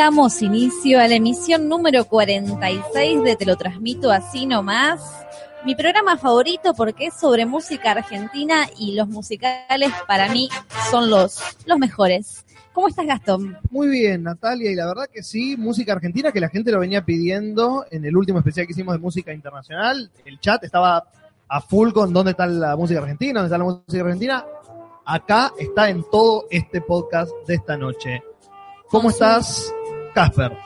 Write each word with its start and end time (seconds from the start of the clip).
Damos 0.00 0.40
inicio 0.40 0.98
a 0.98 1.06
la 1.08 1.16
emisión 1.16 1.68
número 1.68 2.06
46 2.06 3.22
de 3.22 3.36
Te 3.36 3.44
lo 3.44 3.56
transmito 3.56 4.10
así 4.10 4.46
nomás. 4.46 4.98
Mi 5.66 5.74
programa 5.74 6.16
favorito 6.16 6.72
porque 6.72 7.08
es 7.08 7.14
sobre 7.20 7.44
música 7.44 7.90
argentina 7.90 8.66
y 8.78 8.94
los 8.94 9.08
musicales 9.08 9.92
para 10.08 10.30
mí 10.30 10.48
son 10.90 11.10
los, 11.10 11.42
los 11.66 11.78
mejores. 11.78 12.46
¿Cómo 12.72 12.88
estás, 12.88 13.04
Gastón? 13.04 13.58
Muy 13.70 13.88
bien, 13.88 14.22
Natalia, 14.22 14.70
y 14.70 14.74
la 14.74 14.86
verdad 14.86 15.04
que 15.12 15.22
sí, 15.22 15.58
música 15.58 15.92
argentina 15.92 16.32
que 16.32 16.40
la 16.40 16.48
gente 16.48 16.72
lo 16.72 16.80
venía 16.80 17.04
pidiendo 17.04 17.84
en 17.90 18.06
el 18.06 18.16
último 18.16 18.38
especial 18.38 18.66
que 18.66 18.72
hicimos 18.72 18.94
de 18.94 19.00
música 19.00 19.34
internacional. 19.34 20.10
El 20.24 20.40
chat 20.40 20.64
estaba 20.64 21.04
a 21.46 21.60
full 21.60 21.92
con 21.92 22.10
dónde 22.14 22.30
está 22.30 22.46
la 22.46 22.74
música 22.74 23.00
argentina, 23.00 23.40
dónde 23.40 23.54
está 23.54 23.58
la 23.58 23.70
música 23.70 24.02
argentina. 24.02 24.46
Acá 25.04 25.52
está 25.58 25.90
en 25.90 26.02
todo 26.10 26.46
este 26.50 26.80
podcast 26.80 27.32
de 27.46 27.56
esta 27.56 27.76
noche. 27.76 28.22
¿Cómo 28.90 29.10
estás, 29.10 29.72
Casper? 30.12 30.56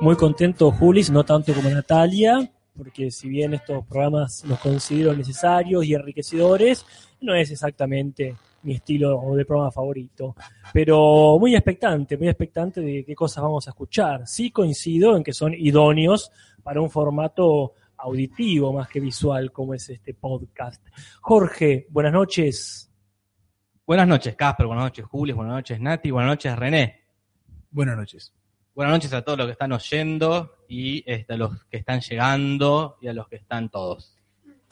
Muy 0.00 0.16
contento, 0.16 0.70
Julis, 0.70 1.10
no 1.10 1.24
tanto 1.24 1.52
como 1.54 1.68
Natalia, 1.70 2.50
porque 2.76 3.10
si 3.10 3.28
bien 3.28 3.54
estos 3.54 3.84
programas 3.86 4.44
los 4.44 4.58
considero 4.58 5.14
necesarios 5.14 5.84
y 5.84 5.94
enriquecedores, 5.94 6.84
no 7.20 7.34
es 7.34 7.50
exactamente 7.50 8.34
mi 8.62 8.74
estilo 8.74 9.20
de 9.34 9.44
programa 9.44 9.70
favorito. 9.70 10.34
Pero 10.72 11.38
muy 11.38 11.54
expectante, 11.54 12.16
muy 12.16 12.28
expectante 12.28 12.80
de 12.80 13.04
qué 13.04 13.14
cosas 13.14 13.42
vamos 13.42 13.66
a 13.66 13.70
escuchar. 13.70 14.26
Sí 14.26 14.50
coincido 14.50 15.16
en 15.16 15.22
que 15.22 15.32
son 15.32 15.54
idóneos 15.54 16.30
para 16.62 16.80
un 16.80 16.90
formato 16.90 17.74
auditivo 17.96 18.72
más 18.72 18.88
que 18.88 19.00
visual 19.00 19.52
como 19.52 19.74
es 19.74 19.88
este 19.88 20.14
podcast. 20.14 20.84
Jorge, 21.20 21.86
buenas 21.90 22.12
noches. 22.12 22.90
Buenas 23.86 24.08
noches, 24.08 24.34
Casper. 24.34 24.66
Buenas 24.66 24.84
noches, 24.84 25.04
Julio. 25.04 25.36
Buenas 25.36 25.54
noches, 25.54 25.80
Nati. 25.80 26.10
Buenas 26.10 26.30
noches, 26.30 26.56
René. 26.56 27.00
Buenas 27.70 27.96
noches. 27.96 28.32
Buenas 28.74 28.94
noches 28.94 29.12
a 29.12 29.20
todos 29.20 29.36
los 29.36 29.46
que 29.48 29.52
están 29.52 29.72
oyendo 29.72 30.56
y 30.66 31.04
este, 31.04 31.34
a 31.34 31.36
los 31.36 31.62
que 31.66 31.76
están 31.76 32.00
llegando 32.00 32.96
y 33.02 33.08
a 33.08 33.12
los 33.12 33.28
que 33.28 33.36
están 33.36 33.68
todos. 33.68 34.16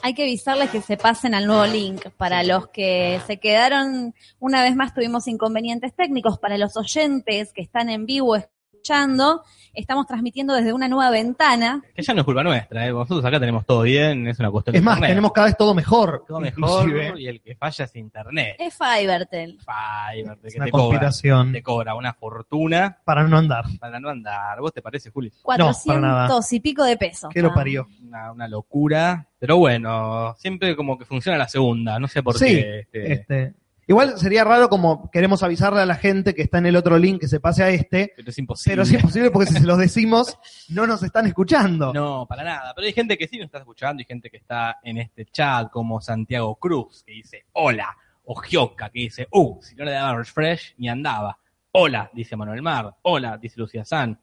Hay 0.02 0.14
que 0.14 0.22
avisarles 0.22 0.70
que 0.70 0.80
se 0.80 0.96
pasen 0.96 1.34
al 1.34 1.46
nuevo 1.46 1.66
link 1.66 2.08
para 2.16 2.42
los 2.42 2.68
que 2.68 3.20
se 3.26 3.38
quedaron. 3.38 4.14
Una 4.38 4.62
vez 4.62 4.74
más 4.74 4.94
tuvimos 4.94 5.28
inconvenientes 5.28 5.94
técnicos 5.94 6.38
para 6.38 6.56
los 6.56 6.78
oyentes 6.78 7.52
que 7.52 7.60
están 7.60 7.90
en 7.90 8.06
vivo 8.06 8.36
escuchando. 8.80 9.42
Estamos 9.72 10.06
transmitiendo 10.06 10.54
desde 10.54 10.72
una 10.72 10.88
nueva 10.88 11.10
ventana. 11.10 11.80
Que 11.94 12.02
ya 12.02 12.12
no 12.12 12.20
es 12.20 12.24
culpa 12.24 12.42
nuestra, 12.42 12.86
¿eh? 12.86 12.90
nosotros 12.90 13.24
acá 13.24 13.38
tenemos 13.38 13.64
todo 13.64 13.82
bien, 13.82 14.26
es 14.26 14.38
una 14.40 14.50
cuestión 14.50 14.74
Es 14.74 14.82
de 14.82 14.84
más, 14.84 14.96
internet. 14.96 15.10
tenemos 15.12 15.32
cada 15.32 15.46
vez 15.46 15.56
todo 15.56 15.74
mejor. 15.74 16.24
todo 16.26 16.40
mejor 16.40 16.88
inclusive. 16.88 17.20
y 17.20 17.26
el 17.28 17.40
que 17.40 17.54
falla 17.54 17.84
es 17.84 17.94
internet. 17.96 18.56
Es 18.58 18.76
Fivertel. 18.76 19.58
Fiverr, 19.60 20.38
Es 20.42 20.52
que 20.54 20.58
una 20.58 20.64
te 20.66 20.70
cobra, 20.72 20.82
conspiración 20.88 21.52
te 21.52 21.62
cobra 21.62 21.94
una 21.94 22.12
fortuna 22.14 22.98
para 23.04 23.22
no 23.28 23.38
andar. 23.38 23.64
para 23.78 24.00
no 24.00 24.08
andar. 24.08 24.60
¿Vos 24.60 24.72
te 24.72 24.82
parece, 24.82 25.10
Juli? 25.10 25.30
400 25.42 26.52
y 26.52 26.60
pico 26.60 26.82
de 26.82 26.96
pesos. 26.96 27.30
¿Qué 27.32 27.40
lo 27.40 27.50
Ah. 27.50 27.54
parió? 27.54 27.86
Una, 28.02 28.32
una 28.32 28.48
locura. 28.48 29.28
Pero 29.38 29.56
bueno, 29.56 30.34
siempre 30.38 30.74
como 30.74 30.98
que 30.98 31.04
funciona 31.04 31.38
la 31.38 31.48
segunda, 31.48 31.98
no 32.00 32.08
sé 32.08 32.22
por 32.24 32.36
Sí, 32.36 32.46
qué. 32.46 32.80
este, 32.80 33.12
Este, 33.12 33.54
igual 33.90 34.16
sería 34.18 34.44
raro 34.44 34.68
como 34.68 35.10
queremos 35.10 35.42
avisarle 35.42 35.80
a 35.80 35.86
la 35.86 35.96
gente 35.96 36.32
que 36.32 36.42
está 36.42 36.58
en 36.58 36.66
el 36.66 36.76
otro 36.76 36.96
link 36.96 37.20
que 37.20 37.26
se 37.28 37.40
pase 37.40 37.64
a 37.64 37.70
este, 37.70 38.12
pero 38.16 38.30
es 38.30 38.38
imposible. 38.38 38.72
pero 38.72 38.82
es 38.82 38.92
imposible 38.92 39.30
porque 39.32 39.48
si 39.48 39.54
se 39.58 39.66
los 39.66 39.78
decimos 39.78 40.38
no 40.68 40.86
nos 40.86 41.02
están 41.02 41.26
escuchando. 41.26 41.92
No, 41.92 42.24
para 42.26 42.44
nada. 42.44 42.72
Pero 42.74 42.86
hay 42.86 42.92
gente 42.92 43.18
que 43.18 43.26
sí 43.26 43.36
nos 43.36 43.46
está 43.46 43.58
escuchando 43.58 44.00
y 44.00 44.04
gente 44.04 44.30
que 44.30 44.36
está 44.36 44.78
en 44.84 44.98
este 44.98 45.26
chat, 45.26 45.70
como 45.70 46.00
Santiago 46.00 46.54
Cruz, 46.54 47.02
que 47.04 47.12
dice 47.12 47.46
hola, 47.52 47.96
o 48.24 48.36
Gioca, 48.36 48.90
que 48.90 49.00
dice 49.00 49.26
uh, 49.32 49.60
si 49.60 49.74
no 49.74 49.84
le 49.84 49.90
daba 49.90 50.16
refresh, 50.16 50.76
ni 50.78 50.88
andaba. 50.88 51.36
Hola, 51.72 52.10
dice 52.12 52.36
Manuel 52.36 52.62
Mar. 52.62 52.96
Hola, 53.02 53.38
dice 53.38 53.58
Lucía 53.58 53.84
San. 53.84 54.16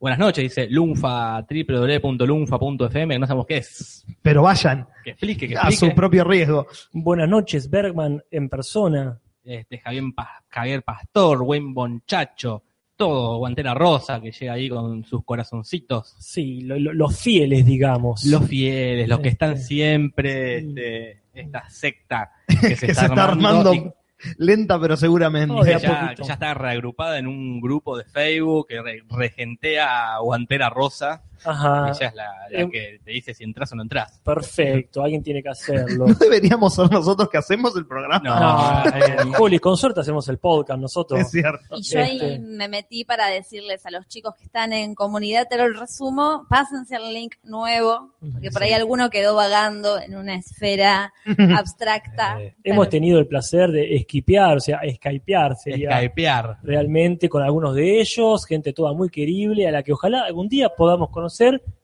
Buenas 0.00 0.18
noches, 0.18 0.42
dice 0.42 0.66
Lunfa, 0.70 1.42
www.lunfa.fm, 1.42 3.14
que 3.14 3.18
no 3.18 3.26
sabemos 3.26 3.46
qué 3.46 3.58
es. 3.58 4.04
Pero 4.22 4.42
vayan 4.42 4.86
Que 5.04 5.10
explique, 5.10 5.46
que 5.48 5.56
a 5.56 5.64
su 5.64 5.68
explique. 5.68 5.94
propio 5.94 6.24
riesgo. 6.24 6.66
Buenas 6.92 7.28
noches, 7.28 7.68
Bergman 7.68 8.22
en 8.30 8.48
persona. 8.48 9.20
Este, 9.44 9.78
Javier, 9.78 10.04
Pa- 10.14 10.42
Javier 10.48 10.82
Pastor, 10.82 11.44
buen 11.44 11.74
bonchacho, 11.74 12.62
todo, 12.96 13.38
Guantera 13.38 13.74
Rosa, 13.74 14.20
que 14.20 14.30
llega 14.32 14.52
ahí 14.54 14.68
con 14.68 15.04
sus 15.04 15.24
corazoncitos. 15.24 16.14
Sí, 16.18 16.62
lo- 16.62 16.78
lo- 16.78 16.92
los 16.94 17.18
fieles, 17.18 17.64
digamos. 17.66 18.24
Los 18.24 18.46
fieles, 18.46 19.08
los 19.08 19.20
que 19.20 19.28
están 19.28 19.52
Este. 19.52 19.64
siempre, 19.66 20.58
este, 20.58 21.22
esta 21.34 21.68
secta 21.68 22.30
que 22.48 22.74
se, 22.76 22.86
que 22.86 22.92
está, 22.92 23.00
se 23.02 23.06
está 23.06 23.24
armando, 23.24 23.70
armando 23.70 23.94
lenta 24.38 24.78
pero 24.80 24.96
seguramente. 24.96 25.54
Oh, 25.54 25.64
ya, 25.64 26.14
ya 26.26 26.32
está 26.34 26.54
reagrupada 26.54 27.18
en 27.18 27.26
un 27.26 27.60
grupo 27.60 27.96
de 27.96 28.04
Facebook 28.04 28.68
que 28.68 28.82
re- 28.82 29.02
regentea 29.10 30.18
Guantera 30.18 30.68
Rosa, 30.70 31.22
Ajá. 31.44 31.90
ella 31.90 32.06
es 32.08 32.14
la, 32.14 32.24
la 32.50 32.60
Em- 32.60 32.70
que 32.70 33.00
te 33.04 33.10
dice 33.10 33.34
si 33.34 33.44
entras 33.44 33.72
o 33.72 33.76
no 33.76 33.82
entras. 33.82 34.20
Perfecto, 34.24 35.02
alguien 35.02 35.22
tiene 35.22 35.42
que 35.42 35.48
hacerlo. 35.50 36.06
¿No 36.06 36.14
deberíamos 36.20 36.74
ser 36.74 36.90
nosotros 36.90 37.28
que 37.28 37.38
hacemos 37.38 37.76
el 37.76 37.86
programa? 37.86 38.20
No, 38.22 38.38
No, 38.40 38.96
eh, 38.96 39.16
Juli, 39.36 39.58
con 39.58 39.76
suerte 39.76 40.00
hacemos 40.00 40.28
el 40.28 40.38
podcast 40.38 40.80
nosotros. 40.80 41.20
Es 41.20 41.30
cierto. 41.30 41.76
Y 41.76 41.82
yo 41.82 42.00
ahí 42.00 42.16
Este. 42.20 42.38
me 42.40 42.68
metí 42.68 43.04
para 43.04 43.28
decirles 43.28 43.84
a 43.86 43.90
los 43.90 44.06
chicos 44.08 44.34
que 44.36 44.44
están 44.44 44.72
en 44.72 44.94
comunidad, 44.94 45.46
te 45.48 45.56
lo 45.56 45.68
resumo, 45.68 46.46
pásense 46.48 46.96
al 46.96 47.12
link 47.14 47.34
nuevo, 47.42 48.14
porque 48.32 48.50
por 48.50 48.62
ahí 48.62 48.70
Sí. 48.70 48.74
alguno 48.74 49.10
quedó 49.10 49.34
vagando 49.34 49.98
en 50.00 50.16
una 50.16 50.34
esfera 50.36 51.12
abstracta. 51.58 52.40
Eh, 52.40 52.54
Hemos 52.64 52.88
tenido 52.88 53.18
el 53.18 53.26
placer 53.26 53.70
de 53.70 53.96
esquipear, 53.96 54.56
o 54.56 54.60
sea, 54.60 54.80
skypear 54.94 55.56
sería 55.56 55.98
Skypear. 55.98 56.58
realmente 56.62 57.28
con 57.28 57.42
algunos 57.42 57.74
de 57.74 58.00
ellos, 58.00 58.44
gente 58.46 58.72
toda 58.72 58.92
muy 58.92 59.08
querible, 59.10 59.66
a 59.68 59.70
la 59.70 59.82
que 59.82 59.92
ojalá 59.92 60.24
algún 60.24 60.48
día 60.48 60.68
podamos 60.76 61.10
conocer 61.10 61.29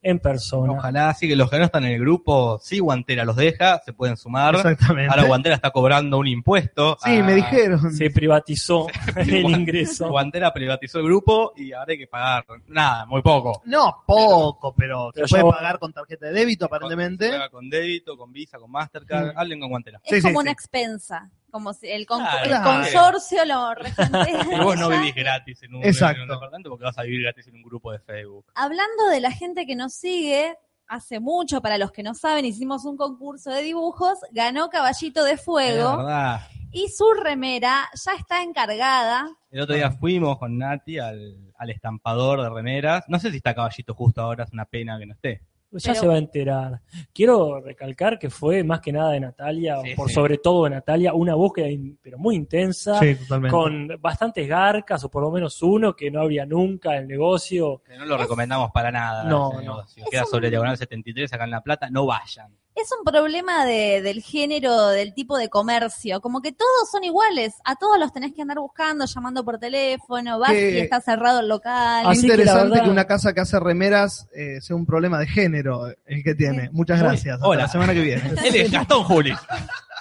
en 0.03 0.19
persona. 0.21 0.73
Ojalá 0.73 1.13
sí 1.15 1.29
que 1.29 1.37
los 1.37 1.51
que 1.51 1.59
no 1.59 1.65
están 1.65 1.85
en 1.85 1.93
el 1.93 2.01
grupo, 2.01 2.59
sí 2.63 2.79
Guantera 2.79 3.25
los 3.25 3.37
deja, 3.37 3.81
se 3.85 3.93
pueden 3.93 4.17
sumar. 4.17 4.55
Exactamente. 4.55 5.11
Ahora 5.11 5.25
Guantera 5.27 5.55
está 5.57 5.71
cobrando 5.71 6.19
un 6.19 6.27
impuesto. 6.29 6.97
Sí, 7.03 7.19
a- 7.19 7.23
me 7.25 7.35
dijeron. 7.35 7.93
Se 7.93 8.11
privatizó 8.11 8.87
el 9.17 9.31
ingreso. 9.51 10.09
Guantera 10.09 10.53
privatizó 10.53 10.99
el 11.01 11.05
grupo 11.07 11.53
y 11.57 11.73
ahora 11.73 11.93
hay 11.93 11.99
que 11.99 12.07
pagar 12.07 12.45
nada, 12.69 13.07
muy 13.07 13.23
poco. 13.23 13.63
No, 13.65 14.03
poco, 14.07 14.75
pero, 14.77 15.11
Pero 15.15 15.27
se 15.27 15.33
puede 15.35 15.45
yo- 15.45 15.51
pagar 15.51 15.79
con 15.79 15.93
tarjeta 15.93 16.27
de 16.27 16.33
débito 16.33 16.67
aparentemente. 16.67 17.27
Se 17.27 17.33
paga 17.33 17.49
con 17.51 17.69
débito, 17.69 18.17
con 18.17 18.33
Visa, 18.33 18.59
con 18.59 18.71
Mastercard. 18.71 19.35
Mm. 19.35 19.39
Hablen 19.39 19.61
con 19.61 19.69
Guantera. 19.71 20.01
Es 20.05 20.17
Sí, 20.17 20.23
como 20.23 20.41
sí. 20.41 20.43
una 20.45 20.51
expensa, 20.53 21.31
como 21.57 21.73
si 21.73 21.89
el, 21.89 22.07
con- 22.07 22.19
Claro, 22.21 22.43
el 22.45 22.49
claro. 22.51 22.65
consorcio 22.83 23.45
lo. 23.47 23.73
Y 24.53 24.61
vos 24.63 24.79
no 24.79 24.89
vivís 24.91 25.15
gratis 25.15 25.63
en 25.63 25.75
un, 25.75 25.85
Exacto. 25.85 26.17
en 26.23 26.23
un 26.23 26.35
departamento 26.35 26.69
porque 26.71 26.85
vas 26.85 26.99
a 26.99 27.03
vivir 27.03 27.23
gratis 27.23 27.47
en 27.49 27.55
un 27.57 27.63
grupo 27.63 27.93
de 27.93 27.99
Facebook. 28.01 28.45
Hablando 28.55 29.09
de 29.11 29.21
la 29.21 29.31
gente 29.31 29.65
que 29.67 29.75
nos 29.77 29.95
sigue, 29.95 30.55
hace 30.87 31.19
mucho, 31.19 31.61
para 31.63 31.79
los 31.79 31.93
que 31.93 32.03
no 32.03 32.15
saben, 32.15 32.45
hicimos 32.45 32.85
un 32.85 32.97
concurso 32.97 33.51
de 33.51 33.63
dibujos, 33.63 34.19
ganó 34.33 34.69
Caballito 34.69 35.25
de 35.25 35.33
Es 35.33 35.43
Fuego 35.45 35.97
verdad. 35.97 36.41
y 36.73 36.89
su 36.89 37.11
remera 37.15 37.89
ya 38.05 38.13
está 38.13 38.43
encargada. 38.43 39.27
El 39.51 39.61
otro 39.63 39.75
día 39.75 39.91
fuimos 39.91 40.39
con 40.39 40.59
Nati 40.59 40.99
al, 40.99 41.53
al 41.57 41.71
estampador 41.71 42.43
de 42.43 42.51
remeras. 42.51 43.05
No 43.09 43.19
sé 43.19 43.31
si 43.31 43.39
está 43.39 43.55
caballito 43.55 43.95
justo 43.95 44.21
ahora, 44.21 44.45
es 44.45 44.53
una 44.53 44.67
pena 44.67 44.99
que 44.99 45.07
no 45.07 45.15
esté. 45.15 45.41
Ya 45.73 45.91
Pero- 45.93 46.01
se 46.01 46.07
va 46.07 46.15
a 46.15 46.19
enterar. 46.19 46.81
Quiero 47.13 47.61
recalcar 47.61 48.19
que 48.19 48.31
fue 48.31 48.63
más 48.65 48.81
que 48.81 48.93
nada 48.93 49.11
de 49.11 49.21
Natalia, 49.21 49.81
Sí, 49.83 49.95
por 49.95 50.09
sí. 50.09 50.15
sobre 50.15 50.39
todo 50.39 50.65
de 50.65 50.71
Natalia, 50.71 51.13
una 51.13 51.35
búsqueda 51.35 51.69
in- 51.69 51.99
pero 52.01 52.19
muy 52.19 52.37
intensa, 52.37 52.99
Sí, 53.01 53.15
totalmente. 53.17 53.51
con 53.55 53.89
bastantes 54.01 54.47
garcas, 54.49 55.03
o 55.05 55.11
por 55.11 55.23
lo 55.23 55.31
menos 55.31 55.61
uno 55.63 55.95
que 55.95 56.11
no 56.11 56.21
habría 56.23 56.47
nunca 56.47 56.95
en 56.97 57.03
el 57.03 57.09
negocio. 57.09 57.83
Que 57.85 57.97
no 57.99 58.05
lo 58.07 58.17
recomendamos 58.17 58.71
para 58.71 58.91
nada. 58.91 59.25
No, 59.25 59.53
no. 59.55 59.61
negocio. 59.61 60.05
Queda 60.11 60.25
sobre 60.25 60.49
Diagonal 60.51 60.77
73 60.79 61.33
acá 61.33 61.45
en 61.45 61.51
La 61.51 61.61
Plata. 61.63 61.91
No 61.91 62.07
vayan. 62.07 62.57
Es 62.77 62.91
un 62.97 63.05
problema 63.05 63.65
de- 63.65 64.03
del 64.03 64.21
género, 64.23 64.89
del 64.89 65.15
tipo 65.15 65.39
de 65.39 65.49
comercio. 65.49 66.21
Como 66.21 66.43
que 66.43 66.53
todos 66.53 66.91
son 66.93 67.05
iguales. 67.05 67.55
A 67.65 67.77
todos 67.77 67.99
los 67.99 68.13
tenés 68.13 68.35
que 68.35 68.43
andar 68.43 68.59
buscando, 68.59 69.07
llamando 69.07 69.43
por 69.45 69.59
teléfono, 69.59 70.39
vas 70.39 70.51
Que- 70.53 70.73
y 70.73 70.79
está 70.81 71.01
cerrado 71.01 71.41
el 71.41 71.49
local. 71.49 72.13
Es 72.13 72.21
que 72.21 72.27
interesante 72.27 72.81
que, 72.83 72.89
una 72.91 73.07
casa 73.07 73.33
que 73.33 73.41
hace 73.41 73.59
remeras 73.59 74.29
eh, 74.35 74.61
sea 74.61 74.77
un 74.77 74.85
problema 74.85 75.19
de 75.19 75.27
género 75.27 75.87
el 76.05 76.23
que 76.23 76.35
tiene. 76.35 76.69
Muchas 76.71 77.01
gracias. 77.01 77.37
Hasta 77.37 77.47
hola. 77.49 77.63
la 77.63 77.69
semana 77.69 77.95
que 77.95 78.01
viene. 78.01 78.23
Él 78.45 78.55
es 78.57 78.71
Gastón 78.71 79.05
Juli. 79.05 79.33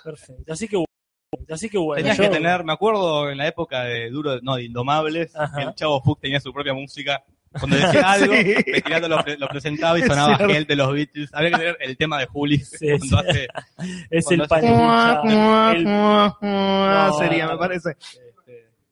Perfecto. 0.04 0.51
Así 0.54 0.68
que, 0.68 0.83
así 1.50 1.69
que 1.69 1.77
bueno. 1.77 2.00
Tenías 2.01 2.18
yo- 2.18 2.24
que 2.24 2.30
tener, 2.30 2.63
me 2.66 2.74
acuerdo 2.74 3.30
en 3.30 3.38
la 3.38 3.48
época 3.48 3.83
de 3.83 4.10
Duro, 4.10 4.39
no, 4.42 4.56
de 4.57 4.63
Indomables, 4.66 5.33
Ajá. 5.36 5.56
que 5.57 5.63
el 5.63 5.75
Chavo 5.75 6.01
Fuchs 6.01 6.22
tenía 6.22 6.39
su 6.42 6.51
propia 6.51 6.74
música. 6.74 7.24
Cuando 7.60 7.78
decía 7.78 8.02
algo, 8.12 8.34
Sí. 8.34 8.56
Petirando 8.72 9.07
lo, 9.07 9.24
pre- 9.24 9.38
lo 9.38 9.48
presentaba 9.48 9.98
y 10.00 10.04
sonaba. 10.04 10.38
Help 10.38 10.68
de 10.68 10.75
los 10.75 10.94
Beatles. 10.94 11.30
Habría 11.34 11.52
que 11.52 11.57
tener 11.57 11.78
el 11.80 11.98
tema 11.98 12.19
de 12.19 12.25
Juli 12.28 12.57
Sí, 12.60 12.88
cuando 12.98 13.06
sí. 13.06 13.16
hace 13.16 13.48
es 14.10 14.25
cuando 14.25 14.44
el 14.44 14.52
hace- 14.52 14.68
panelista, 15.86 17.13
Sería, 17.19 17.48
me 17.48 17.57
parece. 17.57 17.92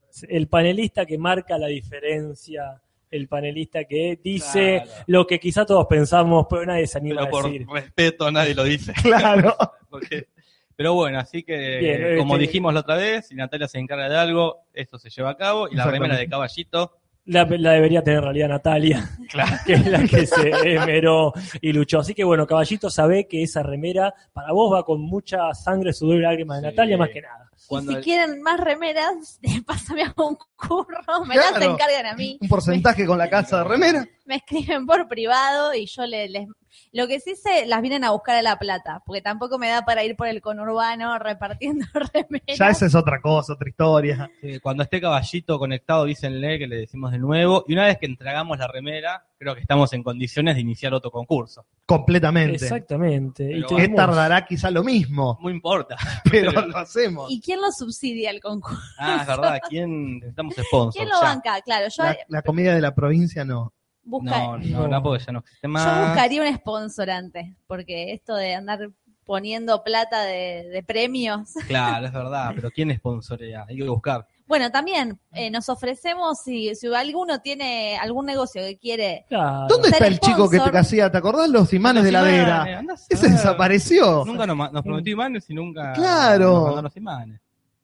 este, 0.09 0.35
el 0.37 0.47
panelista 0.47 1.05
que 1.05 1.17
marca 1.17 1.57
la 1.57 1.67
diferencia, 1.67 2.81
el 3.11 3.27
panelista 3.27 3.83
que 3.85 4.19
dice 4.23 4.81
Claro. 4.83 5.03
lo 5.07 5.27
que 5.27 5.39
quizá 5.39 5.65
todos 5.65 5.85
pensamos, 5.87 6.47
pero 6.49 6.65
nadie 6.65 6.87
se 6.87 6.97
anima 6.97 7.21
pero 7.21 7.27
a 7.27 7.29
por 7.29 7.43
decir. 7.51 7.67
respeto 7.71 8.31
nadie 8.31 8.55
lo 8.55 8.63
dice. 8.63 8.93
Claro. 9.01 9.55
Porque- 9.89 10.27
pero 10.75 10.95
bueno, 10.95 11.19
así 11.19 11.43
que 11.43 11.77
Bien, 11.77 12.17
como 12.17 12.33
este- 12.35 12.47
dijimos 12.47 12.73
la 12.73 12.79
otra 12.79 12.95
vez, 12.95 13.27
si 13.27 13.35
Natalia 13.35 13.67
se 13.67 13.77
encarga 13.77 14.09
de 14.09 14.17
algo, 14.17 14.61
esto 14.73 14.97
se 14.97 15.09
lleva 15.11 15.29
a 15.31 15.37
cabo. 15.37 15.67
Y 15.69 15.75
la 15.75 15.85
remera 15.85 16.17
de 16.17 16.27
caballito 16.27 16.97
La, 17.25 17.45
la 17.45 17.71
debería 17.71 18.03
tener 18.03 18.17
en 18.19 18.23
realidad 18.25 18.49
Natalia, 18.49 19.09
que 19.65 19.73
es 19.73 19.85
la 19.87 20.03
que 20.03 20.25
se 20.27 20.49
esmeró 20.75 21.31
y 21.61 21.71
luchó. 21.71 21.99
Así 21.99 22.13
que 22.13 22.23
bueno, 22.25 22.45
caballito, 22.45 22.89
sabe 22.89 23.27
que 23.29 23.43
esa 23.43 23.63
remera 23.63 24.13
para 24.33 24.51
vos 24.51 24.73
va 24.73 24.83
con 24.83 24.99
mucha 25.01 25.53
sangre, 25.53 25.93
sudor 25.93 26.17
y 26.17 26.21
lágrimas 26.21 26.61
de 26.61 26.67
Sí. 26.69 26.75
Natalia, 26.75 26.97
más 26.97 27.09
que 27.09 27.21
nada. 27.21 27.49
Cuando 27.65 27.91
y 27.91 27.95
si 27.95 27.97
el- 27.99 28.03
quieren 28.03 28.41
más 28.41 28.59
remeras, 28.59 29.39
pásame 29.65 30.03
a 30.03 30.13
un 30.17 30.37
curro, 30.57 31.25
me 31.25 31.35
Claro. 31.35 31.59
las 31.59 31.69
encargan 31.69 32.05
a 32.07 32.15
mí. 32.15 32.37
Un 32.41 32.49
porcentaje 32.49 33.05
con 33.05 33.17
la 33.17 33.29
casa 33.29 33.59
de 33.59 33.63
remera. 33.63 34.05
Me 34.25 34.35
escriben 34.35 34.85
por 34.85 35.07
privado 35.07 35.73
y 35.73 35.85
yo 35.85 36.05
le- 36.05 36.27
les... 36.27 36.47
Lo 36.91 37.07
que 37.07 37.19
sí 37.19 37.35
sé, 37.35 37.65
las 37.65 37.81
vienen 37.81 38.03
a 38.03 38.11
buscar 38.11 38.35
a 38.35 38.41
La 38.41 38.57
Plata, 38.57 39.01
porque 39.05 39.21
tampoco 39.21 39.57
me 39.57 39.69
da 39.69 39.83
para 39.83 40.03
ir 40.03 40.15
por 40.15 40.27
el 40.27 40.41
conurbano 40.41 41.17
repartiendo 41.19 41.85
remeras. 42.13 42.57
Ya 42.57 42.69
esa 42.69 42.85
es 42.85 42.95
otra 42.95 43.21
cosa, 43.21 43.53
otra 43.53 43.69
historia. 43.69 44.29
cuando 44.61 44.83
esté 44.83 45.01
caballito 45.01 45.59
conectado, 45.59 46.05
dícenle 46.05 46.59
que 46.59 46.67
le 46.67 46.77
decimos 46.77 47.11
de 47.11 47.19
nuevo. 47.19 47.65
Y 47.67 47.73
una 47.73 47.85
vez 47.85 47.97
que 47.97 48.05
entregamos 48.05 48.57
la 48.57 48.67
remera, 48.67 49.25
creo 49.37 49.55
que 49.55 49.61
estamos 49.61 49.91
en 49.93 50.03
condiciones 50.03 50.55
de 50.55 50.61
iniciar 50.61 50.93
otro 50.93 51.11
concurso. 51.11 51.65
Completamente. 51.85 52.55
Exactamente. 52.55 53.57
Y 53.57 53.63
Que 53.63 53.89
tardará 53.89 54.45
quizá 54.45 54.71
lo 54.71 54.83
mismo, 54.83 55.37
No 55.41 55.49
importa. 55.49 55.95
pero 56.31 56.51
lo 56.67 56.77
hacemos. 56.77 57.29
¿Y 57.31 57.41
quién 57.41 57.61
lo 57.61 57.71
subsidia 57.71 58.31
el 58.31 58.39
concurso? 58.39 58.81
Ah, 58.97 59.19
es 59.21 59.27
verdad. 59.27 59.59
¿Quién? 59.67 60.15
Necesitamos 60.19 60.55
sponsor. 60.55 60.93
¿Quién 60.93 61.09
lo 61.09 61.21
ya. 61.21 61.27
banca? 61.27 61.61
Claro, 61.61 61.87
yo, 61.89 62.03
La, 62.03 62.17
la 62.27 62.41
comida 62.41 62.73
de 62.73 62.81
la 62.81 62.95
provincia 62.95 63.43
no. 63.43 63.73
Busca- 64.03 64.37
No, 64.39 64.57
no, 64.57 64.87
no, 64.87 65.03
porque 65.03 65.23
ya 65.25 65.31
no 65.31 65.39
existe 65.39 65.67
yo 65.67 65.69
buscaría 66.07 66.41
un 66.41 66.55
sponsor 66.57 67.09
antes, 67.09 67.45
porque 67.67 68.13
esto 68.13 68.35
de 68.35 68.55
andar 68.55 68.89
poniendo 69.25 69.83
plata 69.83 70.23
de, 70.23 70.67
de 70.71 70.83
premios. 70.83 71.51
Claro, 71.67 72.05
es 72.07 72.11
verdad. 72.13 72.51
Pero 72.55 72.69
¿quién 72.71 72.93
sponsorea? 72.95 73.65
Hay 73.67 73.77
que 73.77 73.83
buscar. 73.87 74.27
Bueno, 74.45 74.69
también 74.69 75.17
eh, 75.31 75.49
nos 75.49 75.69
ofrecemos, 75.69 76.39
si, 76.43 76.75
si 76.75 76.93
alguno 76.93 77.39
tiene 77.39 77.97
algún 77.97 78.25
negocio 78.25 78.61
que 78.61 78.77
quiere 78.77 79.25
Claro. 79.29 79.67
¿Dónde 79.69 79.87
está 79.87 80.05
el 80.05 80.19
chico 80.19 80.49
que 80.49 80.59
te 80.59 80.77
hacía? 80.77 81.09
¿Te 81.09 81.17
acordás 81.17 81.49
los 81.49 81.71
imanes 81.73 82.03
de 82.03 82.11
Los 82.11 82.21
imanes, 82.23 82.39
heladera? 82.43 82.79
andá 82.79 82.93
a 82.93 82.97
Ese 83.09 83.29
desapareció. 83.29 84.25
Nunca 84.25 84.45
nos, 84.45 84.71
nos 84.73 84.83
prometió 84.83 85.13
imanes 85.13 85.49
y 85.49 85.53
nunca 85.53 85.93
Claro. 85.93 86.51
nos 86.55 86.63
mandó 86.65 86.81
los 86.81 86.97
imanes. 86.97 87.39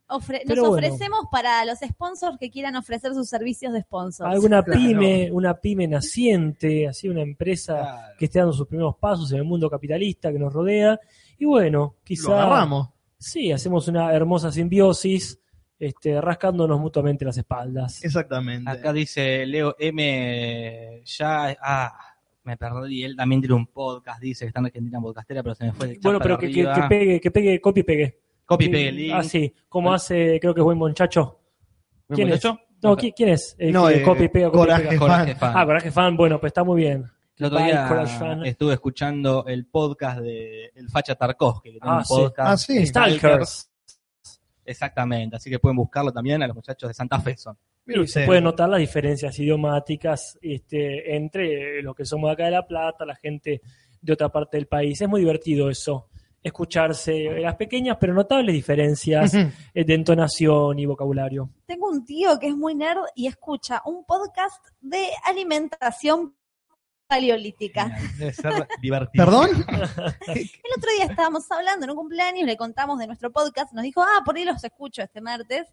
Ofre- 0.09 0.41
Pero 0.47 0.63
nos 0.63 0.69
bueno. 0.71 0.87
ofrecemos 0.87 1.19
para 1.31 1.63
los 1.65 1.77
sponsors 1.79 2.37
que 2.39 2.49
quieran 2.49 2.75
ofrecer 2.75 3.13
sus 3.13 3.29
servicios 3.29 3.71
de 3.73 3.81
sponsors. 3.81 4.29
Alguna 4.29 4.63
Claro. 4.63 4.79
pyme, 4.81 5.31
una 5.31 5.53
pyme 5.61 5.87
naciente, 5.87 6.87
así 6.87 7.07
una 7.09 7.21
empresa 7.21 7.75
Claro. 7.79 8.13
que 8.17 8.25
esté 8.25 8.39
dando 8.39 8.53
sus 8.53 8.67
primeros 8.67 8.95
pasos 8.97 9.31
en 9.31 9.37
el 9.37 9.43
mundo 9.43 9.69
capitalista 9.69 10.31
que 10.31 10.39
nos 10.39 10.51
rodea. 10.51 10.99
Y 11.37 11.45
bueno, 11.45 11.95
quizá 12.03 12.29
Lo 12.29 12.35
agarramos. 12.39 12.89
sí, 13.17 13.51
hacemos 13.51 13.87
una 13.87 14.11
hermosa 14.13 14.51
simbiosis, 14.51 15.39
este, 15.79 16.19
rascándonos 16.19 16.79
mutuamente 16.79 17.23
las 17.23 17.37
espaldas. 17.37 18.03
Exactamente. 18.03 18.69
Acá 18.69 18.91
dice 18.91 19.45
Leo 19.45 19.75
M. 19.79 21.01
Ya. 21.05 21.55
Ah, 21.61 21.97
me 22.43 22.57
perdí. 22.57 23.03
Él 23.03 23.15
también 23.15 23.41
tiene 23.41 23.53
un 23.55 23.67
podcast. 23.67 24.19
Dice 24.21 24.45
que 24.45 24.47
está 24.47 24.59
en 24.59 24.65
Argentina 24.65 24.99
podcastera, 24.99 25.43
pero 25.43 25.55
se 25.55 25.65
me 25.65 25.73
fue 25.73 25.85
el 25.87 25.93
chat 25.95 26.03
Bueno, 26.03 26.19
pero 26.19 26.37
que, 26.37 26.47
que, 26.47 26.63
que 26.63 26.81
pegue, 26.89 27.21
que 27.21 27.31
pegue, 27.31 27.61
copie 27.61 27.81
y 27.81 27.83
pegue. 27.83 28.19
Copy 28.49 28.65
el 28.65 28.95
link. 28.95 29.13
Ah, 29.15 29.23
sí, 29.23 29.53
como 29.69 29.93
hace, 29.93 30.39
creo 30.39 30.55
que 30.55 30.61
es 30.61 30.65
buen 30.65 30.77
muchacho. 30.79 31.39
¿Buen 32.07 32.15
¿Quién 32.15 32.29
es? 32.29 32.43
No, 32.81 32.95
¿quién, 32.97 33.13
quién 33.15 33.29
es? 33.29 33.55
El 33.59 33.71
No, 33.73 33.87
que 33.87 33.97
eh, 33.97 34.01
copia 34.01 34.25
y 34.25 34.29
pega, 34.29 34.49
copia 34.49 34.61
y 34.63 34.97
Coraje. 34.97 34.97
Coraje 34.97 35.35
fan. 35.35 35.53
fan. 35.53 35.53
Ah, 35.55 35.65
Coraje 35.65 35.91
Fan, 35.91 36.17
bueno, 36.17 36.39
pues 36.39 36.49
está 36.49 36.63
muy 36.63 36.81
bien. 36.81 37.05
El 37.37 37.45
otro 37.45 37.59
día 37.59 38.03
estuve 38.45 38.73
escuchando 38.73 39.45
el 39.45 39.67
podcast 39.67 40.21
de 40.21 40.71
El 40.73 40.89
Facha 40.89 41.13
Tarkovsky, 41.13 41.73
que 41.73 41.79
tiene 41.79 41.95
Ah, 41.95 41.97
un 41.99 42.05
sí. 42.05 42.13
podcast. 42.15 42.49
Ah, 42.49 42.57
sí. 42.57 42.85
Stalkers. 42.87 43.69
Exactamente, 44.65 45.35
así 45.35 45.49
que 45.49 45.59
pueden 45.59 45.75
buscarlo 45.77 46.11
también 46.11 46.41
a 46.43 46.47
los 46.47 46.55
muchachos 46.55 46.89
de 46.89 46.93
Santa 46.95 47.19
Fe 47.19 47.37
son. 47.37 47.55
Y 47.87 48.07
se 48.07 48.25
pueden 48.25 48.43
notar 48.43 48.69
las 48.69 48.79
diferencias 48.79 49.37
idiomáticas 49.39 50.37
este, 50.41 51.15
entre 51.15 51.81
los 51.81 51.95
que 51.95 52.05
somos 52.05 52.29
de 52.29 52.33
acá 52.33 52.45
de 52.45 52.51
La 52.51 52.67
Plata, 52.67 53.05
la 53.05 53.15
gente 53.15 53.61
de 54.01 54.13
otra 54.13 54.29
parte 54.29 54.57
del 54.57 54.67
país. 54.67 54.99
Es 55.01 55.07
muy 55.09 55.21
divertido 55.21 55.69
eso, 55.69 56.07
escucharse 56.41 57.39
las 57.41 57.55
pequeñas 57.55 57.97
pero 57.99 58.13
notables 58.13 58.53
diferencias 58.53 59.33
eh, 59.33 59.51
de 59.73 59.93
entonación 59.93 60.79
y 60.79 60.85
vocabulario. 60.85 61.49
Tengo 61.65 61.89
un 61.89 62.05
tío 62.05 62.39
que 62.39 62.47
es 62.47 62.55
muy 62.55 62.75
nerd 62.75 63.01
y 63.15 63.27
escucha 63.27 63.81
un 63.85 64.05
podcast 64.05 64.65
de 64.81 65.09
alimentación 65.25 66.35
paleolítica. 67.09 67.91
Debe 68.17 68.33
ser 68.33 68.67
divertido. 68.81 69.25
¿Perdón? 69.25 69.49
El 70.27 70.49
otro 70.77 70.91
día 70.95 71.05
estábamos 71.09 71.51
hablando 71.51 71.85
en 71.85 71.89
un 71.89 71.97
cumpleaños, 71.97 72.45
le 72.45 72.55
contamos 72.55 72.99
de 72.99 73.07
nuestro 73.07 73.31
podcast, 73.31 73.73
nos 73.73 73.83
dijo, 73.83 74.01
ah, 74.01 74.21
por 74.23 74.37
ahí 74.37 74.45
los 74.45 74.63
escucho 74.63 75.01
este 75.01 75.19
martes, 75.19 75.67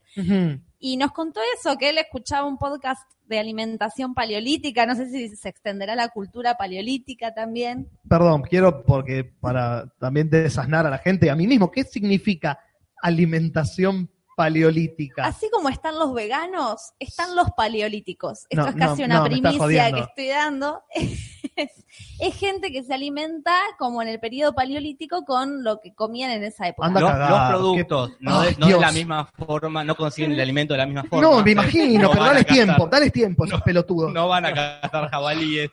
y 0.79 0.97
nos 0.97 1.13
contó 1.13 1.41
eso, 1.59 1.77
que 1.77 1.91
él 1.91 1.99
escuchaba 1.99 2.47
un 2.47 2.57
podcast 2.57 3.03
de 3.29 3.39
alimentación 3.39 4.15
paleolítica, 4.15 4.87
no 4.87 4.95
sé 4.95 5.11
si 5.11 5.29
se 5.29 5.49
extenderá 5.49 5.95
la 5.95 6.09
cultura 6.09 6.57
paleolítica 6.57 7.35
también. 7.35 7.89
Perdón, 8.09 8.43
quiero 8.43 8.85
porque 8.85 9.25
para 9.25 9.89
también 9.99 10.31
desasnar 10.31 10.87
a 10.87 10.91
la 10.91 10.99
gente 10.99 11.31
a 11.31 11.37
mí 11.37 11.47
mismo, 11.47 11.71
¿qué 11.71 11.85
significa 11.85 12.59
alimentación 13.03 14.11
paleolítica? 14.37 15.25
Así 15.25 15.49
como 15.51 15.69
están 15.69 15.99
los 15.99 16.15
veganos, 16.15 16.93
están 17.01 17.35
los 17.35 17.51
paleolíticos. 17.57 18.47
Esto 18.49 18.63
No, 18.63 18.69
es 18.69 18.77
casi 18.77 19.01
no, 19.03 19.07
una 19.07 19.19
no, 19.19 19.25
primicia 19.25 19.93
que 19.93 20.01
estoy 20.01 20.29
dando. 20.29 20.83
Es, 21.57 21.87
es 22.21 22.35
gente 22.39 22.71
que 22.71 22.83
se 22.83 22.93
alimenta 22.93 23.57
como 23.79 24.03
en 24.03 24.09
el 24.09 24.21
periodo 24.21 24.55
paleolítico 24.55 25.25
con 25.25 25.65
lo 25.65 25.81
que 25.81 25.95
comían 25.95 26.31
en 26.31 26.45
esa 26.45 26.69
época. 26.69 26.89
Anda 26.89 27.01
Los, 27.01 27.49
productos 27.49 28.13
no, 28.21 28.43
de, 28.43 28.55
Ay, 28.61 28.75
la 28.79 28.93
misma 28.93 29.25
forma, 29.25 29.83
no 29.83 29.95
consiguen 29.95 30.33
el 30.33 30.41
alimento 30.41 30.75
de 30.75 30.79
la 30.79 30.85
misma 30.85 31.05
forma. 31.05 31.27
no, 31.27 31.43
me 31.43 31.53
imagino, 31.53 32.03
No 32.03 32.11
pero 32.11 32.25
dale 32.25 32.45
tiempo, 32.45 32.89
dale 32.89 33.11
tiempo, 33.11 33.47
esos 33.47 33.63
pelotudos. 33.63 34.13
No 34.13 34.29
van 34.29 34.45
a 34.45 34.53
cazar 34.53 35.09
jabalíes. 35.09 35.71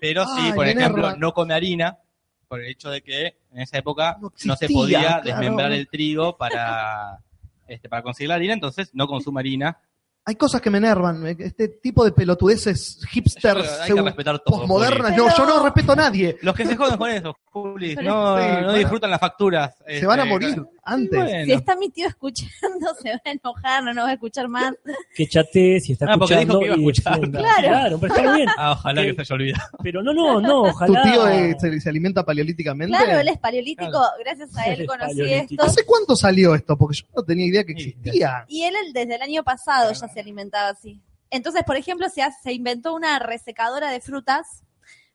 Pero 0.00 0.24
sí, 0.24 0.40
Ay, 0.46 0.52
por 0.52 0.66
ejemplo, 0.66 1.14
no 1.16 1.32
come 1.32 1.54
harina, 1.54 1.96
por 2.48 2.60
el 2.60 2.66
hecho 2.66 2.90
de 2.90 3.00
que 3.00 3.36
en 3.52 3.60
esa 3.60 3.78
época 3.78 4.16
No 4.20 4.32
no, 4.46 4.56
se 4.56 4.68
podía 4.68 5.00
claro. 5.00 5.22
desmembrar 5.24 5.70
el 5.70 5.86
trigo 5.88 6.36
para, 6.36 7.20
este, 7.68 7.88
para 7.88 8.02
conseguir 8.02 8.28
la 8.30 8.34
harina, 8.36 8.54
entonces 8.54 8.90
no 8.94 9.06
consume 9.06 9.40
harina. 9.40 9.78
Hay 10.24 10.34
cosas 10.34 10.60
que 10.60 10.68
me 10.68 10.76
enervan, 10.76 11.26
este 11.26 11.68
tipo 11.68 12.04
de 12.04 12.12
pelotudeces 12.12 13.00
hipsters, 13.08 13.80
Hay 13.80 13.88
que 13.88 13.94
pseu- 13.94 14.04
respetar 14.04 14.38
todo. 14.40 14.58
postmodernas, 14.58 15.16
no, 15.16 15.28
yo 15.34 15.46
no 15.46 15.62
respeto 15.64 15.92
a 15.92 15.96
nadie, 15.96 16.36
Los 16.42 16.54
que 16.54 16.66
se 16.66 16.76
joden 16.76 16.98
con 16.98 17.08
eso, 17.10 17.34
Juli, 17.46 17.96
Pero- 17.96 18.10
no, 18.10 18.36
Sí, 18.36 18.44
no 18.46 18.54
bueno. 18.56 18.72
disfrutan 18.74 19.10
las 19.10 19.20
facturas. 19.20 19.74
se 19.86 20.04
van 20.06 20.20
a 20.20 20.22
este, 20.24 20.32
morir 20.34 20.62
antes. 20.92 21.18
bueno. 21.18 21.44
Si 21.44 21.52
está 21.52 21.76
mi 21.76 21.90
tío 21.90 22.06
escuchando, 22.08 22.94
se 23.02 23.10
va 23.10 23.20
a 23.24 23.30
enojar, 23.30 23.84
no 23.84 23.94
nos 23.94 24.04
va 24.06 24.10
a 24.10 24.12
escuchar 24.14 24.48
más. 24.48 24.74
Que 25.14 25.26
chatee 25.26 25.80
si 25.80 25.92
está 25.92 26.06
Ah, 26.12 26.16
porque 26.18 26.34
escuchando 26.34 26.58
dijo 26.58 26.60
que 26.60 26.66
iba 26.66 26.74
a 26.74 26.78
y 26.78 26.80
escuchar. 26.90 27.14
defienda. 27.14 27.38
Claro. 27.40 27.98
pero 28.00 28.14
está 28.14 28.32
bien. 28.34 28.48
Ah, 28.58 28.72
ojalá 28.72 29.02
Sí. 29.02 29.06
que 29.08 29.14
se 29.14 29.20
haya 29.22 29.34
olvidado. 29.34 29.68
Pero 29.82 30.02
no, 30.02 30.12
no, 30.12 30.40
no, 30.40 30.62
¿Tu 30.64 30.68
ojalá. 30.70 31.02
tío 31.02 31.28
eh, 31.28 31.56
se, 31.58 31.80
se 31.80 31.88
alimenta 31.88 32.24
paleolíticamente? 32.24 32.96
Claro, 32.96 33.20
él 33.20 33.28
es 33.28 33.38
paleolítico, 33.38 33.90
Claro. 33.90 34.06
gracias 34.20 34.56
a 34.56 34.64
él 34.66 34.86
conocí 34.86 35.22
esto. 35.32 35.62
¿Hace 35.62 35.84
cuánto 35.84 36.16
salió 36.16 36.54
esto? 36.54 36.76
Porque 36.76 36.96
yo 36.96 37.04
no 37.16 37.22
tenía 37.22 37.46
idea 37.46 37.64
que 37.64 37.72
existía. 37.72 38.44
Y 38.48 38.62
él 38.64 38.74
desde 38.92 39.14
el 39.16 39.22
año 39.22 39.42
pasado 39.44 39.92
ya 39.92 40.08
se 40.08 40.20
alimentaba 40.20 40.68
así. 40.70 41.00
Entonces, 41.30 41.62
por 41.64 41.76
ejemplo, 41.76 42.08
se, 42.08 42.22
hace- 42.22 42.38
se 42.42 42.52
inventó 42.52 42.94
una 42.94 43.18
resecadora 43.18 43.90
de 43.90 44.00
frutas 44.00 44.64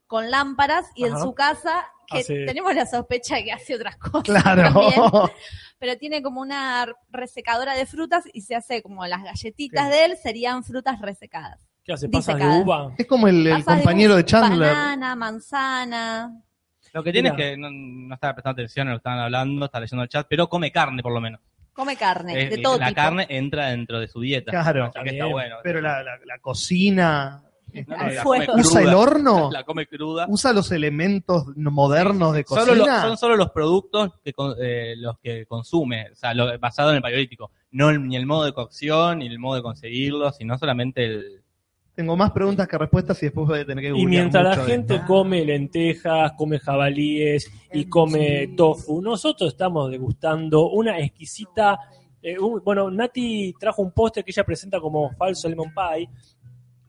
con 0.07 0.29
lámparas 0.29 0.85
y 0.95 1.05
en 1.05 1.17
su 1.19 1.33
casa, 1.33 1.85
que 2.13 2.19
Hace- 2.19 2.45
tenemos 2.45 2.73
la 2.75 2.85
sospecha 2.85 3.35
de 3.35 3.43
que 3.45 3.51
hace 3.51 3.75
otras 3.75 3.97
cosas 3.97 4.23
Claro. 4.23 4.63
también, 4.73 5.01
pero 5.79 5.97
tiene 5.97 6.21
como 6.21 6.39
una 6.41 6.85
resecadora 7.11 7.75
de 7.75 7.85
frutas 7.85 8.23
y 8.31 8.41
se 8.41 8.55
hace 8.55 8.81
como 8.81 9.05
las 9.05 9.23
galletitas 9.23 9.89
de 9.89 10.05
él 10.05 10.17
serían 10.21 10.63
frutas 10.63 11.01
resecadas. 11.01 11.59
¿Qué 11.83 11.91
hace? 11.91 12.07
¿Pasas 12.07 12.37
de 12.39 12.45
uva? 12.47 12.93
Es 12.97 13.05
como 13.07 13.27
el, 13.27 13.61
compañero 13.65 14.15
de 14.15 14.23
Chandler. 14.23 14.69
Banana, 14.73 15.15
manzana. 15.17 16.41
Lo 16.93 17.03
que 17.03 17.11
tiene 17.11 17.31
Mira. 17.31 17.43
es 17.43 17.51
que 17.51 17.57
no, 17.57 17.69
no 17.71 18.13
estaba 18.13 18.35
prestando 18.35 18.61
atención 18.61 18.87
a 18.87 18.91
lo 18.91 18.97
que 18.97 18.99
estaban 18.99 19.19
hablando, 19.19 19.65
está 19.65 19.79
leyendo 19.81 20.03
el 20.03 20.09
chat, 20.09 20.27
pero 20.29 20.47
come 20.47 20.71
carne 20.71 21.01
por 21.03 21.11
lo 21.11 21.19
menos. 21.19 21.41
Come 21.73 21.97
carne, 21.97 22.43
Es- 22.43 22.49
de 22.51 22.57
todo 22.59 22.77
la 22.77 22.89
tipo. 22.89 23.01
carne 23.01 23.25
entra 23.29 23.67
dentro 23.69 23.99
de 23.99 24.07
su 24.07 24.21
dieta. 24.21 24.51
Claro. 24.51 24.91
Que 25.03 25.09
está 25.09 25.25
bueno. 25.25 25.55
Pero 25.63 25.81
la, 25.81 26.03
la- 26.03 26.19
la 26.23 26.37
cocina. 26.39 27.43
No, 27.87 27.95
la 27.97 28.23
come 28.23 28.47
¿Usa 28.59 28.79
cruda. 28.79 28.81
el 28.81 28.93
horno? 28.95 29.49
La 29.51 29.63
come 29.63 29.87
cruda. 29.87 30.25
¿Usa 30.29 30.53
los 30.53 30.71
elementos 30.71 31.45
modernos 31.55 32.33
de 32.35 32.43
Solo 32.43 32.75
lo- 32.75 32.83
cocina? 32.83 33.01
son 33.01 33.17
solo 33.17 33.35
los 33.35 33.49
productos 33.51 34.11
que 34.23 34.33
con- 34.33 34.55
eh, 34.61 34.95
los 34.97 35.17
que 35.19 35.45
consume, 35.45 36.11
o 36.11 36.15
sea, 36.15 36.33
lo, 36.33 36.57
basado 36.59 36.91
en 36.91 36.97
el 36.97 37.01
paleolítico. 37.01 37.51
No 37.71 37.89
el- 37.89 38.07
ni 38.07 38.15
el 38.15 38.25
modo 38.25 38.45
de 38.45 38.53
cocción, 38.53 39.19
ni 39.19 39.27
el 39.27 39.39
modo 39.39 39.55
de 39.55 39.63
conseguirlo, 39.63 40.31
sino 40.31 40.57
solamente 40.57 41.05
el... 41.05 41.39
Tengo 41.95 42.15
más 42.17 42.31
preguntas 42.31 42.67
que 42.67 42.75
respuestas 42.77 43.21
y 43.21 43.27
después 43.27 43.47
voy 43.47 43.59
a 43.59 43.65
tener 43.65 43.83
que 43.83 43.99
Y 43.99 44.05
mientras 44.07 44.43
la 44.43 44.49
mucho 44.51 44.65
gente 44.65 45.01
come 45.05 45.45
lentejas, 45.45 46.31
come 46.35 46.57
jabalíes 46.59 47.51
y 47.71 47.85
come 47.85 48.47
tofu, 48.57 48.99
nosotros 49.01 49.51
estamos 49.53 49.91
degustando 49.91 50.69
una 50.69 50.97
exquisita. 50.99 51.77
eh, 52.25 52.39
un- 52.39 52.61
bueno, 52.63 52.89
Nati 52.89 53.53
trajo 53.59 53.81
un 53.81 53.91
postre 53.91 54.23
que 54.23 54.31
ella 54.31 54.43
presenta 54.45 54.79
como 54.79 55.11
falso 55.17 55.47
lemon 55.49 55.71
pie, 55.73 56.07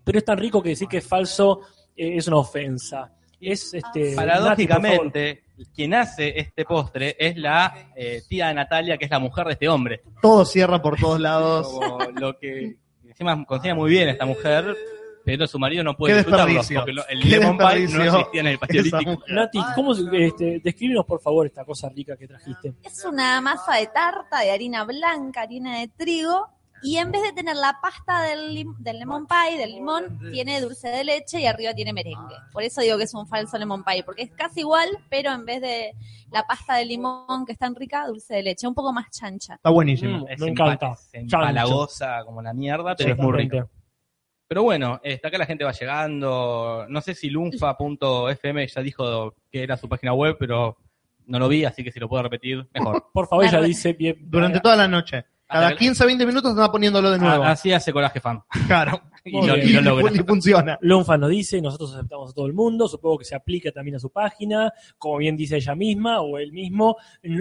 pero 0.05 0.19
es 0.19 0.25
tan 0.25 0.39
rico 0.39 0.63
que 0.63 0.71
decir 0.71 0.87
que 0.89 0.99
es 0.99 1.07
falso 1.07 1.61
eh, 1.97 2.17
es 2.17 2.29
una 2.29 2.37
ofensa. 2.39 3.11
Es 3.41 3.75
este. 3.75 4.01
Nati. 4.01 4.17
Paradójicamente, 4.17 5.45
quien 5.75 5.95
hace 5.95 6.39
este 6.39 6.65
postre 6.65 7.17
es 7.19 7.37
la 7.37 7.91
eh, 7.97 8.23
tía 8.29 8.49
de 8.49 8.55
Natalia, 8.55 8.97
que 8.99 9.05
es 9.05 9.11
la 9.11 9.19
mujer 9.19 9.47
de 9.47 9.53
este 9.53 9.69
hombre. 9.69 10.03
Todo 10.23 10.45
cierra 10.45 10.81
por 10.81 10.99
todos 10.99 11.21
lados. 11.21 11.69
Como 11.69 11.99
lo 12.19 12.39
que 12.39 12.77
Encima 13.07 13.45
cocina 13.45 13.77
muy 13.77 13.91
bien 13.91 14.09
esta 14.09 14.27
mujer, 14.27 14.77
pero 15.25 15.47
su 15.47 15.57
marido 15.59 15.85
no 15.85 15.97
puede 15.97 16.15
Qué 16.15 16.19
disfrutarlo 16.19 16.61
porque 16.75 16.93
lo- 16.93 17.07
el 17.07 17.23
Qué 17.23 17.29
lemon 17.29 17.57
pie 17.59 17.87
no 17.87 18.03
existía 18.03 18.41
en 18.41 18.47
el 18.49 18.59
paleolítico. 18.59 19.23
Nati, 19.29 19.59
¿cómo, 19.77 19.93
este, 19.95 20.61
descríbenos 20.65 21.05
por 21.07 21.21
favor 21.21 21.47
esta 21.47 21.65
cosa 21.65 21.89
rica 21.91 22.17
que 22.17 22.27
trajiste? 22.27 22.75
Es 22.83 23.05
una 23.05 23.41
masa 23.41 23.77
de 23.77 23.87
tarta 23.87 24.41
de 24.41 24.51
harina 24.51 24.83
blanca, 24.85 25.43
harina 25.43 25.79
de 25.79 25.89
trigo, 25.89 26.49
y 26.85 26.99
en 26.99 27.11
vez 27.11 27.23
de 27.23 27.33
tener 27.33 27.57
la 27.57 27.79
pasta 27.83 28.23
del, 28.23 28.55
lim- 28.55 28.77
del 28.79 28.99
lemon 28.99 29.27
pie, 29.27 29.59
del 29.59 29.73
limón, 29.73 30.21
tiene 30.33 30.61
dulce 30.61 30.89
de 30.89 31.03
leche 31.03 31.41
y 31.41 31.47
arriba 31.47 31.73
tiene 31.75 31.93
merengue. 31.93 32.37
Por 32.53 32.63
eso 32.63 32.81
digo 32.83 32.97
que 32.99 33.05
es 33.05 33.15
un 33.15 33.27
falso 33.27 33.57
lemon 33.59 33.83
pie, 33.83 34.03
porque 34.05 34.23
es 34.23 34.31
casi 34.33 34.61
igual, 34.61 34.89
pero 35.09 35.33
en 35.33 35.45
vez 35.47 35.61
de 35.63 35.93
la 36.31 36.43
pasta 36.47 36.75
de 36.77 36.85
limón 36.85 37.45
que 37.47 37.53
es 37.53 37.59
tan 37.59 37.75
rica, 37.75 38.07
dulce 38.07 38.35
de 38.35 38.43
leche, 38.43 38.69
un 38.69 38.75
poco 38.75 38.93
más 38.93 39.11
chancha. 39.11 39.55
Está 39.55 39.71
buenísimo. 39.71 40.19
Mm, 40.21 40.27
Es 40.29 40.41
me 40.41 40.49
encanta. 40.49 40.95
empalagosa 41.13 42.25
como 42.25 42.43
la 42.43 42.53
mierda, 42.53 42.95
pero 42.97 43.13
es 43.13 43.19
muy 43.19 43.33
rico. 43.33 43.71
Pero 44.47 44.63
bueno, 44.63 45.01
está 45.03 45.29
acá 45.29 45.39
la 45.39 45.47
gente 45.47 45.65
va 45.65 45.73
llegando. 45.73 46.85
No 46.89 47.01
sé 47.01 47.15
si 47.15 47.31
lunfa.fm 47.31 48.67
ya 48.69 48.83
dijo 48.83 49.35
que 49.51 49.63
era 49.63 49.77
su 49.77 49.89
página 49.89 50.13
web, 50.13 50.37
pero 50.39 50.77
no 51.27 51.39
lo 51.39 51.49
vi, 51.49 51.65
así 51.65 51.83
que 51.83 51.91
si 51.91 51.99
lo 51.99 52.09
puedo 52.09 52.23
repetir, 52.23 52.67
mejor. 52.75 53.07
Por 53.13 53.27
favor, 53.27 53.45
ella 53.47 53.61
dice 53.63 53.95
bien. 53.95 54.17
Durante 54.21 54.61
toda 54.61 54.77
la 54.77 54.89
noche. 54.89 55.25
Cada 55.47 55.67
Hasta 55.67 55.79
que- 55.79 55.85
15, 55.85 56.07
20 56.07 56.27
minutos 56.27 56.51
están 56.53 56.71
poniéndolo 56.73 57.11
de 57.11 57.19
nuevo. 57.19 57.45
Ah, 57.45 57.51
Así 57.53 57.73
hace 57.73 57.93
Coraje 57.93 58.21
Fan. 58.21 58.43
Claro. 58.67 59.01
Y 59.27 59.41
lo, 59.47 59.57
y 59.57 59.69
lo 59.73 59.81
logra. 59.81 60.13
Y 60.15 60.19
funciona. 60.19 60.77
Lunfa 60.83 61.17
nos 61.17 61.31
dice, 61.31 61.59
nosotros 61.63 61.95
aceptamos 61.95 62.31
a 62.31 62.35
todo 62.35 62.47
el 62.47 62.53
mundo, 62.53 62.87
supongo 62.87 63.17
que 63.17 63.25
se 63.25 63.35
aplica 63.35 63.73
también 63.73 63.97
a 63.97 63.99
su 63.99 64.11
página, 64.11 64.71
como 64.99 65.17
bien 65.17 65.35
dice 65.35 65.57
ella 65.57 65.75
misma 65.75 66.21
o 66.21 66.37
él 66.37 66.53
mismo, 66.53 66.99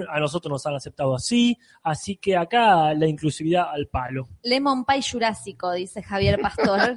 a 0.09 0.17
nosotros 0.21 0.49
nos 0.49 0.65
han 0.65 0.75
aceptado 0.75 1.13
así, 1.13 1.57
así 1.81 2.15
que 2.15 2.37
acá 2.37 2.93
la 2.93 3.05
inclusividad 3.05 3.65
al 3.69 3.87
palo. 3.87 4.29
Lemon 4.43 4.85
pie 4.85 5.01
jurásico, 5.11 5.73
dice 5.73 6.01
Javier 6.01 6.39
Pastor. 6.39 6.95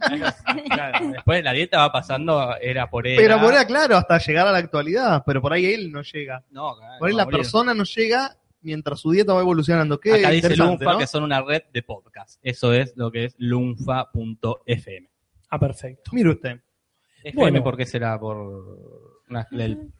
Claro, 0.70 1.08
después 1.08 1.42
la 1.42 1.52
dieta 1.52 1.78
va 1.78 1.90
pasando, 1.90 2.54
era 2.60 2.88
por 2.88 3.08
él. 3.08 3.16
Pero 3.16 3.40
por 3.40 3.54
ahí, 3.54 3.66
claro, 3.66 3.96
hasta 3.96 4.18
llegar 4.18 4.46
a 4.46 4.52
la 4.52 4.58
actualidad. 4.58 5.24
Pero 5.26 5.42
por 5.42 5.52
ahí 5.52 5.66
él 5.66 5.90
no 5.90 6.02
llega. 6.02 6.44
No, 6.50 6.76
claro, 6.76 6.98
Por 7.00 7.08
ahí 7.08 7.14
va 7.16 7.24
la 7.24 7.26
persona 7.28 7.74
no 7.74 7.82
llega 7.82 8.36
mientras 8.66 9.00
su 9.00 9.10
dieta 9.12 9.32
va 9.32 9.40
evolucionando. 9.40 9.98
Qué 9.98 10.12
Acá 10.14 10.30
dice 10.30 10.56
Lunfa 10.56 10.92
¿no? 10.92 10.98
que 10.98 11.06
son 11.06 11.22
una 11.22 11.40
red 11.40 11.62
de 11.72 11.82
podcast. 11.82 12.38
Eso 12.42 12.72
es 12.74 12.92
lo 12.96 13.10
que 13.10 13.24
es 13.26 13.34
lunfa.fm. 13.38 15.08
Ah, 15.48 15.58
perfecto. 15.58 16.10
Mire 16.12 16.30
usted. 16.30 16.60
FM, 17.22 17.40
Bueno. 17.40 17.62
¿por 17.64 17.76
qué 17.76 17.86
será? 17.86 18.18
Por 18.18 18.36
una 19.28 19.44
frecuencia, 19.44 19.90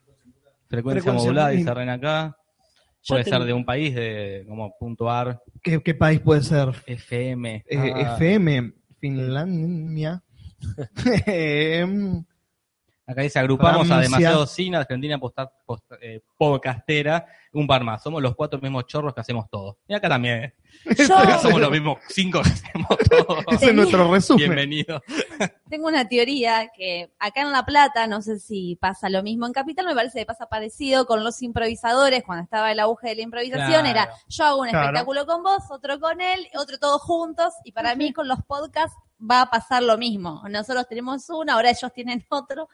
Frecuencia 0.69 1.13
modulada, 1.13 1.49
muy- 1.49 1.57
dice 1.59 1.73
Ren 1.75 1.89
acá. 1.89 2.37
Ya 3.03 3.15
Puede 3.15 3.25
ser 3.25 3.45
de 3.45 3.53
un 3.53 3.65
país 3.65 3.95
de 3.95 4.45
como 4.49 4.77
punto 4.79 5.09
.ar, 5.09 5.41
¿Qué, 5.63 5.81
qué 5.81 5.95
país 5.95 6.19
puede 6.21 6.43
ser? 6.43 6.71
FM. 6.87 7.65
Eh, 7.69 7.93
ah, 7.95 8.15
FM, 8.17 8.73
Finlandia. 8.99 10.23
Acá 13.09 13.23
dice, 13.23 13.39
agrupamos 13.39 13.89
a 13.93 14.01
demasiado 14.01 14.47
cine, 14.49 14.79
Argentina 14.79 15.17
posta- 15.17 15.49
post- 15.65 15.93
eh, 16.01 16.23
podcastera, 16.37 17.25
un 17.53 17.65
par 17.65 17.85
más. 17.85 18.03
Somos 18.03 18.21
los 18.21 18.35
cuatro 18.35 18.61
mismos 18.61 18.85
chorros 18.87 19.15
que 19.15 19.21
hacemos 19.21 19.49
todo. 19.49 19.79
Y 19.87 19.95
acá 19.95 20.09
también. 20.09 20.53
Yo 20.99 21.07
Somos 21.41 21.61
los 21.61 21.71
mismos 21.71 21.99
cinco 22.09 22.43
que 22.43 22.51
hacemos 22.51 22.89
todo. 23.09 23.39
ese 23.53 23.67
es 23.67 23.75
nuestro 23.75 24.11
resumen. 24.13 24.39
Bienvenido. 24.51 25.01
tengo 25.71 25.87
una 25.87 26.09
teoría 26.09 26.69
que 26.77 27.13
acá 27.21 27.43
en 27.43 27.53
La 27.53 27.65
Plata, 27.65 28.09
no 28.09 28.23
sé 28.23 28.41
si 28.41 28.75
pasa 28.75 29.09
lo 29.09 29.23
mismo 29.23 29.47
en 29.47 29.53
Capital, 29.53 29.87
me 29.87 29.95
parece 29.95 30.19
que 30.19 30.27
pasa 30.27 30.47
parecido 30.49 31.07
con 31.07 31.23
los 31.23 31.41
improvisadores, 31.43 32.25
cuando 32.25 32.43
estaba 32.43 32.73
el 32.73 32.81
auge 32.81 33.11
de 33.11 33.15
la 33.17 33.23
improvisación, 33.23 33.83
Claro. 33.83 33.89
era 33.89 34.09
yo 34.27 34.45
hago 34.45 34.61
un 34.63 34.69
Claro. 34.69 34.87
espectáculo 34.87 35.27
con 35.27 35.45
vos, 35.45 35.63
otro 35.71 36.01
con 36.01 36.21
él, 36.21 36.49
otro 36.59 36.77
todos 36.79 37.01
juntos, 37.03 37.53
y 37.63 37.71
para 37.71 37.95
mí 37.95 38.13
con 38.13 38.27
los 38.27 38.43
podcasts 38.43 38.97
va 39.19 39.43
a 39.43 39.47
pasar 39.51 39.85
lo 39.85 39.97
mismo. 39.97 40.43
Nosotros 40.51 40.89
tenemos 40.89 41.31
uno, 41.31 41.53
ahora 41.53 41.71
ellos 41.71 41.93
tienen 41.93 42.27
otro, 42.31 42.69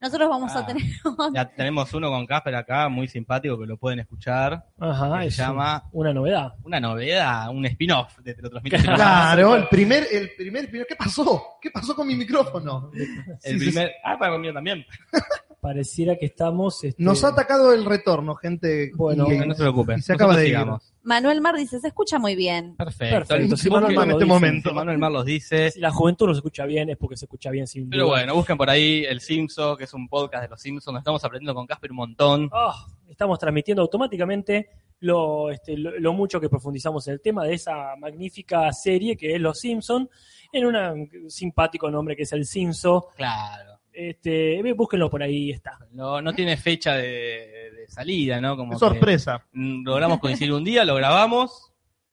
nosotros 0.00 0.28
vamos 0.28 0.52
Ah. 0.54 0.60
a 0.60 0.66
tener 0.66 0.82
otro. 1.04 1.30
Ya 1.34 1.44
tenemos 1.48 1.92
uno 1.94 2.08
con 2.10 2.26
Casper 2.26 2.54
acá, 2.54 2.88
muy 2.88 3.08
simpático, 3.08 3.58
que 3.58 3.66
lo 3.66 3.76
pueden 3.76 3.98
escuchar. 4.00 4.64
Ajá, 4.78 5.20
que 5.20 5.26
es 5.26 5.36
se 5.36 5.42
llama 5.42 5.84
una 5.92 6.12
novedad. 6.12 6.54
una 6.64 6.80
novedad, 6.80 7.50
un 7.50 7.64
spin-off 7.66 8.18
de 8.20 8.34
Te 8.34 8.42
lo 8.42 8.50
transmito. 8.50 8.76
Claro, 8.78 9.56
el 9.56 9.68
primer, 9.68 10.06
el 10.12 10.30
primer, 10.36 10.68
¿qué 10.70 10.96
pasó? 10.96 11.42
¿Qué 11.60 11.70
pasó 11.70 11.94
con 11.94 12.06
mi 12.06 12.14
micrófono? 12.14 12.90
El 12.94 13.06
Sí, 13.40 13.58
sí, 13.58 13.70
primer. 13.70 13.92
Ah, 14.04 14.16
para 14.18 14.32
conmigo 14.32 14.54
también. 14.54 14.84
Pareciera 15.60 16.16
que 16.16 16.26
estamos... 16.26 16.84
este, 16.84 17.02
Nos 17.02 17.24
ha 17.24 17.28
atacado 17.28 17.72
el 17.72 17.84
retorno, 17.84 18.36
gente. 18.36 18.92
Bueno, 18.94 19.26
y- 19.32 19.38
No 19.38 19.54
se 19.54 19.60
preocupen. 19.62 19.98
y 19.98 20.02
se 20.02 20.12
acaba 20.12 20.34
Nosotros 20.34 20.42
de 20.44 20.48
ir. 20.48 20.54
sigamos. 20.56 20.94
Manuel 21.02 21.40
Mar 21.40 21.56
dice, 21.56 21.80
se 21.80 21.88
escucha 21.88 22.18
muy 22.18 22.36
bien. 22.36 22.76
Perfecto. 22.76 23.16
Perfecto. 23.28 23.56
Si 23.56 23.68
Manuel 23.70 23.94
Mar 23.96 24.04
en 24.04 24.10
este 24.12 24.24
dice, 24.24 24.34
momento. 24.34 24.68
si 24.68 24.74
Manuel 24.74 24.98
Mar 24.98 25.10
los 25.10 25.24
dice. 25.24 25.70
Si 25.72 25.80
la 25.80 25.90
juventud 25.90 26.26
no 26.26 26.34
se 26.34 26.38
escucha 26.38 26.64
bien, 26.66 26.90
es 26.90 26.96
porque 26.96 27.16
se 27.16 27.24
escucha 27.24 27.50
bien 27.50 27.66
sin 27.66 27.88
Pero 27.90 28.04
duda. 28.04 28.12
bueno, 28.18 28.34
busquen 28.34 28.56
por 28.56 28.70
ahí 28.70 29.04
El 29.04 29.20
Simpson, 29.20 29.76
que 29.76 29.84
es 29.84 29.94
un 29.94 30.06
podcast 30.08 30.44
de 30.44 30.48
los 30.50 30.60
Simpsons. 30.60 30.92
Nos 30.92 31.00
estamos 31.00 31.24
aprendiendo 31.24 31.54
con 31.54 31.66
Casper 31.66 31.90
un 31.90 31.96
montón. 31.96 32.50
Ah, 32.52 32.86
estamos 33.08 33.38
transmitiendo 33.38 33.82
automáticamente 33.82 34.68
lo, 35.00 35.50
este, 35.50 35.76
lo, 35.76 35.98
lo 35.98 36.12
mucho 36.12 36.40
que 36.40 36.48
profundizamos 36.48 37.06
en 37.08 37.14
el 37.14 37.20
tema 37.20 37.44
de 37.44 37.54
esa 37.54 37.96
magnífica 37.98 38.70
serie 38.72 39.16
que 39.16 39.34
es 39.34 39.40
Los 39.40 39.58
Simpson 39.60 40.08
en 40.52 40.66
un 40.66 41.30
simpático 41.30 41.90
nombre 41.90 42.14
que 42.16 42.22
es 42.24 42.32
El 42.32 42.44
Simpson. 42.44 43.00
Claro. 43.16 43.77
Este, 43.98 44.62
búsquenlo 44.74 45.10
por 45.10 45.24
ahí, 45.24 45.50
está. 45.50 45.76
No, 45.90 46.22
no 46.22 46.32
tiene 46.32 46.56
fecha 46.56 46.94
de, 46.94 47.72
de 47.76 47.88
salida, 47.88 48.40
¿no? 48.40 48.56
Como 48.56 48.78
sorpresa. 48.78 49.44
mm, 49.50 49.82
logramos 49.84 50.20
coincidir 50.20 50.52
un 50.52 50.62
día, 50.62 50.84
lo 50.84 50.94
grabamos, 50.94 51.72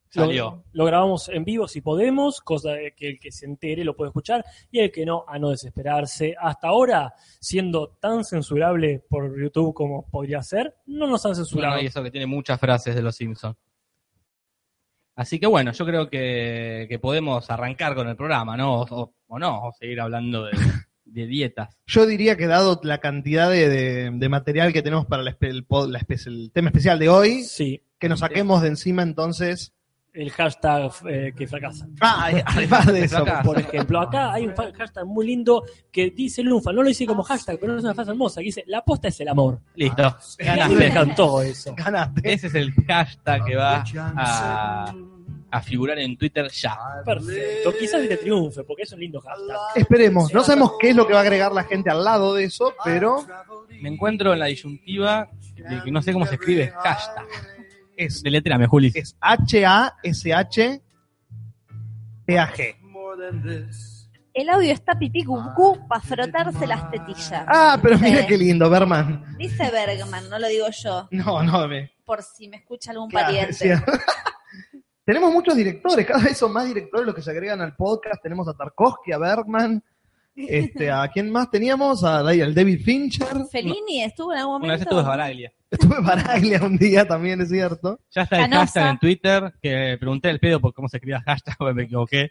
salió. 0.09 0.49
Lo, 0.49 0.63
lo 0.73 0.85
grabamos 0.85 1.29
en 1.29 1.45
vivo 1.45 1.67
si 1.67 1.81
podemos, 1.81 2.41
cosa 2.41 2.71
de 2.71 2.95
que 2.95 3.09
el 3.09 3.19
que 3.19 3.31
se 3.31 3.45
entere 3.45 3.83
lo 3.83 3.95
puede 3.95 4.09
escuchar 4.09 4.43
y 4.71 4.79
el 4.79 4.91
que 4.91 5.05
no, 5.05 5.25
a 5.27 5.37
no 5.37 5.51
desesperarse. 5.51 6.35
Hasta 6.41 6.69
ahora, 6.69 7.13
siendo 7.39 7.89
tan 7.99 8.23
censurable 8.23 9.03
por 9.07 9.39
YouTube 9.39 9.75
como 9.75 10.09
podría 10.09 10.41
ser, 10.41 10.73
no 10.87 11.05
nos 11.05 11.23
han 11.27 11.35
censurado. 11.35 11.75
no, 11.75 11.81
y 11.83 11.85
eso 11.85 12.01
que 12.01 12.09
tiene 12.09 12.25
muchas 12.25 12.59
frases 12.59 12.95
de 12.95 13.03
los 13.03 13.15
Simpsons. 13.15 13.55
Así 15.15 15.39
que 15.39 15.45
bueno, 15.45 15.71
yo 15.71 15.85
creo 15.85 16.09
que, 16.09 16.87
que 16.89 16.97
podemos 16.97 17.47
arrancar 17.51 17.93
con 17.93 18.07
el 18.09 18.15
programa, 18.15 18.57
¿no? 18.57 18.81
O 18.81 19.39
no, 19.39 19.67
o 19.67 19.71
seguir 19.71 20.01
hablando 20.01 20.45
de, 20.45 20.51
de 21.05 21.27
dietas. 21.27 21.77
Yo 21.85 22.05
diría 22.05 22.35
que 22.35 22.47
dado 22.47 22.79
la 22.83 22.97
cantidad 22.99 23.49
de, 23.49 23.69
de- 23.69 24.11
de 24.13 24.29
material 24.29 24.73
que 24.73 24.81
tenemos 24.81 25.05
para 25.05 25.21
el, 25.23 25.29
espe- 25.29 26.25
el 26.27 26.51
tema 26.51 26.69
especial 26.69 26.99
de 26.99 27.09
hoy, 27.09 27.43
Sí, 27.43 27.81
que 27.99 28.09
nos 28.09 28.19
saquemos 28.19 28.61
de 28.61 28.67
encima 28.69 29.03
entonces. 29.03 29.71
el 30.13 30.31
hashtag 30.31 30.91
eh, 31.09 31.33
que 31.35 31.45
fracasa. 31.47 31.87
Ah, 32.01 32.31
además 32.45 32.85
de 32.87 33.03
eso. 33.03 33.23
Por 33.43 33.59
ejemplo, 33.59 33.99
acá 33.99 34.31
hay 34.33 34.47
un 34.47 34.53
hashtag 34.55 35.05
muy 35.05 35.27
lindo 35.27 35.63
que 35.91 36.09
dice 36.09 36.41
Lunfa, 36.41 36.71
no 36.73 36.81
lo 36.83 36.87
dice 36.89 37.05
como 37.05 37.21
hashtag, 37.23 37.59
pero 37.59 37.77
es 37.77 37.83
una 37.83 37.93
frase 37.93 38.11
hermosa, 38.11 38.39
que 38.41 38.45
dice, 38.45 38.63
la 38.67 38.77
aposta 38.79 39.09
es 39.09 39.19
el 39.19 39.27
amor. 39.27 39.59
Listo, 39.75 40.15
Me 40.39 40.45
ganaste. 40.45 40.87
encantó 40.87 41.41
eso. 41.41 41.75
Ganaste. 41.75 42.33
Ese 42.33 42.47
es 42.47 42.55
el 42.55 42.73
hashtag 42.87 43.45
que 43.45 43.55
va 43.57 43.83
a, 44.15 44.93
a 45.55 45.61
figurar 45.61 45.97
en 45.99 46.17
Twitter 46.17 46.49
ya. 46.51 46.77
Perfecto, 47.05 47.73
quizás 47.79 48.07
te 48.07 48.17
triunfe, 48.17 48.63
porque 48.63 48.83
es 48.83 48.91
un 48.91 48.99
lindo 48.99 49.21
hashtag. 49.21 49.57
Esperemos. 49.75 50.33
No 50.33 50.43
sabemos 50.43 50.73
qué 50.79 50.89
es 50.89 50.95
lo 50.95 51.07
que 51.07 51.13
va 51.13 51.19
a 51.19 51.23
agregar 51.23 51.51
la 51.51 51.63
gente 51.63 51.89
al 51.89 52.03
lado 52.03 52.33
de 52.33 52.45
eso, 52.45 52.73
pero 52.83 53.25
Me 53.81 53.89
encuentro 53.89 54.33
en 54.33 54.39
la 54.39 54.45
disyuntiva 54.47 55.29
de 55.55 55.81
que 55.83 55.91
no 55.91 56.01
sé 56.01 56.13
cómo 56.13 56.25
se 56.25 56.35
escribe 56.35 56.71
hashtag. 56.83 57.25
es, 57.97 58.21
Deletréame, 58.23 58.67
Juli. 58.67 58.91
es 58.93 59.15
H-A-S-H-P-A-G. 59.21 60.81
El 64.33 64.49
audio 64.49 64.73
está 64.73 64.99
pipí 64.99 65.23
cucú 65.23 65.87
para 65.87 66.01
frotarse 66.01 66.67
las 66.67 66.91
tetillas. 66.91 67.45
Ah, 67.47 67.79
pero 67.81 67.97
mira 67.97 68.27
qué 68.27 68.37
lindo, 68.37 68.69
Berman. 68.69 69.37
Dice 69.37 69.71
Bergman, 69.71 70.29
no 70.29 70.37
lo 70.37 70.47
digo 70.47 70.67
yo, 70.69 71.07
No, 71.11 71.41
no, 71.41 71.67
me. 71.69 71.91
por 72.05 72.21
si 72.21 72.49
me 72.49 72.57
escucha 72.57 72.91
algún 72.91 73.09
Claro, 73.09 73.27
pariente. 73.27 73.81
Tenemos 75.05 75.31
muchos 75.31 75.55
directores, 75.55 76.05
cada 76.07 76.23
vez 76.23 76.37
son 76.37 76.51
más 76.51 76.65
directores 76.65 77.05
los 77.05 77.15
que 77.15 77.21
se 77.21 77.31
agregan 77.31 77.61
al 77.61 77.75
podcast. 77.75 78.21
Tenemos 78.21 78.47
a 78.47 78.53
Tarkovsky, 78.53 79.11
a 79.11 79.17
Bergman, 79.19 79.83
este, 80.35 80.91
¿a 80.91 81.07
quién 81.07 81.31
más 81.31 81.49
teníamos? 81.49 82.03
A, 82.03 82.19
al 82.19 82.53
David 82.55 82.81
Fincher. 82.83 83.27
Fellini 83.51 84.03
estuvo 84.03 84.33
en 84.33 84.39
algún 84.39 84.55
Una 84.63 84.73
vez 84.73 84.79
momento. 84.79 84.83
estuve 84.83 84.99
en 85.01 85.07
Baraglia. 85.07 85.53
Estuve 85.71 86.01
Baraglia 86.01 86.61
un 86.63 86.77
día 86.77 87.05
también, 87.05 87.41
es 87.41 87.49
cierto. 87.49 87.99
Ya 88.11 88.21
está 88.23 88.37
el 88.37 88.43
Canosa. 88.43 88.61
hashtag 88.61 88.89
en 88.91 88.99
Twitter, 88.99 89.53
que 89.61 89.97
pregunté 89.99 90.29
el 90.29 90.39
pedo 90.39 90.59
por 90.61 90.73
cómo 90.73 90.87
se 90.87 90.97
escribía 90.97 91.21
hashtag, 91.21 91.55
me 91.75 91.83
equivoqué. 91.83 92.29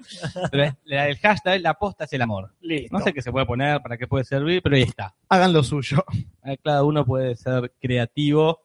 Pero 0.51 0.65
es- 0.65 0.75
el 0.87 1.17
hashtag, 1.19 1.61
la 1.61 1.75
posta 1.75 2.05
es 2.05 2.13
el 2.15 2.23
amor. 2.23 2.53
Listo. 2.61 2.97
No 2.97 3.05
sé 3.05 3.13
qué 3.13 3.21
se 3.23 3.31
puede 3.31 3.45
poner, 3.47 3.81
para 3.83 3.97
qué 3.99 4.07
puede 4.07 4.25
servir, 4.25 4.63
pero 4.63 4.77
ahí 4.77 4.83
está. 4.83 5.15
Hagan 5.29 5.53
lo 5.53 5.63
suyo. 5.63 6.05
Ahí 6.43 6.57
Cada 6.63 6.83
uno 6.85 7.05
puede 7.05 7.37
ser 7.37 7.73
creativo. 7.81 8.61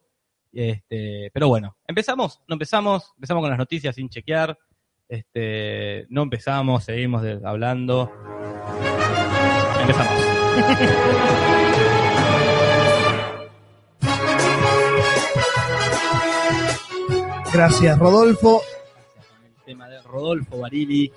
Este, 0.52 1.30
pero 1.34 1.48
bueno, 1.48 1.78
empezamos, 1.88 2.42
no 2.48 2.56
empezamos, 2.56 3.12
empezamos 3.16 3.42
con 3.42 3.50
las 3.50 3.60
noticias 3.60 3.96
sin 3.96 4.10
chequear. 4.10 4.58
Este, 5.08 6.06
no 6.10 6.24
empezamos, 6.24 6.84
seguimos 6.84 7.22
de- 7.24 7.40
hablando. 7.44 8.12
Empezamos. 9.82 11.30
Gracias, 17.54 17.98
Rodolfo. 17.98 18.62
El 19.44 19.64
tema 19.66 19.90
de 19.90 20.02
Rodolfo 20.02 20.60
Barili, 20.60 21.12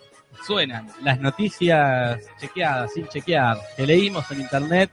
suenan 0.47 0.89
las 1.03 1.21
noticias 1.21 2.21
chequeadas, 2.41 2.93
sin 2.93 3.07
chequear, 3.09 3.59
que 3.77 3.87
leímos 3.87 4.31
en 4.31 4.41
internet, 4.41 4.91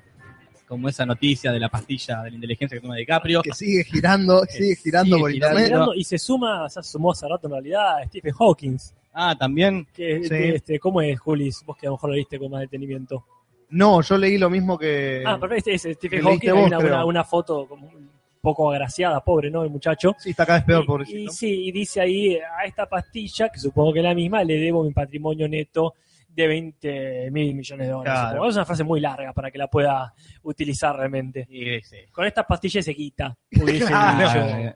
como 0.70 0.88
esa 0.88 1.04
noticia 1.06 1.52
de 1.52 1.60
la 1.60 1.68
pastilla 1.68 2.22
de 2.22 2.30
la 2.30 2.36
inteligencia 2.36 2.78
que 2.78 2.82
toma 2.82 2.96
DiCaprio. 2.96 3.42
Que 3.42 3.52
sigue 3.54 3.84
girando, 3.84 4.44
Que 4.44 4.52
sigue 4.54 4.76
girando 4.76 5.16
sigue 5.16 5.20
por 5.20 5.32
girando. 5.32 5.60
internet. 5.60 5.90
Y 5.96 6.04
se 6.04 6.18
suma, 6.20 6.70
se 6.70 6.84
sumó 6.84 7.12
hace 7.12 7.28
rato 7.28 7.48
en 7.48 7.54
realidad 7.54 7.96
Stephen 8.06 8.34
Hawking. 8.34 8.78
Ah, 9.14 9.36
también. 9.38 9.88
Que, 9.94 10.22
Sí. 10.24 10.30
que, 10.30 10.50
este, 10.56 10.80
¿Cómo 10.80 11.02
es, 11.02 11.20
Julis? 11.20 11.64
Vos 11.66 11.76
que 11.76 11.88
a 11.88 11.90
lo 11.90 11.96
mejor 11.96 12.12
lo 12.12 12.16
viste 12.16 12.38
con 12.38 12.52
más 12.52 12.62
detenimiento. 12.62 13.26
No, 13.72 14.02
yo 14.02 14.18
leí 14.18 14.38
lo 14.38 14.50
mismo 14.50 14.78
que. 14.78 15.24
ah, 15.26 15.38
pero 15.42 15.56
este 15.56 15.74
es 15.74 15.82
Stephen 15.82 16.22
Hawking. 16.24 16.52
vos, 16.54 16.68
una, 16.68 16.78
una, 16.80 17.06
una 17.06 17.24
foto 17.24 17.68
como 17.68 17.88
un 17.88 18.10
poco 18.40 18.72
agraciada, 18.72 19.20
pobre, 19.24 19.50
¿no? 19.52 19.64
El 19.64 19.72
muchacho. 19.72 20.16
Sí, 20.20 20.30
está 20.30 20.46
cada 20.46 20.60
vez 20.60 20.66
peor, 20.68 20.84
Y- 20.84 20.88
pobrecito. 20.88 21.20
Y, 21.20 21.28
sí, 21.36 21.66
y 21.68 21.72
dice 21.72 22.00
ahí, 22.00 22.36
a 22.38 22.64
esta 22.66 22.88
pastilla, 22.88 23.50
que 23.50 23.60
supongo 23.60 23.92
que 23.92 24.00
es 24.00 24.06
la 24.06 24.14
misma, 24.16 24.44
le 24.44 24.56
debo 24.60 24.84
mi 24.84 24.92
patrimonio 24.94 25.48
neto 25.50 25.96
de 26.30 26.48
20 26.48 27.32
mil 27.32 27.56
millones 27.56 27.88
de 27.88 27.92
dólares. 27.94 28.20
Claro. 28.22 28.48
Es 28.50 28.56
una 28.56 28.66
frase 28.66 28.84
muy 28.84 29.00
larga 29.00 29.34
para 29.34 29.52
que 29.52 29.58
la 29.58 29.68
pueda 29.68 30.14
utilizar 30.44 30.96
realmente. 30.96 31.46
Sí. 31.84 31.98
Con 32.12 32.26
estas 32.26 32.46
pastillas 32.46 32.86
se 32.86 32.96
quita. 32.96 33.36
Claro. 33.52 34.74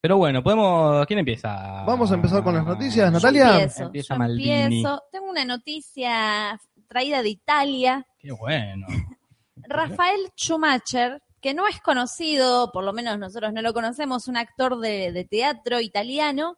pero 0.00 0.16
bueno, 0.18 0.42
podemos. 0.42 1.06
¿Quién 1.06 1.20
empieza? 1.20 1.84
Vamos 1.84 2.10
a 2.10 2.14
empezar 2.14 2.42
con 2.42 2.54
las 2.54 2.64
noticias, 2.64 3.06
Yo 3.06 3.10
Natalia. 3.12 3.52
empiezo, 3.52 3.82
Empieza 3.84 4.14
yo 4.14 4.18
Maldini. 4.18 4.50
empiezo. 4.62 5.02
Tengo 5.12 5.30
una 5.30 5.44
noticia 5.44 6.60
traída 6.88 7.22
de 7.22 7.28
Italia. 7.30 8.06
Qué 8.18 8.32
bueno. 8.32 8.86
Rafael 9.56 10.20
Schumacher, 10.36 11.22
que 11.40 11.54
no 11.54 11.68
es 11.68 11.80
conocido, 11.80 12.70
por 12.72 12.82
lo 12.84 12.92
menos 12.92 13.18
nosotros 13.18 13.52
no 13.52 13.62
lo 13.62 13.72
conocemos, 13.72 14.26
un 14.28 14.36
actor 14.36 14.78
de, 14.78 15.12
de 15.12 15.24
teatro 15.24 15.80
italiano, 15.80 16.56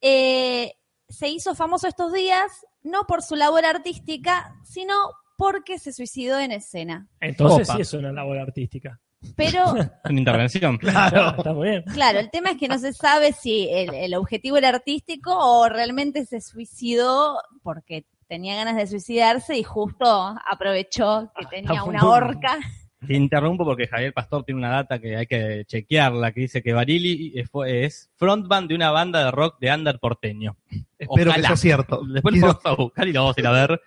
eh, 0.00 0.74
se 1.08 1.28
hizo 1.28 1.54
famoso 1.54 1.88
estos 1.88 2.12
días 2.12 2.66
no 2.86 3.04
por 3.06 3.22
su 3.22 3.36
labor 3.36 3.64
artística, 3.64 4.54
sino 4.64 4.94
porque 5.36 5.78
se 5.78 5.92
suicidó 5.92 6.38
en 6.38 6.52
escena. 6.52 7.08
Entonces 7.20 7.68
Opa. 7.68 7.76
sí 7.76 7.82
es 7.82 7.92
una 7.92 8.12
labor 8.12 8.38
artística. 8.38 9.00
Pero, 9.34 9.64
Una 10.04 10.18
intervención. 10.18 10.78
Claro. 10.78 11.34
Está 11.36 11.52
muy 11.52 11.68
bien. 11.68 11.82
claro, 11.92 12.18
el 12.20 12.30
tema 12.30 12.50
es 12.50 12.58
que 12.58 12.68
no 12.68 12.78
se 12.78 12.92
sabe 12.92 13.32
si 13.32 13.68
el, 13.70 13.92
el 13.94 14.14
objetivo 14.14 14.56
era 14.56 14.68
artístico 14.68 15.36
o 15.36 15.68
realmente 15.68 16.24
se 16.24 16.40
suicidó 16.40 17.38
porque 17.62 18.06
tenía 18.28 18.56
ganas 18.56 18.76
de 18.76 18.86
suicidarse 18.86 19.56
y 19.56 19.62
justo 19.62 20.06
aprovechó 20.50 21.30
que 21.38 21.46
tenía 21.46 21.84
una 21.84 22.06
horca. 22.06 22.58
Te 23.06 23.14
interrumpo 23.14 23.64
porque 23.64 23.86
Javier 23.86 24.12
Pastor 24.12 24.44
tiene 24.44 24.58
una 24.60 24.70
data 24.70 24.98
que 24.98 25.16
hay 25.16 25.26
que 25.26 25.64
chequearla, 25.66 26.32
que 26.32 26.40
dice 26.40 26.62
que 26.62 26.72
Barili 26.72 27.32
es, 27.66 28.10
frontman 28.16 28.68
de 28.68 28.74
una 28.74 28.90
banda 28.90 29.24
de 29.24 29.30
rock 29.30 29.58
de 29.60 29.72
under 29.72 29.98
porteño. 29.98 30.56
Espero 30.98 31.32
que 31.32 31.40
Ojalá. 31.40 31.48
sea 31.48 31.56
cierto. 31.56 32.02
Después 32.08 32.34
lo 32.36 32.46
vamos 32.48 32.60
a 32.64 32.74
buscar 32.74 33.08
y 33.08 33.12
lo 33.12 33.20
vamos 33.22 33.36
a 33.36 33.40
ir 33.40 33.46
a 33.46 33.52
ver. 33.52 33.80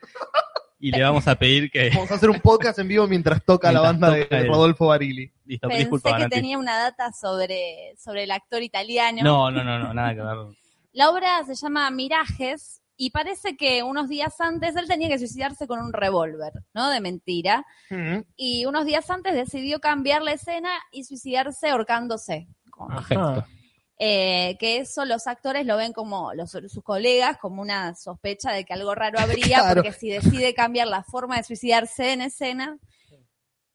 Y 0.81 0.91
le 0.91 1.03
vamos 1.03 1.27
a 1.27 1.35
pedir 1.35 1.69
que... 1.69 1.89
Vamos 1.93 2.09
a 2.09 2.15
hacer 2.15 2.29
un 2.29 2.39
podcast 2.39 2.79
en 2.79 2.87
vivo 2.87 3.05
mientras 3.05 3.43
toca 3.43 3.69
la 3.69 3.81
banda 3.81 4.11
de 4.11 4.27
el- 4.29 4.47
Rodolfo 4.47 4.87
Barili. 4.87 5.29
Listo, 5.45 5.67
Pensé 5.67 5.81
disculpa, 5.83 6.15
que 6.15 6.23
Nati. 6.23 6.35
tenía 6.35 6.57
una 6.57 6.77
data 6.77 7.11
sobre, 7.11 7.95
sobre 7.97 8.23
el 8.23 8.31
actor 8.31 8.63
italiano. 8.63 9.21
No, 9.21 9.51
no, 9.51 9.61
no, 9.61 9.77
no, 9.77 9.93
nada 9.93 10.15
que 10.15 10.21
ver. 10.21 10.37
La 10.93 11.09
obra 11.09 11.43
se 11.45 11.55
llama 11.55 11.89
Mirajes 11.91 12.81
y 13.01 13.11
parece 13.11 13.55
que 13.55 13.81
unos 13.81 14.09
días 14.09 14.41
antes 14.41 14.75
él 14.75 14.85
tenía 14.85 15.07
que 15.07 15.17
suicidarse 15.17 15.67
con 15.67 15.79
un 15.79 15.93
revólver, 15.93 16.51
¿no? 16.73 16.89
De 16.89 16.99
mentira. 16.99 17.65
Y 18.35 18.65
unos 18.65 18.85
días 18.85 19.09
antes 19.09 19.33
decidió 19.33 19.79
cambiar 19.79 20.21
la 20.21 20.33
escena 20.33 20.69
y 20.91 21.05
suicidarse 21.05 21.69
ahorcándose. 21.69 22.49
Eh, 23.97 24.57
que 24.59 24.79
eso 24.79 25.05
los 25.05 25.27
actores 25.27 25.65
lo 25.65 25.77
ven 25.77 25.93
como, 25.93 26.33
los, 26.33 26.51
sus 26.51 26.83
colegas, 26.83 27.37
como 27.37 27.61
una 27.61 27.95
sospecha 27.95 28.51
de 28.51 28.65
que 28.65 28.73
algo 28.73 28.93
raro 28.93 29.17
habría, 29.17 29.59
Claro. 29.61 29.75
porque 29.75 29.93
si 29.93 30.09
decide 30.09 30.53
cambiar 30.53 30.87
la 30.89 31.03
forma 31.03 31.37
de 31.37 31.43
suicidarse 31.43 32.11
en 32.11 32.21
escena, 32.21 32.77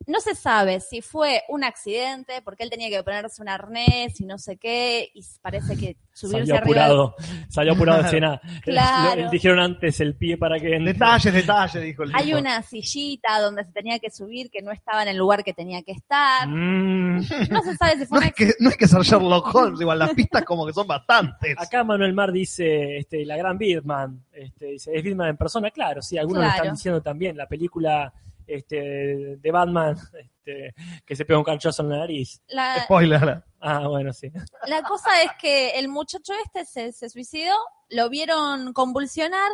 no 0.07 0.21
se 0.21 0.35
sabe 0.35 0.81
si 0.81 1.01
fue 1.03 1.43
un 1.49 1.65
accidente, 1.65 2.43
porque 2.43 2.63
él 2.65 2.71
tenía 2.71 2.91
que 2.91 3.03
ponerse 3.03 3.41
un 3.43 3.49
arnés 3.49 4.21
y 4.21 4.25
no 4.27 4.39
sé 4.39 4.57
qué, 4.57 5.11
y 5.15 5.23
parece 5.43 5.77
que 5.77 5.97
subirse 6.13 6.47
Salió 6.47 6.55
arriba. 6.57 6.85
apurado. 6.87 7.15
Salió 7.49 7.73
apurado 7.73 7.99
de 8.03 8.07
escena. 8.07 8.41
Claro. 8.63 9.23
Le- 9.23 9.31
dijeron 9.31 9.59
antes 9.61 10.01
el 10.01 10.15
pie 10.15 10.37
para 10.37 10.59
que... 10.61 10.79
Detalles, 10.79 11.33
detalles, 11.33 11.83
dijo 11.83 12.03
el 12.05 12.11
Hay 12.15 12.27
tipo. 12.27 12.39
una 12.39 12.63
sillita 12.63 13.41
donde 13.41 13.65
se 13.65 13.73
tenía 13.73 13.99
que 13.99 14.11
subir 14.11 14.51
que 14.51 14.63
no 14.63 14.71
estaba 14.73 15.03
en 15.03 15.09
el 15.09 15.17
lugar 15.17 15.43
que 15.43 15.53
tenía 15.53 15.83
que 15.83 15.93
estar. 15.93 16.47
Mm. 16.49 17.19
No 17.51 17.63
se 17.63 17.75
sabe 17.77 17.99
si 17.99 18.07
fue 18.07 18.19
No 18.19 18.23
un 18.23 18.25
es, 18.29 18.35
que, 18.35 18.53
no 18.61 18.71
es 18.71 18.77
que 18.77 18.87
ser 18.89 19.01
Sherlock 19.03 19.55
Holmes, 19.55 19.81
igual 19.81 19.99
las 19.99 20.11
pistas 20.15 20.45
como 20.45 20.67
que 20.67 20.73
son 20.73 20.87
bastantes. 20.87 21.55
Acá 21.59 21.83
Manuel 21.85 22.13
Mar 22.13 22.31
dice, 22.33 22.99
este, 22.99 23.25
la 23.25 23.37
gran 23.37 23.59
Birdman, 23.59 24.25
este, 24.33 24.67
dice, 24.67 24.91
es 24.95 25.03
Birdman 25.03 25.31
en 25.31 25.37
persona, 25.37 25.71
claro, 25.71 26.03
sí, 26.03 26.19
algunos 26.19 26.43
lo 26.43 26.49
Claro. 26.49 26.63
están 26.65 26.75
diciendo 26.77 27.03
también, 27.03 27.37
la 27.37 27.47
película 27.47 28.13
este, 28.47 29.37
de 29.37 29.51
Batman, 29.51 29.97
este, 30.21 30.75
que 31.05 31.17
se 31.17 31.25
pega 31.25 31.39
un 31.39 31.45
canchazo 31.45 31.83
en 31.83 31.91
la 31.91 31.99
nariz. 31.99 32.41
La, 32.49 32.83
Spoiler. 32.85 33.43
Ah, 33.61 33.89
bueno, 33.89 34.13
sí. 34.13 34.31
la 34.67 34.83
cosa 34.83 35.23
es 35.23 35.31
que 35.41 35.79
el 35.79 35.89
muchacho 35.89 36.33
este 36.45 36.65
se, 36.65 36.93
se 36.93 37.09
suicidó, 37.09 37.55
lo 37.89 38.11
vieron 38.11 38.73
convulsionar, 38.73 39.51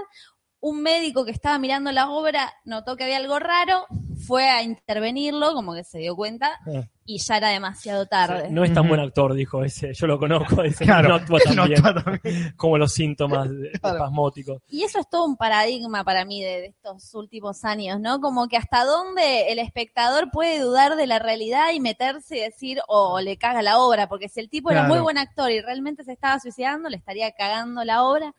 un 0.61 0.83
médico 0.83 1.25
que 1.25 1.31
estaba 1.31 1.59
mirando 1.59 1.90
la 1.92 2.11
obra 2.11 2.53
notó 2.64 2.96
que 2.96 3.05
había 3.05 3.16
algo 3.16 3.38
raro, 3.38 3.87
fue 4.27 4.49
a 4.51 4.62
intervenirlo, 4.62 5.55
como 5.55 5.73
que 5.75 5.83
se 5.85 5.99
dio 5.99 6.14
cuenta, 6.14 6.59
Ah. 6.66 6.83
y 7.07 7.18
ya 7.18 7.38
era 7.38 7.49
demasiado 7.49 8.05
tarde. 8.07 8.51
No 8.51 8.62
es 8.64 8.73
tan 8.75 8.87
buen 8.87 9.01
actor, 9.01 9.33
dijo 9.33 9.64
ese, 9.64 9.94
yo 9.94 10.07
lo 10.07 10.18
conozco, 10.18 10.62
ese 10.62 10.85
Claro. 10.85 11.09
no 11.09 11.14
actúa 11.14 11.40
tan 11.40 11.57
No 11.57 11.64
bien, 11.66 11.83
como 12.57 12.77
los 12.77 12.92
síntomas 12.92 13.49
Claro. 13.81 13.96
espasmóticos. 13.96 14.62
Y 14.68 14.83
eso 14.85 15.01
es 15.01 15.09
todo 15.09 15.25
un 15.25 15.37
paradigma 15.38 16.05
para 16.05 16.27
mí 16.27 16.42
de, 16.42 16.61
de 16.61 16.66
estos 16.66 17.14
últimos 17.14 17.64
años, 17.64 17.99
¿no? 17.99 18.20
Como 18.20 18.46
que 18.49 18.59
hasta 18.59 18.85
dónde 18.85 19.51
el 19.53 19.59
espectador 19.59 20.31
puede 20.31 20.61
dudar 20.61 20.96
de 20.96 21.07
la 21.07 21.18
realidad 21.18 21.70
y 21.73 21.81
meterse 21.81 22.37
y 22.37 22.40
decir, 22.40 22.81
o 22.87 23.18
le 23.20 23.38
caga 23.38 23.62
la 23.62 23.79
obra, 23.79 24.09
porque 24.09 24.29
si 24.29 24.40
el 24.40 24.51
tipo 24.51 24.70
era 24.70 24.83
muy 24.83 24.99
buen 25.01 25.16
actor 25.16 25.51
y 25.51 25.62
realmente 25.62 26.05
se 26.05 26.12
estaba 26.12 26.38
suicidando, 26.38 26.90
le 26.90 26.99
estaría 26.99 27.33
cagando 27.33 27.83
la 27.85 28.05
obra. 28.05 28.35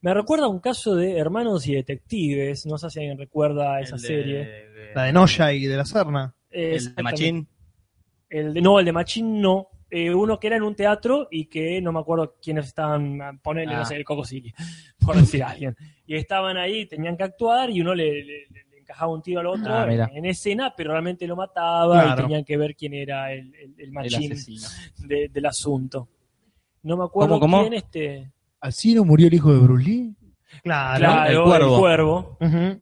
Me 0.00 0.14
recuerda 0.14 0.48
un 0.48 0.60
caso 0.60 0.94
de 0.94 1.16
Hermanos 1.18 1.66
y 1.66 1.74
Detectives, 1.74 2.66
no 2.66 2.78
sé 2.78 2.90
si 2.90 2.98
alguien 3.00 3.18
recuerda 3.18 3.80
esa 3.80 3.96
de- 3.96 4.02
serie. 4.02 4.38
de- 4.44 4.94
La 4.94 5.04
de 5.04 5.12
Noya 5.12 5.52
y 5.52 5.66
de 5.66 5.76
la 5.76 5.84
Serna. 5.84 6.34
El 6.50 6.94
de. 6.94 7.02
Machín. 7.02 7.48
El 8.28 8.54
de, 8.54 8.60
no, 8.60 8.78
el 8.78 8.84
de 8.86 8.92
Machín 8.92 9.40
no. 9.40 9.68
Eh, 9.92 10.14
uno 10.14 10.38
que 10.38 10.46
era 10.46 10.56
en 10.56 10.62
un 10.62 10.76
teatro 10.76 11.26
y 11.32 11.46
que 11.46 11.80
no 11.82 11.90
me 11.92 11.98
acuerdo 11.98 12.36
quiénes 12.40 12.66
estaban, 12.66 13.40
ponerle, 13.42 13.74
Ah. 13.74 13.78
no 13.80 13.84
sé, 13.84 13.96
el 13.96 14.04
Coco 14.04 14.24
Silly, 14.24 14.54
por 15.04 15.16
decir 15.16 15.42
a 15.42 15.50
alguien. 15.50 15.76
Y 16.06 16.14
estaban 16.14 16.56
ahí, 16.56 16.86
tenían 16.86 17.16
que 17.16 17.24
actuar 17.24 17.70
y 17.70 17.80
uno 17.80 17.92
le, 17.94 18.24
le- 18.24 18.46
le 18.48 18.78
encajaba 18.78 19.12
un 19.12 19.20
tiro 19.22 19.40
al 19.40 19.46
otro 19.46 19.72
Ah, 19.74 19.86
en, 20.12 20.24
escena, 20.26 20.72
pero 20.76 20.92
realmente 20.92 21.26
lo 21.26 21.34
mataba 21.34 22.02
Claro. 22.04 22.20
y 22.20 22.22
tenían 22.22 22.44
que 22.44 22.56
ver 22.56 22.76
quién 22.76 22.94
era 22.94 23.32
el, 23.32 23.52
el, 23.78 23.90
Machín 23.92 24.32
de- 24.98 25.28
del 25.28 25.46
asunto. 25.46 26.08
No 26.84 26.96
me 26.96 27.04
acuerdo 27.04 27.40
¿Cómo, 27.40 27.40
cómo? 27.40 27.60
quién 27.62 27.74
este. 27.74 28.30
¿Así 28.60 28.94
no 28.94 29.04
murió 29.04 29.26
el 29.28 29.34
hijo 29.34 29.52
de 29.52 29.58
Bruce 29.58 29.84
Lee? 29.88 30.14
Claro. 30.62 30.98
Claro, 30.98 31.30
el 31.30 31.42
cuervo. 31.44 31.74
el 31.74 31.80
cuervo. 31.80 32.38
Ujú. 32.40 32.80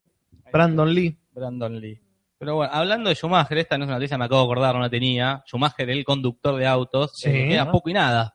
Brandon 0.53 0.95
Lee. 0.95 1.19
Brandon 1.33 1.81
Lee. 1.81 2.01
Pero 2.39 2.57
bueno, 2.57 2.73
hablando 2.73 3.09
de 3.09 3.15
Schumacher, 3.17 3.59
esta 3.59 3.77
no 3.79 3.85
es 3.85 3.89
una 3.89 3.97
noticia, 3.97 4.17
me 4.19 4.25
acabo 4.25 4.43
de 4.43 4.47
acordar, 4.47 4.75
no 4.75 4.81
la 4.81 4.91
tenía. 4.91 5.43
Schumacher, 5.47 5.91
el 5.91 6.05
conductor 6.05 6.57
de 6.57 6.67
autos, 6.67 7.13
Sí. 7.17 7.31
le 7.31 7.49
queda 7.49 7.71
poco 7.71 7.91
y 7.91 7.93
nada. 7.93 8.35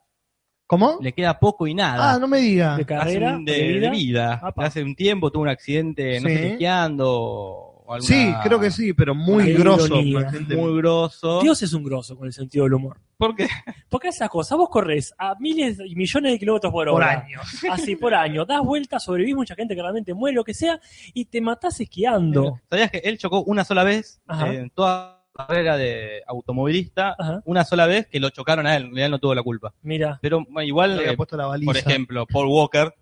¿Cómo? 0.67 0.97
Le 1.01 1.13
queda 1.13 1.39
poco 1.39 1.67
y 1.67 1.73
nada. 1.73 2.13
Ah, 2.13 2.19
no 2.19 2.27
me 2.27 2.39
diga. 2.39 2.75
De 2.77 2.81
Hace 2.83 2.85
carrera, 2.85 3.35
un- 3.37 3.45
de, 3.45 3.51
de 3.53 3.67
vida. 3.67 3.79
de 3.81 3.89
vida. 3.91 4.39
Apa. 4.43 4.65
Hace 4.65 4.83
un 4.83 4.95
tiempo 4.95 5.31
tuvo 5.31 5.43
un 5.43 5.49
accidente, 5.49 6.19
no 6.21 6.29
Sí. 6.29 6.35
sé, 6.35 6.47
esquiando 6.53 7.72
o 7.93 7.95
alguna- 7.95 8.07
Sí, 8.15 8.33
creo 8.43 8.59
que 8.59 8.71
sí, 8.71 8.93
pero 8.93 9.15
muy 9.15 9.53
grosso. 9.53 9.95
gente- 9.95 10.55
Muy 10.55 10.77
grosso. 10.77 11.41
Dios 11.41 11.61
es 11.63 11.73
un 11.73 11.83
grosso 11.83 12.17
con 12.17 12.27
el 12.27 12.33
sentido 12.33 12.65
del 12.65 12.73
humor. 12.73 12.97
¿Por 13.17 13.35
qué? 13.35 13.47
Porque 13.89 14.09
esas 14.09 14.29
cosas, 14.29 14.57
vos 14.57 14.67
corres 14.69 15.13
a 15.17 15.35
miles 15.39 15.79
y 15.85 15.95
millones 15.95 16.33
de 16.33 16.39
kilómetros 16.39 16.71
por 16.73 16.87
por 16.87 16.95
hora. 16.95 17.23
año. 17.25 17.39
Así 17.71 17.95
por 17.95 18.13
año. 18.13 18.43
Das 18.45 18.61
vueltas, 18.61 19.03
sobrevivís, 19.03 19.35
mucha 19.35 19.55
gente 19.55 19.75
que 19.75 19.81
realmente 19.81 20.13
muere, 20.13 20.35
lo 20.35 20.43
que 20.43 20.53
sea, 20.53 20.79
y 21.13 21.25
te 21.25 21.39
matás 21.39 21.79
esquiando. 21.79 22.59
¿Sabías 22.69 22.91
que 22.91 22.97
él 22.97 23.17
chocó 23.17 23.43
una 23.43 23.63
sola 23.63 23.83
vez 23.83 24.19
eh, 24.29 24.55
en 24.63 24.69
toda 24.71 25.23
la 25.35 25.45
carrera 25.45 25.77
de 25.77 26.21
automovilista? 26.27 27.15
Ajá. 27.17 27.41
Una 27.45 27.63
sola 27.63 27.85
vez 27.87 28.07
que 28.07 28.19
lo 28.19 28.29
chocaron 28.29 28.65
a 28.67 28.75
él, 28.75 28.83
en 28.83 28.87
realidad 28.89 29.05
él 29.05 29.11
no 29.11 29.19
tuvo 29.19 29.35
la 29.35 29.43
culpa. 29.43 29.73
Mira, 29.83 30.19
Pero 30.21 30.43
bueno, 30.49 30.67
igual, 30.67 30.99
eh, 30.99 31.15
puesto 31.15 31.37
la 31.37 31.45
baliza. 31.45 31.65
por 31.71 31.77
ejemplo, 31.77 32.25
Paul 32.27 32.47
Walker 32.49 32.93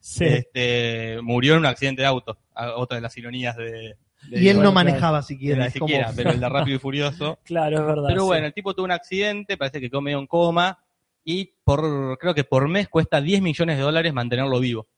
sí. 0.00 0.24
este, 0.24 1.18
murió 1.22 1.52
en 1.54 1.60
un 1.60 1.66
accidente 1.66 2.02
de 2.02 2.08
auto. 2.08 2.36
Otra 2.76 2.96
de 2.96 3.02
las 3.02 3.16
ironías 3.16 3.56
de... 3.56 3.96
Y 4.30 4.48
él 4.48 4.60
no 4.60 4.72
manejaba 4.72 5.22
siquiera. 5.22 5.64
ni 5.66 5.70
siquiera, 5.70 6.04
como- 6.06 6.16
pero 6.16 6.30
el 6.30 6.40
de 6.40 6.48
Rápido 6.48 6.76
y 6.76 6.78
Furioso. 6.80 7.38
Claro, 7.44 7.78
es 7.80 7.86
verdad. 7.86 8.04
Pero 8.08 8.20
sí. 8.22 8.26
bueno, 8.26 8.46
el 8.46 8.52
tipo 8.54 8.74
tuvo 8.74 8.84
un 8.84 8.90
accidente, 8.92 9.56
parece 9.56 9.80
que 9.80 9.88
quedó 9.88 10.00
medio 10.00 10.18
en 10.18 10.26
coma 10.26 10.78
y 11.24 11.52
por 11.64 12.16
creo 12.18 12.34
que 12.34 12.44
por 12.44 12.68
mes 12.68 12.88
cuesta 12.88 13.20
10 13.20 13.40
millones 13.42 13.76
de 13.76 13.82
dólares 13.82 14.12
mantenerlo 14.12 14.58
vivo. 14.60 14.88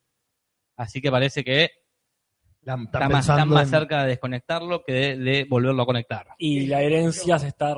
Así 0.76 1.00
que 1.00 1.10
parece 1.10 1.44
que 1.44 1.70
La- 2.62 2.74
está 2.74 3.08
más, 3.08 3.20
está 3.20 3.34
pensando 3.36 3.54
más 3.54 3.64
en- 3.64 3.70
cerca 3.70 4.02
de 4.02 4.08
desconectarlo 4.08 4.82
que 4.84 4.92
de, 4.92 5.16
de 5.18 5.44
volverlo 5.48 5.82
a 5.82 5.86
conectar. 5.86 6.26
Y 6.38 6.66
la 6.66 6.82
herencia 6.82 7.38
se 7.38 7.48
está 7.48 7.76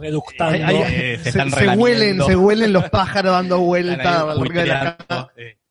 reductando. 0.00 0.72
Eh, 0.86 1.18
se 1.22 1.32
se, 1.32 1.50
se 1.50 1.68
huelen, 1.76 2.22
se 2.22 2.36
huelen 2.36 2.72
los 2.72 2.88
pájaros 2.90 3.32
dando 3.32 3.58
vueltas 3.60 4.24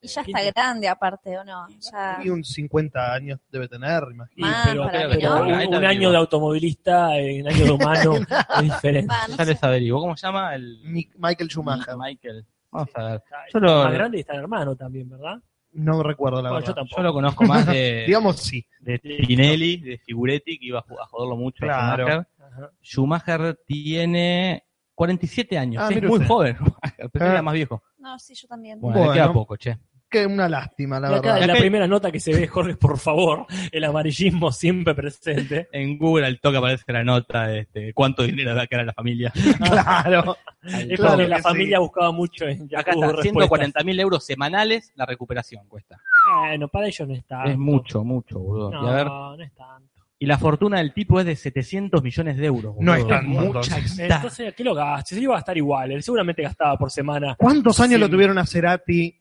Y 0.01 0.07
ya 0.07 0.21
está 0.21 0.41
grande 0.51 0.87
aparte, 0.87 1.37
¿o 1.37 1.43
no? 1.43 1.67
Ya... 1.91 2.19
Y 2.23 2.29
un 2.29 2.43
50 2.43 3.13
años 3.13 3.39
debe 3.51 3.67
tener, 3.67 4.03
imagino. 4.11 4.47
Y, 4.47 4.49
Más 4.49 4.67
pero 4.67 4.83
un, 4.83 5.85
año 5.85 6.11
de 6.11 6.17
automovilista, 6.17 7.09
un 7.09 7.47
año 7.47 7.65
de 7.65 7.71
humano 7.71 8.13
es 8.57 8.63
diferente. 8.63 9.13
Va, 9.13 9.27
no 9.27 9.35
Ya 9.35 9.43
sé. 9.45 9.51
les 9.51 9.63
averiguo. 9.63 9.99
¿Cómo 9.99 10.15
se 10.15 10.25
llama? 10.27 10.55
El 10.55 10.79
Mi- 10.85 11.09
Michael 11.17 11.49
Schumacher. 11.49 11.95
Michael. 11.97 12.45
Vamos 12.71 12.89
a 12.95 13.03
ver. 13.03 13.15
Está- 13.15 13.37
Yo 13.53 13.59
lo- 13.59 13.83
Más 13.83 13.93
grande 13.93 14.19
está 14.21 14.33
el 14.33 14.39
hermano 14.39 14.75
también, 14.75 15.09
¿verdad? 15.09 15.35
No 15.73 16.01
recuerdo 16.01 16.41
la 16.41 16.49
Bueno, 16.49 16.65
yo 16.65 16.67
verdad. 16.73 16.75
tampoco. 16.81 17.01
Yo 17.01 17.03
lo 17.03 17.13
conozco 17.13 17.43
más 17.43 17.65
de, 17.67 18.03
Digamos 18.07 18.37
sí. 18.37 18.65
de 18.79 18.99
Tinelli, 18.99 19.77
de 19.81 19.97
Figuretti, 19.99 20.57
que 20.57 20.65
iba 20.67 20.79
a 20.79 21.05
joderlo 21.07 21.35
mucho. 21.35 21.65
Claro. 21.65 22.05
Schumacher. 22.05 22.27
Ajá. 22.39 22.71
Schumacher 22.81 23.59
tiene 23.65 24.63
47 24.95 25.57
años. 25.57 25.83
Ah, 25.83 25.89
es 25.89 25.95
mire 25.95 26.07
muy 26.07 26.15
usted. 26.17 26.27
joven. 26.27 26.57
Pensé 26.97 27.09
que 27.11 27.23
Ah. 27.23 27.31
era 27.31 27.41
más 27.41 27.53
viejo. 27.53 27.83
No, 27.99 28.17
sí, 28.17 28.33
yo 28.33 28.47
también. 28.47 28.79
Bueno, 28.79 28.97
Bueno. 28.97 29.11
le 29.13 29.19
queda 29.19 29.33
poco, 29.33 29.57
che. 29.57 29.77
Que 30.09 30.25
una 30.25 30.49
lástima, 30.49 30.99
la 30.99 31.09
verdad. 31.11 31.41
en 31.41 31.47
la 31.47 31.55
primera 31.55 31.87
nota 31.87 32.11
que 32.11 32.19
se 32.19 32.33
ve, 32.33 32.47
Jorge, 32.47 32.75
por 32.75 32.97
favor, 32.97 33.45
el 33.71 33.83
amarillismo 33.83 34.51
siempre 34.51 34.95
presente. 34.95 35.67
En 35.71 35.97
Google 35.99 36.25
al 36.25 36.39
toque 36.39 36.57
aparece 36.57 36.91
la 36.91 37.03
nota 37.03 37.55
este, 37.55 37.93
cuánto 37.93 38.23
dinero 38.23 38.55
da 38.55 38.65
que 38.65 38.75
era 38.75 38.83
la 38.85 38.93
familia. 38.93 39.31
claro. 39.57 40.35
Es 40.63 40.97
Claro 40.99 41.11
porque 41.13 41.27
la 41.27 41.39
familia 41.39 41.77
sí. 41.77 41.81
buscaba 41.83 42.11
mucho 42.11 42.45
en 42.47 42.67
Yahoo 42.67 42.81
Acá 42.81 42.91
está, 42.91 43.05
respuestas. 43.05 43.21
140 43.31 43.83
mil 43.83 43.99
euros 43.99 44.25
semanales 44.25 44.91
la 44.95 45.05
recuperación 45.05 45.67
cuesta. 45.67 45.97
Bueno, 46.41 46.67
para 46.67 46.87
ellos 46.87 47.07
no 47.07 47.13
está. 47.15 47.43
Es 47.45 47.57
mucho, 47.57 48.03
mucho, 48.03 48.39
boludo. 48.39 48.71
No, 48.71 48.83
Y, 48.85 48.89
a 48.89 48.93
ver, 48.93 49.05
no 49.07 49.41
es 49.41 49.53
tanto. 49.53 49.89
y 50.19 50.25
la 50.25 50.37
fortuna 50.37 50.79
del 50.79 50.91
tipo 50.93 51.19
es 51.19 51.25
de 51.27 51.35
700 51.35 52.03
millones 52.03 52.37
de 52.37 52.45
euros. 52.47 52.75
No 52.79 52.91
boludo. 52.91 52.95
es 52.95 53.07
tan 53.07 53.27
mucha 53.27 53.77
entonces. 53.77 54.53
¿qué 54.55 54.63
lo 54.63 54.73
gastes? 54.73 55.17
Él 55.17 55.23
iba 55.23 55.35
a 55.35 55.37
gastar 55.37 55.55
igual. 55.57 55.91
Él 55.91 56.03
seguramente 56.03 56.41
gastaba 56.41 56.77
por 56.77 56.89
semana. 56.91 57.35
¿Cuántos 57.37 57.79
años 57.79 57.93
Sí. 57.95 57.99
lo 57.99 58.09
tuvieron 58.09 58.37
a 58.37 58.45
Cerati 58.45 59.15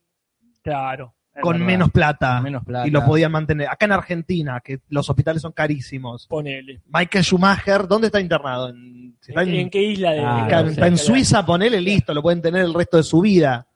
Claro. 0.71 1.15
con 1.41 1.53
verdad. 1.55 1.67
menos 1.67 1.91
plata? 1.91 2.35
Con 2.37 2.43
menos 2.45 2.65
plata. 2.65 2.87
Y 2.89 2.91
lo 2.91 3.05
podían 3.05 3.31
mantener. 3.33 3.69
Acá 3.69 3.87
en 3.87 3.93
Argentina, 3.93 4.61
que 4.61 4.81
los 4.89 5.09
hospitales 5.09 5.41
son 5.43 5.53
carísimos. 5.53 6.27
Ponele. 6.27 6.81
Michael 6.87 7.25
Schumacher, 7.25 7.87
¿dónde 7.87 8.09
está 8.09 8.21
internado? 8.21 8.71
En, 8.71 9.17
si 9.21 9.31
está 9.33 9.43
¿En, 9.43 9.49
en, 9.51 9.55
en 9.57 9.71
qué 9.71 9.83
isla 9.83 10.11
de.? 10.13 10.21
Ah, 10.25 10.63
no 10.63 10.69
está 10.71 10.87
en 10.87 10.99
Suiza, 10.99 11.45
ponele 11.47 11.81
listo, 11.81 12.13
lo 12.13 12.23
pueden 12.23 12.43
tener 12.43 12.63
el 12.63 12.75
resto 12.75 12.97
de 12.97 13.03
su 13.05 13.21
vida. 13.21 13.67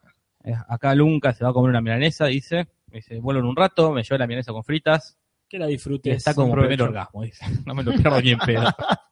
Eh, 0.44 0.54
Acá 0.68 0.94
Lunca 0.94 1.32
se 1.32 1.44
va 1.44 1.50
a 1.50 1.52
comer 1.52 1.70
una 1.70 1.80
milanesa, 1.80 2.26
dice. 2.26 2.66
Dice, 2.86 3.20
vuelvo 3.20 3.40
en 3.40 3.46
un 3.46 3.56
rato, 3.56 3.92
me 3.92 4.02
llevo 4.02 4.18
la 4.18 4.26
milanesa 4.26 4.52
con 4.52 4.64
fritas. 4.64 5.16
Que 5.48 5.58
la 5.58 5.68
Y 5.68 5.72
disfrutes. 5.72 6.16
está 6.16 6.34
como 6.34 6.52
primer 6.54 6.82
orgasmo, 6.82 7.22
dice. 7.22 7.44
No 7.66 7.74
me 7.74 7.82
lo 7.84 7.92
pierdo 7.92 8.20
ni 8.20 8.30
en 8.32 8.38
pedo. 8.38 8.64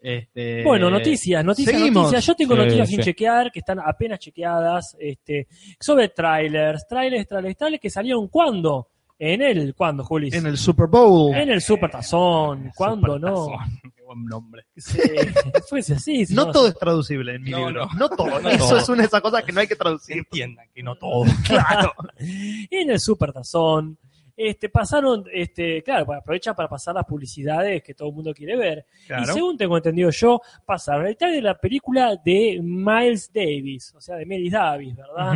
Este, 0.00 0.62
Bueno, 0.62 0.90
noticias, 0.90 1.44
noticias, 1.44 1.76
seguimos. 1.76 2.04
noticias. 2.04 2.24
Yo 2.26 2.34
tengo 2.36 2.54
Sí, 2.54 2.60
noticias 2.60 2.88
sí. 2.88 2.94
sin 2.94 3.04
chequear, 3.04 3.50
que 3.50 3.58
están 3.58 3.80
apenas 3.80 4.18
chequeadas, 4.20 4.96
este, 5.00 5.48
sobre 5.80 6.08
trailers, 6.10 6.86
trailers, 6.88 7.26
trailers, 7.26 7.56
trailers 7.56 7.80
que 7.82 7.90
salieron 7.90 8.28
cuándo? 8.28 8.88
En 9.20 9.42
el, 9.42 9.74
¿cuándo, 9.74 10.04
Juli? 10.04 10.30
En 10.32 10.46
el 10.46 10.56
Super 10.56 10.86
Bowl. 10.86 11.34
En 11.34 11.50
el 11.50 11.60
Super 11.60 11.90
Tazón, 11.90 12.70
¿cuándo 12.76 13.18
no? 13.18 13.46
Supertazón, 13.46 13.80
Qué 13.96 14.02
buen 14.04 14.24
nombre. 14.26 14.64
Sí, 14.76 15.00
fuese 15.68 15.94
así. 15.94 16.24
si 16.24 16.34
No 16.34 16.52
todo 16.52 16.68
es 16.68 16.78
traducible 16.78 17.34
en 17.34 17.42
mi 17.42 17.50
No, 17.50 17.66
libro. 17.66 17.86
no. 17.86 17.98
No, 17.98 18.08
todo. 18.10 18.38
No 18.40 18.48
Eso 18.48 18.68
todo. 18.68 18.78
es 18.78 18.88
una 18.88 18.98
de 19.02 19.06
esas 19.08 19.20
cosas 19.20 19.42
que 19.42 19.50
no 19.50 19.58
hay 19.60 19.66
que 19.66 19.74
traducir. 19.74 20.18
Entiendan 20.18 20.66
que 20.72 20.84
no 20.84 20.94
todo. 20.94 21.24
Claro. 21.44 21.92
en 22.16 22.90
el 22.90 23.00
Super 23.00 23.32
Tazón. 23.32 23.98
Este, 24.40 24.68
pasaron, 24.68 25.24
este, 25.32 25.82
claro, 25.82 26.06
para- 26.06 26.20
aprovecha 26.20 26.54
para 26.54 26.68
pasar 26.68 26.94
las 26.94 27.04
publicidades 27.04 27.82
que 27.82 27.92
todo 27.94 28.08
el 28.10 28.14
mundo 28.14 28.32
quiere 28.32 28.56
ver. 28.56 28.86
Y 29.22 29.26
según 29.34 29.56
tengo 29.56 29.76
entendido 29.76 30.10
yo, 30.10 30.40
pasaron 30.64 31.08
el 31.08 31.16
de 31.16 31.42
la 31.42 31.58
película 31.58 32.14
de 32.24 32.60
Miles 32.62 33.32
Davis, 33.32 33.92
o 33.96 34.00
sea, 34.00 34.14
de 34.14 34.24
Melis 34.26 34.52
Davis, 34.52 34.94
¿verdad? 34.94 35.32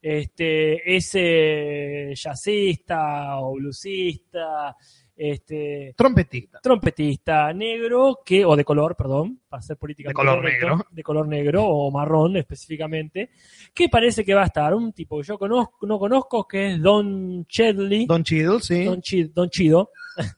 Este, 0.00 0.96
ese 0.96 2.14
jazzista 2.14 3.40
o 3.40 3.54
bluesista, 3.54 4.74
este, 5.16 5.94
Trompetista. 5.96 6.60
trompetista 6.62 7.52
negro 7.54 8.20
que 8.24 8.44
o 8.44 8.54
de 8.54 8.64
color, 8.64 8.94
perdón, 8.96 9.40
para 9.48 9.62
ser 9.62 9.76
políticamente 9.78 10.10
De 10.10 10.14
color 10.26 10.38
correcto, 10.42 10.66
negro. 10.68 10.86
de 10.90 11.02
color 11.02 11.26
negro 11.28 11.64
o 11.64 11.90
marrón 11.90 12.36
específicamente, 12.36 13.30
que 13.72 13.88
parece 13.88 14.24
que 14.24 14.34
va 14.34 14.42
a 14.42 14.46
estar 14.46 14.74
un 14.74 14.92
tipo 14.92 15.16
que 15.18 15.26
yo 15.26 15.38
conozco, 15.38 15.86
no 15.86 15.98
conozco 15.98 16.46
que 16.46 16.72
es 16.74 16.82
Don 16.82 17.46
Chedley, 17.46 18.06
Don, 18.06 18.18
Don 18.18 18.24
Cheadle, 18.24 18.60
sí. 18.60 18.86
Chi- 19.00 19.30
Don 19.34 19.48
Chido. 19.50 19.90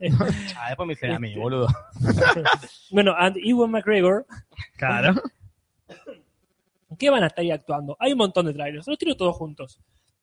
Ah, 0.56 0.68
después 0.68 0.86
me 0.88 0.94
dicen 0.94 1.12
a 1.12 1.18
mí, 1.18 1.28
Este- 1.28 1.40
boludo. 1.40 1.66
bueno, 2.90 3.14
and 3.16 3.36
Ewan 3.44 3.70
McGregor, 3.70 4.26
Claro. 4.76 5.14
¿qué 6.98 7.10
van 7.10 7.22
a 7.22 7.26
estar 7.28 7.42
ahí 7.42 7.50
actuando? 7.50 7.96
Hay 8.00 8.12
un 8.12 8.18
montón 8.18 8.46
de 8.46 8.54
trailers, 8.54 8.86
los 8.86 8.98
tiro 8.98 9.14
todos 9.16 9.36
juntos. 9.36 9.80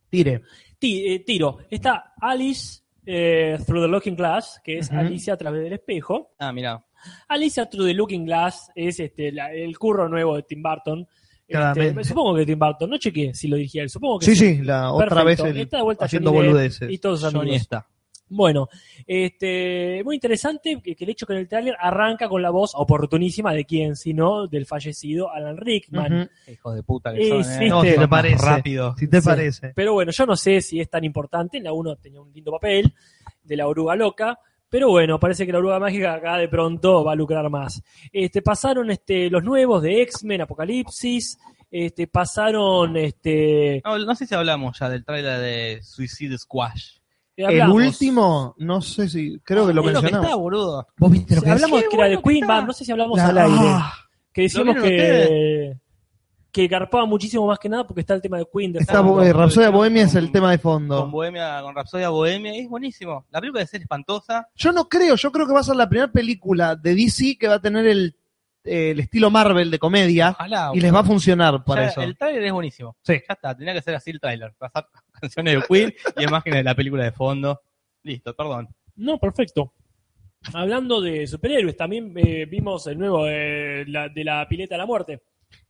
Tire. 0.09 0.41
Ti- 0.79 1.07
eh, 1.07 1.19
tiro, 1.19 1.57
está 1.69 2.13
Alice 2.19 2.81
eh, 3.05 3.57
Through 3.65 3.83
the 3.83 3.87
Looking 3.87 4.15
Glass, 4.15 4.59
que 4.63 4.77
es. 4.79 4.91
Alicia 4.91 5.33
a 5.33 5.37
través 5.37 5.63
del 5.63 5.73
espejo. 5.73 6.33
Ah, 6.39 6.51
mira. 6.51 6.83
Alicia 7.27 7.69
Through 7.69 7.87
the 7.87 7.93
Looking 7.93 8.25
Glass 8.25 8.71
es 8.75 8.99
este, 8.99 9.31
la- 9.31 9.53
el 9.53 9.77
curro 9.77 10.09
nuevo 10.09 10.35
de 10.35 10.43
Tim 10.43 10.61
Burton. 10.63 11.01
Este, 11.47 11.53
Claramente. 11.53 12.03
supongo 12.03 12.35
que 12.35 12.45
Tim 12.47 12.57
Burton, 12.57 12.89
no 12.89 12.97
chequeé 12.97 13.33
si 13.35 13.47
lo 13.47 13.55
dirigía 13.57 13.83
él, 13.83 13.89
supongo 13.89 14.17
que 14.17 14.25
Sí, 14.25 14.35
sí, 14.35 14.63
la 14.63 14.91
otra 14.91 15.09
Perfecto. 15.09 15.43
vez 15.43 15.53
el- 15.55 15.61
Está 15.61 15.77
de 15.77 15.83
vuelta 15.83 16.05
haciendo 16.05 16.31
boludeces. 16.31 16.89
y 16.89 16.97
todos 16.97 17.21
Johnny 17.21 17.37
amigos. 17.39 17.61
está. 17.61 17.87
Bueno, 18.27 18.69
este, 19.05 20.01
muy 20.03 20.15
interesante 20.15 20.81
que, 20.83 20.95
que 20.95 21.03
el 21.03 21.11
hecho 21.11 21.25
que 21.27 21.33
en 21.33 21.39
el 21.39 21.47
tráiler 21.47 21.75
arranca 21.79 22.27
con 22.27 22.41
la 22.41 22.49
voz 22.49 22.71
oportunísima 22.75 23.53
de 23.53 23.65
quién, 23.65 23.95
sino 23.95 24.47
del 24.47 24.65
fallecido 24.65 25.31
Alan 25.31 25.57
Rickman. 25.57 26.29
Hijo 26.51 26.73
de 26.73 26.81
puta 26.83 27.13
que 27.13 27.21
Eh, 27.21 27.43
son, 27.43 27.61
eh. 27.63 27.69
No, 27.69 27.83
si 27.83 27.95
te 27.95 28.07
parece. 28.07 28.45
Rápido. 28.45 28.95
Si 28.97 29.07
te 29.07 29.21
Sí. 29.21 29.27
parece. 29.27 29.71
Pero 29.75 29.93
bueno, 29.93 30.11
yo 30.11 30.25
no 30.25 30.35
sé 30.35 30.61
si 30.61 30.79
es 30.79 30.89
tan 30.89 31.03
importante. 31.03 31.57
En 31.57 31.63
la 31.65 31.73
1 31.73 31.95
tenía 31.97 32.19
un 32.21 32.31
lindo 32.33 32.51
papel 32.51 32.93
de 33.43 33.55
la 33.57 33.67
oruga 33.67 33.95
loca. 33.95 34.39
Pero 34.67 34.89
bueno, 34.89 35.19
parece 35.19 35.45
que 35.45 35.51
la 35.53 35.59
oruga 35.59 35.79
mágica 35.79 36.15
acá 36.15 36.37
de 36.37 36.49
pronto 36.49 37.03
va 37.03 37.11
a 37.13 37.15
lucrar 37.15 37.47
más. 37.49 37.81
Este, 38.11 38.41
pasaron 38.41 38.89
este, 38.89 39.29
los 39.29 39.43
nuevos 39.43 39.83
de 39.83 40.01
X-Men, 40.01 40.41
Apocalipsis. 40.41 41.37
Este, 41.69 42.07
pasaron. 42.07 42.97
Este, 42.97 43.81
No, 43.85 43.97
no 43.99 44.15
sé 44.15 44.25
si 44.25 44.33
hablamos 44.33 44.79
ya 44.79 44.89
del 44.89 45.05
trailer 45.05 45.39
de 45.39 45.83
Suicide 45.83 46.37
Squash. 46.39 46.97
El 47.37 47.69
último, 47.69 48.55
no 48.59 48.81
sé 48.81 49.09
si, 49.09 49.39
creo 49.43 49.67
que 49.67 49.73
lo 49.73 49.81
Es 49.81 49.87
que 49.87 49.93
mencionamos. 49.93 50.25
está, 50.27 50.35
boludo. 50.37 50.87
¿Vos 50.97 51.11
viste 51.11 51.35
lo 51.35 51.41
que 51.41 51.49
hablamos 51.51 51.83
que 51.89 51.95
era 51.95 52.07
de 52.07 52.21
Queen, 52.21 52.47
no 52.47 52.73
sé 52.73 52.85
si 52.85 52.91
hablamos 52.91 53.17
La- 53.17 53.27
al 53.27 53.37
aire. 53.37 53.57
Ah, 53.61 53.93
Que 54.31 54.41
decíamos 54.43 54.75
¿Lo 54.75 54.83
que, 54.83 55.77
que 56.51 56.67
garpaba 56.67 57.05
muchísimo 57.05 57.45
más 57.47 57.59
que 57.59 57.67
nada 57.67 57.85
porque 57.85 57.99
está 58.01 58.13
el 58.13 58.21
tema 58.21 58.37
de 58.37 58.47
Queen. 58.53 58.71
De 58.73 58.79
Está, 58.79 58.99
eh, 59.23 59.33
Rhapsodia 59.33 59.67
con- 59.67 59.75
Bohemia 59.75 60.03
es 60.03 60.15
el 60.15 60.25
con- 60.25 60.31
tema 60.31 60.51
de 60.51 60.57
Con 60.59 60.71
fondo. 60.73 61.09
Bohemia, 61.09 61.61
con 61.61 61.75
Rapsodia 61.75 62.07
Bohemia, 62.09 62.55
y 62.55 62.59
es 62.61 62.69
buenísimo. 62.69 63.25
La 63.31 63.41
película 63.41 63.61
de 63.61 63.67
ser 63.67 63.81
espantosa. 63.81 64.47
Yo 64.55 64.71
no 64.71 64.87
creo, 64.87 65.15
yo 65.15 65.31
creo 65.31 65.45
que 65.47 65.53
va 65.53 65.59
a 65.59 65.63
ser 65.63 65.75
la 65.75 65.89
primera 65.89 66.09
película 66.11 66.75
de 66.77 66.95
DC 66.95 67.37
que 67.37 67.47
va 67.49 67.55
a 67.55 67.61
tener 67.61 67.85
el, 67.85 68.15
eh, 68.63 68.91
el 68.91 68.99
estilo 69.01 69.29
Marvel 69.29 69.69
de 69.69 69.77
comedia 69.79 70.31
Ojalá. 70.31 70.71
y 70.73 70.79
les 70.79 70.93
va 70.93 70.99
a 70.99 71.03
funcionar 71.03 71.63
para 71.65 71.83
Ya, 71.83 71.87
eso. 71.89 72.01
El 72.01 72.17
trailer 72.17 72.43
es 72.45 72.51
buenísimo. 72.53 72.95
Sí. 73.01 73.13
Ya 73.27 73.33
está, 73.33 73.55
tenía 73.55 73.73
que 73.73 73.81
ser 73.81 73.95
así 73.95 74.11
el 74.11 74.19
trailer. 74.21 74.53
Pasar 74.57 74.87
canciones 75.25 75.55
de 75.55 75.61
Queen 75.67 75.93
y 76.17 76.23
imágenes 76.23 76.59
de 76.59 76.63
la 76.63 76.75
película 76.75 77.03
de 77.03 77.11
fondo. 77.11 77.61
Listo, 78.03 78.33
perdón. 78.35 78.67
No, 78.95 79.17
perfecto. 79.19 79.73
Hablando 80.53 81.01
de 81.01 81.25
superhéroes, 81.25 81.75
también 81.75 82.13
eh, 82.17 82.45
vimos 82.45 82.85
el 82.87 82.99
nuevo 82.99 83.27
eh, 83.27 83.83
la- 83.87 84.09
de 84.09 84.23
la 84.23 84.47
pileta 84.47 84.75
de 84.75 84.79
la 84.79 84.85
muerte. 84.85 85.21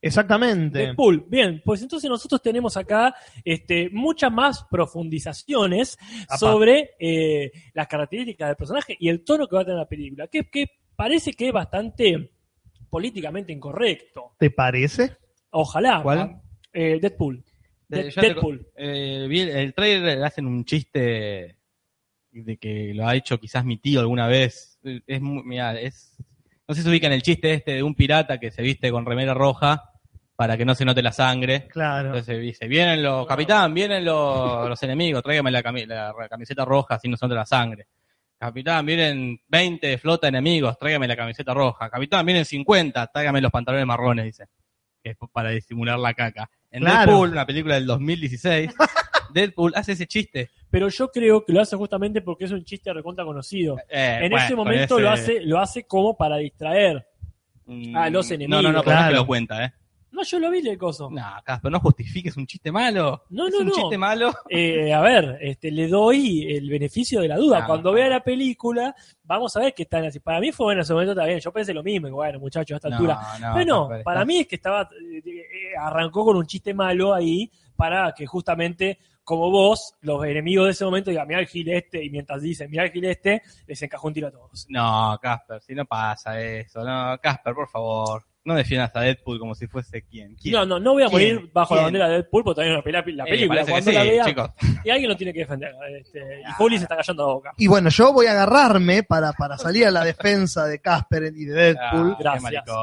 Exactamente. 0.02 0.80
Deadpool. 0.80 1.26
Bien, 1.30 1.62
pues 1.64 1.82
entonces 1.82 2.10
nosotros 2.10 2.42
tenemos 2.42 2.76
acá 2.76 3.16
este, 3.44 3.90
muchas 3.92 4.32
más 4.32 4.66
profundizaciones 4.70 5.98
Apa. 6.28 6.38
sobre 6.38 6.92
eh, 7.00 7.52
las 7.74 7.88
características 7.88 8.50
del 8.50 8.56
personaje 8.58 8.96
y 9.00 9.10
el 9.10 9.24
tono 9.24 9.48
que 9.48 9.56
va 9.56 9.62
a 9.62 9.66
tener 9.66 9.80
la 9.80 9.88
película, 9.88 10.28
que, 10.28 10.50
que 10.50 10.66
parece 10.96 11.34
que 11.34 11.48
es 11.48 11.54
bastante 11.54 12.32
políticamente 12.90 13.52
incorrecto. 13.54 14.34
¿Te 14.38 14.50
parece? 14.50 15.16
Ojalá. 15.52 16.02
¿Cuál? 16.04 16.42
Eh, 16.74 17.00
Deadpool. 17.02 17.44
Eh, 18.00 18.12
te- 18.34 18.34
eh, 18.76 19.28
vi 19.30 19.42
el, 19.42 19.50
el 19.50 19.74
trailer, 19.74 20.24
hacen 20.24 20.46
un 20.48 20.66
chiste 20.66 21.58
de 22.32 22.58
que 22.58 22.94
lo 22.94 23.08
ha 23.08 23.16
hecho 23.16 23.40
quizás 23.40 23.64
mi 23.66 23.78
tío 23.78 24.00
alguna 24.00 24.28
vez. 24.28 24.80
Es 25.08 25.22
muy, 25.22 25.44
mirá, 25.44 25.80
es, 25.80 26.16
no 26.68 26.76
sé 26.76 26.82
si 26.84 26.90
ubican 26.90 27.12
el 27.14 27.22
chiste 27.22 27.54
este 27.54 27.74
de 27.74 27.84
un 27.84 27.96
pirata 27.96 28.40
que 28.40 28.52
se 28.52 28.62
viste 28.62 28.92
con 28.92 29.06
remera 29.06 29.34
roja 29.34 29.92
para 30.36 30.58
que 30.58 30.66
no 30.66 30.76
se 30.76 30.84
note 30.84 31.02
la 31.02 31.14
sangre. 31.14 31.68
Claro. 31.68 32.10
Entonces 32.10 32.42
dice, 32.42 32.68
vienen 32.68 33.02
los, 33.04 33.26
capitán, 33.26 33.74
vienen 33.74 34.04
los, 34.04 34.68
los 34.68 34.84
enemigos, 34.84 35.24
tráigame 35.24 35.50
la, 35.52 35.64
cami- 35.64 35.86
la 35.88 36.14
camiseta 36.30 36.66
roja 36.66 36.96
así 36.96 37.08
no 37.08 37.16
se 37.18 37.26
note 37.26 37.36
la 37.36 37.46
sangre. 37.46 37.88
Capitán, 38.38 38.86
vienen 38.86 39.40
20 39.48 39.88
de 39.88 39.98
flota 39.98 40.28
enemigos, 40.28 40.78
tráigame 40.78 41.08
la 41.08 41.16
camiseta 41.16 41.54
roja. 41.54 41.90
Capitán, 41.90 42.26
vienen 42.26 42.44
50, 42.44 43.08
tráigame 43.08 43.40
los 43.40 43.52
pantalones 43.52 43.86
marrones, 43.88 44.26
dice. 44.26 44.48
Que 45.02 45.12
es 45.12 45.18
para 45.32 45.52
disimular 45.52 45.98
la 45.98 46.14
caca. 46.14 46.50
En 46.76 46.82
Claro. 46.82 47.12
Deadpool, 47.12 47.30
una 47.32 47.46
película 47.46 47.76
del 47.76 47.86
2016, 47.86 48.72
Deadpool 49.34 49.74
hace 49.76 49.94
ese 49.94 50.08
chiste. 50.08 50.50
Pero 50.70 50.90
yo 50.90 51.10
creo 51.10 51.44
que 51.46 51.54
lo 51.54 51.62
hace 51.62 51.76
justamente 51.76 52.22
porque 52.22 52.46
es 52.46 52.52
un 52.52 52.64
chiste 52.64 52.92
recontra 52.94 53.24
conocido. 53.26 53.78
Eh, 53.90 54.20
en 54.24 54.30
bueno, 54.30 54.46
ese 54.46 54.56
momento 54.56 54.96
ese- 54.96 55.02
lo 55.04 55.10
hace 55.10 55.42
lo 55.42 55.60
hace 55.60 55.84
como 55.86 56.16
para 56.18 56.38
distraer. 56.38 57.08
Mm, 57.66 57.96
a 57.96 58.10
los 58.10 58.28
No, 58.30 58.36
enemigos. 58.36 58.64
no, 58.64 58.72
no, 58.74 58.84
pero 58.84 58.94
no 58.96 59.00
es 59.02 59.06
que 59.06 59.10
Claro. 59.10 59.16
lo 59.16 59.28
cuenta, 59.28 59.66
¿eh? 59.66 59.74
No, 60.12 60.24
yo 60.24 60.40
lo 60.40 60.50
vi 60.50 60.60
el 60.66 60.78
coso. 60.78 61.10
No, 61.12 61.22
Casper, 61.44 61.70
no 61.70 61.80
justifiques 61.82 62.38
un 62.38 62.48
chiste 62.48 62.72
malo. 62.72 63.24
No, 63.30 63.48
es 63.48 63.54
no, 63.54 63.60
un 63.62 63.66
no. 63.68 63.74
chiste 63.74 63.98
malo. 63.98 64.34
Eh, 64.50 64.94
a 64.94 65.02
ver, 65.02 65.38
este, 65.42 65.72
le 65.72 65.90
doy 65.90 66.54
el 66.56 66.70
beneficio 66.70 67.20
de 67.20 67.28
la 67.28 67.36
duda. 67.36 67.66
Cuando 67.66 67.92
vea 67.92 68.08
la 68.08 68.24
película, 68.24 68.96
vamos 69.24 69.54
a 69.58 69.60
ver 69.60 69.74
qué 69.74 69.84
están 69.84 70.06
así. 70.06 70.22
Para 70.22 70.40
mí 70.40 70.54
fue 70.54 70.68
bueno 70.68 70.80
en 70.80 70.84
ese 70.84 70.94
momento 70.94 71.16
también. 71.16 71.40
Yo 71.42 71.52
pensé 71.52 71.74
lo 71.74 71.84
mismo, 71.84 72.10
bueno, 72.12 72.40
muchachos, 72.40 72.76
a 72.76 72.78
esta 72.78 72.88
altura. 72.88 73.20
No, 73.42 73.48
no, 73.50 73.54
Pero 73.56 73.66
no, 73.66 73.88
Casper, 73.90 74.04
para 74.06 74.20
estás- 74.22 74.28
mí 74.28 74.38
es 74.40 74.48
que 74.48 74.56
estaba, 74.56 74.82
eh, 74.84 75.22
eh, 75.26 75.44
arrancó 75.78 76.26
con 76.26 76.38
un 76.38 76.46
chiste 76.46 76.74
malo 76.74 77.14
ahí 77.14 77.52
para 77.76 78.14
que 78.14 78.26
justamente, 78.26 79.00
como 79.24 79.50
vos, 79.50 79.96
los 80.02 80.24
enemigos 80.26 80.66
de 80.66 80.72
ese 80.72 80.86
momento 80.86 81.10
digan, 81.10 81.28
mira 81.28 81.40
el 81.40 81.48
gil 81.48 81.70
este, 81.70 82.04
y 82.04 82.10
mientras 82.10 82.42
dicen, 82.42 82.70
mira 82.70 82.84
el 82.84 82.92
gil 82.92 83.06
este, 83.06 83.42
les 83.68 83.82
encajó 83.82 84.08
un 84.08 84.14
tiro 84.14 84.28
a 84.28 84.32
todos. 84.32 84.66
No, 84.70 85.18
Casper, 85.22 85.62
si 85.62 85.76
no 85.76 85.86
pasa 85.86 86.40
eso. 86.42 86.84
No, 86.84 87.18
Casper, 87.22 87.54
por 87.54 87.70
favor. 87.70 88.26
No 88.46 88.54
defiendas 88.56 88.92
a 88.96 89.02
Deadpool 89.02 89.40
como 89.40 89.56
si 89.56 89.66
fuese 89.68 90.04
quien. 90.04 90.36
¿Quién? 90.36 90.54
No, 90.54 90.66
no, 90.68 90.80
no 90.80 90.94
voy 90.94 91.02
a 91.04 91.08
¿Quién? 91.08 91.36
morir 91.36 91.52
bajo 91.52 91.76
la 91.76 91.82
bandera 91.82 92.08
de 92.08 92.14
Deadpool, 92.18 92.44
porque 92.44 92.56
todavía 92.62 92.76
no 92.78 92.84
vi 92.84 92.92
la, 92.92 93.02
la 93.02 93.24
Eh, 93.26 93.30
película. 93.32 93.66
Cuando 93.66 93.90
sí, 93.92 93.98
la 93.98 94.04
vea, 94.04 94.26
chicos. 94.26 94.50
y 94.84 94.90
alguien 94.92 95.10
lo 95.10 95.18
tiene 95.18 95.34
que 95.34 95.40
defender. 95.40 95.72
Este, 96.00 96.20
y 96.48 96.52
Juli 96.54 96.78
se 96.78 96.84
está 96.84 96.96
callando 96.96 97.28
la 97.28 97.34
boca. 97.34 97.52
Y 97.58 97.66
bueno, 97.68 97.90
yo 97.90 98.14
voy 98.14 98.28
a 98.28 98.32
agarrarme 98.34 99.02
para, 99.04 99.34
para 99.34 99.58
salir 99.58 99.88
a 99.88 99.92
la 99.92 100.04
defensa 100.06 100.68
de 100.68 100.80
Casper 100.80 101.34
y 101.36 101.46
de 101.46 101.54
Deadpool. 101.54 102.16
Ah, 102.24 102.38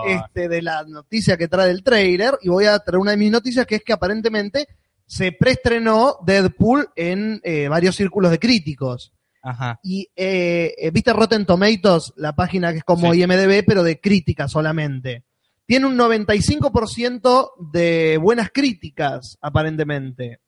este, 0.09 0.48
de 0.48 0.62
la 0.62 0.83
noticia 0.85 1.37
que 1.37 1.46
trae 1.46 1.70
el 1.70 1.85
trailer 1.85 2.35
y 2.42 2.48
voy 2.48 2.64
a 2.66 2.79
traer 2.81 2.98
una 2.98 3.12
de 3.12 3.16
mis 3.16 3.31
noticias 3.31 3.64
que 3.64 3.77
es 3.77 3.85
que 3.85 3.92
aparentemente 3.92 4.66
se 5.07 5.31
preestrenó 5.31 6.16
Deadpool 6.27 6.88
en 6.96 7.40
eh, 7.44 7.68
varios 7.68 7.94
círculos 7.94 8.33
de 8.33 8.38
críticos. 8.40 9.12
Ajá. 9.44 9.79
Y 9.85 10.09
eh, 10.16 10.75
eh, 10.79 10.90
viste 10.90 11.12
Rotten 11.12 11.46
Tomatoes, 11.46 12.12
la 12.16 12.33
página 12.35 12.72
que 12.72 12.79
es 12.79 12.85
como 12.85 13.12
Sí. 13.12 13.20
IMDB, 13.22 13.64
pero 13.66 13.83
de 13.85 14.01
crítica 14.01 14.48
solamente. 14.48 15.25
Tiene 15.66 15.87
un 15.87 15.96
95% 15.96 17.53
de 17.72 18.18
buenas 18.18 18.51
críticas, 18.53 19.38
aparentemente. 19.40 20.40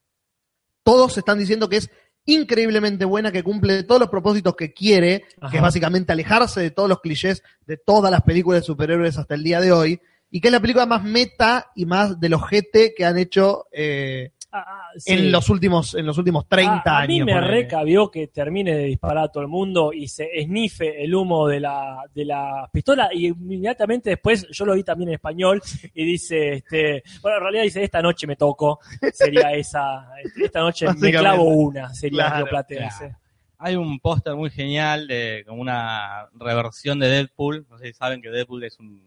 Todos 0.83 1.17
están 1.17 1.39
diciendo 1.39 1.69
que 1.69 1.77
es 1.77 1.89
increíblemente 2.25 3.05
buena, 3.05 3.31
que 3.31 3.43
cumple 3.43 3.83
todos 3.83 4.01
los 4.01 4.09
propósitos 4.09 4.55
que 4.55 4.73
quiere, 4.73 5.25
Ajá. 5.39 5.51
que 5.51 5.57
es 5.57 5.63
básicamente 5.63 6.11
alejarse 6.11 6.61
de 6.61 6.71
todos 6.71 6.89
los 6.89 6.99
clichés 6.99 7.43
de 7.65 7.77
todas 7.77 8.11
las 8.11 8.23
películas 8.23 8.61
de 8.61 8.65
superhéroes 8.65 9.17
hasta 9.17 9.35
el 9.35 9.43
día 9.43 9.61
de 9.61 9.71
hoy, 9.71 10.01
y 10.29 10.41
que 10.41 10.49
es 10.49 10.51
la 10.51 10.59
película 10.59 10.85
más 10.85 11.03
meta 11.03 11.71
y 11.75 11.85
más 11.85 12.19
del 12.19 12.33
ojete 12.33 12.93
que 12.95 13.05
han 13.05 13.17
hecho 13.17 13.67
eh, 13.71 14.31
Ah, 14.57 14.63
ah, 14.65 14.91
sí. 14.95 15.11
en 15.11 15.31
los 15.33 15.49
últimos 15.49 15.95
en 15.95 16.05
los 16.05 16.17
últimos 16.17 16.47
30 16.47 16.81
a, 16.85 17.01
a 17.03 17.07
mí 17.07 17.15
años. 17.15 17.25
me 17.25 17.33
ponele. 17.33 17.51
recabió 17.51 18.09
que 18.09 18.27
termine 18.27 18.73
de 18.73 18.83
disparar 18.85 19.25
a 19.25 19.27
todo 19.27 19.43
el 19.43 19.49
mundo 19.49 19.91
y 19.91 20.07
se 20.07 20.29
esnife 20.33 21.03
el 21.03 21.13
humo 21.13 21.47
de 21.49 21.59
la, 21.59 22.03
de 22.13 22.23
la 22.23 22.69
pistola 22.71 23.09
y 23.13 23.27
inmediatamente 23.27 24.11
después 24.11 24.47
yo 24.49 24.65
lo 24.65 24.73
vi 24.75 24.83
también 24.83 25.09
en 25.09 25.15
español 25.15 25.61
y 25.93 26.05
dice, 26.05 26.53
este, 26.53 27.03
bueno, 27.21 27.37
en 27.37 27.43
realidad 27.43 27.63
dice, 27.63 27.83
esta 27.83 28.01
noche 28.01 28.27
me 28.27 28.37
toco, 28.37 28.79
sería 29.13 29.51
esa, 29.51 30.07
este, 30.23 30.45
esta 30.45 30.61
noche 30.61 30.87
me 30.97 31.11
clavo 31.11 31.43
una, 31.43 31.93
sería 31.93 32.27
Claro, 32.27 32.47
claro. 32.47 33.15
Hay 33.57 33.75
un 33.75 33.99
póster 33.99 34.35
muy 34.35 34.49
genial 34.49 35.07
de 35.07 35.43
como 35.47 35.61
una 35.61 36.27
reversión 36.33 36.99
de 36.99 37.07
Deadpool. 37.07 37.65
No 37.69 37.77
sé 37.77 37.87
si 37.87 37.93
saben 37.93 38.21
que 38.21 38.29
Deadpool 38.29 38.63
es 38.63 38.79
un 38.79 39.01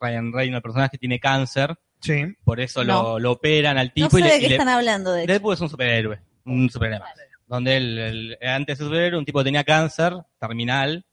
Ryan 0.00 0.32
Reynolds, 0.32 0.56
el 0.56 0.62
personaje 0.62 0.90
que 0.92 0.98
tiene 0.98 1.18
cáncer, 1.18 1.74
Sí. 2.04 2.34
por 2.44 2.60
eso 2.60 2.84
No. 2.84 3.02
lo, 3.02 3.18
lo 3.18 3.32
operan 3.32 3.78
al 3.78 3.88
No 3.88 3.92
tipo 3.94 4.10
sé 4.10 4.20
y 4.20 4.22
de 4.22 4.28
le, 4.28 4.38
qué 4.40 4.46
y 4.46 4.48
le- 4.50 4.54
están 4.56 4.68
hablando, 4.68 5.12
de 5.12 5.22
hecho. 5.24 5.32
Deadpool 5.32 5.54
es 5.54 5.60
un 5.60 5.68
superhéroe, 5.68 6.18
un 6.44 6.70
superhéroe 6.70 7.00
más. 7.00 7.10
Donde 7.46 7.76
él, 7.76 7.98
él- 7.98 8.38
antes 8.42 8.78
de 8.78 8.84
superhéroe, 8.84 9.18
un 9.18 9.24
tipo 9.24 9.42
tenía 9.44 9.64
cáncer 9.64 10.14
terminal, 10.38 11.04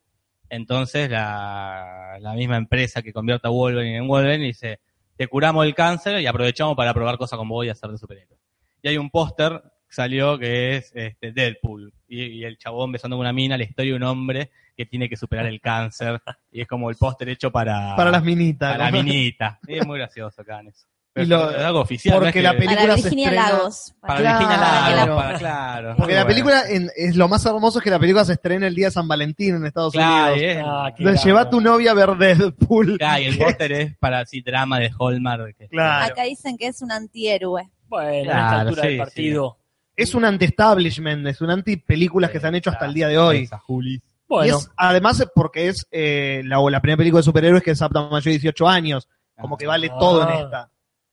entonces 0.49 1.09
la, 1.09 2.17
la 2.19 2.33
misma 2.33 2.57
empresa 2.57 3.01
que 3.01 3.13
convierte 3.13 3.47
a 3.47 3.51
Wolverine 3.51 3.97
en 3.97 4.07
Wolverine 4.07 4.45
dice, 4.45 4.79
te 5.15 5.27
curamos 5.27 5.65
el 5.65 5.73
cáncer 5.75 6.19
y 6.21 6.27
aprovechamos 6.27 6.75
para 6.75 6.93
probar 6.93 7.17
cosas 7.17 7.37
como 7.37 7.55
vos 7.55 7.65
y 7.65 7.69
hacer 7.69 7.89
de 7.89 7.97
superhéroe. 7.97 8.37
Y 8.81 8.87
hay 8.89 8.97
un 8.97 9.09
póster 9.09 9.61
que 9.87 9.95
salió 9.95 10.37
que 10.39 10.77
es 10.77 10.91
este, 10.95 11.31
Deadpool, 11.31 11.93
y, 12.07 12.23
y 12.23 12.43
el 12.43 12.57
chabón 12.57 12.91
besando 12.91 13.15
con 13.15 13.21
una 13.21 13.33
mina, 13.33 13.57
la 13.57 13.63
historia 13.63 13.91
de 13.91 13.97
un 13.97 14.03
hombre 14.03 14.51
que 14.83 14.89
tiene 14.89 15.07
que 15.09 15.15
superar 15.17 15.45
el 15.45 15.59
cáncer, 15.61 16.21
y 16.51 16.61
es 16.61 16.67
como 16.67 16.89
el 16.89 16.95
póster 16.95 17.29
hecho 17.29 17.51
para, 17.51 17.95
Para 17.95 18.11
las 18.11 18.23
minitas. 18.23 18.71
para 18.73 18.85
la 18.85 18.91
minita. 18.91 19.59
Y 19.67 19.77
es 19.77 19.85
muy 19.85 19.97
gracioso 19.99 20.41
acá 20.41 20.59
en 20.59 20.67
eso. 20.69 20.85
Pero 21.13 21.25
Y 21.25 21.29
lo- 21.29 21.51
es 21.51 21.57
algo 21.65 21.79
oficial. 21.81 22.13
no 22.13 22.21
es 22.21 22.27
porque 22.27 22.39
que- 22.39 22.43
la 22.43 22.53
película 22.53 22.81
Para 22.81 22.95
se 22.95 23.01
Virginia 23.01 23.25
estrena- 23.31 23.49
Lagos. 23.51 23.93
para 23.99 24.19
Claro. 24.21 24.39
Virginia 24.39 24.57
Lagos, 24.61 24.93
Claro. 24.93 25.15
para, 25.17 25.37
claro. 25.39 25.95
Porque 25.97 26.13
la 26.13 26.23
bueno. 26.23 26.27
película, 26.29 26.63
en- 26.69 26.89
es 26.95 27.15
lo 27.17 27.27
más 27.27 27.45
hermoso 27.45 27.79
es 27.79 27.83
que 27.83 27.89
la 27.89 27.99
película 27.99 28.23
se 28.23 28.31
estrena 28.33 28.67
el 28.67 28.75
día 28.75 28.87
de 28.87 28.91
San 28.91 29.07
Valentín 29.09 29.55
en 29.57 29.65
Estados 29.65 29.91
Claro, 29.91 30.33
Unidos. 30.35 30.51
es- 30.57 30.63
Ah, 30.65 30.93
Entonces 30.97 31.23
lleva 31.25 31.41
a 31.41 31.49
tu 31.49 31.59
novia 31.59 31.91
a 31.91 31.93
ver 31.95 32.09
Deadpool. 32.15 32.97
claro, 32.97 33.21
y 33.21 33.25
el 33.25 33.37
póster 33.59 33.71
es 33.73 33.97
para 33.97 34.19
así 34.21 34.41
drama 34.41 34.79
de 34.79 34.89
Hallmark. 34.97 35.57
que- 35.57 35.67
Claro. 35.67 36.13
Acá 36.13 36.23
dicen 36.23 36.57
que 36.57 36.67
es 36.67 36.81
un 36.81 36.91
antihéroe. 36.93 37.69
Bueno, 37.89 38.07
a 38.09 38.15
esta 38.15 38.31
Claro, 38.31 38.59
altura 38.69 38.81
sí, 38.83 38.87
del 38.87 38.97
partido. 38.99 39.57
Es 39.97 40.15
un 40.15 40.23
anti-establishment, 40.23 41.27
es 41.27 41.41
un 41.41 41.49
anti-películas 41.49 42.31
que 42.31 42.39
se 42.39 42.47
han 42.47 42.55
hecho 42.55 42.69
hasta 42.69 42.85
el 42.85 42.93
día 42.93 43.09
de 43.09 43.17
hoy. 43.17 43.39
Esa, 43.43 43.57
Juli. 43.57 44.01
Y 44.45 44.49
es, 44.49 44.69
además, 44.77 45.23
porque 45.35 45.67
es 45.67 45.85
eh, 45.91 46.41
la, 46.45 46.57
la 46.69 46.79
primera 46.81 46.97
película 46.97 47.19
de 47.19 47.23
superhéroes 47.23 47.63
que 47.63 47.71
es 47.71 47.81
apta 47.81 47.99
a 47.99 48.03
mayor 48.09 48.23
de 48.23 48.31
18 48.31 48.67
años. 48.67 49.07
Como 49.39 49.57
que 49.57 49.67
vale 49.67 49.89
Ah. 49.91 49.97
todo 49.99 50.29
en 50.29 50.35
esta. 50.45 50.69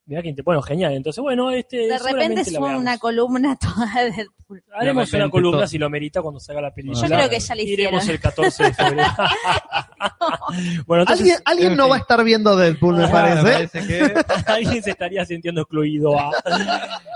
mirá 0.07 0.22
que 0.22 0.28
inte- 0.31 0.42
bueno, 0.42 0.62
genial. 0.62 0.92
Entonces, 0.94 1.20
bueno, 1.22 1.50
este 1.50 1.87
De 1.87 1.98
repente 1.98 2.40
es 2.42 2.52
una 2.59 2.96
columna 2.98 3.57
toda 3.57 3.87
de 4.04 4.11
Deadpool. 4.12 4.62
Haremos 4.74 5.12
una 5.12 5.28
columna 5.28 5.59
todo. 5.59 5.66
si 5.66 5.76
lo 5.78 5.90
merita 5.90 6.22
cuando 6.22 6.40
salga 6.40 6.62
la 6.62 6.72
película. 6.72 7.07
Yo 7.07 7.14
creo 7.14 7.28
que 7.28 7.38
ya 7.40 7.54
la 7.54 7.62
Iremos 7.62 8.02
hicieron. 8.02 8.11
el 8.16 8.20
14 8.20 8.64
de 8.64 8.72
febrero. 8.72 9.09
bueno, 10.87 11.02
entonces 11.02 11.20
Alguien, 11.20 11.42
alguien 11.44 11.76
no 11.76 11.88
va 11.88 11.96
a 11.96 11.98
estar 11.98 12.22
viendo 12.24 12.57
Deadpool, 12.57 12.96
me 12.96 13.04
Ah, 13.04 13.11
parece. 13.11 13.42
Me 13.42 13.52
parece 13.52 13.87
que 13.87 14.14
alguien 14.52 14.83
se 14.83 14.90
estaría 14.90 15.24
sintiendo 15.24 15.61
excluido. 15.62 16.18
ah. 16.18 16.31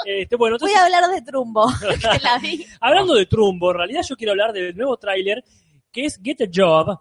Este, 0.05 0.37
bueno, 0.37 0.57
Voy 0.61 0.73
a 0.73 0.85
hablar 0.85 1.09
de 1.11 1.23
Trumbo, 1.23 1.67
que 1.81 2.19
la 2.23 2.39
vi. 2.39 2.67
hablando 2.81 3.15
de 3.15 3.27
Trumbo, 3.27 3.71
en 3.71 3.77
realidad 3.79 4.03
yo 4.09 4.17
quiero 4.17 4.33
hablar 4.33 4.53
del 4.53 4.77
nuevo 4.77 4.97
tráiler 4.97 5.43
que 5.93 6.05
es 6.07 6.21
Get 6.23 6.41
a 6.43 6.47
Job, 6.53 6.99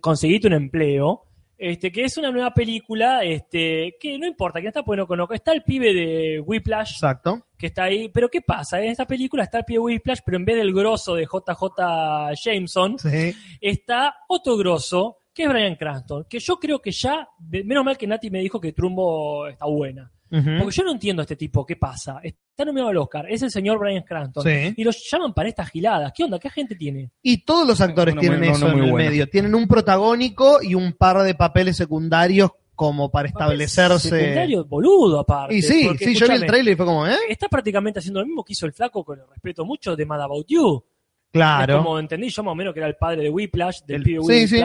conseguiste 0.00 0.46
un 0.48 0.54
empleo, 0.54 1.22
este, 1.56 1.90
que 1.92 2.04
es 2.04 2.16
una 2.18 2.30
nueva 2.30 2.52
película, 2.52 3.22
este, 3.24 3.94
que 4.00 4.18
no 4.18 4.26
importa, 4.26 4.60
que 4.60 4.68
está 4.68 4.82
porque 4.82 5.00
no 5.00 5.06
conozco. 5.06 5.34
Está 5.34 5.52
el 5.52 5.62
pibe 5.62 5.92
de 5.94 6.40
Whiplash, 6.40 6.92
Exacto. 6.94 7.46
que 7.56 7.68
está 7.68 7.84
ahí, 7.84 8.08
pero 8.08 8.28
¿qué 8.28 8.40
pasa? 8.42 8.80
En 8.82 8.90
esta 8.90 9.06
película 9.06 9.44
está 9.44 9.58
el 9.58 9.64
pibe 9.64 9.78
de 9.78 9.84
Whiplash, 9.84 10.18
pero 10.24 10.36
en 10.36 10.44
vez 10.44 10.56
del 10.56 10.72
grosso 10.74 11.14
de 11.14 11.24
JJ 11.26 12.34
Jameson, 12.42 12.98
Sí. 12.98 13.32
está 13.60 14.16
otro 14.28 14.56
grosso, 14.56 15.18
que 15.32 15.44
es 15.44 15.48
Brian 15.48 15.74
Cranston, 15.76 16.26
que 16.28 16.38
yo 16.38 16.56
creo 16.58 16.80
que 16.80 16.90
ya, 16.92 17.28
menos 17.40 17.84
mal 17.84 17.96
que 17.98 18.06
Nati 18.06 18.30
me 18.30 18.40
dijo 18.40 18.60
que 18.60 18.72
Trumbo 18.72 19.46
está 19.48 19.66
buena. 19.66 20.10
Porque 20.58 20.74
yo 20.76 20.82
no 20.84 20.92
entiendo 20.92 21.20
a 21.20 21.24
este 21.24 21.36
tipo, 21.36 21.64
¿qué 21.64 21.76
pasa? 21.76 22.20
Está 22.22 22.64
nominado 22.64 22.90
al 22.90 22.96
Oscar, 22.96 23.26
es 23.30 23.42
el 23.42 23.50
señor 23.50 23.78
Brian 23.78 24.02
Cranston. 24.02 24.42
Sí. 24.42 24.74
Y 24.76 24.82
los 24.84 25.08
llaman 25.10 25.32
para 25.32 25.48
estas 25.48 25.70
giladas. 25.70 26.12
¿Qué 26.14 26.24
onda? 26.24 26.38
¿Qué 26.38 26.50
gente 26.50 26.74
tiene? 26.74 27.10
Y 27.22 27.44
todos 27.44 27.66
los 27.66 27.80
actores 27.80 28.16
tienen 28.16 28.40
muy- 28.40 28.48
eso 28.48 28.66
en 28.68 28.74
el 28.78 28.90
bueno. 28.90 28.96
medio. 28.96 29.28
Tienen 29.28 29.54
un 29.54 29.66
protagónico 29.68 30.58
y 30.62 30.74
un 30.74 30.92
par 30.94 31.22
de 31.22 31.34
papeles 31.34 31.76
secundarios 31.76 32.50
como 32.74 33.10
para 33.10 33.28
establecerse. 33.28 34.08
Secundario 34.10 34.64
boludo, 34.64 35.20
aparte. 35.20 35.54
Y 35.54 35.62
sí, 35.62 35.84
porque, 35.86 36.04
sí, 36.06 36.14
yo 36.16 36.26
vi 36.26 36.34
el 36.34 36.46
trailer 36.46 36.72
y 36.72 36.76
fue 36.76 36.86
como, 36.86 37.06
¿eh? 37.06 37.16
Está 37.28 37.48
prácticamente 37.48 38.00
haciendo 38.00 38.18
lo 38.20 38.26
mismo 38.26 38.42
que 38.44 38.52
hizo 38.54 38.66
el 38.66 38.72
flaco, 38.72 39.04
con 39.04 39.20
el 39.20 39.26
respeto 39.28 39.64
mucho, 39.64 39.94
de 39.94 40.04
Mad 40.04 40.22
About 40.22 40.46
You. 40.48 40.84
Es 40.86 41.30
Claro. 41.38 41.78
como 41.82 41.98
entendí 41.98 42.28
yo 42.28 42.42
más 42.44 42.52
o 42.52 42.54
menos 42.54 42.72
que 42.74 42.80
era 42.80 42.88
el 42.88 42.96
padre 42.96 43.22
de 43.22 43.30
Whiplash, 43.30 43.80
del 43.86 43.96
El- 43.96 44.02
pibe 44.04 44.20
sí, 44.24 44.48
sí. 44.48 44.60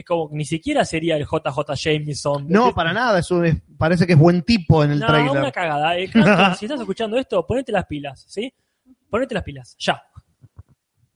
Es 0.00 0.04
como 0.06 0.28
que 0.28 0.36
ni 0.36 0.44
siquiera 0.44 0.84
sería 0.84 1.16
el 1.16 1.24
JJ 1.24 1.74
Jameson. 1.74 2.46
No, 2.48 2.74
para 2.74 2.92
nada, 2.92 3.18
eso 3.18 3.42
es- 3.44 3.56
parece 3.78 4.06
que 4.06 4.12
es 4.14 4.18
buen 4.18 4.42
tipo 4.42 4.82
en 4.84 4.92
el 4.92 4.98
No, 5.00 5.06
trailer. 5.06 5.30
una 5.30 5.52
cagada. 5.52 5.96
Eh, 5.98 6.08
si 6.58 6.66
estás 6.66 6.80
escuchando 6.80 7.16
esto, 7.16 7.46
ponete 7.46 7.72
las 7.72 7.86
pilas, 7.86 8.24
¿sí? 8.28 8.52
Ponete 9.08 9.34
las 9.34 9.42
pilas, 9.44 9.76
ya. 9.78 10.02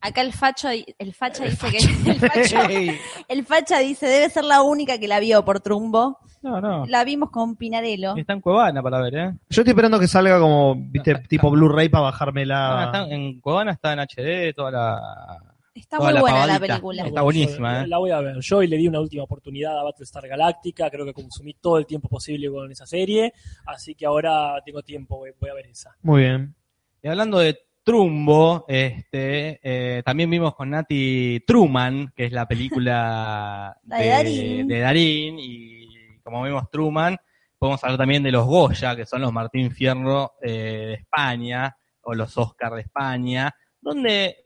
Acá 0.01 0.21
el 0.21 0.35
facho, 0.35 0.69
el 0.69 1.15
facha 1.15 1.45
dice 1.45 1.67
que 1.71 1.79
el 2.11 2.21
facho, 2.21 2.57
el 3.29 3.45
facha 3.47 3.79
dice 3.79 4.07
debe 4.07 4.29
ser 4.29 4.45
la 4.45 4.61
única 4.61 4.99
que 4.99 5.09
la 5.09 5.19
vio 5.19 5.45
por 5.45 5.61
Trumbo. 5.61 6.19
No, 6.43 6.61
no. 6.61 6.85
La 6.85 7.05
vimos 7.05 7.31
con 7.31 7.57
Pinarello. 7.57 8.15
Está 8.15 8.35
en 8.35 8.43
Cuevana 8.43 8.83
para 8.83 9.01
ver, 9.01 9.15
¿eh? 9.15 9.33
Yo 9.49 9.63
estoy 9.63 9.71
esperando 9.71 9.99
que 9.99 10.07
salga 10.07 10.39
como, 10.39 10.75
viste, 10.77 11.15
tipo 11.27 11.51
Blu-ray 11.51 11.89
para 11.89 12.03
bajármela. 12.05 12.83
está 12.85 13.09
en 13.09 13.41
Cuevana 13.41 13.73
está 13.73 13.95
en 13.95 14.01
HD, 14.01 14.53
toda 14.55 14.71
la. 14.71 15.54
Está 15.75 15.97
Toda 15.97 16.11
muy 16.11 16.15
la 16.15 16.21
buena 16.21 16.47
la 16.47 16.61
película. 16.61 17.07
Está 17.07 17.23
buenísima, 17.23 17.79
Yo 17.79 17.85
¿eh? 17.85 17.89
La 17.89 17.99
voy 17.99 18.11
a 18.13 18.21
ver. 18.21 18.39
Yo 18.39 18.59
hoy 18.59 18.69
le 18.69 18.77
di 18.77 18.87
una 18.87 19.01
última 19.01 19.25
oportunidad 19.25 19.77
a 19.77 19.83
Battlestar 19.83 20.29
Galactica. 20.29 20.89
Creo 20.89 21.05
que 21.05 21.13
consumí 21.13 21.55
todo 21.55 21.79
el 21.79 21.87
tiempo 21.87 22.09
posible 22.09 22.49
con 22.49 22.71
esa 22.71 22.87
serie. 22.87 23.33
Así 23.67 23.97
que 23.97 24.07
ahora 24.07 24.63
tengo 24.65 24.83
tiempo, 24.83 25.19
voy, 25.19 25.51
a 25.51 25.55
ver 25.55 25.67
esa. 25.67 25.97
Muy 26.03 26.23
bien. 26.23 26.55
Y 27.03 27.09
hablando 27.09 27.41
de 27.41 27.59
Trumbo, 27.83 28.65
este, 28.69 29.59
eh, 29.63 30.03
también 30.05 30.31
vimos 30.31 30.55
con 30.55 30.71
Nati 30.71 31.43
Truman, 31.45 32.13
que 32.15 32.27
es 32.27 32.33
la 32.33 32.47
película 32.47 33.77
La 33.87 33.99
de 33.99 34.09
Darín. 34.09 34.69
de 34.69 34.79
Darín, 34.79 35.39
y 35.41 35.89
como 36.23 36.45
vimos 36.45 36.71
Truman, 36.71 37.17
podemos 37.59 37.83
hablar 37.83 37.99
también 37.99 38.23
de 38.23 38.31
los 38.31 38.47
Goya, 38.47 38.95
que 38.95 39.07
son 39.07 39.23
los 39.23 39.33
Martín 39.33 39.73
Fierro 39.73 40.35
eh, 40.41 40.87
de 40.87 40.95
España, 40.95 41.77
o 42.03 42.15
los 42.15 42.37
Oscar 42.39 42.75
de 42.75 42.83
España, 42.83 43.55
donde 43.81 44.44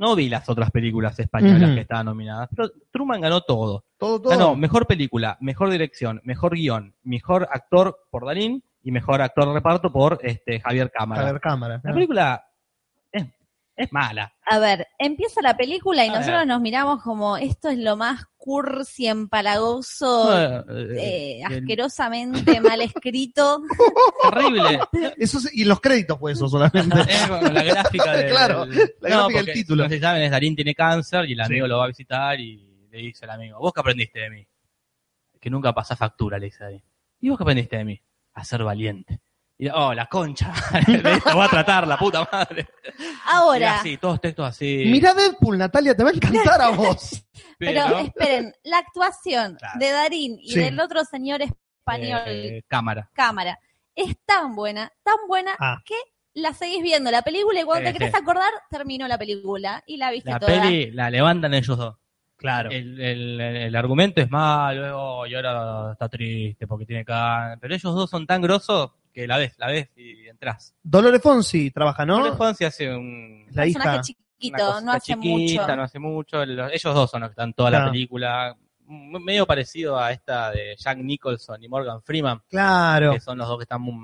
No 0.00 0.16
vi 0.16 0.30
las 0.30 0.48
otras 0.48 0.70
películas 0.70 1.18
españolas 1.18 1.74
que 1.74 1.82
estaban 1.82 2.06
nominadas, 2.06 2.48
pero 2.56 2.70
Truman 2.90 3.20
ganó 3.20 3.42
todo. 3.42 3.84
Todo, 3.98 4.18
todo. 4.18 4.30
Ganó 4.30 4.56
mejor 4.56 4.86
película, 4.86 5.36
mejor 5.42 5.68
dirección, 5.68 6.22
mejor 6.24 6.54
guion, 6.54 6.94
mejor 7.02 7.46
actor 7.52 7.98
por 8.10 8.24
Darín 8.24 8.64
y 8.82 8.92
mejor 8.92 9.20
actor 9.20 9.48
de 9.48 9.52
reparto 9.52 9.92
por 9.92 10.18
este 10.22 10.58
Javier 10.58 10.90
Cámara. 10.90 11.20
A 11.20 11.32
ver, 11.32 11.40
cámara. 11.42 11.82
La 11.84 11.92
película 11.92 12.42
es 13.82 13.92
mala. 13.92 14.32
A 14.46 14.58
ver, 14.58 14.86
empieza 14.98 15.40
la 15.42 15.56
película 15.56 16.04
y 16.04 16.08
A 16.08 16.12
nosotros 16.12 16.38
ver. 16.38 16.46
nos 16.46 16.60
miramos 16.60 17.02
como 17.02 17.36
esto 17.36 17.68
es 17.68 17.78
lo 17.78 17.96
más 17.96 18.24
cursi, 18.36 19.06
empalagoso, 19.06 20.38
Eh, 20.38 20.64
eh, 20.68 21.40
eh, 21.40 21.44
asquerosamente 21.44 22.60
mal 22.60 22.80
escrito. 22.82 23.62
terrible. 24.22 24.80
Eso 25.16 25.40
sí- 25.40 25.48
y 25.52 25.64
los 25.64 25.80
créditos 25.80 26.18
fue 26.18 26.32
eso 26.32 26.48
solamente. 26.48 26.80
Es 27.08 27.28
la 27.28 27.62
gráfica 27.62 28.12
del, 28.12 28.30
Claro, 28.30 28.64
la 28.66 29.08
no, 29.10 29.28
gráfica 29.28 29.42
del 29.42 29.52
título. 29.54 29.82
No 29.84 29.88
se 29.90 30.00
saben, 30.00 30.22
es 30.22 30.30
Darín 30.30 30.56
tiene 30.56 30.74
cáncer 30.74 31.26
y 31.28 31.32
el 31.32 31.40
amigo 31.40 31.66
lo 31.66 31.78
va 31.78 31.84
a 31.84 31.88
visitar 31.88 32.38
y 32.40 32.86
le 32.90 32.98
dice 32.98 33.24
al 33.24 33.30
amigo, 33.32 33.58
¿vos 33.58 33.72
qué 33.72 33.80
aprendiste 33.80 34.20
de 34.20 34.30
mí? 34.30 34.46
Que 35.40 35.48
nunca 35.50 35.72
pasás 35.72 35.98
factura, 35.98 36.38
le 36.38 36.46
dice 36.46 36.64
Darín. 36.64 36.82
¿Y 37.20 37.28
vos 37.28 37.38
qué 37.38 37.44
aprendiste 37.44 37.76
de 37.76 37.84
mí? 37.84 38.00
A 38.34 38.44
ser 38.44 38.62
valiente. 38.64 39.20
Y 39.62 39.68
oh, 39.68 39.92
la 39.92 40.06
concha, 40.06 40.52
dice, 40.86 41.02
voy 41.34 41.44
a 41.44 41.48
tratar, 41.48 41.86
la 41.86 41.98
puta 41.98 42.26
madre. 42.32 42.66
Y 42.98 43.02
Ahora, 43.26 43.76
así, 43.80 43.98
todos 43.98 44.18
textos 44.18 44.46
así. 44.46 44.84
Mirá 44.86 45.12
Deadpool, 45.12 45.58
Natalia, 45.58 45.94
te 45.94 46.02
va 46.02 46.08
a 46.08 46.12
encantar 46.14 46.62
a 46.62 46.68
vos. 46.76 47.26
pero 47.58 47.82
pero, 47.84 47.98
esperen, 47.98 48.54
la 48.64 48.78
actuación 48.78 49.56
Claro. 49.56 49.78
de 49.78 49.90
Darín 49.90 50.38
y 50.40 50.52
Sí. 50.52 50.60
del 50.60 50.80
otro 50.80 51.04
señor 51.04 51.42
español, 51.42 52.22
eh, 52.26 52.62
cámara. 52.68 53.10
cámara, 53.12 53.58
es 53.94 54.16
tan 54.24 54.54
buena, 54.54 54.90
tan 55.04 55.16
buena 55.28 55.52
Ah. 55.58 55.76
que 55.84 55.96
la 56.32 56.54
seguís 56.54 56.82
viendo 56.82 57.10
la 57.10 57.20
película 57.20 57.60
y 57.60 57.64
cuando 57.64 57.86
Sí, 57.86 57.92
te 57.92 57.98
querés 57.98 58.14
sí. 58.14 58.20
acordar, 58.22 58.50
terminó 58.70 59.06
la 59.08 59.18
película 59.18 59.82
y 59.86 59.98
la 59.98 60.10
viste 60.10 60.30
La 60.30 60.38
toda. 60.40 60.52
peli 60.62 60.90
la 60.92 61.10
levantan 61.10 61.52
ellos 61.52 61.76
dos. 61.76 61.96
Claro. 62.40 62.70
El, 62.70 62.98
el- 63.00 63.38
el 63.40 63.76
argumento 63.76 64.22
es 64.22 64.30
malo, 64.30 64.98
oh, 64.98 65.26
y 65.26 65.34
ahora 65.34 65.92
está 65.92 66.08
triste 66.08 66.66
porque 66.66 66.86
tiene 66.86 67.04
cáncer. 67.04 67.58
Pero 67.60 67.74
ellos 67.74 67.94
dos 67.94 68.08
son 68.08 68.26
tan 68.26 68.40
grosos 68.40 68.92
que 69.12 69.26
la 69.26 69.36
ves, 69.36 69.54
la 69.58 69.66
ves 69.66 69.90
y 69.94 70.26
entras. 70.26 70.74
Dolores 70.82 71.20
Fonsi 71.20 71.70
trabaja, 71.70 72.06
¿no? 72.06 72.24
No 72.26 72.36
Fonsi 72.36 72.64
hace 72.64 72.88
un 72.96 73.44
La 73.50 73.64
personaje 73.64 73.90
hija. 73.90 74.00
chiquito, 74.00 74.80
no 74.80 74.92
hace 74.92 75.14
chiquita, 75.14 75.62
mucho. 75.62 75.76
no 75.76 75.82
hace 75.82 75.98
mucho. 75.98 76.46
Los- 76.46 76.72
ellos 76.72 76.94
dos 76.94 77.10
son 77.10 77.20
los 77.20 77.28
que 77.28 77.32
están 77.32 77.52
toda 77.52 77.68
Claro. 77.70 77.86
la 77.86 77.92
película. 77.92 78.56
Medio 78.86 79.46
parecido 79.46 79.98
a 79.98 80.10
esta 80.10 80.50
de 80.50 80.74
Jack 80.78 80.96
Nicholson 80.98 81.62
y 81.62 81.68
Morgan 81.68 82.02
Freeman, 82.02 82.40
Claro. 82.48 83.12
que 83.12 83.20
son 83.20 83.36
los 83.38 83.46
dos 83.46 83.58
que 83.58 83.62
están 83.64 83.82
muy, 83.82 83.94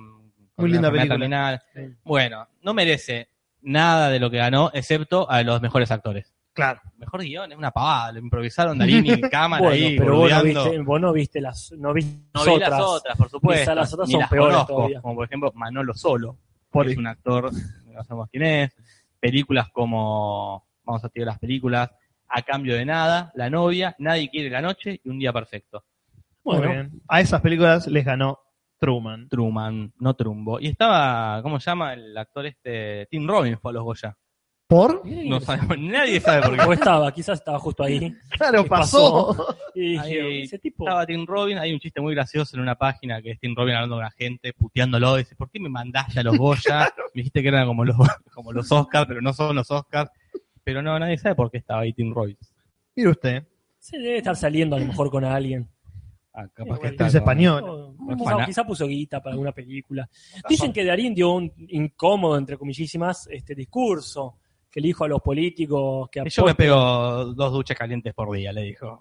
Muy 0.58 0.70
linda 0.70 0.90
película. 0.90 1.14
terminal. 1.14 1.62
Bueno, 2.04 2.46
no 2.62 2.74
merece 2.74 3.30
nada 3.62 4.10
de 4.10 4.20
lo 4.20 4.30
que 4.30 4.36
ganó, 4.36 4.70
excepto 4.74 5.28
a 5.28 5.42
los 5.42 5.60
mejores 5.62 5.90
actores. 5.90 6.32
Claro. 6.56 6.80
Mejor 6.96 7.20
guion, 7.20 7.52
es 7.52 7.58
una 7.58 7.70
pavada, 7.70 8.12
lo 8.12 8.18
improvisaron 8.20 8.78
Darín 8.78 9.04
cámara 9.30 9.62
Bueno, 9.62 9.74
ahí, 9.74 9.98
pero 9.98 10.16
vos 10.16 10.30
no, 10.30 10.42
viste, 10.42 10.78
vos 10.78 11.00
no 11.02 11.12
viste 11.12 11.40
las, 11.42 11.72
no 11.72 11.92
viste 11.92 12.18
No 12.34 12.44
las 12.46 12.54
vi 12.54 12.60
las 12.60 12.80
otras, 12.80 13.16
por 13.18 13.28
supuesto. 13.28 13.60
Quizá 13.60 13.74
las 13.74 13.92
otras 13.92 14.08
ni 14.08 14.12
son 14.12 14.20
las 14.22 14.30
peores 14.30 14.54
conozco, 14.54 14.74
todavía. 14.74 15.00
como 15.02 15.14
por 15.16 15.26
ejemplo 15.26 15.52
Manolo 15.54 15.92
Solo, 15.92 16.38
Por 16.70 16.86
que 16.86 16.92
es 16.92 16.98
un 16.98 17.06
actor, 17.06 17.52
no 17.52 18.04
sabemos 18.04 18.30
quién 18.30 18.42
es. 18.44 18.74
Películas 19.20 19.68
como, 19.70 20.66
vamos 20.82 21.04
a 21.04 21.10
tirar 21.10 21.26
las 21.26 21.38
películas, 21.38 21.90
A 22.26 22.40
Cambio 22.40 22.74
de 22.74 22.86
Nada, 22.86 23.30
La 23.34 23.50
Novia, 23.50 23.94
Nadie 23.98 24.30
Quiere 24.30 24.48
la 24.48 24.62
Noche 24.62 24.98
y 25.04 25.10
Un 25.10 25.18
Día 25.18 25.34
Perfecto. 25.34 25.84
Muy 26.42 26.56
Bueno, 26.56 26.72
bien. 26.72 27.02
A 27.06 27.20
esas 27.20 27.42
películas 27.42 27.86
les 27.86 28.04
ganó 28.06 28.40
Truman. 28.78 29.28
Truman, 29.28 29.92
no 29.98 30.14
Trumbo. 30.14 30.58
Y 30.58 30.68
estaba, 30.68 31.42
¿cómo 31.42 31.60
se 31.60 31.70
llama 31.70 31.92
el 31.92 32.16
actor 32.16 32.46
este? 32.46 33.06
Tim 33.10 33.28
Robbins 33.28 33.58
fue 33.60 33.72
a 33.72 33.74
los 33.74 33.84
Goya. 33.84 34.16
¿Por? 34.68 35.06
No 35.06 35.40
sabemos, 35.40 35.78
nadie 35.78 36.18
sabe 36.20 36.42
por 36.42 36.60
o 36.60 36.68
qué. 36.68 36.74
estaba, 36.74 37.12
quizás 37.12 37.38
estaba 37.38 37.58
justo 37.60 37.84
ahí. 37.84 38.12
Claro, 38.30 38.64
¿Qué 38.64 38.68
pasó. 38.68 39.56
Y 39.76 39.96
Ahí 39.98 40.42
ese 40.42 40.58
tipo. 40.58 40.84
Estaba 40.84 41.04
Tim 41.06 41.24
Robbins, 41.26 41.60
hay 41.60 41.72
un 41.72 41.78
chiste 41.78 42.00
muy 42.00 42.14
gracioso 42.14 42.56
en 42.56 42.62
una 42.62 42.74
página 42.76 43.20
que 43.22 43.32
es 43.32 43.38
Tim 43.38 43.54
Robbins 43.54 43.76
hablando 43.76 43.96
con 43.96 44.04
la 44.04 44.10
gente, 44.10 44.52
puteándolo, 44.54 45.16
dice, 45.16 45.36
¿por 45.36 45.50
qué 45.50 45.60
me 45.60 45.68
mandaste 45.68 46.18
a 46.20 46.22
los 46.22 46.36
Goya? 46.38 46.88
Me 47.14 47.20
dijiste 47.20 47.42
que 47.42 47.48
eran 47.48 47.66
como 47.66 47.84
los, 47.84 47.96
como 48.34 48.52
los 48.52 48.70
Oscars, 48.72 49.06
pero 49.06 49.20
no 49.22 49.32
son 49.34 49.54
los 49.54 49.70
Oscars. 49.70 50.10
Pero 50.64 50.82
no, 50.82 50.98
nadie 50.98 51.16
sabe 51.18 51.34
por 51.34 51.50
qué 51.50 51.58
estaba 51.58 51.82
ahí 51.82 51.92
Tim 51.92 52.12
Robbins. 52.12 52.52
Mire 52.96 53.10
usted. 53.10 53.46
Se 53.78 53.98
debe 53.98 54.16
estar 54.18 54.34
saliendo 54.34 54.74
a 54.76 54.80
lo 54.80 54.86
mejor 54.86 55.10
con 55.10 55.24
alguien. 55.24 55.68
Ah, 56.34 56.46
capaz 56.52 56.76
Sí, 56.76 56.80
que 56.82 56.88
está 56.88 57.06
es 57.06 57.14
español. 57.14 57.62
O 57.64 58.24
fana- 58.24 58.44
quizá 58.46 58.64
puso 58.64 58.86
guita 58.86 59.20
para 59.22 59.32
alguna 59.34 59.52
película. 59.52 60.08
Dicen 60.48 60.72
que 60.72 60.84
Darín 60.84 61.14
dio 61.14 61.32
un 61.32 61.52
incómodo, 61.68 62.36
entre 62.36 62.58
comillísimas, 62.58 63.28
este 63.30 63.54
discurso 63.54 64.38
que 64.76 64.82
le 64.82 64.88
dijo 64.88 65.04
a 65.04 65.08
los 65.08 65.22
políticos 65.22 66.06
que 66.12 66.22
Yo 66.28 66.44
me 66.44 66.54
pego 66.54 67.24
dos 67.32 67.50
duchas 67.50 67.78
calientes 67.78 68.12
por 68.12 68.30
día, 68.36 68.52
le 68.52 68.60
dijo. 68.60 69.00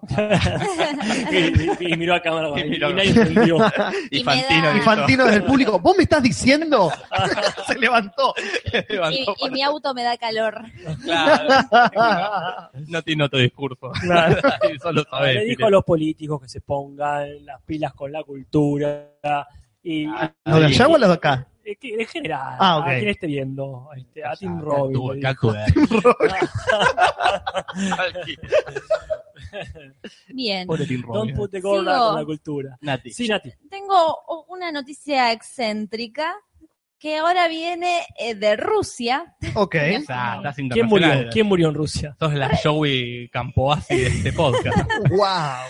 y, 1.30 1.84
y- 1.84 1.92
y 1.92 1.96
miró 1.98 2.14
a 2.14 2.22
cámara 2.22 2.48
Y 2.56 2.60
y, 2.62 2.70
miró- 2.70 2.94
nadie 2.94 3.10
entendió. 3.10 3.58
Y 4.10 4.20
Y 4.20 4.24
me 4.24 4.24
Fantino 4.24 4.66
da- 4.68 4.76
Y 4.76 4.80
Fantino 4.80 5.24
desde 5.26 5.36
el 5.36 5.44
público, 5.44 5.78
¿vos 5.78 5.94
me 5.94 6.04
estás 6.04 6.22
diciendo? 6.22 6.90
Se 7.66 7.78
levantó. 7.78 8.32
Y, 9.10 9.26
y 9.46 9.50
mi 9.50 9.60
auto 9.60 9.92
me 9.92 10.02
da 10.02 10.16
calor. 10.16 10.62
Claro. 11.02 12.70
No 12.88 13.02
tiene 13.02 13.24
otro 13.24 13.38
discurso. 13.38 13.90
Claro. 14.00 14.36
Solo 14.80 15.04
sabe 15.10 15.34
le 15.34 15.44
dijo 15.44 15.66
a 15.66 15.70
los 15.70 15.84
políticos 15.84 16.40
que 16.40 16.48
se 16.48 16.62
pongan 16.62 17.44
las 17.44 17.60
pilas 17.62 17.92
con 17.92 18.10
la 18.12 18.22
cultura 18.22 19.10
y 19.82 20.06
Ah, 20.06 20.32
¿Lo 20.46 20.60
de 20.60 20.66
allá 20.66 20.88
o 20.88 20.96
lo 20.96 21.06
de 21.08 21.12
acá? 21.14 21.46
En 21.66 22.06
general 22.06 22.56
Ah, 22.58 22.78
ok. 22.78 22.86
a 22.86 22.94
quien 22.98 23.08
esté 23.08 23.26
viendo 23.26 23.88
este, 23.96 24.24
a 24.24 24.34
Tim 24.36 24.60
Robbins. 24.60 25.24
Bien. 30.28 30.66
Don't 30.66 30.80
Robbins. 31.04 31.38
put 31.38 31.50
the 31.50 31.58
Sigo. 31.58 31.76
con 31.76 31.84
la 31.84 32.24
cultura 32.24 32.78
Nati. 32.80 33.12
sí 33.12 33.28
Nati 33.28 33.52
Tengo 33.70 34.18
una 34.48 34.72
noticia 34.72 35.32
excéntrica 35.32 36.34
que 36.98 37.18
ahora 37.18 37.46
viene 37.48 38.06
eh, 38.18 38.34
de 38.34 38.56
Rusia. 38.56 39.34
Ok. 39.54 39.74
Estás 40.00 40.56
¿quién 40.70 40.86
murió? 40.86 41.08
¿quién 41.30 41.46
murió 41.46 41.68
en 41.68 41.74
Rusia? 41.74 42.16
Sos 42.18 42.32
la 42.34 42.50
Joey 42.62 43.28
Campoasi 43.28 43.94
de 43.96 44.06
este 44.06 44.32
podcast. 44.32 44.78
Wow. 45.10 45.66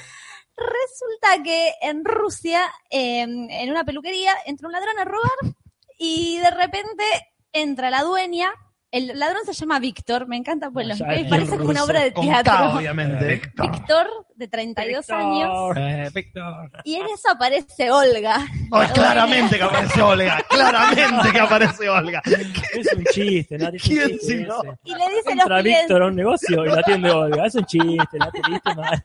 Resulta 0.58 1.42
que 1.44 1.72
en 1.82 2.02
Rusia, 2.04 2.62
eh, 2.88 3.20
en 3.22 3.70
una 3.70 3.84
peluquería, 3.84 4.32
entra 4.46 4.68
un 4.68 4.72
ladrón 4.72 4.98
a 4.98 5.04
robar 5.04 5.54
y 5.98 6.38
de 6.38 6.50
repente 6.50 7.04
entra 7.52 7.90
la 7.90 8.02
dueña. 8.02 8.50
El 8.92 9.18
ladrón 9.18 9.44
se 9.44 9.52
llama 9.52 9.78
Víctor, 9.80 10.26
me 10.28 10.36
encanta, 10.36 10.70
pues 10.70 10.86
los 10.86 11.00
parece 11.00 11.58
como 11.58 11.70
una 11.70 11.84
obra 11.84 12.00
de 12.02 12.12
teatro. 12.12 12.52
K, 12.52 12.76
obviamente. 12.76 13.42
Víctor, 13.54 14.06
de 14.36 14.48
32 14.48 15.10
años, 15.10 15.76
Eh, 15.76 16.08
Víctor. 16.14 16.70
y 16.84 16.94
en 16.94 17.06
eso 17.06 17.30
aparece 17.30 17.90
Olga. 17.90 18.46
Ay, 18.72 18.88
claramente 18.94 19.56
que 19.56 19.62
aparece 19.64 20.00
Olga. 20.00 20.38
Claramente 20.48 21.32
que 21.32 21.40
aparece 21.40 21.88
Olga. 21.90 22.22
es 22.24 22.92
un 22.96 23.04
chiste 23.06 23.58
Nati 23.58 23.78
¿Quién 23.78 24.08
chiste 24.10 24.26
si 24.26 24.44
no? 24.44 24.62
Y 24.84 24.94
le 24.94 25.08
dice 25.16 25.30
a 25.30 25.32
entra 25.32 25.48
los 25.56 25.62
clientes, 25.62 25.82
Víctor 25.88 26.02
a 26.02 26.06
un 26.06 26.16
negocio 26.16 26.64
y 26.64 26.68
la 26.68 26.80
atiende 26.80 27.10
Olga 27.10 27.46
es 27.46 27.54
un 27.56 27.64
chiste 27.66 28.18
Nati 28.18 28.40
mal 28.76 29.04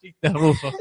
Chistes 0.00 0.32
rusos. 0.34 0.74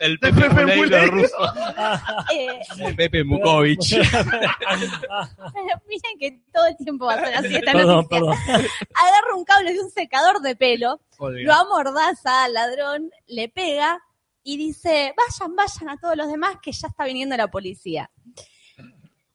El 0.00 0.18
Pepe, 0.18 0.48
Pepe 0.50 1.06
ruso. 1.06 1.36
eh, 2.32 2.60
El 2.78 2.96
Pepe 2.96 3.24
Mukovich. 3.24 3.96
pero 4.10 5.82
miren 5.88 6.18
que 6.18 6.40
todo 6.52 6.66
el 6.66 6.76
tiempo 6.76 7.06
va 7.06 7.14
a 7.14 7.24
ser 7.24 7.34
así 7.34 7.54
esta 7.56 7.72
perdón 7.72 7.96
noticia. 7.96 8.18
perdón 8.18 8.36
Agarra 8.94 9.36
un 9.36 9.44
cable 9.44 9.72
de 9.72 9.80
un 9.80 9.90
secador 9.90 10.40
de 10.40 10.56
pelo 10.56 11.00
lo 11.44 11.52
amordaza 11.54 12.44
al 12.44 12.54
ladrón, 12.54 13.10
le 13.26 13.48
pega 13.48 14.02
y 14.42 14.56
dice, 14.56 15.14
vayan, 15.16 15.54
vayan 15.54 15.88
a 15.90 15.96
todos 15.98 16.16
los 16.16 16.28
demás 16.28 16.56
que 16.60 16.72
ya 16.72 16.88
está 16.88 17.04
viniendo 17.04 17.36
la 17.36 17.48
policía. 17.48 18.10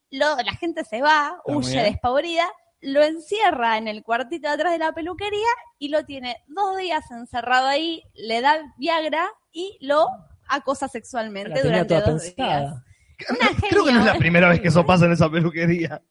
Lo- 0.09 0.35
la 0.37 0.53
gente 0.53 0.83
se 0.83 1.01
va, 1.01 1.41
huye 1.45 1.81
despavorida, 1.81 2.45
lo 2.81 3.01
encierra 3.03 3.77
en 3.77 3.87
el 3.87 4.03
cuartito 4.03 4.47
de 4.47 4.53
atrás 4.53 4.71
de 4.73 4.79
la 4.79 4.91
peluquería 4.91 5.47
y 5.79 5.89
lo 5.89 6.05
tiene 6.05 6.43
dos 6.47 6.77
días 6.77 7.09
encerrado 7.11 7.67
ahí, 7.67 8.03
le 8.13 8.41
da 8.41 8.59
Viagra 8.77 9.29
y 9.51 9.77
lo 9.81 10.07
acosa 10.49 10.87
sexualmente 10.87 11.61
durante 11.63 11.95
toda 11.95 12.11
dos 12.11 12.23
días. 12.23 12.35
pensada 12.35 12.83
Una 13.29 13.69
Creo 13.69 13.85
que 13.85 13.91
no 13.91 13.99
es 13.99 14.05
la 14.05 14.17
primera 14.17 14.49
vez 14.49 14.59
que 14.61 14.67
eso 14.69 14.85
pasa 14.85 15.05
en 15.05 15.11
esa 15.13 15.29
peluquería. 15.29 16.01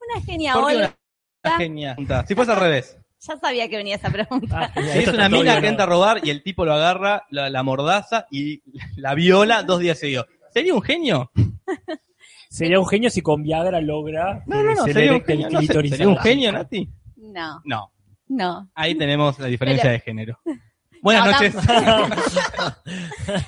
una 0.00 0.24
genia 0.24 0.54
¿Por 0.54 0.68
qué 0.70 0.76
Olga. 0.76 0.96
una 1.44 1.56
genia? 1.58 1.96
Si 2.26 2.34
fuese 2.34 2.52
al 2.52 2.60
revés. 2.60 2.96
Ya 3.20 3.36
sabía 3.36 3.68
que 3.68 3.76
venía 3.76 3.94
esa 3.96 4.10
pregunta. 4.10 4.72
Ah, 4.74 4.80
es 4.80 5.06
una 5.08 5.28
mina 5.28 5.60
que 5.60 5.68
entra 5.68 5.84
a 5.84 5.86
robar 5.88 6.20
y 6.26 6.30
el 6.30 6.42
tipo 6.42 6.64
lo 6.64 6.72
agarra, 6.72 7.24
la, 7.30 7.48
la 7.50 7.62
mordaza 7.62 8.26
y 8.32 8.62
la 8.96 9.14
viola 9.14 9.62
dos 9.62 9.78
días 9.78 9.98
seguidos. 9.98 10.26
¿Sería 10.52 10.74
un 10.74 10.82
genio? 10.82 11.30
sería 12.50 12.80
un 12.80 12.86
genio 12.86 13.10
si 13.10 13.22
con 13.22 13.42
Viagra 13.42 13.80
logra 13.80 14.42
No, 14.46 14.62
no, 14.62 14.74
no, 14.74 14.84
se 14.84 14.92
sería 14.92 15.12
un 15.12 15.24
genio. 15.24 15.48
no 15.50 15.60
sé, 15.60 15.88
¿Sería 15.88 16.08
un 16.08 16.18
genio. 16.18 16.52
Nati? 16.52 16.90
No, 17.16 17.60
No. 17.64 17.92
no. 18.28 18.70
Ahí 18.74 18.94
tenemos 18.96 19.38
la 19.38 19.46
diferencia 19.46 19.84
Pero- 19.84 19.92
de 19.92 20.00
género. 20.00 20.40
Buenas 21.02 21.26
No, 21.26 21.32
noches. 21.32 21.54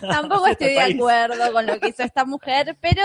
Tampoco 0.00 0.46
estoy 0.48 0.70
de 0.70 0.80
acuerdo 0.80 1.52
con 1.52 1.66
lo 1.66 1.78
que 1.78 1.88
hizo 1.88 2.02
esta 2.02 2.24
mujer, 2.24 2.76
pero 2.80 3.02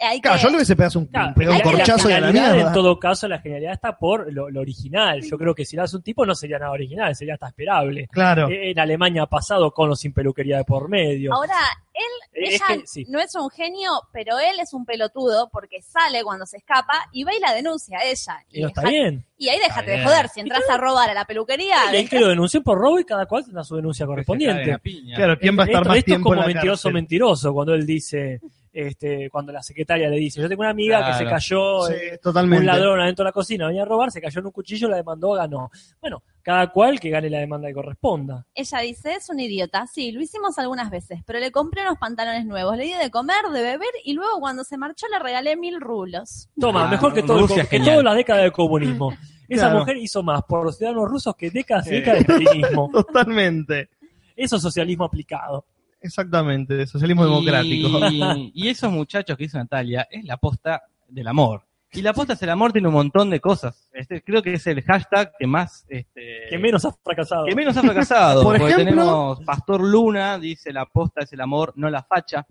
Hay 0.00 0.20
Claro, 0.20 0.36
que- 0.36 0.42
yo 0.42 0.48
le 0.50 0.56
hubiese 0.56 0.74
pegado 0.76 0.98
un, 0.98 1.06
Claro, 1.06 1.34
un 1.36 1.60
corchazo 1.60 2.08
y 2.08 2.12
la 2.12 2.16
a 2.18 2.20
la 2.20 2.32
mierda. 2.32 2.60
En 2.68 2.72
todo 2.72 2.98
caso, 2.98 3.28
la 3.28 3.38
genialidad 3.40 3.72
está 3.74 3.96
por 3.96 4.30
lo, 4.32 4.50
lo 4.50 4.60
original. 4.60 5.22
Yo 5.22 5.38
creo 5.38 5.54
que 5.54 5.64
si 5.64 5.76
lo 5.76 5.84
hace 5.84 5.96
un 5.96 6.02
tipo 6.02 6.26
no 6.26 6.34
sería 6.34 6.58
nada 6.58 6.72
original, 6.72 7.14
sería 7.14 7.34
hasta 7.34 7.48
esperable. 7.48 8.08
Claro. 8.10 8.48
Eh, 8.48 8.72
En 8.72 8.78
Alemania 8.80 9.22
ha 9.22 9.26
pasado 9.26 9.70
con 9.70 9.90
o 9.90 9.96
sin 9.96 10.12
peluquería 10.12 10.58
de 10.58 10.64
por 10.64 10.88
medio. 10.88 11.32
Ahora, 11.32 11.54
él, 11.94 12.02
Eh, 12.32 12.42
es 12.48 12.54
ella 12.56 12.64
que- 12.80 12.86
sí. 12.86 13.06
no 13.08 13.20
es 13.20 13.34
un 13.36 13.48
genio, 13.50 13.90
pero 14.12 14.38
él 14.40 14.58
es 14.60 14.74
un 14.74 14.84
pelotudo 14.84 15.48
porque 15.52 15.80
sale 15.80 16.24
cuando 16.24 16.44
se 16.44 16.56
escapa 16.56 17.08
y 17.12 17.22
va 17.22 17.32
y 17.34 17.38
la 17.40 17.54
denuncia 17.54 17.98
a 17.98 18.04
ella. 18.04 18.44
Y 18.50 18.62
no 18.62 18.68
está 18.68 18.80
deja- 18.80 18.90
bien. 18.92 19.24
Y 19.38 19.48
ahí 19.48 19.58
déjate 19.60 19.90
de 19.92 20.04
joder, 20.04 20.28
si 20.28 20.40
entras 20.40 20.62
a 20.70 20.76
robar 20.76 21.08
a 21.10 21.14
la 21.14 21.24
peluquería, 21.24 21.76
Y 21.96 22.06
que 22.08 22.18
lo 22.18 22.28
denunció 22.28 22.62
por 22.62 22.78
robo 22.78 22.98
y 22.98 23.04
cada 23.04 23.26
cual 23.26 23.44
tendrá 23.44 23.62
su 23.62 23.76
denuncia 23.76 24.06
correspondiente. 24.06 24.76
Claro, 25.14 25.38
¿quién 25.38 25.56
va 25.56 25.62
a 25.62 25.66
estar 25.66 25.82
esto, 25.82 25.88
más 25.88 25.98
esto 25.98 25.98
es 25.98 26.04
tiempo 26.04 26.28
como 26.30 26.40
la 26.40 26.46
mentiroso, 26.48 26.82
cárcel? 26.88 26.92
mentiroso, 26.94 27.52
cuando 27.54 27.74
él 27.74 27.86
dice, 27.86 28.40
este, 28.74 29.30
cuando 29.30 29.52
la 29.52 29.62
secretaria 29.62 30.08
le 30.10 30.16
dice, 30.16 30.42
yo 30.42 30.48
tengo 30.48 30.60
una 30.62 30.70
amiga 30.70 31.06
que 31.06 31.14
se 31.18 31.24
cayó, 31.24 31.82
Sí, 31.86 31.94
eh, 31.94 32.18
un 32.24 32.66
ladrón 32.66 33.00
adentro 33.00 33.22
de 33.24 33.28
la 33.28 33.32
cocina, 33.32 33.68
venía 33.68 33.82
a 33.82 33.86
robar, 33.86 34.10
se 34.10 34.20
cayó 34.20 34.40
en 34.40 34.46
un 34.46 34.52
cuchillo, 34.52 34.88
la 34.88 34.96
demandó, 34.96 35.30
ganó. 35.30 35.70
Bueno, 36.00 36.22
cada 36.42 36.70
cual 36.72 36.98
que 36.98 37.08
gane 37.08 37.30
la 37.30 37.38
demanda 37.38 37.68
que 37.68 37.74
corresponda. 37.74 38.44
ella 38.54 38.78
dice, 38.80 39.14
es 39.14 39.30
un 39.30 39.38
idiota. 39.40 39.86
Sí, 39.86 40.10
lo 40.12 40.20
hicimos 40.20 40.58
algunas 40.58 40.90
veces, 40.90 41.20
pero 41.24 41.38
le 41.38 41.52
compré 41.52 41.82
unos 41.82 41.98
pantalones 41.98 42.44
nuevos, 42.46 42.76
le 42.76 42.84
di 42.84 42.92
de 42.94 43.10
comer, 43.10 43.44
de 43.52 43.62
beber 43.62 43.88
y 44.04 44.12
luego 44.14 44.40
cuando 44.40 44.64
se 44.64 44.76
marchó 44.76 45.06
le 45.08 45.18
regalé 45.20 45.56
mil 45.56 45.80
rulos. 45.80 46.48
Toma, 46.58 46.86
Ah, 46.86 46.88
mejor 46.90 47.14
que 47.14 47.22
todo, 47.22 47.46
el 47.46 47.68
que 47.68 47.78
toda 47.80 48.02
la 48.02 48.14
década 48.14 48.40
del 48.42 48.52
comunismo. 48.52 49.10
Esa 49.48 49.66
Claro. 49.66 49.80
mujer 49.80 49.98
hizo 49.98 50.22
más 50.22 50.42
por 50.42 50.64
los 50.64 50.76
ciudadanos 50.78 51.08
rusos 51.08 51.36
que 51.36 51.50
décadas 51.50 51.86
y 51.86 51.90
décadas 51.90 52.26
de 52.26 52.34
stalinismo. 52.34 52.90
Totalmente. 52.92 53.88
Eso 54.34 54.56
es 54.56 54.62
socialismo 54.62 55.04
aplicado. 55.04 55.64
Exactamente, 56.04 56.86
socialismo 56.86 57.24
democrático. 57.24 57.88
Y, 58.52 58.68
esos 58.68 58.92
muchachos 58.92 59.38
que 59.38 59.44
hizo 59.44 59.56
Natalia 59.56 60.06
es 60.10 60.22
la 60.24 60.36
posta 60.36 60.82
del 61.08 61.26
amor. 61.26 61.62
Y 61.92 62.02
la 62.02 62.12
posta 62.12 62.34
del 62.34 62.50
amor 62.50 62.72
tiene 62.72 62.88
un 62.88 62.94
montón 62.94 63.30
de 63.30 63.40
cosas. 63.40 63.88
Este, 63.94 64.22
creo 64.22 64.42
que 64.42 64.52
es 64.52 64.66
el 64.66 64.82
hashtag 64.82 65.32
que 65.38 65.46
más... 65.46 65.86
Este, 65.88 66.42
Que 66.50 66.58
menos 66.58 66.84
ha 66.84 66.92
fracasado. 66.92 67.46
que 67.46 67.54
menos 67.54 67.74
ha 67.76 67.80
fracasado. 67.80 68.42
Por 68.44 68.58
porque 68.58 68.74
ejemplo- 68.74 68.84
tenemos 68.84 69.44
Pastor 69.44 69.80
Luna, 69.80 70.38
dice 70.38 70.72
la 70.74 70.84
posta 70.84 71.22
es 71.22 71.32
el 71.32 71.40
amor, 71.40 71.72
no 71.76 71.88
la 71.88 72.02
facha. 72.02 72.46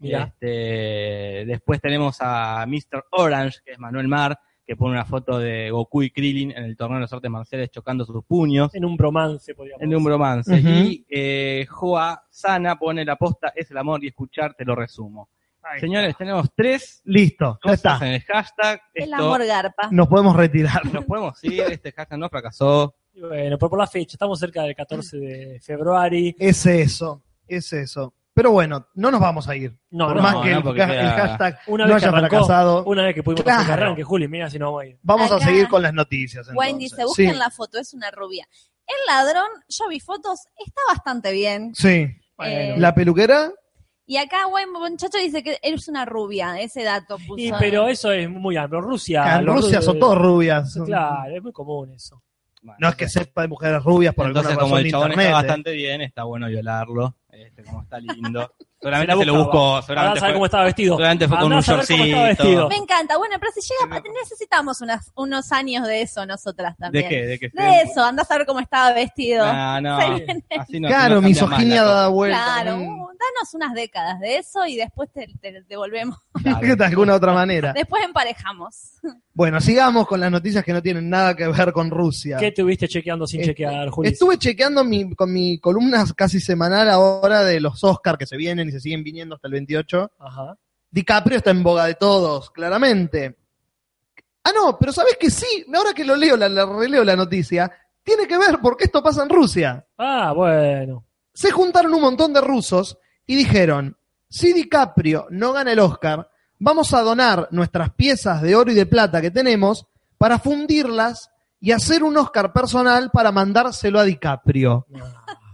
Mirá. 0.00 0.24
Este, 0.24 1.44
después 1.46 1.80
tenemos 1.80 2.16
a 2.20 2.66
Mr. 2.66 3.04
Orange, 3.12 3.60
que 3.64 3.72
es 3.72 3.78
Manuel 3.78 4.08
Mar, 4.08 4.38
que 4.66 4.74
pone 4.74 4.92
una 4.92 5.04
foto 5.04 5.38
de 5.38 5.70
Goku 5.70 6.02
y 6.02 6.10
Krillin 6.10 6.50
en 6.50 6.64
el 6.64 6.76
torneo 6.76 6.96
de 6.96 7.02
los 7.02 7.12
artes 7.12 7.30
marciales 7.30 7.70
chocando 7.70 8.04
sus 8.04 8.24
puños. 8.24 8.74
En 8.74 8.84
un 8.84 8.96
bromance, 8.96 9.54
podríamos 9.54 9.82
En 9.82 9.94
un 9.94 10.02
bromance. 10.02 10.58
Y 10.58 11.06
eh, 11.08 11.66
Joa 11.68 12.24
Sana 12.28 12.76
pone 12.76 13.04
la 13.04 13.16
posta 13.16 13.52
es 13.54 13.70
el 13.70 13.78
amor 13.78 14.02
y 14.02 14.08
escuchar, 14.08 14.54
te 14.54 14.64
lo 14.64 14.74
resumo. 14.74 15.28
Ahí 15.62 15.80
Señores, 15.80 16.16
tenemos 16.16 16.48
tres 16.54 17.00
Listo, 17.04 17.58
ya 17.64 17.72
está. 17.72 17.98
en 18.02 18.14
el 18.14 18.22
hashtag. 18.22 18.80
El 18.94 19.04
Esto, 19.04 19.16
amor 19.16 19.44
garpa. 19.46 19.88
Nos 19.90 20.08
podemos 20.08 20.34
retirar. 20.34 20.84
Nos 20.92 21.04
podemos 21.04 21.42
ir, 21.44 21.62
este 21.70 21.92
hashtag 21.92 22.18
no 22.18 22.28
fracasó. 22.28 22.94
Y 23.14 23.20
bueno, 23.20 23.58
por, 23.58 23.70
por 23.70 23.78
la 23.78 23.86
fecha, 23.86 24.14
estamos 24.14 24.38
cerca 24.38 24.62
del 24.62 24.74
14 24.74 25.16
de 25.16 25.60
febrero. 25.60 25.96
Es 26.38 26.66
eso, 26.66 27.22
es 27.46 27.72
eso. 27.72 28.12
Pero 28.36 28.50
bueno, 28.50 28.86
no 28.94 29.10
nos 29.10 29.18
vamos 29.18 29.48
a 29.48 29.56
ir. 29.56 29.74
No, 29.90 30.08
Por 30.08 30.16
no, 30.16 30.22
más 30.22 30.34
no, 30.34 30.42
que 30.42 30.50
no, 30.50 30.58
el, 30.60 30.66
el 30.68 30.74
queda- 30.74 31.10
hashtag 31.16 31.58
Una 31.68 31.86
no 31.86 31.94
vez 31.94 32.02
que 32.02 32.08
haya 32.08 32.18
arrancó, 32.18 32.36
fracasado, 32.36 32.84
una 32.84 33.02
vez 33.04 33.14
que 33.14 33.22
pudimos 33.22 33.42
Claro. 33.44 33.72
arranque, 33.72 34.02
Juli, 34.04 34.28
mira 34.28 34.50
si 34.50 34.58
no 34.58 34.66
vamos 34.66 34.82
a 34.82 34.86
ir. 34.86 34.98
vamos 35.02 35.32
a 35.32 35.40
seguir 35.40 35.68
con 35.68 35.80
las 35.82 35.94
noticias. 35.94 36.46
Wayne 36.54 36.72
entonces. 36.84 36.90
dice, 36.90 37.04
busquen 37.06 37.30
sí, 37.32 37.36
la 37.38 37.48
foto, 37.50 37.78
es 37.78 37.94
una 37.94 38.10
rubia. 38.10 38.46
El 38.86 38.94
ladrón, 39.08 39.48
yo 39.68 39.88
vi 39.88 40.00
fotos, 40.00 40.40
está 40.64 40.82
bastante 40.88 41.32
bien. 41.32 41.74
sí. 41.74 42.08
Bueno. 42.36 42.54
Eh, 42.54 42.74
La 42.78 42.94
peluquera, 42.94 43.50
Y 44.04 44.18
acá 44.18 44.46
Wayne 44.48 44.70
muchacho 44.70 45.16
dice 45.16 45.42
que 45.42 45.58
es 45.62 45.88
una 45.88 46.04
rubia, 46.04 46.60
ese 46.60 46.82
dato 46.84 47.16
puso. 47.16 47.36
Y, 47.42 47.50
pero 47.58 47.88
eso 47.88 48.12
es 48.12 48.28
muy 48.28 48.58
amplio. 48.58 48.82
Rusia. 48.82 49.38
en 49.38 49.46
Rusia 49.46 49.80
ru- 49.80 49.82
son 49.82 49.98
todas 49.98 50.18
rubias. 50.18 50.78
Claro, 50.84 51.34
es 51.34 51.42
muy 51.42 51.52
común 51.52 51.92
eso. 51.94 52.22
Bueno, 52.60 52.76
No 52.80 52.88
es 52.90 52.96
que 52.96 53.08
sepa 53.08 53.42
de 53.42 53.48
mujeres 53.48 53.82
rubias 53.82 54.12
por 54.14 54.26
Entonces, 54.26 54.50
alguna 54.52 54.62
como 54.62 54.74
razón 54.74 54.78
el 54.80 54.84
de 54.84 54.90
chabón 54.90 55.06
internet. 55.12 55.26
está 55.26 55.38
¿eh? 55.38 55.42
bastante 55.42 55.72
bien, 55.72 56.00
está 56.02 56.24
bueno 56.24 56.46
violarlo. 56.48 57.16
Este, 57.42 57.62
como 57.64 57.82
está 57.82 57.98
lindo. 57.98 58.52
Seguramente 58.80 59.12
Se 59.14 59.18
se 59.20 59.24
lo 59.26 59.34
buscó. 59.38 59.82
Seguramente 59.82 60.20
saber 60.20 60.30
fue, 60.32 60.34
cómo 60.34 60.44
estaba 60.46 60.64
vestido. 60.64 60.94
seguramente 60.96 61.28
fue 61.28 61.38
con 61.38 61.52
un 61.52 61.60
shortcito. 61.60 62.68
Me 62.68 62.76
encanta. 62.76 63.16
Bueno, 63.16 63.36
pero 63.40 63.50
si 63.52 63.60
llega, 63.62 64.02
necesitamos 64.20 64.80
unas, 64.82 65.12
unos 65.16 65.50
años 65.52 65.86
de 65.86 66.02
eso 66.02 66.26
nosotras 66.26 66.74
¿De 66.76 66.84
también. 66.84 67.08
qué? 67.08 67.26
¿De 67.26 67.38
qué? 67.38 67.48
De 67.52 67.80
eso, 67.82 68.04
anda 68.04 68.22
a 68.22 68.26
saber 68.26 68.46
cómo 68.46 68.60
estaba 68.60 68.92
vestido. 68.92 69.50
No, 69.50 69.80
no. 69.80 69.96
Así 69.98 70.80
Claro, 70.80 71.16
no 71.16 71.22
misoginia 71.22 71.82
dada 71.82 72.08
vuelta. 72.08 72.36
Claro, 72.44 72.76
Mm. 72.76 72.82
uh, 73.00 73.06
danos 73.08 73.54
unas 73.54 73.72
décadas 73.74 74.20
de 74.20 74.36
eso 74.36 74.66
y 74.66 74.76
después 74.76 75.08
te, 75.12 75.26
te 75.40 75.62
devolvemos. 75.68 76.18
de 76.76 76.84
alguna 76.84 77.14
otra 77.14 77.32
manera. 77.32 77.72
Después 77.72 78.04
emparejamos. 78.04 78.92
Bueno, 79.36 79.60
sigamos 79.60 80.06
con 80.06 80.18
las 80.18 80.30
noticias 80.30 80.64
que 80.64 80.72
no 80.72 80.80
tienen 80.80 81.10
nada 81.10 81.36
que 81.36 81.46
ver 81.46 81.70
con 81.74 81.90
Rusia. 81.90 82.38
¿Qué 82.38 82.46
estuviste 82.46 82.88
chequeando 82.88 83.26
sin 83.26 83.40
Este, 83.40 83.50
chequear, 83.52 83.90
Juli? 83.90 84.08
Estuve 84.08 84.38
chequeando 84.38 84.82
mi, 84.82 85.14
con 85.14 85.30
mi 85.30 85.58
columna 85.58 86.02
casi 86.16 86.40
semanal 86.40 86.88
ahora 86.88 87.42
de 87.44 87.60
los 87.60 87.84
Oscar 87.84 88.16
que 88.16 88.24
se 88.26 88.38
vienen 88.38 88.65
y 88.68 88.72
se 88.72 88.80
siguen 88.80 89.04
viniendo 89.04 89.34
hasta 89.34 89.48
el 89.48 89.52
28. 89.52 90.12
Ajá. 90.18 90.58
DiCaprio 90.90 91.38
está 91.38 91.50
en 91.50 91.62
boga 91.62 91.86
de 91.86 91.94
todos, 91.94 92.50
claramente. 92.50 93.36
Ah, 94.44 94.52
no, 94.54 94.78
pero 94.78 94.92
¿sabes 94.92 95.16
que 95.18 95.30
sí? 95.30 95.66
Ahora 95.74 95.92
que 95.92 96.04
lo 96.04 96.16
leo, 96.16 96.36
la, 96.36 96.48
la 96.48 96.64
releo 96.64 97.04
la 97.04 97.16
noticia, 97.16 97.70
tiene 98.02 98.26
que 98.28 98.38
ver 98.38 98.60
porque 98.62 98.84
esto 98.84 99.02
pasa 99.02 99.22
en 99.22 99.28
Rusia. 99.28 99.84
Ah, 99.98 100.32
bueno. 100.32 101.04
Se 101.34 101.50
juntaron 101.50 101.92
un 101.92 102.00
montón 102.00 102.32
de 102.32 102.40
rusos 102.40 102.96
y 103.26 103.34
dijeron, 103.34 103.96
si 104.28 104.52
DiCaprio 104.52 105.26
no 105.30 105.52
gana 105.52 105.72
el 105.72 105.80
Oscar, 105.80 106.30
vamos 106.58 106.94
a 106.94 107.02
donar 107.02 107.48
nuestras 107.50 107.90
piezas 107.90 108.42
de 108.42 108.54
oro 108.54 108.70
y 108.70 108.74
de 108.74 108.86
plata 108.86 109.20
que 109.20 109.30
tenemos 109.30 109.86
para 110.18 110.38
fundirlas 110.38 111.30
y 111.60 111.72
hacer 111.72 112.02
un 112.02 112.16
Oscar 112.16 112.52
personal 112.52 113.10
para 113.10 113.32
mandárselo 113.32 113.98
a 113.98 114.04
DiCaprio. 114.04 114.86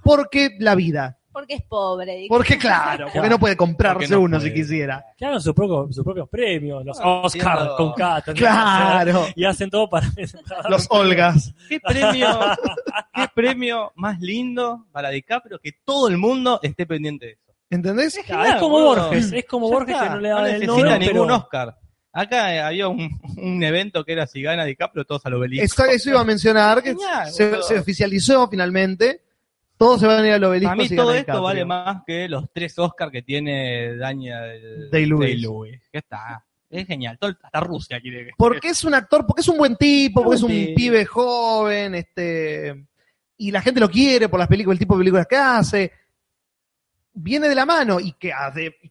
Porque 0.02 0.56
la 0.58 0.74
vida. 0.74 1.18
Porque 1.32 1.54
es 1.54 1.62
pobre. 1.62 2.16
digo. 2.16 2.36
Porque 2.36 2.58
claro, 2.58 3.08
porque 3.12 3.28
no 3.28 3.38
puede 3.38 3.56
comprarse 3.56 4.12
no 4.12 4.20
uno 4.20 4.38
puede. 4.38 4.50
si 4.50 4.54
quisiera. 4.54 5.04
Hagan 5.20 5.40
sus 5.40 5.54
propios, 5.54 5.94
sus 5.94 6.04
propios 6.04 6.28
premios, 6.28 6.84
los 6.84 6.98
Ah, 7.00 7.22
Oscar 7.24 7.58
entiendo. 7.58 7.76
con 7.76 7.94
que 8.24 8.32
Claro, 8.34 9.26
Y 9.34 9.44
hacen 9.44 9.70
todo 9.70 9.88
para. 9.88 10.08
los 10.68 10.86
Olgas. 10.90 11.54
¿Qué 11.68 11.80
premio, 11.80 12.28
¿Qué 13.14 13.26
premio 13.34 13.92
más 13.96 14.20
lindo 14.20 14.86
para 14.92 15.10
DiCaprio 15.10 15.58
que 15.58 15.72
todo 15.84 16.08
el 16.08 16.18
mundo 16.18 16.60
esté 16.62 16.86
pendiente 16.86 17.26
de 17.26 17.32
eso? 17.32 17.52
¿Entendés? 17.70 18.20
Claro, 18.26 18.44
es 18.50 18.54
como. 18.56 18.80
Borges, 18.80 19.32
es 19.32 19.44
como 19.46 19.68
Borges 19.70 19.94
está, 19.94 20.04
que 20.08 20.10
no 20.14 20.20
le 20.20 20.28
no 20.28 20.34
daban 20.36 20.50
el 20.50 20.66
Nobel, 20.66 20.98
ningún 21.00 21.06
pero 21.28 21.36
Oscar. 21.36 21.78
Acá 22.14 22.54
eh, 22.54 22.60
había 22.60 22.88
un, 22.88 23.18
un 23.38 23.62
evento 23.62 24.04
que 24.04 24.12
era 24.12 24.26
si 24.26 24.42
gana 24.42 24.66
DiCaprio, 24.66 25.04
todos 25.06 25.24
al 25.24 25.32
obelisco. 25.32 25.64
Eso, 25.64 25.84
eso 25.86 26.10
iba 26.10 26.20
a 26.20 26.24
mencionar, 26.24 26.82
que 26.82 26.90
Genial, 26.90 27.30
se, 27.32 27.46
boludo. 27.48 27.62
se 27.62 27.78
oficializó 27.78 28.46
finalmente. 28.48 29.22
Todos 29.82 30.00
se 30.00 30.06
van 30.06 30.22
a 30.22 30.26
ir 30.28 30.32
al 30.34 30.44
obelisco. 30.44 30.70
Para 30.76 30.82
mí 30.82 30.96
todo 30.96 31.12
esto 31.14 31.42
vale 31.42 31.64
más 31.64 32.02
que 32.06 32.28
los 32.28 32.44
tres 32.52 32.78
Oscars 32.78 33.10
que 33.10 33.22
tiene 33.22 33.96
Daniel 33.96 34.88
Day-Lewis. 34.90 35.82
Ya 35.92 35.98
está. 35.98 36.44
Es 36.70 36.86
genial. 36.86 37.18
Todo- 37.18 37.34
hasta 37.42 37.60
Rusia 37.60 38.00
quiere 38.00 38.26
que. 38.26 38.30
Porque 38.36 38.68
es 38.68 38.84
un 38.84 38.94
actor, 38.94 39.26
porque 39.26 39.40
es 39.40 39.48
un 39.48 39.58
buen 39.58 39.76
tipo, 39.76 40.22
porque 40.22 40.36
es 40.36 40.42
un 40.42 40.74
pibe 40.74 41.04
joven, 41.04 41.96
este, 41.96 42.86
y 43.36 43.50
la 43.50 43.60
gente 43.60 43.80
lo 43.80 43.90
quiere 43.90 44.28
por 44.28 44.38
las 44.38 44.48
películas, 44.48 44.76
el 44.76 44.78
tipo 44.78 44.94
de 44.94 45.00
películas 45.00 45.26
que 45.26 45.36
hace. 45.36 45.92
Viene 47.14 47.48
de 47.48 47.54
la 47.54 47.66
mano 47.66 48.00
y 48.00 48.12
que, 48.12 48.32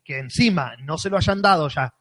que 0.03 0.19
encima 0.19 0.75
no 0.83 0.97
se 0.97 1.09
lo 1.09 1.17
hayan 1.17 1.41
dado 1.41 1.69
ya 1.69 1.91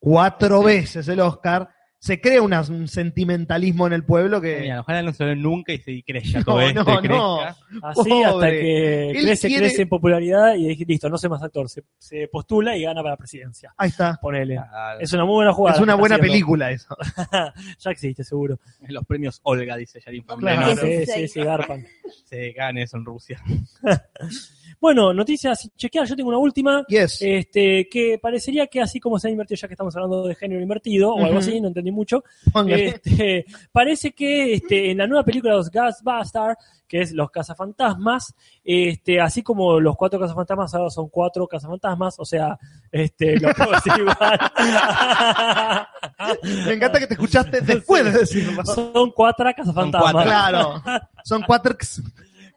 cuatro 0.00 0.62
veces 0.62 1.06
el 1.06 1.20
Oscar, 1.20 1.68
se 2.00 2.20
crea 2.20 2.40
una- 2.42 2.60
un 2.60 2.86
sentimentalismo 2.86 3.86
en 3.88 3.92
el 3.92 4.04
pueblo 4.04 4.40
que 4.40 4.56
Genial, 4.58 4.78
Ojalá 4.80 5.02
no 5.02 5.12
se 5.12 5.24
ve 5.24 5.34
nunca 5.36 5.72
y 5.72 5.78
se 5.78 6.02
crezca 6.06 6.38
No, 6.38 6.44
todo 6.44 6.60
esto. 6.60 6.84
no, 6.84 7.00
no. 7.02 7.40
así 7.82 8.22
hasta 8.22 8.50
que 8.50 9.10
Él 9.10 9.16
crece, 9.24 9.48
quiere- 9.48 9.66
crece 9.66 9.82
en 9.82 9.88
popularidad 9.88 10.54
y 10.54 10.74
listo, 10.84 11.08
no 11.08 11.18
sé 11.18 11.28
más 11.28 11.42
actor. 11.42 11.68
Se, 11.68 11.82
se 11.98 12.28
postula 12.28 12.76
y 12.76 12.82
gana 12.84 13.02
para 13.02 13.14
la 13.14 13.16
presidencia. 13.16 13.74
ahí 13.76 13.88
está. 13.88 14.18
Ponele. 14.22 14.54
Claro. 14.54 15.00
Es 15.00 15.12
una 15.12 15.24
muy 15.24 15.34
buena 15.34 15.52
jugada. 15.52 15.76
Es 15.76 15.82
una 15.82 15.94
buena 15.96 16.14
haciendo. 16.14 16.32
película 16.32 16.70
eso. 16.70 16.96
ya 17.80 17.90
existe, 17.90 18.22
seguro. 18.22 18.60
Los 18.88 19.04
premios 19.04 19.40
Olga, 19.42 19.76
dice 19.76 20.00
Yarin 20.04 20.22
Claro. 20.22 20.76
Sí, 20.76 20.86
sí, 20.86 21.06
sí, 21.06 21.12
sí. 21.12 21.28
sí, 21.28 21.40
garpan. 21.40 21.84
Se 22.24 22.52
gane 22.52 22.82
eso 22.82 22.96
en 22.96 23.04
Rusia. 23.04 23.42
Bueno, 24.80 25.12
noticias 25.12 25.68
chequear. 25.76 26.06
Yo 26.06 26.14
tengo 26.16 26.28
una 26.28 26.38
última. 26.38 26.84
Yes. 26.88 27.18
Este, 27.20 27.88
que 27.88 28.18
parecería 28.20 28.66
que 28.66 28.80
así 28.80 29.00
como 29.00 29.18
se 29.18 29.28
ha 29.28 29.30
invertido, 29.30 29.56
ya 29.56 29.68
que 29.68 29.74
estamos 29.74 29.94
hablando 29.96 30.26
de 30.26 30.34
género 30.34 30.60
invertido 30.60 31.14
o 31.14 31.24
algo 31.24 31.38
así, 31.38 31.60
no 31.60 31.68
entendí 31.68 31.90
mucho. 31.90 32.22
Este, 32.68 33.44
parece 33.72 34.12
que 34.12 34.54
este, 34.54 34.90
en 34.90 34.98
la 34.98 35.06
nueva 35.06 35.24
película 35.24 35.52
de 35.52 35.58
los 35.58 35.70
Ghostbusters, 35.70 36.56
que 36.86 37.02
es 37.02 37.12
Los 37.12 37.30
Cazafantasmas, 37.30 38.34
este, 38.64 39.20
así 39.20 39.42
como 39.42 39.78
los 39.78 39.94
cuatro 39.96 40.18
cazafantasmas 40.18 40.74
ahora 40.74 40.90
son 40.90 41.08
cuatro 41.08 41.46
cazafantasmas, 41.46 42.14
o 42.18 42.24
sea, 42.24 42.58
este, 42.90 43.38
lo 43.38 43.52
puedo 43.54 43.72
decir 43.72 43.92
igual. 43.98 44.38
Me 46.66 46.72
encanta 46.72 46.98
que 46.98 47.06
te 47.06 47.14
escuchaste 47.14 47.60
después 47.60 48.04
de 48.04 48.12
decirlo. 48.12 48.64
son 48.64 49.10
cuatro 49.10 49.50
cazafantasmas. 49.54 50.12
Son 50.12 50.22
cuatro. 50.22 50.22
Claro. 50.22 50.82
Son 51.24 51.42
cuatro. 51.42 51.76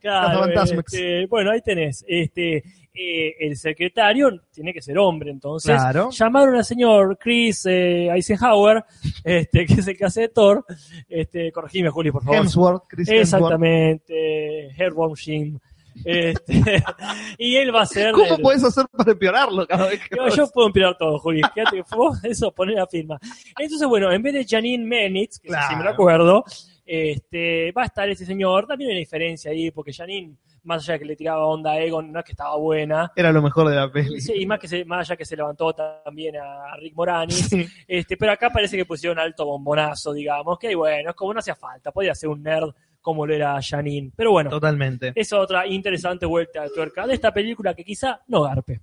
Claro, 0.01 0.45
este, 0.63 1.25
bueno, 1.27 1.51
ahí 1.51 1.61
tenés. 1.61 2.03
Este, 2.07 2.57
eh, 2.93 3.35
el 3.39 3.55
secretario 3.55 4.29
tiene 4.51 4.73
que 4.73 4.81
ser 4.81 4.97
hombre, 4.97 5.31
entonces 5.31 5.75
Claro. 5.75 6.09
llamaron 6.11 6.55
al 6.55 6.65
señor 6.65 7.17
Chris 7.19 7.65
eh, 7.67 8.09
Eisenhower, 8.09 8.83
este, 9.23 9.65
que 9.65 9.73
es 9.73 9.87
el 9.87 9.95
que 9.97 10.05
hace 10.05 10.21
de 10.21 10.29
Thor. 10.29 10.65
Este, 11.07 11.51
corregime, 11.51 11.89
Juli, 11.89 12.11
por 12.11 12.23
favor. 12.23 12.39
Hemsworth, 12.39 12.83
Chris. 12.87 13.07
Exactamente, 13.09 14.69
Herborn 14.77 15.15
Jim. 15.15 15.59
Este, 16.05 16.53
y 17.37 17.55
él 17.57 17.73
va 17.75 17.81
a 17.81 17.85
ser. 17.85 18.13
¿Cómo 18.13 18.35
el- 18.35 18.41
puedes 18.41 18.63
hacer 18.63 18.85
para 18.91 19.11
empeorarlo 19.11 19.67
cada 19.67 19.87
vez 19.87 19.99
que 20.07 20.15
yo, 20.15 20.25
lo 20.25 20.35
yo 20.35 20.47
puedo 20.51 20.67
empeorar 20.67 20.97
todo, 20.97 21.19
Juli. 21.19 21.41
Fíjate 21.53 21.83
eso, 22.29 22.51
poner 22.51 22.75
la 22.75 22.87
firma. 22.87 23.19
Entonces, 23.59 23.87
bueno, 23.87 24.11
en 24.11 24.21
vez 24.23 24.33
de 24.33 24.45
Janine 24.47 24.85
Menitz, 24.85 25.39
que 25.39 25.49
Claro. 25.49 25.67
si 25.69 25.75
me 25.75 25.83
lo 25.83 25.89
acuerdo, 25.91 26.43
este, 26.93 27.71
va 27.71 27.83
a 27.83 27.85
estar 27.85 28.09
ese 28.09 28.25
señor. 28.25 28.67
También 28.67 28.89
hay 28.89 28.95
una 28.97 28.99
diferencia 28.99 29.49
ahí, 29.49 29.71
porque 29.71 29.93
Janine, 29.93 30.35
más 30.63 30.83
allá 30.83 30.93
de 30.93 30.99
que 30.99 31.05
le 31.05 31.15
tiraba 31.15 31.45
onda 31.45 31.71
a 31.71 31.79
Egon, 31.79 32.11
no 32.11 32.19
es 32.19 32.25
que 32.25 32.33
estaba 32.33 32.57
buena. 32.57 33.13
Era 33.15 33.31
lo 33.31 33.41
mejor 33.41 33.69
de 33.69 33.75
la 33.75 33.89
peli. 33.89 34.19
Sí, 34.19 34.33
y 34.35 34.45
más, 34.45 34.59
que 34.59 34.67
se, 34.67 34.83
más 34.83 35.07
allá 35.07 35.15
que 35.15 35.23
se 35.23 35.37
levantó 35.37 35.73
también 35.73 36.35
a 36.35 36.75
Rick 36.75 36.93
Moranis. 36.93 37.47
Sí. 37.47 37.65
Este, 37.87 38.17
pero 38.17 38.33
acá 38.33 38.49
parece 38.49 38.75
que 38.75 38.83
pusieron 38.83 39.19
alto 39.19 39.45
bombonazo, 39.45 40.11
digamos, 40.11 40.59
que 40.59 40.75
bueno, 40.75 41.11
es 41.11 41.15
como 41.15 41.33
no 41.33 41.39
hacía 41.39 41.55
falta, 41.55 41.93
podía 41.93 42.13
ser 42.13 42.27
un 42.27 42.43
nerd 42.43 42.73
como 42.99 43.25
lo 43.25 43.33
era 43.33 43.57
Janine. 43.61 44.11
Pero 44.13 44.31
bueno, 44.31 44.49
Totalmente. 44.49 45.13
es 45.15 45.31
otra 45.31 45.65
interesante 45.65 46.25
vuelta 46.25 46.63
de 46.63 46.71
tuerca 46.71 47.07
de 47.07 47.13
esta 47.13 47.33
película 47.33 47.73
que 47.73 47.85
quizá 47.85 48.19
no 48.27 48.41
garpe. 48.41 48.81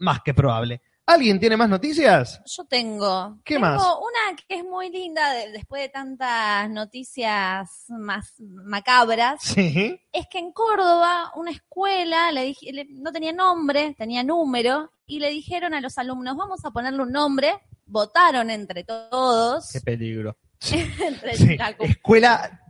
Más 0.00 0.20
que 0.20 0.34
probable. 0.34 0.82
¿Alguien 1.08 1.38
tiene 1.38 1.56
más 1.56 1.68
noticias? 1.68 2.42
Yo 2.46 2.64
tengo. 2.64 3.38
¿Qué 3.44 3.54
tengo 3.54 3.66
más? 3.68 3.80
una 3.80 4.36
que 4.36 4.56
es 4.56 4.64
muy 4.64 4.90
linda 4.90 5.32
de- 5.34 5.52
después 5.52 5.80
de 5.82 5.88
tantas 5.88 6.68
noticias 6.68 7.84
más 7.90 8.34
macabras. 8.40 9.40
Sí. 9.42 10.00
Es 10.12 10.26
que 10.28 10.38
en 10.38 10.52
Córdoba, 10.52 11.30
una 11.36 11.52
escuela, 11.52 12.32
le 12.32 12.42
dije, 12.46 12.72
le- 12.72 12.86
no 12.90 13.12
tenía 13.12 13.32
nombre, 13.32 13.94
tenía 13.96 14.24
número, 14.24 14.90
y 15.06 15.20
le 15.20 15.30
dijeron 15.30 15.74
a 15.74 15.80
los 15.80 15.96
alumnos, 15.98 16.36
vamos 16.36 16.64
a 16.64 16.72
ponerle 16.72 17.02
un 17.02 17.12
nombre. 17.12 17.60
Votaron 17.86 18.50
entre 18.50 18.82
todos. 18.82 19.70
Qué 19.72 19.80
peligro. 19.80 20.36
entre 20.72 21.36
sí. 21.36 21.56
la- 21.56 21.76
Escuela, 21.78 22.60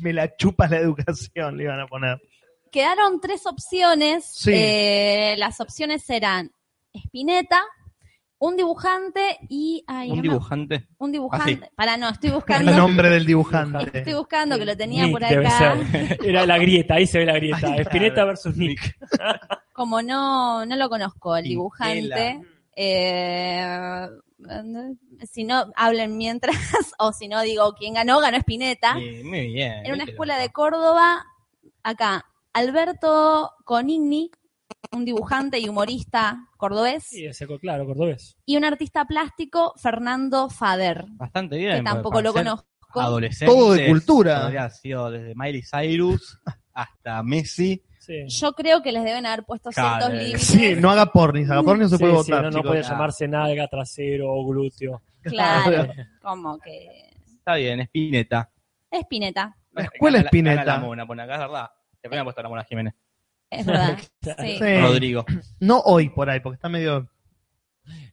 me 0.00 0.14
la 0.14 0.34
chupas 0.34 0.70
la 0.70 0.78
educación, 0.78 1.58
le 1.58 1.64
iban 1.64 1.80
a 1.80 1.86
poner. 1.86 2.18
Quedaron 2.70 3.20
tres 3.20 3.44
opciones. 3.44 4.24
Sí. 4.24 4.50
Eh, 4.54 5.34
las 5.36 5.60
opciones 5.60 6.08
eran 6.08 6.50
Espineta, 6.94 7.62
un 8.44 8.56
dibujante 8.56 9.38
y... 9.48 9.84
ay, 9.86 10.10
Un 10.10 10.16
no 10.16 10.22
dibujante. 10.22 10.88
un 10.98 11.12
dibujante. 11.12 11.60
Ah, 11.64 11.72
Para, 11.76 11.96
no, 11.96 12.08
estoy 12.08 12.30
El 12.30 12.34
buscando. 12.34 12.72
nombre 12.72 13.08
del 13.08 13.24
dibujante. 13.24 13.98
Estoy 13.98 14.14
buscando 14.14 14.58
que 14.58 14.64
lo 14.64 14.76
tenía 14.76 15.04
Nick 15.04 15.12
por 15.12 15.20
debe 15.28 15.46
acá. 15.46 15.76
ser. 15.92 16.18
Era 16.26 16.44
la 16.44 16.58
grieta, 16.58 16.94
ahí 16.94 17.06
se 17.06 17.18
ve 17.20 17.26
la 17.26 17.34
grieta. 17.34 17.58
Ay, 17.58 17.62
claro. 17.62 17.82
Espineta 17.82 18.24
versus 18.24 18.56
Nick. 18.56 18.96
Como 19.72 20.02
no, 20.02 20.66
no 20.66 20.74
lo 20.76 20.88
conozco, 20.88 21.36
el 21.36 21.44
dibujante. 21.44 22.40
Eh, 22.74 24.08
si 25.30 25.44
no, 25.44 25.66
hablen 25.76 26.16
mientras, 26.16 26.56
o 26.98 27.12
si 27.12 27.28
no, 27.28 27.42
digo, 27.42 27.74
¿quién 27.78 27.94
ganó? 27.94 28.18
Ganó 28.18 28.36
Espineta. 28.38 28.94
Muy 28.94 29.52
bien. 29.52 29.86
En 29.86 29.92
una 29.92 30.02
escuela 30.04 30.36
de. 30.36 30.50
Córdoba, 30.50 31.24
acá, 31.84 32.26
Alberto 32.52 33.52
Conigni, 33.64 34.32
un 34.92 35.04
dibujante 35.04 35.58
y 35.58 35.68
humorista 35.68 36.48
cordobés, 36.56 37.04
Sí, 37.04 37.24
ese, 37.26 37.46
claro, 37.58 37.86
cordobés. 37.86 38.36
y 38.46 38.56
un 38.56 38.64
artista 38.64 39.04
plástico, 39.04 39.72
Fernando 39.76 40.48
Fader, 40.50 41.04
Bastante 41.12 41.56
bien. 41.58 41.78
que 41.78 41.82
tampoco 41.82 42.16
para 42.16 42.22
lo 42.24 42.32
conozco. 42.32 42.66
Adolescentes. 42.94 43.54
Todo 43.56 43.72
de 43.72 43.86
cultura. 43.88 44.46
Haber 44.46 44.70
sido 44.70 45.10
desde 45.10 45.34
Miley 45.34 45.62
Cyrus 45.62 46.38
hasta 46.74 47.22
Messi. 47.22 47.82
Sí. 47.98 48.24
Yo 48.28 48.52
creo 48.52 48.82
que 48.82 48.92
les 48.92 49.02
deben 49.04 49.24
haber 49.24 49.44
puesto 49.44 49.70
Claro, 49.70 50.06
ciertos 50.06 50.18
límites. 50.22 50.42
Sí, 50.46 50.74
no 50.78 50.90
haga 50.90 51.06
pornis, 51.06 51.48
haga 51.50 51.62
pornis 51.62 51.84
no 51.84 51.88
se 51.90 51.96
Sí, 51.96 52.02
puede 52.02 52.12
sí, 52.24 52.30
votar. 52.32 52.42
no, 52.44 52.50
no 52.50 52.56
chicos. 52.58 52.70
puede 52.70 52.80
Ah. 52.84 52.88
llamarse 52.90 53.28
nalga, 53.28 53.68
trasero 53.68 54.30
o 54.34 54.46
glúteo. 54.46 55.02
Claro, 55.22 55.90
como 56.20 56.58
que 56.58 57.10
Está 57.38 57.54
bien, 57.56 57.80
Espineta. 57.80 58.50
Espineta, 58.90 59.56
La 59.72 59.84
escuela 59.84 60.22
gana 60.30 60.64
la 60.64 60.78
mona, 60.78 61.06
por 61.06 61.18
acá, 61.18 61.34
es 61.34 61.40
verdad. 61.40 61.70
Te 62.00 62.08
habían 62.08 62.24
puesto 62.24 62.42
la 62.42 62.48
mona 62.48 62.64
Jiménez. 62.64 62.94
Es 63.52 63.66
verdad. 63.66 63.98
Sí. 64.38 64.58
Rodrigo. 64.80 65.24
No 65.60 65.80
hoy 65.80 66.08
por 66.08 66.28
ahí, 66.30 66.40
porque 66.40 66.54
está 66.56 66.68
medio. 66.68 67.08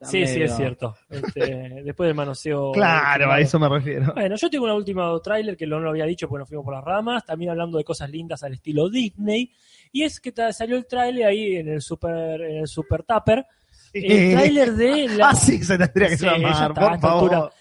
Sí, 0.02 0.26
sí, 0.26 0.34
medio- 0.40 0.46
es 0.46 0.56
cierto. 0.56 0.96
Este, 1.10 1.42
después 1.86 2.08
del 2.08 2.16
manoseo. 2.16 2.72
Claro, 2.72 3.32
a 3.32 3.40
eso 3.40 3.60
me 3.60 3.70
refiero. 3.70 4.14
Bueno, 4.16 4.36
yo 4.36 4.50
tengo 4.50 4.66
un 4.66 4.72
último 4.72 5.20
tráiler 5.22 5.56
que 5.56 5.68
no 5.68 5.80
lo 5.80 5.90
había 5.92 6.06
dicho 6.06 6.28
porque 6.28 6.40
nos 6.40 6.50
fuimos 6.50 6.66
por 6.66 6.74
las 6.74 6.84
ramas, 6.84 7.26
también 7.26 7.52
hablando 7.52 7.78
de 7.78 7.84
cosas 7.84 8.10
lindas 8.10 8.42
al 8.44 8.54
estilo 8.54 8.90
Disney, 8.90 9.52
y 9.92 10.04
es 10.04 10.20
que 10.20 10.34
salió 10.52 10.76
el 10.78 10.88
tráiler 10.88 11.28
ahí 11.28 11.58
en 11.58 11.68
el 11.70 11.82
Super 11.82 12.42
en 12.42 12.58
el 12.58 12.68
Super 12.68 13.04
Tupper, 13.04 13.46
el 13.94 14.32
tráiler 14.34 14.74
de 14.74 15.08
la 15.18 15.30
Ah, 15.30 15.36
sí, 15.36 15.64
se 15.64 15.78
tendría 15.78 16.10
que 16.10 16.18
Sí, 16.18 16.26
llamar, 16.26 16.74
por 16.74 17.00
favor. 17.00 17.34
altura. 17.36 17.52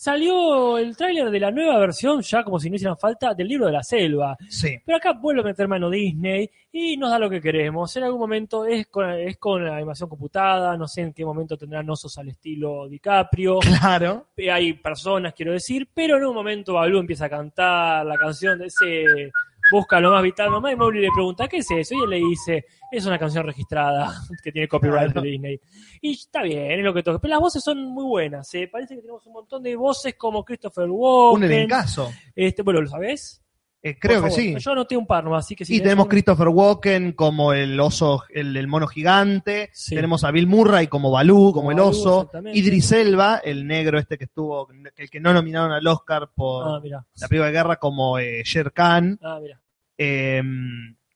Salió 0.00 0.78
el 0.78 0.96
tráiler 0.96 1.28
de 1.28 1.40
la 1.40 1.50
nueva 1.50 1.76
versión, 1.80 2.22
ya 2.22 2.44
como 2.44 2.60
si 2.60 2.70
no 2.70 2.76
hicieran 2.76 2.96
falta, 2.96 3.34
del 3.34 3.48
libro 3.48 3.66
de 3.66 3.72
la 3.72 3.82
selva. 3.82 4.36
Sí. 4.48 4.78
Pero 4.86 4.96
acá 4.96 5.12
vuelve 5.12 5.40
a 5.40 5.44
meter 5.44 5.66
mano 5.66 5.90
Disney 5.90 6.48
y 6.70 6.96
nos 6.96 7.10
da 7.10 7.18
lo 7.18 7.28
que 7.28 7.40
queremos. 7.40 7.96
En 7.96 8.04
algún 8.04 8.20
momento 8.20 8.64
es 8.64 8.86
con, 8.86 9.10
es 9.10 9.38
con 9.38 9.64
la 9.64 9.74
animación 9.74 10.08
computada, 10.08 10.76
no 10.76 10.86
sé 10.86 11.00
en 11.00 11.12
qué 11.12 11.24
momento 11.24 11.56
tendrán 11.56 11.90
osos 11.90 12.16
al 12.16 12.28
estilo 12.28 12.88
DiCaprio. 12.88 13.58
Claro. 13.80 14.28
Hay 14.52 14.74
personas, 14.74 15.34
quiero 15.34 15.52
decir, 15.52 15.88
pero 15.92 16.16
en 16.16 16.26
un 16.26 16.34
momento 16.34 16.74
Balú 16.74 17.00
empieza 17.00 17.24
a 17.24 17.30
cantar 17.30 18.06
la 18.06 18.16
canción 18.16 18.56
de 18.56 18.66
ese 18.66 19.32
Busca 19.70 20.00
lo 20.00 20.10
más 20.10 20.22
vital, 20.22 20.50
mamá, 20.50 20.72
y 20.72 20.76
Mowgli 20.76 21.00
le 21.00 21.10
pregunta, 21.12 21.46
¿qué 21.46 21.58
es 21.58 21.70
eso? 21.70 21.94
Y 21.94 22.02
él 22.02 22.10
le 22.10 22.16
dice, 22.16 22.64
es 22.90 23.04
una 23.04 23.18
canción 23.18 23.44
registrada 23.44 24.12
que 24.42 24.50
tiene 24.50 24.66
copyright 24.68 25.12
de 25.12 25.20
Disney. 25.20 25.60
Y 26.00 26.12
está 26.12 26.42
bien, 26.42 26.72
es 26.72 26.84
lo 26.84 26.94
que 26.94 27.02
toca. 27.02 27.18
Pero 27.18 27.32
las 27.32 27.40
voces 27.40 27.62
son 27.62 27.84
muy 27.84 28.04
buenas, 28.04 28.52
¿eh? 28.54 28.68
parece 28.70 28.94
que 28.94 29.02
tenemos 29.02 29.26
un 29.26 29.34
montón 29.34 29.62
de 29.62 29.76
voces 29.76 30.14
como 30.16 30.44
Christopher 30.44 30.84
Un 30.84 30.92
Walken. 30.92 31.52
elencazo. 31.52 32.10
Este, 32.34 32.62
bueno, 32.62 32.80
¿lo 32.80 32.88
sabés? 32.88 33.42
Eh, 33.80 33.96
creo 33.98 34.24
que 34.24 34.30
sí. 34.32 34.56
Yo 34.58 34.72
anoté 34.72 34.96
un 34.96 35.06
par 35.06 35.22
nomás, 35.22 35.44
así 35.44 35.54
que 35.54 35.64
si 35.64 35.76
Y 35.76 35.80
tenemos 35.80 36.08
Christopher 36.08 36.48
Walken 36.48 37.12
como 37.12 37.52
el 37.52 37.78
oso, 37.78 38.24
el, 38.30 38.56
el 38.56 38.66
mono 38.66 38.88
gigante. 38.88 39.70
Sí. 39.72 39.94
Tenemos 39.94 40.24
a 40.24 40.32
Bill 40.32 40.48
Murray 40.48 40.88
como 40.88 41.12
Balú, 41.12 41.52
como 41.52 41.68
Como 41.68 41.70
el 41.70 41.78
oso. 41.80 42.28
Idris 42.52 42.90
Elba, 42.90 43.36
el 43.44 43.66
negro 43.66 43.98
este 43.98 44.18
que 44.18 44.24
estuvo, 44.24 44.68
el 44.96 45.08
que 45.10 45.20
no 45.20 45.32
nominaron 45.32 45.70
al 45.70 45.86
Oscar 45.86 46.28
por 46.34 46.64
Ah, 46.66 46.80
la 47.14 47.28
película 47.28 47.46
de 47.46 47.52
guerra 47.52 47.76
como 47.76 48.18
eh, 48.18 48.42
Sher 48.44 48.72
Khan. 48.72 49.18
Ah, 49.22 49.38
mira. 49.40 49.60
Eh, 49.96 50.42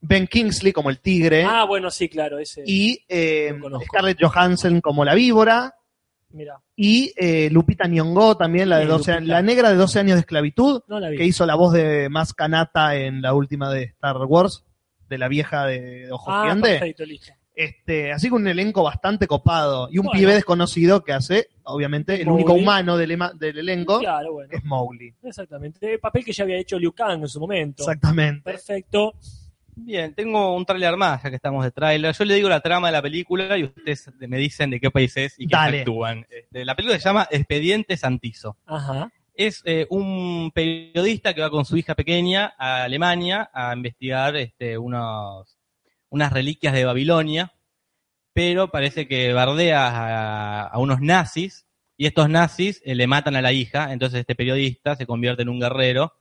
ben 0.00 0.26
Kingsley 0.28 0.72
como 0.72 0.90
el 0.90 1.00
tigre. 1.00 1.44
Ah, 1.44 1.64
bueno, 1.64 1.90
sí, 1.90 2.08
claro, 2.08 2.38
ese. 2.38 2.62
y 2.66 3.04
eh, 3.08 3.56
conozco. 3.60 3.86
Scarlett 3.86 4.22
Johansson 4.22 4.80
como 4.80 5.04
la 5.04 5.14
víbora. 5.14 5.74
Mira, 6.32 6.60
Y 6.76 7.12
eh, 7.16 7.48
Lupita 7.50 7.86
Nyong'o 7.86 8.36
también, 8.36 8.68
la, 8.68 8.78
de 8.78 8.84
Sí, 8.84 8.88
12 8.90 9.12
Lupita. 9.12 9.32
la 9.34 9.42
negra 9.42 9.70
de 9.70 9.76
12 9.76 9.98
años 10.00 10.14
de 10.16 10.20
esclavitud, 10.20 10.82
no 10.88 11.00
que 11.00 11.24
hizo 11.24 11.44
la 11.46 11.54
voz 11.54 11.72
de 11.72 12.08
Más 12.08 12.32
Kanata 12.32 12.96
en 12.96 13.20
la 13.22 13.34
última 13.34 13.70
de 13.72 13.82
Star 13.84 14.16
Wars, 14.18 14.64
de 15.08 15.18
la 15.18 15.28
vieja 15.28 15.66
de 15.66 16.10
ojos 16.10 16.32
ah, 16.34 16.42
gigantes. 16.44 16.70
perfecto, 16.78 17.04
listo. 17.04 17.32
Este, 17.54 18.10
así 18.12 18.28
que 18.28 18.34
un 18.34 18.48
elenco 18.48 18.82
bastante 18.82 19.26
copado. 19.26 19.86
Y 19.90 19.98
un 19.98 20.06
Bueno. 20.06 20.18
pibe 20.20 20.32
desconocido 20.34 21.04
que 21.04 21.12
hace, 21.12 21.48
obviamente, 21.64 22.14
el 22.14 22.24
Mowgli. 22.26 22.42
único 22.44 22.54
humano 22.54 22.96
del, 22.96 23.10
ema- 23.10 23.32
del 23.34 23.58
elenco 23.58 23.98
Claro, 23.98 24.32
bueno. 24.32 24.48
es 24.54 24.64
Mowgli. 24.64 25.14
Exactamente. 25.22 25.92
El 25.92 26.00
papel 26.00 26.24
que 26.24 26.32
ya 26.32 26.44
había 26.44 26.56
hecho 26.56 26.78
Liu 26.78 26.92
Kang 26.92 27.20
en 27.20 27.28
su 27.28 27.38
momento. 27.40 27.82
Exactamente. 27.82 28.40
Perfecto. 28.42 29.12
Bien, 29.84 30.14
tengo 30.14 30.54
un 30.54 30.64
tráiler 30.64 30.96
más, 30.96 31.22
ya 31.22 31.30
que 31.30 31.36
estamos 31.36 31.64
de 31.64 31.72
tráiler. 31.72 32.14
Yo 32.14 32.24
le 32.24 32.34
digo 32.34 32.48
la 32.48 32.60
trama 32.60 32.88
de 32.88 32.92
la 32.92 33.02
película 33.02 33.58
y 33.58 33.64
ustedes 33.64 34.10
me 34.20 34.38
dicen 34.38 34.70
de 34.70 34.78
qué 34.78 34.90
país 34.90 35.16
es 35.16 35.34
y 35.38 35.46
qué 35.46 35.56
Dale. 35.56 35.80
actúan. 35.80 36.24
Este, 36.30 36.64
la 36.64 36.76
película 36.76 36.98
se 36.98 37.04
llama 37.04 37.26
Expediente 37.30 37.96
Santizo. 37.96 38.56
Ajá. 38.66 39.10
Es 39.34 39.60
eh, 39.64 39.86
un 39.90 40.52
periodista 40.54 41.34
que 41.34 41.40
va 41.40 41.50
con 41.50 41.64
su 41.64 41.76
hija 41.76 41.94
pequeña 41.96 42.54
a 42.56 42.84
Alemania 42.84 43.50
a 43.52 43.74
investigar 43.74 44.36
este, 44.36 44.78
unos, 44.78 45.58
unas 46.10 46.32
reliquias 46.32 46.74
de 46.74 46.84
Babilonia, 46.84 47.52
pero 48.32 48.70
parece 48.70 49.08
que 49.08 49.32
bardea 49.32 49.88
a, 49.88 50.62
a 50.68 50.78
unos 50.78 51.00
nazis 51.00 51.66
y 51.96 52.06
estos 52.06 52.28
nazis 52.28 52.80
eh, 52.84 52.94
le 52.94 53.06
matan 53.06 53.34
a 53.36 53.42
la 53.42 53.52
hija, 53.52 53.92
entonces 53.92 54.20
este 54.20 54.34
periodista 54.34 54.94
se 54.94 55.06
convierte 55.06 55.42
en 55.42 55.48
un 55.48 55.58
guerrero 55.58 56.12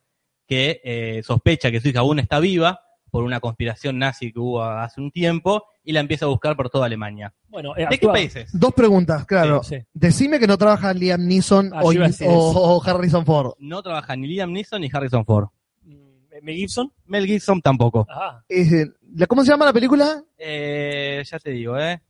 que 0.48 0.82
eh, 0.84 1.22
sospecha 1.24 1.70
que 1.70 1.80
su 1.80 1.90
hija 1.90 2.00
aún 2.00 2.20
está 2.20 2.40
viva 2.40 2.82
por 3.12 3.24
una 3.24 3.40
conspiración 3.40 4.00
nazi 4.00 4.32
que 4.32 4.40
hubo 4.40 4.64
hace 4.64 5.02
un 5.02 5.12
tiempo 5.12 5.64
y 5.84 5.92
la 5.92 6.00
empieza 6.00 6.26
a 6.26 6.30
buscar 6.30 6.56
por 6.56 6.70
toda 6.70 6.86
Alemania. 6.86 7.34
Bueno, 7.50 7.76
eh, 7.76 7.82
¿De 7.90 7.98
qué 8.00 8.06
actúa- 8.08 8.14
países? 8.14 8.50
Dos 8.58 8.74
preguntas, 8.74 9.26
claro. 9.26 9.62
Sí, 9.64 9.76
sí. 9.78 9.86
Decime 9.94 10.40
que 10.40 10.48
no 10.48 10.58
trabaja 10.58 10.94
Liam 10.94 11.28
Neeson 11.28 11.72
Ah, 11.74 11.82
o, 11.84 12.78
o- 12.78 12.84
Harrison 12.84 13.26
Ford. 13.26 13.54
No 13.60 13.84
trabaja 13.84 14.16
ni 14.16 14.28
Liam 14.28 14.52
Neeson 14.52 14.82
ni 14.82 14.90
Harrison 14.92 15.26
Ford. 15.26 15.50
Mm, 15.84 16.42
Mel 16.42 16.56
Gibson. 16.56 16.92
Mel 17.06 17.26
Gibson 17.28 17.62
tampoco. 17.62 18.08
Ajá. 18.10 18.44
Eh, 18.48 18.88
¿la- 19.16 19.28
¿Cómo 19.28 19.44
se 19.44 19.52
llama 19.52 19.66
la 19.66 19.74
película? 19.74 20.24
Eh, 20.38 21.22
ya 21.30 21.38
te 21.40 21.52
digo, 21.52 21.78
¿eh? 21.78 22.02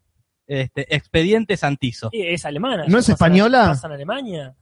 Este, 0.46 0.94
Expediente 0.96 1.58
Santizo. 1.58 2.10
Es 2.12 2.46
alemana. 2.46 2.84
¿No 2.88 3.00
es 3.00 3.06
Pasa- 3.06 3.14
española? 3.14 3.66
Pasa 3.70 3.88
en 3.88 3.94
Alemania. 3.94 4.56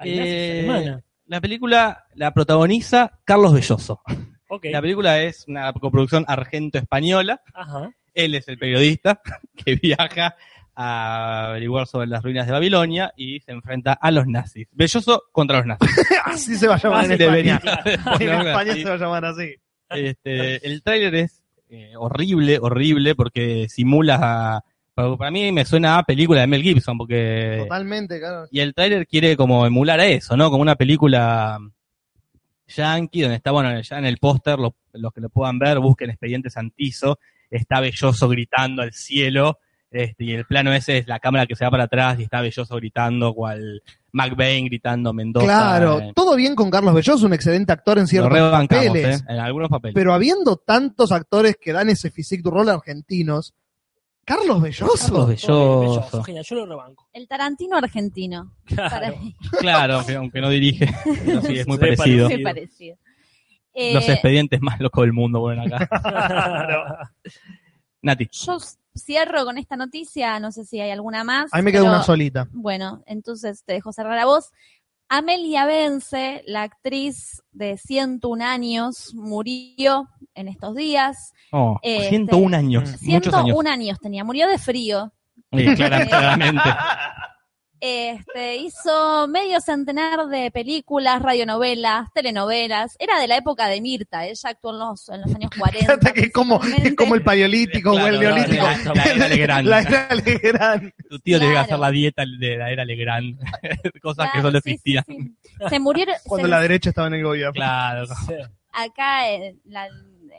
Es 0.00 0.06
Eh, 0.06 0.58
alemana. 0.70 1.02
La 1.26 1.40
película 1.42 2.06
la 2.14 2.32
protagoniza 2.32 3.20
Carlos 3.24 3.52
Belloso. 3.52 4.00
La 4.62 4.80
película 4.80 5.20
es 5.22 5.46
una 5.48 5.72
coproducción 5.72 6.24
argento-española. 6.28 7.40
Ajá. 7.54 7.90
Él 8.14 8.34
es 8.34 8.48
el 8.48 8.58
periodista 8.58 9.20
que 9.64 9.76
viaja 9.76 10.34
a 10.74 11.48
averiguar 11.48 11.86
sobre 11.86 12.06
las 12.06 12.22
ruinas 12.22 12.46
de 12.46 12.52
Babilonia 12.52 13.12
y 13.16 13.40
se 13.40 13.50
enfrenta 13.52 13.92
a 13.94 14.10
los 14.10 14.26
nazis. 14.26 14.68
Belloso 14.72 15.24
contra 15.32 15.58
los 15.58 15.66
nazis. 15.66 15.90
Así 16.24 16.56
se 16.56 16.68
va 16.68 16.76
a 16.76 16.78
llamar 16.78 17.04
en 17.06 17.12
España. 17.20 17.60
de 17.84 17.92
En 18.24 18.46
España 18.46 18.72
así. 18.72 18.82
se 18.82 18.88
va 18.88 18.94
a 18.94 18.98
llamar 18.98 19.24
así. 19.24 19.54
Este, 19.90 20.66
el 20.66 20.82
tráiler 20.82 21.14
es 21.16 21.42
eh, 21.70 21.92
horrible, 21.96 22.58
horrible, 22.60 23.14
porque 23.14 23.66
simula... 23.68 24.18
a- 24.20 24.64
para 24.94 25.16
para 25.16 25.30
mí 25.30 25.52
me 25.52 25.64
suena 25.64 25.98
a 25.98 26.02
película 26.02 26.40
de 26.40 26.48
Mel 26.48 26.62
Gibson, 26.62 26.98
porque... 26.98 27.58
Totalmente, 27.62 28.18
claro. 28.18 28.46
Y 28.50 28.58
el 28.60 28.74
tráiler 28.74 29.06
quiere 29.06 29.36
como 29.36 29.64
emular 29.64 30.00
a 30.00 30.06
eso, 30.06 30.36
¿no? 30.36 30.50
Como 30.50 30.60
una 30.62 30.74
película 30.74 31.58
yankee, 32.68 33.22
donde 33.22 33.36
está, 33.36 33.50
bueno, 33.50 33.80
ya 33.80 33.98
en 33.98 34.04
el 34.04 34.18
póster, 34.18 34.58
los, 34.58 34.72
los 34.92 35.12
que 35.12 35.20
lo 35.20 35.28
puedan 35.28 35.58
ver, 35.58 35.78
busquen 35.78 36.10
Expediente 36.10 36.50
Santizo, 36.50 37.18
está 37.50 37.80
Belloso 37.80 38.28
gritando 38.28 38.82
al 38.82 38.92
cielo, 38.92 39.58
este, 39.90 40.24
y 40.24 40.32
el 40.32 40.44
plano 40.44 40.72
ese 40.72 40.98
es 40.98 41.08
la 41.08 41.18
cámara 41.18 41.46
que 41.46 41.56
se 41.56 41.64
va 41.64 41.70
para 41.70 41.84
atrás 41.84 42.18
y 42.18 42.24
está 42.24 42.42
Belloso 42.42 42.76
gritando, 42.76 43.32
cual 43.32 43.82
McBain 44.12 44.66
gritando 44.66 45.12
Mendoza. 45.12 45.46
Claro, 45.46 46.00
eh, 46.00 46.12
todo 46.14 46.36
bien 46.36 46.54
con 46.54 46.70
Carlos 46.70 46.94
Belloso, 46.94 47.26
un 47.26 47.32
excelente 47.32 47.72
actor 47.72 47.98
en 47.98 48.04
lo 48.04 48.08
ciertos 48.08 48.50
papeles. 48.50 49.20
¿eh? 49.20 49.24
En 49.28 49.38
algunos 49.38 49.70
papeles. 49.70 49.94
Pero 49.94 50.12
habiendo 50.12 50.56
tantos 50.56 51.10
actores 51.10 51.56
que 51.60 51.72
dan 51.72 51.88
ese 51.88 52.10
physique 52.10 52.42
du 52.42 52.50
rol 52.50 52.68
argentinos, 52.68 53.54
Carlos 54.28 54.60
Belloso. 54.62 54.94
Carlos 55.06 55.28
Belloso. 55.28 55.80
Belloso, 55.80 56.22
Genial, 56.22 56.44
yo 56.44 56.56
lo 56.56 56.66
rebanco. 56.66 57.08
El 57.12 57.26
Tarantino 57.26 57.76
argentino. 57.76 58.52
Para 58.76 58.88
Claro. 59.00 59.16
mí. 59.18 59.34
Claro, 59.58 60.02
aunque, 60.18 60.40
no 60.40 60.50
dirige, 60.50 60.86
sí, 61.46 61.58
es 61.58 61.66
muy 61.66 61.78
parecido. 61.78 62.28
Muy 62.28 62.42
parecido. 62.42 62.96
Eh, 63.74 63.94
Los 63.94 64.08
expedientes 64.08 64.60
más 64.60 64.78
locos 64.80 65.02
del 65.02 65.12
mundo 65.12 65.40
ponen 65.40 65.72
acá. 65.72 67.10
Nati. 68.02 68.28
yo 68.30 68.58
cierro 68.94 69.44
con 69.44 69.58
esta 69.58 69.76
noticia, 69.76 70.38
no 70.40 70.52
sé 70.52 70.64
si 70.64 70.80
hay 70.80 70.90
alguna 70.90 71.24
más. 71.24 71.52
A 71.52 71.56
mí 71.58 71.62
me 71.62 71.72
queda 71.72 71.82
pero- 71.82 71.92
una 71.94 72.02
solita. 72.02 72.48
Bueno, 72.52 73.02
entonces 73.06 73.62
te 73.64 73.72
dejo 73.74 73.92
cerrar 73.92 74.18
a 74.18 74.24
vos. 74.26 74.50
Amelia 75.08 75.64
Vence, 75.64 76.42
la 76.46 76.62
actriz 76.62 77.42
de 77.52 77.76
101 77.78 78.42
años, 78.44 79.12
murió 79.14 80.08
en 80.34 80.48
estos 80.48 80.74
días. 80.76 81.32
Oh, 81.50 81.78
Este, 81.82 82.10
101 82.10 82.54
años, 82.56 82.82
muchos 83.02 83.32
años. 83.34 83.46
101 83.46 83.70
años 83.70 83.98
tenía, 84.00 84.24
murió 84.24 84.46
de 84.48 84.58
frío. 84.58 85.12
Sí, 85.52 85.64
clara- 85.76 86.06
claramente. 86.06 86.62
Este, 87.80 88.56
hizo 88.56 89.28
medio 89.28 89.60
centenar 89.60 90.26
de 90.26 90.50
películas, 90.50 91.22
radionovelas, 91.22 92.12
telenovelas. 92.12 92.96
Era 92.98 93.20
de 93.20 93.28
la 93.28 93.36
época 93.36 93.68
de 93.68 93.80
Mirta, 93.80 94.26
ella 94.26 94.50
actuó 94.50 94.72
en 94.72 94.78
los, 94.80 95.08
en 95.08 95.20
los 95.20 95.34
años 95.34 95.50
40. 95.58 95.78
Fíjate 95.78 96.12
que 96.14 96.20
es 96.26 96.32
como, 96.32 96.60
es 96.62 96.94
como 96.96 97.14
el 97.14 97.22
paleolítico 97.22 97.92
o 97.92 97.98
el 97.98 98.18
neolítico. 98.20 98.62
la- 98.64 98.94
la 98.94 99.04
era 99.04 99.28
Legrand. 99.28 99.68
La 99.68 99.80
era 99.80 100.14
Legrand. 100.14 100.92
Tu 101.08 101.18
tío 101.20 101.38
Claro. 101.38 101.58
hacer 101.60 101.78
la 101.78 101.90
dieta 101.90 102.22
de 102.38 102.56
la 102.56 102.70
era 102.70 102.84
Legrand. 102.84 103.38
Cosas 104.02 104.30
que 104.32 104.42
solo 104.42 104.58
sí, 104.60 104.62
sí, 104.64 104.70
existían. 104.96 105.04
sí. 105.06 105.68
Se 105.68 105.78
murieron. 105.78 106.14
Cuando 106.24 106.46
se- 106.46 106.50
la 106.50 106.60
derecha 106.60 106.88
estaba 106.90 107.08
en 107.08 107.14
el 107.14 107.22
gobierno. 107.24 107.52
Claro. 107.52 108.06
Sí. 108.06 108.34
acá 108.72 109.28
en 109.30 109.60
la, 109.64 109.88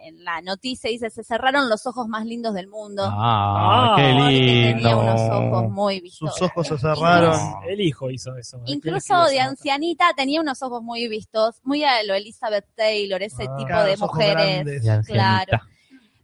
en 0.04 0.24
la 0.24 0.42
noticia 0.42 0.90
dice: 0.90 1.10
se 1.10 1.24
cerraron 1.24 1.70
los 1.70 1.86
ojos 1.88 2.08
más 2.08 2.26
lindos 2.26 2.54
del 2.54 2.68
mundo. 2.68 3.04
Ah, 3.06 3.94
Ah, 3.94 3.96
qué 3.98 4.14
Porque 4.14 4.74
tenía 4.74 4.96
unos 4.98 5.22
ojos 5.22 5.42
lindo. 5.64 5.70
muy 5.70 6.00
vistosos. 6.02 6.38
Sus 6.38 6.48
ojos 6.50 6.68
se 6.68 6.78
cerraron. 6.78 7.32
No. 7.32 7.62
El 7.68 7.82
hijo 7.82 8.10
hizo 8.10 8.36
eso. 8.38 8.62
Incluso 8.66 9.26
de 9.26 9.40
ancianita 9.40 10.14
tenía 10.16 10.42
unos 10.42 10.62
ojos 10.64 10.82
muy 10.84 11.08
vistos, 11.08 11.56
muy 11.64 11.84
a 11.84 12.04
lo 12.04 12.14
Elizabeth 12.14 12.66
Taylor, 12.76 13.22
ese 13.22 13.44
Ah. 13.50 13.56
tipo 13.58 13.68
Claro, 13.68 13.86
de 13.88 13.98
mujeres. 13.98 14.36
grandes. 14.64 14.84
De. 14.84 15.14
Claro. 15.14 15.60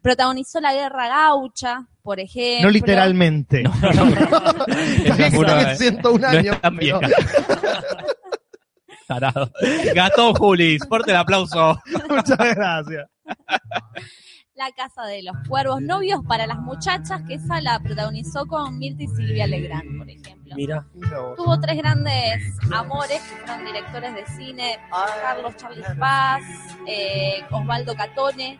Protagonizó 0.01 0.59
la 0.61 0.71
guerra 0.73 1.07
gaucha, 1.07 1.87
por 2.03 2.19
ejemplo. 2.19 2.67
No 2.67 2.71
literalmente. 2.71 3.63
Pura- 5.35 5.75
101 5.75 6.19
no 6.19 6.27
años. 6.27 6.55
es 6.55 6.61
tan 6.61 6.77
vieja. 6.77 6.99
Tarado. 9.07 9.51
Gastón 9.93 10.33
Julis, 10.33 10.81
fuerte 10.87 11.11
el 11.11 11.17
aplauso. 11.17 11.77
Muchas 12.09 12.37
gracias. 12.37 13.07
La 14.55 14.71
Casa 14.71 15.03
de 15.03 15.21
los 15.21 15.35
Cuervos, 15.49 15.81
Novios 15.81 16.21
para 16.25 16.47
las 16.47 16.59
Muchachas, 16.59 17.21
que 17.27 17.33
esa 17.33 17.59
la 17.59 17.77
protagonizó 17.79 18.45
con 18.45 18.77
Mirta 18.77 19.03
y 19.03 19.07
Silvia 19.07 19.47
Legrand, 19.47 19.97
por 19.97 20.09
ejemplo. 20.09 20.55
Mira, 20.55 20.87
Tuvo 21.35 21.59
tres 21.59 21.75
grandes 21.77 22.57
amores 22.71 23.21
que 23.21 23.35
fueron 23.45 23.65
directores 23.65 24.15
de 24.15 24.25
cine, 24.27 24.79
Carlos 25.21 25.57
Charles 25.57 25.85
Paz, 25.99 26.41
eh, 26.87 27.43
Osvaldo 27.51 27.95
Catone, 27.95 28.57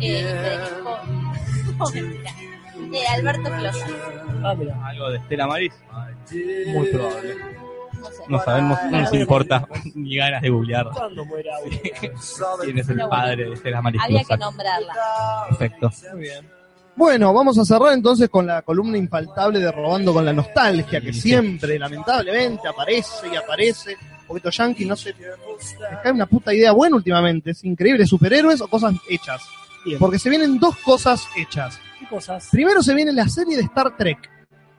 eh, 0.00 0.58
no, 0.82 1.90
mentira, 1.92 2.30
eh, 2.92 3.06
Alberto 3.10 3.50
Closa, 3.50 3.86
ah, 4.44 4.54
mira. 4.56 4.86
Algo 4.86 5.10
de 5.10 5.18
Estela 5.18 5.46
Maris. 5.46 5.74
Muy 6.68 6.86
probable. 6.86 7.67
No 8.28 8.38
sabemos, 8.42 8.78
no 8.90 9.00
nos 9.00 9.12
importa 9.14 9.66
ni 9.94 10.16
ganas 10.16 10.42
de 10.42 10.50
googlear 10.50 10.88
¿Cuándo 10.92 11.24
muera? 11.24 11.52
quién 12.62 12.78
es 12.78 12.88
el 12.88 12.98
padre 13.08 13.44
de 13.48 13.54
Estela 13.54 13.80
Maris. 13.82 14.00
Había 14.04 14.24
que 14.24 14.36
nombrarla. 14.36 14.94
Perfecto. 15.48 15.90
Bueno, 16.96 17.32
vamos 17.32 17.56
a 17.58 17.64
cerrar 17.64 17.92
entonces 17.92 18.28
con 18.28 18.46
la 18.46 18.62
columna 18.62 18.98
infaltable 18.98 19.60
de 19.60 19.70
Robando 19.70 20.12
con 20.12 20.24
la 20.24 20.32
Nostalgia, 20.32 21.00
que 21.00 21.12
siempre, 21.12 21.78
lamentablemente, 21.78 22.66
aparece 22.66 23.28
y 23.32 23.36
aparece. 23.36 23.96
Un 24.22 24.26
poquito 24.26 24.50
yankee, 24.50 24.84
no 24.84 24.96
sé. 24.96 25.14
Me 25.14 26.00
cae 26.02 26.12
una 26.12 26.26
puta 26.26 26.52
idea 26.52 26.72
buena 26.72 26.96
últimamente. 26.96 27.52
Es 27.52 27.62
increíble, 27.64 28.04
superhéroes 28.04 28.60
o 28.60 28.68
cosas 28.68 28.94
hechas. 29.08 29.40
Bien. 29.84 29.98
Porque 29.98 30.18
se 30.18 30.28
vienen 30.28 30.58
dos 30.58 30.76
cosas 30.78 31.24
hechas. 31.36 31.78
¿Qué 32.00 32.06
cosas? 32.08 32.48
Primero 32.50 32.82
se 32.82 32.92
viene 32.94 33.12
la 33.12 33.28
serie 33.28 33.56
de 33.56 33.62
Star 33.62 33.96
Trek. 33.96 34.18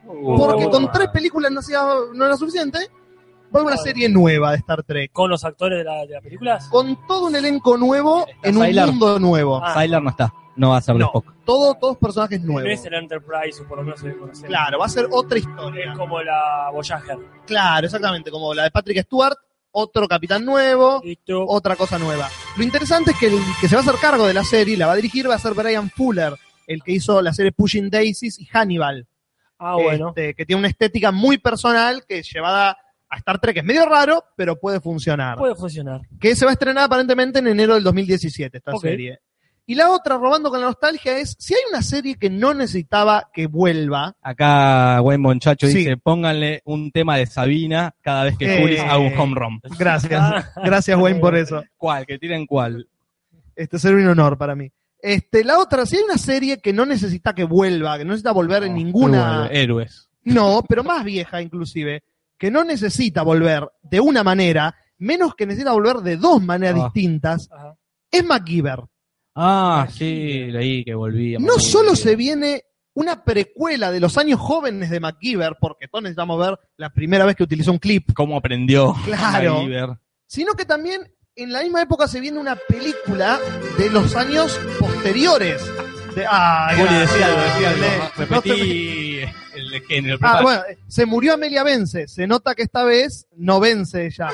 Porque 0.06 0.66
Oh. 0.66 0.72
con 0.72 0.92
tres 0.92 1.08
películas 1.10 1.52
no, 1.52 1.62
hacía- 1.62 1.84
no 2.14 2.26
era 2.26 2.36
suficiente. 2.36 2.80
Va 3.56 3.64
una 3.64 3.78
serie 3.78 4.08
nueva 4.10 4.52
de 4.52 4.58
Star 4.58 4.84
Trek. 4.84 5.12
¿Con 5.12 5.30
los 5.30 5.44
actores 5.44 5.80
de, 5.80 5.84
la, 5.84 6.06
de 6.06 6.14
las 6.14 6.24
películas? 6.24 6.68
Con 6.70 7.06
todo 7.08 7.28
un 7.28 7.36
elenco 7.36 7.78
nuevo 7.78 8.28
Está 8.28 8.50
en 8.50 8.58
un 8.58 8.86
mundo 8.92 9.20
nuevo. 9.20 9.62
Ah. 9.64 9.82
Sylar 9.82 10.04
no 10.04 10.10
está, 10.12 10.32
no 10.56 10.70
va 10.70 10.78
a 10.78 10.82
ser 10.82 10.96
de 10.96 11.00
No. 11.00 11.06
Spock. 11.08 11.34
Todo, 11.46 11.74
todos 11.76 11.98
personajes 11.98 12.42
No 12.42 12.54
nuevos. 12.54 12.72
es 12.72 12.86
el 12.86 12.94
Enterprise, 12.94 13.62
o 13.64 13.68
por 13.68 13.78
lo 13.80 13.84
menos 13.86 14.00
se 14.00 14.16
conoce. 14.16 14.46
Claro, 14.46 14.78
va 14.80 14.86
a 14.86 14.90
ser 14.90 15.08
otra 15.12 15.40
historia. 15.40 15.92
Es 15.92 15.98
como 15.98 16.22
la 16.22 16.70
Voyager. 16.72 17.18
Claro, 17.48 17.86
exactamente, 17.88 18.30
como 18.30 18.54
la 18.54 18.64
de 18.64 18.72
Patrick 18.72 19.04
Stewart, 19.04 19.36
otro 19.72 20.08
capitán 20.08 20.46
nuevo, 20.46 21.02
Listo. 21.04 21.44
otra 21.48 21.76
cosa 21.76 21.98
nueva. 21.98 22.30
Lo 22.58 22.64
interesante 22.64 23.12
es 23.12 23.18
que 23.18 23.28
el 23.28 23.40
que 23.62 23.68
se 23.68 23.76
va 23.76 23.82
a 23.82 23.84
hacer 23.84 23.96
cargo 24.00 24.28
de 24.28 24.34
la 24.36 24.44
serie, 24.44 24.78
la 24.78 24.86
va 24.88 24.94
a 24.94 24.96
dirigir, 24.96 25.28
va 25.30 25.36
a 25.36 25.40
ser 25.40 25.54
Brian 25.54 25.90
Fuller, 25.90 26.34
el 26.68 26.84
que 26.84 26.92
hizo 26.92 27.20
la 27.22 27.34
serie 27.34 27.52
Pushing 27.52 27.90
Daisies 27.90 28.40
y 28.40 28.46
Hannibal, 28.46 29.08
Ah, 29.58 29.74
bueno. 29.74 30.10
este, 30.10 30.34
que 30.36 30.46
tiene 30.46 30.60
una 30.60 30.68
estética 30.70 31.12
muy 31.12 31.38
personal 31.40 32.04
que 32.08 32.22
llevada 32.24 32.78
a 33.10 33.18
Star 33.18 33.40
Trek 33.40 33.58
es 33.58 33.64
medio 33.64 33.86
raro, 33.86 34.24
pero 34.36 34.60
puede 34.60 34.80
funcionar. 34.80 35.38
Puede 35.38 35.56
funcionar. 35.56 36.02
Que 36.20 36.36
se 36.36 36.46
va 36.46 36.52
a 36.52 36.54
estrenar 36.54 36.86
aparentemente 36.86 37.40
en 37.40 37.48
enero 37.48 37.74
del 37.76 37.84
2017 37.84 38.58
esta 38.58 38.78
serie. 38.78 39.20
Y 39.66 39.76
la 39.76 39.92
otra, 39.92 40.18
robando 40.18 40.50
con 40.50 40.60
la 40.62 40.66
nostalgia, 40.68 41.18
es 41.20 41.36
si 41.38 41.54
hay 41.54 41.60
una 41.70 41.84
serie 41.84 42.16
que 42.16 42.30
no 42.32 42.56
necesitaba 42.56 43.30
que 43.32 43.46
vuelva, 43.46 44.16
Acá 44.22 45.00
buen 45.02 45.22
Monchacho 45.22 45.68
Sí. 45.68 45.78
dice, 45.80 45.98
pónganle 45.98 46.62
un 46.66 46.92
tema 46.92 47.18
de 47.18 47.28
Sabina 47.28 47.94
cada 48.02 48.24
vez 48.24 48.38
que 48.38 48.46
Eh. 48.52 48.62
Julis 48.62 48.80
haga 48.80 48.98
un 48.98 49.16
home 49.16 49.36
run. 49.36 49.60
gracias, 49.78 50.54
gracias 50.64 50.98
Wayne 51.00 51.20
por 51.20 51.36
eso. 51.36 51.64
¿Cuál? 51.78 52.08
¿Que 52.08 52.18
tiren 52.18 52.48
cuál? 52.48 52.88
Este 53.56 53.78
sería 53.78 54.04
un 54.04 54.08
honor 54.10 54.38
para 54.40 54.56
mí. 54.56 54.72
Este, 55.02 55.44
la 55.44 55.60
otra, 55.60 55.86
si 55.86 55.98
hay 55.98 56.04
una 56.04 56.18
serie 56.18 56.58
que 56.60 56.74
no 56.74 56.86
necesita 56.86 57.34
que 57.34 57.44
vuelva, 57.44 57.98
que 57.98 58.06
no 58.06 58.10
necesita 58.10 58.32
volver 58.32 58.64
en 58.64 58.74
ninguna. 58.74 59.48
Héroes. 59.52 60.10
No, 60.24 60.64
pero 60.68 60.84
más 60.84 61.04
vieja 61.04 61.42
inclusive, 61.44 62.02
que 62.40 62.50
no 62.50 62.64
necesita 62.64 63.22
volver 63.22 63.70
de 63.84 64.00
una 64.00 64.24
manera, 64.24 64.76
menos 64.98 65.36
que 65.36 65.46
necesita 65.46 65.74
volver 65.74 65.98
de 65.98 66.18
dos 66.18 66.42
maneras 66.42 66.80
Ah. 66.82 66.84
distintas, 66.92 67.48
Ajá. 67.52 67.76
es 68.10 68.26
MacGyver. 68.26 68.80
Ah, 69.36 69.88
sí, 69.92 70.46
leí 70.50 70.84
que 70.84 70.96
volvía. 70.96 71.38
No 71.40 71.60
solo 71.60 71.96
se 71.96 72.16
viene 72.16 72.64
una 72.96 73.24
precuela 73.24 73.92
de 73.92 74.00
los 74.00 74.18
años 74.18 74.40
jóvenes 74.40 74.90
de 74.90 75.00
MacGyver, 75.00 75.58
porque 75.62 75.88
todos 75.88 76.04
necesitamos 76.04 76.40
ver 76.40 76.60
la 76.78 76.90
primera 76.90 77.26
vez 77.26 77.36
que 77.36 77.44
utilizó 77.44 77.72
un 77.72 77.78
clip, 77.78 78.12
¿Cómo 78.16 78.36
aprendió? 78.38 78.96
Claro. 79.06 79.56
MacGyver? 79.60 79.90
sino 80.26 80.54
que 80.54 80.66
también 80.66 81.02
en 81.36 81.52
la 81.54 81.62
misma 81.64 81.82
época 81.82 82.08
se 82.08 82.20
viene 82.20 82.38
una 82.40 82.56
película 82.56 83.40
de 83.78 83.90
los 83.90 84.16
años 84.16 84.60
posteriores. 84.80 85.62
De, 86.16 86.26
ah, 86.30 86.70
decía 86.74 87.26
algo, 87.28 87.42
decía 87.42 87.70
algo. 87.70 89.09
El 89.56 89.82
género. 89.88 90.18
Ah, 90.22 90.42
bueno, 90.42 90.62
se 90.88 91.06
murió 91.06 91.34
Amelia 91.34 91.64
Vence. 91.64 92.08
Se 92.08 92.28
nota 92.28 92.56
que 92.56 92.64
esta 92.64 92.84
vez 92.84 93.28
no 93.36 93.60
vence 93.60 94.06
ella. 94.06 94.30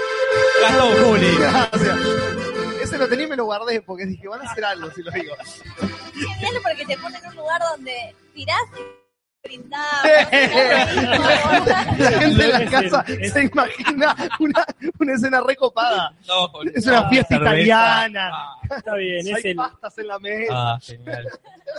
Ganó 0.61 0.87
Juli. 1.03 1.35
Gracias. 1.37 1.99
Ese 2.81 2.97
lo 2.97 3.07
tenía 3.07 3.25
y 3.25 3.29
me 3.29 3.35
lo 3.35 3.45
guardé 3.45 3.81
porque 3.81 4.05
dije, 4.05 4.27
van 4.27 4.41
a 4.41 4.51
hacer 4.51 4.65
algo 4.65 4.91
si 4.91 5.01
lo 5.01 5.11
digo. 5.11 5.33
Genial 6.13 6.53
porque 6.61 6.85
te 6.85 6.97
ponen 6.97 7.23
en 7.23 7.29
un 7.29 7.35
lugar 7.35 7.61
donde 7.71 8.15
tirás 8.33 8.61
La 11.97 12.11
gente 12.11 12.43
en 12.43 12.49
la 12.51 12.59
Es 12.63 12.69
casa 12.71 13.03
el- 13.07 13.21
es- 13.23 13.33
se 13.33 13.43
imagina 13.43 14.15
una, 14.39 14.65
una 14.99 15.13
escena 15.13 15.41
recopada. 15.41 16.13
No. 16.27 16.49
Es 16.73 16.85
una 16.87 17.07
fiesta 17.09 17.35
Cerveza. 17.35 17.51
italiana. 17.53 18.29
Ah, 18.33 18.55
Está 18.77 18.95
bien, 18.95 19.27
es 19.27 19.33
Hay 19.35 19.51
el, 19.51 19.55
pastas 19.55 19.97
en 19.99 20.07
la 20.07 20.19
mesa. 20.19 20.53
ah, 20.53 20.79
genial. 20.81 21.27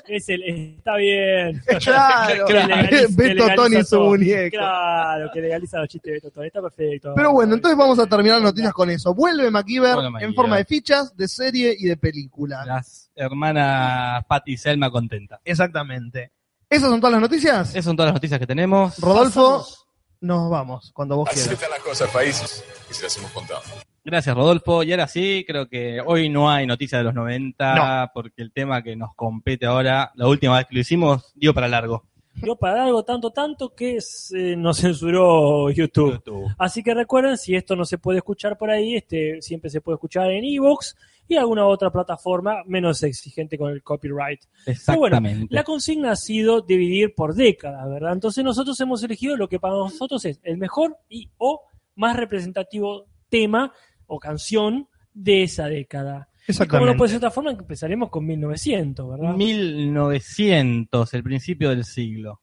es 0.06 0.28
el, 0.28 0.42
está 0.76 0.96
bien. 0.96 1.62
Claro, 1.82 2.46
que 2.46 3.06
Beto 3.10 3.46
Tony 3.56 3.82
su 3.84 4.00
muñeco. 4.00 4.56
Claro, 4.56 5.30
que 5.32 5.40
legaliza 5.40 5.78
los 5.80 5.88
chistes 5.88 6.10
de 6.10 6.12
Beto 6.18 6.30
Tony. 6.30 6.46
Está 6.46 6.62
perfecto. 6.62 7.12
Pero 7.16 7.32
bueno, 7.32 7.54
entonces 7.54 7.76
vamos 7.76 7.98
a 7.98 8.06
terminar 8.06 8.36
las 8.36 8.44
noticias 8.50 8.72
con 8.72 8.88
eso. 8.90 9.14
Vuelve 9.14 9.50
MacGyver 9.50 9.94
Bueno, 9.94 10.20
en 10.20 10.34
forma 10.34 10.56
de 10.58 10.64
fichas, 10.64 11.16
de 11.16 11.26
serie 11.28 11.74
y 11.78 11.86
de 11.86 11.96
película. 11.96 12.64
Las 12.64 13.10
hermanas 13.14 14.24
Patty 14.26 14.52
y 14.52 14.56
Selma 14.56 14.90
contentas. 14.90 15.40
Exactamente. 15.44 16.30
¿Esas 16.68 16.90
son 16.90 17.00
todas 17.00 17.12
las 17.12 17.20
noticias? 17.22 17.70
Esas 17.70 17.84
son 17.84 17.96
todas 17.96 18.08
las 18.08 18.14
noticias 18.16 18.40
que 18.40 18.46
tenemos. 18.46 18.98
Rodolfo, 18.98 19.58
Pasamos. 19.58 19.86
nos 20.20 20.50
vamos 20.50 20.90
cuando 20.92 21.16
vos 21.16 21.28
Así 21.28 21.40
quieras. 21.40 21.54
están 21.54 21.70
las 21.70 21.80
cosas, 21.80 22.10
países, 22.10 22.64
y 22.90 22.94
se 22.94 23.04
las 23.04 23.16
hemos 23.18 23.30
contado. 23.30 23.60
Gracias, 24.04 24.34
Rodolfo. 24.36 24.82
Y 24.82 24.92
ahora 24.92 25.08
sí, 25.08 25.44
creo 25.46 25.68
que 25.68 26.00
hoy 26.04 26.28
no 26.28 26.50
hay 26.50 26.66
noticias 26.66 27.00
de 27.00 27.04
los 27.04 27.14
90, 27.14 27.74
No. 27.74 28.10
porque 28.14 28.42
el 28.42 28.52
tema 28.52 28.82
que 28.82 28.94
nos 28.96 29.14
compete 29.14 29.66
ahora, 29.66 30.12
la 30.14 30.26
última 30.28 30.56
vez 30.56 30.66
que 30.66 30.74
lo 30.74 30.80
hicimos, 30.80 31.32
dio 31.34 31.52
para 31.54 31.68
largo. 31.68 32.04
Dio 32.34 32.54
para 32.54 32.84
algo 32.84 33.02
tanto, 33.02 33.30
tanto 33.30 33.74
que 33.74 34.00
se 34.00 34.56
nos 34.56 34.78
censuró 34.80 35.70
YouTube. 35.70 36.20
Así 36.58 36.82
que 36.82 36.92
recuerden, 36.94 37.38
si 37.38 37.54
esto 37.56 37.74
no 37.76 37.84
se 37.84 37.96
puede 37.98 38.18
escuchar 38.18 38.58
por 38.58 38.70
ahí, 38.70 38.94
este 38.96 39.40
siempre 39.40 39.70
se 39.70 39.80
puede 39.80 39.94
escuchar 39.96 40.30
en 40.30 40.44
Evox 40.44 40.94
y 41.28 41.36
alguna 41.36 41.66
otra 41.66 41.90
plataforma 41.90 42.62
menos 42.66 43.02
exigente 43.02 43.58
con 43.58 43.70
el 43.72 43.82
copyright. 43.82 44.40
Pero 44.64 44.98
bueno, 44.98 45.16
Exactamente. 45.16 45.54
la 45.54 45.64
consigna 45.64 46.12
ha 46.12 46.16
sido 46.16 46.60
dividir 46.62 47.14
por 47.14 47.34
décadas, 47.34 47.88
¿verdad? 47.88 48.12
Entonces 48.12 48.44
nosotros 48.44 48.78
hemos 48.80 49.02
elegido 49.02 49.36
lo 49.36 49.48
que 49.48 49.58
para 49.58 49.74
nosotros 49.74 50.24
es 50.24 50.40
el 50.44 50.56
mejor 50.58 50.96
y 51.08 51.30
o 51.38 51.62
más 51.96 52.16
representativo 52.16 53.06
tema 53.28 53.72
o 54.06 54.18
canción 54.18 54.88
de 55.12 55.42
esa 55.44 55.66
década. 55.66 56.28
Y 56.48 56.52
como 56.52 56.64
Exactamente. 56.64 56.92
no 56.92 56.96
puede 56.98 57.08
ser 57.10 57.20
de 57.20 57.26
otra 57.26 57.34
forma, 57.34 57.50
empezaremos 57.50 58.08
con 58.10 58.24
1900, 58.24 59.08
¿verdad? 59.10 59.34
1900, 59.34 61.14
el 61.14 61.22
principio 61.24 61.70
del 61.70 61.84
siglo. 61.84 62.40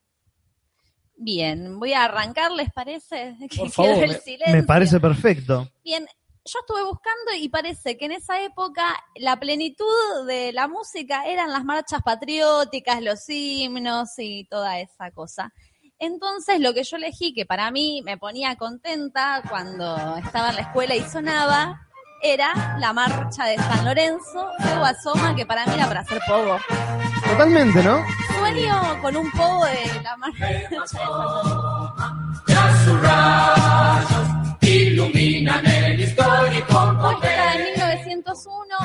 Bien, 1.15 1.79
voy 1.79 1.93
a 1.93 2.05
arrancar, 2.05 2.51
¿les 2.51 2.69
parece? 2.73 3.37
Que 3.49 3.57
Por 3.57 3.69
favor, 3.69 4.03
el 4.03 4.09
me- 4.09 4.15
silencio. 4.17 4.53
Me 4.55 4.63
parece 4.63 4.99
perfecto. 4.99 5.69
Bien, 5.83 6.05
yo 6.45 6.59
estuve 6.59 6.83
buscando 6.83 7.33
y 7.39 7.47
parece 7.47 7.97
que 7.97 8.05
en 8.05 8.11
esa 8.11 8.41
época 8.41 8.83
la 9.15 9.39
plenitud 9.39 10.27
de 10.27 10.51
la 10.51 10.67
música 10.67 11.25
eran 11.25 11.51
las 11.51 11.63
marchas 11.63 12.01
patrióticas, 12.03 13.01
los 13.01 13.29
himnos 13.29 14.09
y 14.17 14.45
toda 14.49 14.79
esa 14.79 15.11
cosa. 15.11 15.53
Entonces 15.99 16.59
lo 16.59 16.73
que 16.73 16.83
yo 16.83 16.97
elegí, 16.97 17.33
que 17.33 17.45
para 17.45 17.71
mí 17.71 18.01
me 18.03 18.17
ponía 18.17 18.57
contenta 18.57 19.41
cuando 19.49 20.17
estaba 20.17 20.49
en 20.49 20.57
la 20.57 20.61
escuela 20.63 20.95
y 20.95 21.03
sonaba, 21.03 21.87
era 22.21 22.77
la 22.77 22.91
marcha 22.91 23.45
de 23.45 23.55
San 23.57 23.85
Lorenzo 23.85 24.49
de 24.59 24.77
Guasoma, 24.77 25.35
que 25.35 25.45
para 25.45 25.65
mí 25.65 25.75
era 25.75 25.87
para 25.87 26.01
hacer 26.01 26.19
pogo. 26.27 26.57
Totalmente, 27.25 27.81
¿no? 27.83 28.03
Sueño 28.37 29.01
con 29.01 29.15
un 29.15 29.31
pogo 29.31 29.65
de 29.65 30.01
la 30.03 30.17
marcha 30.17 30.45
de 30.47 30.67
San 30.67 31.07
Lorenzo. 33.65 34.42
Compuesta 36.67 37.53
en 37.55 37.63
1901 37.73 38.75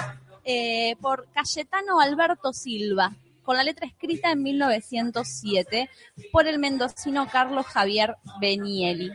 eh, 0.45 0.97
por 1.01 1.27
Cayetano 1.33 2.01
Alberto 2.01 2.53
Silva, 2.53 3.13
con 3.43 3.57
la 3.57 3.63
letra 3.65 3.87
escrita 3.87 4.31
en 4.33 4.43
1907 4.43 5.89
por 6.33 6.47
el 6.47 6.59
mendocino 6.59 7.27
Carlos 7.31 7.67
Javier 7.67 8.17
Benieli. 8.41 9.11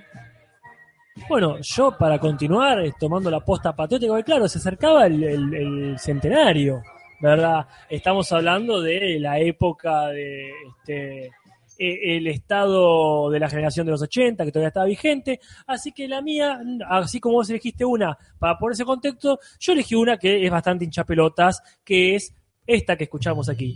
Bueno, 1.29 1.57
yo 1.61 1.95
para 1.97 2.17
continuar 2.17 2.83
eh, 2.83 2.93
tomando 2.99 3.29
la 3.29 3.39
posta 3.41 3.75
patriótica, 3.75 4.11
porque 4.11 4.23
claro, 4.23 4.47
se 4.47 4.57
acercaba 4.57 5.05
el, 5.05 5.23
el- 5.23 5.53
el 5.53 5.99
centenario, 5.99 6.81
¿verdad? 7.21 7.67
Estamos 7.89 8.31
hablando 8.31 8.81
de 8.81 9.19
la 9.19 9.37
época 9.39 10.07
de 10.07 10.49
este 10.79 11.31
eh, 11.77 12.17
el 12.17 12.27
estado 12.27 13.29
de 13.29 13.39
la 13.39 13.49
generación 13.49 13.85
de 13.85 13.91
los 13.91 14.01
80, 14.01 14.45
que 14.45 14.51
todavía 14.51 14.67
estaba 14.69 14.85
vigente, 14.85 15.39
así 15.67 15.91
que 15.91 16.07
la 16.07 16.21
mía, 16.21 16.59
así 16.89 17.19
como 17.19 17.35
vos 17.35 17.49
elegiste 17.49 17.83
una 17.85 18.17
para 18.39 18.57
poner 18.57 18.73
ese 18.73 18.85
contexto, 18.85 19.39
yo 19.59 19.73
elegí 19.73 19.95
una 19.95 20.17
que 20.17 20.45
es 20.45 20.51
bastante 20.51 20.85
hinchapelotas, 20.85 21.61
que 21.83 22.15
es 22.15 22.33
esta 22.65 22.95
que 22.95 23.05
escuchamos 23.05 23.49
aquí. 23.49 23.75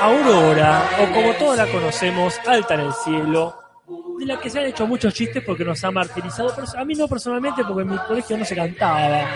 Aurora, 0.00 0.82
o 1.02 1.12
como 1.12 1.34
todos 1.34 1.56
la 1.58 1.66
conocemos, 1.70 2.34
alta 2.46 2.74
en 2.74 2.80
el 2.80 2.92
cielo, 3.04 3.54
de 4.18 4.24
la 4.26 4.38
que 4.40 4.48
se 4.48 4.58
han 4.60 4.66
hecho 4.66 4.86
muchos 4.86 5.12
chistes 5.12 5.42
porque 5.44 5.64
nos 5.64 5.82
ha 5.84 5.90
martirizado. 5.90 6.52
Pero 6.54 6.66
a 6.78 6.84
mí 6.84 6.94
no 6.94 7.06
personalmente, 7.06 7.62
porque 7.64 7.82
en 7.82 7.88
mi 7.90 7.98
colegio 7.98 8.38
no 8.38 8.44
se 8.44 8.54
cantaba. 8.56 9.26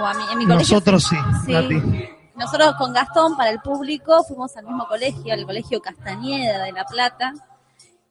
O 0.00 0.04
a 0.06 0.14
mí- 0.14 0.22
en 0.32 0.38
mi 0.38 0.44
colegio 0.46 0.76
Nosotros 0.76 1.04
sí, 1.04 1.16
Sí. 1.46 1.52
Nati. 1.52 1.82
Nosotros 2.36 2.74
con 2.78 2.92
Gastón, 2.92 3.36
para 3.36 3.50
el 3.50 3.60
público, 3.60 4.24
fuimos 4.24 4.56
al 4.56 4.64
mismo 4.64 4.86
colegio, 4.88 5.32
al 5.34 5.44
colegio 5.46 5.80
Castañeda 5.80 6.62
de 6.64 6.72
La 6.72 6.84
Plata, 6.84 7.32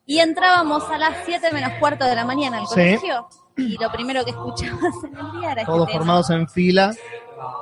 y 0.06 0.20
entrábamos 0.20 0.84
a 0.90 0.98
las 0.98 1.18
7 1.26 1.52
menos 1.54 1.72
cuarto 1.80 2.06
de 2.06 2.16
la 2.16 2.26
mañana 2.26 2.60
al 2.60 2.68
Sí. 2.68 2.74
colegio, 2.74 3.28
y 3.58 3.78
lo 3.78 3.92
primero 3.92 4.24
que 4.24 4.32
escuchábamos 4.32 5.04
en 5.04 5.18
el 5.18 5.32
día 5.40 5.52
era 5.52 5.66
Todos 5.66 5.80
este 5.82 5.92
tema. 5.92 6.00
formados 6.00 6.30
en 6.30 6.48
fila. 6.50 6.94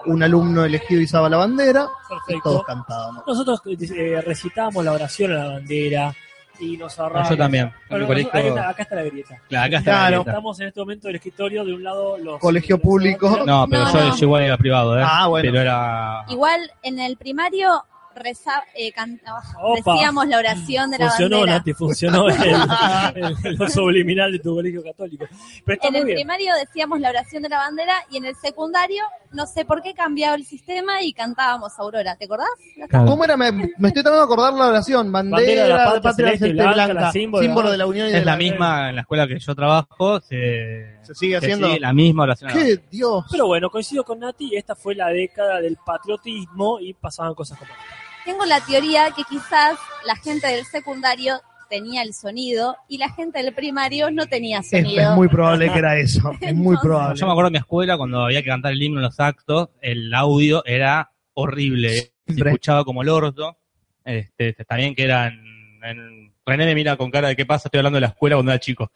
Un 0.06 0.22
alumno 0.22 0.64
elegido 0.64 1.02
izaba 1.02 1.28
la 1.30 1.38
bandera. 1.38 1.88
Y 2.28 2.40
todos 2.42 2.64
cantábamos. 2.64 3.24
Nosotros 3.26 3.62
eh, 3.66 4.22
recitábamos 4.22 4.86
la 4.86 4.92
oración 4.92 5.32
a 5.32 5.36
la 5.44 5.48
bandera 5.54 6.14
y 6.62 6.78
nos 6.78 6.98
ahorrábamos. 7.00 7.30
Yo 7.32 7.38
también. 7.38 7.66
En 7.66 7.74
Bueno, 7.90 8.08
colegio- 8.08 8.30
acá, 8.30 8.40
está, 8.42 8.70
acá 8.70 8.84
está 8.84 8.96
la 8.96 9.04
grieta. 9.04 9.42
Claro, 9.50 9.66
acá 9.68 9.78
está 9.80 9.92
Claro. 9.92 10.02
la 10.02 10.10
grieta. 10.18 10.32
Estamos 10.32 10.60
en 10.60 10.68
este 10.68 10.80
momento 10.80 11.08
del 11.08 11.16
escritorio, 11.18 11.66
de 11.66 11.74
un 11.74 11.84
lado 11.84 12.18
los... 12.18 12.40
Colegio 12.40 12.76
los- 12.78 12.84
público. 12.84 13.30
No, 13.46 13.68
pero 13.70 13.84
No, 13.86 13.94
yo, 13.94 14.00
no. 14.00 14.16
yo 14.16 14.26
igual 14.26 14.44
era 14.44 14.58
privado, 14.58 15.00
¿eh? 15.00 15.04
Ah, 15.06 15.28
bueno. 15.28 15.50
Pero 15.50 15.62
era... 15.62 16.26
Igual 16.30 16.72
en 16.84 17.00
el 17.00 17.18
primario 17.18 17.84
reza, 18.14 18.64
eh, 18.76 18.92
canta- 18.92 19.34
Opa. 19.62 19.94
decíamos 19.94 20.28
la 20.28 20.38
oración 20.38 20.92
de 20.92 20.98
la 21.00 21.08
Funcionó, 21.08 21.38
bandera. 21.38 21.58
Nati, 21.60 21.74
funcionó 21.74 22.28
el, 23.16 23.38
el- 23.46 23.56
lo 23.56 23.70
subliminal 23.70 24.32
de 24.34 24.40
tu 24.40 24.54
colegio 24.54 24.84
católico. 24.84 25.26
Pero 25.66 25.76
está 25.76 25.88
En 25.88 25.94
muy 25.94 26.00
el 26.02 26.06
bien. 26.08 26.16
primario 26.18 26.54
decíamos 26.56 27.00
la 27.00 27.10
oración 27.10 27.42
de 27.44 27.50
la 27.50 27.58
bandera 27.58 27.96
y 28.10 28.18
en 28.18 28.26
el 28.26 28.36
secundario 28.36 29.04
no 29.34 29.46
sé 29.48 29.66
por 29.66 29.82
qué 29.82 29.94
cambiaba 29.94 30.36
el 30.36 30.46
sistema 30.46 31.02
y 31.02 31.14
cantábamos 31.14 31.78
Aurora. 31.80 32.16
¿Te 32.16 32.26
acordás? 32.26 32.50
¿Cómo 32.90 33.24
era? 33.24 33.38
Me, 33.38 33.52
me 33.52 33.88
estoy 33.88 34.04
tratando 34.04 34.18
de 34.20 34.24
acordar 34.24 34.54
la 34.54 34.68
oración. 34.68 35.12
Bandera, 35.12 35.38
Bandera 35.38 35.64
de 35.64 35.70
la 35.70 35.78
patria 35.86 36.02
patria 36.02 36.26
celeste 36.28 36.54
blanca, 36.54 36.74
blanca, 36.74 36.94
la 36.94 37.12
símbolo 37.12 37.44
símbolo, 37.44 37.72
de 37.72 37.78
la- 37.78 37.86
unión 37.86 38.08
y 38.08 38.12
de 38.12 38.18
Es 38.20 38.26
la 38.26 38.32
la 38.34 38.38
misma 38.38 38.90
en 38.90 38.96
la 38.96 39.02
escuela 39.02 39.28
que 39.28 39.40
yo 39.40 39.56
trabajo, 39.56 40.20
se, 40.22 40.98
¿Se 41.04 41.16
sigue 41.16 41.40
se 41.40 41.46
haciendo? 41.46 41.68
sigue 41.68 41.80
la 41.80 41.94
misma 41.94 42.24
oración. 42.24 42.52
¡Qué 42.54 42.80
Dios! 42.90 43.26
Pero 43.32 43.48
bueno, 43.48 43.70
coincido 43.70 44.04
con 44.04 44.20
Nati, 44.20 44.56
esta 44.56 44.76
fue 44.76 44.96
la 44.96 45.08
década 45.08 45.60
del 45.62 45.78
patriotismo 45.86 46.80
y 46.80 46.94
pasaban 46.94 47.34
cosas 47.34 47.58
como 47.58 47.72
esta. 47.72 47.84
Tengo 48.26 48.46
la 48.46 48.60
teoría 48.62 49.12
que 49.12 49.24
quizás 49.24 49.78
la 50.06 50.16
gente 50.16 50.48
del 50.48 50.66
secundario 50.66 51.42
tenía 51.72 52.04
el 52.04 52.14
sonido 52.14 52.76
y 52.88 52.98
la 53.00 53.10
gente 53.10 53.42
del 53.42 53.54
primario 53.54 54.12
no 54.12 54.28
tenía 54.28 54.62
sonido. 54.62 55.12
es 55.12 55.16
muy 55.16 55.28
probable 55.30 55.72
que 55.72 55.80
era 55.80 55.98
eso. 55.98 56.32
Es 56.42 56.54
muy 56.54 56.76
probable. 56.78 57.18
Yo 57.20 57.26
me 57.26 57.32
acuerdo 57.32 57.50
de 57.50 57.54
mi 57.54 57.58
escuela 57.60 57.98
cuando 57.98 58.26
había 58.26 58.44
que 58.44 58.50
cantar 58.50 58.74
el 58.74 58.84
himno 58.84 59.00
en 59.00 59.06
los 59.06 59.20
actos, 59.20 59.70
el 59.82 60.14
audio 60.14 60.64
era 60.66 61.12
horrible. 61.34 62.12
Se 62.28 62.34
escuchaba 62.48 62.84
como 62.84 63.02
el 63.02 63.10
orto. 63.10 63.58
Este, 64.04 64.50
este, 64.50 64.66
también 64.66 64.94
que 64.94 65.04
era 65.06 65.28
en, 65.28 65.80
en- 65.84 66.32
René 66.46 66.66
me 66.66 66.76
mira 66.76 66.98
con 66.98 67.10
cara 67.12 67.28
de 67.30 67.36
qué 67.36 67.46
pasa, 67.46 67.68
estoy 67.68 67.80
hablando 67.80 67.98
de 67.98 68.02
la 68.02 68.08
escuela 68.08 68.36
cuando 68.36 68.52
era 68.52 68.60
chico. 68.60 68.92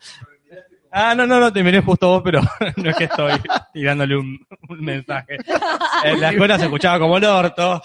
Ah, 0.92 1.14
no, 1.16 1.28
no, 1.28 1.40
no, 1.40 1.52
te 1.54 1.62
miré 1.64 1.82
justo 1.82 2.08
vos, 2.08 2.22
pero 2.24 2.42
no 2.78 2.90
es 2.90 2.96
que 2.96 3.04
estoy 3.04 3.34
tirándole 3.74 4.18
un, 4.18 4.40
un 4.70 4.80
mensaje. 4.84 5.38
En 6.06 6.20
la 6.22 6.32
escuela 6.32 6.58
se 6.58 6.66
escuchaba 6.66 7.00
como 7.00 7.18
el 7.18 7.26
orto. 7.26 7.82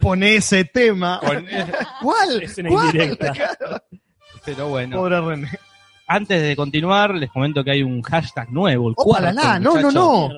Pone 0.00 0.36
ese 0.36 0.64
tema. 0.64 1.20
Con- 1.24 1.46
¿Cuál? 2.02 2.42
Es 2.42 2.58
una 2.58 2.68
¿Cuál? 2.70 2.86
indirecta. 2.86 3.32
Pero 4.44 4.68
bueno. 4.68 4.96
Pobre 4.96 5.20
René. 5.20 5.48
Antes 6.06 6.42
de 6.42 6.56
continuar, 6.56 7.14
les 7.14 7.30
comento 7.30 7.62
que 7.62 7.70
hay 7.70 7.82
un 7.84 8.02
hashtag 8.02 8.50
nuevo, 8.50 8.88
el 8.88 8.94
Opa, 8.96 9.04
cuarto. 9.04 9.26
la, 9.26 9.32
la, 9.32 9.60
no, 9.60 9.80
no, 9.80 9.90
no. 9.92 10.28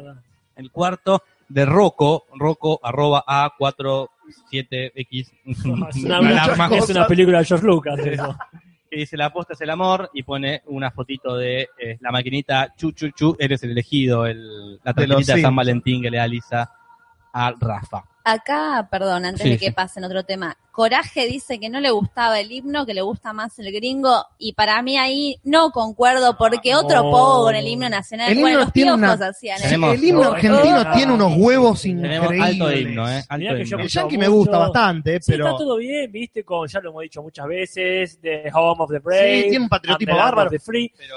El 0.57 0.71
cuarto 0.71 1.23
de 1.49 1.65
Rocco, 1.65 2.27
Rocco 2.35 2.79
arroba 2.83 3.25
A47X. 3.27 5.31
Es 5.47 5.65
Una 5.65 5.89
es 5.89 5.95
película 7.09 7.39
de 7.39 7.45
George 7.45 7.67
Lucas. 7.67 7.99
eso. 8.01 8.37
que 8.91 8.97
dice 8.99 9.17
la 9.17 9.27
aposta 9.27 9.55
es 9.55 9.61
el 9.63 9.71
amor 9.71 10.11
y 10.13 10.23
pone 10.23 10.63
una 10.67 10.91
fotito 10.91 11.37
de 11.37 11.69
eh, 11.79 11.97
la 12.01 12.11
maquinita 12.13 12.75
chu 12.77 12.93
chu 12.93 13.11
chu, 13.11 13.35
eres 13.39 13.63
el 13.63 13.71
elegido, 13.71 14.27
el, 14.27 14.79
la 14.85 14.93
tarjetita 14.93 15.37
de 15.37 15.43
San. 15.43 15.57
Valentín 15.57 16.03
que 16.03 16.11
le 16.11 16.19
da 16.19 16.27
Lisa 16.27 16.71
a 17.33 17.55
Rafa. 17.59 18.05
Acá, 18.25 18.89
perdón, 18.91 19.25
antes 19.25 19.43
Sí, 19.43 19.51
de 19.51 19.59
que 19.59 19.67
sí. 19.67 19.73
pasen 19.73 20.05
otro 20.05 20.25
tema. 20.25 20.57
Coraje 20.71 21.27
dice 21.27 21.61
que 21.61 21.69
no 21.69 21.81
le 21.81 21.91
gustaba 21.91 22.41
el 22.41 22.51
himno, 22.51 22.87
que 22.87 22.95
le 22.95 23.03
gusta 23.03 23.35
más 23.35 23.59
el 23.59 23.71
gringo, 23.73 24.25
y 24.39 24.55
para 24.55 24.81
mí 24.81 24.97
ahí 24.97 25.37
no 25.45 25.71
concuerdo, 25.71 26.39
porque 26.39 26.75
otro 26.75 27.03
No. 27.03 27.11
poco 27.11 27.43
con 27.43 27.55
el 27.55 27.67
himno 27.69 27.91
nacional. 27.91 28.31
El 28.33 28.39
bueno, 28.39 28.49
himno 28.55 28.65
los 28.65 28.73
tiene 28.73 28.93
una- 28.95 29.13
hacían 29.13 29.59
Sí, 29.59 29.75
el 29.75 30.05
himno 30.05 30.23
no, 30.25 30.31
argentino 30.33 30.85
no, 30.85 30.93
tiene 30.95 31.13
unos 31.13 31.33
huevos 31.37 31.85
increíbles. 31.85 32.41
alto 32.41 32.73
himno, 32.73 33.07
¿eh? 33.11 33.23
Alto 33.29 33.57
himno. 33.59 33.79
El 33.81 33.89
yankee 33.89 34.17
me 34.17 34.29
gusta 34.29 34.57
bastante, 34.59 35.21
Sí, 35.21 35.33
pero 35.33 35.47
está 35.49 35.59
todo 35.59 35.77
bien, 35.77 36.11
viste, 36.11 36.43
con, 36.43 36.67
ya 36.67 36.81
lo 36.81 36.89
hemos 36.91 37.03
dicho 37.03 37.23
muchas 37.23 37.47
veces, 37.47 38.23
de 38.23 38.51
Home 38.55 38.83
of 38.85 38.91
the 38.91 38.99
Brave, 39.01 39.43
Sí, 39.43 39.49
tiene 39.51 39.65
un 39.65 39.69
patriotismo 39.69 40.15
Ah, 40.15 40.17
the 40.17 40.23
bárbaro. 40.23 40.51
the 40.51 40.59
Free. 40.59 40.91
Pero 40.97 41.17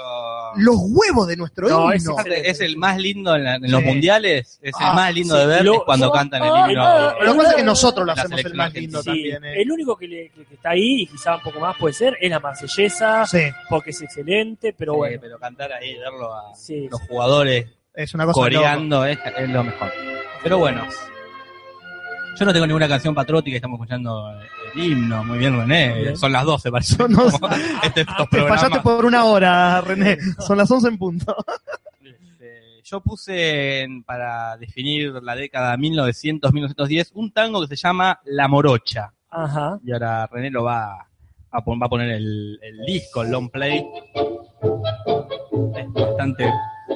los 0.56 0.76
huevos 0.90 1.28
de 1.28 1.36
nuestro 1.36 1.66
No, 1.68 1.94
himno. 1.94 2.16
es 2.26 2.60
el 2.60 2.76
más 2.76 2.98
lindo 2.98 3.34
en, 3.34 3.44
la- 3.44 3.54
en 3.54 3.70
los 3.70 3.80
Sí. 3.80 3.86
mundiales, 3.86 4.58
es 4.60 4.74
Ah, 4.78 4.90
el 4.90 4.94
más 4.96 5.14
lindo 5.14 5.34
sí. 5.34 5.40
de 5.40 5.46
ver 5.46 5.64
Lo- 5.64 5.74
es 5.76 5.80
cuando 5.86 6.06
yo- 6.08 6.12
cantan 6.12 6.42
el 6.42 6.50
oh, 6.50 6.56
himno. 6.68 6.95
Pero 7.18 7.24
lo 7.24 7.32
que 7.32 7.36
pasa 7.38 7.50
es 7.50 7.56
que 7.56 7.62
nosotros 7.64 8.06
lo 8.06 8.12
hacemos 8.12 8.44
el 8.44 8.54
más 8.54 8.72
lindo 8.74 9.00
Sí, 9.02 9.06
también. 9.06 9.44
¿eh? 9.44 9.62
el 9.62 9.72
único 9.72 9.96
que, 9.96 10.08
le- 10.08 10.28
que- 10.30 10.44
que 10.44 10.54
está 10.54 10.70
ahí, 10.70 11.02
y 11.02 11.06
quizá 11.06 11.36
un 11.36 11.42
poco 11.42 11.60
más 11.60 11.76
puede 11.76 11.94
ser, 11.94 12.16
es 12.20 12.30
la 12.30 12.40
marsellesa, 12.40 13.26
Sí, 13.26 13.40
porque 13.68 13.90
es 13.90 14.02
excelente, 14.02 14.74
pero 14.76 14.92
Sí, 14.92 14.98
bueno. 14.98 15.18
pero 15.20 15.38
cantar 15.38 15.72
ahí, 15.72 15.96
verlo 15.98 16.34
a 16.34 16.54
Sí, 16.54 16.88
los 16.90 17.00
jugadores 17.02 17.66
es 17.94 18.14
una 18.14 18.24
cosa 18.26 18.40
coreando 18.40 19.04
es, 19.06 19.18
es 19.36 19.48
lo 19.50 19.64
mejor. 19.64 19.92
Pero 20.42 20.58
bueno, 20.58 20.86
yo 22.38 22.44
no 22.44 22.52
tengo 22.52 22.66
ninguna 22.66 22.86
canción 22.88 23.14
patriótica, 23.14 23.56
estamos 23.56 23.76
escuchando 23.78 24.30
el 24.74 24.82
himno, 24.84 25.24
muy 25.24 25.38
bien 25.38 25.58
René, 25.58 25.94
Bien. 26.02 26.16
son 26.18 26.32
las 26.32 26.44
12 26.44 26.70
parece. 26.70 26.96
Como 26.98 27.24
este- 27.82 28.02
estos 28.02 28.28
Te 28.28 28.42
fallaste 28.42 28.68
programas. 28.80 28.80
por 28.82 29.04
una 29.06 29.24
hora, 29.24 29.80
René. 29.80 30.18
Son 30.46 30.58
las 30.58 30.70
11 30.70 30.88
en 30.88 30.98
punto. 30.98 31.34
Yo 32.88 33.00
puse 33.00 33.80
en- 33.82 34.04
para 34.04 34.56
definir 34.58 35.14
la 35.20 35.34
década 35.34 35.76
1900-1910 35.76 37.10
un 37.14 37.32
tango 37.32 37.60
que 37.60 37.66
se 37.66 37.74
llama 37.74 38.20
La 38.26 38.46
Morocha. 38.46 39.12
Ajá. 39.28 39.80
Y 39.84 39.90
ahora 39.92 40.28
René 40.28 40.50
lo 40.52 40.62
va 40.62 41.04
a, 41.50 41.64
pon- 41.64 41.80
va 41.82 41.86
a 41.86 41.88
poner 41.88 42.10
el, 42.12 42.60
el 42.62 42.86
disco, 42.86 43.22
el 43.22 43.32
long 43.32 43.50
play. 43.50 43.84
Es 45.76 45.92
bastante. 45.92 46.48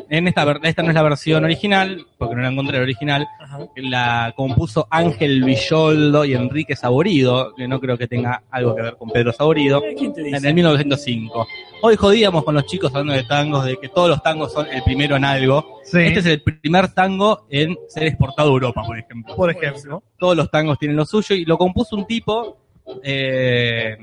En 0.08 0.28
esta, 0.28 0.58
esta 0.62 0.82
no 0.82 0.88
es 0.88 0.94
la 0.94 1.02
versión 1.02 1.44
original, 1.44 2.06
porque 2.18 2.34
no 2.34 2.42
la 2.42 2.48
encontré 2.48 2.76
la 2.78 2.82
original. 2.82 3.26
Ajá. 3.40 3.58
La 3.76 4.32
compuso 4.36 4.86
Ángel 4.90 5.42
Villoldo 5.44 6.24
y 6.24 6.34
Enrique 6.34 6.76
Saborido, 6.76 7.54
que 7.56 7.66
no 7.68 7.80
creo 7.80 7.96
que 7.98 8.06
tenga 8.06 8.42
algo 8.50 8.74
que 8.74 8.82
ver 8.82 8.96
con 8.96 9.10
Pedro 9.10 9.32
Saborido, 9.32 9.82
¿Quién 9.96 10.12
te 10.12 10.22
dice? 10.22 10.36
en 10.36 10.44
el 10.46 10.54
1905. 10.54 11.46
Hoy 11.82 11.96
jodíamos 11.96 12.44
con 12.44 12.54
los 12.54 12.66
chicos 12.66 12.90
hablando 12.94 13.14
de 13.14 13.24
tangos, 13.24 13.64
de 13.64 13.76
que 13.78 13.88
todos 13.88 14.08
los 14.08 14.22
tangos 14.22 14.52
son 14.52 14.66
el 14.70 14.82
primero 14.82 15.16
en 15.16 15.24
algo. 15.24 15.80
Sí, 15.84 15.98
Este 16.00 16.20
es 16.20 16.26
el 16.26 16.42
primer 16.42 16.88
tango 16.92 17.46
en 17.50 17.76
ser 17.88 18.04
exportado 18.04 18.50
a 18.50 18.52
Europa, 18.52 18.82
por 18.86 18.98
ejemplo 18.98 19.34
por 19.34 19.50
ejemplo. 19.50 20.02
todos 20.18 20.36
los 20.36 20.50
tangos 20.50 20.78
tienen 20.78 20.96
lo 20.96 21.04
suyo 21.06 21.34
y 21.34 21.44
lo 21.44 21.56
compuso 21.58 21.96
un 21.96 22.06
tipo 22.06 22.58
eh, 23.02 23.96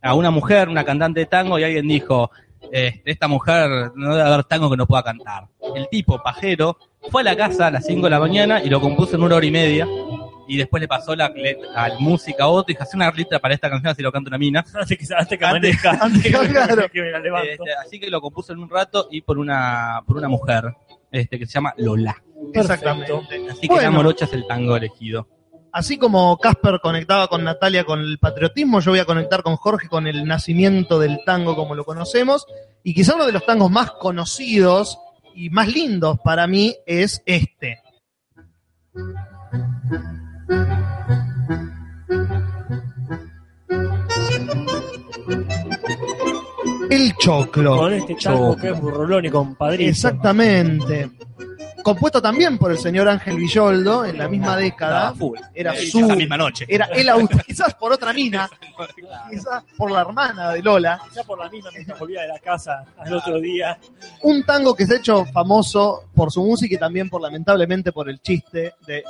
a 0.00 0.14
una 0.14 0.30
mujer, 0.30 0.68
una 0.68 0.84
cantante 0.84 1.20
de 1.20 1.26
tango 1.26 1.58
y 1.58 1.64
alguien 1.64 1.86
dijo, 1.86 2.30
este, 2.72 3.10
esta 3.10 3.28
mujer 3.28 3.92
no 3.94 4.16
debe 4.16 4.28
haber 4.28 4.44
tango 4.44 4.70
que 4.70 4.76
no 4.78 4.86
pueda 4.86 5.02
cantar. 5.02 5.48
El 5.76 5.88
tipo, 5.90 6.22
pajero, 6.22 6.78
fue 7.10 7.20
a 7.20 7.24
la 7.24 7.36
casa 7.36 7.66
a 7.66 7.70
las 7.70 7.84
5 7.84 8.02
de 8.04 8.10
la 8.10 8.18
mañana 8.18 8.62
y 8.62 8.70
lo 8.70 8.80
compuso 8.80 9.14
en 9.16 9.22
una 9.22 9.36
hora 9.36 9.44
y 9.46 9.50
media 9.50 9.86
y 10.48 10.56
después 10.56 10.80
le 10.80 10.88
pasó 10.88 11.14
la, 11.14 11.32
música 11.98 12.44
a 12.44 12.48
otro 12.48 12.72
y 12.72 12.74
dijo, 12.74 12.82
hace 12.82 12.96
una 12.96 13.10
letra 13.10 13.38
para 13.38 13.54
esta 13.54 13.68
canción 13.70 13.92
así 13.92 14.02
lo 14.02 14.10
canta 14.10 14.28
una 14.28 14.38
mina. 14.38 14.64
Antes 14.74 14.98
que, 14.98 15.14
antes 15.14 15.38
que 15.38 15.44
Antes- 15.44 15.48
amanezca, 15.48 15.90
antes 16.00 16.22
que- 16.22 16.30
claro. 16.30 16.88
que 16.90 17.02
me 17.02 17.10
la 17.10 17.18
levanto. 17.18 17.48
Este, 17.50 17.74
así 17.74 18.00
que 18.00 18.10
lo 18.10 18.20
compuso 18.20 18.52
en 18.52 18.58
un 18.60 18.70
rato 18.70 19.06
y 19.10 19.20
por 19.20 19.38
una, 19.38 20.00
por 20.06 20.16
una 20.16 20.28
mujer 20.28 20.64
este, 21.10 21.38
que 21.38 21.46
se 21.46 21.52
llama 21.52 21.74
Lola. 21.76 22.16
Exactamente. 22.54 23.12
Así 23.50 23.60
que 23.60 23.68
Bueno. 23.68 23.82
la 23.82 23.90
morocha 23.90 24.24
es 24.24 24.32
el 24.32 24.46
tango 24.46 24.76
elegido. 24.76 25.28
Así 25.72 25.96
como 25.96 26.36
Casper 26.36 26.80
conectaba 26.82 27.28
con 27.28 27.44
Natalia 27.44 27.84
con 27.84 28.00
el 28.00 28.18
patriotismo, 28.18 28.80
yo 28.80 28.92
voy 28.92 29.00
a 29.00 29.06
conectar 29.06 29.42
con 29.42 29.56
Jorge 29.56 29.88
con 29.88 30.06
el 30.06 30.26
nacimiento 30.26 30.98
del 30.98 31.20
tango 31.24 31.56
como 31.56 31.74
lo 31.74 31.84
conocemos. 31.84 32.46
Y 32.84 32.92
quizá 32.92 33.14
uno 33.14 33.24
de 33.24 33.32
los 33.32 33.46
tangos 33.46 33.70
más 33.70 33.92
conocidos 33.92 34.98
y 35.34 35.48
más 35.48 35.68
lindos 35.68 36.18
para 36.22 36.46
mí 36.46 36.76
es 36.84 37.22
este. 37.24 37.80
El 46.90 47.16
choclo. 47.16 47.76
Con 47.78 47.94
este 47.94 48.14
tango 48.16 48.56
que 48.56 48.68
es 48.68 48.78
burrolón 48.78 49.24
y 49.24 49.30
compadrito. 49.30 49.88
Exactamente. 49.88 51.10
Compuesto 51.82 52.22
también 52.22 52.58
por 52.58 52.70
el 52.70 52.78
señor 52.78 53.08
Ángel 53.08 53.36
Villoldo 53.36 54.04
en 54.04 54.18
la 54.18 54.28
misma 54.28 54.56
década. 54.56 55.12
Full. 55.14 55.38
Era 55.54 55.74
su- 55.76 56.00
esa 56.04 56.16
misma 56.16 56.36
noche. 56.36 56.64
Era 56.68 56.86
el 56.86 57.08
auto, 57.08 57.38
quizás 57.46 57.74
por 57.74 57.92
otra 57.92 58.12
mina, 58.12 58.48
quizás 59.30 59.64
por 59.76 59.90
la 59.90 60.00
hermana 60.02 60.50
de 60.52 60.62
Lola. 60.62 61.00
Ya 61.14 61.22
por 61.24 61.38
la 61.38 61.48
misma 61.48 61.70
mientras 61.74 61.98
volvía 61.98 62.22
de 62.22 62.28
la 62.28 62.38
casa 62.38 62.84
al 62.98 63.14
otro 63.14 63.40
día. 63.40 63.78
Un 64.22 64.44
tango 64.44 64.74
que 64.74 64.86
se 64.86 64.94
ha 64.94 64.96
hecho 64.98 65.24
famoso 65.26 66.04
por 66.14 66.30
su 66.30 66.42
música 66.44 66.74
y 66.74 66.78
también 66.78 67.08
por 67.10 67.20
lamentablemente 67.20 67.92
por 67.92 68.08
el 68.08 68.20
chiste 68.20 68.74
de 68.86 69.02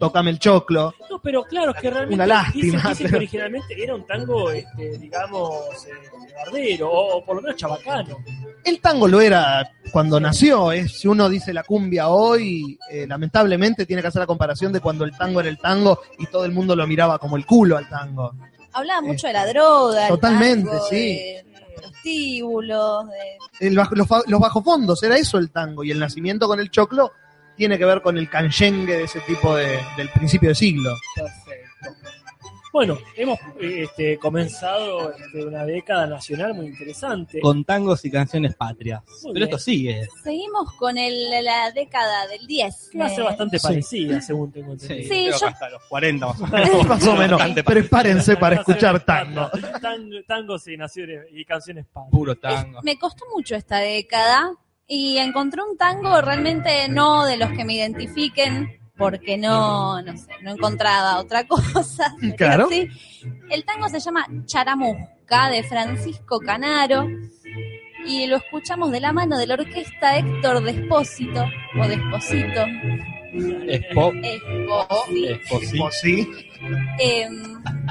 Tócame 0.00 0.30
el 0.30 0.38
choclo. 0.40 0.92
No, 1.10 1.20
pero 1.22 1.44
claro, 1.44 1.72
es 1.74 1.80
que 1.80 1.90
realmente 1.90 2.14
Una 2.14 2.26
lástima, 2.26 2.62
dicen, 2.64 2.80
dicen 2.80 2.96
que 2.96 3.04
pero- 3.04 3.16
originalmente 3.18 3.82
era 3.84 3.94
un 3.94 4.06
tango, 4.06 4.50
este, 4.50 4.98
digamos, 4.98 5.52
eh, 5.86 5.90
bardero, 6.44 6.90
o, 6.90 7.18
o 7.18 7.24
por 7.24 7.36
lo 7.36 7.42
menos 7.42 7.56
chabacano. 7.56 8.16
El 8.64 8.80
tango 8.80 9.06
lo 9.06 9.20
era 9.20 9.70
cuando 9.92 10.18
nació. 10.18 10.72
¿eh? 10.72 10.88
Si 10.88 11.06
uno 11.06 11.28
dice 11.28 11.52
la 11.52 11.62
cumbia 11.64 12.08
hoy, 12.08 12.78
eh, 12.90 13.06
lamentablemente 13.06 13.84
tiene 13.86 14.02
que 14.02 14.08
hacer 14.08 14.20
la 14.20 14.26
comparación 14.26 14.72
de 14.72 14.80
cuando 14.80 15.04
el 15.04 15.16
tango 15.16 15.40
era 15.40 15.48
el 15.50 15.58
tango 15.58 16.00
y 16.18 16.26
todo 16.26 16.44
el 16.46 16.52
mundo 16.52 16.74
lo 16.74 16.86
miraba 16.86 17.18
como 17.18 17.36
el 17.36 17.44
culo 17.46 17.76
al 17.76 17.88
tango. 17.88 18.32
Hablaba 18.72 19.02
mucho 19.02 19.26
de 19.26 19.32
la 19.34 19.46
droga. 19.46 20.02
el 20.04 20.08
Totalmente, 20.08 20.70
tango, 20.70 20.86
sí. 20.88 20.96
De 20.96 21.44
los 21.52 21.90
prostíbulos, 21.90 23.06
de 23.08 23.66
El 23.68 23.76
bajo- 23.76 23.94
los, 23.94 24.06
fa- 24.06 24.22
los 24.26 24.40
bajos 24.40 25.02
era 25.02 25.16
eso 25.16 25.38
el 25.38 25.50
tango 25.50 25.84
y 25.84 25.90
el 25.90 25.98
nacimiento 25.98 26.46
con 26.46 26.58
el 26.60 26.70
choclo 26.70 27.12
tiene 27.56 27.78
que 27.78 27.84
ver 27.84 28.00
con 28.02 28.16
el 28.18 28.28
canchengue 28.28 28.96
de 28.96 29.04
ese 29.04 29.20
tipo 29.20 29.54
de, 29.56 29.78
del 29.96 30.08
principio 30.10 30.48
de 30.50 30.54
siglo. 30.54 30.94
Perfecto. 31.14 31.60
Bueno, 32.72 32.96
hemos 33.16 33.36
eh, 33.60 33.82
este, 33.82 34.16
comenzado 34.16 35.12
este, 35.12 35.44
una 35.44 35.64
década 35.64 36.06
nacional 36.06 36.54
muy 36.54 36.66
interesante. 36.66 37.40
Con 37.40 37.64
tangos 37.64 38.04
y 38.04 38.12
canciones 38.12 38.54
patrias. 38.54 39.02
Muy 39.24 39.32
Pero 39.32 39.32
bien. 39.32 39.42
esto 39.48 39.58
sigue. 39.58 40.08
Seguimos 40.22 40.72
con 40.74 40.96
el, 40.96 41.44
la 41.44 41.72
década 41.72 42.28
del 42.28 42.46
10. 42.46 42.90
que 42.92 42.98
va 42.98 43.06
a 43.06 43.08
ser 43.08 43.20
eh, 43.20 43.24
bastante 43.24 43.58
Sí. 43.58 43.66
parecida, 43.66 44.20
según 44.20 44.52
tengo 44.52 44.72
entendido. 44.74 45.02
Sí, 45.02 45.08
creo 45.08 45.32
que 45.32 45.38
yo- 45.40 45.46
hasta 45.48 45.68
los 45.68 45.82
40 45.88 46.26
más 46.26 46.40
o 46.40 46.46
menos. 46.46 46.86
Más 46.86 47.06
o 47.08 47.16
menos. 47.16 47.42
Prepárense 47.64 48.36
para 48.36 48.54
escuchar 48.54 49.04
tango. 49.04 49.50
Tango- 49.82 50.22
tangos 50.28 50.68
y, 50.68 50.76
naciones, 50.76 51.26
y 51.32 51.44
canciones 51.44 51.86
patrias. 51.86 52.10
Puro 52.12 52.36
tango. 52.36 52.82
Me 52.84 52.96
costó 52.96 53.24
mucho 53.34 53.56
esta 53.56 53.78
década 53.78 54.52
y 54.92 55.18
encontré 55.18 55.62
un 55.62 55.76
tango 55.76 56.20
realmente 56.20 56.88
no 56.88 57.24
de 57.24 57.36
los 57.36 57.50
que 57.52 57.64
me 57.64 57.74
identifiquen 57.74 58.80
porque 58.96 59.38
no, 59.38 60.02
no 60.02 60.16
sé, 60.16 60.32
no 60.42 60.50
encontraba 60.50 61.20
otra 61.20 61.46
cosa. 61.46 62.12
Claro. 62.36 62.68
sí. 62.68 62.88
El 63.50 63.64
tango 63.64 63.88
se 63.88 64.00
llama 64.00 64.26
Charamusca 64.46 65.48
de 65.48 65.62
Francisco 65.62 66.40
Canaro 66.40 67.06
y 68.04 68.26
lo 68.26 68.38
escuchamos 68.38 68.90
de 68.90 68.98
la 68.98 69.12
mano 69.12 69.38
de 69.38 69.46
la 69.46 69.54
orquesta 69.54 70.18
Héctor 70.18 70.64
Despósito 70.64 71.44
o 71.80 71.86
Desposito. 71.86 72.66
Expo. 73.32 74.12
Esposito. 74.22 75.58
Expo, 75.58 75.90
sí. 75.90 76.28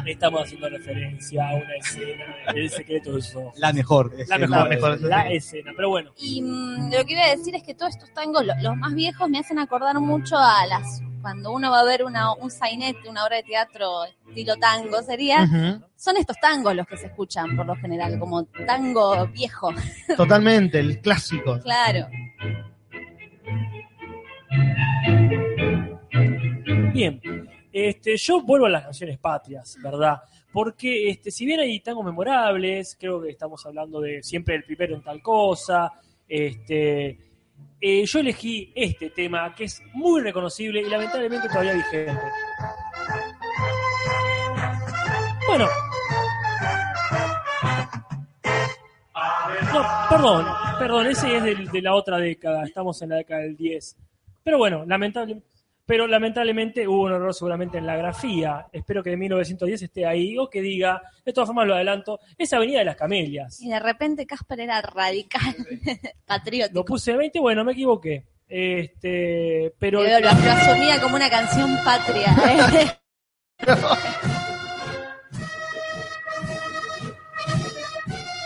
Estamos 0.05 0.43
haciendo 0.43 0.69
referencia 0.69 1.49
a 1.49 1.55
una 1.55 1.75
escena 1.75 2.25
del 2.53 2.69
secreto 2.69 3.13
de 3.15 3.21
sus 3.21 3.35
ojos. 3.35 3.53
La 3.59 3.73
mejor. 3.73 4.13
La 4.27 4.37
mejor, 4.37 4.49
la 4.57 4.65
mejor 4.65 5.01
la 5.01 5.29
escena. 5.31 5.71
Pero 5.75 5.89
bueno, 5.89 6.11
Y 6.17 6.41
mm, 6.41 6.91
lo 6.93 7.05
que 7.05 7.13
iba 7.13 7.23
a 7.25 7.35
decir 7.35 7.55
es 7.55 7.63
que 7.63 7.73
todos 7.73 7.95
estos 7.95 8.13
tangos, 8.13 8.45
lo- 8.45 8.53
los 8.61 8.75
más 8.77 8.93
viejos, 8.93 9.29
me 9.29 9.39
hacen 9.39 9.59
acordar 9.59 9.99
mucho 9.99 10.37
a 10.37 10.65
las. 10.67 11.01
Cuando 11.21 11.51
uno 11.51 11.69
va 11.69 11.81
a 11.81 11.83
ver 11.83 12.05
una, 12.05 12.31
un 12.33 12.49
sainete, 12.49 13.09
una 13.09 13.25
obra 13.25 13.37
de 13.37 13.43
teatro 13.43 14.05
estilo 14.29 14.55
tango, 14.55 15.01
sería. 15.03 15.45
Son 15.97 16.15
estos 16.17 16.37
tangos 16.39 16.73
los 16.75 16.87
que 16.87 16.95
se 16.97 17.07
escuchan 17.07 17.57
por 17.57 17.65
lo 17.65 17.75
general, 17.75 18.17
como 18.19 18.45
tango 18.45 19.27
viejo, 19.27 19.69
Totalmente, 20.15 20.79
el 20.79 20.99
clásico. 21.01 21.59
claro. 21.61 22.07
Bien. 27.00 27.50
Este, 27.72 28.18
yo 28.18 28.41
vuelvo 28.41 28.66
a 28.66 28.70
las 28.70 28.84
canciones 28.84 29.18
patrias, 29.20 29.78
¿verdad? 29.84 30.22
Porque 30.52 31.10
este, 31.10 31.30
si 31.32 31.45
bien 31.45 31.60
hay 31.60 31.80
tangos 31.80 32.04
memorables, 32.06 32.97
creo 33.00 33.22
que 33.22 33.30
estamos 33.30 33.64
hablando 33.66 34.02
de 34.02 34.24
siempre 34.24 34.56
el 34.56 34.64
primero 34.64 34.95
en 34.95 35.04
tal 35.04 35.22
cosa, 35.22 35.91
este, 36.28 37.18
eh, 37.82 38.06
yo 38.06 38.20
elegí 38.20 38.72
este 38.76 39.12
tema 39.12 39.54
que 39.56 39.66
es 39.66 39.82
muy 39.93 40.22
reconocible 40.22 40.82
y 40.82 40.89
lamentablemente 40.89 41.47
todavía 41.47 41.74
vigente. 41.74 42.22
Bueno. 45.47 45.68
No, 49.74 49.84
perdón, 50.10 50.45
perdón, 50.80 51.08
ese 51.08 51.38
es 51.38 51.43
del- 51.43 51.68
de 51.70 51.82
la 51.82 51.93
otra 51.93 52.18
década, 52.18 52.64
estamos 52.64 53.00
en 53.02 53.10
la 53.10 53.16
década 53.18 53.41
del 53.41 53.56
10. 53.56 53.95
Pero 54.43 54.58
bueno, 54.58 54.84
lamentablemente... 54.86 55.47
pero 55.89 56.05
lamentablemente 56.05 56.87
hubo 56.87 57.05
un 57.05 57.13
error 57.13 57.33
seguramente 57.33 57.79
en 57.79 57.87
la 57.87 57.97
grafía. 57.97 58.67
Espero 58.71 59.01
que 59.01 59.09
de 59.09 59.17
1910 59.17 59.81
esté 59.81 60.05
ahí 60.05 60.37
o 60.37 60.47
que 60.47 60.61
diga, 60.61 61.01
de 61.25 61.33
todas 61.33 61.47
formas 61.47 61.65
lo 61.65 61.73
adelanto, 61.73 62.19
es 62.37 62.53
Avenida 62.53 62.77
de 62.77 62.85
las 62.85 62.95
Camelias. 62.95 63.59
Y 63.59 63.69
de 63.69 63.79
repente 63.79 64.27
Casper 64.27 64.59
era 64.59 64.83
radical, 64.83 65.55
Lo 65.57 65.95
patriótico. 66.27 66.85
puse 66.85 67.17
20, 67.17 67.39
bueno, 67.39 67.65
me 67.65 67.71
equivoqué. 67.71 68.23
Este, 68.47 69.73
pero 69.79 70.01
Pero 70.03 70.19
lo, 70.19 70.31
lo 70.31 70.51
asumía 70.51 71.01
como 71.01 71.15
una 71.15 71.27
canción 71.27 71.75
patria. 71.83 72.35
¿eh? 72.75 72.91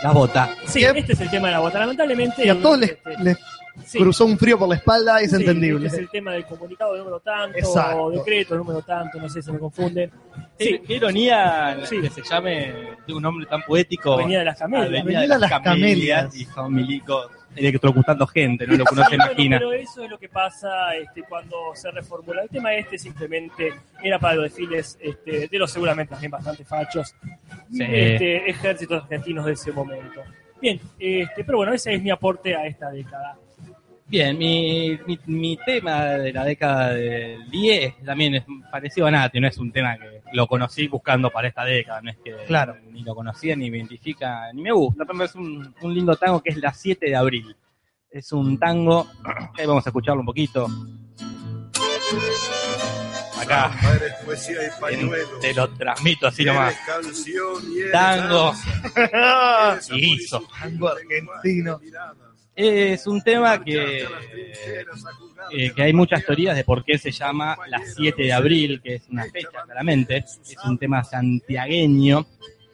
La 0.02 0.12
bota. 0.12 0.56
sí, 0.66 0.82
este 0.82 1.12
es 1.12 1.20
el 1.20 1.30
tema 1.30 1.48
de 1.48 1.52
la 1.52 1.60
bota. 1.60 1.78
Lamentablemente 1.78 2.46
Y 2.46 2.48
a 2.48 2.58
todos 2.58 2.78
les, 2.78 2.92
este, 2.92 3.22
les 3.22 3.36
sí, 3.84 3.98
cruzó 3.98 4.24
un 4.26 4.38
frío 4.38 4.58
por 4.58 4.68
la 4.68 4.76
espalda, 4.76 5.20
es 5.20 5.30
sí, 5.30 5.36
entendible. 5.36 5.86
Es 5.88 5.94
el 5.94 6.08
tema 6.08 6.32
del 6.32 6.44
comunicado 6.46 6.96
número 6.96 7.20
tanto, 7.20 7.58
Exacto. 7.58 8.02
o 8.04 8.10
decreto 8.10 8.56
número 8.56 8.82
tanto, 8.82 9.18
no 9.18 9.28
sé 9.28 9.42
si 9.42 9.50
me 9.50 9.58
confunden. 9.58 10.10
Qué, 10.58 10.64
Sí, 10.64 10.80
qué 10.86 10.94
ironía 10.94 11.78
Sí. 11.84 12.00
que 12.00 12.10
se 12.10 12.22
llame 12.22 12.72
de 13.06 13.12
un 13.14 13.22
nombre 13.22 13.46
tan 13.46 13.62
poético. 13.62 14.14
Avenida 14.14 14.40
de 14.40 14.44
las 14.44 14.58
Camelias. 14.58 15.02
Avenida 15.02 15.20
de 15.22 15.28
las 15.28 15.40
Las 15.40 15.60
Camelias. 15.60 16.36
Y 16.36 16.44
son 16.44 16.72
milicos 16.74 17.28
electrocutando 17.56 18.26
gente, 18.26 18.66
no 18.66 18.76
lo 18.76 18.84
que 18.84 18.94
uno 18.94 19.04
se 19.04 19.14
imagina. 19.14 19.58
pero 19.58 19.72
eso 19.72 20.02
es 20.02 20.10
lo 20.10 20.18
que 20.18 20.28
pasa 20.28 20.94
este, 20.96 21.22
cuando 21.22 21.56
se 21.74 21.90
reformula. 21.92 22.42
El 22.42 22.48
tema 22.48 22.74
este 22.74 22.98
simplemente 22.98 23.72
era 24.02 24.18
para 24.18 24.34
los 24.34 24.44
desfiles 24.44 24.98
este, 25.00 25.46
de 25.48 25.58
los 25.58 25.70
seguramente 25.70 26.10
también 26.12 26.32
bastante 26.32 26.64
fachos 26.64 27.14
Sí. 27.72 27.82
este, 27.82 28.50
ejércitos 28.50 29.02
argentinos 29.04 29.46
de 29.46 29.52
ese 29.52 29.70
momento. 29.70 30.20
Bien, 30.60 30.80
este, 30.98 31.44
pero 31.44 31.58
bueno, 31.58 31.72
ese 31.74 31.94
es 31.94 32.02
mi 32.02 32.10
aporte 32.10 32.56
a 32.56 32.66
esta 32.66 32.90
década. 32.90 33.36
Bien, 34.14 34.38
mi, 34.38 34.96
mi, 35.08 35.18
mi 35.26 35.56
tema 35.66 36.04
de 36.04 36.32
la 36.32 36.44
década 36.44 36.90
del 36.94 37.50
10 37.50 38.04
también 38.04 38.36
es 38.36 38.44
parecido 38.70 39.08
a 39.08 39.10
Nati, 39.10 39.40
no 39.40 39.48
es 39.48 39.58
un 39.58 39.72
tema 39.72 39.98
que 39.98 40.22
lo 40.32 40.46
conocí 40.46 40.86
buscando 40.86 41.30
para 41.32 41.48
esta 41.48 41.64
década, 41.64 42.00
no 42.00 42.10
es 42.12 42.18
que 42.18 42.32
Claro. 42.46 42.76
ni 42.92 43.02
lo 43.02 43.12
conocía, 43.12 43.56
ni 43.56 43.72
me 43.72 43.78
identifica, 43.78 44.52
ni 44.52 44.62
me 44.62 44.70
gusta, 44.70 45.04
pero 45.04 45.24
es 45.24 45.34
un, 45.34 45.74
un 45.80 45.92
lindo 45.92 46.14
tango 46.14 46.40
que 46.40 46.50
es 46.50 46.58
la 46.58 46.72
7 46.72 47.06
de 47.06 47.16
abril. 47.16 47.56
Es 48.08 48.30
un 48.30 48.56
tango, 48.56 49.04
ahí 49.58 49.66
vamos 49.66 49.84
a 49.84 49.90
escucharlo 49.90 50.20
un 50.20 50.26
poquito. 50.26 50.68
Acá, 53.42 53.72
pañuelo. 54.80 55.38
te 55.40 55.52
lo 55.54 55.68
transmito 55.70 56.28
así 56.28 56.44
nomás. 56.44 56.76
Tango 57.90 58.54
y 59.90 60.14
hizo. 60.14 60.40
Tango 60.60 60.88
argentino. 60.88 61.80
Es 62.56 63.06
un 63.06 63.20
tema 63.22 63.62
que, 63.62 64.06
eh, 65.50 65.72
que 65.74 65.82
hay 65.82 65.92
muchas 65.92 66.24
teorías 66.24 66.54
de 66.54 66.62
por 66.62 66.84
qué 66.84 66.98
se 66.98 67.10
llama 67.10 67.56
la 67.68 67.80
7 67.84 68.22
de 68.22 68.32
abril, 68.32 68.80
que 68.80 68.96
es 68.96 69.08
una 69.08 69.24
fecha 69.24 69.62
claramente. 69.64 70.18
Es 70.18 70.58
un 70.64 70.78
tema 70.78 71.02
santiagueño 71.02 72.26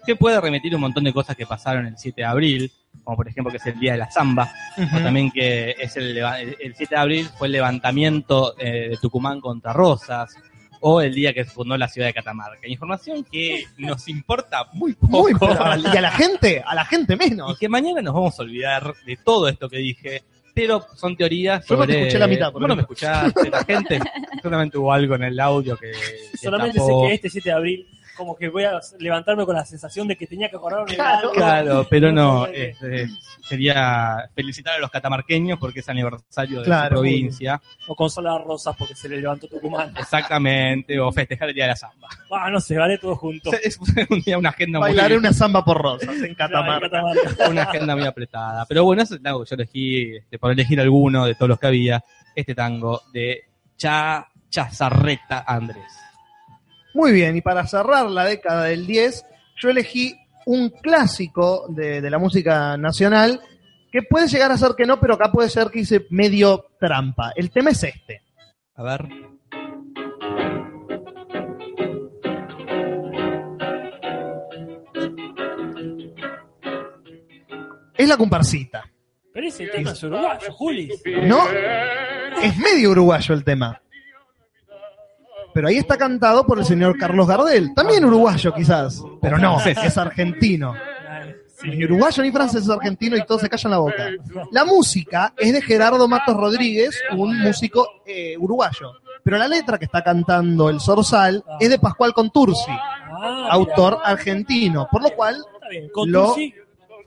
que 0.04 0.16
puede 0.16 0.40
remitir 0.40 0.74
un 0.74 0.82
montón 0.82 1.04
de 1.04 1.12
cosas 1.12 1.36
que 1.36 1.46
pasaron 1.46 1.86
el 1.86 1.96
7 1.96 2.20
de 2.20 2.26
abril, 2.26 2.72
como 3.04 3.16
por 3.16 3.28
ejemplo 3.28 3.50
que 3.50 3.56
es 3.58 3.66
el 3.66 3.78
día 3.78 3.92
de 3.92 3.98
la 3.98 4.10
zamba, 4.10 4.52
o 4.76 4.98
también 4.98 5.30
que 5.30 5.74
es 5.78 5.96
el, 5.96 6.18
el 6.18 6.74
7 6.74 6.94
de 6.94 7.00
abril 7.00 7.28
fue 7.38 7.48
el 7.48 7.52
levantamiento 7.52 8.54
eh, 8.58 8.88
de 8.90 8.96
Tucumán 8.98 9.40
contra 9.40 9.72
Rosas, 9.72 10.34
o 10.80 11.00
el 11.00 11.14
día 11.14 11.32
que 11.34 11.44
se 11.44 11.50
fundó 11.50 11.76
la 11.76 11.88
ciudad 11.88 12.08
de 12.08 12.14
Catamarca. 12.14 12.66
Información 12.66 13.24
que 13.24 13.64
nos 13.78 14.08
importa 14.08 14.66
muy 14.72 14.94
poco. 14.94 15.08
Muy 15.22 15.34
pero- 15.38 15.54
y 15.92 15.96
a 15.96 16.00
la 16.00 16.10
gente, 16.10 16.62
a 16.66 16.74
la 16.74 16.84
gente 16.84 17.14
y 17.14 17.16
menos. 17.16 17.58
que 17.58 17.68
mañana 17.68 18.00
nos 18.02 18.14
vamos 18.14 18.38
a 18.38 18.42
olvidar 18.42 18.94
de 19.06 19.16
todo 19.18 19.48
esto 19.48 19.68
que 19.68 19.76
dije, 19.78 20.22
pero 20.54 20.84
son 20.96 21.16
teorías 21.16 21.64
Yo 21.66 21.76
no 21.76 21.82
sobre... 21.82 21.94
te 21.94 22.00
escuché 22.00 22.18
la 22.18 22.26
mitad, 22.26 22.50
por 22.52 22.62
Vos 22.62 22.68
no 22.68 22.76
me 22.76 22.82
escuchaste, 22.82 23.50
la 23.50 23.64
gente 23.64 24.00
solamente 24.42 24.78
hubo 24.78 24.92
algo 24.92 25.14
en 25.14 25.24
el 25.24 25.38
audio 25.38 25.76
que, 25.76 25.90
que 25.92 26.36
Solamente 26.38 26.78
tapó. 26.78 27.02
sé 27.02 27.08
que 27.08 27.14
este 27.14 27.30
7 27.30 27.48
de 27.50 27.54
abril, 27.54 27.86
como 28.16 28.36
que 28.36 28.48
voy 28.48 28.64
a 28.64 28.80
levantarme 28.98 29.44
con 29.46 29.54
la 29.56 29.64
sensación 29.64 30.06
de 30.08 30.16
que 30.16 30.26
tenía 30.26 30.48
que 30.50 30.56
acordarme 30.56 30.90
de 30.90 30.96
Claro. 30.96 31.18
algo. 31.20 31.32
Claro, 31.32 31.86
pero 31.88 32.12
no, 32.12 32.46
este, 32.46 33.08
sería 33.42 34.28
felicitar 34.34 34.74
a 34.76 34.78
los 34.78 34.90
catamarqueños 34.90 35.58
porque 35.58 35.80
es 35.80 35.88
aniversario 35.88 36.58
de 36.60 36.64
Claro, 36.66 36.88
su 36.88 36.90
provincia, 37.02 37.60
O 37.88 37.94
consolar 37.94 38.42
rosas 38.44 38.76
porque 38.78 38.94
se 38.94 39.08
le 39.08 39.20
levantó 39.20 39.48
Tucumán. 39.48 39.94
exactamente, 39.98 40.98
o 41.00 41.10
festejar 41.12 41.48
el 41.48 41.54
Día 41.54 41.64
de 41.64 41.70
la 41.70 41.76
Zamba. 41.76 42.08
Ah, 42.30 42.50
no 42.50 42.60
sé, 42.60 42.76
vale 42.76 42.98
todo 42.98 43.16
junto. 43.16 43.50
Es 43.62 43.78
un 44.10 44.20
día, 44.20 44.38
una 44.38 44.50
agenda 44.50 44.78
muy, 44.78 44.88
Bailaré 44.88 45.16
una 45.16 45.32
samba 45.32 45.64
por 45.64 45.80
rosas 45.80 46.08
en 46.22 46.34
Claro, 46.34 46.52
Catamarca. 46.54 46.90
Catamarca. 46.90 47.48
una 47.48 47.62
agenda 47.62 47.96
muy 47.96 48.06
apretada. 48.06 48.66
Pero 48.66 48.84
bueno, 48.84 49.02
ese 49.02 49.18
tango 49.18 49.44
yo 49.44 49.54
elegí, 49.54 50.16
este, 50.16 50.38
por 50.38 50.52
elegir 50.52 50.80
alguno 50.80 51.24
de 51.26 51.34
todos 51.34 51.48
los 51.48 51.58
que 51.58 51.66
había, 51.66 52.04
este 52.34 52.54
tango 52.54 53.02
de 53.12 53.44
Cha 53.76 54.26
Chazarreta 54.48 55.44
Andrés. 55.46 55.84
Muy 56.94 57.12
bien, 57.12 57.36
y 57.36 57.40
para 57.40 57.66
cerrar 57.66 58.10
la 58.10 58.24
década 58.24 58.64
del 58.64 58.86
10, 58.86 59.24
yo 59.56 59.70
elegí 59.70 60.16
un 60.46 60.70
clásico 60.70 61.66
de, 61.68 62.00
de 62.00 62.10
la 62.10 62.18
música 62.18 62.76
nacional 62.76 63.40
que 63.90 64.02
puede 64.02 64.28
llegar 64.28 64.52
a 64.52 64.56
ser 64.56 64.72
que 64.76 64.86
no, 64.86 65.00
pero 65.00 65.14
acá 65.14 65.30
puede 65.30 65.48
ser 65.48 65.68
que 65.68 65.80
hice 65.80 66.06
medio 66.10 66.66
trampa. 66.78 67.32
El 67.34 67.50
tema 67.50 67.70
es 67.70 67.82
este. 67.84 68.22
A 68.76 68.82
ver. 68.82 69.08
Es 77.96 78.08
la 78.08 78.16
comparsita. 78.16 78.90
Pero 79.32 79.46
ese 79.46 79.66
tema 79.66 79.92
es 79.92 80.02
uruguayo, 80.02 80.52
Juli. 80.52 80.90
No, 81.24 81.46
es 82.42 82.56
medio 82.56 82.90
uruguayo 82.92 83.34
el 83.34 83.44
tema. 83.44 83.80
Pero 85.60 85.68
ahí 85.68 85.76
está 85.76 85.98
cantado 85.98 86.46
por 86.46 86.58
el 86.58 86.64
señor 86.64 86.96
Carlos 86.96 87.28
Gardel. 87.28 87.74
También 87.74 88.02
uruguayo 88.02 88.54
quizás, 88.54 89.04
pero 89.20 89.36
no, 89.36 89.60
es 89.60 89.98
argentino. 89.98 90.72
Ni 91.64 91.84
uruguayo 91.84 92.22
ni 92.22 92.32
francés 92.32 92.62
es 92.62 92.70
argentino 92.70 93.14
y 93.14 93.26
todos 93.26 93.42
se 93.42 93.50
callan 93.50 93.72
la 93.72 93.78
boca. 93.78 94.08
La 94.52 94.64
música 94.64 95.34
es 95.36 95.52
de 95.52 95.60
Gerardo 95.60 96.08
Matos 96.08 96.34
Rodríguez, 96.34 96.98
un 97.14 97.38
músico 97.40 97.86
eh, 98.06 98.38
uruguayo. 98.38 98.92
Pero 99.22 99.36
la 99.36 99.48
letra 99.48 99.76
que 99.76 99.84
está 99.84 100.02
cantando 100.02 100.70
el 100.70 100.80
Zorzal 100.80 101.44
es 101.60 101.68
de 101.68 101.78
Pascual 101.78 102.14
Contursi, 102.14 102.72
Ah, 103.22 103.48
autor 103.50 103.98
argentino. 104.02 104.88
Por 104.90 105.02
lo 105.02 105.10
cual, 105.10 105.44
Lo-. 106.06 106.36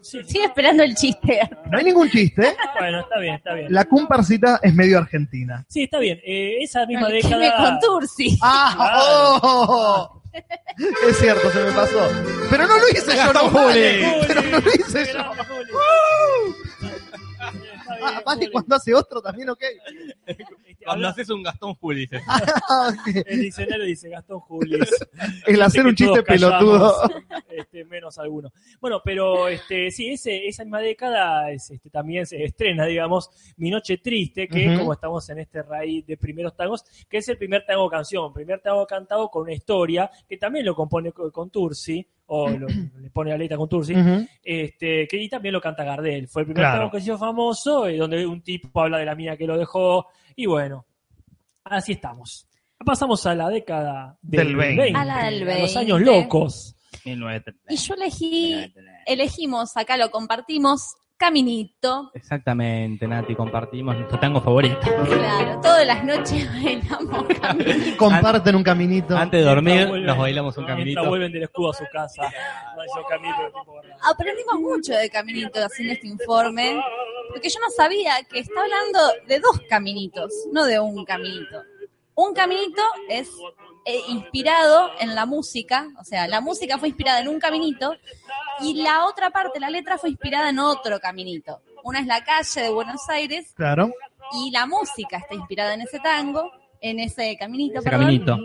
Sigue 0.04 0.46
esperando 0.46 0.84
el 0.84 0.94
chiste. 0.96 1.40
no 1.72 1.78
hay 1.78 1.84
ningún 1.86 2.10
chiste. 2.10 2.56
Bueno, 2.80 3.00
está 3.00 3.20
bien, 3.20 3.36
está 3.36 3.54
bien. 3.54 3.68
La 3.74 3.86
comparsita 3.86 4.60
es 4.62 4.74
medio 4.74 4.98
argentina. 4.98 5.66
Sí, 5.70 5.84
está 5.84 6.00
bien. 6.00 6.20
Eh, 6.26 6.58
esa 6.62 6.86
misma 6.86 7.08
Que 7.08 7.24
me 7.30 7.38
década. 7.46 7.80
contursi. 7.80 8.38
¡Ah! 8.42 9.40
oh! 9.42 10.22
Es 11.08 11.18
cierto, 11.20 11.50
se 11.52 11.64
me 11.64 11.72
pasó. 11.72 12.10
Pero 12.50 12.68
no 12.68 12.78
lo 12.78 12.90
hice 12.90 13.16
yo, 13.16 13.34
no 13.34 13.52
vale. 13.52 14.26
Pero 14.28 14.42
no 14.42 14.60
lo 14.60 14.72
hice 14.74 15.06
yo. 15.14 15.24
Juli. 15.48 16.63
Ah, 17.88 18.36
Juli. 18.36 18.52
cuando 18.52 18.76
hace 18.76 18.94
otro 18.94 19.22
también, 19.22 19.50
ok. 19.50 19.64
Cuando 20.86 21.08
haces 21.08 21.30
un 21.30 21.42
Gastón 21.42 21.76
Juli, 21.76 22.02
dices. 22.02 22.22
Ah. 22.28 22.92
El 23.26 23.42
diccionario 23.42 23.86
dice 23.86 24.10
Gastón 24.10 24.40
Julis. 24.42 24.90
El 25.48 25.62
hacer 25.62 25.86
un 25.86 25.96
chiste 25.96 26.24
pelotudo. 26.24 26.94
este, 27.50 27.86
menos 27.86 28.18
alguno. 28.18 28.52
Bueno, 28.82 29.02
pero 29.04 29.48
este, 29.48 29.92
sí, 29.92 30.10
ese, 30.10 30.46
esa 30.48 30.64
misma 30.64 30.80
década 30.80 31.52
es, 31.52 31.70
este, 31.72 31.90
también 31.90 32.26
se 32.26 32.44
estrena, 32.44 32.86
digamos, 32.86 33.30
Mi 33.58 33.70
Noche 33.70 33.98
Triste, 33.98 34.48
que 34.48 34.78
como 34.78 34.94
estamos 34.94 35.30
en 35.30 35.40
este 35.40 35.62
raíz 35.64 36.06
de 36.06 36.18
primeros 36.18 36.56
tangos, 36.56 36.84
que 37.10 37.18
es 37.18 37.28
el 37.30 37.38
primer 37.38 37.66
tango 37.66 37.90
canción, 37.90 38.34
primer 38.34 38.60
tango 38.60 38.86
cantado 38.86 39.30
con 39.30 39.44
una 39.44 39.54
historia, 39.54 40.10
que 40.28 40.38
también 40.38 40.66
lo 40.66 40.76
compone 40.76 41.12
con, 41.12 41.32
con 41.32 41.50
Tursi, 41.50 42.06
o 42.36 42.50
lo- 42.50 42.68
le 42.68 43.10
pone 43.12 43.30
la 43.32 43.38
letra 43.38 43.58
con 43.58 43.70
Tursi, 43.70 43.94
Ujú. 43.94 44.26
este, 44.44 45.08
que 45.08 45.18
y 45.22 45.30
también 45.30 45.54
lo 45.54 45.62
canta 45.62 45.84
Gardel. 45.84 46.28
Fue 46.28 46.42
el 46.42 46.48
primer 46.48 46.64
Claro. 46.64 46.90
que 46.92 47.00
se 47.00 47.06
hizo 47.06 47.18
famoso, 47.18 47.88
y 47.90 47.98
donde 47.98 48.26
un 48.26 48.42
tipo 48.42 48.82
habla 48.82 48.98
de 48.98 49.06
la 49.06 49.16
mina 49.16 49.38
que 49.38 49.46
lo 49.46 49.58
dejó, 49.58 50.08
y 50.36 50.46
bueno, 50.48 50.86
así 51.64 51.92
estamos. 51.94 52.48
Pasamos 52.86 53.26
a 53.28 53.36
la 53.36 53.50
década 53.50 54.18
del, 54.22 54.48
Del 54.48 54.56
20. 54.56 54.92
A 54.98 55.06
la 55.06 55.24
del 55.26 55.44
a 55.44 55.46
los 55.60 55.74
20. 55.74 55.80
años 55.80 56.02
locos. 56.02 56.76
Y 57.06 57.76
yo 57.78 57.94
elegí, 57.96 58.74
elegimos, 59.06 59.76
acá 59.78 59.98
lo 59.98 60.10
compartimos, 60.12 60.96
Caminito. 61.18 62.12
Exactamente, 62.14 63.08
Nati, 63.08 63.36
compartimos 63.36 63.96
nuestro 63.96 64.20
tango 64.20 64.42
favorito. 64.42 64.78
Claro, 64.82 65.62
todas 65.62 65.86
las 65.88 66.04
noches 66.04 66.48
bailamos 66.64 67.26
Caminito. 67.40 67.98
Comparten 67.98 68.56
un 68.56 68.64
caminito. 68.64 69.16
Antes 69.16 69.40
de 69.40 69.46
dormir, 69.50 69.88
vuelven- 69.88 70.06
nos 70.06 70.18
bailamos 70.18 70.58
un 70.58 70.66
caminito. 70.66 71.08
vuelven 71.08 71.32
del 71.32 71.44
escudo 71.44 71.70
a 71.72 71.74
su 71.74 71.86
casa. 71.92 72.24
Aprendimos 74.04 74.60
mucho 74.60 74.94
de 74.94 75.10
Caminito 75.10 75.64
haciendo 75.64 75.94
este 75.94 76.08
informe, 76.08 76.82
porque 77.30 77.50
yo 77.50 77.60
no 77.62 77.70
sabía 77.70 78.16
que 78.30 78.40
está 78.40 78.60
hablando 78.62 79.00
de 79.28 79.40
dos 79.40 79.62
caminitos, 79.70 80.32
no 80.52 80.66
de 80.66 80.80
un 80.80 81.06
caminito. 81.06 81.62
Un 82.16 82.34
caminito 82.34 82.82
es 83.10 83.30
eh, 83.86 84.00
inspirado 84.10 84.92
en 85.00 85.16
la 85.16 85.26
música, 85.26 85.88
o 86.00 86.04
sea, 86.04 86.28
la 86.28 86.42
música 86.42 86.78
fue 86.78 86.90
inspirada 86.90 87.20
en 87.22 87.28
un 87.28 87.40
caminito 87.40 87.96
y 88.62 88.82
la 88.84 89.06
otra 89.06 89.32
parte, 89.32 89.60
la 89.60 89.70
letra, 89.70 89.98
fue 89.98 90.10
inspirada 90.12 90.50
en 90.50 90.60
otro 90.60 91.00
caminito. 91.00 91.62
Una 91.84 92.00
es 92.00 92.06
la 92.08 92.24
calle 92.24 92.62
de 92.62 92.70
Buenos 92.70 93.02
Aires 93.10 93.52
Claro. 93.56 93.92
y 94.34 94.52
la 94.52 94.66
música 94.68 95.18
está 95.18 95.34
inspirada 95.36 95.74
en 95.74 95.82
ese 95.82 96.00
tango. 96.00 96.52
en 96.86 97.00
ese 97.00 97.36
caminito, 97.38 97.80
Ese 97.80 97.90
perdón. 97.90 98.02
caminito. 98.06 98.38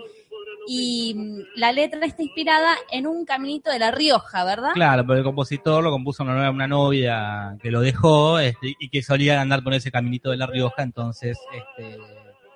Y 0.68 1.12
mm, 1.16 1.38
la 1.56 1.72
letra 1.72 2.04
está 2.06 2.22
inspirada 2.22 2.76
en 2.90 3.06
un 3.06 3.24
caminito 3.24 3.68
de 3.70 3.78
La 3.80 3.90
Rioja, 3.90 4.44
¿verdad? 4.44 4.70
Claro, 4.74 5.04
pero 5.06 5.18
el 5.18 5.24
compositor 5.24 5.82
lo 5.82 5.90
compuso 5.90 6.22
una, 6.22 6.48
una 6.50 6.68
novia 6.68 7.56
que 7.60 7.70
lo 7.72 7.80
dejó 7.80 8.38
este, 8.38 8.76
y 8.78 8.88
que 8.90 9.02
solía 9.02 9.40
andar 9.40 9.64
por 9.64 9.74
ese 9.74 9.90
caminito 9.90 10.30
de 10.30 10.36
La 10.36 10.46
Rioja, 10.46 10.82
entonces 10.84 11.36
este, 11.52 11.98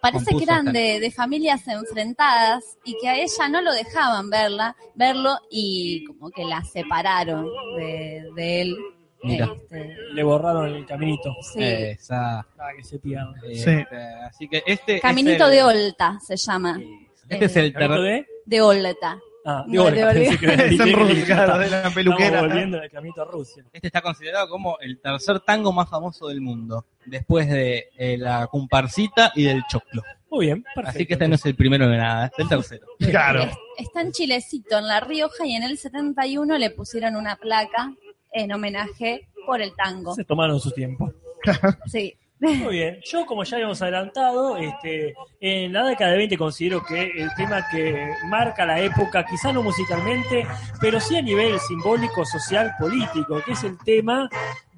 Parece 0.03 0.35
que 0.37 0.43
eran 0.43 0.73
de, 0.73 0.99
de 1.01 1.11
familias 1.13 1.67
enfrentadas 1.69 2.77
y 2.85 2.97
que 3.01 3.09
a 3.09 3.17
ella 3.17 3.49
no 3.49 3.63
lo 3.63 3.73
dejaban 3.73 4.29
verla, 4.31 4.77
verlo 4.97 5.39
y 5.51 6.05
como 6.07 6.29
que 6.31 6.45
la 6.45 6.63
separaron 6.65 7.47
de, 7.77 8.29
de 8.35 8.61
él. 8.63 8.77
Mira. 9.23 9.49
Este, 9.55 9.95
Le 10.13 10.23
borraron 10.25 10.67
el 10.75 10.85
caminito 10.85 11.31
sí. 11.53 11.63
Esa, 11.63 12.45
para 12.57 12.75
que 12.77 12.83
se 12.83 12.99
pierda. 12.99 13.33
este, 13.49 13.97
Así 14.29 14.49
que 14.49 14.65
este 14.67 14.99
Caminito 15.01 15.45
es 15.45 15.51
el- 15.51 15.51
de 15.53 15.63
Olta 15.63 16.19
se 16.21 16.37
llama. 16.37 16.81
Este 17.29 17.45
es 17.45 17.57
el 17.57 17.73
¿Caminito 17.73 18.03
ter- 18.03 18.03
de? 18.03 18.27
De 18.47 18.61
Olta. 18.63 19.21
Ah, 19.45 19.65
No, 19.67 19.73
que 19.73 19.79
Olga. 19.91 20.11
era 20.13 20.21
Es 20.23 20.41
en 20.41 20.79
de- 20.79 20.93
Rusia, 20.93 21.25
claro, 21.27 21.59
de 21.59 21.71
la 21.71 21.77
Estamos 21.79 21.95
peluquera. 21.95 22.41
volviendo 22.43 22.79
del 22.81 22.91
caminito 22.91 23.23
a 23.23 23.25
Rusia. 23.25 23.65
Este 23.73 23.89
está 23.89 24.01
considerado 24.01 24.49
como 24.49 24.79
el 24.81 25.01
tercer 25.01 25.41
tango 25.41 25.73
más 25.73 25.89
famoso 25.91 26.29
del 26.29 26.41
mundo, 26.41 26.87
después 27.07 27.49
de 27.49 27.89
eh, 27.99 28.17
la 28.19 28.47
comparsita 28.47 29.33
y 29.35 29.45
del 29.45 29.63
choclo. 29.69 30.03
Muy 30.31 30.47
bien, 30.47 30.63
perfecto. 30.63 30.91
Así 30.91 31.07
que 31.07 31.13
este 31.15 31.29
no 31.29 31.35
es 31.35 31.45
el 31.47 31.55
primero 31.57 31.89
de 31.89 31.97
nada, 31.97 32.27
este 32.27 32.43
es 32.43 32.51
el 32.53 32.57
tercero. 32.59 32.87
Claro. 33.11 33.43
Es- 33.43 33.57
Está 33.79 34.01
en 34.03 34.13
Chilecito, 34.13 34.79
en 34.79 34.87
La 34.87 35.01
Rioja, 35.01 35.45
y 35.47 35.55
en 35.55 35.65
el 35.65 35.77
71 35.77 36.57
le 36.59 36.71
pusieron 36.71 37.17
una 37.17 37.35
placa 37.37 37.93
en 38.33 38.53
homenaje 38.53 39.29
por 39.45 39.61
el 39.61 39.75
tango. 39.75 40.15
Se 40.15 40.25
tomaron 40.25 40.61
su 40.61 40.71
tiempo. 40.71 41.13
Sí. 41.87 42.15
Muy 42.43 42.75
bien, 42.75 42.99
yo 43.05 43.25
como 43.25 43.45
ya 43.45 43.55
habíamos 43.55 43.81
adelantado, 43.83 44.57
este, 44.57 45.15
en 45.39 45.73
la 45.73 45.85
década 45.85 46.11
de 46.11 46.17
20 46.17 46.37
considero 46.37 46.83
que 46.83 47.05
el 47.05 47.33
tema 47.37 47.65
que 47.71 48.09
marca 48.27 48.67
la 48.67 48.81
época, 48.81 49.25
quizá 49.25 49.53
no 49.53 49.63
musicalmente, 49.63 50.45
pero 50.81 50.99
sí 50.99 51.17
a 51.17 51.23
nivel 51.23 51.61
simbólico, 51.61 52.25
social, 52.25 52.75
político, 52.81 53.41
que 53.47 53.53
es 53.53 53.63
el 53.63 53.79
tema 53.85 54.29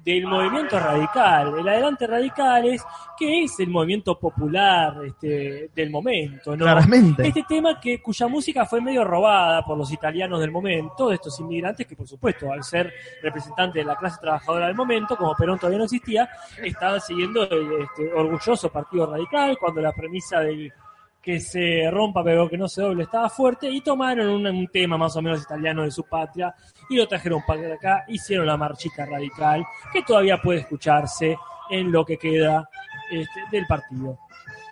del 0.05 0.27
movimiento 0.27 0.79
radical, 0.79 1.57
el 1.57 1.67
adelante 1.67 2.05
radicales, 2.05 2.83
que 3.17 3.43
es 3.43 3.59
el 3.59 3.69
movimiento 3.69 4.19
popular 4.19 4.97
este, 5.03 5.71
del 5.73 5.89
momento, 5.89 6.55
¿no? 6.55 6.63
Claramente. 6.63 7.27
Este 7.27 7.43
tema 7.43 7.79
que 7.79 7.99
cuya 8.03 8.27
música 8.27 8.65
fue 8.65 8.81
medio 8.81 9.03
robada 9.03 9.65
por 9.65 9.75
los 9.75 9.91
italianos 9.91 10.39
del 10.39 10.51
momento, 10.51 11.09
de 11.09 11.15
estos 11.15 11.39
inmigrantes 11.39 11.87
que 11.87 11.95
por 11.95 12.07
supuesto, 12.07 12.51
al 12.51 12.63
ser 12.63 12.93
representantes 13.23 13.83
de 13.83 13.85
la 13.85 13.95
clase 13.95 14.19
trabajadora 14.21 14.67
del 14.67 14.75
momento, 14.75 15.17
como 15.17 15.33
Perón 15.33 15.57
todavía 15.57 15.79
no 15.79 15.85
existía, 15.85 16.29
estaban 16.61 17.01
siguiendo 17.01 17.43
el 17.49 17.81
este, 17.81 18.13
orgulloso 18.13 18.69
Partido 18.69 19.07
Radical, 19.07 19.57
cuando 19.57 19.81
la 19.81 19.91
premisa 19.91 20.39
del 20.39 20.71
que 21.25 21.41
se 21.41 21.89
rompa 21.89 22.23
pero 22.23 22.47
que 22.47 22.55
no 22.55 22.67
se 22.67 22.83
doble 22.83 23.03
estaba 23.03 23.27
fuerte, 23.31 23.67
y 23.67 23.81
tomaron 23.81 24.45
un, 24.45 24.67
tema 24.67 24.95
más 24.95 25.15
o 25.15 25.23
menos 25.23 25.41
italiano 25.41 25.81
de 25.81 25.89
su 25.89 26.03
patria 26.03 26.53
y 26.87 26.97
lo 26.97 27.07
trajeron 27.07 27.41
para 27.47 27.73
acá, 27.73 28.05
hicieron 28.07 28.45
la 28.45 28.55
marchita 28.55 29.07
radical, 29.07 29.65
que 29.91 30.03
todavía 30.03 30.39
puede 30.39 30.59
escucharse 30.59 31.35
en 31.71 31.91
lo 31.91 32.05
que 32.05 32.17
queda 32.17 32.69
este, 33.11 33.41
del 33.51 33.65
partido. 33.65 34.19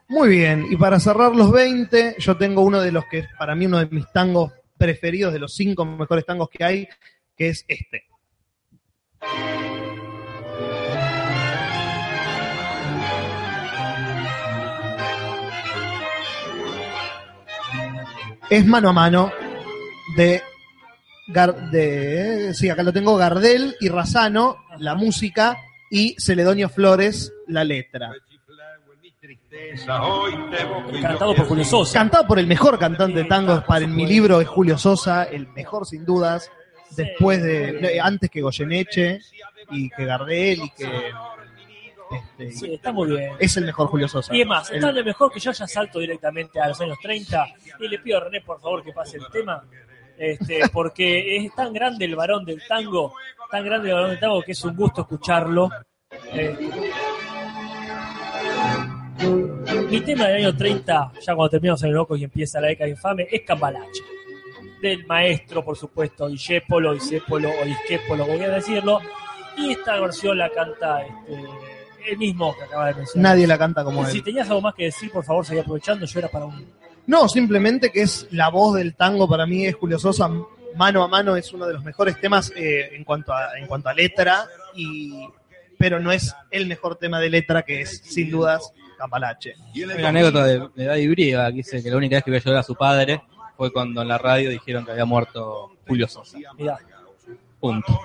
Muy 0.10 0.30
bien, 0.30 0.68
y 0.70 0.78
para 0.78 1.00
cerrar 1.00 1.36
los 1.36 1.52
20, 1.52 2.18
yo 2.20 2.38
tengo 2.38 2.62
uno 2.62 2.82
de 2.82 2.92
los 2.92 3.06
que 3.06 3.20
es 3.20 3.28
para 3.40 3.56
mí 3.56 3.66
uno 3.66 3.80
de 3.80 3.88
mis 3.88 4.12
tangos 4.12 4.52
preferidos, 4.78 5.34
de 5.34 5.40
los 5.40 5.56
cinco 5.56 5.86
mejores 5.86 6.24
tangos 6.24 6.50
que 6.50 6.64
hay, 6.64 6.88
que 7.36 7.50
es 7.50 7.66
este. 7.68 8.04
Es 18.54 18.66
mano 18.68 18.90
a 18.90 18.94
mano 18.94 19.32
de, 20.16 20.42
Gar- 21.28 21.72
de 21.72 22.54
sí, 22.54 22.70
acá 22.70 22.84
lo 22.84 22.94
tengo, 22.94 23.16
Gardel 23.18 23.76
y 23.80 23.90
Razano, 23.90 24.58
la 24.78 24.94
música, 24.94 25.58
y 25.90 26.16
Celedonio 26.20 26.70
Flores, 26.70 27.34
la 27.48 27.64
letra. 27.64 28.12
Cantado 31.02 31.34
por 31.36 31.48
Julio 31.48 31.66
Sosa. 31.66 31.98
Cantado 32.00 32.28
por 32.28 32.38
el 32.38 32.46
mejor 32.46 32.78
cantante 32.78 33.20
de 33.20 33.26
tangos, 33.26 33.64
para 33.64 33.86
en 33.86 33.96
mi 33.96 34.06
libro 34.06 34.40
es 34.40 34.48
Julio 34.48 34.78
Sosa, 34.78 35.24
el 35.24 35.48
mejor 35.48 35.88
sin 35.88 36.06
dudas, 36.06 36.52
después 36.96 37.42
de, 37.42 38.00
antes 38.02 38.30
que 38.30 38.42
Goyeneche 38.42 39.20
y 39.72 39.90
que 39.90 40.06
Gardel 40.06 40.60
y 40.64 40.70
que 40.72 41.12
este, 42.16 42.52
Sí, 42.52 42.74
está 42.74 42.92
muy 42.92 43.10
bien. 43.10 43.34
es 43.40 43.58
el 43.58 43.66
mejor 43.66 43.88
Julio 43.88 44.08
Sosa. 44.08 44.36
Y 44.36 44.42
es 44.42 44.48
más, 44.48 44.70
El- 44.70 44.78
está 44.78 44.92
de 44.92 45.04
mejor 45.04 45.32
que 45.32 45.40
yo 45.40 45.52
ya 45.52 45.68
salto 45.68 46.00
directamente 46.00 46.60
a 46.60 46.68
los 46.70 46.80
años 46.82 46.98
30 47.02 47.46
y 47.80 47.88
le 47.88 48.00
pido 48.00 48.18
a 48.18 48.22
René, 48.22 48.42
por 48.42 48.60
favor, 48.62 48.84
que 48.84 48.92
pase 48.94 49.18
el 49.18 49.28
tema, 49.32 49.64
este, 50.18 50.62
porque 50.72 51.38
es 51.38 51.54
tan 51.56 51.74
grande 51.74 52.06
el 52.06 52.16
varón 52.16 52.46
del 52.46 52.62
tango, 52.68 53.14
tan 53.52 53.64
grande 53.66 53.90
el 53.90 53.96
varón 53.96 54.10
del 54.12 54.20
tango 54.20 54.42
que 54.42 54.52
es 54.54 54.64
un 54.64 54.76
gusto 54.76 55.02
escucharlo. 55.02 55.70
Eh, 56.32 56.56
mi 59.90 60.02
tema 60.02 60.28
del 60.28 60.38
año 60.46 60.56
30, 60.56 61.12
ya 61.22 61.36
cuando 61.36 61.50
terminamos 61.50 61.82
en 61.84 61.90
el 61.90 61.96
loco 61.96 62.16
y 62.16 62.24
empieza 62.24 62.60
la 62.60 62.68
década 62.68 62.90
infame, 62.90 63.28
es 63.32 63.42
Cambalache. 63.42 64.02
Del 64.82 65.06
maestro, 65.06 65.64
por 65.64 65.78
supuesto, 65.78 66.28
Discépolo, 66.28 66.94
Discépolo 66.94 67.50
o 67.50 67.66
Disquépolo, 67.66 68.26
como 68.26 68.38
quieran 68.38 68.56
decirlo. 68.56 69.00
Y 69.58 69.72
esta 69.72 70.00
versión 70.00 70.38
la 70.38 70.50
canta 70.50 71.02
este, 71.04 71.44
el 72.08 72.18
mismo 72.18 72.56
que 72.58 72.64
acaba 72.64 72.88
de 72.88 72.94
mencionar. 72.96 73.32
Nadie 73.34 73.48
la 73.48 73.58
canta 73.58 73.84
como 73.84 74.06
Si 74.08 74.18
él. 74.18 74.24
tenías 74.24 74.48
algo 74.50 74.62
más 74.62 74.74
que 74.76 74.86
decir, 74.86 75.12
por 75.12 75.24
favor, 75.24 75.46
seguí 75.46 75.60
aprovechando. 75.60 76.06
Yo 76.06 76.20
era 76.20 76.28
para 76.30 76.46
un. 76.46 76.66
No, 77.06 77.28
simplemente 77.28 77.92
que 77.92 78.02
es 78.04 78.28
la 78.32 78.50
voz 78.50 78.76
del 78.76 78.96
tango 78.96 79.28
para 79.28 79.46
mí 79.46 79.66
es 79.66 79.76
Julio 79.76 80.00
Sosa. 80.00 80.30
Mano 80.76 81.04
a 81.04 81.08
mano 81.08 81.36
es 81.36 81.52
uno 81.54 81.68
de 81.68 81.74
los 81.74 81.84
mejores 81.84 82.20
temas 82.20 82.52
eh, 82.56 82.90
en 82.96 83.04
cuanto 83.04 83.34
a 83.34 83.58
en 83.60 83.68
cuanto 83.68 83.90
a 83.90 83.94
letra 83.94 84.46
y 84.76 85.28
pero 85.78 86.00
no 86.00 86.12
es 86.12 86.34
el 86.50 86.66
mejor 86.66 86.96
tema 86.96 87.20
de 87.20 87.30
letra 87.30 87.62
que 87.64 87.82
es 87.82 88.00
sin 88.04 88.32
dudas 88.32 88.72
Cambalache. 88.98 89.56
Hay 89.76 89.84
una 89.84 90.10
anécdota 90.10 90.46
de, 90.46 90.68
de 90.74 90.86
Daddy 90.86 91.08
Briga 91.10 91.48
que 91.50 91.58
dice 91.58 91.84
que 91.84 91.90
la 91.92 91.98
única 91.98 92.16
vez 92.16 92.24
que 92.24 92.32
vio 92.32 92.40
llorar 92.40 92.62
a 92.62 92.64
su 92.64 92.76
padre 92.76 93.22
fue 93.58 93.72
cuando 93.72 94.02
en 94.02 94.08
la 94.08 94.18
radio 94.18 94.50
dijeron 94.50 94.86
que 94.86 94.92
había 94.92 95.06
muerto 95.06 95.74
Julio 95.88 96.08
Sosa. 96.08 96.38
Mirá, 96.58 96.80
Punto. 97.64 97.98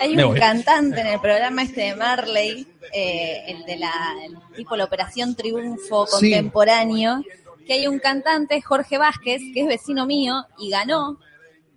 Hay 0.00 0.16
Me 0.16 0.24
un 0.24 0.30
voy. 0.32 0.40
cantante 0.40 1.00
en 1.00 1.06
el 1.06 1.20
programa 1.20 1.62
este 1.62 1.82
de 1.82 1.94
Marley, 1.94 2.66
eh, 2.92 3.44
el 3.46 3.64
de 3.64 3.76
la 3.76 3.92
el 4.26 4.36
tipo 4.56 4.74
la 4.74 4.86
Operación 4.86 5.36
Triunfo 5.36 6.04
Sí. 6.06 6.12
contemporáneo, 6.32 7.22
que 7.64 7.74
hay 7.74 7.86
un 7.86 8.00
cantante, 8.00 8.60
Jorge 8.60 8.98
Vázquez, 8.98 9.40
que 9.54 9.60
es 9.60 9.66
vecino 9.68 10.04
mío 10.04 10.44
y 10.58 10.70
ganó, 10.70 11.20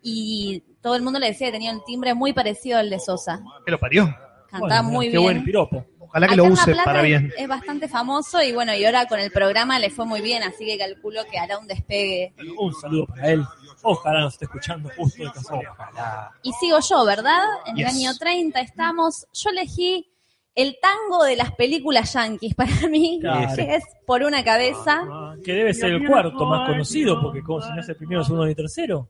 y 0.01 0.63
todo 0.82 0.95
el 0.95 1.03
mundo 1.03 1.19
le 1.19 1.28
decía 1.28 1.45
que 1.47 1.53
tenía 1.53 1.72
un 1.74 1.84
timbre 1.86 2.15
muy 2.15 2.34
parecido 2.34 2.80
al 2.80 2.89
de 2.89 2.99
Sosa. 2.99 3.39
Que 3.67 3.72
lo 3.72 3.78
parió. 3.80 4.05
Cantaba 4.49 4.82
bueno, 4.82 4.89
muy 4.89 5.05
qué 5.05 5.11
bien. 5.11 5.24
buen 5.24 5.43
piropo. 5.43 5.86
Ojalá 5.99 6.28
que 6.28 6.34
Acá 6.34 6.43
lo 6.43 6.51
use 6.51 6.76
para 6.84 7.01
bien. 7.03 7.32
Es 7.38 7.47
bastante 7.47 7.88
famoso 7.88 8.41
y 8.41 8.51
bueno, 8.51 8.74
y 8.76 8.84
ahora 8.84 9.05
con 9.05 9.19
el 9.19 9.32
programa 9.32 9.78
le 9.80 9.91
fue 9.91 10.05
muy 10.07 10.22
bien, 10.22 10.41
así 10.43 10.65
que 10.65 10.78
calculo 10.78 11.22
que 11.32 11.38
hará 11.38 11.59
un 11.59 11.67
despegue. 11.67 12.34
Un 12.57 12.74
saludo 12.74 13.05
para 13.05 13.30
él. 13.30 13.43
Ojalá 13.84 14.22
nos 14.22 14.34
esté 14.34 14.46
escuchando 14.46 14.90
justo 14.96 15.24
de 15.24 15.32
casualidad. 15.32 16.30
Y 16.44 16.52
sigo 16.53 16.78
yo, 16.88 17.06
¿verdad? 17.06 17.44
En 17.66 17.76
Yes. 17.76 17.90
el 17.90 17.95
año 17.95 18.18
30 18.18 18.60
estamos. 18.62 19.26
Yo 19.34 19.49
elegí 19.49 20.08
el 20.53 20.78
tango 20.82 21.24
de 21.24 21.36
las 21.38 21.52
películas 21.53 22.14
yankees 22.14 22.53
para 22.56 22.70
mí, 22.90 23.20
Claro. 23.22 23.56
que 23.56 23.76
es 23.76 23.84
por 24.06 24.24
una 24.24 24.44
cabeza. 24.44 25.02
Ah, 25.10 25.36
que 25.44 25.53
debe 25.53 25.74
ser 25.74 25.91
el 25.94 26.08
cuarto 26.08 26.45
más 26.45 26.70
conocido, 26.70 27.22
porque 27.22 27.41
como 27.41 27.62
si 27.62 27.70
no 27.72 27.80
es 27.82 27.90
el 27.90 27.95
primero, 27.95 28.24
segundo 28.24 28.45
ni 28.45 28.56
tercero. 28.56 29.10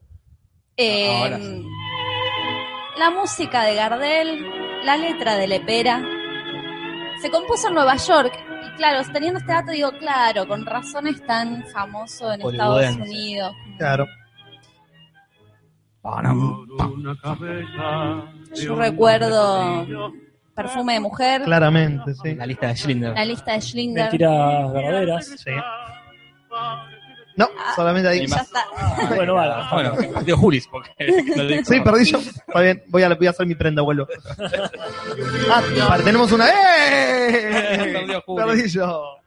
Eh, 0.77 1.37
sí. 1.39 1.65
La 2.97 3.09
música 3.09 3.63
de 3.63 3.75
Gardel, 3.75 4.45
la 4.85 4.97
letra 4.97 5.35
de 5.35 5.47
Lepera. 5.47 6.01
Se 7.21 7.29
compuso 7.29 7.67
en 7.67 7.75
Nueva 7.75 7.95
York. 7.97 8.33
Y 8.65 8.75
claro, 8.77 9.01
teniendo 9.11 9.39
este 9.39 9.51
dato, 9.51 9.71
digo, 9.71 9.91
claro, 9.99 10.47
con 10.47 10.65
razón 10.65 11.07
es 11.07 11.23
tan 11.25 11.65
famoso 11.67 12.31
en 12.31 12.41
Estados. 12.41 12.95
Unidos. 12.95 13.53
Claro. 13.77 14.05
Yo 18.55 18.75
recuerdo 18.75 19.85
Perfume 20.55 20.93
de 20.93 20.99
Mujer, 20.99 21.43
Claramente, 21.43 22.13
sí. 22.15 22.35
La 22.35 22.45
lista 22.45 22.67
de 22.67 22.75
Schindler. 22.75 23.13
la 23.13 23.25
lista 23.25 23.53
de 23.53 23.61
Schlinger. 23.61 24.03
Mentiras 24.03 24.73
verdaderas. 24.73 25.25
Sí. 25.27 25.51
No, 27.37 27.47
solamente 27.75 28.09
ahí. 28.09 28.27
Ya 28.27 28.35
está. 28.37 28.65
Bueno, 29.15 29.35
vale. 29.35 29.53
Bueno, 29.71 30.21
digo 30.23 30.37
Julis, 30.37 30.67
porque. 30.67 30.91
Sí, 31.65 31.79
perdí 31.79 32.05
yo. 32.05 32.17
Está 32.19 32.61
bien, 32.61 32.83
voy 32.87 33.03
a, 33.03 33.15
voy 33.15 33.27
a 33.27 33.29
hacer 33.29 33.45
mi 33.47 33.55
prenda, 33.55 33.81
vuelvo. 33.81 34.07
Ah, 35.49 35.61
vale, 35.89 36.03
tenemos 36.03 36.31
una. 36.31 36.49
¡Eh! 36.49 37.93
Perdió 37.93 38.21
Juli. 38.25 38.43
Perdí 38.45 38.69
yo. 38.69 39.20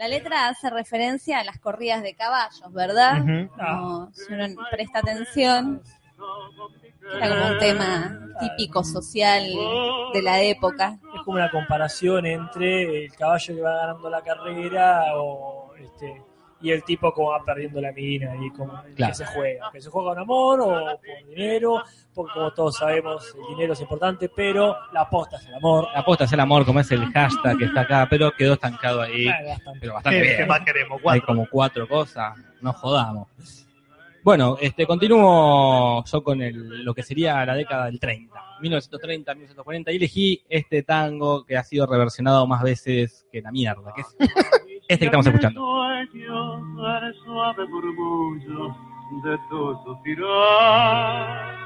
La 0.00 0.08
letra 0.08 0.48
hace 0.48 0.70
referencia 0.70 1.40
a 1.40 1.44
las 1.44 1.58
corridas 1.58 2.02
de 2.02 2.14
caballos, 2.14 2.72
¿verdad? 2.72 3.20
Ujú. 3.20 3.50
Como, 3.54 4.10
si 4.14 4.32
uno 4.32 4.46
presta 4.70 5.00
atención, 5.00 5.82
era 7.18 7.28
como 7.28 7.52
un 7.52 7.58
tema 7.58 8.18
típico 8.40 8.82
social 8.82 9.44
de 10.14 10.22
la 10.22 10.40
época. 10.40 10.96
Es 11.14 11.20
como 11.22 11.36
una 11.36 11.50
comparación 11.50 12.24
entre 12.24 13.04
el 13.04 13.12
caballo 13.12 13.54
que 13.54 13.60
va 13.60 13.76
ganando 13.76 14.08
la 14.08 14.22
carrera 14.22 15.04
o 15.16 15.74
este, 15.74 16.22
y 16.62 16.70
el 16.70 16.84
tipo 16.84 17.12
como 17.12 17.30
va 17.30 17.42
perdiendo 17.44 17.80
la 17.80 17.90
mina 17.92 18.34
y 18.44 18.50
como 18.50 18.72
Claro. 18.94 19.10
que 19.12 19.14
se 19.14 19.24
juega, 19.26 19.70
que 19.72 19.80
se 19.80 19.88
juega 19.90 20.10
con 20.10 20.18
amor 20.18 20.60
o 20.60 20.66
por 20.66 21.28
dinero, 21.28 21.82
porque 22.14 22.32
como 22.34 22.50
todos 22.52 22.76
sabemos 22.76 23.34
el 23.34 23.54
dinero 23.56 23.72
es 23.72 23.80
importante, 23.80 24.28
pero 24.28 24.76
la 24.92 25.02
aposta 25.02 25.36
es 25.38 25.46
el 25.46 25.54
amor. 25.54 25.88
La 25.94 26.00
aposta 26.00 26.24
es 26.24 26.32
el 26.32 26.40
amor, 26.40 26.66
como 26.66 26.80
es 26.80 26.90
el 26.90 27.04
hashtag 27.12 27.56
que 27.58 27.64
está 27.64 27.80
acá, 27.82 28.06
pero 28.10 28.30
quedó 28.32 28.54
estancado 28.54 29.00
ahí. 29.02 29.26
Bastante. 29.26 29.80
Pero 29.80 29.94
bastante 29.94 30.18
¿Qué, 30.18 30.24
bien. 30.24 30.36
qué 30.38 30.46
más 30.46 30.60
queremos? 30.60 31.00
Hay 31.06 31.20
como 31.22 31.46
cuatro 31.48 31.88
cosas, 31.88 32.36
no 32.60 32.72
jodamos. 32.72 33.28
Bueno, 34.22 34.58
este 34.60 34.86
continúo 34.86 36.04
yo 36.04 36.22
con 36.22 36.42
el, 36.42 36.84
lo 36.84 36.92
que 36.92 37.02
sería 37.02 37.42
la 37.46 37.54
década 37.54 37.86
del 37.86 37.98
30, 37.98 38.34
1930, 38.60 39.34
1940, 39.34 39.92
y 39.92 39.96
elegí 39.96 40.44
este 40.46 40.82
tango 40.82 41.42
que 41.46 41.56
ha 41.56 41.64
sido 41.64 41.86
reversionado 41.86 42.46
más 42.46 42.62
veces 42.62 43.24
que 43.32 43.40
la 43.40 43.50
mierda, 43.50 43.94
que 43.94 44.02
es 44.02 44.14
este 44.92 44.98
que 44.98 45.04
estamos 45.06 45.26
escuchando. 45.26 45.60
Sueño, 45.60 46.98
el 47.06 47.14
suave 47.24 47.66
murmullo 47.68 48.76
de 49.24 49.36
tu 49.48 49.78
suspirar. 49.84 51.58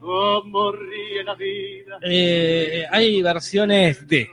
Como 0.00 0.72
ríe 0.72 1.24
la 1.24 1.34
vida. 1.34 1.98
Eh, 2.02 2.84
hay 2.90 3.22
versiones 3.22 4.06
de 4.06 4.28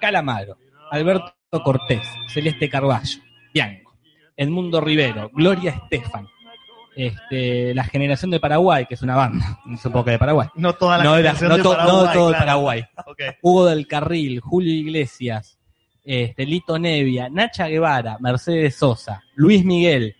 Calamaro, 0.00 0.56
Alberto 0.90 1.32
Cortés, 1.62 2.08
Celeste 2.28 2.68
Carballo, 2.68 3.20
Bianco, 3.52 3.94
Edmundo 4.36 4.80
Rivero, 4.80 5.30
Gloria 5.32 5.70
Estefan, 5.72 6.26
este, 6.96 7.74
la 7.74 7.84
generación 7.84 8.30
de 8.32 8.40
Paraguay, 8.40 8.86
que 8.86 8.94
es 8.94 9.02
una 9.02 9.14
banda, 9.14 9.60
supongo 9.80 10.06
que 10.06 10.10
de 10.12 10.18
Paraguay. 10.18 10.48
No 10.56 10.72
toda 10.74 10.98
la 10.98 11.04
No, 11.04 11.16
era- 11.16 11.34
generación 11.34 11.48
no 11.50 11.56
de 11.58 11.62
to- 11.62 11.70
no 11.70 11.76
Paraguay, 11.76 12.14
todo 12.14 12.26
de 12.28 12.32
claro. 12.32 12.44
Paraguay. 12.46 12.84
Ok. 13.06 13.20
Hugo 13.42 13.66
del 13.66 13.86
Carril, 13.86 14.40
Julio 14.40 14.72
Iglesias, 14.72 15.57
este, 16.10 16.46
Lito 16.46 16.78
Nevia, 16.78 17.28
Nacha 17.28 17.68
Guevara, 17.68 18.16
Mercedes 18.18 18.76
Sosa, 18.76 19.22
Luis 19.34 19.62
Miguel, 19.62 20.16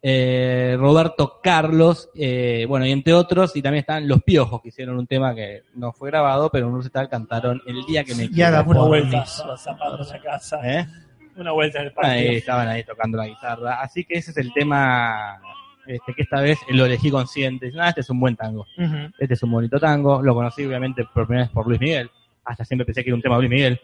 eh, 0.00 0.76
Roberto 0.78 1.40
Carlos, 1.42 2.08
eh, 2.14 2.64
bueno, 2.68 2.86
y 2.86 2.92
entre 2.92 3.12
otros, 3.12 3.56
y 3.56 3.62
también 3.62 3.80
están 3.80 4.06
Los 4.06 4.22
Piojos, 4.22 4.62
que 4.62 4.68
hicieron 4.68 4.96
un 4.96 5.08
tema 5.08 5.34
que 5.34 5.62
no 5.74 5.92
fue 5.92 6.10
grabado, 6.10 6.48
pero 6.48 6.68
en 6.68 6.74
un 6.74 6.78
recital 6.78 7.08
cantaron 7.08 7.60
El 7.66 7.84
Día 7.86 8.04
que 8.04 8.14
me 8.14 8.28
Y 8.32 8.40
haga 8.40 8.62
Una 8.62 8.78
por 8.78 8.86
vuelta 8.86 9.24
los 9.46 9.60
zapatos 9.60 10.12
a 10.12 10.20
casa, 10.20 10.60
¿Eh? 10.62 10.86
una 11.36 11.50
vuelta 11.50 11.80
en 11.80 11.86
el 11.86 11.92
Ahí 11.96 12.36
estaban 12.36 12.68
ahí 12.68 12.84
tocando 12.84 13.18
la 13.18 13.26
guitarra. 13.26 13.80
Así 13.80 14.04
que 14.04 14.14
ese 14.14 14.30
es 14.30 14.36
el 14.36 14.52
tema 14.52 15.40
este, 15.86 16.14
que 16.14 16.22
esta 16.22 16.40
vez 16.40 16.56
lo 16.70 16.84
elegí 16.86 17.10
consciente. 17.10 17.66
Dicen, 17.66 17.80
ah, 17.80 17.88
este 17.88 18.02
es 18.02 18.10
un 18.10 18.20
buen 18.20 18.36
tango. 18.36 18.64
Este 19.18 19.34
es 19.34 19.42
un 19.42 19.50
bonito 19.50 19.80
tango. 19.80 20.22
Lo 20.22 20.34
conocí 20.34 20.64
obviamente 20.64 21.04
por 21.12 21.26
primera 21.26 21.46
vez 21.46 21.52
por 21.52 21.66
Luis 21.66 21.80
Miguel. 21.80 22.10
Hasta 22.44 22.64
siempre 22.64 22.84
pensé 22.84 23.02
que 23.02 23.10
era 23.10 23.16
un 23.16 23.22
tema 23.22 23.36
de 23.36 23.42
Luis 23.42 23.50
Miguel. 23.50 23.80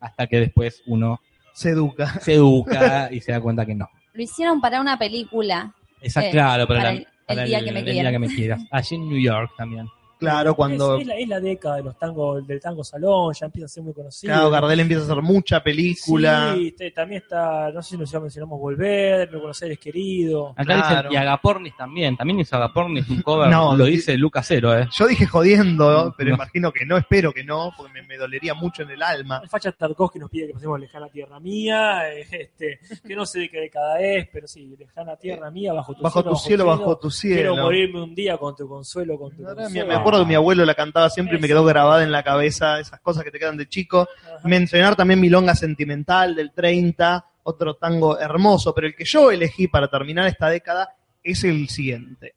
Hasta 0.00 0.26
que 0.26 0.40
después 0.40 0.82
uno 0.86 1.20
Se 1.52 1.70
educa. 1.70 2.20
se 2.20 2.34
educa 2.34 3.08
y 3.12 3.20
se 3.20 3.32
da 3.32 3.40
cuenta 3.40 3.64
que 3.66 3.74
no. 3.74 3.88
Lo 4.12 4.22
hicieron 4.22 4.60
para 4.60 4.80
una 4.80 4.98
película. 4.98 5.72
Exacto, 6.00 6.28
Eh, 6.28 6.32
claro, 6.32 6.66
pero 6.68 6.78
para 6.80 6.92
la- 6.92 6.98
el- 6.98 7.06
el 7.06 7.06
para 7.26 7.44
día 7.44 7.64
que 7.64 7.72
me 7.72 7.80
el 7.80 7.84
día 7.86 8.10
que 8.10 8.18
me 8.18 8.28
quieras. 8.28 8.60
Allí 8.70 8.96
en 8.96 9.08
New 9.08 9.18
York 9.20 9.50
también. 9.56 9.88
Claro, 10.24 10.54
cuando 10.54 10.96
Es, 10.96 11.02
es 11.02 11.06
la, 11.06 11.14
es 11.16 11.28
la 11.28 11.40
década 11.40 11.76
de 11.76 11.82
los 11.84 11.98
tangos, 11.98 12.46
del 12.46 12.60
tango 12.60 12.82
salón, 12.84 13.32
ya 13.38 13.46
empieza 13.46 13.66
a 13.66 13.68
ser 13.68 13.82
muy 13.82 13.92
conocido. 13.92 14.32
Claro, 14.32 14.50
Gardel 14.50 14.80
empieza 14.80 15.02
a 15.02 15.04
hacer 15.06 15.22
mucha 15.22 15.62
película. 15.62 16.54
Sí, 16.56 16.72
te- 16.72 16.90
también 16.90 17.22
está, 17.22 17.70
no 17.70 17.82
sé 17.82 17.90
si 17.90 17.96
nos 17.98 18.10
ya 18.10 18.20
mencionamos 18.20 18.58
Volver, 18.58 19.28
Buenos 19.30 19.62
Aires 19.62 19.78
Querido. 19.78 20.50
Acá 20.50 20.64
Claro. 20.64 20.96
dicen, 21.08 21.12
y 21.12 21.16
Agapornis 21.16 21.76
también. 21.76 22.16
También 22.16 22.40
hizo 22.40 22.56
Agapornis 22.56 23.08
un 23.08 23.22
cover. 23.22 23.48
No, 23.54 23.76
lo 23.76 23.84
di- 23.84 23.92
dice 23.92 24.16
Lucas 24.16 24.46
Cero, 24.48 24.76
¿eh? 24.76 24.88
Yo 24.98 25.06
dije 25.06 25.26
jodiendo, 25.26 26.14
pero 26.16 26.30
No. 26.30 26.36
imagino 26.36 26.72
que 26.72 26.84
no, 26.84 26.96
espero 26.96 27.32
que 27.32 27.44
no, 27.44 27.72
porque 27.76 27.92
me, 27.92 28.02
me 28.02 28.16
dolería 28.16 28.54
mucho 28.54 28.82
en 28.82 28.90
el 28.90 29.02
alma. 29.02 29.40
El 29.42 29.48
Facha 29.48 29.70
Tarkovsky 29.72 30.18
nos 30.18 30.30
pide 30.30 30.48
que 30.48 30.54
pasemos 30.54 30.80
Lejana 30.80 31.08
Tierra 31.08 31.38
Mía, 31.40 32.12
eh, 32.12 32.26
este, 32.30 32.80
que 33.06 33.14
no 33.16 33.24
sé 33.26 33.40
de 33.40 33.48
qué 33.50 33.60
década 33.60 34.00
es, 34.00 34.28
pero 34.32 34.46
sí, 34.48 34.74
Lejana 34.78 35.16
Tierra 35.16 35.50
Mía, 35.50 35.72
bajo 35.72 35.94
tu 35.94 36.02
Bajo 36.02 36.20
cielo. 36.22 36.30
tu 36.32 36.36
cielo, 36.38 36.66
bajo 36.66 36.98
tu 36.98 37.10
cielo. 37.10 37.36
Quiero 37.52 37.56
morirme 37.56 38.02
un 38.02 38.14
día 38.14 38.36
con 38.36 38.54
tu 38.56 38.68
consuelo, 38.68 39.18
con 39.18 39.30
tu 39.36 39.42
Ahora, 39.46 39.62
consuelo. 39.62 39.86
Me 39.86 39.94
me 39.94 40.00
acuerdo 40.14 40.26
que 40.26 40.28
mi 40.28 40.34
abuelo 40.34 40.64
la 40.64 40.74
cantaba 40.74 41.10
siempre 41.10 41.36
y 41.36 41.40
me 41.40 41.48
quedó 41.48 41.64
grabada 41.64 42.02
en 42.02 42.12
la 42.12 42.22
cabeza 42.22 42.78
esas 42.78 43.00
cosas 43.00 43.24
que 43.24 43.30
te 43.30 43.38
quedan 43.38 43.56
de 43.56 43.68
chico. 43.68 44.08
Ajá. 44.24 44.48
Mencionar 44.48 44.94
también 44.96 45.20
Milonga 45.20 45.54
Sentimental 45.54 46.34
del 46.34 46.52
30, 46.52 47.24
otro 47.42 47.74
tango 47.74 48.18
hermoso, 48.18 48.74
pero 48.74 48.86
el 48.86 48.94
que 48.94 49.04
yo 49.04 49.30
elegí 49.30 49.68
para 49.68 49.88
terminar 49.88 50.26
esta 50.26 50.48
década 50.48 50.94
es 51.22 51.42
el 51.44 51.68
siguiente. 51.68 52.34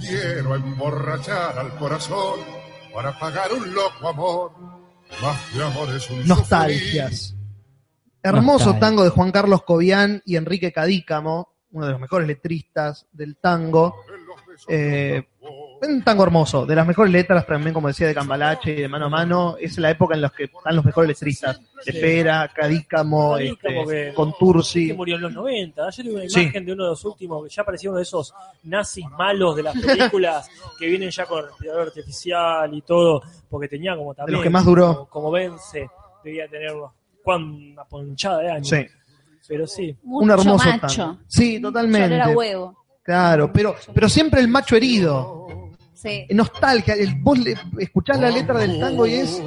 Quiero 0.00 0.54
emborrachar 0.54 1.58
al 1.58 1.74
corazón 1.76 2.40
para 2.94 3.18
pagar 3.18 3.52
un 3.52 3.74
loco 3.74 4.08
amor. 4.08 4.52
Más 5.20 5.54
de 5.54 5.64
amor 5.64 5.94
es 5.94 6.08
un 6.10 6.26
Nostalgias. 6.26 7.34
Hermoso 8.22 8.76
tango 8.78 9.02
de 9.04 9.10
Juan 9.10 9.32
Carlos 9.32 9.62
Cobian 9.62 10.22
y 10.24 10.36
Enrique 10.36 10.72
Cadícamo, 10.72 11.48
uno 11.72 11.86
de 11.86 11.92
los 11.92 12.00
mejores 12.00 12.26
letristas 12.28 13.06
del 13.12 13.36
tango. 13.36 13.96
Eh, 14.68 15.22
un 15.84 16.04
tango 16.04 16.22
hermoso, 16.22 16.64
de 16.64 16.76
las 16.76 16.86
mejores 16.86 17.10
letras 17.12 17.44
también, 17.46 17.74
como 17.74 17.88
decía, 17.88 18.06
de 18.06 18.14
Cambalache 18.14 18.70
y 18.72 18.82
de 18.82 18.88
Mano 18.88 19.06
a 19.06 19.08
Mano. 19.08 19.56
Es 19.58 19.76
la 19.78 19.90
época 19.90 20.14
en 20.14 20.20
la 20.20 20.28
que 20.28 20.44
están 20.44 20.76
los 20.76 20.84
mejores 20.84 21.08
letristas. 21.08 21.60
De. 21.84 21.92
Pera, 21.94 22.48
Cadícamo, 22.54 23.32
Cadícamo, 23.32 23.82
este, 23.90 24.08
que- 24.10 24.14
Contursi. 24.14 24.86
que 24.88 24.94
murió 24.94 25.16
en 25.16 25.22
los 25.22 25.32
90. 25.32 25.90
Yo 25.90 26.02
tengo 26.04 26.16
una 26.18 26.28
Sí. 26.28 26.40
imagen 26.42 26.64
de 26.66 26.72
uno 26.74 26.84
de 26.84 26.90
los 26.90 27.04
últimos, 27.04 27.42
que 27.42 27.50
ya 27.52 27.64
parecía 27.64 27.90
uno 27.90 27.96
de 27.96 28.04
esos 28.04 28.32
nazis 28.62 29.06
malos 29.18 29.56
de 29.56 29.62
las 29.64 29.74
películas 29.80 30.48
que 30.78 30.86
vienen 30.86 31.10
ya 31.10 31.26
con 31.26 31.44
respirador 31.44 31.88
artificial 31.88 32.72
y 32.72 32.82
todo, 32.82 33.22
porque 33.50 33.66
tenía 33.66 33.96
como 33.96 34.14
también. 34.14 34.34
los 34.34 34.42
que 34.44 34.50
más 34.50 34.64
duró. 34.64 34.94
Como, 34.94 35.08
como 35.08 35.30
Vence, 35.32 35.88
debía 36.22 36.46
tener 36.46 36.72
unos, 36.72 36.92
una 37.24 37.84
ponchada 37.84 38.38
de 38.38 38.50
años. 38.50 38.68
Sí, 38.68 38.86
Pero 39.48 39.66
sí, 39.66 39.96
un 40.04 40.30
hermoso 40.30 40.68
macho. 40.68 41.02
tango. 41.02 41.18
Sí, 41.26 41.60
totalmente. 41.60 42.14
olor 42.14 42.20
a 42.20 42.28
huevo. 42.30 42.84
Claro, 43.02 43.52
pero, 43.52 43.74
pero 43.92 44.08
siempre 44.08 44.40
el 44.40 44.48
macho 44.48 44.76
herido. 44.76 45.46
Sí. 45.94 46.26
Nostalgia. 46.30 46.94
El, 46.94 47.14
vos 47.16 47.38
le, 47.38 47.56
escuchás 47.78 48.18
la 48.20 48.30
letra 48.30 48.58
del 48.58 48.78
tango 48.78 49.06
y 49.06 49.14
es. 49.14 49.42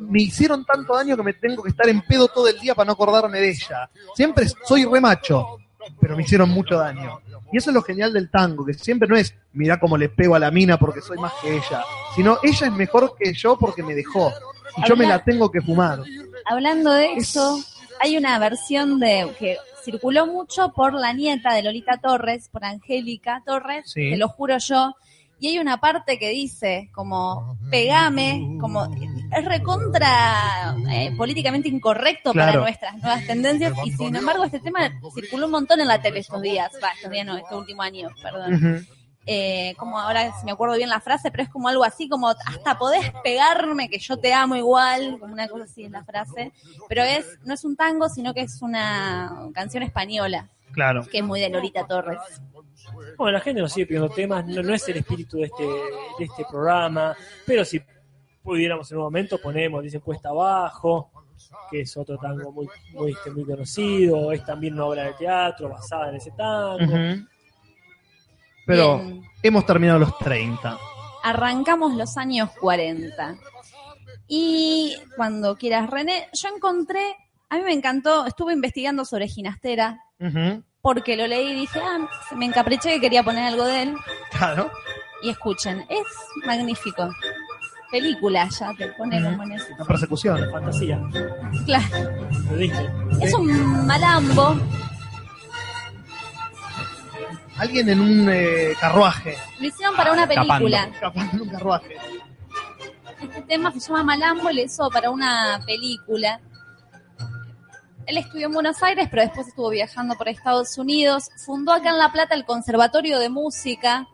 Me 0.00 0.22
hicieron 0.22 0.64
tanto 0.64 0.94
daño 0.94 1.16
que 1.16 1.22
me 1.22 1.32
tengo 1.32 1.62
que 1.62 1.70
estar 1.70 1.88
en 1.88 2.02
pedo 2.02 2.28
todo 2.28 2.46
el 2.48 2.58
día 2.60 2.74
para 2.74 2.86
no 2.86 2.92
acordarme 2.92 3.40
de 3.40 3.50
ella. 3.50 3.88
Siempre 4.14 4.46
soy 4.64 4.84
re 4.84 5.00
macho, 5.00 5.58
pero 5.98 6.16
me 6.16 6.22
hicieron 6.22 6.50
mucho 6.50 6.76
daño. 6.76 7.20
Y 7.52 7.58
eso 7.58 7.70
es 7.70 7.74
lo 7.74 7.82
genial 7.82 8.12
del 8.12 8.30
tango, 8.30 8.66
que 8.66 8.74
siempre 8.74 9.08
no 9.08 9.16
es 9.16 9.34
mirá 9.52 9.78
cómo 9.78 9.96
le 9.96 10.08
pego 10.08 10.34
a 10.34 10.38
la 10.38 10.50
mina 10.50 10.78
porque 10.78 11.00
soy 11.00 11.16
más 11.18 11.32
que 11.40 11.56
ella, 11.56 11.84
sino 12.14 12.38
ella 12.42 12.66
es 12.66 12.72
mejor 12.72 13.14
que 13.18 13.32
yo 13.32 13.56
porque 13.56 13.82
me 13.82 13.94
dejó. 13.94 14.32
Y 14.76 14.88
yo 14.88 14.96
me 14.96 15.06
la 15.06 15.22
tengo 15.22 15.50
que 15.50 15.60
fumar. 15.60 16.00
Hablando 16.46 16.92
de 16.92 17.14
eso, 17.14 17.62
hay 18.00 18.16
una 18.16 18.38
versión 18.38 18.98
de 19.00 19.30
que 19.38 19.56
circuló 19.84 20.26
mucho 20.26 20.72
por 20.72 20.94
la 20.94 21.12
nieta 21.12 21.52
de 21.54 21.62
Lolita 21.62 21.98
Torres, 21.98 22.48
por 22.48 22.64
Angélica 22.64 23.42
Torres, 23.44 23.90
Sí. 23.90 24.10
te 24.10 24.16
lo 24.16 24.28
juro 24.28 24.56
yo. 24.58 24.94
Y 25.40 25.48
hay 25.48 25.58
una 25.58 25.78
parte 25.78 26.18
que 26.18 26.30
dice 26.30 26.88
como 26.94 27.58
pegame, 27.70 28.56
como 28.60 28.84
es 29.36 29.44
recontra 29.44 30.74
eh, 30.90 31.12
políticamente 31.16 31.68
incorrecto 31.68 32.32
para 32.32 32.52
nuestras 32.54 32.96
nuevas 32.98 33.26
tendencias 33.26 33.74
y 33.84 33.92
sin 33.92 34.14
embargo 34.16 34.44
este 34.44 34.60
tema 34.60 34.90
circuló 35.14 35.46
un 35.46 35.52
montón 35.52 35.80
en 35.80 35.88
la 35.88 36.00
tele 36.00 36.20
estos 36.20 36.40
días, 36.40 36.72
va, 36.82 36.90
estos 36.94 37.10
días 37.10 37.26
no, 37.26 37.36
este 37.36 37.54
último 37.54 37.82
año, 37.82 38.08
perdón. 38.22 38.86
Eh, 39.26 39.74
como 39.78 39.98
ahora 39.98 40.32
si 40.38 40.44
me 40.44 40.52
acuerdo 40.52 40.76
bien 40.76 40.90
la 40.90 41.00
frase, 41.00 41.30
pero 41.30 41.42
es 41.42 41.48
como 41.48 41.68
algo 41.68 41.82
así 41.82 42.08
como 42.10 42.28
hasta 42.28 42.76
podés 42.78 43.10
pegarme 43.22 43.88
que 43.88 43.98
yo 43.98 44.18
te 44.18 44.34
amo 44.34 44.54
igual, 44.54 45.16
como 45.18 45.32
una 45.32 45.48
cosa 45.48 45.64
así 45.64 45.84
es 45.84 45.90
la 45.90 46.04
frase, 46.04 46.52
pero 46.88 47.02
es 47.02 47.38
no 47.44 47.54
es 47.54 47.64
un 47.64 47.74
tango, 47.74 48.08
sino 48.10 48.34
que 48.34 48.42
es 48.42 48.60
una 48.60 49.48
canción 49.54 49.82
española, 49.82 50.50
Claro. 50.72 51.06
que 51.10 51.18
es 51.18 51.24
muy 51.24 51.40
de 51.40 51.48
Lorita 51.48 51.86
Torres. 51.86 52.18
bueno, 53.16 53.32
la 53.32 53.40
gente 53.40 53.62
nos 53.62 53.72
sigue 53.72 53.86
pidiendo 53.86 54.10
temas, 54.10 54.44
no, 54.46 54.62
no 54.62 54.74
es 54.74 54.86
el 54.88 54.98
espíritu 54.98 55.38
de 55.38 55.44
este, 55.44 55.64
de 55.64 56.24
este 56.24 56.44
programa, 56.50 57.16
pero 57.46 57.64
si 57.64 57.80
pudiéramos 58.42 58.90
en 58.92 58.98
un 58.98 59.04
momento 59.04 59.38
ponemos, 59.40 59.82
dicen 59.82 60.00
Cuesta 60.02 60.28
Abajo, 60.28 61.10
que 61.70 61.80
es 61.80 61.96
otro 61.96 62.18
tango 62.18 62.52
muy, 62.52 62.68
muy, 62.92 63.12
este, 63.12 63.30
muy 63.30 63.44
conocido, 63.44 64.32
es 64.32 64.44
también 64.44 64.74
una 64.74 64.84
obra 64.84 65.04
de 65.04 65.12
teatro 65.14 65.70
basada 65.70 66.10
en 66.10 66.16
ese 66.16 66.30
tango. 66.32 66.94
Pero 68.66 68.98
Bien, 68.98 69.22
hemos 69.42 69.66
terminado 69.66 69.98
los 69.98 70.16
30. 70.18 70.78
arrancamos 71.22 71.94
los 71.94 72.16
años 72.16 72.50
40. 72.60 73.36
Y 74.26 74.96
cuando 75.16 75.56
quieras, 75.56 75.90
René, 75.90 76.28
yo 76.32 76.48
encontré, 76.54 77.14
a 77.50 77.56
mí 77.56 77.62
me 77.62 77.72
encantó, 77.72 78.26
estuve 78.26 78.52
investigando 78.54 79.04
sobre 79.04 79.28
Ginastera, 79.28 80.00
porque 80.80 81.16
lo 81.16 81.26
leí 81.26 81.50
y 81.50 81.54
dije, 81.60 81.80
ah, 81.82 82.08
me 82.34 82.46
encapriché 82.46 82.90
que 82.94 83.00
quería 83.00 83.22
poner 83.22 83.44
algo 83.44 83.64
de 83.64 83.82
él. 83.82 83.94
Claro. 84.30 84.70
Y 85.22 85.30
escuchen, 85.30 85.84
es 85.88 86.04
magnífico. 86.46 87.08
Película 87.90 88.48
ya 88.48 88.72
te 88.76 88.88
pone 88.88 89.20
Ujú. 89.22 89.30
como 89.30 89.42
en 89.44 89.52
eso. 89.52 89.66
La 89.78 89.84
persecución. 89.84 90.50
Fantasía, 90.50 91.00
Claro, 91.64 91.84
lo 92.50 92.56
dije. 92.56 92.90
es 93.20 93.32
un 93.34 93.86
malambo. 93.86 94.56
Alguien 97.58 97.88
en 97.88 98.00
un 98.00 98.28
eh, 98.30 98.74
carruaje. 98.80 99.36
Lo 99.60 99.66
hicieron 99.66 99.94
para 99.96 100.12
una 100.12 100.26
película. 100.26 100.88
Escapando 100.92 101.32
en 101.36 101.42
un 101.42 101.48
carruaje. 101.48 101.96
tema 103.46 103.70
se 103.72 103.80
llama 103.80 104.02
Malambo 104.02 104.50
y 104.50 104.54
lo 104.56 104.62
hizo 104.62 104.90
para 104.90 105.10
una 105.10 105.60
película. 105.64 106.40
Él 108.06 108.18
estudió 108.18 108.46
en 108.48 108.52
Buenos 108.52 108.82
Aires, 108.82 109.08
pero 109.10 109.22
después 109.22 109.48
estuvo 109.48 109.70
viajando 109.70 110.14
por 110.16 110.28
Estados 110.28 110.76
Unidos. 110.78 111.30
Fundó 111.46 111.72
acá 111.72 111.90
en 111.90 111.98
La 111.98 112.12
Plata 112.12 112.34
el 112.34 112.44
Conservatorio 112.44 113.18
de 113.18 113.28
Música. 113.30 114.06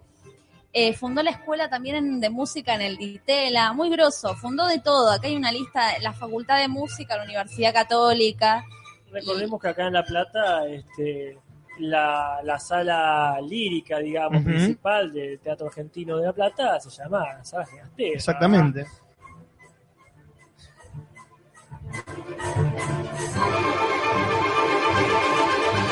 Eh, 0.72 0.92
fundó 0.94 1.22
la 1.24 1.30
escuela 1.30 1.68
también 1.68 1.96
en- 1.96 2.20
de 2.20 2.30
música 2.30 2.74
en 2.74 2.82
el 2.82 2.96
Ditela. 2.98 3.72
Muy 3.72 3.90
grosso. 3.90 4.36
Fundó 4.36 4.66
de 4.68 4.78
todo. 4.78 5.10
Acá 5.10 5.26
hay 5.26 5.34
una 5.36 5.50
lista, 5.50 5.98
la 6.00 6.12
Facultad 6.12 6.58
de 6.58 6.68
Música, 6.68 7.16
la 7.16 7.24
Universidad 7.24 7.72
Católica. 7.72 8.62
Recordemos 9.10 9.60
que 9.60 9.68
acá 9.68 9.86
en 9.88 9.94
La 9.94 10.04
Plata, 10.04 10.66
este, 10.68 11.36
la, 11.80 12.40
la 12.42 12.58
sala 12.58 13.38
lírica, 13.40 13.98
digamos, 13.98 14.42
principal 14.42 15.12
del 15.12 15.38
Teatro 15.40 15.66
Argentino 15.66 16.16
de 16.16 16.26
La 16.26 16.32
Plata 16.32 16.78
se 16.80 16.90
llama 16.90 17.42
Sala 17.42 17.66
Gigantesca. 17.66 18.14
Exactamente. 18.14 18.86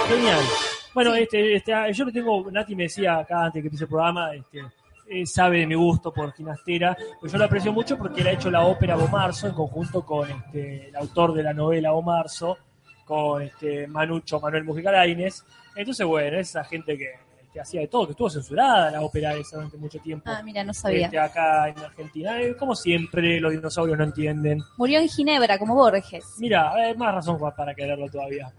Genial. 0.09 0.44
Bueno, 0.94 1.15
este, 1.15 1.55
este, 1.55 1.74
ah, 1.74 1.90
yo 1.90 2.05
lo 2.05 2.12
tengo, 2.12 2.51
Nati 2.51 2.74
me 2.74 2.85
decía 2.85 3.19
acá 3.19 3.44
antes 3.44 3.62
que 3.62 3.69
empiece 3.69 3.85
el 3.85 3.89
programa, 3.89 4.35
este, 4.35 4.62
eh, 5.09 5.27
sabe 5.27 5.59
de 5.59 5.66
mi 5.66 5.74
gusto 5.74 6.12
por 6.12 6.32
Ginastera, 6.32 6.97
pues 7.20 7.31
yo 7.31 7.39
lo 7.39 7.44
aprecio 7.44 7.73
mucho 7.73 7.97
porque 7.97 8.20
él 8.23 8.27
ha 8.27 8.32
hecho 8.32 8.51
la 8.51 8.65
ópera 8.66 8.97
Bomarzo 8.97 9.47
en 9.47 9.55
conjunto 9.55 10.05
con 10.05 10.31
este, 10.31 10.89
el 10.89 10.97
autor 10.97 11.35
de 11.35 11.43
la 11.43 11.52
novela 11.52 11.93
Bomarzo, 11.93 12.59
con 13.05 13.43
este, 13.43 13.86
Manucho 13.86 14.39
Manuel 14.39 14.65
Mujica 14.65 14.93
Lainez. 14.93 15.43
Entonces, 15.79 16.07
bueno, 16.07 16.39
es 16.39 16.51
esa 16.51 16.65
gente 16.65 16.97
que, 16.99 17.07
que 17.53 17.61
hacía 17.61 17.81
de 17.81 17.89
todo, 17.89 18.07
que 18.07 18.11
estuvo 18.13 18.29
censurada 18.29 18.91
la 18.91 19.01
ópera 19.03 19.35
esa 19.35 19.57
durante 19.57 19.77
mucho 19.79 19.99
tiempo. 20.01 20.25
Ah, 20.31 20.43
mira, 20.45 20.63
no 20.65 20.75
sabía. 20.75 21.07
este, 21.07 21.19
acá 21.19 21.69
en 21.69 21.79
Argentina. 21.79 22.41
Eh, 22.43 22.57
como 22.57 22.75
siempre, 22.75 23.41
los 23.41 23.53
dinosaurios 23.53 23.97
no 23.97 24.05
entienden. 24.05 24.61
Murió 24.77 24.99
en 25.01 25.09
Ginebra, 25.09 25.59
como 25.59 25.75
Borges. 25.75 26.25
Mira, 26.39 26.73
hay 26.75 26.95
más 26.97 27.15
razón 27.15 27.39
pa- 27.39 27.55
para 27.55 27.75
quererlo 27.75 28.09
todavía. 28.11 28.53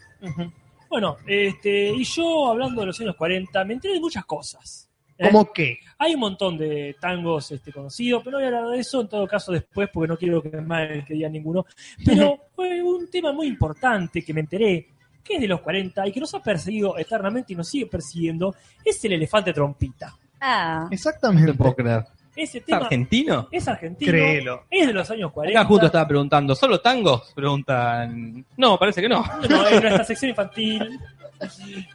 Bueno, 0.89 1.17
este, 1.27 1.89
y 1.91 2.03
yo 2.03 2.47
hablando 2.47 2.81
de 2.81 2.87
los 2.87 2.99
años 2.99 3.15
40, 3.15 3.63
me 3.63 3.73
enteré 3.75 3.93
de 3.95 3.99
muchas 3.99 4.25
cosas. 4.25 4.89
¿eh? 5.17 5.27
¿Cómo 5.29 5.51
qué? 5.53 5.77
Hay 5.99 6.15
un 6.15 6.21
montón 6.21 6.57
de 6.57 6.95
tangos 6.99 7.51
este, 7.51 7.71
conocidos, 7.71 8.23
pero 8.23 8.37
no 8.39 8.43
voy 8.43 8.45
a 8.53 8.57
hablar 8.57 8.71
de 8.73 8.79
eso 8.79 9.01
en 9.01 9.07
todo 9.07 9.27
caso 9.27 9.51
después 9.51 9.87
porque 9.93 10.07
no 10.07 10.17
quiero 10.17 10.41
que 10.41 10.49
me 10.49 11.05
que 11.05 11.13
diga 11.13 11.29
ninguno. 11.29 11.65
Pero 12.03 12.37
fue 12.55 12.81
un 12.81 13.07
tema 13.09 13.31
muy 13.31 13.45
importante 13.47 14.23
que 14.23 14.33
me 14.33 14.39
enteré, 14.41 14.87
que 15.29 15.35
es 15.35 15.41
de 15.41 15.47
los 15.47 15.61
40 15.61 16.07
y 16.07 16.11
que 16.11 16.19
nos 16.19 16.33
ha 16.33 16.41
perseguido 16.41 16.97
eternamente 16.97 17.53
y 17.53 17.55
nos 17.55 17.67
sigue 17.69 17.85
persiguiendo, 17.85 18.55
es 18.83 19.05
el 19.05 19.13
elefante 19.13 19.53
trompita. 19.53 20.17
Ah, 20.41 20.79
No 20.83 20.89
te 20.89 20.95
Exactamente. 20.95 21.53
puedo 21.53 21.75
creer. 21.75 22.03
Ese 22.35 22.59
¿Es 22.59 22.65
tema 22.65 22.77
argentino? 22.79 23.47
es 23.51 23.67
argentino, 23.67 24.11
Créelo. 24.11 24.63
es 24.71 24.87
de 24.87 24.93
los 24.93 25.11
años 25.11 25.31
40. 25.31 25.59
Acá 25.59 25.67
justo 25.67 25.85
estaba 25.87 26.07
preguntando, 26.07 26.55
¿solo 26.55 26.79
tangos? 26.81 27.31
Preguntan. 27.35 28.43
No, 28.57 28.79
parece 28.79 29.01
que 29.01 29.09
no. 29.09 29.23
No, 29.49 29.67
en 29.67 29.81
nuestra 29.81 30.03
sección 30.05 30.29
infantil 30.29 30.99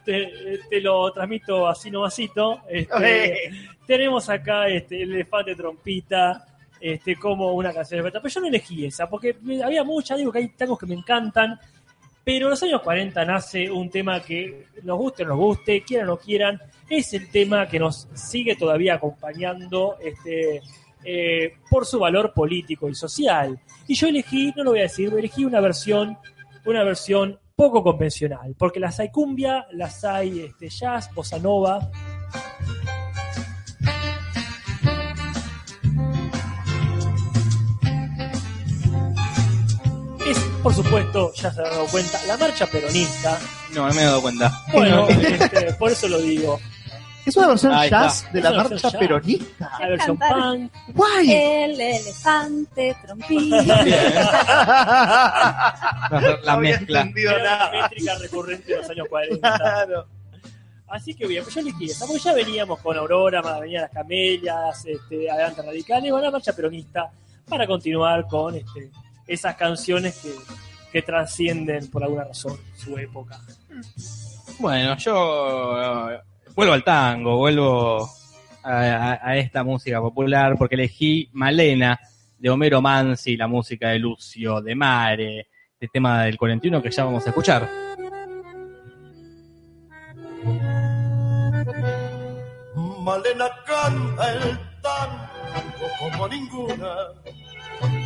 te, 0.03 0.59
te 0.69 0.81
lo 0.81 1.11
transmito 1.11 1.67
así 1.67 1.89
nomasito. 1.91 2.61
Este, 2.69 3.49
tenemos 3.87 4.29
acá 4.29 4.67
este, 4.67 5.01
el 5.03 5.13
elefante 5.13 5.55
trompita 5.55 6.45
este, 6.79 7.15
como 7.15 7.51
una 7.53 7.73
canción 7.73 8.03
de 8.03 8.11
Pero 8.11 8.27
yo 8.27 8.39
no 8.41 8.47
elegí 8.47 8.85
esa, 8.85 9.09
porque 9.09 9.35
había 9.63 9.83
muchas, 9.83 10.17
digo 10.17 10.31
que 10.31 10.39
hay 10.39 10.47
tangos 10.49 10.77
que 10.79 10.85
me 10.85 10.95
encantan. 10.95 11.59
Pero 12.25 12.47
en 12.47 12.49
los 12.49 12.63
años 12.63 12.81
40 12.81 13.23
nace 13.23 13.69
un 13.69 13.87
tema 13.89 14.19
que 14.19 14.65
nos 14.81 14.97
guste 14.97 15.23
o 15.23 15.27
no 15.27 15.35
nos 15.35 15.39
guste, 15.39 15.83
quieran 15.83 16.09
o 16.09 16.13
no 16.13 16.17
quieran, 16.17 16.59
es 16.89 17.13
el 17.13 17.29
tema 17.29 17.67
que 17.67 17.79
nos 17.79 18.07
sigue 18.15 18.55
todavía 18.55 18.95
acompañando 18.95 19.95
este, 20.01 20.61
eh, 21.03 21.53
por 21.69 21.85
su 21.85 21.99
valor 21.99 22.33
político 22.33 22.89
y 22.89 22.95
social. 22.95 23.59
Y 23.87 23.93
yo 23.93 24.07
elegí, 24.07 24.51
no 24.55 24.63
lo 24.63 24.71
voy 24.71 24.79
a 24.79 24.83
decir, 24.83 25.13
elegí 25.15 25.45
una 25.45 25.61
versión, 25.61 26.17
una 26.65 26.83
versión 26.83 27.39
poco 27.55 27.83
convencional, 27.83 28.55
porque 28.57 28.79
las 28.79 28.99
hay 28.99 29.11
cumbia, 29.11 29.67
las 29.71 30.03
hay 30.03 30.41
este, 30.41 30.67
jazz, 30.69 31.13
bossa 31.13 31.37
nova. 31.37 31.79
Por 40.65 40.73
supuesto, 40.73 41.31
ya 41.35 41.53
se 41.53 41.61
han 41.61 41.69
dado 41.69 41.85
cuenta, 41.85 42.19
la 42.25 42.37
marcha 42.37 42.65
peronista. 42.65 43.39
No, 43.75 43.87
no 43.87 43.93
me 43.93 44.01
he 44.01 44.05
dado 44.05 44.19
cuenta. 44.23 44.51
Bueno, 44.73 45.07
este, 45.09 45.73
por 45.73 45.91
eso 45.91 46.07
lo 46.07 46.17
digo. 46.17 46.59
Es 47.23 47.37
una 47.37 47.49
versión 47.49 47.71
Ahí 47.71 47.87
jazz 47.87 48.23
está. 48.23 48.31
de 48.31 48.41
la 48.41 48.51
marcha 48.51 48.75
jazz. 48.77 48.95
peronista. 48.95 49.71
La 49.79 49.89
versión 49.89 50.17
punk. 50.17 50.71
¡Guay! 50.95 51.31
el 51.31 51.79
elefante 51.79 52.95
ser 52.99 53.15
la 56.43 56.57
mezcla. 56.59 57.11
Era 57.15 57.69
una 57.69 57.81
métrica 57.83 58.15
recurrente 58.17 58.71
de 58.71 58.77
los 58.79 58.89
años 58.89 59.07
40. 59.07 59.57
Claro. 59.57 60.07
Así 60.87 61.13
que 61.13 61.27
bien, 61.27 61.43
pues 61.43 61.53
yo 61.53 61.61
elegí 61.61 61.91
esa, 61.91 62.07
porque 62.07 62.23
ya 62.23 62.33
veníamos 62.33 62.79
con 62.79 62.97
Aurora, 62.97 63.43
más 63.43 63.59
venían 63.59 63.83
las 63.83 63.91
camelias, 63.91 64.83
este, 64.83 65.29
Adelante 65.29 65.61
Radicales, 65.61 66.09
bueno, 66.09 66.25
la 66.25 66.31
marcha 66.31 66.53
peronista, 66.53 67.11
para 67.47 67.67
continuar 67.67 68.25
con 68.27 68.55
este, 68.55 68.89
esas 69.27 69.55
canciones 69.55 70.17
que, 70.21 70.31
que 70.91 71.01
trascienden 71.01 71.89
por 71.89 72.03
alguna 72.03 72.25
razón 72.25 72.57
su 72.75 72.97
época. 72.97 73.39
Bueno, 74.59 74.95
yo 74.97 76.11
eh, 76.11 76.19
vuelvo 76.55 76.73
al 76.73 76.83
tango, 76.83 77.37
vuelvo 77.37 78.09
a, 78.63 78.71
a- 78.71 79.19
a 79.29 79.37
esta 79.37 79.63
música 79.63 79.99
popular 80.01 80.55
porque 80.57 80.75
elegí 80.75 81.29
Malena 81.33 81.99
de 82.37 82.49
Homero 82.49 82.81
Mansi, 82.81 83.35
la 83.37 83.47
música 83.47 83.89
de 83.89 83.99
Lucio, 83.99 84.61
de 84.61 84.75
Mare, 84.75 85.47
este 85.73 85.87
tema 85.91 86.23
del 86.23 86.37
41 86.37 86.81
que 86.81 86.91
ya 86.91 87.03
vamos 87.05 87.25
a 87.25 87.29
escuchar. 87.29 87.67
Malena 92.75 93.47
canta 93.65 94.33
el 94.33 94.59
tango 94.81 95.87
como 95.99 96.27
ninguna 96.27 96.95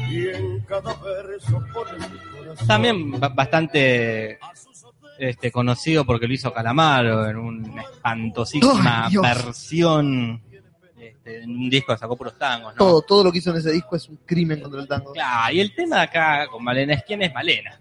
y 0.09 0.27
en 0.29 0.59
cada 0.61 0.93
verso 0.95 1.63
pone 1.73 1.91
su 2.03 2.37
corazón. 2.37 2.67
También 2.67 3.19
ba- 3.19 3.29
bastante 3.29 4.39
este, 5.17 5.51
conocido 5.51 6.05
porque 6.05 6.27
lo 6.27 6.33
hizo 6.33 6.53
Calamaro 6.53 7.27
en 7.27 7.37
una 7.37 7.81
espantosísima 7.81 9.09
versión, 9.21 10.41
este, 10.99 11.43
en 11.43 11.49
un 11.51 11.69
disco 11.69 11.93
que 11.93 11.99
sacó 11.99 12.15
puros 12.17 12.37
tangos, 12.37 12.73
¿no? 12.73 12.77
Todo, 12.77 13.01
todo 13.01 13.23
lo 13.25 13.31
que 13.31 13.39
hizo 13.39 13.51
en 13.51 13.57
ese 13.57 13.71
disco 13.71 13.95
es 13.95 14.07
un 14.09 14.17
crimen 14.25 14.61
contra 14.61 14.81
el 14.81 14.87
tango. 14.87 15.13
Claro, 15.13 15.53
y 15.53 15.59
el 15.59 15.73
tema 15.75 16.01
acá 16.01 16.47
con 16.47 16.63
Malena 16.63 16.93
es 16.93 17.03
quién 17.03 17.21
es 17.21 17.33
Malena. 17.33 17.79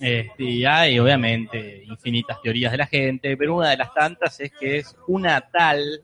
Este, 0.00 0.44
y 0.44 0.64
hay 0.64 0.96
obviamente 1.00 1.82
infinitas 1.84 2.40
teorías 2.40 2.70
de 2.70 2.78
la 2.78 2.86
gente, 2.86 3.36
pero 3.36 3.56
una 3.56 3.70
de 3.70 3.76
las 3.78 3.92
tantas 3.92 4.38
es 4.38 4.52
que 4.52 4.78
es 4.78 4.94
una 5.08 5.40
tal 5.40 6.02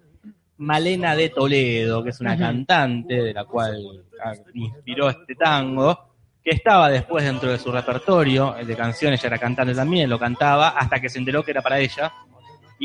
Malena 0.59 1.17
de 1.17 1.31
Toledo, 1.31 2.03
que 2.03 2.11
es 2.11 2.21
una 2.21 2.39
cantante 2.39 3.15
de 3.15 3.33
la 3.33 3.45
cual 3.45 4.05
ah, 4.25 4.33
inspiró 4.55 5.11
este 5.11 5.35
tango, 5.35 6.15
que 6.43 6.51
estaba 6.51 6.91
después 6.91 7.25
dentro 7.25 7.51
de 7.51 7.59
su 7.59 7.73
repertorio 7.73 8.55
el 8.57 8.67
de 8.67 8.77
canciones, 8.77 9.21
ella 9.21 9.29
era 9.29 9.39
cantante 9.39 9.75
también, 9.75 10.11
lo 10.11 10.19
cantaba, 10.19 10.69
hasta 10.71 11.01
que 11.01 11.09
se 11.09 11.19
enteró 11.19 11.43
que 11.43 11.53
era 11.53 11.63
para 11.63 11.79
ella 11.79 12.13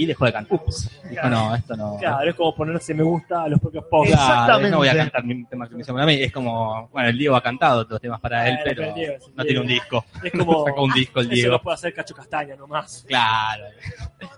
y 0.04 0.06
dejó 0.06 0.26
de 0.26 0.34
cantar. 0.34 0.60
Ups, 0.66 0.90
dijo 1.10 1.30
no, 1.30 1.56
esto 1.56 1.76
no. 1.76 1.98
Claro, 1.98 2.30
es 2.30 2.36
como 2.36 2.56
ponerse 2.56 2.94
me 2.94 3.04
gusta 3.04 3.44
a 3.44 3.50
los 3.50 3.60
propios 3.60 3.86
posts. 3.86 4.14
Claro, 4.14 4.32
Exactamente. 4.34 4.72
no 4.72 4.78
voy 4.78 4.88
a 4.88 4.96
cantar 4.96 5.24
mi 5.24 5.46
tema 5.46 5.68
que 5.68 5.76
me 5.76 5.82
hicieron 5.82 6.02
a 6.02 6.06
mí. 6.06 6.14
Es 6.22 6.32
como, 6.32 6.88
bueno, 6.90 7.10
el 7.10 7.18
Diego 7.18 7.36
ha 7.36 7.42
cantado 7.44 7.84
todos 7.84 7.92
los 7.94 8.02
temas 8.02 8.20
para 8.22 8.48
él, 8.50 8.60
pero 8.64 8.94
Diego 8.94 9.16
no 9.36 9.44
tiene 9.44 9.60
un 9.60 9.68
disco. 9.68 10.06
Es 10.24 10.32
como. 10.32 10.66
Sacó 10.70 10.84
un 10.84 10.92
disco 10.94 11.20
el 11.20 11.26
Eso 11.28 11.36
Diego. 11.36 11.52
lo 11.54 11.62
puede 11.62 11.76
hacer 11.76 11.94
Cacho 11.94 12.14
Castaña 12.16 12.56
nomás. 12.56 13.04
Claro. 13.08 13.66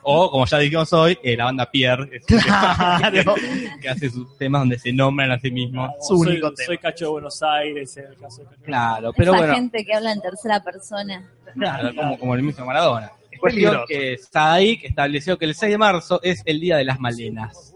O, 0.04 0.32
como 0.32 0.46
ya 0.46 0.58
dijimos 0.58 0.92
hoy, 0.94 1.18
eh, 1.24 1.38
la 1.38 1.46
banda 1.46 1.70
Pierre, 1.70 2.10
es 2.18 2.26
Claro. 2.26 3.36
que 3.82 3.90
hace 3.90 4.10
sus 4.10 4.38
temas 4.38 4.62
donde 4.62 4.80
se 4.80 4.92
nombran 4.92 5.32
a 5.32 5.40
sí 5.40 5.52
mismos. 5.52 5.92
Su 6.02 6.18
soy, 6.18 6.32
único 6.34 6.52
tema. 6.54 6.66
soy 6.66 6.78
Cacho 6.78 7.06
de 7.06 7.12
Buenos 7.12 7.42
Aires, 7.44 7.96
en 7.98 8.06
el 8.08 8.16
caso 8.18 8.42
de 8.42 8.48
Cacho. 8.50 8.62
Claro, 8.64 9.14
pero 9.14 9.32
Esa 9.34 9.40
bueno, 9.42 9.54
gente 9.56 9.86
que 9.86 9.94
habla 9.94 10.12
en 10.12 10.22
tercera 10.22 10.64
persona. 10.64 11.30
claro, 11.54 11.96
como, 11.96 12.18
como 12.20 12.36
el 12.36 12.42
mismo 12.44 12.66
Maradona. 12.66 13.12
Es 13.48 13.54
cuestión 13.54 13.72
Peligroso. 13.72 13.88
que 13.88 14.18
Sadik 14.18 14.84
estableció 14.86 15.38
que 15.38 15.46
el 15.46 15.56
6 15.56 15.72
de 15.72 15.78
marzo 15.78 16.20
es 16.24 16.42
el 16.46 16.60
día 16.60 16.78
de 16.78 16.86
las 16.86 17.00
malenas. 17.00 17.74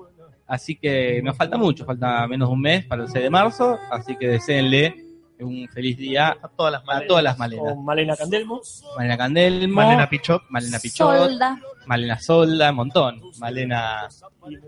Así 0.47 0.75
que 0.75 1.21
nos 1.23 1.35
falta 1.35 1.57
mucho, 1.57 1.85
falta 1.85 2.27
menos 2.27 2.49
de 2.49 2.53
un 2.53 2.61
mes 2.61 2.85
para 2.85 3.03
el 3.03 3.09
6 3.09 3.23
de 3.23 3.29
marzo, 3.31 3.79
así 3.91 4.15
que 4.15 4.27
deseenle 4.27 4.95
un 5.39 5.67
feliz 5.67 5.97
día 5.97 6.37
A 6.41 6.47
todas 6.47 6.71
las 6.71 6.81
a 6.83 6.85
malenas. 6.85 7.07
todas 7.07 7.23
las 7.23 7.37
malenas. 7.37 7.73
Con 7.73 7.83
Malena 7.83 8.15
Candelmo. 8.15 8.61
Malena 8.95 9.17
Candelmo, 9.17 9.75
Malena 9.75 10.07
Pichot. 10.09 10.43
Malena 10.49 10.79
Pichot, 10.79 11.17
Solda. 11.17 11.59
Malena 11.87 12.19
Solda, 12.19 12.69
un 12.69 12.75
montón. 12.75 13.21
Malena. 13.39 14.07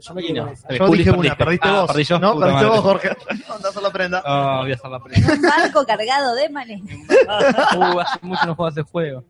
Yo 0.02 0.14
me 0.16 0.22
no. 0.34 0.54
Yo 0.70 0.88
Juli, 0.88 0.98
dije 1.04 1.12
una, 1.12 1.38
perdiste. 1.38 1.68
Ah, 1.68 1.82
vos. 1.82 1.88
perdí 1.92 2.04
yo, 2.04 2.20
no, 2.20 2.38
perdiste 2.40 2.54
madre. 2.56 2.70
vos, 2.70 2.80
Jorge. 2.82 3.10
A 3.10 3.68
hacer 3.70 3.82
la 3.84 3.92
prenda. 3.92 4.24
Oh, 4.26 4.62
voy 4.64 4.72
a 4.72 4.76
hacer 4.76 4.90
la 4.92 5.00
prenda. 5.00 5.34
Un 5.34 5.42
barco 5.42 5.86
cargado 5.86 6.36
de 6.36 6.50
malenas. 6.50 6.98
Uh, 7.78 8.00
hace 8.00 8.20
mucho 8.24 8.46
no 8.48 8.56
juego 8.56 8.70
ese 8.70 8.82
juego. 8.82 9.24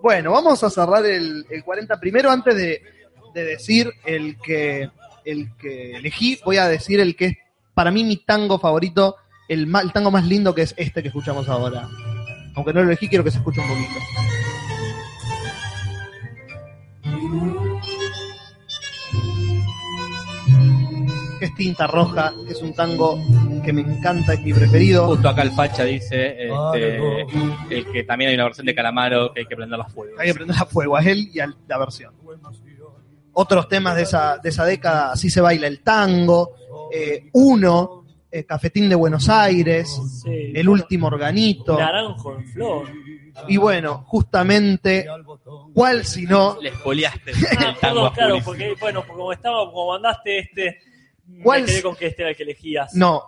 Bueno, 0.00 0.32
vamos 0.32 0.62
a 0.62 0.70
cerrar 0.70 1.04
el, 1.06 1.46
el 1.48 1.64
40 1.64 1.98
primero 2.00 2.30
antes 2.30 2.54
de, 2.54 2.82
de 3.34 3.44
decir 3.44 3.92
el 4.04 4.38
que, 4.38 4.90
el 5.24 5.56
que 5.56 5.96
elegí. 5.96 6.38
Voy 6.44 6.58
a 6.58 6.68
decir 6.68 7.00
el 7.00 7.16
que 7.16 7.24
es 7.26 7.36
para 7.74 7.90
mí 7.90 8.04
mi 8.04 8.18
tango 8.18 8.58
favorito 8.58 9.16
el, 9.48 9.74
el 9.74 9.92
tango 9.92 10.10
más 10.10 10.26
lindo 10.26 10.54
que 10.54 10.62
es 10.62 10.74
este 10.76 11.02
que 11.02 11.08
escuchamos 11.08 11.48
ahora. 11.48 11.88
Aunque 12.54 12.72
no 12.72 12.82
lo 12.82 12.88
elegí, 12.88 13.08
quiero 13.08 13.24
que 13.24 13.30
se 13.30 13.38
escuche 13.38 13.60
un 13.60 13.68
poquito. 13.68 14.00
Que 21.42 21.46
es 21.46 21.54
tinta 21.56 21.88
roja, 21.88 22.32
es 22.48 22.62
un 22.62 22.72
tango 22.72 23.18
que 23.64 23.72
me 23.72 23.80
encanta, 23.80 24.34
es 24.34 24.42
mi 24.42 24.52
preferido. 24.52 25.08
Justo 25.08 25.28
acá 25.28 25.42
el 25.42 25.50
Facha 25.50 25.82
dice 25.82 26.36
este, 26.46 26.98
el 27.68 27.84
que 27.90 28.04
también 28.04 28.28
hay 28.28 28.36
una 28.36 28.44
versión 28.44 28.64
de 28.64 28.72
Calamaro 28.76 29.34
que 29.34 29.40
hay 29.40 29.46
que 29.46 29.56
prender 29.56 29.76
los 29.76 29.92
fuegos. 29.92 30.20
Hay 30.20 30.28
que 30.28 30.34
prender 30.34 30.56
a 30.56 30.66
fuego 30.66 30.96
a 30.96 31.02
él 31.02 31.30
y 31.34 31.40
a 31.40 31.52
la 31.66 31.78
versión. 31.78 32.14
Otros 33.32 33.68
temas 33.68 33.96
de 33.96 34.02
esa, 34.02 34.38
de 34.38 34.50
esa 34.50 34.64
década, 34.64 35.10
así 35.10 35.30
se 35.30 35.40
baila 35.40 35.66
el 35.66 35.80
tango, 35.80 36.54
eh, 36.92 37.28
Uno, 37.32 38.04
eh, 38.30 38.44
Cafetín 38.44 38.88
de 38.88 38.94
Buenos 38.94 39.28
Aires, 39.28 40.00
Sí. 40.22 40.52
El 40.54 40.68
último 40.68 41.08
organito. 41.08 41.76
Naranjo 41.76 42.36
en 42.36 42.46
flor. 42.52 42.86
Y 43.48 43.56
bueno, 43.56 44.04
justamente, 44.06 45.06
¿cuál 45.74 46.04
si 46.04 46.22
no? 46.22 46.56
Le 46.62 46.68
espoliaste 46.68 47.32
Ah, 47.58 47.70
el 47.74 47.76
tango 47.80 47.80
perdón, 47.80 48.06
a 48.06 48.12
claro, 48.12 48.38
porque 48.44 48.76
bueno, 48.78 49.00
porque 49.00 49.18
como 49.18 49.32
estaba, 49.32 49.64
como 49.72 49.88
mandaste 49.94 50.38
este, 50.38 50.78
¿Cuál 51.42 51.62
me 51.62 51.66
quedé 51.68 51.82
con 51.82 51.96
que 51.96 52.06
este 52.06 52.22
era 52.22 52.30
el 52.30 52.36
que 52.36 52.42
elegías. 52.42 52.94
No, 52.94 53.22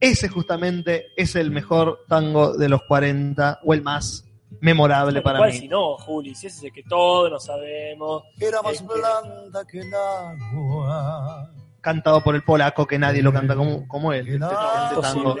ese 0.00 0.28
justamente 0.28 1.06
es 1.16 1.34
el 1.36 1.50
mejor 1.50 2.00
tango 2.08 2.56
de 2.56 2.68
los 2.68 2.82
40 2.82 3.60
o 3.64 3.74
el 3.74 3.82
más 3.82 4.24
memorable 4.60 5.20
para 5.22 5.38
¿Cuál 5.38 5.52
mí. 5.52 5.58
si 5.58 5.68
no, 5.68 5.96
Juli? 5.98 6.34
Si 6.34 6.46
ese 6.46 6.58
es 6.58 6.64
el 6.64 6.72
que 6.72 6.82
todos 6.84 7.30
lo 7.30 7.38
sabemos. 7.40 8.22
Era 8.40 8.62
más 8.62 8.74
Este, 8.74 8.86
blanda 8.86 9.64
que 9.66 9.80
el 9.80 9.92
agua. 9.94 11.50
Cantado 11.84 12.22
por 12.24 12.34
el 12.34 12.42
polaco 12.42 12.86
que 12.86 12.98
nadie 12.98 13.22
lo 13.22 13.30
canta 13.32 13.54
como, 13.54 13.86
como 13.86 14.12
él. 14.12 14.26
Este- 14.26 14.44
este 14.46 15.00
tango. 15.02 15.36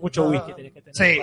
Mucho 0.00 0.24
whisky 0.28 0.54
tenés 0.54 0.72
que 0.72 0.80
tener. 0.82 0.94
Sí. 0.96 1.20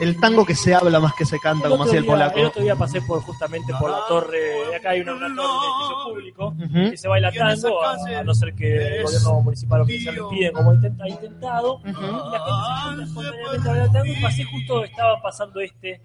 el 0.00 0.18
tango 0.20 0.46
que 0.46 0.54
se 0.54 0.74
habla 0.74 1.00
más 1.00 1.14
que 1.14 1.24
se 1.26 1.38
canta, 1.38 1.66
El 1.66 1.72
como 1.72 1.84
hacía 1.84 1.98
el 1.98 2.04
día, 2.04 2.14
el 2.14 2.20
polaco. 2.30 2.48
otro 2.48 2.62
día 2.62 2.76
pasé 2.76 3.02
por 3.02 3.20
justamente 3.22 3.72
por 3.78 3.90
la 3.90 3.98
torre, 4.08 4.74
acá 4.76 4.90
hay 4.90 5.00
una, 5.02 5.14
una 5.14 5.34
torre 5.34 5.48
de 5.48 5.66
edificio 5.66 5.96
público, 6.06 6.46
Ujú. 6.48 6.90
que 6.90 6.96
se 6.96 7.08
baila 7.08 7.30
tango, 7.32 7.84
a, 7.84 7.92
a 8.20 8.24
no 8.24 8.34
ser 8.34 8.54
que 8.54 8.96
el 8.98 9.02
gobierno 9.04 9.40
municipal 9.42 9.80
o 9.80 9.84
oficial 9.84 10.14
lo 10.14 10.30
impiden 10.30 10.52
como 10.54 10.72
intenta- 10.72 11.04
ha 11.04 11.08
intentado, 11.08 11.80
y 11.84 11.92
la 11.92 11.92
gente 12.96 13.06
se 13.06 13.12
junta 13.14 13.26
espontáneamente 13.34 13.68
a 13.68 13.72
bailar 13.72 13.92
tango, 13.92 14.06
y 14.06 14.22
pasé 14.22 14.44
justo, 14.44 14.84
estaba 14.84 15.20
pasando 15.22 15.60
este 15.60 16.00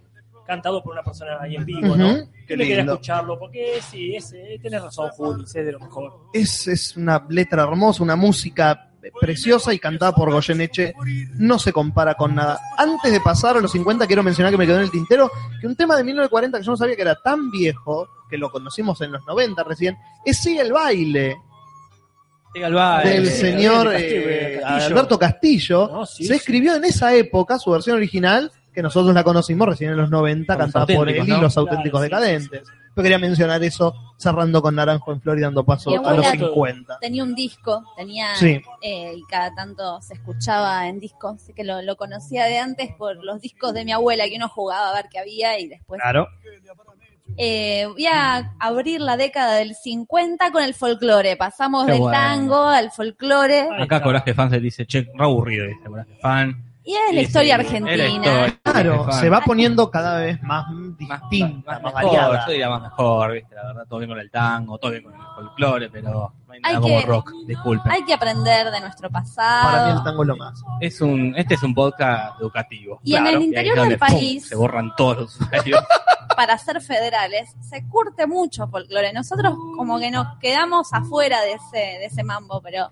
cantado 0.49 0.81
por 0.81 0.93
una 0.93 1.03
persona 1.03 1.37
ahí 1.39 1.55
en 1.55 1.63
vivo, 1.63 1.95
¿no? 1.95 2.27
Qué 2.47 2.57
me 2.57 2.65
quería 2.65 2.83
escucharlo, 2.83 3.37
porque 3.37 3.79
sí, 3.87 4.15
ese, 4.15 4.59
tenés 4.61 4.81
razón, 4.81 5.09
Juli, 5.11 5.43
es 5.43 5.53
de 5.53 5.71
lo 5.71 5.79
mejor. 5.79 6.11
Es, 6.33 6.67
es 6.67 6.97
una 6.97 7.23
letra 7.29 7.63
hermosa, 7.63 8.01
una 8.01 8.15
música 8.15 8.89
preciosa 9.21 9.73
y 9.73 9.79
cantada 9.79 10.13
por 10.13 10.31
Goyeneche. 10.31 10.93
No 11.35 11.59
se 11.59 11.71
compara 11.71 12.15
con 12.15 12.33
nada. 12.33 12.59
Antes 12.77 13.11
de 13.11 13.21
pasar 13.21 13.57
a 13.57 13.61
los 13.61 13.71
50, 13.71 14.07
quiero 14.07 14.23
mencionar 14.23 14.51
que 14.51 14.57
me 14.57 14.65
quedó 14.65 14.77
en 14.77 14.83
el 14.83 14.91
tintero 14.91 15.31
que 15.61 15.67
un 15.67 15.75
tema 15.75 15.95
de 15.95 16.03
1940 16.03 16.57
que 16.57 16.63
yo 16.63 16.71
no 16.71 16.77
sabía 16.77 16.95
que 16.95 17.03
era 17.03 17.15
tan 17.15 17.51
viejo, 17.51 18.09
que 18.27 18.37
lo 18.37 18.51
conocimos 18.51 18.99
en 19.01 19.11
los 19.11 19.23
90 19.27 19.63
recién, 19.63 19.97
es 20.25 20.39
Sigue 20.39 20.61
el 20.61 20.73
baile. 20.73 21.37
El 22.55 22.73
baile. 22.73 23.11
del 23.11 23.27
eh, 23.27 23.31
señor 23.31 23.91
Castillo, 23.91 24.29
eh, 24.29 24.59
Castillo. 24.61 24.85
Alberto 24.87 25.19
Castillo. 25.19 25.89
No, 25.91 26.05
sí, 26.07 26.23
se 26.23 26.33
sí. 26.33 26.39
escribió 26.39 26.75
en 26.75 26.85
esa 26.85 27.13
época 27.13 27.59
su 27.59 27.69
versión 27.69 27.97
original, 27.97 28.51
que 28.79 28.83
nosotros 28.83 29.13
la 29.13 29.23
conocimos 29.25 29.67
recién 29.67 29.91
en 29.91 29.97
los 29.97 30.09
90, 30.09 30.53
Con 30.53 30.63
los 30.65 30.73
cantada 30.73 30.97
por 30.97 31.09
él 31.09 31.17
y 31.25 31.27
¿no? 31.29 31.41
los 31.41 31.57
auténticos 31.57 31.99
Claro, 32.07 32.23
sí, 32.25 32.31
decadentes. 32.31 32.63
Yo 32.95 33.03
quería 33.03 33.19
mencionar 33.19 33.61
eso 33.63 33.93
cerrando 34.17 34.61
con 34.61 34.75
Naranjo 34.75 35.11
en 35.11 35.21
Flor 35.21 35.37
y 35.37 35.41
dando 35.41 35.63
paso 35.65 35.89
a 35.89 35.95
los 35.97 36.05
abuela- 36.25 36.31
50. 36.31 36.97
Tenía 36.99 37.23
un 37.23 37.35
disco, 37.35 37.83
tenía 37.97 38.35
Sí. 38.35 38.61
eh, 38.81 39.13
y 39.17 39.21
cada 39.29 39.53
tanto 39.53 40.01
se 40.01 40.13
escuchaba 40.13 40.87
en 40.87 40.99
discos, 40.99 41.35
así 41.35 41.53
que 41.53 41.63
lo, 41.65 41.81
lo 41.81 41.95
conocía 41.97 42.45
de 42.45 42.57
antes 42.57 42.93
por 42.97 43.23
los 43.23 43.41
discos 43.41 43.73
de 43.73 43.83
mi 43.85 43.91
abuela 43.91 44.23
que 44.29 44.35
uno 44.37 44.47
jugaba 44.49 44.89
a 44.91 44.93
ver 44.95 45.05
qué 45.11 45.19
había 45.19 45.59
y 45.59 45.67
después 45.67 45.99
Claro. 46.01 46.27
Eh, 47.37 47.85
voy 47.91 48.05
a 48.07 48.53
abrir 48.59 48.99
la 49.01 49.15
década 49.15 49.55
del 49.55 49.75
50 49.75 50.51
con 50.51 50.63
el 50.63 50.73
folclore. 50.73 51.37
Pasamos 51.37 51.85
Qué 51.85 51.91
del 51.93 52.01
bueno. 52.01 52.17
tango 52.17 52.63
al 52.67 52.91
folclore. 52.91 53.69
Acá. 53.79 54.01
Coraje 54.01 54.33
Fan 54.33 54.49
se 54.49 54.59
dice, 54.59 54.85
che, 54.85 55.01
re 55.13 55.23
aburrido, 55.25 55.65
dice 55.67 55.83
Coraje 55.85 56.15
Fan. 56.21 56.68
Y 56.89 56.95
es 56.95 57.13
la 57.13 57.21
historia 57.21 57.55
sí, 57.55 57.61
argentina. 57.61 58.07
historia. 58.07 58.59
Claro, 58.63 59.11
se 59.11 59.29
va 59.29 59.41
poniendo 59.41 59.91
cada 59.91 60.17
vez 60.17 60.41
más 60.41 60.71
más, 60.71 60.97
distinta, 61.29 61.73
más, 61.73 61.83
más 61.83 61.93
mejor, 61.93 62.03
variada. 62.03 62.45
yo 62.47 62.51
diría 62.51 62.69
más 62.71 62.81
mejor, 62.81 63.31
¿viste? 63.33 63.53
la 63.53 63.63
verdad, 63.67 63.85
todo 63.87 63.99
bien 63.99 64.09
con 64.09 64.19
el 64.19 64.31
tango, 64.31 64.77
todo 64.79 64.89
bien 64.89 65.03
con 65.03 65.13
el 65.13 65.21
folclore, 65.35 65.89
pero 65.91 66.33
no 66.49 66.53
hay 66.55 66.61
nada 66.61 66.75
Hay 66.75 66.81
como 66.81 66.99
que- 66.99 67.05
rock, 67.05 67.31
disculpen. 67.45 67.91
Hay 67.91 68.03
que 68.03 68.13
aprender 68.13 68.71
de 68.71 68.81
nuestro 68.81 69.09
Para 69.09 69.23
mí 69.23 69.29
el 69.29 69.35
pasado. 69.35 70.03
tango 70.03 70.23
es 70.23 70.27
lo 70.27 70.35
más. 70.37 70.63
Es 70.81 70.99
un, 71.01 71.33
este 71.37 71.53
es 71.53 71.63
un 71.63 71.73
podcast 71.73 72.39
educativo. 72.41 72.99
Y 73.03 73.15
en 73.15 73.27
el 73.27 73.41
interior 73.41 73.75
donde, 73.77 73.91
del 73.91 73.99
pum, 73.99 74.07
país- 74.07 74.47
se 74.47 74.55
borran 74.55 74.93
todos 74.97 75.17
los 75.17 75.39
usuarios. 75.39 75.79
Para 76.35 76.57
ser 76.57 76.81
federales, 76.81 77.49
se 77.61 77.85
curte 77.87 78.25
mucho 78.25 78.67
folclore. 78.67 79.11
Nosotros 79.13 79.53
como 79.75 79.99
que 79.99 80.09
nos 80.09 80.37
quedamos 80.39 80.91
afuera 80.93 81.41
de 81.41 81.53
ese, 81.53 81.77
de 81.77 82.05
ese 82.05 82.23
mambo, 82.23 82.61
pero 82.61 82.91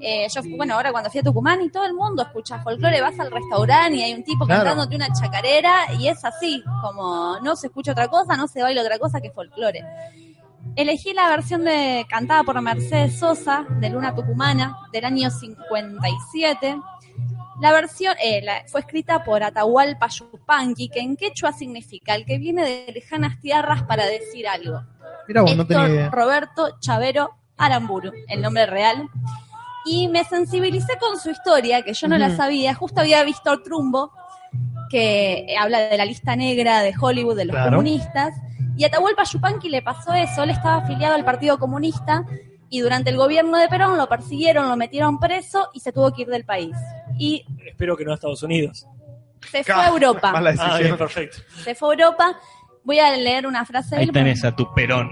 eh, 0.00 0.26
yo, 0.34 0.40
bueno, 0.56 0.74
ahora 0.74 0.90
cuando 0.90 1.10
fui 1.10 1.20
a 1.20 1.22
Tucumán 1.22 1.60
y 1.60 1.68
todo 1.70 1.84
el 1.84 1.92
mundo 1.94 2.22
escucha 2.22 2.60
folclore, 2.62 3.00
vas 3.00 3.18
al 3.20 3.30
restaurante 3.30 3.98
y 3.98 4.02
hay 4.02 4.14
un 4.14 4.24
tipo 4.24 4.46
Claro. 4.46 4.64
cantándote 4.64 4.96
una 4.96 5.12
chacarera 5.12 5.92
y 5.98 6.08
es 6.08 6.24
así, 6.24 6.64
como 6.82 7.38
no 7.42 7.54
se 7.56 7.66
escucha 7.68 7.92
otra 7.92 8.08
cosa, 8.08 8.36
no 8.36 8.48
se 8.48 8.62
baila 8.62 8.80
otra 8.82 8.98
cosa 8.98 9.20
que 9.20 9.30
folclore. 9.30 9.84
Elegí 10.74 11.12
la 11.12 11.28
versión 11.28 11.64
de 11.64 12.06
cantada 12.08 12.42
por 12.44 12.60
Mercedes 12.62 13.18
Sosa 13.18 13.64
de 13.80 13.90
Luna 13.90 14.14
Tucumana 14.14 14.76
del 14.92 15.04
año 15.04 15.30
57. 15.30 16.76
La 17.60 17.72
versión 17.72 18.14
eh, 18.22 18.40
la- 18.42 18.64
fue 18.68 18.80
escrita 18.80 19.22
por 19.22 19.42
Atahualpa 19.42 20.08
Yupanqui, 20.08 20.88
que 20.88 21.00
en 21.00 21.16
quechua 21.16 21.52
significa 21.52 22.14
el 22.14 22.24
que 22.24 22.38
viene 22.38 22.64
de 22.86 22.92
lejanas 22.92 23.38
tierras 23.40 23.82
para 23.82 24.06
decir 24.06 24.48
algo. 24.48 24.80
Mira 25.28 25.42
vos, 25.42 25.54
no 25.56 25.62
Héctor 25.62 25.90
idea. 25.90 26.10
Roberto 26.10 26.78
Chavero 26.80 27.34
Aramburu, 27.58 28.10
el 28.28 28.40
nombre 28.40 28.66
real. 28.66 29.08
Y 29.84 30.08
me 30.08 30.24
sensibilicé 30.24 30.96
con 30.98 31.18
su 31.18 31.30
historia, 31.30 31.82
que 31.82 31.92
yo 31.92 32.08
no 32.08 32.16
la 32.16 32.34
sabía. 32.36 32.74
Justo 32.74 33.00
había 33.00 33.22
visto 33.24 33.62
Trumbo, 33.62 34.12
que 34.92 35.56
habla 35.58 35.88
de 35.88 35.96
la 35.96 36.04
lista 36.04 36.36
negra 36.36 36.82
de 36.82 36.92
Hollywood 37.00 37.36
de 37.36 37.46
los 37.46 37.54
Claro. 37.56 37.70
comunistas. 37.70 38.34
Y 38.76 38.84
a 38.84 38.88
Atahualpa 38.88 39.24
Yupanqui 39.24 39.68
le 39.70 39.80
pasó 39.82 40.12
eso. 40.12 40.42
Él 40.44 40.50
estaba 40.50 40.76
afiliado 40.84 41.14
al 41.14 41.24
Partido 41.24 41.58
Comunista 41.58 42.24
y 42.68 42.80
durante 42.80 43.10
el 43.10 43.16
gobierno 43.16 43.56
de 43.58 43.68
Perón 43.68 43.96
lo 43.96 44.08
persiguieron, 44.08 44.68
lo 44.68 44.76
metieron 44.76 45.18
preso 45.18 45.70
y 45.72 45.80
se 45.80 45.92
tuvo 45.92 46.12
que 46.12 46.22
ir 46.22 46.28
del 46.28 46.44
país. 46.44 46.76
Y 47.18 47.44
Espero 47.66 47.96
que 47.96 48.04
no 48.04 48.12
a 48.12 48.14
Estados 48.14 48.42
Unidos. 48.42 48.86
se 49.50 49.64
fue 49.64 49.74
a 49.74 49.88
Europa. 49.88 50.30
Mala 50.32 50.50
Ah, 50.50 50.52
bien, 50.52 50.68
decisión. 50.72 50.98
perfecto. 50.98 51.38
Se 51.64 51.74
fue 51.74 51.88
a 51.88 51.92
Europa. 51.92 52.38
Voy 52.84 52.98
a 52.98 53.16
leer 53.16 53.46
una 53.46 53.64
frase 53.64 53.94
de 53.94 54.00
Ahí 54.02 54.08
tenés 54.08 54.44
a 54.44 54.54
tu 54.56 54.72
Perón. 54.74 55.10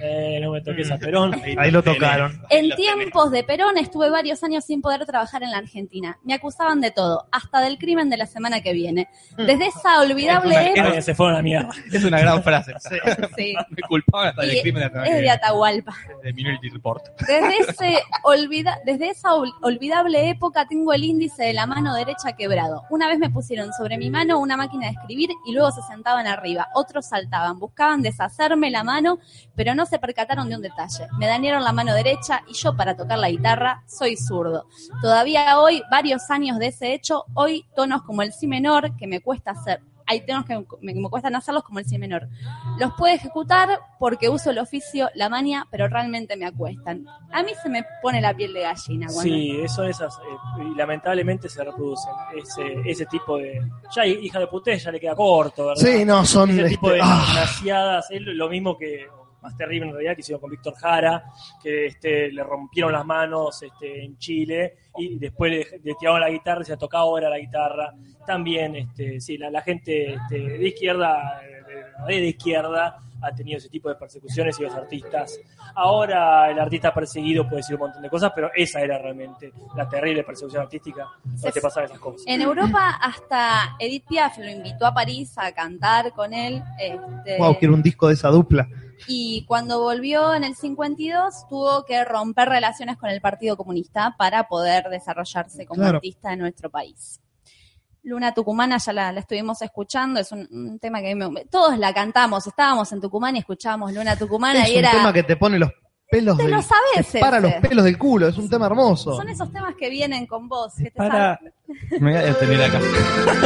Eh, 0.00 0.40
no 0.42 0.50
me 0.50 0.60
toques 0.60 0.90
a 0.90 0.98
Perón. 0.98 1.40
Ahí 1.58 1.70
lo 1.70 1.82
tocaron. 1.82 2.40
En 2.50 2.70
tiempos 2.74 3.30
de 3.30 3.44
Perón 3.44 3.78
estuve 3.78 4.10
varios 4.10 4.42
años 4.42 4.64
sin 4.64 4.80
poder 4.82 5.06
trabajar 5.06 5.42
en 5.44 5.52
la 5.52 5.58
Argentina. 5.58 6.18
Me 6.24 6.34
acusaban 6.34 6.80
de 6.80 6.90
todo, 6.90 7.28
hasta 7.30 7.60
del 7.60 7.78
crimen 7.78 8.10
de 8.10 8.16
la 8.16 8.26
semana 8.26 8.60
que 8.60 8.72
viene. 8.72 9.08
Desde 9.36 9.66
esa 9.68 10.00
olvidable 10.00 10.72
Es 10.74 10.80
una- 10.80 11.00
se 11.02 11.14
fueron 11.14 11.36
a 11.36 11.42
mierda. 11.42 11.70
Es 11.92 12.04
una 12.04 12.18
gran 12.20 12.42
frase. 12.42 12.72
Sí. 13.36 13.54
Me 13.70 13.82
culpaban 13.88 14.28
hasta 14.30 14.44
Y 14.44 14.48
del 14.50 14.60
crimen 14.62 14.82
de 14.82 14.98
la 14.98 15.06
es 15.06 15.20
de 15.20 15.30
Atahualpa. 15.30 15.94
de 16.22 16.32
Minority 16.32 16.68
Report. 16.70 17.04
Desde, 17.20 17.56
ese 17.58 17.98
olvida, 18.24 18.78
desde 18.84 19.10
esa 19.10 19.34
ol- 19.34 19.52
olvidable 19.62 20.28
época 20.28 20.66
tengo 20.66 20.92
el 20.92 21.04
índice 21.04 21.44
de 21.44 21.52
la 21.52 21.66
mano 21.66 21.94
derecha 21.94 22.32
quebrado. 22.36 22.82
Una 22.90 23.06
vez 23.08 23.18
me 23.18 23.30
pusieron 23.30 23.72
sobre 23.72 23.96
mi 23.98 24.10
mano 24.10 24.38
una 24.40 24.56
máquina 24.56 24.86
de 24.86 24.92
escribir 24.94 25.30
y 25.46 25.52
luego 25.52 25.70
se 25.70 25.82
sentaban 25.82 26.26
arriba. 26.26 26.68
Otros 26.74 27.11
saltaban, 27.12 27.58
buscaban 27.58 28.00
deshacerme 28.00 28.70
la 28.70 28.84
mano, 28.84 29.18
pero 29.54 29.74
no 29.74 29.84
se 29.84 29.98
percataron 29.98 30.48
de 30.48 30.56
un 30.56 30.62
detalle. 30.62 31.08
Me 31.18 31.26
dañaron 31.26 31.62
la 31.62 31.72
mano 31.72 31.94
derecha 31.94 32.42
y 32.48 32.54
yo 32.54 32.74
para 32.74 32.96
tocar 32.96 33.18
la 33.18 33.28
guitarra 33.28 33.82
soy 33.86 34.16
zurdo. 34.16 34.66
Todavía 35.02 35.58
hoy, 35.58 35.82
varios 35.90 36.30
años 36.30 36.58
de 36.58 36.68
ese 36.68 36.94
hecho, 36.94 37.24
hoy 37.34 37.66
tonos 37.76 38.02
como 38.02 38.22
el 38.22 38.32
si 38.32 38.46
menor 38.46 38.96
que 38.96 39.06
me 39.06 39.20
cuesta 39.20 39.50
hacer. 39.50 39.82
Hay 40.06 40.26
tonos 40.26 40.44
que 40.44 40.64
me, 40.80 40.94
me 40.94 41.10
cuestan 41.10 41.34
hacerlos 41.36 41.64
como 41.64 41.78
el 41.78 41.84
si 41.84 41.98
menor. 41.98 42.28
Los 42.78 42.92
puedo 42.94 43.14
ejecutar 43.14 43.68
porque 43.98 44.28
uso 44.28 44.50
el 44.50 44.58
oficio, 44.58 45.08
la 45.14 45.28
maña, 45.28 45.66
pero 45.70 45.88
realmente 45.88 46.36
me 46.36 46.46
acuestan. 46.46 47.06
A 47.30 47.42
mí 47.42 47.52
se 47.62 47.68
me 47.68 47.84
pone 48.00 48.20
la 48.20 48.34
piel 48.34 48.52
de 48.52 48.62
gallina 48.62 49.06
cuando 49.06 49.22
Sí, 49.22 49.60
eso 49.62 49.84
esas 49.84 50.18
eh, 50.18 50.62
y 50.70 50.74
lamentablemente 50.74 51.48
se 51.48 51.62
reproducen 51.64 52.12
ese, 52.36 52.90
ese 52.90 53.06
tipo 53.06 53.38
de 53.38 53.60
ya 53.94 54.06
hija 54.06 54.38
de 54.38 54.46
puté 54.46 54.78
ya 54.78 54.90
le 54.90 55.00
queda 55.00 55.14
corto, 55.14 55.66
¿verdad? 55.66 55.82
Sí, 55.82 56.04
no, 56.04 56.24
son. 56.24 56.50
ese 56.50 56.68
tipo 56.70 56.90
de 56.90 56.98
este, 56.98 57.08
ah, 57.10 57.24
desgraciadas, 57.26 58.10
es 58.10 58.20
lo 58.22 58.48
mismo 58.48 58.76
que 58.76 59.06
más 59.42 59.56
terrible 59.56 59.86
en 59.86 59.92
realidad 59.92 60.14
que 60.14 60.20
hicieron 60.20 60.40
con 60.40 60.50
Víctor 60.50 60.74
Jara, 60.74 61.24
que 61.62 61.86
este, 61.86 62.30
le 62.30 62.42
rompieron 62.42 62.92
las 62.92 63.04
manos 63.04 63.62
este, 63.62 64.04
en 64.04 64.16
Chile 64.18 64.76
y 64.96 65.18
después 65.18 65.50
le, 65.50 65.80
le 65.82 65.94
tiraron 65.94 66.20
la 66.20 66.30
guitarra 66.30 66.62
y 66.62 66.66
se 66.66 66.76
tocaba 66.76 67.04
ahora 67.04 67.28
la 67.28 67.38
guitarra. 67.38 67.92
También, 68.26 68.76
este, 68.76 69.20
sí, 69.20 69.36
la, 69.36 69.50
la 69.50 69.62
gente 69.62 70.14
este, 70.14 70.38
de 70.38 70.68
izquierda, 70.68 71.40
de, 72.06 72.14
de 72.14 72.26
izquierda, 72.26 73.02
ha 73.22 73.32
tenido 73.32 73.58
ese 73.58 73.68
tipo 73.68 73.88
de 73.88 73.94
persecuciones 73.94 74.58
y 74.58 74.64
los 74.64 74.74
artistas. 74.74 75.38
Ahora 75.74 76.50
el 76.50 76.58
artista 76.58 76.92
perseguido 76.92 77.44
puede 77.44 77.58
decir 77.58 77.76
un 77.76 77.82
montón 77.82 78.02
de 78.02 78.10
cosas, 78.10 78.32
pero 78.34 78.50
esa 78.54 78.80
era 78.80 78.98
realmente 78.98 79.52
la 79.76 79.88
terrible 79.88 80.24
persecución 80.24 80.62
artística 80.62 81.06
donde 81.24 81.52
te 81.52 81.60
pasaban 81.60 81.88
esas 81.88 82.00
cosas. 82.00 82.22
En 82.26 82.42
Europa 82.42 82.98
hasta 83.00 83.76
Edith 83.78 84.04
Piaf 84.08 84.38
lo 84.38 84.50
invitó 84.50 84.86
a 84.86 84.92
París 84.92 85.32
a 85.36 85.52
cantar 85.52 86.12
con 86.12 86.34
él. 86.34 86.62
Este, 86.78 87.38
Wow, 87.38 87.58
quiero 87.58 87.74
un 87.74 87.82
disco 87.82 88.08
de 88.08 88.14
esa 88.14 88.28
dupla. 88.28 88.68
Y 89.08 89.44
cuando 89.46 89.80
volvió 89.80 90.34
en 90.34 90.44
el 90.44 90.54
52 90.54 91.48
tuvo 91.48 91.84
que 91.84 92.04
romper 92.04 92.48
relaciones 92.48 92.96
con 92.96 93.10
el 93.10 93.20
Partido 93.20 93.56
Comunista 93.56 94.14
para 94.18 94.48
poder 94.48 94.88
desarrollarse 94.90 95.66
como 95.66 95.80
Claro. 95.82 95.96
artista 95.96 96.32
en 96.32 96.38
nuestro 96.40 96.70
país. 96.70 97.20
Luna 98.04 98.34
Tucumana 98.34 98.78
ya 98.78 98.92
la, 98.92 99.12
la 99.12 99.20
estuvimos 99.20 99.62
escuchando, 99.62 100.18
es 100.18 100.32
un, 100.32 100.48
un 100.50 100.78
tema 100.80 101.00
que 101.00 101.14
me- 101.14 101.44
todos 101.44 101.78
la 101.78 101.94
cantamos, 101.94 102.44
estábamos 102.46 102.90
en 102.92 103.00
Tucumán 103.00 103.36
y 103.36 103.40
escuchábamos 103.40 103.92
Luna 103.92 104.16
Tucumana 104.16 104.62
Es 104.64 104.70
y 104.70 104.72
un 104.72 104.78
era 104.78 104.90
tema 104.90 105.12
que 105.12 105.22
te 105.22 105.36
pone 105.36 105.58
los 105.58 105.70
pelos 106.12 106.36
te 106.36 106.42
del, 106.44 106.52
lo 106.52 106.62
sabes 106.62 107.08
te 107.10 107.18
para 107.18 107.40
los 107.40 107.52
pelos 107.54 107.84
del 107.84 107.98
culo, 107.98 108.28
es 108.28 108.36
un 108.38 108.48
tema 108.48 108.66
hermoso. 108.66 109.16
son 109.16 109.28
esos 109.28 109.50
temas 109.52 109.74
que 109.76 109.88
vienen 109.90 110.26
con 110.26 110.48
vos, 110.48 110.74
que 110.76 110.84
te 110.84 110.90
Para. 110.92 111.36
salen. 111.38 111.52
Me 112.02 112.12
voy 112.12 112.14
a 112.20 112.22
detener 112.26 112.62
acá. 112.62 112.78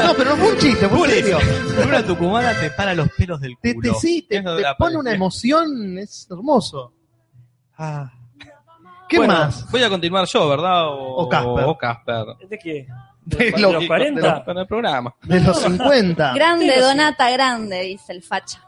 No, 0.05 0.15
pero 0.17 0.31
no 0.31 0.37
fue 0.37 0.53
un 0.53 0.59
chiste, 0.59 0.89
fue 0.89 1.07
en 1.19 1.25
serio. 1.25 1.39
Una 1.87 2.05
tucumana 2.05 2.53
te 2.61 2.71
para 2.71 2.93
los 2.95 3.09
pelos 3.13 3.41
del 3.41 3.57
culo. 3.57 3.93
te, 3.95 3.99
sí, 4.01 4.27
te, 4.29 4.43
pone 4.79 4.97
una 4.97 5.13
emoción, 5.13 5.97
es 5.99 6.27
hermoso. 6.31 6.93
Ah. 7.79 8.11
¿Qué 9.09 9.19
Bueno, 9.19 9.35
más? 9.35 9.71
Voy 9.71 9.83
a 9.85 9.89
continuar 9.89 10.27
yo, 10.27 10.49
¿verdad? 10.49 10.89
O, 10.89 11.17
O 11.23 11.29
Casper. 11.29 11.65
O 11.65 11.79
Casper. 11.79 12.25
¿De 12.49 12.59
qué? 12.59 12.87
De 13.25 13.51
¿De, 13.53 13.59
lo- 13.59 13.73
los 13.73 13.83
de 13.83 13.87
40? 13.89 14.45
Con 14.45 14.59
el 14.59 14.67
programa. 14.67 15.15
De 15.23 15.41
los 15.41 15.61
50. 15.61 16.35
Grande. 16.35 16.81
Donata, 16.81 17.31
grande, 17.31 17.83
dice 17.83 18.13
el 18.13 18.23
facha. 18.23 18.63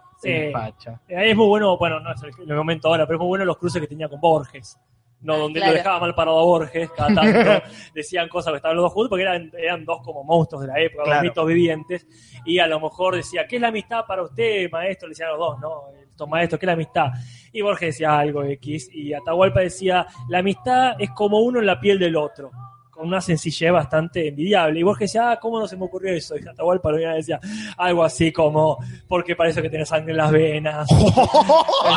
Facha. 0.53 1.01
Eh, 1.09 1.31
Es 1.31 1.37
muy 1.37 1.47
bueno, 1.47 1.77
bueno, 1.79 2.01
no 2.01 2.13
es 2.13 2.23
el, 2.23 2.31
el 2.49 2.57
momento 2.57 2.89
ahora, 2.89 3.07
pero 3.07 3.17
es 3.17 3.21
muy 3.21 3.29
bueno 3.29 3.45
los 3.45 3.59
cruces 3.59 3.81
que 3.81 3.87
tenía 3.89 4.09
con 4.09 4.21
Borges. 4.21 4.79
No, 5.21 5.37
donde 5.37 5.59
Claro. 5.59 5.73
lo 5.73 5.79
dejaba 5.79 5.99
mal 5.99 6.15
parado 6.15 6.39
a 6.39 6.43
Borges, 6.45 6.91
cada 6.93 7.13
tanto 7.13 7.51
decían 7.95 8.29
cosas 8.29 8.53
que 8.53 8.57
estaban 8.59 8.77
los 8.77 8.85
dos 8.85 8.93
juntos, 8.93 9.11
porque 9.11 9.23
eran, 9.23 9.51
eran 9.59 9.85
dos 9.85 10.01
como 10.03 10.23
monstruos 10.23 10.63
de 10.63 10.69
la 10.69 10.79
época, 10.81 11.03
Claro. 11.05 11.17
dos 11.19 11.23
mitos 11.25 11.47
vivientes, 11.47 12.07
y 12.45 12.61
a 12.61 12.69
lo 12.69 12.79
mejor 12.79 13.17
decía, 13.17 13.45
¿qué 13.49 13.57
es 13.57 13.63
la 13.63 13.69
amistad 13.69 14.05
para 14.07 14.23
usted, 14.23 14.71
maestro? 14.71 15.09
Le 15.09 15.13
decían 15.13 15.31
los 15.31 15.39
dos, 15.41 15.59
¿no? 15.59 15.83
Estos 16.09 16.29
maestros, 16.29 16.61
¿qué 16.61 16.67
es 16.67 16.69
la 16.69 16.73
amistad? 16.75 17.07
Y 17.53 17.61
Borges 17.63 17.89
decía 17.95 18.17
algo 18.17 18.45
X, 18.45 18.91
y 18.93 19.13
Atahualpa 19.13 19.59
decía, 19.61 20.07
la 20.29 20.39
amistad 20.39 20.95
es 21.01 21.11
como 21.11 21.41
uno 21.41 21.59
en 21.59 21.67
la 21.67 21.81
piel 21.81 21.99
del 21.99 22.15
otro, 22.15 22.53
con 22.99 23.07
una 23.07 23.21
sencillez 23.21 23.71
bastante 23.71 24.27
envidiable. 24.27 24.81
Y 24.81 24.83
Borges 24.83 25.13
decía, 25.13 25.31
ah, 25.31 25.39
¿cómo 25.39 25.61
no 25.61 25.69
se 25.69 25.77
me 25.77 25.85
ocurrió 25.85 26.13
eso? 26.13 26.37
Y 26.37 26.47
Atahualpa 26.49 26.91
lo 26.91 26.97
decía 26.97 27.39
algo 27.77 28.03
así 28.03 28.33
como, 28.33 28.77
porque 29.07 29.37
parece 29.37 29.63
que 29.63 29.71
tiene 29.71 29.87
sangre 29.87 30.11
en 30.11 30.17
las 30.17 30.33
venas. 30.33 30.89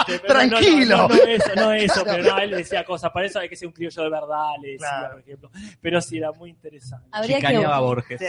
Este, 0.07 0.19
pero 0.19 0.43
no, 0.43 0.49
Tranquilo. 0.49 0.97
No, 0.97 1.07
no, 1.07 1.15
no 1.15 1.23
eso, 1.23 1.55
no 1.55 1.73
eso, 1.73 2.03
pero 2.05 2.23
no, 2.23 2.37
él 2.37 2.51
decía 2.51 2.83
cosas, 2.83 3.11
para 3.11 3.25
eso 3.25 3.39
hay 3.39 3.49
que 3.49 3.55
ser 3.55 3.67
un 3.67 3.73
criollo 3.73 4.03
de 4.03 4.09
verdad, 4.09 4.49
le 4.61 4.71
decía, 4.73 4.87
Claro. 4.87 5.11
por 5.13 5.19
ejemplo. 5.21 5.51
Pero 5.81 6.01
sí, 6.01 6.17
era 6.17 6.31
muy 6.33 6.49
interesante. 6.51 7.07
Habría 7.11 7.37
que, 7.37 7.41
Chicaneaba 7.47 7.75
a 7.75 7.79
Borges. 7.79 8.21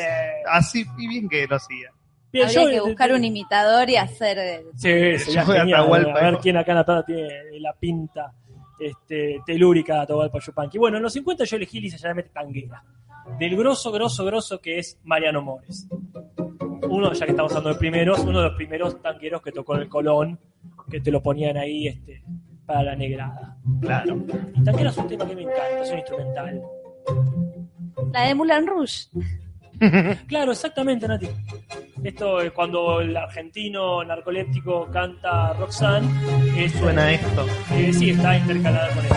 Así 0.51 0.85
y 0.97 1.09
bien 1.09 1.29
que 1.29 1.47
lo 1.47 1.57
hacía. 1.57 1.91
Bien, 2.33 2.47
habría 2.47 2.65
yo- 2.65 2.71
que 2.71 2.81
buscar 2.81 3.13
un 3.13 3.25
imitador 3.25 3.91
y 3.91 3.97
hacer... 3.97 4.65
Sí, 4.77 5.19
sería 5.19 5.45
Yo 5.45 5.53
de 5.53 5.59
genial, 5.61 5.81
Atahualpa, 5.81 6.19
A 6.19 6.31
ver 6.31 6.39
quién 6.39 6.57
acá 6.57 6.73
en 6.73 6.79
la 6.79 7.05
tiene 7.05 7.61
la 7.61 7.75
pinta 7.75 8.33
este, 8.87 9.41
telúrica 9.45 9.95
de 9.95 10.01
Atahualpa 10.01 10.39
Yupanqui. 10.39 10.79
Bueno, 10.79 10.97
en 10.97 11.03
los 11.03 11.13
50 11.13 11.45
yo 11.45 11.57
elegí 11.57 11.81
lisa 11.81 11.97
llanamente 11.97 12.31
tanguera. 12.31 12.83
Del 13.39 13.57
grosso, 13.57 13.93
grosso, 13.93 14.25
grosso 14.25 14.61
que 14.61 14.79
es 14.79 14.99
Mariano 15.05 15.43
Mores. 15.43 15.89
Uno, 16.89 17.13
ya 17.13 17.25
que 17.25 17.31
estamos 17.31 17.53
hablando 17.53 17.71
de 17.71 17.79
primeros, 17.79 18.21
uno 18.21 18.41
de 18.41 18.49
los 18.49 18.57
primeros 18.57 19.01
tangueros 19.01 19.41
que 19.43 19.53
tocó 19.53 19.77
en 19.77 19.83
el 19.83 19.89
Colón, 19.89 20.39
que 20.91 21.01
te 21.01 21.11
lo 21.11 21.23
ponían 21.23 21.57
ahí 21.57 21.89
este, 21.89 22.23
para 22.67 22.83
la 22.83 22.97
negrada. 22.97 23.57
Claro. 23.81 24.25
Y 24.55 24.65
tanguera 24.65 24.91
es 24.91 24.97
un 24.97 25.07
tema 25.07 25.27
que 25.27 25.37
me 25.37 25.43
encanta, 25.43 25.83
es 25.83 25.91
un 25.91 25.99
instrumental. 25.99 26.63
La 28.13 28.23
de 28.23 28.35
Moulin 28.35 28.67
Rouge. 28.67 29.09
Claro, 30.29 30.53
exactamente, 30.53 31.07
Nati. 31.09 31.29
Esto 32.05 32.41
es 32.41 32.53
cuando 32.53 33.01
el 33.01 33.17
argentino 33.17 34.03
narcoléptico 34.05 34.87
canta 34.91 35.53
Roxanne. 35.55 36.09
Es 36.57 36.73
Suena 36.73 37.11
esto. 37.13 37.47
Eh, 37.73 37.93
sí, 37.93 38.11
está 38.11 38.37
intercalada 38.39 38.89
con 38.95 39.05
esto. 39.05 39.17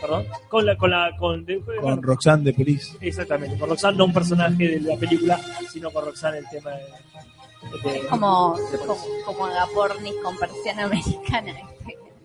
Perdón. 0.00 0.26
Con 0.48 0.66
la. 0.66 0.76
Con 0.76 0.90
la 0.90 1.16
con, 1.16 1.44
de- 1.44 1.62
Con 1.80 2.02
Roxanne 2.02 2.44
de 2.44 2.52
Police. 2.54 2.96
Exactamente, 3.00 3.58
con 3.58 3.68
Roxanne, 3.70 3.96
no 3.98 4.04
un 4.06 4.12
personaje 4.12 4.68
de 4.68 4.80
la 4.80 4.96
película, 4.96 5.38
sino 5.70 5.90
con 5.90 6.04
Roxanne 6.04 6.38
el 6.38 6.48
tema 6.50 6.70
de. 6.70 7.90
de- 7.92 8.06
Como, 8.08 8.56
como, 8.86 8.96
como 9.24 9.46
Agapornis 9.46 10.14
con 10.22 10.36
persiana 10.36 10.84
americana. 10.84 11.52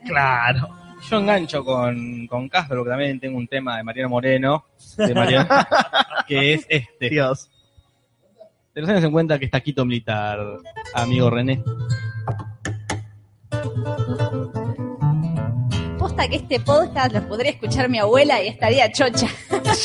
Claro. 0.06 0.70
Yo 1.08 1.18
engancho 1.18 1.64
con, 1.64 2.28
con 2.28 2.50
Casper, 2.50 2.78
porque 2.78 2.90
también 2.92 3.20
tengo 3.20 3.38
un 3.38 3.48
tema 3.48 3.78
de 3.78 3.84
Mariano 3.84 4.10
Moreno, 4.10 4.66
de 4.98 5.14
Mariano, 5.16 5.48
que 6.28 6.54
es 6.54 6.66
este. 6.70 7.10
Dios. 7.10 7.50
De 8.76 8.82
los 8.82 8.90
años 8.90 9.02
50 9.04 9.40
que 9.40 9.46
es 9.46 9.52
taquito 9.52 9.86
militar, 9.86 10.40
amigo 10.94 11.30
René. 11.30 11.64
Posta 15.98 16.28
que 16.30 16.36
este 16.38 16.60
podcast 16.60 17.12
lo 17.14 17.28
podría 17.28 17.52
escuchar 17.52 17.90
mi 17.90 17.98
abuela 18.00 18.42
y 18.42 18.48
estaría 18.50 18.92
chocha. 18.92 19.28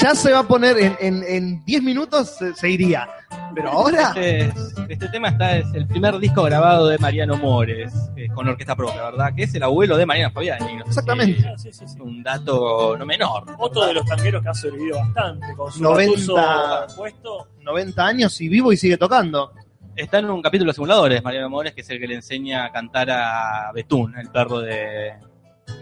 Ya 0.01 0.15
se 0.15 0.33
va 0.33 0.41
a 0.41 0.47
poner 0.49 0.77
en- 0.79 0.97
en 1.01 1.23
en 1.27 1.65
10 1.65 1.83
minutos, 1.83 2.37
se, 2.39 2.55
se 2.55 2.69
iría. 2.71 3.09
Pero 3.55 3.71
ahora. 3.71 4.09
Este, 4.09 4.41
es- 4.47 4.75
este 4.89 5.09
tema 5.09 5.29
está, 5.29 5.57
es 5.57 5.67
el 5.75 5.87
primer 5.87 6.19
disco 6.19 6.43
grabado 6.43 6.89
de 6.89 6.99
Mariano 6.99 7.37
Mores, 7.37 7.93
eh, 8.17 8.29
con 8.29 8.47
orquesta 8.49 8.77
propia, 8.77 9.03
¿verdad? 9.05 9.35
Que 9.35 9.45
es 9.45 9.55
el 9.55 9.63
abuelo 9.63 9.97
de 9.97 10.05
Mariana 10.07 10.31
Fabiani. 10.31 10.77
¿no? 10.77 10.85
Exactamente. 10.85 11.43
Sí, 11.57 11.73
sí, 11.73 11.85
sí. 11.89 12.01
Un 12.01 12.23
dato 12.23 12.97
no 12.97 13.07
menor. 13.07 13.45
Otro 13.59 13.87
de 13.87 13.95
los 13.95 14.05
tangueros 14.07 14.43
que 14.43 14.49
ha 14.49 14.55
sobrevivido 14.55 14.99
bastante, 14.99 15.47
con 15.57 15.73
su 15.73 15.83
90. 15.83 16.33
batuzo 16.35 16.97
puesto. 16.97 17.49
90 17.61 18.07
años 18.07 18.41
y 18.41 18.49
vivo 18.49 18.73
y 18.73 18.77
sigue 18.77 18.97
tocando. 18.99 19.53
Está 19.97 20.19
en 20.19 20.29
un 20.31 20.43
capítulo 20.43 20.71
de 20.71 20.75
simuladores, 20.75 21.23
Mariano 21.23 21.49
Mores, 21.49 21.73
que 21.73 21.81
es 21.83 21.91
el 21.91 22.01
que 22.01 22.09
le 22.09 22.17
enseña 22.17 22.65
a 22.67 22.73
cantar 22.73 23.09
a 23.11 23.71
Betún, 23.73 24.17
el 24.19 24.29
perro 24.29 24.59
de, 24.61 25.13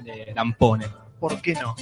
de 0.04 0.32
Lampone. 0.36 0.86
¿Por 1.18 1.40
qué 1.40 1.54
no? 1.54 1.74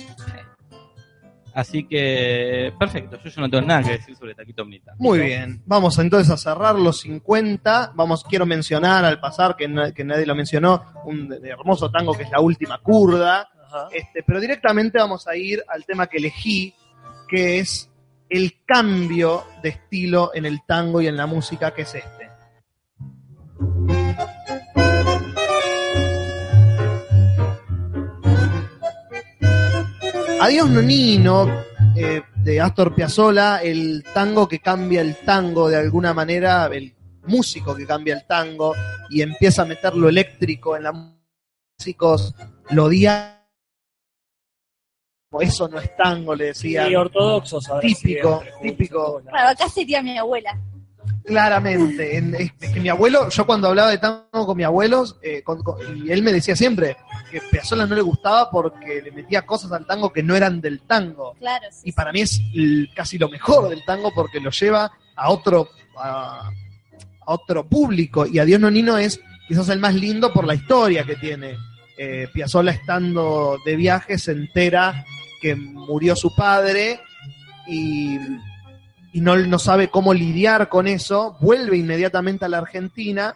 Así 1.61 1.85
que, 1.85 2.73
perfecto, 2.79 3.19
yo, 3.23 3.29
yo 3.29 3.41
no 3.43 3.51
tengo 3.51 3.67
nada 3.67 3.83
que 3.83 3.91
decir 3.91 4.17
sobre 4.17 4.35
Taquito 4.35 4.65
Militar. 4.65 4.95
Muy 4.99 5.19
bien. 5.19 5.63
Vamos 5.67 5.99
entonces 5.99 6.33
a 6.33 6.39
cerrar 6.39 6.75
los 6.77 7.01
50. 7.01 7.93
Vamos, 7.95 8.25
quiero 8.25 8.47
mencionar 8.47 9.05
al 9.05 9.21
pasar, 9.21 9.57
que, 9.57 9.93
que 9.95 10.03
nadie 10.03 10.25
lo 10.25 10.35
mencionó, 10.35 10.83
un 11.05 11.31
hermoso 11.45 11.91
tango 11.91 12.15
que 12.15 12.23
es 12.23 12.31
La 12.31 12.41
Última 12.41 12.79
Curda. 12.79 13.51
Ajá. 13.67 13.89
Este, 13.93 14.23
pero 14.23 14.41
directamente 14.41 14.97
vamos 14.97 15.29
a 15.29 15.37
ir 15.37 15.63
al 15.69 15.85
tema 15.85 16.07
que 16.07 16.17
elegí, 16.17 16.75
que 17.29 17.59
es 17.59 17.91
el 18.31 18.55
cambio 18.65 19.45
de 19.63 19.69
estilo 19.69 20.31
en 20.33 20.47
el 20.47 20.65
tango 20.67 21.03
y 21.03 21.09
en 21.09 21.17
la 21.19 21.27
música, 21.27 21.75
que 21.75 21.83
es 21.83 21.95
este. 21.95 22.20
Adiós 30.41 30.71
Nonino, 30.71 31.65
eh, 31.95 32.23
de 32.37 32.61
Astor 32.63 32.95
Piazzolla, 32.95 33.59
el 33.59 34.03
tango 34.15 34.49
que 34.49 34.59
cambia 34.59 35.03
el 35.03 35.17
tango 35.17 35.69
de 35.69 35.77
alguna 35.77 36.15
manera, 36.15 36.65
el 36.73 36.95
músico 37.27 37.77
que 37.77 37.87
cambia 37.87 38.15
el 38.15 38.27
tango 38.27 38.75
y 39.11 39.21
empieza 39.21 39.63
a 39.63 39.65
meter 39.67 39.95
lo 39.95 40.09
eléctrico 40.09 40.79
en 40.79 40.85
la 40.85 40.93
músicos, 41.79 42.35
lo 42.71 42.85
odian. 42.85 43.39
Eso 45.41 45.69
no 45.69 45.79
es 45.79 45.95
tango, 45.95 46.35
le 46.35 46.47
decían. 46.47 46.91
Y 46.91 46.97
ortodoxos, 46.97 47.69
ahora 47.69 47.83
Típico, 47.83 48.43
típico. 48.63 49.21
Claro, 49.21 49.49
acá 49.51 49.69
sería 49.69 50.03
mi 50.03 50.17
abuela. 50.17 50.59
Claramente. 51.25 52.17
En- 52.17 52.35
es, 52.35 52.53
que 52.73 52.81
mi 52.81 52.89
abuelo, 52.89 53.29
yo 53.29 53.47
cuando 53.47 53.69
hablaba 53.69 53.91
de 53.91 53.99
tango 53.99 54.47
con 54.47 54.57
mi 54.57 54.65
abuelo, 54.65 55.05
eh, 55.23 55.43
con- 55.43 55.63
con- 55.63 55.77
y 56.07 56.11
él 56.11 56.23
me 56.23 56.33
decía 56.33 56.57
siempre 56.57 56.97
que 57.31 57.41
Piazzolla 57.51 57.87
no 57.87 57.95
le 57.95 58.03
gustaba 58.03 58.51
porque 58.51 59.01
le 59.03 59.13
metía 59.13 59.43
cosas 59.43 59.71
al 59.73 59.87
tango 59.87 60.13
que 60.13 60.23
no 60.23 60.35
eran 60.37 60.61
del 60.61 60.81
tango. 60.83 61.35
Claro, 61.39 61.67
sí. 61.71 61.91
Y 61.91 61.93
para 61.93 62.13
mí 62.13 62.21
es 62.23 62.41
l- 62.55 62.89
casi 62.95 63.19
lo 63.19 63.29
mejor 63.29 63.69
del 63.69 63.85
tango 63.85 64.13
porque 64.15 64.41
lo 64.41 64.51
lleva 64.51 64.91
a 65.17 65.31
otro, 65.31 65.69
a, 65.97 66.49
a 66.49 67.33
otro 67.33 67.67
público. 67.69 68.27
Y 68.27 68.39
Adiós 68.39 68.61
Nonino 68.61 68.99
es 68.99 69.21
quizás 69.47 69.69
el 69.69 69.79
más 69.81 69.95
lindo 69.95 70.33
por 70.33 70.47
la 70.47 70.55
historia 70.55 71.05
que 71.05 71.17
tiene. 71.17 71.57
Eh, 71.99 72.29
Piazzolla 72.33 72.73
estando 72.73 73.59
de 73.65 73.77
viaje 73.77 74.17
se 74.19 74.33
entera 74.33 75.05
que 75.43 75.55
murió 75.55 76.17
su 76.17 76.35
padre 76.35 77.01
y, 77.67 78.17
y 79.13 79.21
no, 79.21 79.37
no 79.37 79.59
sabe 79.59 79.89
cómo 79.89 80.15
lidiar 80.15 80.69
con 80.69 80.87
eso. 80.87 81.37
Vuelve 81.41 81.77
inmediatamente 81.77 82.45
a 82.45 82.49
la 82.49 82.59
Argentina, 82.59 83.35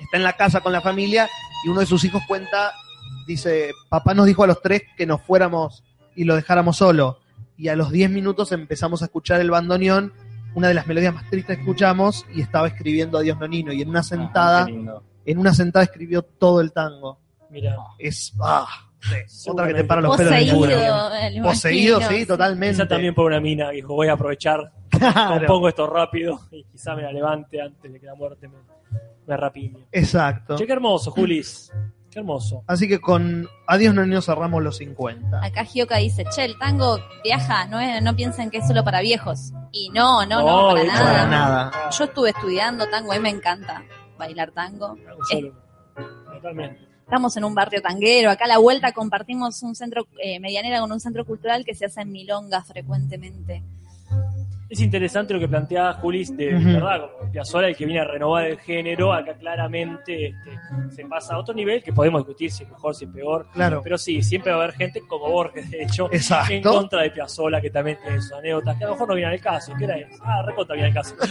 está 0.00 0.16
en 0.16 0.24
la 0.24 0.34
casa 0.34 0.60
con 0.60 0.72
la 0.72 0.80
familia 0.80 1.28
y 1.64 1.68
uno 1.68 1.80
de 1.80 1.86
sus 1.86 2.04
hijos 2.04 2.22
cuenta, 2.26 2.72
dice, 3.26 3.72
papá 3.88 4.14
nos 4.14 4.26
dijo 4.26 4.44
a 4.44 4.46
los 4.46 4.60
tres 4.60 4.82
que 4.96 5.06
nos 5.06 5.22
fuéramos 5.22 5.84
y 6.14 6.24
lo 6.24 6.36
dejáramos 6.36 6.76
solo. 6.76 7.18
Y 7.56 7.68
a 7.68 7.76
los 7.76 7.90
10 7.90 8.10
minutos 8.10 8.52
empezamos 8.52 9.02
a 9.02 9.06
escuchar 9.06 9.40
el 9.40 9.50
bandoneón, 9.50 10.12
una 10.54 10.68
de 10.68 10.74
las 10.74 10.86
melodías 10.86 11.14
más 11.14 11.28
tristes 11.30 11.56
que 11.56 11.62
escuchamos, 11.62 12.26
y 12.34 12.40
estaba 12.40 12.66
escribiendo 12.66 13.18
Adiós 13.18 13.38
Nonino. 13.38 13.72
Y 13.72 13.82
en 13.82 13.88
una 13.88 14.02
sentada 14.02 14.66
en 15.26 15.38
una 15.38 15.54
sentada 15.54 15.84
escribió 15.84 16.22
todo 16.22 16.60
el 16.60 16.72
tango. 16.72 17.18
Mira, 17.50 17.76
Es 17.98 18.32
ah, 18.40 18.66
sí, 19.26 19.50
otra 19.50 19.68
que 19.68 19.74
te 19.74 19.84
para 19.84 20.00
los 20.00 20.16
pelos 20.16 20.32
Poseído, 20.32 20.60
me 20.60 21.30
lo 21.30 21.42
Poseído, 21.44 21.98
imagino, 21.98 22.18
sí, 22.18 22.26
totalmente. 22.26 22.74
esa 22.74 22.88
también 22.88 23.14
por 23.14 23.26
una 23.26 23.40
mina, 23.40 23.70
dijo, 23.70 23.94
voy 23.94 24.08
a 24.08 24.14
aprovechar, 24.14 24.72
Claro. 24.98 25.38
compongo 25.46 25.68
esto 25.68 25.86
rápido 25.86 26.40
y 26.50 26.64
quizá 26.64 26.94
me 26.94 27.02
la 27.02 27.12
levante 27.12 27.60
antes 27.60 27.92
de 27.92 28.00
que 28.00 28.06
la 28.06 28.14
muerte 28.14 28.48
me, 28.48 28.56
me 29.26 29.36
rapiñe. 29.36 29.86
Exacto. 29.92 30.56
Che, 30.56 30.66
qué 30.66 30.72
hermoso, 30.72 31.10
Julis. 31.10 31.72
Qué 32.10 32.20
hermoso. 32.20 32.62
Así 32.68 32.86
que 32.86 33.00
con 33.00 33.48
Adiós 33.66 33.92
no 33.94 34.22
cerramos 34.22 34.62
los 34.62 34.76
50. 34.76 35.44
Acá 35.44 35.64
Gioca 35.64 35.96
dice, 35.96 36.24
che, 36.34 36.44
el 36.44 36.56
tango 36.58 36.98
viaja, 37.24 37.66
no, 37.66 37.80
es- 37.80 38.00
no 38.02 38.14
piensen 38.14 38.50
que 38.50 38.58
es 38.58 38.66
solo 38.68 38.84
para 38.84 39.00
viejos. 39.00 39.52
Y 39.72 39.90
no, 39.90 40.24
no, 40.24 40.40
no, 40.40 40.46
No, 40.46 40.68
para 40.68 40.80
de 40.80 40.86
hecho, 40.86 40.92
nada. 40.94 41.12
Para 41.12 41.26
nada. 41.26 41.90
Yo 41.90 42.04
estuve 42.04 42.30
estudiando 42.30 42.88
tango, 42.88 43.10
a 43.12 43.16
mí 43.16 43.20
me 43.20 43.30
encanta 43.30 43.82
bailar 44.16 44.52
tango. 44.52 44.96
Solo. 45.28 45.52
Totalmente. 46.32 46.88
Estamos 47.00 47.36
en 47.36 47.44
un 47.44 47.54
barrio 47.54 47.82
tanguero, 47.82 48.30
acá 48.30 48.46
a 48.46 48.48
la 48.48 48.58
vuelta 48.58 48.92
compartimos 48.92 49.62
un 49.62 49.74
centro 49.74 50.06
eh, 50.22 50.40
medianera 50.40 50.80
con 50.80 50.90
un 50.90 51.00
centro 51.00 51.24
cultural 51.26 51.64
que 51.64 51.74
se 51.74 51.84
hace 51.84 52.00
en 52.00 52.12
milongas 52.12 52.66
frecuentemente. 52.66 53.62
Es 54.68 54.80
interesante 54.80 55.34
lo 55.34 55.40
que 55.40 55.46
plantea 55.46 55.92
Julis 55.94 56.34
de 56.36 56.54
Ujú. 56.56 56.64
verdad, 56.64 57.10
como 57.18 57.30
Piazzolla, 57.30 57.68
el 57.68 57.76
que 57.76 57.84
viene 57.84 58.00
a 58.00 58.04
renovar 58.04 58.46
el 58.46 58.58
género, 58.58 59.12
acá 59.12 59.34
claramente 59.34 60.28
este, 60.28 60.96
se 60.96 61.04
pasa 61.06 61.34
a 61.34 61.38
otro 61.38 61.54
nivel 61.54 61.82
que 61.82 61.92
podemos 61.92 62.22
discutir 62.22 62.50
si 62.50 62.64
es 62.64 62.70
mejor, 62.70 62.94
si 62.94 63.04
es 63.04 63.10
peor, 63.10 63.46
Claro. 63.52 63.80
pero 63.84 63.98
sí, 63.98 64.22
siempre 64.22 64.52
va 64.52 64.60
a 64.60 64.62
haber 64.64 64.74
gente 64.76 65.00
como 65.06 65.28
Borges, 65.30 65.70
de 65.70 65.82
hecho, 65.82 66.08
en 66.10 66.16
Exacto. 66.16 66.72
contra 66.72 67.02
de 67.02 67.10
Piazzolla, 67.10 67.60
que 67.60 67.70
también 67.70 67.98
tiene 68.02 68.20
sus 68.20 68.32
anécdotas, 68.32 68.76
que 68.78 68.84
a 68.84 68.86
lo 68.88 68.94
mejor 68.94 69.08
no 69.08 69.14
viene 69.14 69.32
al 69.32 69.40
caso, 69.40 69.72
¿qué 69.78 69.84
era 69.84 69.96
eso? 69.98 70.22
Ah, 70.24 70.42
recontra 70.46 70.74
viene 70.74 70.88
al 70.88 70.94
caso. 70.94 71.14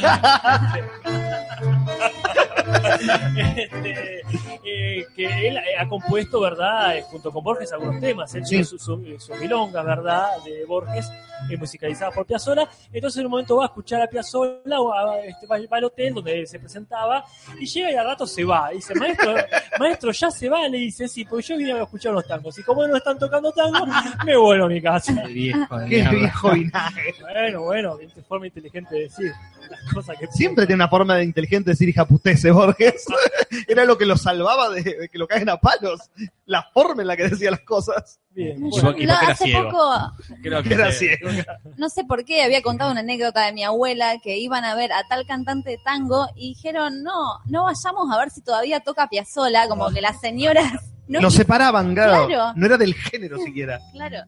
Este, 3.35 4.21
eh, 4.63 5.05
que 5.15 5.47
él 5.47 5.57
ha 5.77 5.87
compuesto, 5.87 6.39
¿verdad? 6.39 6.97
Eh, 6.97 7.03
Junto 7.03 7.31
con 7.31 7.43
Borges 7.43 7.71
algunos 7.73 7.99
temas. 7.99 8.33
Él 8.35 8.43
Sí. 8.45 8.49
tiene 8.51 8.63
su, 8.65 8.77
su, 8.79 9.03
su 9.19 9.35
milonga, 9.35 9.83
¿verdad? 9.83 10.27
De 10.45 10.63
Borges, 10.65 11.09
eh, 11.49 11.57
musicalizada 11.57 12.11
por 12.11 12.25
Piazzolla. 12.25 12.67
Entonces 12.91 13.22
en 13.23 13.27
un 13.27 13.31
momento 13.31 13.57
va 13.57 13.63
a 13.63 13.67
escuchar 13.67 14.01
a 14.01 14.07
Piazzolla, 14.07 14.79
o 14.79 14.93
a- 14.93 15.19
este, 15.19 15.47
va, 15.47 15.57
va 15.71 15.77
al 15.77 15.83
hotel 15.85 16.13
donde 16.13 16.45
se 16.45 16.59
presentaba, 16.59 17.23
y 17.59 17.65
llega 17.65 17.91
y 17.91 17.95
al 17.95 18.05
rato 18.05 18.27
se 18.27 18.43
va. 18.43 18.71
Y 18.71 18.75
dice, 18.77 18.93
maestro, 18.95 19.33
maestro, 19.79 20.11
ya 20.11 20.29
se 20.31 20.49
va. 20.49 20.67
Le 20.67 20.77
dice, 20.77 21.07
sí, 21.07 21.25
porque 21.25 21.43
yo 21.47 21.57
vine 21.57 21.73
a 21.73 21.83
escuchar 21.83 22.13
los 22.13 22.27
tangos. 22.27 22.57
Y 22.59 22.63
como 22.63 22.85
no 22.87 22.95
están 22.97 23.17
tocando 23.17 23.51
tango, 23.51 23.85
me 24.25 24.37
vuelvo 24.37 24.65
a 24.65 24.69
mi 24.69 24.81
casa. 24.81 25.11
El 25.23 25.33
viejo 25.33 25.77
Qué 25.89 26.03
viejo 26.09 26.51
vinagre. 26.51 27.15
Bueno, 27.21 27.61
bueno, 27.63 27.97
qué 27.97 28.21
forma 28.23 28.47
inteligente 28.47 28.95
de 28.95 29.01
decir 29.03 29.31
las 29.69 29.93
cosas 29.93 30.17
que 30.19 30.27
Siempre 30.27 30.65
tiene 30.65 30.81
una 30.83 30.89
forma 30.89 31.15
de 31.15 31.23
inteligente 31.23 31.71
decir 31.71 31.89
hija 31.89 32.05
putece, 32.05 32.51
Borges. 32.51 33.05
Era 33.67 33.85
lo 33.85 33.97
que 33.97 34.05
lo 34.05 34.17
salvaba 34.17 34.69
de, 34.69 34.81
de 34.83 35.09
que 35.09 35.17
lo 35.17 35.27
caigan 35.27 35.49
a 35.49 35.57
palos. 35.57 36.01
La 36.45 36.63
forma 36.73 37.01
en 37.03 37.07
la 37.07 37.15
que 37.17 37.29
decía 37.29 37.51
las 37.51 37.61
cosas. 37.61 38.19
Bien, 38.31 38.59
bueno. 38.59 38.91
Lo- 38.91 38.97
era 38.97 39.19
hace 39.19 39.43
ciego. 39.45 39.69
poco, 39.69 40.11
Creo 40.41 40.63
que 40.63 40.69
Que 40.69 40.75
era 40.75 40.91
se- 40.91 40.97
ciego. 41.17 41.29
no 41.77 41.89
sé 41.89 42.03
por 42.03 42.25
qué, 42.25 42.43
había 42.43 42.61
contado 42.63 42.91
una 42.91 43.01
anécdota 43.01 43.45
de 43.45 43.53
mi 43.53 43.63
abuela 43.63 44.15
que 44.23 44.37
iban 44.39 44.65
a 44.65 44.73
ver 44.75 44.91
a 44.91 45.03
tal 45.07 45.25
cantante 45.27 45.69
de 45.71 45.77
tango 45.85 46.27
y 46.35 46.49
dijeron, 46.55 47.03
no, 47.03 47.39
no 47.45 47.65
vayamos 47.65 48.11
a 48.11 48.17
ver 48.17 48.31
si 48.31 48.41
todavía 48.41 48.79
toca 48.79 49.07
Piazzola, 49.07 49.67
como 49.67 49.89
que 49.91 50.01
las 50.01 50.19
señoras... 50.19 50.71
No, 51.05 51.19
Lo 51.19 51.29
separaban, 51.29 51.93
claro. 51.93 52.27
Claro. 52.27 52.53
No 52.55 52.65
era 52.65 52.77
del 52.77 52.93
género 52.95 53.37
siquiera. 53.37 53.77
Claro. 53.91 54.19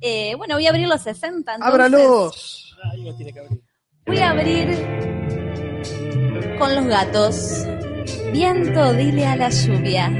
Eh, 0.00 0.34
bueno, 0.36 0.56
voy 0.56 0.66
a 0.66 0.70
abrir 0.70 0.88
los 0.88 1.00
60. 1.00 1.54
Entonces, 1.54 1.60
¡Ábralos! 1.64 2.76
Ahí 2.92 3.04
lo 3.04 3.14
tiene 3.14 3.32
que 3.32 3.38
abrir. 3.38 3.60
Voy 4.06 4.18
a 4.18 4.30
abrir 4.30 4.68
con 6.58 6.74
los 6.74 6.86
gatos. 6.86 7.64
Viento, 8.32 8.92
dile 8.94 9.26
a 9.26 9.36
la 9.36 9.48
lluvia. 9.48 10.10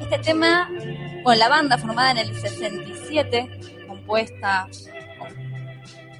Este 0.00 0.18
tema, 0.18 0.68
con 1.24 1.38
la 1.38 1.48
banda 1.48 1.78
formada 1.78 2.10
en 2.12 2.18
el 2.18 2.34
67, 2.40 3.60
compuesta 3.88 4.68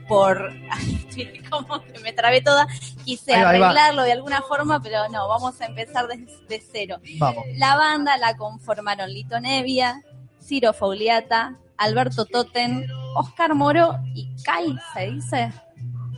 por... 0.08 0.52
Como 1.50 1.82
que 1.82 1.98
me 1.98 2.12
trabé 2.14 2.40
toda. 2.40 2.66
Quise 3.04 3.34
Ahí 3.34 3.42
va, 3.42 3.50
ahí 3.50 3.60
va. 3.60 3.66
arreglarlo 3.66 4.02
de 4.04 4.12
alguna 4.12 4.40
forma, 4.40 4.80
pero 4.82 5.06
no, 5.10 5.28
vamos 5.28 5.60
a 5.60 5.66
empezar 5.66 6.08
desde 6.08 6.62
cero. 6.72 6.96
Vamos. 7.18 7.44
La 7.56 7.76
banda 7.76 8.16
la 8.16 8.36
conformaron 8.36 9.10
Lito 9.12 9.38
Nevia, 9.38 10.02
Ciro 10.40 10.72
Fauliata, 10.72 11.58
Alberto 11.82 12.24
Totten, 12.24 12.86
Oscar 13.16 13.54
Moro 13.54 13.98
y 14.14 14.34
Kai, 14.44 14.74
¿se 14.94 15.10
dice? 15.10 15.52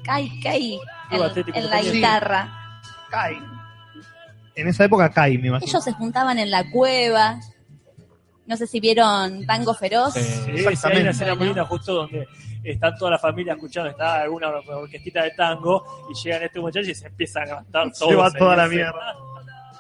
Kai, 0.05 0.41
Kai, 0.41 0.78
en, 1.11 1.55
en 1.55 1.70
la 1.70 1.82
guitarra. 1.82 2.81
Kai. 3.11 3.36
En 4.55 4.69
esa 4.69 4.85
época 4.85 5.11
Kai, 5.11 5.39
me 5.39 5.49
imagino. 5.49 5.69
Ellos 5.69 5.82
se 5.85 5.93
juntaban 5.93 6.39
en 6.39 6.51
la 6.51 6.70
cueva. 6.70 7.41
No 8.47 8.57
sé 8.57 8.66
si 8.66 8.78
vieron 8.78 9.47
Tango 9.47 9.73
Feroz. 9.74 10.15
Sí. 10.15 10.20
Sí, 10.23 10.77
sí, 10.77 10.86
hay 10.86 11.01
una 11.01 11.11
escena 11.11 11.35
muy 11.35 11.47
linda 11.47 11.65
justo 11.65 11.95
donde 11.95 12.28
están 12.62 12.97
toda 12.97 13.12
la 13.12 13.19
familia 13.19 13.55
escuchando, 13.55 13.91
está 13.91 14.23
alguna 14.23 14.49
orquestita 14.49 15.23
de 15.23 15.31
tango 15.31 16.07
y 16.11 16.15
llegan 16.23 16.43
estos 16.43 16.62
muchachos 16.62 16.89
y 16.89 16.95
se 16.95 17.07
empiezan 17.07 17.45
a 17.45 17.47
levantar 17.47 17.93
todos. 17.93 18.11
Se 18.11 18.16
va 18.16 18.31
toda 18.31 18.57
la 18.57 18.69
mierda. 18.69 19.16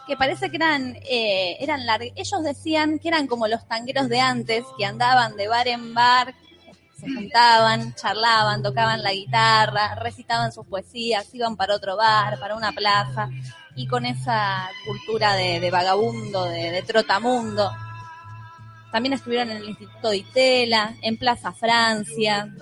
Que 0.06 0.16
parece 0.16 0.50
que 0.50 0.56
eran, 0.56 0.96
eh, 1.08 1.56
eran 1.60 1.80
ellos 2.14 2.42
decían 2.42 2.98
que 2.98 3.08
eran 3.08 3.26
como 3.26 3.48
los 3.48 3.66
tangueros 3.66 4.08
de 4.08 4.20
antes, 4.20 4.64
que 4.76 4.84
andaban 4.84 5.36
de 5.36 5.48
bar 5.48 5.68
en 5.68 5.94
bar, 5.94 6.34
se 6.98 7.12
juntaban, 7.12 7.94
charlaban, 7.94 8.62
tocaban 8.62 9.02
la 9.02 9.12
guitarra, 9.12 9.94
recitaban 9.96 10.52
sus 10.52 10.66
poesías, 10.66 11.34
iban 11.34 11.56
para 11.56 11.74
otro 11.74 11.96
bar, 11.96 12.38
para 12.38 12.54
una 12.54 12.72
plaza, 12.72 13.28
y 13.74 13.86
con 13.86 14.06
esa 14.06 14.68
cultura 14.86 15.34
de, 15.34 15.70
vagabundo, 15.70 16.44
de, 16.44 16.70
de 16.70 16.82
trotamundo. 16.82 17.70
También 18.92 19.14
estuvieron 19.14 19.50
en 19.50 19.56
el 19.56 19.70
Instituto 19.70 20.10
de 20.10 20.18
Itela, 20.18 20.94
en 21.02 21.18
Plaza 21.18 21.52
Francia, 21.52 22.54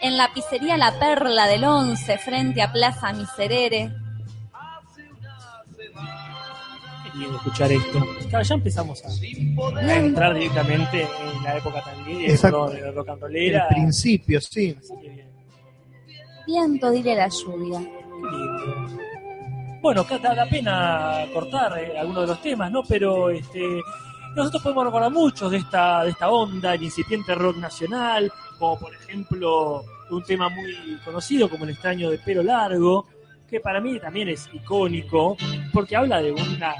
en 0.00 0.16
la 0.16 0.32
pizzería 0.32 0.76
La 0.76 0.98
Perla 0.98 1.46
del 1.46 1.64
Once, 1.64 2.18
frente 2.18 2.62
a 2.62 2.72
Plaza 2.72 3.12
Miserere. 3.12 3.90
Escuchar 7.36 7.72
esto. 7.72 7.98
Claro, 8.28 8.44
ya 8.44 8.54
empezamos 8.54 9.04
a, 9.04 9.08
a 9.78 9.94
entrar 9.96 10.34
directamente 10.34 11.02
en 11.02 11.42
la 11.44 11.56
época 11.56 11.82
tanguera, 11.82 12.32
Exacto. 12.32 12.70
de 12.70 12.90
rock 12.92 13.08
and 13.08 13.16
El 13.16 13.20
rollera. 13.22 13.68
principio, 13.68 14.40
sí. 14.40 14.76
Viento, 16.46 16.90
dile 16.90 17.14
la 17.14 17.28
lluvia. 17.28 17.80
Lindo. 17.80 18.88
Bueno, 19.80 20.00
acá 20.00 20.18
da, 20.18 20.34
da 20.34 20.46
pena 20.46 21.24
cortar 21.32 21.78
eh, 21.78 21.96
algunos 21.98 22.22
de 22.22 22.26
los 22.28 22.42
temas, 22.42 22.70
¿no? 22.70 22.82
Pero 22.82 23.30
este, 23.30 23.80
nosotros 24.34 24.62
podemos 24.62 24.84
recordar 24.86 25.10
muchos 25.12 25.50
de 25.50 25.58
esta, 25.58 26.04
de 26.04 26.10
esta 26.10 26.30
onda, 26.30 26.74
el 26.74 26.82
incipiente 26.82 27.34
rock 27.34 27.56
nacional, 27.58 28.32
como 28.58 28.78
por 28.78 28.92
ejemplo 28.94 29.84
un 30.10 30.22
tema 30.24 30.48
muy 30.48 30.98
conocido 31.04 31.48
como 31.48 31.64
El 31.64 31.70
extraño 31.70 32.10
de 32.10 32.18
pelo 32.18 32.42
largo, 32.42 33.06
que 33.48 33.60
para 33.60 33.80
mí 33.80 34.00
también 34.00 34.28
es 34.28 34.48
icónico, 34.52 35.36
porque 35.72 35.96
habla 35.96 36.20
de 36.22 36.32
una... 36.32 36.74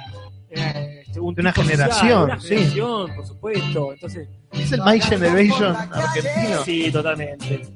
eh, 0.50 1.02
este, 1.06 1.20
un 1.20 1.34
De 1.34 1.42
una 1.42 1.54
social, 1.54 2.38
generación, 2.40 3.08
sí. 3.08 3.14
por 3.16 3.26
supuesto. 3.26 3.92
Entonces, 3.92 4.28
Es 4.52 4.72
el 4.72 4.82
My 4.82 5.00
Generation 5.00 5.76
argentino. 5.76 6.64
Sí, 6.64 6.90
totalmente. 6.90 7.66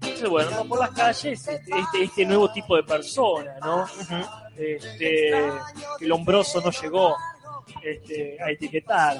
Entonces, 0.00 0.28
bueno, 0.28 0.64
por 0.66 0.78
las 0.80 0.90
calles 0.90 1.48
este, 1.48 1.78
este, 1.78 2.04
este 2.04 2.26
nuevo 2.26 2.52
tipo 2.52 2.76
de 2.76 2.82
persona, 2.82 3.54
¿no? 3.60 3.86
Este, 4.56 4.98
que 5.98 6.04
el 6.04 6.12
hombroso 6.12 6.60
no 6.60 6.70
llegó 6.70 7.16
este, 7.82 8.36
a 8.42 8.50
etiquetar. 8.50 9.16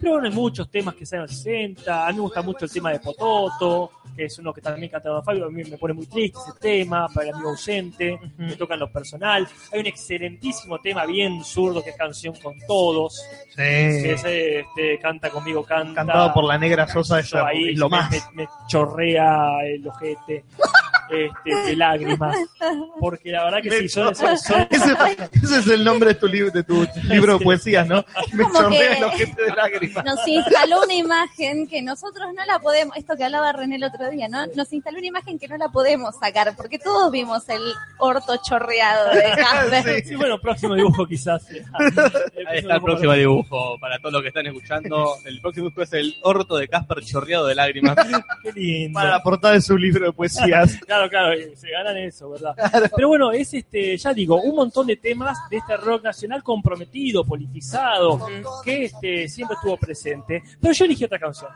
Pero 0.00 0.12
bueno, 0.12 0.28
hay 0.28 0.34
muchos 0.34 0.70
temas 0.70 0.94
que 0.94 1.04
salen 1.06 1.24
en 1.24 1.28
los 1.28 1.36
60. 1.36 2.06
A 2.06 2.10
mí 2.10 2.14
me 2.16 2.20
gusta 2.22 2.42
mucho 2.42 2.64
el 2.64 2.70
tema 2.70 2.90
de 2.92 3.00
Pototo, 3.00 3.90
que 4.16 4.24
es 4.24 4.38
uno 4.38 4.52
que 4.52 4.60
también 4.60 4.90
canta 4.90 5.08
Don 5.08 5.22
Fabio. 5.24 5.46
A 5.46 5.50
mí 5.50 5.62
me 5.64 5.76
pone 5.78 5.94
muy 5.94 6.06
triste 6.06 6.38
ese 6.48 6.58
tema, 6.60 7.06
para 7.08 7.28
el 7.28 7.34
amigo 7.34 7.50
ausente, 7.50 8.18
me 8.36 8.56
toca 8.56 8.74
en 8.74 8.80
lo 8.80 8.90
personal. 8.92 9.46
Hay 9.72 9.80
un 9.80 9.86
excelentísimo 9.86 10.78
tema 10.80 11.06
bien 11.06 11.42
zurdo 11.44 11.82
que 11.82 11.90
es 11.90 11.96
Canción 11.96 12.34
con 12.42 12.54
Todos, 12.66 13.22
que 13.56 13.92
Sí. 14.02 14.08
es, 14.08 14.24
este, 14.24 14.98
Canta 15.00 15.30
conmigo, 15.30 15.62
canta. 15.64 15.94
Cantado 15.94 16.32
por 16.34 16.44
la 16.44 16.58
negra 16.58 16.86
Sosa, 16.88 17.16
Yo 17.16 17.38
eso 17.38 17.44
ahí 17.46 17.70
es 17.70 17.78
lo 17.78 17.88
más. 17.88 18.10
me- 18.10 18.42
me 18.44 18.48
chorrea 18.68 19.64
el 19.64 19.86
ojete 19.86 20.44
este, 21.10 21.54
de 21.70 21.76
lágrimas. 21.76 22.36
Porque 23.00 23.30
la 23.30 23.44
verdad 23.44 23.58
que 23.62 23.70
sí, 23.70 23.88
son, 23.88 24.14
son- 24.14 24.36
son- 24.38 24.66
Ese, 24.70 24.96
ese 25.42 25.58
es 25.60 25.66
el 25.68 25.84
nombre 25.84 26.10
de 26.10 26.14
tu, 26.16 26.26
libro 26.26 26.50
de 26.50 26.62
tu 26.64 26.86
libro 27.04 27.38
de 27.38 27.44
poesías, 27.44 27.86
¿no? 27.86 28.04
Me 28.32 28.44
Como 28.44 28.54
chorrea 28.60 28.90
que- 28.90 28.96
el 28.98 29.04
ojete 29.04 29.42
de 29.42 29.50
lágrimas. 29.54 30.04
Nos 30.04 30.28
instaló 30.28 30.82
una 30.82 30.94
imagen 30.94 31.66
que 31.66 31.82
nosotros 31.82 32.28
no 32.36 32.44
la 32.46 32.58
podemos, 32.58 32.96
esto 32.96 33.16
que 33.16 33.24
hablaba 33.24 33.52
René 33.52 33.76
el 33.76 33.84
otro 33.84 34.10
día, 34.10 34.28
¿no? 34.28 34.46
Nos 34.54 34.72
instaló 34.72 34.98
una 34.98 35.06
imagen 35.06 35.38
que 35.38 35.48
no 35.48 35.56
la 35.56 35.68
podemos 35.68 36.14
sacar, 36.18 36.54
porque 36.56 36.78
todos 36.78 37.10
vimos 37.10 37.48
el 37.48 37.62
orto 37.98 38.36
chorreado 38.46 39.10
de 39.10 39.22
Casper. 39.36 40.04
Sí, 40.04 40.14
bueno, 40.16 40.38
próximo 40.40 40.74
dibujo 40.74 41.06
quizás. 41.06 41.46
Ahí 41.50 42.58
está 42.58 42.74
el 42.76 42.82
próximo 42.82 43.12
dibujo. 43.12 43.78
Para 43.80 43.98
todos 43.98 44.12
los 44.12 44.22
que 44.22 44.28
están 44.28 44.46
escuchando, 44.46 45.14
el 45.24 45.40
próximo 45.40 45.66
dibujo 45.68 45.82
es 45.82 45.92
el 45.92 46.14
orto 46.22 46.56
de 46.56 46.68
Casper 46.68 47.02
chorreado 47.04 47.46
de 47.46 47.54
lágrimas. 47.54 47.96
Qué 48.42 48.52
lindo. 48.52 48.98
Para 48.98 49.10
la 49.10 49.22
portada 49.22 49.54
de 49.54 49.60
su 49.60 49.76
libro 49.76 50.06
de 50.06 50.12
poesías. 50.12 50.78
Claro, 50.98 51.10
claro, 51.10 51.32
eh, 51.32 51.54
se 51.54 51.70
ganan 51.70 51.96
eso, 51.96 52.30
¿verdad? 52.30 52.56
Pero 52.96 53.08
bueno, 53.08 53.30
es 53.30 53.54
este, 53.54 53.96
ya 53.96 54.12
digo, 54.12 54.40
un 54.40 54.56
montón 54.56 54.86
de 54.86 54.96
temas 54.96 55.38
de 55.48 55.58
este 55.58 55.76
rock 55.76 56.02
nacional 56.02 56.42
comprometido, 56.42 57.24
politizado, 57.24 58.26
que 58.64 58.84
este, 58.84 59.28
siempre 59.28 59.54
estuvo 59.54 59.76
presente. 59.76 60.42
Pero 60.60 60.74
yo 60.74 60.84
elegí 60.84 61.04
otra 61.04 61.18
canción. 61.18 61.50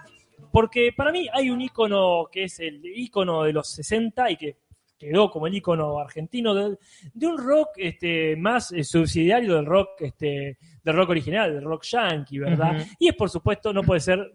Porque 0.53 0.93
para 0.97 1.11
mí 1.11 1.29
hay 1.33 1.51
un 1.51 1.61
ícono 1.61 2.29
que 2.31 2.45
es 2.45 2.61
el 2.61 2.85
ícono 2.85 3.43
de 3.43 3.53
los 3.53 3.69
60 3.71 4.31
y 4.31 4.37
que 4.37 4.57
quedó 4.97 5.29
como 5.31 5.49
el 5.49 5.55
ícono 5.55 5.99
argentino 5.99 6.55
de, 6.55 6.79
de 7.13 7.27
un 7.27 7.39
rock 7.39 7.71
este, 7.77 8.37
más 8.37 8.71
eh, 8.71 8.85
subsidiario 8.85 9.57
del 9.57 9.67
rock 9.67 10.03
este, 10.03 10.59
del 10.85 10.97
rock 10.97 11.11
original, 11.11 11.53
del 11.55 11.65
rock 11.65 11.83
yankee, 11.85 12.39
¿verdad? 12.39 12.87
Y 12.99 13.09
es 13.09 13.17
por 13.17 13.29
supuesto, 13.29 13.73
no 13.73 13.83
puede 13.83 13.99
ser 13.99 14.33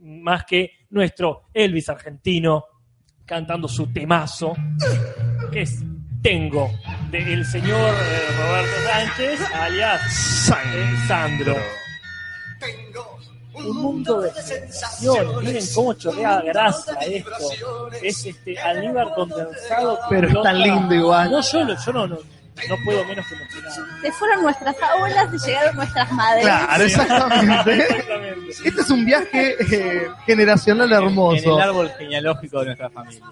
más 0.00 0.44
que 0.44 0.72
nuestro 0.90 1.44
Elvis 1.54 1.88
argentino 1.88 2.64
cantando 3.30 3.68
su 3.68 3.86
temazo, 3.92 4.54
que 5.52 5.62
es 5.62 5.78
Tengo, 6.20 6.68
del 7.12 7.46
señor 7.46 7.94
eh, 7.94 8.28
Roberto 8.36 8.76
Sánchez, 8.90 9.40
alias 9.54 10.50
eh, 10.50 10.96
Sandro. 11.06 11.56
Un 13.54 13.76
mundo 13.76 14.20
de 14.20 14.32
sensaciones, 14.32 15.44
miren 15.44 15.64
cómo 15.72 15.94
chorrea 15.94 16.40
grasa 16.40 16.94
esto. 17.02 17.88
Es 18.02 18.26
este 18.26 18.58
almíbar 18.58 19.14
condensado. 19.14 20.00
Pero 20.10 20.26
es 20.26 20.42
tan 20.42 20.60
lindo 20.60 20.92
igual. 20.92 21.30
No, 21.30 21.40
yo, 21.40 21.68
yo 21.68 21.92
no, 21.92 22.06
no, 22.08 22.18
no 22.68 22.76
puedo 22.84 23.04
menos 23.04 23.26
que 23.26 23.34
emocionar. 23.34 23.72
Se 24.02 24.12
fueron 24.12 24.42
nuestras 24.42 24.76
abuelas 24.82 25.28
y 25.34 25.38
llegaron 25.46 25.76
nuestras 25.76 26.12
madres. 26.12 26.44
Claro, 26.44 26.84
exactamente. 26.84 27.78
Exactamente. 27.78 28.50
Este 28.64 28.80
es 28.80 28.90
un 28.90 29.04
viaje 29.04 29.56
eh, 29.74 30.06
generacional 30.26 30.92
En 30.92 30.98
el 30.98 31.04
hermoso. 31.04 31.58
árbol 31.60 31.90
genealógico 31.98 32.60
de 32.60 32.66
nuestra 32.66 32.90
familia. 32.90 33.24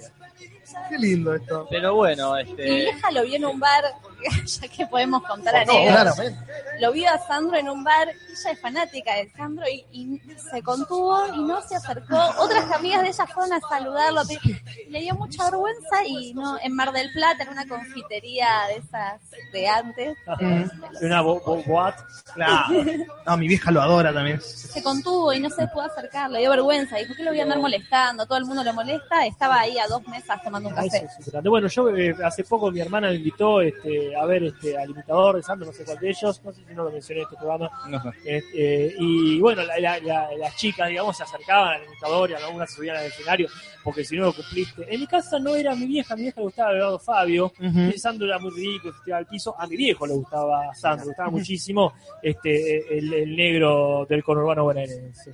Qué 0.89 0.99
lindo 0.99 1.35
esto. 1.35 1.67
Pero 1.71 1.95
bueno, 1.95 2.35
Mi 2.35 2.41
este. 2.43 2.63
vieja 2.63 3.11
lo 3.11 3.23
vio 3.23 3.37
en 3.37 3.45
un 3.45 3.61
bar, 3.61 3.85
ya 4.47 4.69
que 4.69 4.87
podemos 4.87 5.23
contar 5.23 5.67
No, 5.67 5.73
anécdotas. 5.73 6.15
claramente. 6.15 6.53
Lo 6.81 6.93
vio 6.93 7.11
a 7.11 7.19
Sandro 7.19 7.57
en 7.57 7.69
un 7.69 7.83
bar, 7.85 8.09
ella 8.09 8.51
es 8.53 8.61
fanática 8.61 9.15
de 9.15 9.31
Sandro 9.37 9.65
y, 9.69 9.85
y 9.93 10.21
se 10.51 10.63
contuvo 10.63 11.19
y 11.35 11.39
no 11.43 11.61
se 11.63 11.77
acercó. 11.77 12.17
Otras 12.39 12.71
amigas 12.73 13.03
de 13.03 13.09
ella 13.09 13.27
fueron 13.27 13.53
a 13.55 13.61
saludarlo, 13.69 14.23
pero 14.29 14.41
le 14.89 15.01
dio 15.01 15.15
mucha 15.15 15.45
vergüenza 15.45 16.05
y 16.07 16.35
no 16.35 16.59
en 16.63 16.75
Mar 16.75 16.93
del 16.93 17.11
Plata, 17.13 17.43
en 17.45 17.49
una 17.51 17.67
confitería 17.67 18.49
de 18.69 18.77
esas 18.77 19.21
de 19.53 19.69
antes, 19.69 20.17
de- 20.39 20.69
los- 20.93 21.03
una 21.03 21.21
bo- 21.23 21.41
bo- 21.45 21.63
boat. 21.65 21.97
Claro. 22.35 22.65
No, 23.27 23.37
mi 23.37 23.47
vieja 23.47 23.71
lo 23.71 23.83
adora 23.83 24.13
también. 24.13 24.41
se 24.41 24.83
contuvo 24.83 25.33
y 25.35 25.41
no 25.41 25.51
se 25.51 25.67
pudo 25.69 25.83
acercar, 25.83 26.31
le 26.31 26.39
dio 26.41 26.51
vergüenza, 26.51 26.97
dijo 26.97 27.15
que 27.15 27.23
lo 27.23 27.31
voy 27.31 27.41
a 27.41 27.43
andar 27.43 27.59
molestando, 27.59 28.25
todo 28.27 28.39
el 28.39 28.47
mundo 28.47 28.65
lo 28.65 28.73
molesta, 28.73 29.27
estaba 29.27 29.61
ahí 29.61 29.79
a 29.79 29.87
dos 29.87 30.07
mesas 30.09 30.43
tomando 30.43 30.71
un 30.71 30.75
café. 30.75 31.07
Bueno, 31.45 31.69
yo 31.69 31.89
eh, 31.95 32.15
hace 32.25 32.45
poco 32.45 32.71
mi 32.71 32.81
hermana 32.81 33.09
me 33.09 33.17
invitó 33.17 33.61
este, 33.61 34.08
a 34.15 34.25
ver 34.27 34.45
este, 34.45 34.77
al 34.77 34.91
imitador 34.91 35.37
de 35.37 35.43
Sandro, 35.43 35.67
no 35.67 35.73
sé 35.73 35.85
cuál 35.85 35.99
de 35.99 36.09
ellos, 36.11 36.41
no 36.45 36.53
sé 36.53 36.63
si 36.67 36.75
no 36.75 36.85
lo 36.85 36.91
mencioné 36.91 37.21
en 37.21 37.25
este 37.27 37.37
programa. 37.37 37.71
No 37.89 38.03
sé. 38.03 38.37
Este, 38.37 38.95
y 38.99 39.41
bueno, 39.41 39.63
la- 39.65 39.79
la- 39.79 39.99
la- 40.01 40.29
las 40.37 40.57
chicas, 40.57 40.89
digamos, 40.89 41.17
se 41.17 41.23
acercaban 41.23 41.75
al 41.81 41.85
imitador 41.87 42.31
y 42.31 42.35
algunas 42.35 42.73
subían 42.73 42.97
al 42.97 43.07
escenario, 43.07 43.49
porque 43.85 44.05
si 44.05 44.17
no 44.17 44.25
lo 44.27 44.33
cumpliste. 44.33 44.87
En 44.93 45.01
mi 45.01 45.07
casa 45.07 45.39
no 45.39 45.55
era 45.55 45.75
mi 45.75 45.87
vieja, 45.87 46.15
mi 46.17 46.23
vieja 46.23 46.41
le 46.41 46.45
gustaba 46.45 46.73
Eduardo 46.73 46.99
Fabio, 46.99 47.53
y 47.95 47.99
Sandro 47.99 48.27
era 48.27 48.39
muy 48.39 48.51
rico, 48.51 48.93
se 48.93 49.05
tiraba 49.05 49.19
al 49.21 49.27
piso. 49.27 49.55
A 49.59 49.67
mi 49.67 49.77
viejo 49.77 50.07
le 50.07 50.15
gustaba 50.15 50.75
Sandro, 50.75 51.05
le 51.05 51.09
gustaba 51.11 51.29
muchísimo 51.39 51.93
este, 52.23 52.99
el, 52.99 53.13
el 53.15 53.37
negro 53.37 54.07
del 54.09 54.23
conurbano 54.23 54.65
bonaerense. 54.65 55.33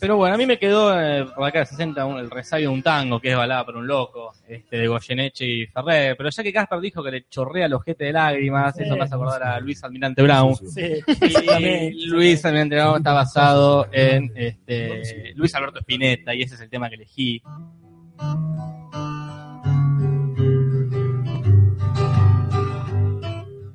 Pero 0.00 0.16
bueno, 0.16 0.34
a 0.36 0.38
mí 0.38 0.46
me 0.46 0.58
quedó 0.58 0.98
eh, 1.00 1.26
por 1.34 1.44
acá 1.48 1.58
de 1.60 1.66
60 1.66 2.04
un- 2.06 2.18
el 2.20 2.30
resabio 2.30 2.68
de 2.68 2.74
un 2.74 2.82
tango, 2.82 3.20
que 3.20 3.30
es 3.30 3.36
balada 3.36 3.66
por 3.66 3.76
un 3.76 3.86
loco, 3.86 4.32
este, 4.46 4.76
de 4.78 4.86
Goyeneche 4.86 5.44
y 5.44 5.66
Ferrer. 5.66 6.16
Pero 6.16 6.30
ya 6.30 6.42
que 6.44 6.52
Casper 6.52 6.78
dijo 6.80 7.02
que 7.02 7.10
le 7.10 7.28
chorrea 7.28 7.66
el 7.66 7.74
ojete 7.74 8.04
de 8.04 8.12
lágrimas, 8.12 8.76
Sí. 8.76 8.84
eso 8.84 8.96
me 8.96 9.02
hace 9.02 9.14
acordar 9.16 9.42
a 9.42 9.58
Luis 9.60 9.82
Almirante 9.82 10.22
Brown. 10.22 10.54
Sí, 10.54 10.80
Y 10.82 11.26
exactamente. 11.26 11.92
Luis 12.06 12.44
Almirante 12.44 12.76
Brown 12.76 12.96
está 12.98 13.12
basado 13.12 13.88
en 13.90 14.30
este, 14.36 15.32
Luis 15.34 15.52
Alberto 15.56 15.80
Spinetta, 15.80 16.32
y 16.34 16.42
ese 16.42 16.54
es 16.54 16.60
el 16.60 16.70
tema 16.70 16.88
que 16.88 16.94
elegí. 16.94 17.42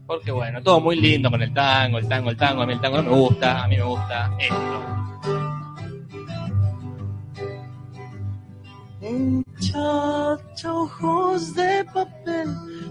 Porque 0.05 0.31
bueno, 0.31 0.61
todo 0.61 0.79
muy 0.79 0.95
lindo 0.99 1.31
con 1.31 1.41
el 1.41 1.53
tango, 1.53 1.97
el 1.97 2.07
tango, 2.07 2.29
el 2.29 2.37
tango, 2.37 2.61
a 2.61 2.65
mí 2.67 2.73
el 2.73 2.81
tango 2.81 2.97
no 2.97 3.03
me 3.03 3.09
gusta, 3.17 3.63
a 3.63 3.67
mí 3.67 3.77
me 3.77 3.83
gusta 3.83 4.31
esto. 4.39 5.52
Muchacha, 9.11 10.73
ojos 10.73 11.53
de 11.55 11.83
papel, 11.93 12.47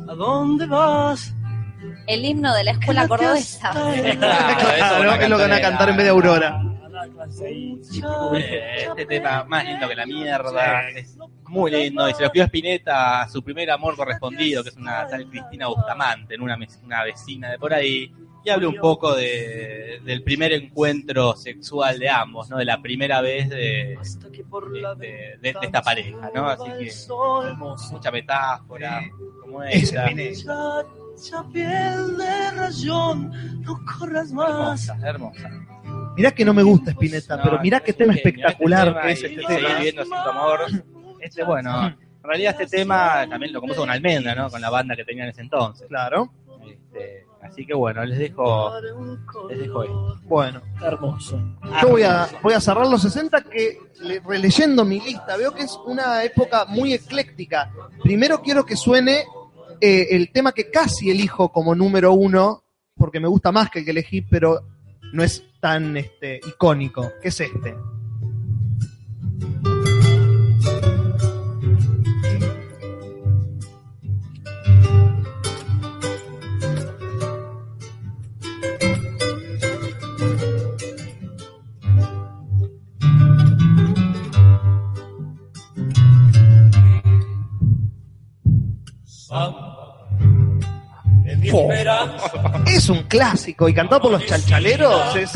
¿a 0.09 0.15
dónde 0.15 0.67
vas? 0.67 1.35
El 2.07 2.25
himno 2.25 2.55
de 2.55 2.65
la 2.65 2.73
escuela 2.73 3.09
cordobesa. 3.09 3.71
Claro, 3.71 5.19
que 5.19 5.25
es 5.25 5.31
lo 5.31 5.37
que 5.39 5.43
van 5.43 5.53
a 5.53 5.61
cantar 5.61 5.89
en 5.89 5.97
vez 5.97 6.05
de 6.05 6.11
Aurora. 6.11 6.61
A 7.03 8.37
Este 8.37 9.07
tema 9.07 9.45
más 9.45 9.65
lindo 9.65 9.89
que 9.89 9.95
la 9.95 10.07
mierda, 10.07 10.91
es 10.91 11.17
muy 11.49 11.71
lindo, 11.71 12.09
y 12.09 12.13
se 12.13 12.21
lo 12.21 12.27
escribió 12.27 12.45
Spinetta 12.45 13.23
a 13.23 13.29
su 13.29 13.43
primer 13.43 13.71
amor 13.71 13.97
correspondido, 13.97 14.63
que 14.63 14.69
es 14.69 14.77
una 14.77 15.07
tal 15.09 15.27
Cristina 15.29 15.67
Bustamante, 15.69 16.35
en 16.35 16.43
una 16.43 16.57
vecina 17.05 17.51
de 17.51 17.59
por 17.59 17.73
ahí, 17.73 18.13
y 18.45 18.51
habla 18.51 18.69
un 18.69 18.77
poco 18.77 19.15
de, 19.15 20.01
del 20.05 20.23
primer 20.23 20.53
encuentro 20.53 21.37
sexual 21.37 21.99
de 21.99 22.09
ambos, 22.09 22.51
¿no? 22.51 22.57
De 22.59 22.65
la 22.65 22.81
primera 22.83 23.21
vez 23.21 23.49
de, 23.49 23.97
de, 24.99 25.39
de- 25.41 25.53
de 25.53 25.67
esta 25.67 25.83
pareja, 25.83 26.31
¿no? 26.35 26.49
Así 26.49 26.65
que 26.79 26.91
mucha 27.93 28.11
metáfora, 28.11 29.03
como 29.43 29.63
esta. 29.63 30.09
Piel 31.53 32.17
de 32.17 32.51
rayón, 32.57 33.31
no 33.63 33.79
corras 33.99 34.33
más. 34.33 34.89
Hermosa, 34.89 35.09
hermosa. 35.09 35.51
Mirá 36.17 36.31
que 36.33 36.45
no 36.45 36.53
me 36.53 36.63
gusta 36.63 36.91
Spinetta, 36.93 37.37
No, 37.37 37.43
pero 37.45 37.61
mirá 37.61 37.81
qué 37.81 37.93
tema 37.93 38.13
espectacular 38.15 38.89
este 38.89 38.95
tema 38.95 39.03
que 39.03 39.13
es 39.13 39.23
y- 39.23 39.25
este 39.27 39.43
y 39.43 39.93
tema. 39.93 40.03
sin 40.05 40.11
tu 40.11 40.15
amor. 40.31 40.61
Este, 41.21 41.45
bueno, 41.45 41.87
en 41.87 41.97
realidad 42.23 42.57
este 42.61 42.79
tema 42.79 43.27
también 43.29 43.53
lo 43.53 43.61
compuso 43.61 43.81
con 43.83 43.91
Almendra, 43.91 44.35
¿no? 44.35 44.51
Con 44.51 44.61
la 44.61 44.71
banda 44.71 44.97
que 44.97 45.05
tenía 45.05 45.25
en 45.25 45.31
ese 45.31 45.43
entonces. 45.43 45.87
Claro. 45.89 46.33
Este, 46.69 47.22
así 47.53 47.65
que 47.67 47.75
bueno, 47.75 48.05
les 48.05 48.19
dejo, 48.19 48.73
les 49.49 49.59
dejo 49.59 49.83
esto. 49.85 50.19
Bueno, 50.25 50.61
Hermoso. 50.83 51.39
yo 51.83 51.89
voy 51.91 52.03
a, 52.03 52.29
voy 52.43 52.55
a 52.55 52.61
cerrar 52.61 52.87
los 52.87 53.03
60 53.03 53.43
que 53.45 53.79
le- 54.03 54.21
releyendo 54.21 54.85
mi 54.85 55.01
lista 55.01 55.37
veo 55.37 55.53
que 55.55 55.63
es 55.63 55.79
una 55.87 56.25
época 56.25 56.65
muy 56.67 56.93
ecléctica. 56.95 57.71
Primero 58.03 58.41
quiero 58.43 58.65
que 58.65 58.77
suene 58.77 59.25
eh, 59.81 60.09
el 60.11 60.33
tema 60.33 60.53
que 60.53 60.71
casi 60.71 61.11
elijo 61.11 61.51
como 61.51 61.75
número 61.75 62.13
uno, 62.13 62.63
porque 62.97 63.21
me 63.21 63.29
gusta 63.29 63.53
más 63.53 63.71
que 63.71 63.81
el 63.81 63.85
que 63.85 63.91
elegí, 63.91 64.23
pero 64.23 64.61
no 65.13 65.23
es 65.23 65.45
tan 65.61 65.97
este, 65.97 66.41
icónico, 66.47 67.11
que 67.21 67.29
es 67.29 67.41
este. 67.41 67.77
Es 92.67 92.89
un 92.89 93.03
clásico 93.05 93.69
y 93.69 93.75
cantado 93.75 94.03
por 94.03 94.13
los 94.13 94.27
chalchaleros 94.27 95.17
es, 95.17 95.33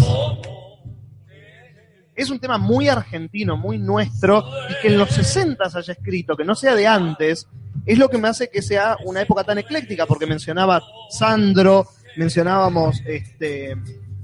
es 2.15 2.31
un 2.31 2.39
tema 2.39 2.59
muy 2.59 2.89
argentino, 2.89 3.57
muy 3.57 3.79
nuestro 3.79 4.45
y 4.71 4.83
que 4.83 4.89
en 4.89 4.99
los 4.99 5.11
60 5.11 5.71
se 5.71 5.79
haya 5.79 5.93
escrito, 5.93 6.37
que 6.37 6.45
no 6.45 6.55
sea 6.55 6.75
de 6.75 6.87
antes, 6.87 7.49
es 7.85 7.99
lo 7.99 8.09
que 8.09 8.19
me 8.19 8.29
hace 8.29 8.51
que 8.51 8.63
sea 8.63 8.97
una 9.05 9.23
época 9.23 9.45
tan 9.45 9.59
ecléctica, 9.59 10.07
porque 10.07 10.27
mencionaba 10.27 10.83
Sandro, 11.11 11.87
mencionábamos 12.17 13.03
este, 13.07 13.77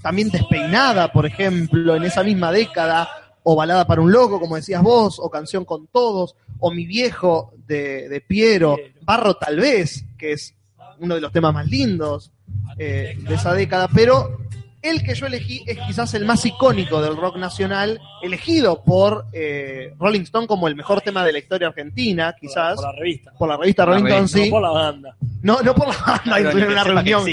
también 0.03 0.31
Despeinada, 0.31 1.13
por 1.13 1.27
ejemplo, 1.27 1.95
en 1.95 2.05
esa 2.05 2.23
misma 2.23 2.51
década, 2.51 3.09
o 3.45 3.57
Balada 3.57 3.87
para 3.87 4.01
un 4.01 4.13
Loco, 4.13 4.41
como 4.41 4.57
decías 4.57 4.83
vos, 4.83 5.19
o 5.19 5.31
Canción 5.31 5.65
con 5.65 5.87
Todos, 5.89 6.37
o 6.59 6.71
Mi 6.73 6.87
Viejo 6.87 7.55
de, 7.67 8.09
de 8.09 8.21
Piero, 8.21 8.77
Barro 9.05 9.35
tal 9.35 9.57
vez, 9.61 10.05
que 10.19 10.33
es 10.33 10.55
uno 10.99 11.15
de 11.15 11.21
los 11.21 11.33
temas 11.33 11.53
más 11.53 11.67
lindos 11.67 12.31
eh, 12.79 13.17
de 13.19 13.35
esa 13.35 13.55
década, 13.55 13.89
pero 13.93 14.39
el 14.83 15.05
que 15.05 15.15
yo 15.15 15.27
elegí 15.27 15.63
es 15.67 15.79
quizás 15.87 16.13
el 16.15 16.25
más 16.25 16.45
icónico 16.45 17.01
del 17.01 17.17
rock 17.17 17.37
nacional, 17.37 18.01
elegido 18.21 18.83
por 18.83 19.27
eh, 19.33 19.95
Rolling 19.99 20.23
Stone 20.23 20.49
como 20.49 20.67
el 20.67 20.75
mejor 20.75 21.01
tema 21.03 21.25
de 21.25 21.33
la 21.33 21.39
historia 21.39 21.69
argentina, 21.69 22.35
quizás, 22.39 22.75
Por 22.75 22.85
la 22.87 22.93
revista. 22.93 23.33
por 23.39 23.49
la 23.49 23.57
revista 23.57 23.85
Rolling 23.85 24.07
Stone, 24.07 24.29
sí, 24.29 24.45
No 24.47 24.51
por 24.51 24.63
la 24.63 24.71
banda. 24.71 25.17
No, 25.43 25.61
no 25.63 25.75
por 25.75 25.89
la 25.89 25.97
banda, 26.05 26.39
en 26.41 26.65
una 26.69 26.85
reunión, 26.85 27.25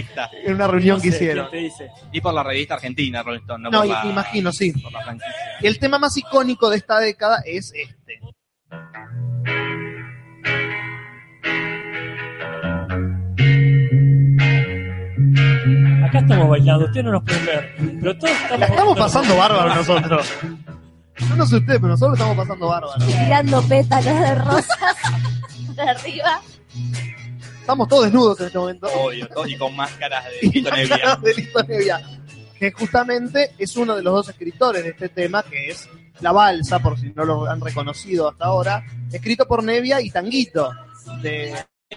en 0.45 0.53
una 0.53 0.67
reunión 0.67 0.97
No 0.97 1.01
que 1.01 1.07
hicieron. 1.09 1.47
¿quién 1.49 1.61
te 1.63 1.67
dice? 1.69 1.91
Y 2.11 2.21
por 2.21 2.33
la 2.35 2.43
revista 2.43 2.75
argentina, 2.75 3.23
Rolling 3.23 3.41
Stone, 3.41 3.63
no, 3.63 3.71
No, 3.71 3.79
por, 3.79 3.87
la, 3.87 4.05
imagino, 4.05 4.51
sí. 4.51 4.71
por 4.71 4.91
la 4.91 5.01
franquicia. 5.01 5.33
Y 5.61 5.67
el 5.67 5.79
tema 5.79 5.97
más 5.97 6.15
icónico 6.17 6.69
de 6.69 6.77
esta 6.77 6.99
década 6.99 7.41
es 7.45 7.73
este. 7.73 8.19
Acá 16.05 16.19
estamos 16.19 16.49
bailando, 16.49 16.85
ustedes 16.85 17.05
no 17.05 17.11
nos 17.11 17.23
pueden 17.23 17.45
ver. 17.45 17.75
Pero 17.99 18.17
todos 18.17 18.31
estamos, 18.33 18.59
La 18.59 18.65
estamos 18.67 18.97
pasando 18.97 19.37
bárbaro 19.37 19.75
nosotros. 19.75 20.27
Yo 21.17 21.35
no 21.35 21.45
sé 21.45 21.55
usted, 21.57 21.73
pero 21.75 21.87
nosotros 21.89 22.17
estamos 22.17 22.37
pasando 22.37 22.67
bárbaro. 22.67 23.05
Tirando 23.05 23.61
pétalos 23.63 24.05
de 24.19 24.35
rosas 24.35 24.95
de 25.75 25.81
arriba. 25.81 26.41
Estamos 27.61 27.87
todos 27.87 28.03
desnudos 28.05 28.39
en 28.39 28.45
este 28.47 28.57
momento. 28.57 28.87
Obvio, 28.87 29.27
todo- 29.27 29.47
y 29.47 29.57
con 29.57 29.75
máscaras 29.75 30.25
de 30.25 30.47
Lito 30.49 30.71
Nevia. 30.71 30.89
máscaras 30.89 31.21
de 31.21 31.33
Lito 31.35 31.63
Nevia, 31.63 32.01
que 32.57 32.71
justamente 32.71 33.51
es 33.57 33.75
uno 33.75 33.95
de 33.95 34.01
los 34.01 34.13
dos 34.13 34.29
escritores 34.29 34.83
de 34.83 34.89
este 34.89 35.09
tema, 35.09 35.43
que 35.43 35.69
es 35.69 35.87
La 36.21 36.31
Balsa, 36.31 36.79
por 36.79 36.97
si 36.99 37.11
no 37.11 37.25
lo 37.25 37.49
han 37.49 37.61
reconocido 37.61 38.29
hasta 38.29 38.45
ahora, 38.45 38.83
escrito 39.11 39.45
por 39.47 39.63
Nevia 39.63 40.01
y 40.01 40.09
Tanguito, 40.09 40.71
de, 41.21 41.53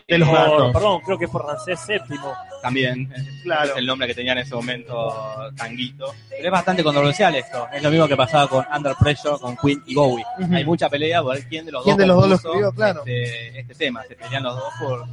de 0.09 0.19
los 0.19 0.29
por- 0.29 0.39
gatos. 0.39 0.73
Perdón, 0.73 1.01
creo 1.05 1.19
que 1.19 1.25
es 1.27 1.31
por 1.31 1.45
Rancés 1.47 1.81
VII. 1.87 2.19
También, 2.63 3.13
Claro. 3.43 3.73
es 3.73 3.77
el 3.79 3.87
nombre 3.87 4.07
que 4.07 4.15
tenía 4.15 4.33
en 4.33 4.39
ese 4.39 4.55
momento 4.55 5.51
Tanguito. 5.57 6.15
Pero 6.31 6.45
es 6.45 6.51
bastante 6.51 6.83
controversial 6.83 7.35
esto. 7.35 7.67
Es 7.73 7.83
lo 7.83 7.91
mismo 7.91 8.09
que 8.09 8.17
pasaba 8.17 8.49
con 8.49 8.65
Under 8.75 8.95
Pressure, 8.99 9.39
con 9.39 9.57
Queen 9.57 9.83
y 9.87 9.95
Bowie. 9.95 10.25
Hay 10.53 10.65
mucha 10.65 10.89
pelea 10.89 11.23
por 11.23 11.35
ver 11.35 11.47
quién 11.49 11.67
de 11.67 11.73
los 11.73 11.85
¿Quién 11.85 11.97
dos 11.97 12.01
de 12.03 12.07
los 12.07 12.17
dos 12.17 12.29
lo 12.29 12.35
escribió? 12.37 12.73
Claro. 12.73 13.01
este, 13.05 13.61
este 13.61 13.75
tema. 13.75 14.03
Se 14.05 14.15
pelean 14.15 14.43
los 14.45 14.57
dos 14.57 14.73
por 14.81 15.07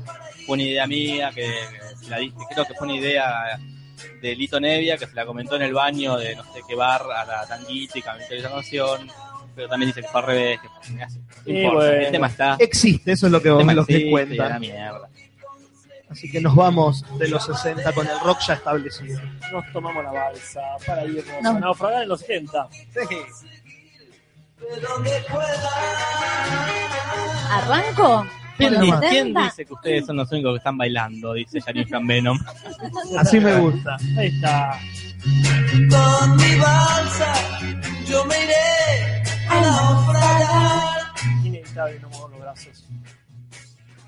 fue 0.45 0.53
una 0.55 0.63
idea 0.63 0.87
mía 0.87 1.31
que, 1.33 1.51
que 2.01 2.09
la 2.09 2.17
dije. 2.17 2.35
Creo 2.51 2.65
que 2.65 2.73
fue 2.73 2.87
una 2.87 2.95
idea 2.97 3.59
de 4.21 4.35
Lito 4.35 4.59
Nevia 4.61 4.97
que 4.97 5.07
se 5.07 5.13
la 5.13 5.25
comentó 5.25 5.55
en 5.57 5.63
el 5.63 5.73
baño 5.73 6.15
de 6.17 6.35
no 6.35 6.43
sé 6.53 6.61
qué 6.67 6.75
bar 6.75 7.01
a 7.15 7.25
la 7.25 7.45
Tanguito 7.47 7.97
y 7.99 8.01
cambió 8.01 8.25
esa 8.29 8.49
canción. 8.49 9.09
Pero 9.59 9.67
también 9.71 9.89
dice 9.89 10.01
que 10.03 10.07
fue 10.07 10.21
al 10.21 10.27
revés. 10.27 10.59
Que 10.61 10.67
fue 10.69 11.03
así. 11.03 11.19
No 11.19 11.25
Y 11.53 11.57
importa, 11.59 11.85
bueno. 11.87 12.01
El 12.05 12.11
tema 12.11 12.27
está. 12.27 12.55
Existe, 12.59 13.11
eso 13.11 13.25
es 13.25 13.31
lo 13.33 13.41
que 13.41 13.49
vos 13.49 13.59
tema 13.59 13.73
me 13.73 13.75
lo 13.75 13.85
que 13.85 13.93
existe 13.97 14.09
y 14.09 14.13
a 14.39 14.43
la 14.43 14.49
cuentan. 14.49 14.61
mierda. 14.61 15.09
Así 16.09 16.31
que 16.31 16.39
nos 16.39 16.55
vamos 16.55 17.03
de 17.19 17.27
los 17.27 17.45
60 17.45 17.91
con 17.91 18.07
el 18.07 18.17
rock 18.21 18.39
ya 18.47 18.53
establecido. 18.53 19.19
Nos 19.51 19.69
tomamos 19.73 20.01
la 20.05 20.11
balsa 20.13 20.61
para 20.87 21.03
irnos 21.03 21.25
No. 21.43 21.49
a 21.49 21.59
naufragar 21.59 22.03
en 22.03 22.09
los 22.09 22.21
70. 22.21 22.69
¿Arranco? 27.51 28.25
¿Quién, 28.57 28.73
Dale 28.73 28.85
di- 28.85 28.91
nomás. 28.91 29.09
quién 29.09 29.27
70? 29.27 29.43
dice 29.43 29.65
que 29.65 29.73
ustedes 29.73 30.05
son 30.05 30.17
los 30.17 30.31
únicos 30.31 30.53
que 30.53 30.57
están 30.57 30.77
bailando? 30.77 31.33
Dice 31.33 31.61
Janine 31.61 31.85
Van 31.89 32.07
Venom. 32.07 32.39
Así 33.17 33.39
me 33.39 33.55
gusta. 33.57 33.97
Ahí 34.17 34.27
está. 34.27 34.79
Con 35.89 36.37
mi 36.37 36.55
balsa 36.59 37.33
yo 38.05 38.25
me 38.25 38.35
iré 38.43 39.18
a 39.49 39.61
naufragar. 39.61 41.13
Inevitable 41.43 41.99
no 41.99 42.09
mover 42.09 42.31
los 42.31 42.39
brazos. 42.39 42.85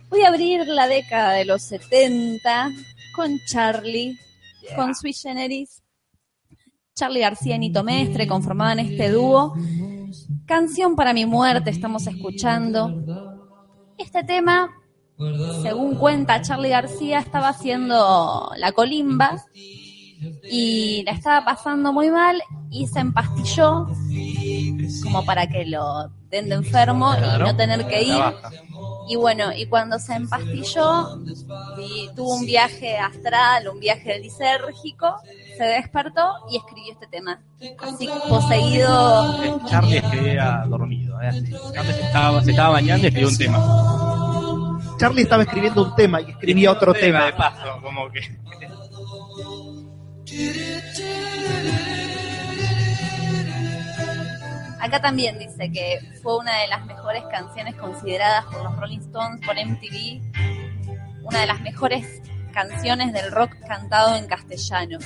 Voy 0.10 0.22
a 0.22 0.28
abrir 0.28 0.68
la 0.68 0.88
década 0.88 1.34
de 1.34 1.46
los 1.46 1.62
70 1.64 2.70
con 3.16 3.40
Charlie, 3.48 4.18
con 4.76 4.94
Sui 4.94 5.14
Generis. 5.14 5.82
Charlie 6.94 7.22
García 7.22 7.56
y 7.56 7.60
Nito 7.60 7.84
Mestre 7.84 8.28
conformaban 8.28 8.80
este 8.80 9.10
dúo. 9.10 9.56
Canción 10.46 10.96
para 10.96 11.14
mi 11.14 11.26
muerte 11.26 11.70
estamos 11.70 12.06
escuchando. 12.06 12.94
Este 13.98 14.24
tema, 14.24 14.70
según 15.62 15.96
cuenta 15.96 16.42
Charlie 16.42 16.70
García, 16.70 17.20
estaba 17.20 17.50
haciendo 17.50 18.52
la 18.58 18.72
colimba 18.74 19.42
y 20.44 21.04
la 21.04 21.12
estaba 21.12 21.44
pasando 21.46 21.92
muy 21.94 22.10
mal 22.12 22.42
y 22.70 22.88
se 22.88 23.00
empastilló 23.00 23.88
como 25.04 25.26
para 25.26 25.48
que 25.48 25.66
lo 25.66 26.10
den 26.30 26.50
de 26.50 26.56
enfermo 26.56 27.14
y 27.18 27.40
no 27.40 27.56
tener 27.56 27.88
que 27.88 28.04
ir. 28.04 28.24
Y 29.10 29.16
bueno, 29.16 29.52
y 29.54 29.66
cuando 29.66 30.00
se 30.00 30.14
empastilló, 30.14 31.18
y 31.78 32.10
tuvo 32.16 32.36
un 32.36 32.46
viaje 32.46 32.98
astral, 32.98 33.68
un 33.68 33.80
viaje 33.80 34.20
lisérgico, 34.20 35.16
se 35.58 35.64
despertó 35.64 36.34
y 36.50 36.58
escribió 36.58 36.94
este 36.94 37.08
tema. 37.08 37.42
Así 37.80 38.08
poseído. 38.30 39.44
Eh, 39.44 39.54
Charlie 39.68 39.98
escribía 39.98 40.64
dormido. 40.68 41.20
¿eh? 41.22 41.32
Charlie 41.74 41.94
se 41.94 42.02
estaba, 42.02 42.44
se 42.44 42.52
estaba 42.52 42.70
bañando 42.70 43.06
y 43.06 43.08
escribió 43.08 43.30
un 43.30 43.38
tema. 43.38 44.98
Charlie 44.98 45.24
estaba 45.24 45.44
escribiendo 45.44 45.84
un 45.84 45.96
tema 45.96 46.22
y 46.22 46.30
escribía 46.32 46.72
otro 46.72 46.94
De 46.94 47.00
tema. 47.00 47.36
paso, 47.36 47.82
como 47.82 48.10
que. 48.12 48.22
Acá 54.80 55.02
también 55.02 55.38
dice 55.38 55.72
que 55.72 56.00
fue 56.24 56.38
una 56.38 56.58
de 56.60 56.68
las 56.68 56.86
mejores 56.86 57.24
canciones 57.30 57.76
consideradas 57.76 58.46
por 58.46 58.64
los 58.64 58.76
Rolling 58.78 59.00
Stones, 59.00 59.46
por 59.46 59.56
MTV, 59.56 60.22
una 61.24 61.42
de 61.42 61.48
las 61.48 61.62
mejores 61.62 62.22
canciones 62.52 63.14
del 63.14 63.32
rock 63.32 63.52
cantado 63.68 64.16
en 64.16 64.28
castellano. 64.28 65.00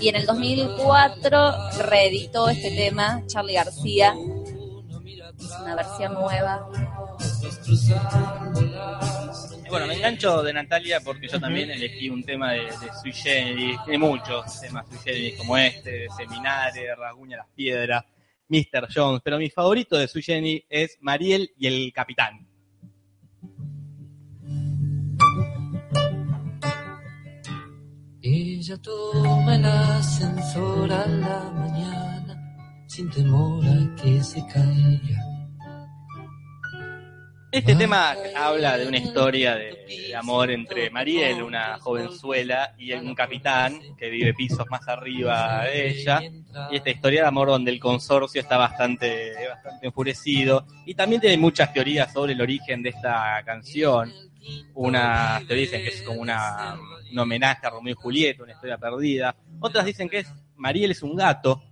Y 0.00 0.08
en 0.08 0.16
el 0.16 0.26
2004 0.26 1.70
reeditó 1.82 2.48
este 2.48 2.70
tema 2.70 3.22
Charlie 3.26 3.54
García. 3.54 4.14
Hizo 5.38 5.62
una 5.62 5.74
versión 5.74 6.14
nueva. 6.14 6.66
Bueno, 9.68 9.86
me 9.86 9.94
engancho 9.94 10.42
de 10.42 10.52
Natalia 10.52 11.00
porque 11.00 11.28
yo 11.28 11.40
también 11.40 11.70
elegí 11.70 12.08
un 12.08 12.22
tema 12.22 12.52
de, 12.52 12.64
de 12.64 12.90
Sui 13.02 13.12
Generis. 13.12 13.78
Tiene 13.84 13.98
muchos 13.98 14.60
temas 14.60 14.86
Sui 14.88 14.98
Generis 14.98 15.36
como 15.36 15.56
este, 15.56 15.90
de 15.90 16.08
Seminare, 16.16 16.94
Rasguña 16.94 17.38
las 17.38 17.48
Piedras, 17.48 18.04
Mr. 18.48 18.88
Jones. 18.94 19.20
Pero 19.24 19.38
mi 19.38 19.50
favorito 19.50 19.96
de 19.96 20.08
Sui 20.08 20.22
Generis 20.22 20.64
es 20.68 20.98
Mariel 21.00 21.50
y 21.58 21.66
el 21.66 21.92
Capitán. 21.92 22.46
Ella 28.22 28.78
toma 28.78 29.56
el 29.56 29.64
ascensor 29.66 30.90
a 30.90 31.06
la 31.06 31.50
mañana 31.50 32.84
sin 32.86 33.10
temor 33.10 33.62
a 33.66 33.96
que 33.96 34.22
se 34.22 34.40
caiga. 34.46 35.33
Este 37.54 37.76
tema 37.76 38.16
habla 38.34 38.76
de 38.76 38.88
una 38.88 38.98
historia 38.98 39.54
de, 39.54 39.86
de 39.86 40.16
amor 40.16 40.50
entre 40.50 40.90
Mariel, 40.90 41.40
una 41.40 41.78
jovenzuela, 41.78 42.74
y 42.76 42.92
un 42.94 43.14
capitán 43.14 43.78
que 43.96 44.10
vive 44.10 44.34
pisos 44.34 44.66
más 44.68 44.88
arriba 44.88 45.62
de 45.62 45.88
ella. 45.88 46.20
Y 46.72 46.76
esta 46.76 46.90
historia 46.90 47.22
de 47.22 47.28
amor 47.28 47.46
donde 47.46 47.70
el 47.70 47.78
consorcio 47.78 48.40
está 48.40 48.56
bastante, 48.56 49.34
bastante 49.48 49.86
enfurecido. 49.86 50.66
Y 50.84 50.94
también 50.94 51.20
tiene 51.20 51.36
muchas 51.36 51.72
teorías 51.72 52.12
sobre 52.12 52.32
el 52.32 52.40
origen 52.40 52.82
de 52.82 52.88
esta 52.88 53.40
canción. 53.44 54.12
Unas 54.74 55.46
te 55.46 55.54
dicen 55.54 55.80
que 55.80 55.90
es 55.90 56.02
como 56.02 56.20
una, 56.20 56.76
un 57.12 57.18
homenaje 57.20 57.68
a 57.68 57.70
Romeo 57.70 57.92
y 57.92 58.02
Julieta, 58.02 58.42
una 58.42 58.52
historia 58.52 58.78
perdida. 58.78 59.36
Otras 59.60 59.84
dicen 59.84 60.08
que 60.08 60.18
es 60.18 60.32
Mariel 60.56 60.90
es 60.90 61.04
un 61.04 61.14
gato. 61.14 61.62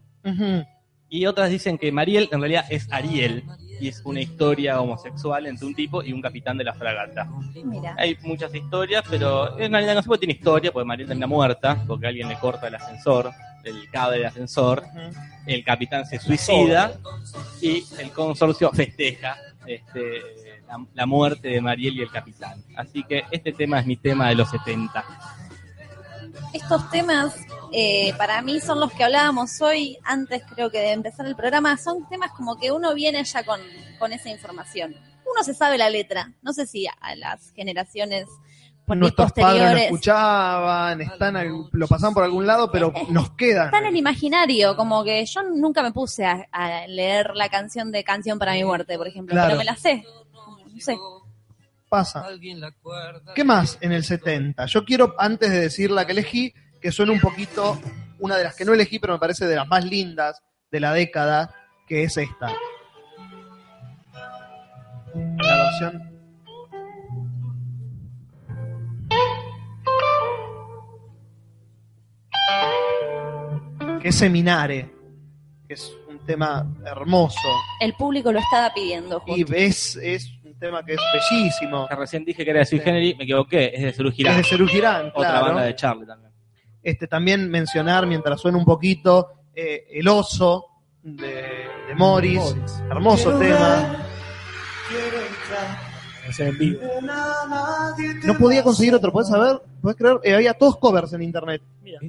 Y 1.09 1.27
otras 1.27 1.51
dicen 1.51 1.77
que 1.77 1.91
Mariel 1.91 2.29
en 2.31 2.39
realidad 2.39 2.67
es 2.71 2.87
Ariel. 2.93 3.43
Y 3.83 3.89
es 3.89 4.01
una 4.05 4.21
historia 4.21 4.81
homosexual 4.81 5.45
entre 5.45 5.67
un 5.67 5.75
tipo 5.75 6.05
y 6.05 6.13
un 6.13 6.23
capitán 6.23 6.57
de 6.57 6.63
la 6.63 6.73
fragata. 6.73 7.29
Mira. 7.65 7.97
Hay 7.99 8.17
muchas 8.23 8.55
historias, 8.55 9.03
pero 9.11 9.59
en 9.59 9.73
realidad 9.73 9.97
no 9.97 10.03
se 10.03 10.07
puede 10.07 10.21
tiene 10.21 10.35
historia, 10.35 10.71
porque 10.71 10.87
Mariel 10.87 11.09
termina 11.09 11.27
muerta, 11.27 11.83
porque 11.85 12.07
alguien 12.07 12.29
le 12.29 12.39
corta 12.39 12.69
el 12.69 12.77
ascensor, 12.77 13.33
el 13.65 13.91
cable 13.91 14.19
del 14.19 14.27
ascensor, 14.27 14.85
el 15.47 15.65
capitán 15.65 16.07
se 16.07 16.21
suicida 16.21 16.93
y 17.61 17.85
el 17.99 18.13
consorcio 18.13 18.71
festeja 18.71 19.37
este, 19.67 20.61
la, 20.69 20.87
la 20.95 21.07
muerte 21.07 21.49
de 21.49 21.61
Mariel 21.61 21.97
y 21.97 22.03
el 22.03 22.11
capitán. 22.13 22.63
Así 22.77 23.03
que 23.03 23.25
este 23.33 23.53
tema 23.53 23.81
es 23.81 23.87
mi 23.87 23.97
tema 23.97 24.29
de 24.29 24.37
los 24.37 24.49
70. 24.49 25.05
Estos 26.53 26.89
temas, 26.91 27.35
eh, 27.73 28.13
para 28.19 28.41
mí, 28.43 28.61
son 28.61 28.81
los 28.81 28.93
que 28.93 29.05
hablábamos 29.05 29.61
hoy, 29.63 29.99
antes 30.05 30.43
creo 30.55 30.71
que 30.71 30.79
de 30.79 30.93
empezar 30.93 31.27
el 31.27 31.35
programa. 31.37 31.77
Son 31.79 32.09
temas 32.09 32.31
como 32.33 32.59
que 32.59 32.71
uno 32.71 32.95
viene 32.95 33.23
ya 33.25 33.45
con, 33.45 33.61
con 33.99 34.13
esa 34.13 34.29
información. 34.31 34.95
Uno 35.25 35.43
se 35.45 35.55
sabe 35.55 35.79
la 35.79 35.89
letra. 35.91 36.33
No 36.43 36.53
sé 36.53 36.67
si 36.67 36.87
a 36.87 37.15
las 37.17 37.51
generaciones 37.53 38.27
Nuestros 38.87 39.33
padres 39.33 39.45
lo 39.45 39.61
posteriores. 39.61 39.85
escuchaban, 39.85 41.01
están, 41.01 41.37
al- 41.37 41.69
lo 41.73 41.87
pasaban 41.89 42.13
por 42.13 42.25
algún 42.25 42.47
lado, 42.47 42.71
pero 42.71 42.93
nos 43.09 43.31
quedan. 43.31 43.67
Está 43.67 43.79
en 43.79 43.87
el 43.87 43.97
imaginario, 43.97 44.77
como 44.77 45.03
que 45.03 45.25
yo 45.25 45.43
nunca 45.45 45.83
me 45.83 45.93
puse 45.93 46.27
a, 46.27 46.47
a 46.53 46.87
leer 46.89 47.31
la 47.35 47.49
canción 47.49 47.91
de 47.91 48.05
Canción 48.05 48.39
para 48.39 48.53
mi 48.53 48.65
muerte, 48.65 48.99
por 48.99 49.09
ejemplo, 49.09 49.33
Claro. 49.33 49.49
pero 49.49 49.59
me 49.61 49.65
la 49.65 49.77
sé. 49.77 50.05
No 50.35 50.81
sé. 50.81 50.99
Pasa. 51.89 52.27
¿Qué 53.35 53.45
más 53.45 53.79
en 53.81 53.93
el 53.93 54.03
70? 54.05 54.67
Yo 54.67 54.85
quiero, 54.85 55.15
antes 55.19 55.51
de 55.51 55.61
decir 55.61 55.91
la 55.91 56.05
que 56.07 56.13
elegí, 56.13 56.55
que 56.83 56.91
son 56.93 57.11
un 57.11 57.21
poquito 57.21 57.79
una 58.19 58.37
de 58.37 58.45
las 58.45 58.57
que 58.57 58.65
no 58.65 58.75
elegí, 58.75 58.99
pero 58.99 59.15
me 59.15 59.19
parece 59.19 59.47
de 59.47 59.57
las 59.57 59.69
más 59.69 59.85
lindas 59.85 60.43
de 60.71 60.81
la 60.81 60.93
década, 60.93 61.55
que 61.87 62.03
es 62.03 62.17
esta. 62.17 62.53
La 65.15 65.57
versión 65.65 66.13
que 74.01 74.11
Seminare, 74.11 74.91
que 75.69 75.75
es 75.75 75.97
un 76.09 76.19
tema 76.27 76.67
hermoso. 76.85 77.39
El 77.81 77.95
público 77.95 78.33
lo 78.33 78.41
estaba 78.41 78.75
pidiendo. 78.75 79.21
Justo. 79.21 79.39
Y 79.39 79.45
ves, 79.45 79.95
es 80.03 80.29
un 80.45 80.59
tema 80.59 80.85
que 80.85 80.95
es 80.95 81.01
bellísimo. 81.31 81.87
Recién 81.89 82.25
dije 82.25 82.45
que 82.45 82.51
era 82.51 82.61
de 82.61 82.67
Sui 82.67 82.81
Generis, 82.81 83.17
me 83.17 83.25
equivoqué, 83.25 83.71
es 83.73 83.83
de 83.83 83.93
Serú 83.93 84.09
Es 84.09 84.37
de 84.37 84.45
Serú 84.45 84.67
claro. 84.67 85.13
Otra 85.15 85.41
banda 85.41 85.63
de 85.63 85.77
Charlie 85.77 86.07
también. 86.07 86.32
Este, 86.83 87.07
también 87.07 87.49
mencionar, 87.51 88.07
mientras 88.07 88.41
suena 88.41 88.59
un 88.59 88.65
poquito, 88.65 89.31
eh, 89.55 89.87
El 89.93 90.09
Oso 90.09 90.67
de, 91.03 91.27
de 91.89 91.95
Morris. 91.97 92.39
Morris. 92.39 92.83
Hermoso 92.91 93.39
tema. 93.39 94.07
Versión 96.25 96.49
en 96.49 96.59
vivo. 96.59 96.81
No 98.25 98.39
podía 98.39 98.63
conseguir 98.63 98.95
otro, 98.95 99.13
¿puedes 99.13 99.29
saber? 99.29 99.61
¿Puedes 99.81 99.97
creer? 99.99 100.19
Eh, 100.23 100.35
había 100.35 100.55
todos 100.55 100.77
covers 100.79 101.13
en 101.13 101.23
internet. 101.23 101.63
Mira. 101.83 102.01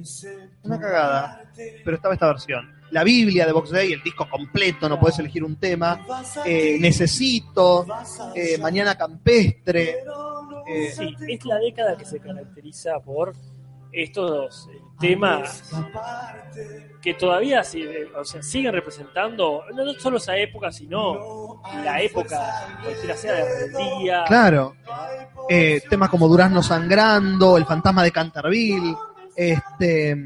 Una 0.62 0.78
cagada. 0.80 1.44
Pero 1.84 1.96
estaba 1.96 2.14
esta 2.14 2.26
versión. 2.28 2.72
La 2.90 3.02
Biblia 3.02 3.44
de 3.44 3.52
Box 3.52 3.70
Day, 3.70 3.92
el 3.92 4.02
disco 4.04 4.28
completo, 4.30 4.88
no 4.88 5.00
puedes 5.00 5.18
elegir 5.18 5.42
un 5.42 5.56
tema. 5.56 6.00
Eh, 6.44 6.76
Necesito, 6.80 7.84
eh, 8.34 8.56
Mañana 8.58 8.96
Campestre. 8.96 9.96
eh, 10.68 10.92
Sí, 10.96 11.14
es 11.28 11.44
la 11.44 11.58
década 11.58 11.96
que 11.96 12.04
se 12.04 12.20
caracteriza 12.20 13.00
por 13.00 13.34
estos 13.94 14.68
eh, 14.72 14.80
temas 14.98 15.70
que 17.00 17.14
todavía 17.14 17.62
o 18.16 18.24
sea, 18.24 18.42
siguen 18.42 18.72
representando 18.72 19.62
no 19.74 19.92
solo 19.94 20.16
esa 20.16 20.36
época, 20.36 20.72
sino 20.72 21.62
la 21.84 22.00
época, 22.00 22.78
cualquiera 22.82 23.16
sea, 23.16 23.32
de 23.34 23.68
rebeldía. 23.68 24.24
Claro. 24.26 24.74
Eh, 25.48 25.82
temas 25.88 26.08
como 26.08 26.28
Durazno 26.28 26.62
Sangrando, 26.62 27.56
El 27.56 27.66
Fantasma 27.66 28.02
de 28.02 28.10
Canterville, 28.10 28.96
este, 29.36 30.16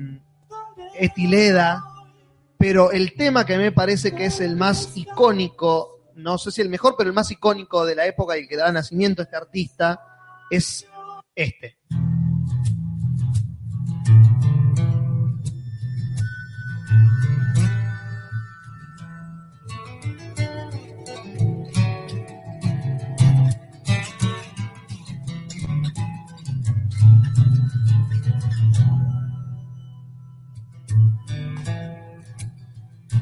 Etileda. 0.95 1.85
Pero 2.57 2.91
el 2.91 3.15
tema 3.15 3.45
que 3.45 3.57
me 3.59 3.73
parece 3.73 4.13
que 4.13 4.27
es 4.27 4.41
el 4.41 4.57
más 4.57 4.97
icónico, 4.97 6.01
no 6.17 6.39
sé 6.39 6.51
si 6.51 6.61
el 6.61 6.69
mejor, 6.69 6.95
pero 6.97 7.09
el 7.09 7.15
más 7.15 7.31
icónico 7.31 7.85
de 7.85 7.95
la 7.95 8.07
época 8.07 8.37
y 8.37 8.49
que 8.49 8.57
da 8.57 8.71
nacimiento 8.73 9.23
a 9.23 9.25
este 9.25 9.37
artista, 9.37 10.01
es 10.51 10.87
este. 11.35 11.79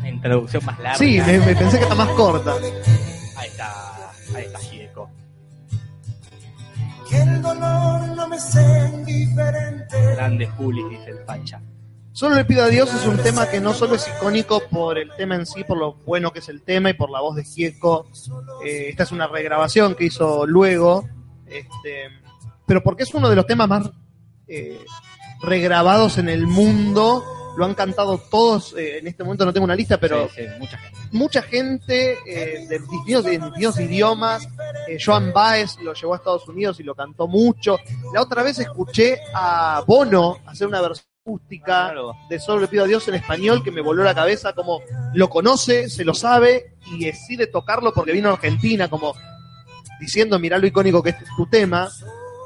Introducción 0.05 0.65
más 0.65 0.79
larga. 0.79 0.99
Sí, 0.99 1.21
me, 1.25 1.39
me 1.39 1.55
pensé 1.55 1.79
que 1.79 1.85
era 1.85 1.95
más 1.95 2.09
corta. 2.11 2.55
Ahí 3.37 3.49
está, 3.49 4.11
ahí 4.35 4.45
está. 4.45 4.76
Que 7.09 7.23
el 7.23 7.43
dolor 7.43 8.09
no 8.17 8.29
me 8.29 8.39
sea 8.39 8.89
indiferente. 8.89 10.15
Grande 10.15 10.47
Juli, 10.47 10.83
dice 10.91 11.11
el 11.11 11.19
Facha. 11.25 11.63
Solo 12.17 12.35
le 12.37 12.47
pido 12.47 12.65
a 12.65 12.69
Dios 12.69 12.93
es 12.95 13.07
un 13.07 13.19
tema 13.19 13.47
que 13.47 13.61
no 13.61 13.75
solo 13.75 13.95
es 13.95 14.09
icónico 14.09 14.63
por 14.71 14.97
el 14.97 15.15
tema 15.19 15.35
en 15.35 15.45
sí, 15.45 15.65
por 15.65 15.77
lo 15.77 15.97
bueno 16.07 16.33
que 16.33 16.39
es 16.39 16.49
el 16.49 16.63
tema 16.63 16.89
y 16.89 16.95
por 16.95 17.11
la 17.11 17.21
voz 17.21 17.37
de 17.37 17.45
Gieco. 17.45 18.09
Eh, 18.65 18.87
esta 18.89 19.03
es 19.03 19.13
una 19.13 19.27
regrabación 19.27 19.95
que 19.95 20.07
hizo 20.07 20.47
luego, 20.47 21.07
este, 21.47 22.09
pero 22.67 22.83
porque 22.83 23.03
es 23.03 23.13
uno 23.13 23.29
de 23.29 23.37
los 23.37 23.47
temas 23.47 23.69
más 23.69 23.91
eh, 24.49 24.83
regrabados 25.43 26.17
en 26.17 26.31
el 26.31 26.47
mundo. 26.47 27.23
Lo 27.57 27.65
han 27.65 27.75
cantado 27.75 28.19
todos, 28.19 28.75
eh, 28.77 28.99
en 28.99 29.07
este 29.07 29.25
momento 29.25 29.45
no 29.47 29.53
tengo 29.53 29.65
una 29.65 29.75
lista, 29.75 29.99
pero 29.99 30.29
Sí, 30.29 30.43
sí, 30.43 30.49
mucha 30.59 30.79
gente. 30.79 30.99
mucha 31.13 31.43
gente 31.43 32.19
eh, 32.27 32.67
de 32.69 32.79
distintos, 32.79 33.25
de 33.25 33.31
distintos 33.39 33.81
idiomas. 33.81 34.47
Eh, 34.89 34.99
Joan 35.03 35.33
Baez 35.33 35.79
lo 35.81 35.95
llevó 35.95 36.15
a 36.15 36.17
Estados 36.19 36.47
Unidos 36.49 36.79
y 36.81 36.83
lo 36.83 36.95
cantó 36.95 37.27
mucho. 37.27 37.79
La 38.13 38.21
otra 38.23 38.43
vez 38.43 38.59
escuché 38.59 39.19
a 39.35 39.83
Bono 39.87 40.39
hacer 40.47 40.67
una 40.67 40.81
versión 40.83 41.07
acústica 41.27 41.65
Claro. 41.87 42.13
de 42.29 42.39
Solo 42.39 42.61
le 42.61 42.69
pido 42.69 42.85
a 42.85 42.87
Dios 42.87 43.09
en 43.09 43.15
español 43.15 43.65
que 43.65 43.73
me 43.73 43.81
voló 43.81 44.05
la 44.05 44.15
cabeza, 44.15 44.53
como 44.53 44.81
lo 45.15 45.29
conoce, 45.29 45.89
se 45.89 46.05
lo 46.05 46.15
sabe 46.15 46.75
y 46.93 47.05
decide 47.07 47.49
tocarlo 47.49 47.93
porque 47.93 48.13
vino 48.13 48.29
a 48.29 48.35
Argentina, 48.35 48.89
como 48.89 49.13
diciendo, 49.99 50.39
mirá 50.39 50.59
lo 50.59 50.67
icónico 50.67 51.03
que 51.03 51.11
es 51.11 51.17
tu 51.37 51.47
tema. 51.47 51.89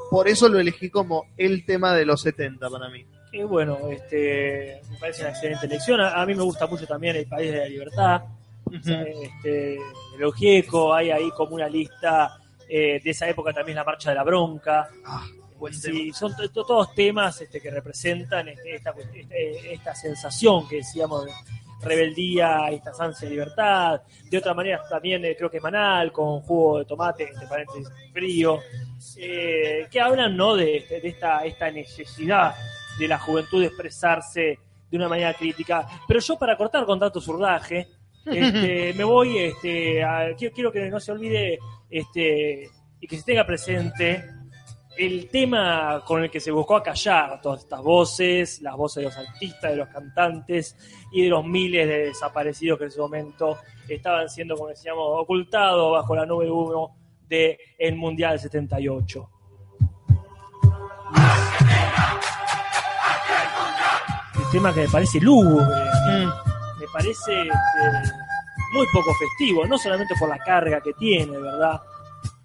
Por 0.09 0.27
eso 0.27 0.49
lo 0.49 0.59
elegí 0.59 0.89
como 0.89 1.25
el 1.37 1.65
tema 1.65 1.93
de 1.93 2.05
los 2.05 2.21
70 2.21 2.69
para 2.69 2.89
mí. 2.89 3.05
Y 3.31 3.43
bueno, 3.43 3.77
este, 3.89 4.81
me 4.89 4.97
parece 4.97 5.21
una 5.21 5.31
excelente 5.31 5.65
elección. 5.65 6.01
A, 6.01 6.21
a 6.21 6.25
mí 6.25 6.35
me 6.35 6.43
gusta 6.43 6.67
mucho 6.67 6.85
también 6.85 7.15
El 7.15 7.27
País 7.27 7.51
de 7.51 7.57
la 7.59 7.65
Libertad. 7.65 8.21
Este, 9.23 9.75
el 10.15 10.23
Ogieco, 10.23 10.93
hay 10.93 11.11
ahí 11.11 11.29
como 11.31 11.55
una 11.55 11.67
lista 11.67 12.37
eh, 12.69 12.99
de 13.03 13.09
esa 13.09 13.27
época 13.29 13.51
también 13.53 13.75
la 13.77 13.83
Marcha 13.83 14.09
de 14.09 14.15
la 14.15 14.23
Bronca. 14.23 14.89
Sí, 15.91 16.11
son 16.11 16.35
to- 16.35 16.49
to- 16.49 16.65
todos 16.65 16.93
temas 16.95 17.39
este, 17.41 17.61
que 17.61 17.69
representan 17.69 18.47
este, 18.49 18.75
esta, 18.75 18.93
este, 19.13 19.73
esta 19.73 19.93
sensación 19.95 20.67
que 20.67 20.77
decíamos 20.77 21.25
de 21.25 21.31
rebeldía, 21.83 22.69
esta 22.71 22.91
ansia 22.99 23.27
de 23.27 23.35
libertad. 23.35 24.01
De 24.29 24.37
otra 24.37 24.53
manera 24.53 24.81
también 24.89 25.23
eh, 25.25 25.35
creo 25.37 25.49
que 25.51 25.59
Manal 25.59 26.11
con 26.11 26.41
jugo 26.41 26.79
de 26.79 26.85
tomate, 26.85 27.29
entre 27.29 27.47
paréntesis, 27.47 27.87
frío, 28.13 28.59
eh, 29.17 29.87
que 29.91 29.99
hablan 30.01 30.35
¿no? 30.35 30.55
de, 30.55 30.85
de 30.89 31.01
esta, 31.03 31.43
esta 31.45 31.69
necesidad 31.71 32.55
de 32.99 33.07
la 33.07 33.19
juventud 33.19 33.59
de 33.61 33.67
expresarse 33.67 34.59
de 34.89 34.97
una 34.97 35.07
manera 35.07 35.33
crítica. 35.33 35.87
Pero 36.07 36.19
yo 36.19 36.37
para 36.37 36.57
cortar 36.57 36.85
con 36.85 36.99
tanto 36.99 37.19
surdaje, 37.21 37.87
este, 38.25 38.93
me 38.97 39.03
voy, 39.03 39.37
este, 39.37 40.03
a- 40.03 40.35
quiero, 40.37 40.53
quiero 40.53 40.71
que 40.71 40.89
no 40.89 40.99
se 40.99 41.11
olvide 41.11 41.59
este, 41.89 42.69
y 42.99 43.07
que 43.07 43.17
se 43.17 43.23
tenga 43.23 43.45
presente 43.45 44.23
el 44.97 45.29
tema 45.29 46.03
con 46.05 46.21
el 46.23 46.29
que 46.29 46.39
se 46.41 46.51
buscó 46.51 46.75
acallar 46.75 47.39
todas 47.41 47.61
estas 47.63 47.81
voces, 47.81 48.61
las 48.61 48.75
voces 48.75 48.97
de 48.97 49.03
los 49.09 49.17
artistas, 49.17 49.71
de 49.71 49.77
los 49.77 49.87
cantantes 49.87 50.75
y 51.13 51.23
de 51.23 51.29
los 51.29 51.45
miles 51.45 51.87
de 51.87 51.97
desaparecidos 52.07 52.77
que 52.77 52.83
en 52.83 52.89
ese 52.89 52.99
momento 52.99 53.57
estaban 53.87 54.29
siendo, 54.29 54.55
como 54.55 54.67
decíamos, 54.69 55.03
ocultados 55.07 55.91
bajo 55.93 56.15
la 56.15 56.25
nube 56.25 56.51
1 56.51 56.95
del 57.29 57.95
Mundial 57.95 58.37
78. 58.39 59.29
Tema 64.51 64.73
que 64.73 64.81
me 64.81 64.89
parece 64.89 65.19
lúgubre, 65.21 65.65
me 66.79 66.87
parece 66.91 67.41
este, 67.41 68.13
muy 68.73 68.85
poco 68.91 69.13
festivo, 69.13 69.65
no 69.65 69.77
solamente 69.77 70.13
por 70.19 70.27
la 70.27 70.37
carga 70.39 70.81
que 70.81 70.93
tiene, 70.93 71.37
¿verdad? 71.37 71.79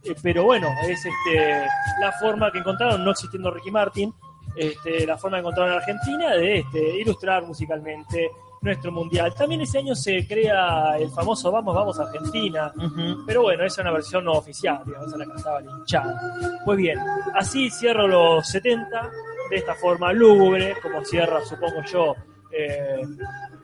Eh, 0.04 0.14
pero 0.22 0.44
bueno, 0.44 0.68
es 0.84 1.04
este, 1.04 1.66
la 2.00 2.12
forma 2.12 2.52
que 2.52 2.58
encontraron, 2.58 3.04
no 3.04 3.10
existiendo 3.10 3.50
Ricky 3.50 3.70
Martin, 3.72 4.14
este, 4.54 5.04
la 5.04 5.18
forma 5.18 5.38
que 5.38 5.40
encontraron 5.40 5.72
en 5.72 5.78
Argentina 5.78 6.30
de 6.34 6.58
este, 6.60 7.00
ilustrar 7.00 7.44
musicalmente 7.44 8.30
nuestro 8.60 8.92
mundial. 8.92 9.34
También 9.34 9.60
ese 9.62 9.78
año 9.78 9.94
se 9.94 10.26
crea 10.26 10.96
el 10.98 11.10
famoso 11.10 11.50
Vamos, 11.50 11.74
vamos 11.74 11.98
a 11.98 12.04
Argentina, 12.04 12.72
pero 13.26 13.42
bueno, 13.42 13.64
esa 13.64 13.80
es 13.80 13.84
una 13.84 13.92
versión 13.92 14.24
no 14.24 14.32
oficial, 14.32 14.82
digamos, 14.84 15.16
la 15.16 15.26
cantaba 15.26 15.60
la 15.60 15.70
hinchada. 15.70 16.20
Pues 16.64 16.78
bien, 16.78 16.98
así 17.34 17.70
cierro 17.70 18.06
los 18.06 18.46
70 18.48 19.10
de 19.50 19.56
esta 19.56 19.74
forma 19.74 20.12
lúgubre, 20.12 20.76
como 20.82 21.04
cierra, 21.04 21.44
supongo 21.44 21.82
yo, 21.84 22.14
eh, 22.52 23.00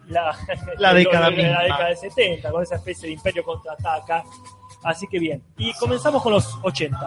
la, 0.08 0.36
La 0.78 0.94
década 0.94 1.30
la 1.30 1.36
misma. 1.36 1.62
década 1.62 1.88
de 1.88 1.96
70, 1.96 2.50
con 2.50 2.62
esa 2.62 2.76
especie 2.76 3.08
de 3.08 3.14
imperio 3.14 3.44
contraataca. 3.44 4.24
Así 4.84 5.06
que 5.06 5.18
bien, 5.18 5.42
y 5.56 5.72
comenzamos 5.74 6.22
con 6.22 6.32
los 6.32 6.58
80. 6.62 6.98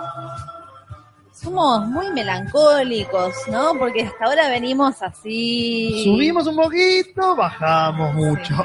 Somos 1.33 1.85
muy 1.87 2.09
melancólicos, 2.13 3.35
¿no? 3.49 3.73
Porque 3.77 4.03
hasta 4.03 4.25
ahora 4.25 4.47
venimos 4.47 5.01
así. 5.01 6.03
Subimos 6.05 6.47
un 6.47 6.55
poquito, 6.55 7.35
bajamos 7.35 8.13
mucho. 8.13 8.55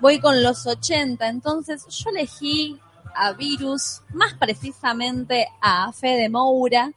Voy 0.00 0.18
con 0.18 0.42
los 0.42 0.66
80, 0.66 1.28
entonces 1.28 1.86
yo 1.88 2.08
elegí 2.08 2.80
a 3.14 3.32
Virus, 3.32 4.00
más 4.14 4.32
precisamente 4.34 5.46
a 5.60 5.92
Fede 5.92 6.30
Moura, 6.30 6.90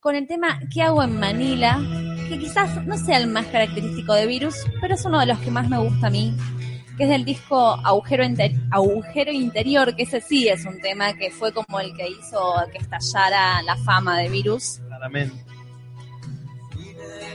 con 0.00 0.16
el 0.16 0.26
tema 0.26 0.58
¿Qué 0.72 0.82
hago 0.82 1.02
en 1.02 1.18
Manila? 1.18 1.78
Que 2.28 2.38
quizás 2.38 2.84
no 2.86 2.96
sea 2.96 3.18
el 3.18 3.26
más 3.26 3.46
característico 3.46 4.14
de 4.14 4.26
Virus, 4.26 4.54
pero 4.80 4.94
es 4.94 5.04
uno 5.04 5.18
de 5.20 5.26
los 5.26 5.38
que 5.40 5.50
más 5.50 5.68
me 5.68 5.78
gusta 5.78 6.06
a 6.06 6.10
mí, 6.10 6.34
que 6.96 7.04
es 7.04 7.08
del 7.10 7.24
disco 7.24 7.72
Agujero, 7.84 8.24
Inter- 8.24 8.54
Agujero 8.70 9.32
Interior, 9.32 9.94
que 9.96 10.04
ese 10.04 10.20
sí 10.20 10.48
es 10.48 10.64
un 10.64 10.80
tema 10.80 11.12
que 11.14 11.30
fue 11.30 11.52
como 11.52 11.80
el 11.80 11.92
que 11.94 12.08
hizo 12.08 12.54
que 12.72 12.78
estallara 12.78 13.62
la 13.62 13.76
fama 13.78 14.18
de 14.18 14.28
Virus. 14.28 14.78
Claramente. 14.86 15.36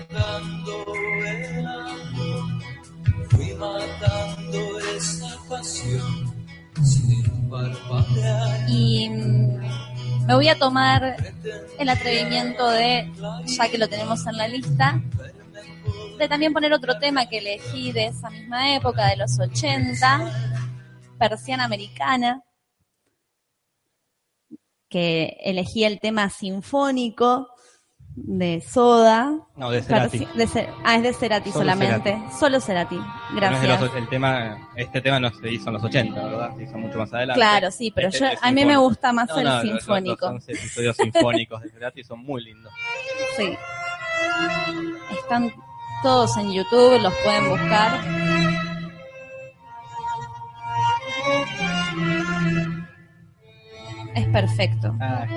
negando 0.10 0.86
el 1.26 1.66
amor, 1.68 2.64
fui 3.30 3.54
matando 3.56 4.80
esa 4.96 5.38
pasión 5.50 6.34
sin 6.84 7.50
parpadear. 7.50 8.70
Y 8.70 9.10
mm, 9.10 9.60
me 10.28 10.36
voy 10.36 10.48
a 10.50 10.58
tomar 10.58 11.18
el 11.78 11.90
atrevimiento 11.90 12.70
de, 12.70 13.12
ya 13.46 13.70
que 13.70 13.78
lo 13.78 13.88
tenemos 13.88 14.26
en 14.28 14.38
la 14.38 14.48
lista, 14.48 15.02
de 16.18 16.28
también 16.28 16.54
poner 16.54 16.74
otro 16.74 16.98
tema 17.00 17.28
que 17.28 17.40
elegí 17.40 17.92
de 17.92 18.08
esa 18.08 18.30
misma 18.30 18.76
época, 18.76 19.08
de 19.08 19.18
los 19.18 19.40
80, 19.40 20.32
Persiana 21.20 21.66
Americana, 21.66 22.44
que 24.90 25.38
elegí 25.42 25.84
el 25.84 26.00
tema 26.00 26.30
sinfónico 26.30 27.55
de 28.18 28.62
Soda. 28.62 29.34
No, 29.58 29.70
de 29.70 29.82
Cerati. 29.82 30.20
De 30.36 30.48
Cer- 30.48 30.70
ah, 30.86 30.96
es 30.96 31.04
de 31.04 31.14
Cerati 31.14 31.52
Solo 31.52 31.64
solamente. 31.66 32.18
Solo 32.40 32.60
Cerati. 32.62 32.96
No 32.96 33.04
es 33.04 33.34
de 33.34 33.40
Gracias. 33.42 33.82
los- 33.82 33.96
el 33.96 34.08
tema, 34.08 34.70
este 34.76 35.02
tema 35.02 35.20
no 35.20 35.30
se 35.32 35.52
hizo 35.52 35.68
en 35.68 35.74
los 35.74 35.84
80, 35.84 36.24
¿verdad? 36.24 36.56
Se 36.56 36.64
hizo 36.64 36.78
mucho 36.78 36.98
más 36.98 37.14
adelante. 37.14 37.40
Claro, 37.40 37.72
sí, 37.72 37.92
pero 37.94 38.08
Este 38.08 38.20
yo, 38.22 38.28
a 38.42 38.52
mí 38.52 38.66
me 38.66 38.78
gusta 38.78 39.12
más 39.12 39.28
No, 39.30 39.38
el 39.40 39.44
no, 39.44 39.54
los- 39.56 39.62
sinfónico. 39.64 40.26
Los 40.28 40.36
11 40.36 40.52
episodios 40.54 40.96
sinfónicos 40.98 41.62
de 41.62 41.70
Cerati 41.70 42.04
son 42.04 42.20
muy 42.24 42.44
lindos. 42.44 42.72
Sí. 43.38 43.58
Están 45.20 45.52
todos 46.02 46.38
en 46.38 46.54
YouTube, 46.54 47.02
los 47.02 47.14
pueden 47.24 47.50
buscar. 47.50 48.00
Es 54.16 54.28
perfecto. 54.28 54.96
Ah, 55.00 55.28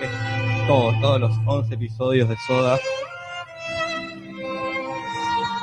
es 0.00 0.66
todo, 0.66 0.92
todos 1.00 1.20
los 1.20 1.36
11 1.46 1.74
episodios 1.74 2.28
de 2.28 2.36
Soda. 2.46 2.78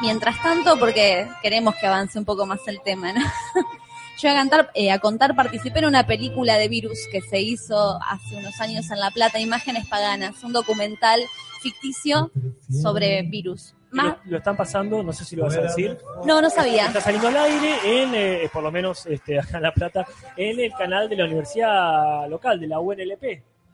Mientras 0.02 0.42
tanto, 0.44 0.78
porque 0.78 1.28
queremos 1.42 1.76
que 1.76 1.88
avance 1.88 2.20
un 2.20 2.26
poco 2.26 2.46
más 2.46 2.60
el 2.68 2.82
tema, 2.82 3.12
¿no? 3.12 3.22
Yo 4.22 4.30
a, 4.30 4.34
cantar, 4.34 4.70
eh, 4.76 4.92
a 4.92 5.00
contar 5.00 5.36
participé 5.36 5.80
en 5.80 5.86
una 5.86 6.06
película 6.06 6.58
de 6.58 6.68
virus 6.68 7.08
que 7.12 7.22
se 7.22 7.42
hizo 7.42 8.00
hace 8.04 8.38
unos 8.38 8.62
años 8.62 8.90
en 8.92 9.00
La 9.00 9.10
Plata, 9.12 9.40
Imágenes 9.40 9.88
Paganas, 9.88 10.44
un 10.44 10.54
documental 10.54 11.22
ficticio 11.62 12.32
sobre 12.70 13.24
virus. 13.24 13.74
Más, 13.94 14.18
Lo, 14.26 14.32
lo 14.32 14.38
están 14.40 14.58
pasando, 14.58 15.02
no 15.04 15.14
sé 15.14 15.24
si 15.24 15.36
lo 15.36 15.44
vas 15.46 15.56
a 15.58 15.62
decir. 15.62 15.98
no, 16.26 16.42
no 16.42 16.50
sabía. 16.50 16.88
Está 16.88 17.00
saliendo 17.02 17.28
al 17.30 17.38
aire 17.38 17.76
en, 18.04 18.16
eh, 18.16 18.50
por 18.52 18.64
lo 18.64 18.72
menos 18.72 19.06
este, 19.06 19.40
acá 19.40 19.58
en 19.58 19.64
La 19.64 19.74
Plata, 19.74 20.06
en 20.36 20.60
el 20.60 20.74
canal 20.74 21.08
de 21.08 21.16
la 21.16 21.26
universidad 21.26 22.28
local, 22.28 22.60
de 22.60 22.68
la 22.68 22.80
UNLP. 22.80 23.24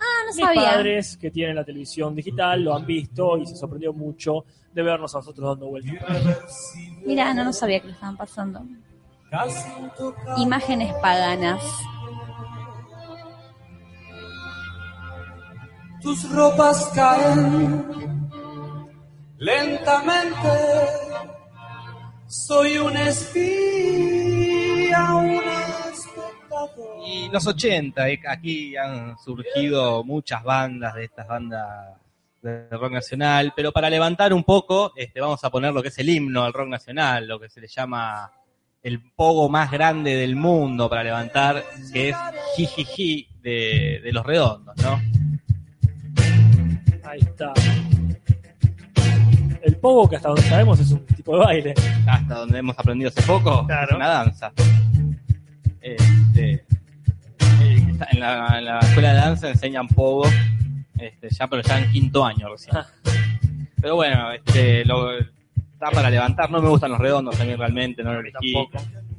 Ah, 0.02 0.06
no 0.28 0.34
Mis 0.36 0.46
sabía. 0.46 0.62
padres 0.72 1.18
que 1.18 1.30
tienen 1.32 1.56
la 1.56 1.64
televisión 1.66 2.16
digital 2.16 2.64
lo 2.64 2.76
han 2.76 2.86
visto 2.86 3.38
y 3.38 3.46
se 3.46 3.56
sorprendió 3.56 3.92
mucho 3.94 4.46
de 4.74 4.82
vernos 4.84 5.14
a 5.16 5.18
nosotros 5.20 5.50
dando 5.50 5.68
vueltas. 5.68 6.74
Mira, 7.06 7.34
no, 7.34 7.44
no 7.44 7.52
sabía 7.54 7.80
que 7.82 7.88
lo 7.88 7.94
estaban 7.94 8.16
pasando. 8.16 8.62
Imágenes 10.38 10.94
paganas. 11.02 11.62
Tus 16.02 16.30
ropas 16.32 16.90
caen 16.96 18.19
lentamente. 19.40 20.50
Soy 22.28 22.78
un 22.78 22.96
espía, 22.96 24.36
un 25.16 25.42
espectador. 25.92 27.08
Y 27.08 27.30
los 27.30 27.48
80, 27.48 28.10
eh, 28.10 28.22
aquí 28.28 28.78
han 28.78 29.18
surgido 29.18 30.04
muchas 30.04 30.44
bandas 30.44 30.94
de 30.94 31.06
estas 31.06 31.28
bandas 31.28 31.98
de 32.42 32.70
rock 32.70 32.92
nacional, 32.92 33.52
pero 33.56 33.72
para 33.72 33.90
levantar 33.90 34.32
un 34.34 34.44
poco, 34.44 34.94
este, 34.96 35.20
vamos 35.20 35.44
a 35.44 35.50
poner 35.50 35.74
lo 35.74 35.82
que 35.82 35.88
es 35.88 35.98
el 35.98 36.10
himno 36.10 36.44
al 36.44 36.54
rock 36.54 36.70
nacional, 36.70 37.28
lo 37.28 37.40
que 37.40 37.50
se 37.50 37.60
le 37.60 37.68
llama 37.68 38.32
el 38.82 39.02
pogo 39.12 39.50
más 39.50 39.72
grande 39.72 40.16
del 40.16 40.36
mundo 40.36 40.88
para 40.90 41.04
levantar, 41.04 41.66
que 41.92 42.10
es 42.10 42.16
Jijiji 42.56 43.28
de, 43.42 44.02
de 44.04 44.12
los 44.12 44.26
redondos, 44.26 44.76
¿no? 44.78 45.02
Ahí 47.04 47.20
está. 47.20 47.54
El 49.62 49.76
pogo, 49.78 50.10
que 50.10 50.16
hasta 50.16 50.30
donde 50.30 50.44
sabemos 50.44 50.80
es 50.80 50.92
un 50.92 51.06
tipo 51.06 51.34
de 51.38 51.40
baile. 51.46 51.74
Hasta 52.08 52.36
donde 52.36 52.60
hemos 52.60 52.78
aprendido 52.78 53.10
hace 53.10 53.22
poco, 53.24 53.66
Claro. 53.68 53.90
es 53.92 53.96
una 53.96 54.08
danza. 54.08 54.52
Este, 55.82 56.52
eh, 56.52 56.64
en, 58.12 58.20
la, 58.20 58.58
en 58.60 58.66
la 58.66 58.80
escuela 58.80 59.14
de 59.14 59.20
danza 59.20 59.50
enseñan 59.50 59.88
pogo, 59.88 60.26
este, 60.98 61.30
ya 61.30 61.48
pero 61.48 61.62
ya 61.62 61.80
en 61.80 61.92
quinto 61.92 62.26
año 62.26 62.50
recién. 62.50 62.76
Pero 63.82 63.96
bueno, 63.96 64.32
este, 64.32 64.84
lo, 64.86 65.18
está 65.18 65.92
para 65.94 66.10
levantar, 66.10 66.52
no 66.52 66.62
me 66.62 66.70
gustan 66.70 66.92
los 66.92 67.00
redondos 67.00 67.40
a 67.40 67.46
mí 67.46 67.56
realmente, 67.56 68.04
no 68.04 68.14
lo 68.14 68.20
elegí. 68.20 68.54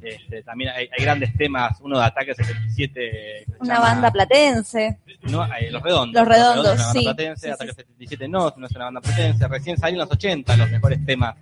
Este, 0.03 0.41
también 0.43 0.71
hay, 0.71 0.89
hay 0.97 1.03
grandes 1.03 1.35
temas, 1.37 1.77
uno 1.81 1.99
de 1.99 2.05
Ataque 2.05 2.33
77. 2.33 2.93
que 2.93 3.45
se 3.51 3.57
Una 3.59 3.75
llama- 3.75 3.87
banda 3.87 4.11
platense. 4.11 4.97
no, 5.23 5.45
eh, 5.45 5.69
los 5.71 5.81
redondos. 5.81 6.13
Los 6.21 6.27
Redondos, 6.27 6.65
una 6.73 6.83
banda 6.85 6.91
sí. 6.93 7.03
platense, 7.03 7.47
Sí, 7.47 7.53
Ataque 7.53 7.73
77 7.73 8.27
no, 8.27 8.53
no 8.57 8.65
es 8.67 8.71
una 8.75 8.85
banda 8.85 9.01
platense. 9.01 9.47
Recién 9.47 9.77
salieron 9.77 10.01
en 10.03 10.09
los 10.09 10.11
80 10.17 10.57
los 10.57 10.69
mejores 10.71 11.05
temas 11.05 11.35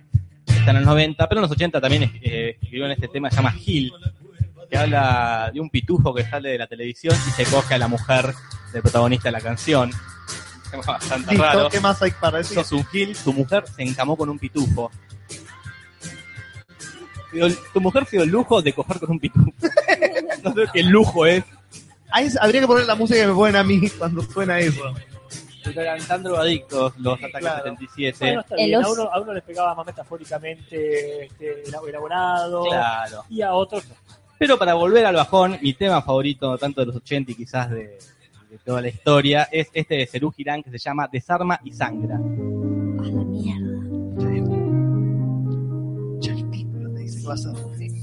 están 0.46 0.76
en 0.76 0.82
los 0.82 0.90
90, 0.90 1.26
pero 1.28 1.38
en 1.38 1.42
los 1.42 1.50
80 1.50 1.80
también 1.80 2.02
eh, 2.22 2.50
escribieron 2.60 2.90
este 2.90 3.08
tema 3.08 3.28
que 3.30 3.34
se 3.36 3.40
llama 3.42 3.52
Gil, 3.52 3.92
que 4.70 4.76
habla 4.76 5.50
de 5.54 5.58
un 5.60 5.70
pitufo 5.70 6.12
que 6.14 6.22
sale 6.24 6.50
de 6.50 6.58
la 6.58 6.66
televisión 6.66 7.14
y 7.28 7.30
se 7.30 7.44
coge 7.50 7.74
a 7.74 7.78
la 7.78 7.88
mujer 7.88 8.26
del 8.72 8.82
protagonista 8.82 9.28
de 9.28 9.32
la 9.32 9.40
canción. 9.40 9.90
Bastante 10.86 11.30
Listo, 11.32 11.42
raro. 11.44 11.68
¿qué 11.70 11.80
más 11.80 12.00
hay 12.02 12.10
para 12.12 12.38
decir? 12.38 12.54
Sos 12.56 12.72
un 12.72 12.84
Gil, 12.86 13.16
tu 13.24 13.32
mujer 13.32 13.64
se 13.74 13.82
encamó 13.82 14.16
con 14.16 14.28
un 14.28 14.38
pitufo. 14.38 14.90
Tu 17.72 17.80
mujer 17.80 18.04
se 18.06 18.16
dio 18.16 18.24
el 18.24 18.30
lujo 18.30 18.60
de 18.62 18.72
coger 18.72 18.98
con 19.00 19.10
un 19.12 19.20
pitufo. 19.20 19.52
no 20.44 20.52
sé 20.54 20.62
qué 20.72 20.82
lujo 20.82 21.26
es. 21.26 21.44
Ahí 22.12 22.28
habría 22.40 22.60
que 22.62 22.66
poner 22.66 22.86
la 22.86 22.94
música 22.96 23.20
que 23.20 23.26
me 23.28 23.34
ponen 23.34 23.56
a 23.56 23.62
mí 23.64 23.88
cuando 23.90 24.22
suena 24.22 24.58
eso. 24.58 24.82
Eran 25.64 26.00
tan 26.06 26.22
drogadictos 26.22 26.94
los 26.98 27.18
ataques 27.18 27.38
Claro. 27.40 27.62
77. 27.64 28.16
Bueno, 28.20 28.40
está 28.40 28.54
El 28.56 28.66
bien. 28.66 28.84
A 28.84 28.88
uno, 28.88 29.02
a 29.12 29.20
uno 29.20 29.34
les 29.34 29.42
pegaba 29.44 29.74
más 29.74 29.86
metafóricamente 29.86 31.26
este, 31.26 31.62
elaborado 31.68 32.64
Claro. 32.64 33.24
y 33.28 33.42
a 33.42 33.52
otros 33.52 33.86
no. 33.88 33.94
Pero 34.38 34.58
para 34.58 34.72
volver 34.74 35.04
al 35.04 35.14
bajón, 35.14 35.58
mi 35.60 35.74
tema 35.74 36.00
favorito, 36.02 36.56
tanto 36.56 36.80
de 36.80 36.86
los 36.86 36.96
80 36.96 37.32
y 37.32 37.34
quizás 37.34 37.70
de, 37.70 37.98
de 38.48 38.58
toda 38.64 38.80
la 38.80 38.88
historia, 38.88 39.48
es 39.52 39.68
este 39.74 39.96
de 39.96 40.06
Cerú 40.06 40.32
Girán 40.32 40.62
que 40.62 40.70
se 40.70 40.78
llama 40.78 41.06
Desarma 41.12 41.60
y 41.62 41.72
Sangra. 41.72 42.16
A 42.16 42.18
la 42.18 43.22
mierda. 43.24 43.69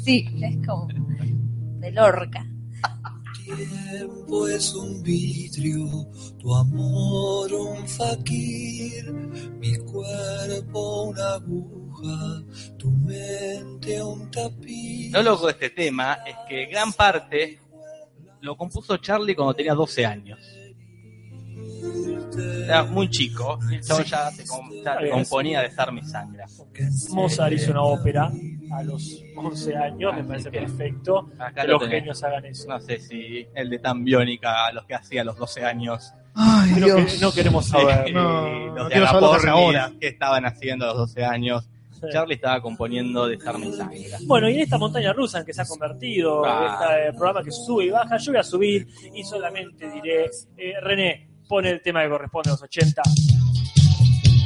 Sí, 0.03 0.25
es 0.41 0.67
como 0.67 0.87
de 1.79 1.91
Lorca. 1.91 2.45
tiempo 3.43 4.47
es 4.47 4.73
un 4.73 5.03
vidrio, 5.03 6.07
tu 6.39 6.55
amor 6.55 7.53
un 7.53 7.87
fakir, 7.87 9.11
mi 9.59 9.75
cuerpo 9.77 11.03
una 11.03 11.33
aguja, 11.35 12.43
tu 12.77 12.91
mente 12.91 14.01
un 14.01 14.29
tapiz. 14.31 15.11
Lo 15.11 15.23
loco 15.23 15.47
de 15.47 15.53
este 15.53 15.69
tema 15.71 16.19
es 16.25 16.35
que 16.47 16.65
gran 16.65 16.93
parte 16.93 17.59
lo 18.41 18.55
compuso 18.55 18.97
Charlie 18.97 19.35
cuando 19.35 19.53
tenía 19.53 19.73
12 19.73 20.05
años. 20.05 20.39
Era 22.67 22.83
muy 22.83 23.09
chico, 23.09 23.59
ya, 24.05 24.31
se 24.31 24.45
com- 24.47 24.69
ya 24.83 24.97
bien, 24.97 25.11
componía 25.11 25.61
Desarma 25.61 25.99
y 25.99 26.03
Sangra. 26.03 26.45
Mozart 27.09 27.53
hizo 27.53 27.71
una 27.71 27.81
ópera 27.83 28.31
a 28.71 28.83
los 28.83 29.23
11 29.35 29.75
años, 29.75 30.13
me 30.15 30.23
parece 30.23 30.51
perfecto. 30.51 31.29
Acá 31.39 31.61
Que 31.61 31.67
lo 31.67 31.73
los 31.73 31.81
tenés. 31.83 31.99
genios 31.99 32.23
hagan 32.23 32.45
eso. 32.45 32.67
No 32.67 32.79
sé 32.79 32.99
si 32.99 33.47
el 33.55 33.69
de 33.69 33.79
tan 33.79 34.03
biónica 34.03 34.71
los 34.73 34.85
que 34.85 34.95
hacía 34.95 35.21
a 35.21 35.25
los 35.25 35.37
12 35.37 35.63
años. 35.65 36.11
Ay, 36.35 36.73
Creo 36.75 36.95
que 36.97 37.01
Dios. 37.03 37.21
no 37.21 37.31
queremos 37.31 37.65
saber. 37.67 38.13
No, 38.13 38.75
los 38.75 38.89
no 38.93 39.39
de 39.39 39.49
ahora. 39.49 39.91
que 39.99 40.07
estaban 40.07 40.45
haciendo 40.45 40.85
a 40.85 40.89
los 40.89 40.97
12 40.97 41.25
años. 41.25 41.67
Charlie 42.11 42.35
estaba 42.35 42.61
componiendo 42.61 43.25
Desarma 43.27 43.65
y 43.65 43.73
Sangra. 43.73 44.17
Bueno, 44.27 44.47
y 44.47 44.53
en 44.53 44.59
esta 44.59 44.77
montaña 44.77 45.13
rusa 45.13 45.39
en 45.39 45.45
que 45.45 45.53
se 45.53 45.63
ha 45.63 45.65
convertido 45.65 46.45
Ah. 46.45 46.95
este 46.99 47.17
programa 47.17 47.43
que 47.43 47.49
sube 47.49 47.85
y 47.85 47.89
baja, 47.89 48.17
yo 48.17 48.33
voy 48.33 48.39
a 48.39 48.43
subir 48.43 48.87
y 49.15 49.23
solamente 49.23 49.89
diré, 49.89 50.25
eh, 50.57 50.73
René, 50.79 51.26
pone 51.47 51.69
el 51.71 51.81
tema 51.81 52.03
que 52.03 52.09
corresponde 52.09 52.49
a 52.49 52.53
los 52.53 52.61
80. 52.61 53.01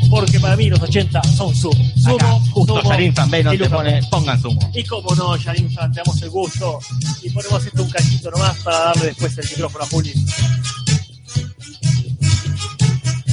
Porque 0.09 0.39
para 0.39 0.55
mí 0.55 0.69
los 0.69 0.81
80 0.81 1.23
son 1.23 1.55
sumo. 1.55 1.83
Sumo, 1.95 2.15
Acá, 2.15 2.31
justo 2.51 2.83
Yarin 2.83 3.15
Zambeno 3.15 3.53
y 3.53 3.57
te 3.57 3.63
Luca 3.63 3.77
pone, 3.77 4.01
pongan 4.09 4.41
sumo. 4.41 4.71
Y 4.73 4.83
como 4.83 5.15
no, 5.15 5.37
Yarin 5.37 5.71
Fan, 5.71 5.91
te 5.93 6.01
damos 6.01 6.21
el 6.21 6.29
gusto 6.29 6.79
y 7.21 7.29
ponemos 7.29 7.65
esto 7.65 7.83
un 7.83 7.89
cachito 7.89 8.29
nomás 8.31 8.57
para 8.59 8.77
darle 8.77 9.05
después 9.07 9.37
el 9.37 9.49
micrófono 9.49 9.83
a 9.85 9.87
Juli. 9.87 10.13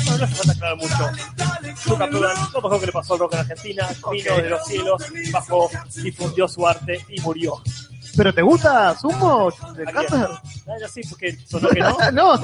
No, 0.06 0.18
no 0.18 0.24
hace 0.24 0.34
falta 0.34 0.52
aclarar 0.52 0.76
mucho. 0.76 1.10
Luca 1.86 2.08
Prodan, 2.08 2.36
lo 2.54 2.62
mejor 2.62 2.80
que 2.80 2.86
le 2.86 2.92
pasó 2.92 3.14
al 3.14 3.20
rock 3.20 3.34
en 3.34 3.38
Argentina, 3.40 3.88
vino 4.12 4.36
de 4.36 4.50
los 4.50 4.64
cielos, 4.66 5.02
bajó, 5.32 5.70
difundió 6.02 6.48
su 6.48 6.66
arte 6.66 7.04
y 7.08 7.20
murió. 7.20 7.60
¿Pero 8.16 8.34
te 8.34 8.42
gusta 8.42 8.94
Sumo 8.96 9.50
de 9.76 9.82
Aquí 9.84 9.92
Carter? 9.92 10.28
Ah, 10.66 10.74
ya 10.80 10.88
sí, 10.88 11.00
porque 11.08 11.36
sonó 11.46 11.68
que 11.68 11.80
no. 11.80 11.96
no. 12.12 12.36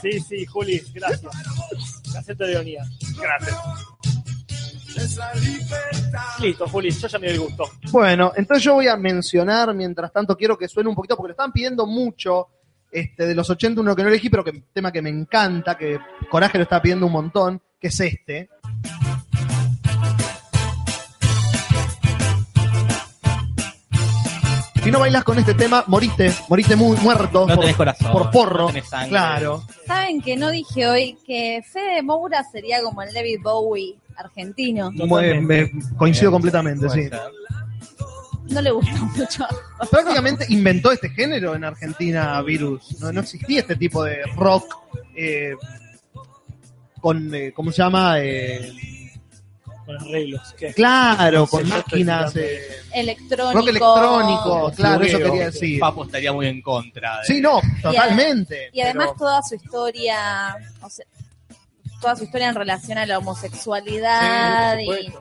Sí, 0.00 0.20
sí, 0.20 0.46
Juli, 0.46 0.82
gracias. 0.94 1.22
Acepto 2.16 2.44
de 2.44 2.52
ironía. 2.52 2.84
Gracias. 3.20 3.56
Listo, 6.40 6.68
Juli, 6.68 6.90
yo 6.90 7.08
ya 7.08 7.18
me 7.18 7.28
doy 7.28 7.38
gusto. 7.38 7.64
Bueno, 7.90 8.32
entonces 8.36 8.64
yo 8.64 8.74
voy 8.74 8.88
a 8.88 8.96
mencionar, 8.96 9.74
mientras 9.74 10.12
tanto 10.12 10.36
quiero 10.36 10.58
que 10.58 10.68
suene 10.68 10.88
un 10.88 10.94
poquito, 10.94 11.16
porque 11.16 11.28
lo 11.28 11.32
están 11.32 11.52
pidiendo 11.52 11.86
mucho 11.86 12.48
este, 12.90 13.26
de 13.26 13.34
los 13.34 13.48
80, 13.48 13.80
uno 13.80 13.96
que 13.96 14.02
no 14.02 14.08
elegí, 14.08 14.28
pero 14.28 14.44
que 14.44 14.64
tema 14.72 14.92
que 14.92 15.02
me 15.02 15.10
encanta, 15.10 15.76
que 15.76 15.98
Coraje 16.30 16.58
lo 16.58 16.64
está 16.64 16.80
pidiendo 16.82 17.06
un 17.06 17.12
montón, 17.12 17.62
que 17.80 17.88
es 17.88 18.00
este. 18.00 18.50
No 24.92 25.00
bailas 25.00 25.24
con 25.24 25.38
este 25.38 25.54
tema, 25.54 25.82
moriste, 25.88 26.32
moriste 26.48 26.76
mu- 26.76 26.94
muerto. 26.98 27.46
No 27.46 27.54
por, 27.54 27.60
tenés 27.64 27.76
corazón. 27.76 28.12
por 28.12 28.30
porro. 28.30 28.60
no 28.60 28.66
tenés 28.68 28.88
sangre. 28.88 29.08
Claro. 29.08 29.64
Saben 29.86 30.20
que 30.20 30.36
no 30.36 30.50
dije 30.50 30.86
hoy 30.86 31.18
que 31.26 31.62
Fede 31.72 32.02
Moura 32.02 32.44
sería 32.44 32.82
como 32.82 33.02
el 33.02 33.12
David 33.12 33.38
Bowie 33.42 33.96
argentino. 34.16 34.90
Me- 34.92 35.70
coincido 35.96 36.30
completamente, 36.30 36.88
sí. 36.90 37.04
ser. 37.04 37.20
No 38.50 38.60
le 38.60 38.70
gusta 38.70 38.92
mucho. 39.16 39.46
Prácticamente 39.90 40.44
inventó 40.50 40.92
este 40.92 41.08
género 41.10 41.54
en 41.54 41.64
Argentina, 41.64 42.40
Virus. 42.42 43.00
No, 43.00 43.10
no 43.12 43.20
existía 43.20 43.60
este 43.60 43.76
tipo 43.76 44.04
de 44.04 44.18
rock 44.36 44.76
eh, 45.16 45.54
con, 47.00 47.34
eh, 47.34 47.52
¿cómo 47.54 47.70
se 47.72 47.78
llama? 47.78 48.18
Con 49.98 50.08
arreglos. 50.08 50.54
¿qué? 50.58 50.72
claro, 50.74 51.46
con 51.46 51.68
máquinas. 51.68 52.34
eh, 52.36 52.60
Electrónico. 52.94 53.52
rock 53.58 53.68
electrónico, 53.68 54.72
claro, 54.76 55.04
eso 55.04 55.18
quería 55.18 55.32
que 55.32 55.44
decir. 55.46 55.80
Papo 55.80 56.04
estaría 56.04 56.32
muy 56.32 56.46
en 56.46 56.60
contra. 56.62 57.18
de- 57.20 57.24
Sí, 57.26 57.40
no, 57.40 57.60
totalmente. 57.82 58.70
Y 58.72 58.80
además 58.80 59.08
pero- 59.08 59.18
toda 59.18 59.42
su 59.42 59.54
historia, 59.54 60.56
o 60.82 60.90
sea, 60.90 61.04
toda 62.00 62.16
su 62.16 62.24
historia 62.24 62.48
en 62.48 62.54
relación 62.54 62.98
a 62.98 63.06
la 63.06 63.18
homosexualidad 63.18 64.76
Sí, 64.78 64.84
y. 65.06 65.12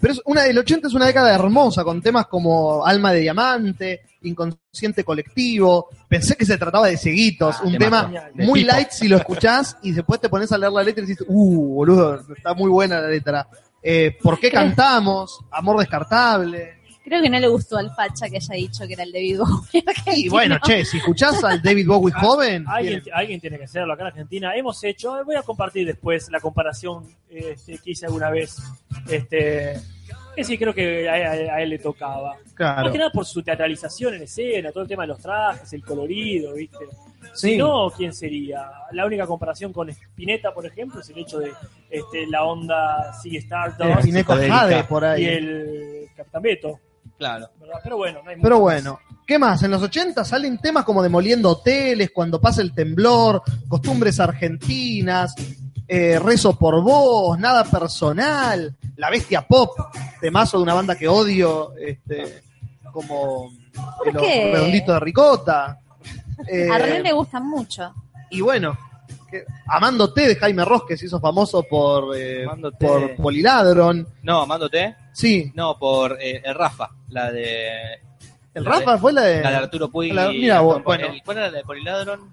Pero 0.00 0.12
es 0.12 0.20
una, 0.26 0.46
el 0.46 0.56
80 0.56 0.86
es 0.88 0.94
una 0.94 1.06
década 1.06 1.34
hermosa, 1.34 1.82
con 1.82 2.00
temas 2.00 2.26
como 2.26 2.86
Alma 2.86 3.12
de 3.12 3.20
Diamante, 3.20 4.02
Inconsciente 4.22 5.04
Colectivo. 5.04 5.88
Pensé 6.08 6.36
que 6.36 6.44
se 6.44 6.56
trataba 6.58 6.86
de 6.88 6.96
Cieguitos, 6.96 7.56
Ah, 7.60 7.62
un 7.64 7.78
tema 7.78 8.10
muy 8.34 8.64
light 8.64 8.90
si 8.90 9.08
lo 9.08 9.16
escuchás 9.16 9.76
y 9.82 9.92
después 9.92 10.20
te 10.20 10.28
pones 10.28 10.50
a 10.52 10.58
leer 10.58 10.72
la 10.72 10.82
letra 10.82 11.02
y 11.04 11.06
dices, 11.06 11.26
uh, 11.28 11.74
boludo, 11.74 12.20
está 12.36 12.54
muy 12.54 12.70
buena 12.70 13.00
la 13.00 13.08
letra. 13.08 13.48
Eh, 13.82 14.16
¿Por 14.22 14.38
qué 14.40 14.50
cantamos? 14.50 15.38
Amor 15.50 15.78
descartable. 15.78 16.74
creo 17.04 17.22
que 17.22 17.30
no 17.30 17.38
le 17.38 17.48
gustó 17.48 17.78
al 17.78 17.90
Facha 17.94 18.28
que 18.28 18.36
haya 18.36 18.54
dicho 18.54 18.86
que 18.86 18.92
era 18.92 19.02
el 19.04 19.12
David 19.12 19.38
Bowie. 19.38 19.84
Y 20.16 20.28
bueno, 20.28 20.58
che, 20.62 20.84
si 20.84 20.98
escuchás 20.98 21.42
al 21.44 21.62
David 21.62 21.86
Bowie 21.86 22.12
joven, 22.12 22.64
Alguien, 22.68 23.02
tiene- 23.02 23.16
alguien 23.18 23.40
tiene 23.40 23.56
que 23.58 23.64
hacerlo 23.64 23.92
acá 23.94 24.02
en 24.02 24.08
Argentina. 24.08 24.54
Hemos 24.56 24.82
hecho, 24.84 25.24
voy 25.24 25.36
a 25.36 25.42
compartir 25.42 25.86
después 25.86 26.28
la 26.30 26.40
comparación 26.40 27.04
este, 27.30 27.78
que 27.78 27.92
hice 27.92 28.06
alguna 28.06 28.30
vez. 28.30 28.56
Este, 29.08 29.80
que 30.38 30.44
sí, 30.44 30.56
creo 30.58 30.72
que 30.72 31.08
a, 31.08 31.12
a- 31.14 31.54
a 31.56 31.62
él 31.62 31.70
le 31.70 31.78
tocaba. 31.78 32.36
claro. 32.54 32.82
Más 32.84 32.92
que 32.92 32.98
nada 32.98 33.10
por 33.10 33.26
su 33.26 33.42
teatralización 33.42 34.14
en 34.14 34.22
escena, 34.22 34.70
todo 34.72 34.82
el 34.84 34.88
tema 34.88 35.02
de 35.02 35.08
los 35.08 35.18
trajes, 35.20 35.72
el 35.72 35.84
colorido, 35.84 36.54
¿viste? 36.54 36.78
Sí. 37.34 37.50
Si 37.50 37.56
no, 37.56 37.90
¿quién 37.96 38.12
sería? 38.14 38.70
La 38.92 39.04
única 39.04 39.26
comparación 39.26 39.72
con 39.72 39.88
Spinetta, 39.90 40.52
por 40.54 40.64
ejemplo, 40.66 41.00
es 41.00 41.08
el 41.10 41.18
hecho 41.18 41.38
de 41.40 41.52
este, 41.90 42.26
la 42.28 42.44
onda 42.44 43.12
Sigue 43.20 43.38
Stardust 43.38 44.24
con 44.24 44.40
Jade 44.48 44.84
por 44.84 45.04
ahí. 45.04 45.22
y 45.24 45.26
el 45.28 46.08
Capitán 46.16 46.42
Beto, 46.42 46.80
Claro. 47.18 47.48
¿verdad? 47.60 47.80
Pero 47.82 47.96
bueno, 47.96 48.20
no 48.22 48.30
hay 48.30 48.36
Pero 48.40 48.60
bueno, 48.60 49.00
¿qué 49.26 49.38
más? 49.40 49.60
En 49.64 49.72
los 49.72 49.82
80 49.82 50.24
salen 50.24 50.58
temas 50.58 50.84
como 50.84 51.02
demoliendo 51.02 51.50
hoteles, 51.50 52.10
cuando 52.12 52.40
pasa 52.40 52.62
el 52.62 52.72
temblor, 52.72 53.42
costumbres 53.66 54.20
argentinas, 54.20 55.34
eh, 55.88 56.18
rezo 56.18 56.56
por 56.58 56.82
vos, 56.82 57.38
nada 57.38 57.64
personal, 57.64 58.76
la 58.96 59.10
bestia 59.10 59.42
pop, 59.46 59.70
temazo 60.20 60.58
de 60.58 60.62
una 60.64 60.74
banda 60.74 60.96
que 60.96 61.08
odio, 61.08 61.72
este, 61.76 62.42
como 62.92 63.50
¿Por 63.98 64.12
los 64.14 64.22
qué? 64.22 64.50
redonditos 64.52 64.94
de 64.94 65.00
ricota. 65.00 65.78
Eh, 66.46 66.68
A 66.70 66.78
René 66.78 67.00
le 67.02 67.12
gustan 67.12 67.48
mucho. 67.48 67.92
y 68.30 68.40
bueno, 68.42 68.76
que- 69.30 69.44
Amándote 69.66 70.26
de 70.28 70.36
Jaime 70.36 70.64
Ross, 70.64 70.82
que 70.86 70.96
se 70.96 71.06
hizo 71.06 71.20
famoso 71.20 71.62
por, 71.62 72.16
eh, 72.16 72.44
Amándote. 72.44 72.86
por 72.86 73.16
Poliladron. 73.16 74.06
No, 74.22 74.42
amándote. 74.42 74.94
Sí, 75.12 75.50
No, 75.54 75.78
por 75.78 76.16
eh, 76.20 76.40
el 76.44 76.54
Rafa. 76.54 76.90
La 77.08 77.30
de. 77.32 77.94
el 78.54 78.64
la 78.64 78.70
Rafa 78.70 78.92
de- 78.92 78.98
fue 78.98 79.12
la 79.12 79.22
de... 79.22 79.42
La 79.42 79.50
de 79.50 79.56
Arturo 79.56 79.90
Puig. 79.90 80.12
la- 80.14 80.28
mira 80.30 80.60
bueno. 80.60 80.84
¿Cuál 80.84 81.00
era 81.38 81.50
la 81.50 81.58
de 81.58 81.62
Poliladron? 81.64 82.32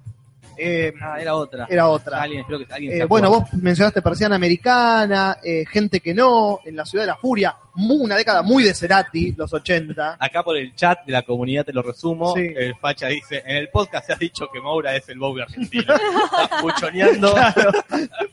Eh, 0.58 0.94
Ah, 1.02 1.20
era 1.20 1.36
otra. 1.36 1.68
era 1.70 1.88
otra. 1.88 2.22
Alguien, 2.22 2.42
espero 2.42 2.60
que 2.60 2.74
alguien 2.74 3.02
Eh, 3.02 3.06
bueno, 3.06 3.30
vos 3.30 3.44
mencionaste 3.54 4.02
Persiana 4.02 4.36
Americana, 4.36 5.38
eh, 5.44 5.66
Gente 5.70 6.00
que 6.00 6.14
no, 6.14 6.60
en 6.66 6.76
la 6.76 6.86
Ciudad 6.86 7.04
de 7.04 7.08
la 7.12 7.18
Furia, 7.18 7.56
una 7.78 8.16
década 8.16 8.42
muy 8.42 8.64
de 8.64 8.74
Cerati, 8.74 9.34
los 9.38 9.54
80. 9.54 10.18
Acá 10.20 10.44
por 10.44 10.58
el 10.58 10.74
chat 10.76 11.06
de 11.06 11.12
la 11.12 11.22
comunidad 11.24 11.66
te 11.66 11.74
lo 11.74 11.82
resumo. 11.82 12.34
Sí. 12.36 12.48
El 12.56 12.76
Facha 12.76 13.08
dice: 13.08 13.44
En 13.46 13.58
el 13.58 13.70
podcast 13.70 14.06
se 14.08 14.14
ha 14.14 14.16
dicho 14.16 14.48
que 14.52 14.60
Moura 14.62 14.96
es 14.96 15.08
el 15.10 15.20
Bowie 15.20 15.44
argentino. 15.44 15.94
Puchoneando. 16.62 17.34
Claro, 17.34 17.72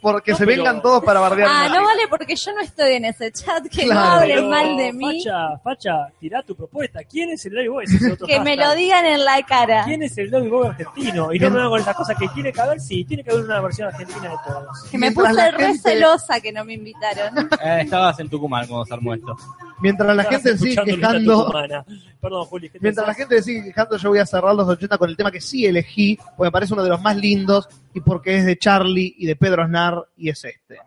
porque 0.00 0.32
No, 0.32 0.36
se 0.38 0.46
pero- 0.46 0.62
vengan 0.64 0.82
todos 0.82 1.02
para 1.04 1.20
bardear. 1.20 1.48
Ah, 1.50 1.68
no 1.68 1.84
vale 1.84 2.02
porque 2.08 2.36
yo 2.36 2.52
no 2.52 2.60
estoy 2.60 2.92
en 2.94 3.04
ese 3.06 3.32
chat, 3.32 3.62
que 3.68 3.84
Claro. 3.84 3.94
no 4.00 4.06
hablen 4.20 4.48
mal 4.50 4.76
de 4.76 4.92
mí, 4.92 5.22
Facha, 5.24 5.58
Facha, 5.62 6.08
tirá 6.20 6.42
tu 6.42 6.54
propuesta. 6.54 7.00
¿Quién 7.04 7.30
es 7.30 7.44
el 7.46 7.58
es 7.58 8.12
otro 8.12 8.26
que 8.26 8.40
me 8.40 8.56
lo 8.56 8.74
digan 8.74 9.04
en 9.06 9.24
la 9.24 9.42
cara. 9.42 9.84
¿Quién 9.84 10.02
es 10.02 10.16
el 10.18 10.30
David 10.30 10.50
Bowie 10.50 10.70
argentino? 10.70 11.32
Y 11.32 11.38
no 11.38 11.50
me 11.50 11.58
hagan 11.58 11.70
con 11.70 11.80
esas 11.80 11.96
cosas 11.96 12.16
que 12.18 12.28
tiene 12.28 12.52
que 12.52 12.60
haber, 12.60 12.80
sí, 12.80 13.04
tiene 13.04 13.22
que 13.22 13.30
haber 13.30 13.44
una 13.44 13.60
versión 13.60 13.88
argentina 13.88 14.22
de 14.30 14.36
todos. 14.46 14.82
Que 14.90 14.98
me 14.98 15.06
Mientras 15.10 15.28
puse 15.32 15.50
re 15.50 15.66
gente- 15.66 15.90
celosa 15.90 16.40
que 16.40 16.52
no 16.52 16.64
me 16.64 16.74
invitaron. 16.74 17.48
Eh, 17.62 17.80
estabas 17.82 18.18
en 18.20 18.28
Tucumán 18.28 18.66
cuando 18.66 18.84
se 18.86 18.94
armó 18.94 19.14
esto. 19.14 19.31
Mientras 19.80 20.14
la 20.16 20.24
gente 20.24 20.56
sigue 20.58 20.76
quejando, 20.84 21.44
Tucumana. 21.46 21.84
Perdón, 22.20 22.44
Juli. 22.46 22.68
¿qué 22.70 22.78
te 22.78 22.82
mientras 22.84 23.06
la 23.06 23.14
gente 23.14 23.42
sigue 23.42 23.64
quejando, 23.64 23.96
yo 23.96 24.10
voy 24.10 24.18
a 24.20 24.26
cerrar 24.26 24.54
los 24.54 24.68
80 24.68 24.96
con 24.98 25.10
el 25.10 25.16
tema 25.16 25.30
que 25.32 25.40
sí 25.40 25.66
elegí, 25.66 26.16
porque 26.36 26.48
me 26.48 26.52
parece 26.52 26.72
uno 26.74 26.82
de 26.84 26.88
los 26.90 27.00
más 27.02 27.16
lindos 27.16 27.68
y 27.92 28.00
porque 28.00 28.36
es 28.38 28.44
de 28.46 28.56
Charlie 28.56 29.14
y 29.18 29.26
de 29.26 29.34
Pedro 29.36 29.62
Aznar 29.64 30.04
y 30.16 30.28
es 30.30 30.44
este. 30.44 30.78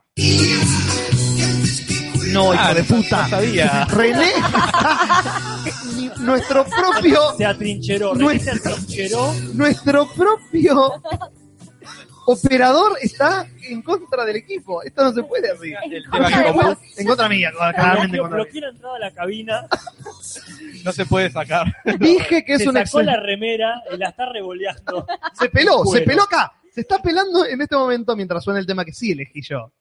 No, 2.32 2.54
hijo 2.54 2.64
Ah, 2.66 2.74
de 2.74 2.84
puta. 2.84 3.24
no 3.24 3.30
sabía. 3.30 3.86
René, 3.86 4.32
nuestro 6.20 6.66
propio 6.66 7.20
Se 7.38 7.46
atrincheró, 7.46 8.14
René 8.14 8.34
es- 8.36 8.44
se 8.44 8.52
atrincheró. 8.52 9.34
nuestro 9.54 10.08
propio 10.14 10.92
operador 12.28 12.98
está 13.02 13.48
en 13.64 13.82
contra 13.82 14.26
del 14.26 14.38
equipo. 14.38 14.82
Esto 14.84 15.04
no 15.04 15.14
se 15.14 15.24
puede 15.24 15.52
así. 15.52 15.74
El 15.92 16.04
tema 16.10 16.28
que 16.30 16.36
compu- 16.52 16.78
En 16.98 17.08
contra 17.08 17.30
mía, 17.30 17.52
claramente 17.52 18.18
en 18.18 18.22
contra 18.24 18.38
mía. 18.38 18.44
bloqueó 18.46 18.62
la 18.62 18.70
entrada 18.70 18.96
a 18.96 19.00
la 19.00 19.12
cabina. 19.12 19.68
no 20.84 20.92
se 20.92 21.06
puede 21.06 21.30
sacar. 21.32 21.66
Dije 22.00 22.44
que 22.44 22.54
es 22.54 22.62
se 22.64 22.70
un 22.70 22.76
sacó 22.76 23.02
la 23.02 23.18
remera 23.18 23.82
y 23.94 23.98
la 23.98 24.10
está 24.10 24.26
revoleando. 24.32 25.06
Se 25.34 25.50
peló, 25.50 25.80
se 25.80 25.90
Bueno. 25.92 26.06
peló 26.06 26.24
acá. 26.24 26.54
Se 26.74 26.82
está 26.82 27.02
pelando 27.02 27.46
en 27.46 27.62
este 27.62 27.76
momento 27.76 28.16
mientras 28.16 28.44
suena 28.44 28.60
el 28.60 28.66
tema 28.66 28.84
que 28.84 28.92
sí 28.94 29.12
elegí 29.12 29.42
yo. 29.42 29.72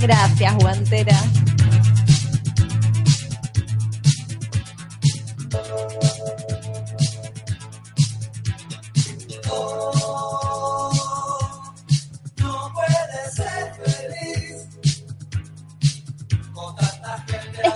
Gracias, 0.00 0.54
guantera. 0.56 1.16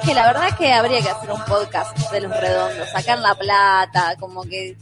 Que 0.08 0.14
la 0.14 0.26
verdad 0.26 0.56
que 0.56 0.72
habría 0.72 1.02
que 1.02 1.10
hacer 1.10 1.30
un 1.30 1.44
podcast 1.44 1.94
de 2.10 2.22
los 2.22 2.34
redondos, 2.34 2.88
sacar 2.88 3.18
la 3.18 3.34
plata, 3.34 4.16
como 4.18 4.42
que 4.42 4.74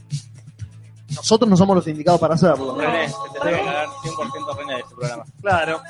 Nosotros 1.13 1.49
no 1.49 1.57
somos 1.57 1.75
los 1.75 1.87
indicados 1.87 2.21
para 2.21 2.35
hacerlo. 2.35 2.77
René, 2.77 3.07
te 3.07 3.39
tendría 3.39 3.59
que 3.59 3.65
cagar 3.65 3.87
100% 3.87 4.57
René 4.57 4.73
de 4.75 4.79
este 4.79 4.95
programa. 4.95 5.25
Claro. 5.41 5.81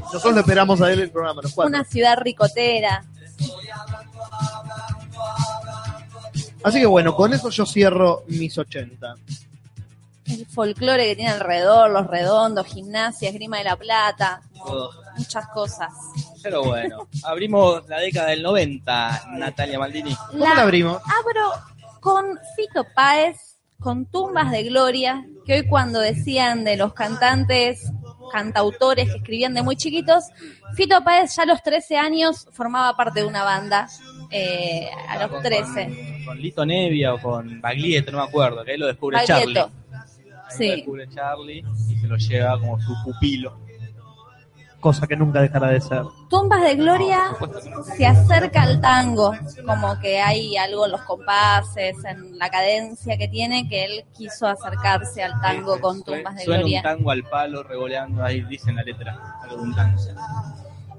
Nosotros 0.00 0.34
le 0.34 0.40
esperamos 0.40 0.80
a 0.80 0.90
él 0.90 1.00
el 1.02 1.10
programa, 1.12 1.40
los 1.42 1.52
cuatro. 1.52 1.68
una 1.68 1.84
ciudad 1.84 2.16
ricotera. 2.20 3.04
Así 6.64 6.80
que 6.80 6.86
bueno, 6.86 7.14
con 7.14 7.32
eso 7.32 7.50
yo 7.50 7.66
cierro 7.66 8.24
mis 8.26 8.58
80. 8.58 9.14
el 10.26 10.46
folclore 10.46 11.06
que 11.06 11.14
tiene 11.14 11.30
alrededor, 11.30 11.90
los 11.90 12.08
redondos, 12.08 12.66
gimnasia, 12.66 13.28
esgrima 13.28 13.58
de 13.58 13.64
la 13.64 13.76
plata, 13.76 14.42
muchas 15.16 15.46
cosas. 15.50 15.92
Pero 16.44 16.62
bueno, 16.62 17.08
abrimos 17.24 17.88
la 17.88 17.98
década 17.98 18.28
del 18.28 18.42
90, 18.42 19.22
Natalia 19.38 19.78
Maldini. 19.78 20.14
¿Cómo 20.30 20.44
la 20.44 20.62
abrimos? 20.62 20.98
abro 20.98 21.50
con 22.00 22.38
Fito 22.54 22.84
Páez, 22.94 23.56
con 23.80 24.06
Tumbas 24.06 24.50
de 24.52 24.62
Gloria, 24.64 25.24
que 25.46 25.54
hoy 25.54 25.66
cuando 25.66 25.98
decían 26.00 26.62
de 26.64 26.76
los 26.76 26.92
cantantes, 26.92 27.90
cantautores 28.30 29.10
que 29.10 29.16
escribían 29.16 29.54
de 29.54 29.62
muy 29.62 29.76
chiquitos, 29.76 30.24
Fito 30.74 31.02
Páez 31.02 31.34
ya 31.34 31.44
a 31.44 31.46
los 31.46 31.62
13 31.62 31.96
años 31.96 32.46
formaba 32.52 32.94
parte 32.96 33.20
de 33.20 33.26
una 33.26 33.42
banda, 33.42 33.88
eh, 34.30 34.88
a 35.08 35.18
los 35.18 35.30
Con- 35.30 35.42
13. 35.42 35.86
Con, 35.86 36.24
con 36.26 36.38
Lito 36.40 36.66
Nevia 36.66 37.14
o 37.14 37.20
con 37.20 37.60
Baglietto, 37.60 38.12
no 38.12 38.18
me 38.18 38.24
acuerdo, 38.24 38.62
que 38.64 38.72
ahí 38.72 38.78
lo 38.78 38.86
descubre 38.86 39.16
Baglietto. 39.16 39.52
Charlie. 39.52 39.60
Ahí 39.90 40.56
Sí. 40.58 40.68
Lo 40.68 40.76
descubre 40.76 41.08
Charlie 41.08 41.64
y 41.90 41.96
se 41.96 42.06
lo 42.06 42.16
lleva 42.16 42.58
como 42.60 42.78
su 42.80 42.92
pupilo. 43.02 43.63
Cosa 44.84 45.06
que 45.06 45.16
nunca 45.16 45.40
dejará 45.40 45.68
de 45.68 45.80
ser. 45.80 46.02
Tumbas 46.28 46.60
de 46.60 46.74
Gloria 46.74 47.30
se 47.96 48.04
acerca 48.04 48.64
al 48.64 48.82
tango, 48.82 49.32
como 49.64 49.98
que 49.98 50.20
hay 50.20 50.58
algo 50.58 50.84
en 50.84 50.92
los 50.92 51.00
compases, 51.04 51.96
en 52.04 52.38
la 52.38 52.50
cadencia 52.50 53.16
que 53.16 53.26
tiene, 53.26 53.66
que 53.66 53.86
él 53.86 54.04
quiso 54.14 54.46
acercarse 54.46 55.22
al 55.22 55.40
tango 55.40 55.80
con 55.80 56.02
Tumbas 56.02 56.36
de 56.36 56.44
Suena 56.44 56.60
Gloria. 56.60 56.78
un 56.80 56.82
tango 56.82 57.10
al 57.12 57.22
palo 57.22 57.62
revoleando, 57.62 58.22
ahí 58.22 58.42
dice 58.42 58.68
en 58.68 58.76
la 58.76 58.82
letra, 58.82 59.38
algo 59.40 59.62
un 59.62 59.74
tango. 59.74 60.02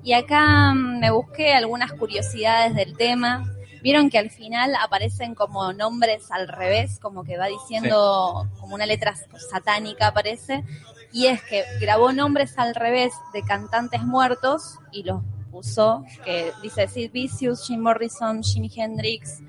Y 0.03 0.13
acá 0.13 0.73
mm, 0.73 0.99
me 1.01 1.11
busqué 1.11 1.53
algunas 1.53 1.91
curiosidades 1.91 2.73
del 2.73 2.97
tema. 2.97 3.45
Vieron 3.83 4.09
que 4.09 4.17
al 4.17 4.31
final 4.31 4.73
aparecen 4.81 5.35
como 5.35 5.73
nombres 5.73 6.31
al 6.31 6.47
revés, 6.47 6.97
como 6.99 7.23
que 7.23 7.37
va 7.37 7.45
diciendo 7.45 8.47
como 8.59 8.73
una 8.73 8.87
letra 8.87 9.13
satánica 9.51 10.07
aparece. 10.07 10.63
Y 11.15 11.27
es 11.27 11.41
que 11.43 11.63
grabó 11.79 12.11
nombres 12.11 12.57
al 12.57 12.75
revés 12.75 13.13
de 13.31 13.41
cantantes 13.41 14.03
muertos 14.03 14.79
y 14.91 15.03
los 15.03 15.23
puso, 15.49 16.03
que 16.25 16.51
dice 16.61 16.89
Sid 16.89 17.09
Vicious, 17.13 17.65
Jim 17.65 17.79
Morrison, 17.79 18.43
Jimi 18.43 18.69
Hendrix 18.75 19.39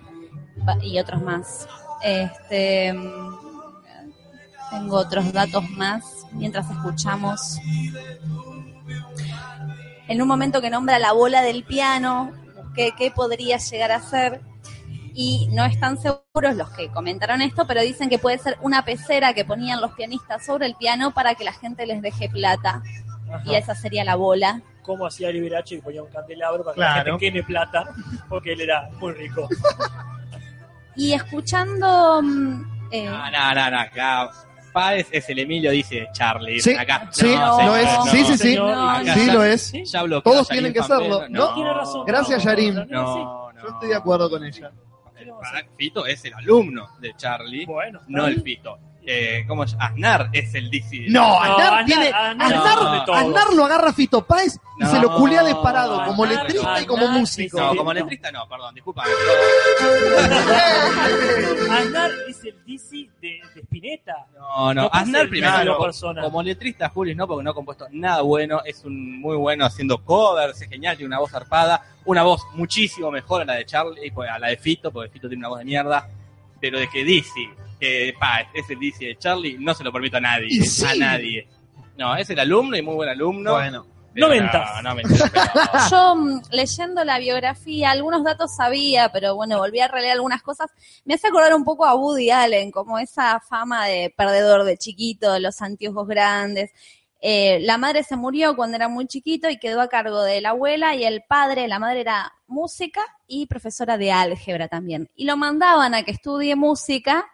y 0.81 0.97
otros 1.01 1.21
más. 1.23 1.67
Este, 2.05 2.93
mm, 2.93 3.37
tengo 4.71 4.97
otros 4.97 5.33
datos 5.33 5.69
más 5.71 6.05
mientras 6.31 6.71
escuchamos. 6.71 7.59
En 10.07 10.23
un 10.23 10.29
momento 10.29 10.61
que 10.61 10.71
nombra 10.71 11.01
la 11.01 11.11
bola 11.11 11.43
del 11.43 11.65
piano, 11.65 12.31
busqué 12.63 12.93
qué 12.97 13.11
podría 13.11 13.59
llegar 13.59 13.91
a 13.91 14.01
ser. 14.01 14.41
Y 15.19 15.49
no 15.53 15.65
están 15.65 15.97
seguros 15.99 16.57
los 16.57 16.69
que 16.71 16.91
comentaron 16.91 17.41
esto, 17.41 17.67
pero 17.67 17.81
dicen 17.81 18.11
que 18.11 18.19
puede 18.19 18.37
ser 18.37 18.59
una 18.61 18.85
pecera 18.85 19.33
que 19.33 19.47
ponían 19.47 19.81
los 19.81 19.93
pianistas 19.93 20.45
sobre 20.45 20.67
el 20.67 20.75
piano 20.75 21.15
para 21.15 21.35
que 21.35 21.43
la 21.45 21.55
gente 21.55 21.87
les 21.87 22.03
deje 22.03 22.29
plata. 22.29 22.83
Y 23.47 23.55
esa 23.55 23.75
sería 23.75 24.05
la 24.05 24.15
bola. 24.17 24.61
Como 24.83 25.07
hacía 25.07 25.31
Liberace 25.31 25.77
que 25.77 25.83
ponía 25.83 26.03
un 26.03 26.11
candelabro 26.11 26.63
para 26.63 26.75
que 26.75 26.81
Claro. 26.81 26.97
la 26.99 27.05
gente 27.05 27.19
queme 27.19 27.43
plata, 27.43 27.85
porque 28.29 28.53
él 28.53 28.61
era 28.61 28.89
muy 29.01 29.13
rico. 29.15 29.49
Y 30.97 31.13
escuchando. 31.13 32.21
mm, 32.23 32.89
eh, 32.91 33.05
No, 33.07 33.31
no, 33.31 33.55
no, 33.55 33.71
no, 33.71 33.81
acá 33.81 34.31
Páez 34.73 35.07
es 35.11 35.29
el 35.31 35.39
Emilio, 35.41 35.71
dice 35.71 36.07
Charlie. 36.13 36.61
Sí, 36.61 36.75
acá, 36.75 37.09
sí, 37.11 37.35
no, 37.35 37.63
lo 37.67 37.77
es. 37.77 37.85
no, 37.93 38.05
Sí, 38.07 38.19
sí, 38.19 38.25
sí. 38.33 38.39
señor, 38.39 38.75
No, 38.77 38.91
acá 38.91 39.15
Sí, 39.15 39.27
lo 39.31 39.45
es. 39.45 39.73
Ya 39.73 40.05
Todos 40.23 40.49
tienen 40.49 40.73
que 40.73 40.83
serlo. 40.83 41.29
No, 41.29 41.55
Tiene 41.55 41.73
razón. 41.73 42.05
Gracias, 42.07 42.45
no, 42.45 42.53
no, 42.53 42.85
no, 42.85 42.85
No, 42.87 43.53
no. 43.53 43.63
Yo 43.63 43.69
estoy 43.69 43.89
de 43.89 43.95
acuerdo 43.95 44.29
con 44.31 44.45
ella. 44.45 44.71
Fito 45.77 46.07
es 46.07 46.25
el 46.25 46.35
alumno 46.35 46.89
de 47.01 47.15
Charlie, 47.17 47.67
Bueno, 47.67 48.01
no 48.09 48.27
el 48.27 48.43
Fito. 48.43 48.79
Eh, 49.09 49.45
¿Cómo 49.47 49.63
es? 49.63 49.77
Aznar 49.79 50.31
es 50.33 50.53
el 50.57 50.69
DC. 50.69 51.07
No, 51.11 51.21
No, 51.21 51.41
Aznar 51.41 51.73
Aznar- 51.75 51.87
tiene. 51.87 52.11
Aznar 52.11 53.53
lo 53.55 53.65
agarra 53.65 53.91
a 53.91 53.93
Fito 53.93 54.27
Páez 54.27 54.59
y 54.79 54.83
No, 54.83 54.91
se 54.91 54.99
lo 54.99 55.15
culea 55.17 55.45
de 55.45 55.55
parado, 55.55 56.05
como 56.07 56.25
Aznar- 56.25 56.43
letrista 56.43 56.81
y 56.83 56.87
como 56.87 57.07
músico. 57.09 57.61
No, 57.61 57.77
como 57.77 57.93
letrista 57.93 58.33
no, 58.33 58.49
perdón, 58.49 58.75
disculpa. 58.75 59.05
Aznar 61.71 62.11
es 62.29 62.45
el 62.45 62.55
DC 62.67 63.09
de, 63.21 63.41
de 63.55 63.61
Spinetta. 63.63 64.27
No, 64.37 64.75
no, 64.75 64.83
No 64.83 64.91
Aznar 64.93 65.23
el 65.23 65.29
primero, 65.29 65.53
diálogo 65.53 65.87
como- 66.25 66.43
letrista 66.43 66.89
Juli 66.89 67.15
no, 67.15 67.27
porque 67.27 67.45
no 67.45 67.51
ha 67.51 67.55
compuesto 67.55 67.87
nada 67.93 68.23
bueno, 68.23 68.61
es 68.65 68.85
un 68.85 69.21
muy 69.21 69.37
bueno 69.37 69.65
haciendo 69.65 70.03
covers, 70.03 70.61
es 70.63 70.69
genial, 70.69 70.97
tiene 70.97 71.09
una 71.09 71.19
voz 71.21 71.31
zarpada, 71.31 71.83
una 72.05 72.23
voz 72.23 72.43
muchísimo 72.55 73.11
mejor 73.11 73.43
a 73.43 73.45
la 73.45 73.55
de 73.55 73.67
Charlie, 73.67 74.11
pues, 74.11 74.29
a 74.31 74.39
la 74.39 74.49
de 74.49 74.57
Fito, 74.57 74.91
porque 74.93 75.11
Fito 75.11 75.29
tiene 75.29 75.41
una 75.43 75.49
voz 75.49 75.59
de 75.61 75.65
mierda, 75.65 76.09
pero 76.61 76.79
de 76.79 76.89
que 76.89 77.05
Dizzy, 77.05 77.49
que 77.79 78.15
pa, 78.19 78.41
es 78.55 78.69
el 78.71 78.79
Dizzy 78.79 79.07
de 79.07 79.17
Charlie, 79.19 79.57
no 79.59 79.75
se 79.75 79.85
lo 79.85 79.93
permito 79.93 80.17
a 80.17 80.21
nadie, 80.21 80.47
Y 80.51 80.61
sí. 80.63 80.85
a 80.85 80.95
nadie. 80.95 81.49
No, 81.97 82.15
es 82.17 82.29
el 82.31 82.39
alumno 82.41 82.77
y 82.77 82.83
muy 82.83 82.95
buen 82.95 83.09
alumno. 83.09 83.53
Bueno. 83.53 83.85
pero. 83.85 83.93
No, 84.19 84.83
no, 84.83 84.95
mentira, 84.95 85.31
pero- 85.33 85.85
Yo 85.91 86.15
mm, 86.17 86.41
leyendo 86.51 87.05
la 87.05 87.19
biografía, 87.19 87.91
algunos 87.91 88.25
datos 88.25 88.55
sabía, 88.57 89.11
pero 89.11 89.35
bueno, 89.35 89.59
volví 89.59 89.81
a 89.81 89.89
releer 89.89 90.13
algunas 90.13 90.43
cosas. 90.43 90.71
Me 91.05 91.15
hace 91.15 91.29
acordar 91.29 91.55
un 91.55 91.65
poco 91.65 91.85
a 91.85 91.95
Woody 91.95 92.31
Allen, 92.31 92.71
como 92.71 92.99
esa 92.99 93.41
fama 93.41 93.87
de 93.87 94.13
perdedor 94.17 94.65
de 94.65 94.79
chiquito, 94.79 95.33
de 95.35 95.41
los 95.41 95.61
anteojos 95.61 96.07
grandes. 96.09 96.71
Eh, 97.21 97.59
la 97.63 97.77
madre 97.79 98.05
se 98.05 98.15
murió 98.17 98.55
cuando 98.57 98.77
era 98.77 98.89
muy 98.89 99.07
chiquito 99.07 99.49
y 99.51 99.59
quedó 99.59 99.81
a 99.81 99.89
cargo 99.89 100.23
de 100.23 100.41
la 100.41 100.51
abuela 100.51 100.95
y 100.95 101.05
el 101.05 101.23
padre, 101.27 101.67
la 101.67 101.79
madre 101.79 102.01
era 102.03 102.33
música 102.47 103.01
y 103.27 103.47
profesora 103.47 103.97
de 103.99 104.13
álgebra 104.13 104.69
también. 104.69 105.11
Y 105.17 105.25
lo 105.25 105.37
mandaban 105.37 105.95
a 105.95 106.03
que 106.05 106.13
estudie 106.13 106.57
música 106.57 107.27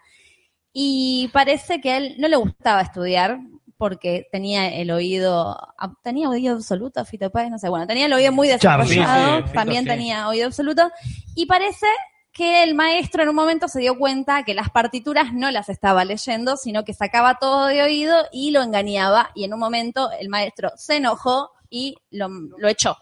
y 0.72 1.28
parece 1.32 1.80
que 1.80 1.90
a 1.90 1.96
él 1.98 2.14
no 2.18 2.28
le 2.28 2.36
gustaba 2.36 2.80
estudiar 2.80 3.38
porque 3.76 4.28
tenía 4.30 4.68
el 4.68 4.92
oído, 4.92 5.58
tenía 6.04 6.28
oído 6.28 6.54
absoluto, 6.54 7.04
Fito 7.04 7.30
Páez, 7.30 7.50
no 7.50 7.58
sé, 7.58 7.68
bueno, 7.68 7.84
tenía 7.86 8.06
el 8.06 8.12
oído 8.12 8.30
muy 8.30 8.46
desarrollado, 8.46 9.44
sí, 9.44 9.52
también 9.52 9.84
tenía 9.84 10.28
oído 10.28 10.46
absoluto, 10.46 10.88
y 11.34 11.46
parece 11.46 11.88
que 12.32 12.62
el 12.62 12.74
maestro 12.74 13.24
en 13.24 13.28
un 13.28 13.34
momento 13.34 13.66
se 13.66 13.80
dio 13.80 13.98
cuenta 13.98 14.44
que 14.44 14.54
las 14.54 14.70
partituras 14.70 15.32
no 15.34 15.50
las 15.50 15.68
estaba 15.68 16.04
leyendo, 16.04 16.56
sino 16.56 16.84
que 16.84 16.94
sacaba 16.94 17.38
todo 17.40 17.66
de 17.66 17.82
oído 17.82 18.16
y 18.30 18.52
lo 18.52 18.62
engañaba, 18.62 19.30
y 19.34 19.42
en 19.42 19.52
un 19.52 19.58
momento 19.58 20.10
el 20.12 20.28
maestro 20.28 20.70
se 20.76 20.98
enojó 20.98 21.50
y 21.68 21.96
lo, 22.10 22.28
lo 22.28 22.68
echó. 22.68 22.96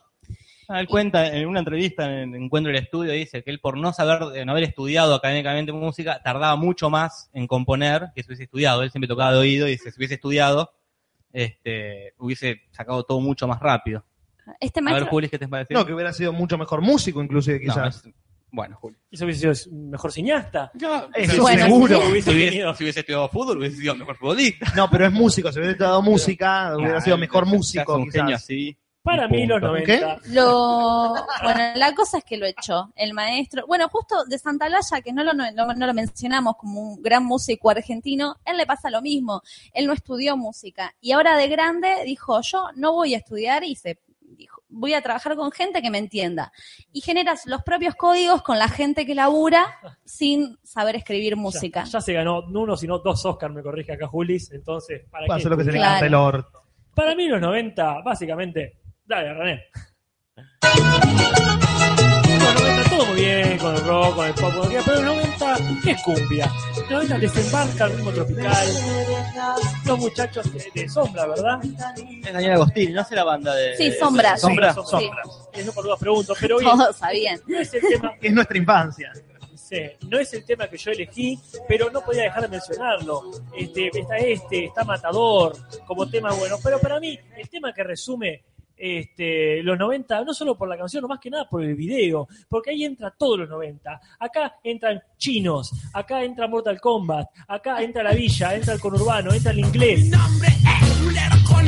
Ah, 0.72 0.78
Él 0.80 0.86
cuenta 0.86 1.26
en 1.26 1.48
una 1.48 1.58
entrevista 1.58 2.20
en 2.22 2.32
Encuentro 2.34 2.70
el 2.70 2.78
Estudio, 2.78 3.12
dice 3.12 3.42
que 3.42 3.50
él 3.50 3.58
por 3.58 3.76
no 3.76 3.92
saber, 3.92 4.44
no 4.46 4.52
haber 4.52 4.62
estudiado 4.64 5.14
académicamente 5.16 5.72
música, 5.72 6.20
tardaba 6.22 6.54
mucho 6.54 6.88
más 6.90 7.28
en 7.32 7.48
componer 7.48 8.10
que 8.14 8.22
si 8.22 8.28
hubiese 8.28 8.44
estudiado. 8.44 8.82
Él 8.84 8.90
siempre 8.92 9.08
tocaba 9.08 9.32
de 9.32 9.38
oído 9.38 9.66
y 9.66 9.72
dice, 9.72 9.90
si 9.90 9.98
hubiese 9.98 10.14
estudiado, 10.14 10.70
este, 11.32 12.14
hubiese 12.18 12.62
sacado 12.70 13.02
todo 13.04 13.20
mucho 13.20 13.46
más 13.48 13.58
rápido. 13.60 14.04
Este 14.60 14.80
A 14.80 14.94
ver, 14.94 15.04
Juli, 15.04 15.28
¿qué 15.28 15.38
te 15.38 15.48
parece? 15.48 15.74
No, 15.74 15.84
que 15.86 15.92
hubiera 15.92 16.12
sido 16.12 16.32
mucho 16.32 16.56
mejor 16.58 16.80
músico, 16.82 17.22
inclusive, 17.22 17.58
No, 17.64 17.74
quizás. 17.74 18.04
es- 18.06 18.12
bueno, 18.52 18.76
Juli. 18.80 18.96
Eso 19.12 19.24
hubiese 19.24 19.54
sido 19.54 19.72
mejor 19.90 20.10
cineasta. 20.12 20.72
Eso 21.14 21.42
Bueno, 21.42 21.64
seguro. 21.66 22.00
sí. 22.00 22.10
Hubiese 22.10 22.30
Si 22.30 22.36
hubiese, 22.36 22.50
tenido- 22.50 22.74
si 22.74 22.84
hubiese 22.84 23.00
estudiado 23.00 23.28
fútbol, 23.28 23.58
hubiese 23.58 23.76
sido 23.76 23.94
mejor 23.94 24.16
futbolista. 24.16 24.72
No, 24.74 24.90
pero 24.90 25.06
es 25.06 25.12
músico. 25.12 25.52
Si 25.52 25.58
hubiera 25.58 25.72
estudiado 25.72 26.02
música, 26.02 26.74
hubiera 26.76 26.94
Nah, 26.94 27.00
sido 27.00 27.16
mejor 27.18 27.46
músico, 27.46 27.94
un 27.96 28.10
genio 28.10 28.26
quizás. 28.26 28.42
así. 28.42 28.76
Para 29.02 29.28
mí, 29.28 29.46
los 29.46 29.60
punto. 29.60 29.72
90. 29.72 30.18
Lo, 30.28 31.14
bueno, 31.42 31.60
la 31.74 31.94
cosa 31.94 32.18
es 32.18 32.24
que 32.24 32.36
lo 32.36 32.44
echó. 32.46 32.92
El 32.96 33.14
maestro, 33.14 33.66
bueno, 33.66 33.88
justo 33.88 34.24
de 34.26 34.38
Santalaya, 34.38 35.00
que 35.02 35.12
no 35.12 35.24
lo, 35.24 35.32
no, 35.32 35.50
no 35.50 35.86
lo 35.86 35.94
mencionamos 35.94 36.56
como 36.56 36.80
un 36.82 37.02
gran 37.02 37.24
músico 37.24 37.70
argentino, 37.70 38.36
él 38.44 38.58
le 38.58 38.66
pasa 38.66 38.90
lo 38.90 39.00
mismo. 39.00 39.42
Él 39.72 39.86
no 39.86 39.94
estudió 39.94 40.36
música. 40.36 40.94
Y 41.00 41.12
ahora 41.12 41.36
de 41.36 41.48
grande 41.48 42.02
dijo, 42.04 42.40
yo 42.42 42.68
no 42.76 42.92
voy 42.92 43.14
a 43.14 43.18
estudiar 43.18 43.64
y 43.64 43.74
se 43.74 43.98
dijo, 44.20 44.62
voy 44.68 44.92
a 44.92 45.00
trabajar 45.00 45.34
con 45.34 45.50
gente 45.50 45.80
que 45.80 45.90
me 45.90 45.98
entienda. 45.98 46.52
Y 46.92 47.00
generas 47.00 47.46
los 47.46 47.62
propios 47.62 47.94
códigos 47.94 48.42
con 48.42 48.58
la 48.58 48.68
gente 48.68 49.06
que 49.06 49.14
labura 49.14 49.78
sin 50.04 50.58
saber 50.62 50.96
escribir 50.96 51.36
música. 51.36 51.84
Ya, 51.84 51.90
ya 51.92 52.00
se 52.02 52.12
ganó 52.12 52.42
no 52.42 52.60
uno, 52.60 52.76
sino 52.76 52.98
dos 52.98 53.24
Oscar, 53.24 53.50
me 53.50 53.62
corrige 53.62 53.92
acá 53.92 54.06
Julis. 54.06 54.50
Entonces, 54.52 55.02
¿para 55.10 55.24
qué? 55.26 55.32
Hace 55.32 55.48
lo 55.48 55.56
que 55.56 55.64
se 55.64 55.72
le 55.72 55.78
Claro. 55.78 55.92
canta 55.92 56.06
el 56.06 56.14
orto. 56.14 56.62
Para 56.94 57.14
mí, 57.14 57.28
los 57.28 57.40
90, 57.40 58.02
básicamente. 58.02 58.79
Dale, 59.10 59.34
René. 59.34 59.64
Los 62.38 62.62
90 62.62 62.90
todo 62.90 63.06
muy 63.06 63.20
bien, 63.20 63.58
con 63.58 63.74
el 63.74 63.84
rock, 63.84 64.14
con 64.14 64.26
el 64.26 64.34
pop, 64.34 64.42
con 64.44 64.54
lo 64.54 64.62
que 64.62 64.68
quiera, 64.68 64.84
pero 64.86 65.02
los 65.02 65.16
90 65.16 65.56
es 65.90 66.02
cumbia. 66.04 66.52
Los 66.76 66.90
90 66.90 67.18
desembarca 67.18 67.84
el 67.86 67.92
ritmo 67.96 68.12
tropical. 68.12 68.68
Los 69.84 69.98
muchachos 69.98 70.52
de, 70.52 70.70
de 70.72 70.88
sombra, 70.88 71.26
¿verdad? 71.26 71.58
Es 71.64 72.32
Daniel 72.32 72.52
Agostini, 72.52 72.92
no 72.92 73.02
sé 73.04 73.16
la 73.16 73.24
banda 73.24 73.52
de... 73.52 73.76
Sí, 73.76 73.92
Sombras. 73.98 74.40
Sombra. 74.40 74.72
Sí, 74.74 74.80
Sí. 75.00 75.10
Eso 75.54 75.72
por 75.72 75.82
dudas 75.82 75.98
pregunto, 75.98 76.34
pero 76.40 76.58
hoy 76.58 76.64
Todos 76.64 76.96
sabían. 76.96 77.40
no 77.48 77.58
es 77.58 77.74
el 77.74 77.80
tema. 77.80 78.14
Es 78.22 78.32
nuestra 78.32 78.58
infancia. 78.58 79.12
Sí, 79.56 79.82
no 80.08 80.18
es 80.18 80.32
el 80.34 80.44
tema 80.44 80.66
que 80.68 80.76
yo 80.76 80.90
elegí, 80.90 81.38
pero 81.68 81.90
no 81.90 82.00
podía 82.00 82.24
dejar 82.24 82.42
de 82.42 82.48
mencionarlo. 82.48 83.22
Este, 83.56 83.88
está 83.96 84.16
este, 84.18 84.64
está 84.64 84.82
Matador 84.84 85.56
como 85.86 86.08
tema 86.08 86.32
bueno, 86.32 86.56
pero 86.62 86.80
para 86.80 86.98
mí 86.98 87.18
el 87.36 87.48
tema 87.48 87.72
que 87.72 87.84
resume 87.84 88.42
este, 88.80 89.62
los 89.62 89.78
90, 89.78 90.24
no 90.24 90.32
solo 90.32 90.56
por 90.56 90.68
la 90.68 90.78
canción, 90.78 91.02
no 91.02 91.08
más 91.08 91.20
que 91.20 91.30
nada 91.30 91.48
por 91.48 91.62
el 91.62 91.74
video, 91.74 92.26
porque 92.48 92.70
ahí 92.70 92.84
entra 92.84 93.10
todos 93.10 93.40
los 93.40 93.48
90. 93.48 94.00
Acá 94.18 94.56
entran 94.64 95.02
chinos, 95.18 95.70
acá 95.92 96.24
entra 96.24 96.48
Mortal 96.48 96.80
Kombat, 96.80 97.28
acá 97.46 97.82
entra 97.82 98.02
la 98.02 98.12
villa, 98.12 98.54
entra 98.54 98.74
el 98.74 98.80
conurbano, 98.80 99.32
entra 99.32 99.52
el 99.52 99.60
inglés. 99.60 100.10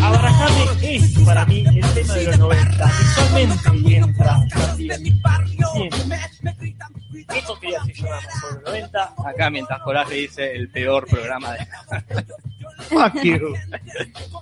A 0.03 0.11
barajarme 0.11 0.95
es 0.97 1.19
para 1.21 1.45
mí 1.45 1.65
el 1.67 1.95
tema 1.95 2.15
de 2.15 2.25
los 2.25 2.39
90. 2.39 2.87
Visualmente 2.99 3.97
entra. 3.97 4.37
Eso 7.37 7.61
quería 7.61 7.79
decir 7.81 7.97
yo 7.97 8.07
sobre 8.41 8.55
los 8.55 8.65
90. 8.65 9.15
Acá 9.27 9.51
mientras 9.51 9.83
Coraje 9.83 10.15
dice 10.15 10.53
el 10.55 10.71
peor 10.71 11.07
programa 11.07 11.53
de... 11.53 11.67
Fuck 12.89 13.23
you. 13.23 13.55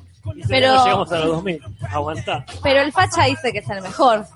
Pero- 0.48 0.74
no 0.74 0.84
llegamos 0.84 1.12
a 1.12 1.18
los 1.18 1.26
2000. 1.28 1.62
Aguantá. 1.90 2.44
Pero 2.62 2.82
el 2.82 2.92
facha 2.92 3.24
dice 3.24 3.52
que 3.52 3.58
es 3.58 3.70
el 3.70 3.82
mejor. 3.82 4.26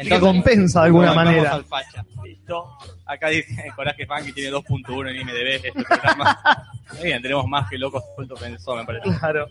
que 0.00 0.20
compensa 0.20 0.80
de 0.80 0.86
alguna 0.86 1.08
Vamos 1.08 1.24
manera. 1.24 1.54
al 1.54 1.64
facha. 1.64 2.04
Listo. 2.24 2.70
Acá 3.04 3.28
dice 3.28 3.70
Coraje 3.76 4.06
Fan 4.06 4.24
que 4.24 4.32
tiene 4.32 4.50
2.1 4.56 5.10
en 5.10 5.16
IMDB 5.20 5.66
este 5.66 5.72
programa. 5.72 6.38
Bien, 7.02 7.20
tenemos 7.22 7.46
más 7.46 7.68
que 7.70 7.78
locos 7.78 8.02
suelto 8.14 8.34
pensó, 8.36 8.76
me 8.76 8.84
parece. 8.84 9.18
Claro. 9.18 9.46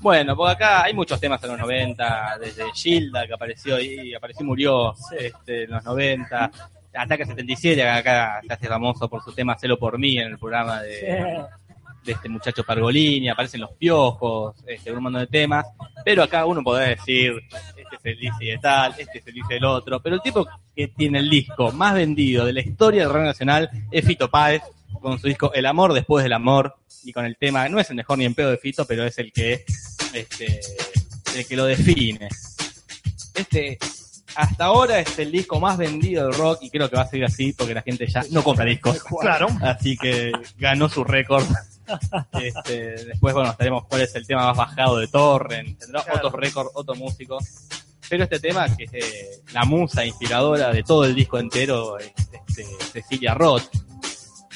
Bueno, 0.00 0.36
porque 0.36 0.52
acá 0.52 0.84
hay 0.84 0.94
muchos 0.94 1.18
temas 1.20 1.42
en 1.44 1.50
los 1.50 1.58
90, 1.58 2.38
desde 2.40 2.64
Gilda, 2.72 3.26
que 3.26 3.34
apareció 3.34 3.80
y 3.80 4.14
apareció 4.14 4.44
y 4.44 4.46
murió 4.46 4.94
este, 5.18 5.64
en 5.64 5.70
los 5.72 5.84
90. 5.84 6.50
Ataque 6.96 7.26
77, 7.26 7.74
que 7.82 7.88
acá 7.88 8.40
se 8.46 8.52
hace 8.52 8.68
famoso 8.68 9.08
por 9.08 9.20
su 9.22 9.32
tema 9.32 9.58
Celo 9.58 9.76
por 9.78 9.98
mí 9.98 10.16
en 10.18 10.28
el 10.28 10.38
programa 10.38 10.80
de, 10.82 11.44
de 12.04 12.12
este 12.12 12.28
muchacho 12.28 12.64
Pargolini, 12.64 13.28
aparecen 13.28 13.60
los 13.60 13.72
piojos, 13.72 14.56
este, 14.66 14.92
un 14.92 15.02
montón 15.02 15.22
de 15.22 15.26
temas, 15.26 15.66
pero 16.04 16.22
acá 16.22 16.44
uno 16.44 16.62
podrá 16.62 16.88
decir, 16.88 17.32
este 17.76 17.96
es 17.96 18.04
el 18.04 18.18
Lizzy 18.18 18.46
de 18.46 18.58
tal, 18.58 18.94
este 18.98 19.18
es 19.18 19.26
el 19.26 19.34
Lizzy 19.34 19.54
del 19.54 19.64
otro, 19.64 20.00
pero 20.00 20.16
el 20.16 20.22
tipo 20.22 20.46
que 20.74 20.88
tiene 20.88 21.20
el 21.20 21.30
disco 21.30 21.72
más 21.72 21.94
vendido 21.94 22.44
de 22.44 22.52
la 22.52 22.60
historia 22.60 23.02
del 23.02 23.12
rock 23.12 23.24
nacional 23.24 23.70
es 23.90 24.04
Fito 24.04 24.28
Páez, 24.28 24.62
con 25.00 25.18
su 25.18 25.26
disco 25.26 25.52
El 25.52 25.66
amor 25.66 25.92
después 25.92 26.22
del 26.22 26.32
amor, 26.32 26.76
y 27.04 27.12
con 27.12 27.24
el 27.24 27.36
tema, 27.36 27.68
no 27.68 27.78
es 27.78 27.90
el 27.90 27.96
mejor 27.96 28.18
ni 28.18 28.24
en 28.24 28.34
pedo 28.34 28.50
de 28.50 28.58
Fito, 28.58 28.86
pero 28.86 29.04
es 29.04 29.18
el 29.18 29.32
que, 29.32 29.64
este, 30.12 30.60
el 31.36 31.46
que 31.46 31.56
lo 31.56 31.66
define. 31.66 32.28
Este, 33.34 33.78
hasta 34.36 34.64
ahora 34.64 35.00
es 35.00 35.18
el 35.18 35.30
disco 35.30 35.60
más 35.60 35.76
vendido 35.76 36.26
del 36.26 36.34
rock 36.34 36.60
y 36.62 36.70
creo 36.70 36.88
que 36.88 36.96
va 36.96 37.02
a 37.02 37.08
seguir 37.08 37.24
así 37.24 37.52
porque 37.52 37.74
la 37.74 37.82
gente 37.82 38.06
ya 38.06 38.22
no 38.30 38.42
compra 38.42 38.64
discos. 38.64 39.02
Claro. 39.20 39.46
Así 39.62 39.96
que 39.96 40.32
ganó 40.58 40.88
su 40.88 41.04
récord. 41.04 41.44
Este, 42.42 43.04
después, 43.04 43.34
bueno, 43.34 43.50
estaremos 43.50 43.84
cuál 43.86 44.02
es 44.02 44.14
el 44.14 44.26
tema 44.26 44.46
más 44.46 44.56
bajado 44.56 44.98
de 44.98 45.08
Torrent. 45.08 45.78
Tendrá 45.78 46.02
Claro. 46.02 46.18
otros 46.28 46.40
récords, 46.40 46.70
otro 46.74 46.94
músico. 46.94 47.38
Pero 48.08 48.24
este 48.24 48.38
tema, 48.38 48.74
que 48.76 48.84
es 48.84 48.92
eh, 48.92 49.42
la 49.52 49.64
musa 49.64 50.04
inspiradora 50.04 50.70
de 50.72 50.82
todo 50.82 51.04
el 51.04 51.14
disco 51.14 51.38
entero, 51.38 51.98
es 51.98 52.12
este, 52.32 52.66
Cecilia 52.92 53.34
Roth. 53.34 53.64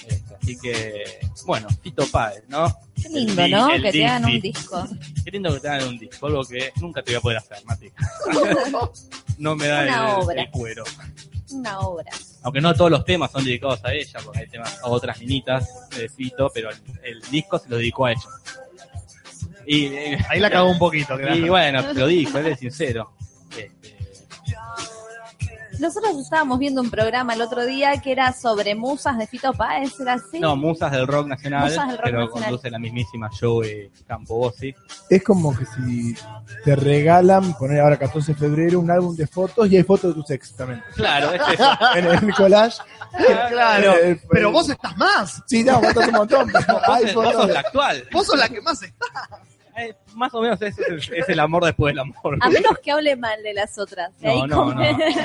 Este, 0.07 0.35
así 0.35 0.59
que, 0.59 1.21
bueno, 1.47 1.69
Fito 1.83 2.07
Páez, 2.09 2.45
¿no? 2.49 2.75
Qué 3.01 3.09
lindo, 3.09 3.43
El 3.43 3.51
¿no? 3.51 3.71
el 3.71 3.83
Que 3.83 3.93
te 3.93 4.07
hagan 4.07 4.25
un 4.27 4.41
disco. 4.41 4.87
Qué 5.25 5.31
lindo 5.31 5.55
que 5.55 5.61
te 5.61 5.69
hagan 5.69 5.89
un 5.89 5.99
disco, 5.99 6.27
algo 6.27 6.45
que 6.45 6.73
nunca 6.77 7.03
te 7.03 7.13
voy 7.13 7.19
a 7.19 7.21
poder 7.21 7.39
hacer, 7.39 7.65
Mati. 7.65 7.91
no 9.39 9.57
me 9.57 9.67
da 9.69 9.83
Una 9.83 10.09
el, 10.15 10.23
obra. 10.23 10.43
el 10.43 10.51
cuero. 10.51 10.85
Una 11.51 11.79
obra. 11.81 12.11
Aunque 12.49 12.63
no 12.63 12.73
todos 12.73 12.91
los 12.91 13.05
temas 13.05 13.31
son 13.31 13.45
dedicados 13.45 13.85
a 13.85 13.93
ella, 13.93 14.21
porque 14.25 14.39
hay 14.39 14.49
temas 14.49 14.81
a 14.83 14.89
otras 14.89 15.21
minitas 15.21 15.91
de 15.91 16.09
Fito, 16.09 16.51
pero 16.55 16.71
el, 16.71 16.79
el 17.03 17.21
disco 17.31 17.59
se 17.59 17.69
lo 17.69 17.77
dedicó 17.77 18.07
a 18.07 18.13
ella. 18.13 18.23
Y, 19.67 19.85
eh, 19.89 20.19
Ahí 20.31 20.41
la 20.41 20.49
cagó 20.49 20.71
un 20.71 20.79
poquito. 20.79 21.15
y 21.21 21.25
claro. 21.25 21.47
bueno, 21.47 21.85
te 21.85 22.01
lo 22.01 22.07
dijo, 22.07 22.39
él 22.39 22.47
es 22.47 22.59
sincero. 22.59 23.13
Nosotros 25.79 26.17
estábamos 26.19 26.59
viendo 26.59 26.81
un 26.81 26.91
programa 26.91 27.35
el 27.35 27.41
otro 27.43 27.65
día 27.65 28.01
que 28.01 28.13
era 28.13 28.33
sobre 28.33 28.75
musas 28.75 29.17
de 29.19 29.27
Fito 29.27 29.53
Páez, 29.53 29.99
¿era 30.01 30.15
así? 30.15 30.41
No, 30.41 30.57
Musas 30.57 30.91
del 30.93 31.07
Rock 31.07 31.29
Nacional, 31.29 31.65
Musas 31.71 31.87
del 31.89 31.97
Rock 31.99 32.05
pero 32.05 32.19
Nacional. 32.25 32.45
conduce 32.49 32.71
la 32.71 32.79
mismísima 32.79 33.31
Joey 33.39 33.91
Campobossi. 34.07 34.75
Es 35.09 35.23
como 35.23 35.57
que 35.57 35.65
si 35.67 36.15
te 36.65 36.75
regalan, 36.77 37.55
poner 37.55 37.81
ahora 37.81 37.97
14 37.97 38.33
de 38.33 38.39
febrero, 38.39 38.81
un 38.81 38.91
álbum 38.91 39.15
de 39.17 39.27
fotos 39.27 39.71
y 39.71 39.77
hay 39.77 39.83
fotos 39.85 40.15
de 40.15 40.21
tus 40.21 40.31
ex 40.31 40.55
también. 40.57 40.83
Claro, 40.95 41.33
es 41.33 41.43
eso. 41.55 41.71
En 41.97 42.07
el 42.07 42.35
collage. 42.35 42.79
Claro. 43.51 43.95
Eh, 44.03 44.21
Pero 44.31 44.51
vos 44.53 44.69
estás 44.69 44.97
más. 44.97 45.43
Sí, 45.47 45.65
no, 45.65 45.81
faltas 45.81 46.09
un 46.09 46.15
montón. 46.15 46.51
pero 46.53 46.75
Vos, 46.75 46.83
hay 46.89 47.15
vos 47.15 47.25
sos 47.25 47.33
fotos. 47.35 47.51
la 47.51 47.61
actual. 47.61 48.05
Vos 48.13 48.27
sos 48.27 48.39
la 48.39 48.49
que 48.49 48.61
más 48.61 48.83
está. 48.83 49.07
Eh, 49.79 49.95
más 50.15 50.33
o 50.35 50.41
menos 50.43 50.61
ese 50.63 50.83
es, 50.97 51.11
es 51.15 51.29
el 51.29 51.41
amor 51.41 51.65
después 51.65 51.93
del 51.93 52.01
amor. 52.01 52.37
A 52.41 52.49
menos 52.51 52.79
que 52.83 52.91
hable 52.91 53.17
mal 53.17 53.43
de 53.43 53.55
las 53.55 53.79
otras. 53.79 54.11
De 54.21 54.29
ahí 54.29 54.41
No, 54.43 54.47
no, 54.47 54.75
no. 54.75 54.81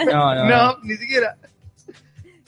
No, 0.06 0.36
no, 0.36 0.46
No, 0.46 0.78
ni 0.84 0.96
siquiera. 0.96 1.36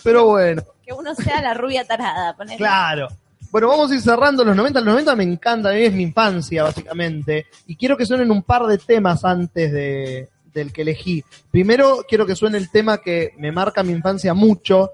Pero 0.04 0.26
bueno, 0.28 0.62
que 0.86 0.94
uno 0.94 1.16
sea 1.16 1.42
la 1.42 1.54
rubia 1.54 1.84
tarada. 1.86 2.36
ponele. 2.36 2.58
claro. 2.58 3.08
Bueno, 3.52 3.70
vamos 3.70 3.90
a 3.90 3.96
ir 3.96 4.02
cerrando 4.02 4.44
los 4.44 4.56
90. 4.56 4.80
Los 4.82 4.88
90 4.90 5.16
me 5.16 5.24
encanta, 5.24 5.70
a 5.70 5.74
mí 5.74 5.82
es 5.84 5.94
mi 5.94 6.04
infancia, 6.04 6.64
básicamente. 6.64 7.46
Y 7.68 7.78
quiero 7.78 7.96
que 7.96 8.06
suenen 8.06 8.30
un 8.30 8.44
par 8.44 8.66
de 8.66 8.78
temas 8.78 9.24
antes 9.24 9.72
de, 9.72 10.28
del 10.54 10.74
que 10.74 10.82
elegí. 10.82 11.24
Primero, 11.52 12.04
quiero 12.08 12.26
que 12.26 12.36
suene 12.36 12.58
el 12.58 12.70
tema 12.70 12.98
que 12.98 13.32
me 13.38 13.54
marca 13.54 13.82
mi 13.82 13.94
infancia 13.94 14.34
mucho, 14.34 14.92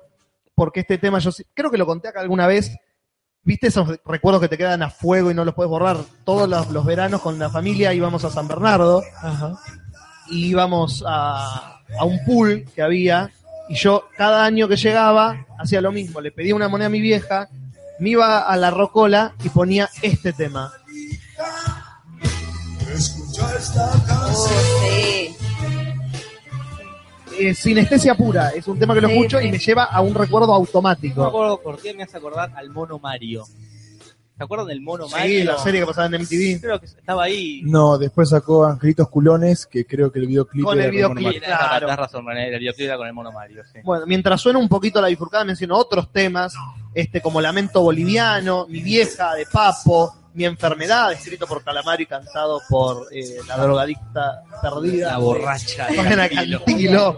porque 0.54 0.82
este 0.82 1.00
tema 1.00 1.18
yo 1.18 1.32
sí- 1.32 1.44
creo 1.56 1.72
que 1.72 1.78
lo 1.80 1.88
conté 1.88 2.10
acá 2.10 2.22
alguna 2.22 2.46
vez. 2.46 2.78
¿Viste 3.44 3.68
esos 3.68 4.00
recuerdos 4.06 4.42
que 4.42 4.48
te 4.48 4.58
quedan 4.58 4.84
a 4.84 4.90
fuego 4.90 5.32
y 5.32 5.34
no 5.34 5.44
los 5.44 5.56
puedes 5.56 5.70
borrar? 5.70 5.98
Todos 6.26 6.48
los, 6.48 6.70
los 6.70 6.86
veranos 6.86 7.22
con 7.22 7.40
la 7.40 7.50
familia 7.50 7.94
íbamos 7.94 8.24
a 8.24 8.30
San 8.30 8.48
Bernardo 8.48 9.02
Ajá. 9.22 9.56
y 10.30 10.46
íbamos 10.48 11.04
a, 11.08 11.82
a 12.00 12.06
un 12.06 12.24
pool 12.24 12.66
que 12.76 12.82
había 12.82 13.32
y 13.68 13.76
yo 13.76 14.04
cada 14.18 14.46
año 14.46 14.68
que 14.68 14.76
llegaba 14.76 15.46
hacía 15.58 15.82
lo 15.82 15.92
mismo, 15.92 16.22
le 16.22 16.32
pedía 16.32 16.54
una 16.54 16.68
moneda 16.68 16.88
a 16.88 16.92
mi 16.92 17.02
vieja, 17.02 17.50
me 18.00 18.10
iba 18.10 18.40
a 18.40 18.58
la 18.58 18.70
rocola 18.70 19.34
y 19.44 19.50
ponía 19.50 19.90
este 20.02 20.34
tema. 20.34 20.74
Oh, 23.40 24.50
sí. 24.84 25.36
Eh, 27.40 27.54
sinestesia 27.54 28.16
pura, 28.16 28.50
es 28.50 28.68
un 28.68 28.78
tema 28.78 28.94
que 28.94 29.02
lo 29.02 29.08
Sí, 29.08 29.14
escucho 29.16 29.40
sí. 29.40 29.48
y 29.48 29.52
me 29.52 29.58
lleva 29.60 29.84
a 29.86 30.02
un 30.02 30.14
recuerdo 30.14 30.48
No 30.48 30.54
me 30.54 30.60
automático. 30.60 31.24
acuerdo 31.24 31.62
por 31.62 31.82
qué 31.82 31.94
me 31.94 32.04
hace 32.04 32.18
acordar 32.18 32.52
al 32.56 32.70
mono 32.70 33.00
Mario. 33.00 33.46
¿Se 34.38 34.44
acuerdan 34.46 34.68
del 34.68 34.82
mono 34.82 35.08
Mario? 35.08 35.40
Sí, 35.40 35.44
la 35.44 35.58
serie 35.60 35.82
que 35.82 35.86
pasaba 35.86 36.08
en 36.08 36.22
MTV. 36.24 36.62
Creo 36.62 36.80
que 36.80 36.88
estaba 36.88 37.24
ahí. 37.24 37.62
No, 37.64 37.98
después 38.00 38.30
sacó 38.30 38.66
Angelitos 38.66 39.08
Culones, 39.10 39.68
que 39.68 39.86
creo 39.86 40.12
que 40.12 40.18
el 40.20 40.26
videoclip 40.28 40.64
Con 40.66 40.78
era 40.78 40.86
el 40.86 40.92
videoclip. 40.92 41.18
Mono 41.18 41.22
Y 41.22 41.26
Mario. 41.26 41.42
tenés 41.42 41.58
claro. 41.58 41.86
tenés 41.86 42.00
razón, 42.00 42.26
René, 42.28 42.48
el 42.54 42.60
videoclip 42.60 42.86
era 42.88 42.98
con 42.98 43.08
el 43.08 43.14
mono 43.14 43.32
Mario, 43.32 43.64
sí. 43.72 43.80
Bueno, 43.84 44.06
mientras 44.08 44.42
suena 44.42 44.58
un 44.60 44.68
poquito 44.68 45.00
la 45.00 45.08
bifurcada, 45.10 45.46
menciono 45.46 45.78
otros 45.78 46.12
temas, 46.12 46.54
este 46.96 47.22
como 47.22 47.40
Lamento 47.40 47.82
Boliviano, 47.82 48.66
Mi 48.68 48.82
vieja 48.82 49.36
de 49.36 49.46
Papo, 49.46 50.16
Mi 50.34 50.46
enfermedad, 50.46 51.12
escrito 51.12 51.46
por 51.46 51.64
Calamari 51.64 52.04
y 52.04 52.06
cantado 52.06 52.62
por 52.70 53.08
eh, 53.12 53.38
la 53.48 53.58
drogadicta 53.58 54.44
perdida. 54.62 55.12
La 55.12 55.18
borracha. 55.18 55.88
de. 55.88 56.60
Cantilo. 56.66 57.18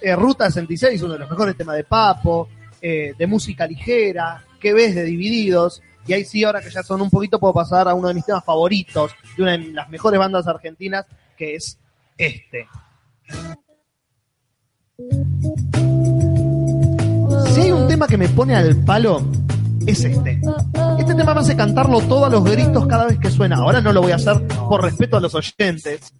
Eh, 0.00 0.14
Ruta 0.14 0.46
66, 0.46 1.02
uno 1.02 1.14
de 1.14 1.18
los 1.18 1.30
mejores 1.30 1.56
temas 1.56 1.76
de 1.76 1.84
Papo, 1.84 2.48
eh, 2.80 3.12
de 3.18 3.26
música 3.26 3.66
ligera, 3.66 4.44
¿qué 4.60 4.72
ves 4.72 4.94
de 4.94 5.04
Divididos? 5.04 5.82
Y 6.06 6.12
ahí 6.12 6.24
sí, 6.24 6.44
ahora 6.44 6.62
que 6.62 6.70
ya 6.70 6.82
son 6.82 7.02
un 7.02 7.10
poquito, 7.10 7.38
puedo 7.38 7.52
pasar 7.52 7.88
a 7.88 7.94
uno 7.94 8.08
de 8.08 8.14
mis 8.14 8.24
temas 8.24 8.44
favoritos, 8.44 9.12
de 9.36 9.42
una 9.42 9.52
de 9.52 9.72
las 9.72 9.88
mejores 9.90 10.18
bandas 10.18 10.46
argentinas, 10.46 11.04
que 11.36 11.56
es 11.56 11.78
este. 12.16 12.66
Si 17.52 17.60
hay 17.60 17.70
un 17.72 17.88
tema 17.88 18.06
que 18.06 18.16
me 18.16 18.28
pone 18.28 18.56
al 18.56 18.76
palo, 18.84 19.22
es 19.90 20.04
este. 20.04 20.40
Este 20.98 21.14
tema 21.14 21.34
me 21.34 21.40
hace 21.40 21.56
cantarlo 21.56 22.00
todo 22.02 22.26
a 22.26 22.30
los 22.30 22.44
gritos 22.44 22.86
cada 22.86 23.06
vez 23.06 23.18
que 23.18 23.30
suena. 23.30 23.56
Ahora 23.56 23.80
no 23.80 23.92
lo 23.92 24.02
voy 24.02 24.12
a 24.12 24.16
hacer 24.16 24.46
por 24.68 24.82
respeto 24.82 25.16
a 25.16 25.20
los 25.20 25.34
oyentes. 25.34 26.12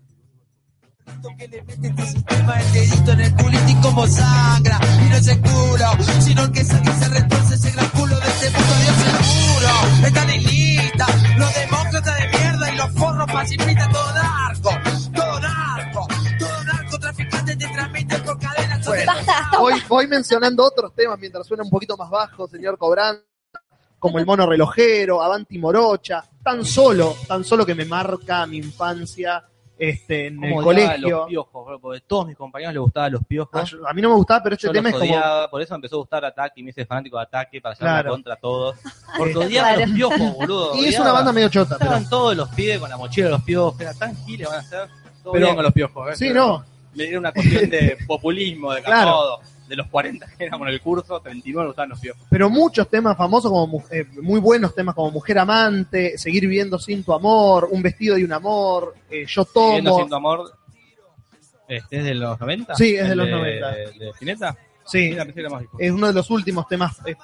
que 1.39 1.49
le 1.49 1.62
mete 1.62 1.90
tu 1.90 2.03
sistema 2.03 2.61
el 2.61 2.73
dedito 2.73 3.12
en 3.12 3.20
el 3.20 3.35
culito 3.35 3.69
y 3.69 3.74
como 3.77 4.07
sangra 4.07 4.78
y 5.05 5.09
no 5.11 5.16
es 5.16 5.27
el 5.28 5.40
culo 5.40 5.86
sino 6.20 6.53
que 6.53 6.65
se, 6.65 6.81
que 6.82 6.93
se 6.93 7.09
retorce 7.09 7.55
ese 7.55 7.70
gran 7.73 7.89
culo 7.90 8.15
de 8.20 8.27
este 8.28 8.47
puto 8.51 8.74
dios 8.82 8.97
seguro 8.97 10.07
están 10.07 10.31
en 10.31 10.43
lista 10.45 11.07
los 11.39 11.55
demócratas 11.55 12.16
de 12.19 12.28
mierda 12.39 12.73
y 12.73 12.77
los 12.77 12.90
forros 12.93 13.27
pacifistas 13.32 13.89
todo 13.93 14.15
narco 14.15 14.70
todo 15.15 15.40
narco 15.40 16.07
todo 16.39 16.65
narco 16.65 16.99
traficante 16.99 17.57
te 17.57 17.66
transmiten 17.69 18.23
por 18.23 18.39
cadenas 18.39 18.86
Bueno, 18.86 19.12
Basta, 19.12 19.32
basta. 19.43 19.59
voy, 19.59 19.74
voy 19.89 20.07
mencionando 20.07 20.65
otros 20.65 20.95
temas 20.95 21.19
mientras 21.19 21.47
suena 21.47 21.62
un 21.65 21.70
poquito 21.70 21.97
más 21.97 22.11
bajo, 22.11 22.47
señor 22.49 22.78
Cobran, 22.78 23.16
como 23.99 24.19
el 24.19 24.27
mono 24.27 24.47
relojero, 24.47 25.23
Avanti 25.23 25.59
Morocha, 25.59 26.25
tan 26.43 26.65
solo, 26.65 27.16
tan 27.27 27.45
solo 27.45 27.65
que 27.66 27.75
me 27.75 27.85
marca 27.85 28.47
mi 28.47 28.59
infancia 28.59 29.43
este, 29.79 30.27
en 30.27 30.43
el 30.43 30.62
colegio. 30.62 31.09
los 31.19 31.29
piojos, 31.29 31.66
bro, 31.66 31.79
porque 31.81 32.01
todos 32.07 32.27
mis 32.27 32.37
compañeros 32.37 32.75
les 32.75 32.81
gustaban 32.83 33.12
los 33.12 33.25
piojos. 33.25 33.51
Ah, 33.61 33.65
yo- 33.65 33.87
A 33.87 33.93
mí 33.93 34.03
no 34.03 34.09
me 34.11 34.16
gustaba, 34.16 34.43
pero 34.43 34.55
este 34.57 34.66
Yo 34.66 34.73
tema 34.73 34.91
los 34.91 35.03
es 35.03 35.09
como. 35.11 35.49
por 35.51 35.62
eso 35.62 35.75
me 35.75 35.77
empezó 35.77 35.97
a 35.97 35.99
gustar 35.99 36.25
Ataque 36.25 36.61
y 36.61 36.62
me 36.65 36.70
hice 36.70 36.85
fanático 36.85 37.16
de 37.16 37.23
Ataque 37.23 37.61
para 37.61 37.75
llevar 37.77 37.95
Claro. 38.03 38.11
contra 38.11 38.37
todos. 38.37 38.77
Porque 39.19 39.37
odiaba 39.37 39.69
Claro. 39.75 39.87
los 39.87 39.95
piojos, 39.95 40.35
boludo. 40.35 40.75
Y 40.75 40.87
es 40.87 40.99
una 40.99 41.12
banda 41.12 41.33
medio 41.33 41.49
chota, 41.49 41.77
pero. 41.79 41.91
Estaban 41.91 42.11
todos 42.11 42.37
los 42.37 42.49
pibes 42.51 42.79
con 42.81 42.91
la 42.91 42.97
mochila 42.97 43.27
de 43.27 43.33
los 43.33 43.43
piojos, 43.43 43.81
era 43.81 43.95
tan 43.95 44.16
giles 44.25 44.49
van 44.49 44.59
a 44.59 44.62
ser. 44.62 44.89
Todo 45.23 45.33
Pero- 45.33 45.47
bien 45.47 45.55
con 45.57 45.65
los 45.65 45.73
piojos, 45.73 46.11
¿eh? 46.11 46.16
Sí, 46.16 46.29
Pero 46.29 46.47
no. 46.47 46.65
Me 46.95 47.05
dieron 47.05 47.20
una 47.20 47.33
cuestión 47.33 47.70
de 47.70 47.99
populismo, 48.07 48.73
de 48.73 48.83
Claro. 48.83 49.11
todo. 49.12 49.41
De 49.69 49.77
los 49.77 49.86
40 49.89 50.27
que 50.36 50.45
éramos 50.47 50.66
en 50.69 50.74
el 50.74 50.81
curso, 50.81 51.20
39 51.20 51.62
me 51.65 51.66
gustaban 51.69 51.90
los 51.90 52.01
piojos. 52.01 52.23
Pero 52.31 52.49
muchos 52.49 52.89
temas 52.89 53.16
famosos, 53.16 53.51
como 53.51 53.85
eh, 53.90 54.07
muy 54.23 54.40
buenos 54.40 54.74
temas 54.74 54.95
como 54.95 55.11
Mujer 55.11 55.39
Amante, 55.39 56.16
Seguir 56.16 56.43
viviendo 56.43 56.78
sin 56.78 57.05
tu 57.05 57.12
amor, 57.12 57.69
Un 57.70 57.82
vestido 57.82 58.16
de 58.16 58.24
un 58.24 58.32
amor, 58.32 58.95
eh, 59.11 59.24
Yo 59.27 59.47
Viviendo 59.55 59.90
tomo. 59.90 60.01
sin 60.01 60.09
tu 60.09 60.15
amor. 60.16 60.53
Este, 61.69 61.99
¿Es 61.99 62.05
de 62.05 62.15
los 62.15 62.40
90? 62.40 62.74
Sí, 62.77 62.95
es 62.97 63.05
de 63.05 63.12
¿El 63.12 63.19
los 63.19 63.28
90. 63.31 63.70
¿De 63.70 64.09
Spinetta? 64.11 64.57
Sí, 64.86 65.11
Mira, 65.11 65.27
es 65.78 65.90
uno 65.93 66.07
de 66.07 66.12
los 66.15 66.31
últimos 66.31 66.66
temas 66.66 66.97
eh, 67.05 67.15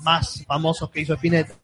más 0.00 0.44
famosos 0.46 0.90
que 0.90 1.00
hizo 1.00 1.14
Spinetta. 1.14 1.56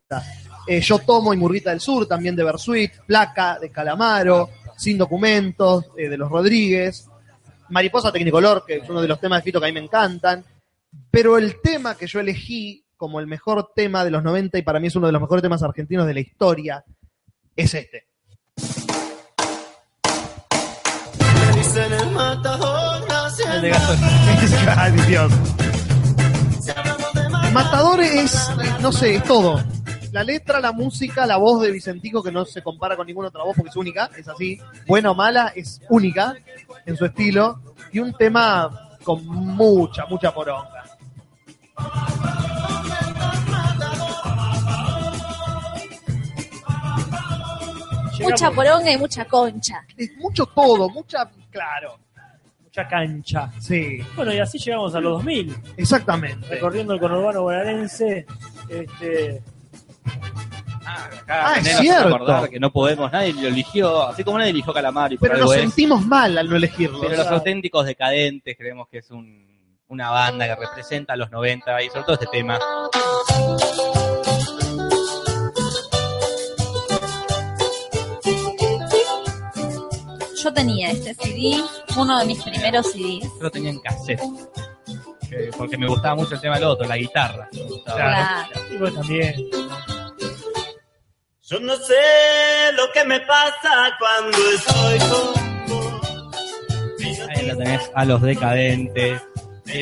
Eh, 0.67 0.81
Yo 0.81 0.99
tomo 1.01 1.35
y 1.35 1.37
Murguita 1.37 1.71
del 1.71 1.81
Sur, 1.81 2.07
también 2.07 2.35
de 2.35 2.43
Bersuit, 2.43 2.91
Placa 3.07 3.59
de 3.59 3.71
Calamaro, 3.71 4.49
Sin 4.79 4.97
documentos 4.97 5.95
de 5.95 6.17
los 6.17 6.31
Rodríguez, 6.31 7.07
Mariposa 7.71 8.13
Tecnicolor, 8.13 8.65
que 8.67 8.77
es 8.77 8.89
uno 8.89 9.01
de 9.01 9.09
los 9.09 9.21
temas 9.21 9.41
de 9.41 9.45
Fito 9.45 9.61
que 9.61 9.67
a 9.67 9.69
mí 9.69 9.75
me 9.75 9.85
encantan. 9.85 10.45
Pero 11.11 11.39
el 11.39 11.61
tema 11.61 11.95
que 11.95 12.07
yo 12.07 12.21
elegí 12.21 12.85
como 12.97 13.21
el 13.21 13.27
mejor 13.27 13.73
tema 13.75 14.05
de 14.05 14.11
los 14.11 14.23
90 14.23 14.59
y 14.59 14.63
para 14.63 14.81
mí 14.81 14.87
es 14.87 14.97
uno 14.97 15.07
de 15.07 15.13
los 15.13 15.21
mejores 15.21 15.43
temas 15.43 15.63
argentinos 15.63 16.07
de 16.07 16.15
la 16.15 16.21
historia 16.21 16.85
es 17.55 17.75
este. 17.75 18.07
El 23.53 23.63
de 23.63 23.69
Gastón. 23.69 23.99
Ay, 24.77 24.93
Dios. 25.09 25.33
Matador 27.53 28.01
es, 28.01 28.51
no 28.81 28.93
sé, 28.93 29.17
es 29.17 29.25
todo. 29.25 29.63
La 30.17 30.25
letra, 30.25 30.61
la 30.61 30.73
música, 30.73 31.27
la 31.27 31.37
voz 31.37 31.61
de 31.61 31.71
Vicentico, 31.71 32.23
que 32.23 32.33
no 32.33 32.47
se 32.47 32.63
compara 32.63 32.97
con 32.97 33.07
ninguna 33.07 33.29
otra 33.29 33.45
voz 33.45 33.55
porque 33.55 33.69
es 33.69 33.77
única, 33.77 34.09
es 34.17 34.27
así, 34.27 34.59
buena 34.87 35.11
o 35.11 35.15
mala, 35.15 35.53
es 35.55 35.83
única 35.91 36.35
en 36.87 36.97
su 36.97 37.05
estilo, 37.05 37.61
y 37.93 37.99
un 37.99 38.15
tema 38.15 38.97
con 39.05 39.27
mucha, 39.27 40.07
mucha 40.07 40.33
poronga. 40.33 40.85
Mucha 48.19 48.51
poronga 48.51 48.91
y 48.91 48.97
mucha 48.97 49.27
concha. 49.27 49.85
Es 49.99 50.17
mucho 50.17 50.47
todo, 50.47 50.89
mucha, 50.89 51.29
claro, 51.51 51.99
Mucha 52.65 52.89
cancha. 52.89 53.53
sí, 53.61 53.99
Bueno, 54.17 54.33
y 54.33 54.39
así 54.39 54.57
llegamos 54.59 54.95
a 54.95 55.01
los 55.01 55.19
2000, 55.19 55.55
exactamente. 55.77 56.49
recorriendo 56.49 56.95
el 56.95 57.01
conurbano 57.01 57.43
bonaerense. 57.43 58.25
Este, 58.71 59.43
Ah, 60.89 61.09
Ah, 61.29 61.51
acá 61.53 61.59
es 61.59 61.65
nos 61.65 61.73
hace 61.75 61.83
cierto. 61.83 62.49
que 62.51 62.61
no 62.61 62.71
podemos, 62.73 63.11
nadie 63.11 63.33
lo 63.33 63.49
eligió, 63.49 64.03
así 64.07 64.23
como 64.23 64.39
nadie 64.39 64.51
eligió 64.53 64.73
Calamari, 64.73 65.17
por 65.19 65.29
Pero 65.29 65.35
algo 65.41 65.47
nos 65.53 65.57
es. 65.57 65.63
sentimos 65.63 66.07
mal 66.07 66.39
al 66.39 66.49
no 66.49 66.57
elegirlo. 66.57 67.01
Pero 67.01 67.17
los 67.17 67.27
auténticos 67.27 67.85
decadentes 67.87 68.57
creemos 68.57 68.87
que 68.89 68.99
es 68.99 69.11
un- 69.11 69.45
una 69.89 70.11
banda 70.11 70.47
que 70.47 70.55
representa 70.55 71.13
a 71.15 71.17
los 71.17 71.31
90 71.31 71.83
y 71.83 71.89
sobre 71.89 72.03
todo 72.05 72.15
este 72.15 72.27
tema. 72.27 72.59
Yo 80.43 80.53
tenía 80.53 80.91
este 80.91 81.15
CD, 81.15 81.61
uno 81.97 82.19
de 82.19 82.27
mis 82.27 82.43
primeros 82.43 82.93
CDs. 82.93 83.23
Yo 83.37 83.43
lo 83.43 83.51
tenía 83.51 83.71
en 83.71 83.81
cassette. 83.81 84.21
Que- 85.29 85.51
Porque 85.57 85.77
me 85.77 85.89
gustaba 85.89 86.15
mucho 86.15 86.35
el 86.35 86.41
tema 86.41 86.55
del 86.57 86.65
otro, 86.65 86.87
la 86.87 86.97
guitarra. 86.97 87.49
Me 87.53 87.63
gustaba. 87.65 87.97
Claro. 87.99 88.89
y 88.89 88.95
también. 88.95 89.35
Yo 91.49 91.61
no 91.61 91.77
sé 91.77 92.73
lo 92.73 92.91
que 92.93 93.05
me 93.05 93.21
pasa 93.21 93.97
cuando 94.01 94.37
estoy 94.53 94.99
con 94.99 95.69
vos. 95.69 97.29
Ahí 97.29 97.47
lo 97.47 97.57
tenés 97.57 97.89
a 97.95 98.05
los 98.05 98.21
decadentes 98.21 99.23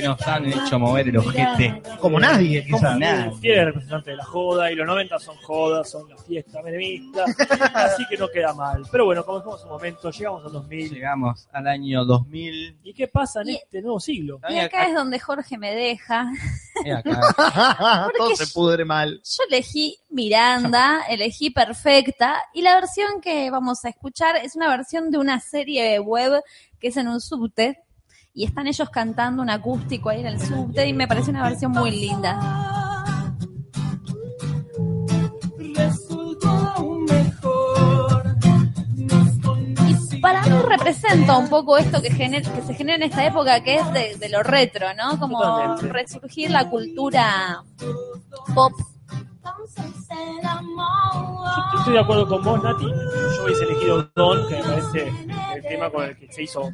que 0.00 0.08
nos 0.08 0.20
han 0.26 0.46
hecho 0.46 0.78
mover 0.78 1.08
el 1.08 1.16
ojete. 1.18 1.82
Como 2.00 2.18
nadie, 2.20 2.64
Como 2.64 2.78
quizás. 2.78 2.98
nada. 2.98 3.32
Tiene 3.40 3.64
representante 3.66 4.10
de 4.10 4.16
la 4.16 4.24
joda 4.24 4.70
y 4.70 4.74
los 4.74 4.86
90 4.86 5.18
son 5.18 5.36
jodas, 5.38 5.90
son 5.90 6.08
la 6.08 6.16
fiesta 6.18 6.62
menemista, 6.62 7.24
así 7.74 8.04
que 8.08 8.16
no 8.16 8.28
queda 8.28 8.52
mal. 8.54 8.82
Pero 8.90 9.04
bueno, 9.06 9.24
como 9.24 9.38
dijimos 9.38 9.62
un 9.64 9.70
momento, 9.70 10.10
llegamos 10.10 10.44
al 10.44 10.52
2000. 10.52 10.90
Llegamos 10.90 11.48
al 11.52 11.66
año 11.66 12.04
2000. 12.04 12.78
¿Y 12.84 12.94
qué 12.94 13.08
pasa 13.08 13.42
en 13.42 13.50
Y- 13.50 13.54
este 13.56 13.82
nuevo 13.82 14.00
siglo? 14.00 14.40
Y 14.48 14.58
acá 14.58 14.86
es 14.88 14.94
donde 14.94 15.18
Jorge 15.18 15.58
me 15.58 15.74
deja. 15.74 16.30
Y 16.84 16.90
acá. 16.90 17.20
Todo 18.16 18.34
se 18.36 18.46
pudre 18.48 18.84
mal. 18.84 19.20
Yo 19.24 19.42
elegí 19.48 19.96
Miranda, 20.10 21.02
elegí 21.08 21.50
Perfecta, 21.50 22.36
y 22.52 22.62
la 22.62 22.74
versión 22.76 23.20
que 23.20 23.50
vamos 23.50 23.84
a 23.84 23.88
escuchar 23.90 24.36
es 24.36 24.56
una 24.56 24.68
versión 24.68 25.10
de 25.10 25.18
una 25.18 25.40
serie 25.40 25.98
web 26.00 26.42
que 26.80 26.88
es 26.88 26.96
en 26.96 27.08
un 27.08 27.20
subte, 27.20 27.78
y 28.36 28.44
están 28.44 28.66
ellos 28.66 28.90
cantando 28.90 29.43
un 29.43 29.48
acústico 29.48 30.11
ahí 30.11 30.20
en 30.20 30.27
el 30.27 30.40
subte, 30.40 30.86
y 30.89 30.93
me 30.93 31.06
parece 31.06 31.31
una 31.31 31.44
versión 31.44 31.70
muy 31.70 31.93
linda. 31.93 33.31
Y 40.11 40.16
para 40.20 40.43
mí 40.43 40.51
representa 40.69 41.39
un 41.39 41.48
poco 41.48 41.78
esto 41.78 42.02
que, 42.02 42.11
gener- 42.11 42.51
que 42.51 42.62
se 42.62 42.74
genera 42.74 42.97
en 42.97 43.05
esta 43.05 43.24
época, 43.24 43.62
que 43.62 43.77
es 43.77 43.93
de, 43.93 44.16
de 44.16 44.28
lo 44.28 44.43
retro, 44.43 44.86
¿no? 44.94 45.19
Como 45.20 45.77
resurgir 45.77 46.51
la 46.51 46.69
cultura 46.69 47.62
pop. 48.55 48.73
Yo 51.73 51.78
estoy 51.78 51.93
de 51.94 52.01
acuerdo 52.01 52.27
con 52.27 52.43
vos, 52.43 52.62
Nati. 52.62 52.85
Yo 52.86 53.44
hubiese 53.44 53.65
elegido 53.65 54.11
Don, 54.16 54.48
que 54.48 54.56
me 54.56 54.62
parece 54.62 55.09
el 55.55 55.62
tema 55.62 55.90
con 55.90 56.05
el 56.05 56.16
que 56.16 56.32
se 56.32 56.43
hizo 56.43 56.70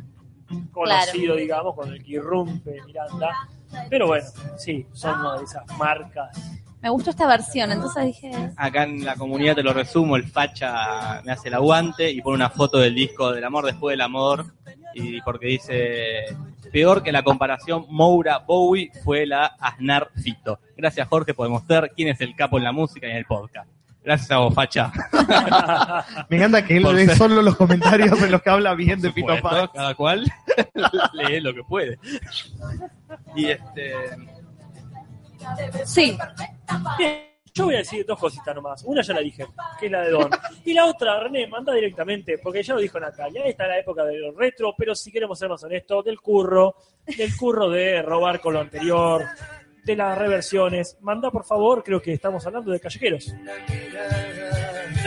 conocido, 0.73 1.37
digamos, 1.37 1.75
con 1.75 1.93
el 1.93 2.03
que 2.03 2.13
irrumpe 2.13 2.81
Miranda. 2.87 3.49
Pero 3.89 4.09
bueno, 4.09 4.27
sí, 4.57 4.87
son 4.93 5.21
una 5.21 5.39
de 5.39 5.45
esas 5.45 5.79
marcas. 5.79 6.37
Me 6.83 6.89
gustó 6.89 7.11
esta 7.11 7.27
versión, 7.27 7.71
entonces 7.73 8.07
dije, 8.07 8.33
Acá 8.57 8.85
en 8.85 9.05
la 9.05 9.15
comunidad 9.15 9.55
te 9.55 9.63
lo 9.63 9.75
resumo, 9.75 10.17
el 10.17 10.27
facha 10.27 11.21
me 11.25 11.33
hace 11.33 11.49
el 11.49 11.55
aguante 11.55 12.11
y 12.11 12.23
pone 12.23 12.37
una 12.37 12.49
foto 12.49 12.79
del 12.79 12.95
disco 12.95 13.33
del 13.33 13.45
amor 13.45 13.67
después 13.67 13.93
del 13.93 14.01
amor 14.01 14.47
y 14.95 15.21
porque 15.21 15.47
dice 15.47 16.25
peor 16.73 17.03
que 17.03 17.13
la 17.13 17.23
comparación 17.23 17.85
Moura 17.91 18.39
Bowie 18.39 18.91
fue 19.05 19.27
la 19.27 19.45
Aznar 19.45 20.11
Fito. 20.23 20.59
Gracias 20.75 21.07
Jorge 21.07 21.35
por 21.35 21.47
demostrar 21.47 21.91
quién 21.95 22.09
es 22.09 22.21
el 22.23 22.35
capo 22.35 22.57
en 22.57 22.65
la 22.65 22.73
música 22.73 23.07
y 23.07 23.11
en 23.11 23.17
el 23.19 23.27
podcast. 23.27 23.69
Gracias 24.03 24.31
a 24.31 24.39
vos, 24.39 24.55
facha. 24.55 24.91
Me 26.31 26.37
encanta 26.39 26.65
que 26.65 26.77
él 26.79 26.83
Por 26.85 26.95
lee 26.95 27.07
ser- 27.07 27.17
solo 27.17 27.43
los 27.43 27.57
comentarios 27.57 28.21
en 28.23 28.31
los 28.31 28.41
que 28.43 28.51
habla 28.51 28.75
bien 28.75 29.01
de 29.01 29.11
Pito 29.11 29.35
Páez. 29.43 29.69
cada 29.75 29.95
cual 29.95 30.25
lee 31.13 31.41
lo 31.41 31.53
que 31.55 31.63
puede. 31.65 31.99
Y 33.37 33.47
este 33.51 33.93
sí, 35.85 36.17
yo 37.53 37.65
voy 37.65 37.75
a 37.75 37.79
decir 37.79 38.05
dos 38.07 38.19
cositas 38.19 38.55
nomás. 38.55 38.83
Una 38.85 39.03
ya 39.03 39.15
la 39.15 39.21
dije, 39.21 39.47
que 39.79 39.87
es 39.87 39.93
la 39.93 40.03
de 40.03 40.11
Don. 40.11 40.31
Y 40.65 40.73
la 40.73 40.87
otra, 40.87 41.19
René, 41.21 41.47
manda 41.49 41.73
directamente, 41.75 42.39
porque 42.39 42.63
ya 42.63 42.75
lo 42.75 42.81
dijo 42.81 42.99
Natalia. 43.01 43.45
Está 43.45 43.67
la 43.67 43.79
época 43.79 44.05
de 44.05 44.19
lo 44.19 44.33
retro, 44.33 44.75
pero 44.79 44.95
si 44.95 45.11
queremos 45.11 45.39
ser 45.39 45.49
más 45.49 45.63
honestos, 45.65 46.05
del 46.05 46.21
curro, 46.21 46.77
del 47.07 47.37
curro 47.37 47.69
de 47.69 48.03
robar 48.03 48.41
con 48.41 48.55
lo 48.55 48.61
anterior, 48.61 49.25
de 49.85 49.97
las 49.97 50.17
reversiones. 50.17 50.97
Manda, 51.01 51.31
por 51.31 51.45
favor, 51.45 51.83
creo 51.83 52.01
que 52.01 52.13
estamos 52.13 52.47
hablando 52.47 52.71
de 52.71 52.81
callejeros. 52.81 53.35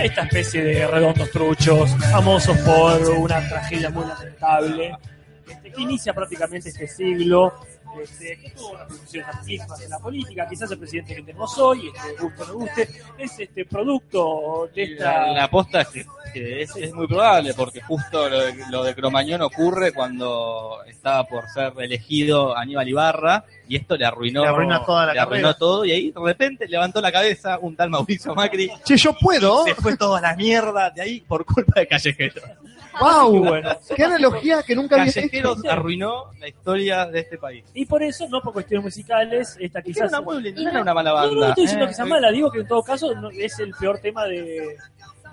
Esta 0.01 0.21
especie 0.23 0.63
de 0.63 0.87
redondos 0.87 1.29
truchos, 1.31 1.91
famosos 2.11 2.57
por 2.59 3.09
una 3.17 3.47
tragedia 3.47 3.89
muy 3.89 4.05
lamentable, 4.05 4.95
este, 5.47 5.71
que 5.71 5.81
inicia 5.81 6.13
prácticamente 6.13 6.69
este 6.69 6.87
siglo, 6.87 7.53
este, 8.01 8.39
que 8.39 8.49
tuvo 8.51 8.77
repercusiones 8.77 9.35
amplísimas 9.35 9.81
en 9.81 9.89
la 9.89 9.99
política, 9.99 10.47
quizás 10.49 10.71
el 10.71 10.79
presidente 10.79 11.15
que 11.15 11.21
tenemos 11.21 11.57
hoy, 11.59 11.91
este, 11.95 12.23
guste 12.23 12.41
o 12.41 12.45
no 12.47 12.53
guste, 12.55 12.89
es 13.17 13.39
este 13.39 13.65
producto 13.65 14.69
de 14.73 14.83
esta... 14.83 15.27
la, 15.31 15.49
que 16.33 16.61
es, 16.63 16.75
es 16.75 16.93
muy 16.93 17.07
probable 17.07 17.53
porque 17.53 17.81
justo 17.81 18.27
lo 18.29 18.39
de, 18.39 18.53
lo 18.69 18.83
de 18.83 18.95
Cromañón 18.95 19.41
ocurre 19.43 19.93
cuando 19.93 20.79
estaba 20.87 21.23
por 21.25 21.47
ser 21.49 21.71
elegido 21.79 22.57
Aníbal 22.57 22.89
Ibarra 22.89 23.45
y 23.67 23.75
esto 23.77 23.95
le 23.95 24.05
arruinó, 24.05 24.41
Le 24.43 24.49
arruina 24.49 24.83
toda 24.85 25.05
la 25.07 25.13
le 25.13 25.19
arruinó 25.19 25.55
todo 25.55 25.85
y 25.85 25.91
ahí 25.91 26.11
de 26.11 26.19
repente 26.19 26.67
levantó 26.67 26.99
la 26.99 27.11
cabeza 27.11 27.57
un 27.59 27.75
tal 27.75 27.89
Mauricio 27.89 28.35
Macri 28.35 28.69
Che, 28.83 28.97
yo 28.97 29.13
puedo. 29.19 29.63
se 29.63 29.75
fue 29.75 29.95
toda 29.95 30.19
la 30.19 30.35
mierda 30.35 30.89
de 30.89 31.01
ahí 31.01 31.21
por 31.21 31.45
culpa 31.45 31.79
de 31.79 31.87
Callejeros. 31.87 32.43
¡Wow! 32.99 33.31
Qué 33.43 33.49
bueno. 33.49 33.69
¡Qué 33.95 34.03
analogía 34.03 34.61
que 34.61 34.75
nunca 34.75 35.01
había! 35.01 35.11
Callejeros 35.11 35.65
arruinó 35.67 36.25
la 36.39 36.47
historia 36.47 37.05
de 37.07 37.21
este 37.21 37.39
país. 37.39 37.63
Y 37.73 37.85
por 37.87 38.03
eso, 38.03 38.27
no 38.29 38.39
por 38.41 38.53
cuestiones 38.53 38.83
musicales, 38.83 39.57
esta 39.59 39.79
Era 39.79 39.83
quizás... 39.83 40.09
una, 40.09 40.21
muy- 40.21 40.51
no 40.53 40.69
era 40.69 40.81
una 40.81 40.93
mala 40.93 41.11
banda. 41.13 41.33
no, 41.33 41.39
no 41.41 41.47
estoy 41.47 41.63
diciendo 41.63 41.85
eh, 41.85 41.87
que 41.87 41.93
sea 41.95 42.05
mala, 42.05 42.31
digo 42.31 42.51
que 42.51 42.59
en 42.59 42.67
todo 42.67 42.83
caso 42.83 43.15
no- 43.15 43.31
es 43.31 43.57
el 43.57 43.71
peor 43.73 43.97
tema 43.97 44.25
de, 44.25 44.77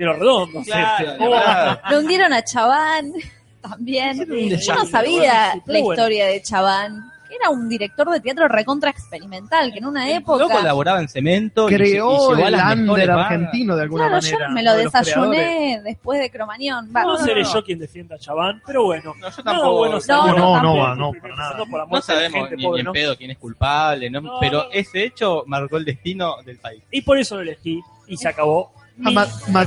de 0.01 0.07
los 0.07 0.19
redondos. 0.19 0.65
Claro, 0.65 1.11
este. 1.11 1.17
claro. 1.27 1.81
lo 1.91 1.99
hundieron 1.99 2.33
a 2.33 2.43
Chabán 2.45 3.13
también. 3.61 4.27
Yo 4.59 4.75
no 4.75 4.85
sabía 4.87 5.55
la 5.55 5.81
bueno. 5.81 5.93
historia 5.93 6.27
de 6.27 6.43
Chabán, 6.43 7.11
que 7.29 7.37
era 7.37 7.51
un 7.51 7.69
director 7.69 8.11
de 8.11 8.19
teatro 8.21 8.49
recontra 8.49 8.91
experimental, 8.91 9.71
que 9.73 9.79
en 9.79 9.87
una 9.87 10.11
época... 10.11 10.39
Luego 10.45 10.59
colaboraba 10.59 10.99
en 11.01 11.09
Cemento 11.09 11.71
y- 11.71 11.75
y, 11.75 11.77
Creó 11.77 12.31
llegó 12.35 12.45
a 12.45 12.49
el 12.49 12.55
under 12.91 13.11
argentino 13.11 13.77
de 13.77 13.83
alguna 13.83 14.09
Claro, 14.09 14.23
manera. 14.23 14.49
yo 14.49 14.55
me 14.55 14.63
lo 14.65 14.75
de 14.75 14.85
desayuné 14.85 15.81
después 15.85 16.19
de 16.21 16.31
Cromañón. 16.31 16.91
Va, 16.97 17.03
No, 17.03 17.13
no, 17.19 17.25
seré 17.25 17.43
no. 17.43 17.53
yo 17.53 17.63
quien 17.63 17.79
defienda 17.79 18.17
a 18.17 18.19
Chabán, 18.19 18.61
pero 18.67 18.85
bueno. 18.85 19.15
No, 19.21 19.31
yo 19.31 19.43
tampoco. 19.45 19.77
bueno 19.77 19.99
No, 20.09 20.27
no, 20.27 20.63
no 20.63 20.77
va, 20.79 20.95
no, 20.97 21.13
para 21.13 21.37
nada. 21.37 21.59
por 21.59 21.69
la 21.71 21.79
No 21.85 21.87
muerte 21.87 22.13
de 22.13 22.19
sabemos 22.19 22.41
gente 22.49 22.57
ni, 22.57 22.63
pobre, 22.65 22.77
ni 22.77 22.81
en 22.81 22.87
¿no? 22.87 22.93
pedo 22.93 23.17
quién 23.17 23.31
es 23.31 23.39
culpable, 23.39 24.11
¿no? 24.11 24.21
No, 24.23 24.39
pero 24.41 24.65
no. 24.65 24.71
ese 24.73 25.05
hecho 25.05 25.45
marcó 25.47 25.77
el 25.77 25.85
destino 25.85 26.37
del 26.45 26.57
país. 26.59 26.83
Y 26.91 27.03
por 27.03 27.17
eso 27.19 27.37
lo 27.37 27.43
elegí 27.43 27.81
y 28.09 28.17
se 28.17 28.27
acabó. 28.27 28.73
Ah, 29.05 29.11
Ma- 29.11 29.27
Ma-. 29.49 29.67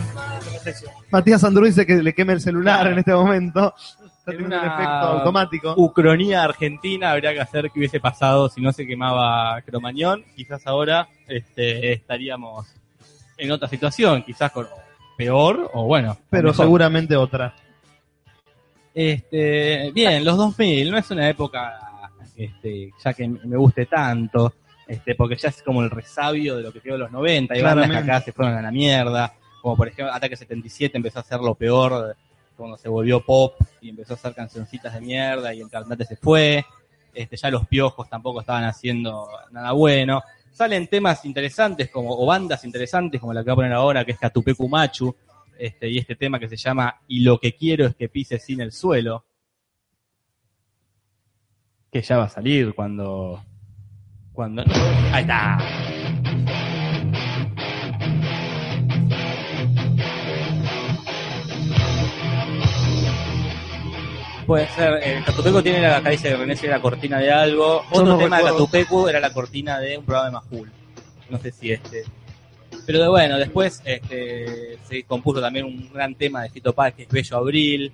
Matías 1.11 1.43
Andrú 1.43 1.65
dice 1.65 1.85
que 1.85 1.95
le 1.95 2.13
queme 2.13 2.33
el 2.33 2.41
celular 2.41 2.79
Claro. 2.81 2.91
en 2.91 2.99
este 2.99 3.13
momento. 3.13 3.73
Está 3.77 4.31
En 4.31 4.37
teniendo 4.37 4.55
un 4.57 4.63
una- 4.63 4.73
efecto 4.75 4.91
automático. 5.19 5.73
Ucronía 5.77 6.43
argentina 6.43 7.11
habría 7.11 7.33
que 7.33 7.41
hacer 7.41 7.69
que 7.71 7.79
hubiese 7.79 7.99
pasado 7.99 8.47
si 8.49 8.61
no 8.61 8.71
se 8.71 8.87
quemaba 8.87 9.61
Cromañón. 9.63 10.23
Quizás 10.35 10.65
ahora 10.65 11.07
este, 11.27 11.91
estaríamos 11.93 12.67
en 13.37 13.51
otra 13.51 13.67
situación, 13.67 14.23
quizás 14.23 14.51
con 14.51 14.67
peor 15.17 15.69
o 15.73 15.83
bueno. 15.85 16.17
Pero 16.29 16.49
mejor. 16.49 16.65
seguramente 16.65 17.15
otra. 17.17 17.53
Este, 18.93 19.91
bien, 19.93 20.23
los 20.23 20.37
2000 20.37 20.91
no 20.91 20.97
es 20.97 21.09
una 21.11 21.27
época 21.27 21.73
este, 22.35 22.91
ya 23.03 23.13
que 23.13 23.27
me 23.27 23.57
guste 23.57 23.85
tanto, 23.87 24.53
este, 24.87 25.15
porque 25.15 25.35
ya 25.35 25.49
es 25.49 25.61
como 25.61 25.81
el 25.81 25.89
resabio 25.89 26.57
de 26.57 26.63
lo 26.63 26.71
que 26.71 26.81
quedó 26.81 26.93
de 26.93 26.99
los 26.99 27.11
90. 27.11 27.53
Hay 27.53 27.61
bandas 27.61 27.89
que 27.89 27.97
acá 27.97 28.21
se 28.21 28.31
fueron 28.31 28.55
a 28.55 28.61
la 28.61 28.71
mierda, 28.71 29.33
como 29.61 29.77
por 29.77 29.87
ejemplo 29.87 30.13
Ataque 30.13 30.35
77 30.35 30.97
empezó 30.97 31.19
a 31.19 31.21
hacer 31.21 31.39
lo 31.39 31.55
peor 31.55 32.15
cuando 32.55 32.77
se 32.77 32.89
volvió 32.89 33.21
pop 33.21 33.55
y 33.81 33.89
empezó 33.89 34.13
a 34.13 34.15
hacer 34.15 34.33
cancioncitas 34.33 34.93
de 34.93 35.01
mierda 35.01 35.53
y 35.53 35.61
el 35.61 35.69
cantante 35.69 36.05
se 36.05 36.15
fue. 36.15 36.65
Este, 37.13 37.37
ya 37.37 37.49
los 37.49 37.67
piojos 37.67 38.09
tampoco 38.09 38.41
estaban 38.41 38.63
haciendo 38.63 39.29
nada 39.51 39.71
bueno. 39.73 40.23
salen 40.51 40.87
temas 40.87 41.25
interesantes 41.25 41.89
como, 41.89 42.17
o 42.17 42.25
bandas 42.25 42.63
interesantes 42.65 43.21
como 43.21 43.33
la 43.33 43.43
que 43.43 43.47
va 43.47 43.53
a 43.53 43.55
poner 43.57 43.73
ahora, 43.73 44.03
que 44.03 44.13
es 44.13 44.19
Catupecu 44.19 44.67
Machu, 44.67 45.15
este, 45.57 45.89
y 45.89 45.99
este 45.99 46.15
tema 46.15 46.39
que 46.39 46.49
se 46.49 46.57
llama 46.57 47.01
Y 47.07 47.21
lo 47.21 47.39
que 47.39 47.55
quiero 47.55 47.85
es 47.85 47.95
que 47.95 48.09
pise 48.09 48.39
sin 48.39 48.61
el 48.61 48.71
suelo, 48.71 49.25
que 51.91 52.01
ya 52.01 52.17
va 52.17 52.25
a 52.25 52.29
salir 52.29 52.73
cuando... 52.73 53.43
cuando 54.33 54.63
Ahí 55.11 55.21
está. 55.21 55.57
Puede 64.45 64.67
ser, 64.69 64.99
eh, 65.01 65.23
Catupecu 65.25 65.61
tiene 65.61 65.81
la, 65.81 66.01
dice 66.01 66.29
que 66.29 66.35
René 66.35 66.53
era 66.61 66.75
la 66.75 66.81
cortina 66.81 67.17
de 67.17 67.31
algo. 67.31 67.83
Yo 67.83 68.01
Otro 68.01 68.05
no 68.05 68.17
tema 68.17 68.39
de. 68.39 68.43
Catupecu 68.43 69.07
era 69.07 69.19
la 69.21 69.31
cortina 69.31 69.79
de 69.79 69.97
un 69.97 70.03
programa 70.03 70.25
de 70.27 70.31
Majul. 70.33 70.71
No 71.29 71.37
sé 71.37 71.51
si 71.51 71.71
este. 71.71 72.03
Pero 72.85 72.99
de 72.99 73.07
bueno, 73.07 73.37
después 73.37 73.81
este, 73.85 74.77
se 74.85 75.03
compuso 75.03 75.39
también 75.39 75.65
un 75.65 75.89
gran 75.93 76.15
tema 76.15 76.43
de 76.43 76.49
Fito 76.49 76.73
Páez 76.73 76.95
que 76.95 77.03
es 77.03 77.09
Bello 77.09 77.37
Abril. 77.37 77.93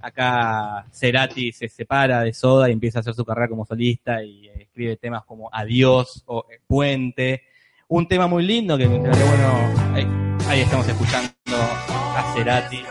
Acá 0.00 0.86
Cerati 0.92 1.52
se 1.52 1.68
separa 1.68 2.22
de 2.22 2.32
Soda 2.32 2.68
y 2.68 2.72
empieza 2.72 2.98
a 2.98 3.00
hacer 3.00 3.14
su 3.14 3.24
carrera 3.24 3.48
como 3.48 3.66
solista 3.66 4.22
y 4.22 4.48
eh, 4.48 4.62
escribe 4.62 4.96
temas 4.96 5.24
como 5.24 5.50
Adiós 5.52 6.22
o 6.26 6.46
eh, 6.50 6.60
Puente. 6.66 7.42
Un 7.88 8.06
tema 8.08 8.26
muy 8.26 8.44
lindo 8.44 8.78
que, 8.78 8.86
bueno, 8.86 9.12
ahí, 9.94 10.06
ahí 10.48 10.60
estamos 10.60 10.86
escuchando 10.88 11.32
a 11.50 12.32
Cerati. 12.34 12.82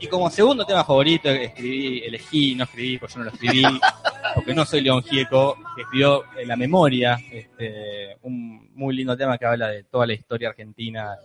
Y 0.00 0.06
como 0.06 0.30
segundo 0.30 0.64
tema 0.64 0.84
favorito 0.84 1.28
escribí, 1.28 2.02
elegí, 2.04 2.54
no 2.54 2.64
escribí, 2.64 2.98
porque 2.98 3.14
yo 3.14 3.18
no 3.18 3.24
lo 3.24 3.30
escribí, 3.32 3.62
porque 4.34 4.54
no 4.54 4.64
soy 4.64 4.80
León 4.80 5.02
Gieco, 5.02 5.56
que 5.74 5.82
escribió 5.82 6.24
La 6.44 6.56
Memoria, 6.56 7.18
este, 7.30 8.16
un 8.22 8.70
muy 8.74 8.94
lindo 8.94 9.16
tema 9.16 9.36
que 9.36 9.46
habla 9.46 9.68
de 9.68 9.84
toda 9.84 10.06
la 10.06 10.12
historia 10.12 10.50
argentina 10.50 11.16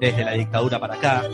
desde 0.00 0.24
la 0.24 0.32
dictadura 0.32 0.78
para 0.78 0.94
acá. 0.94 1.28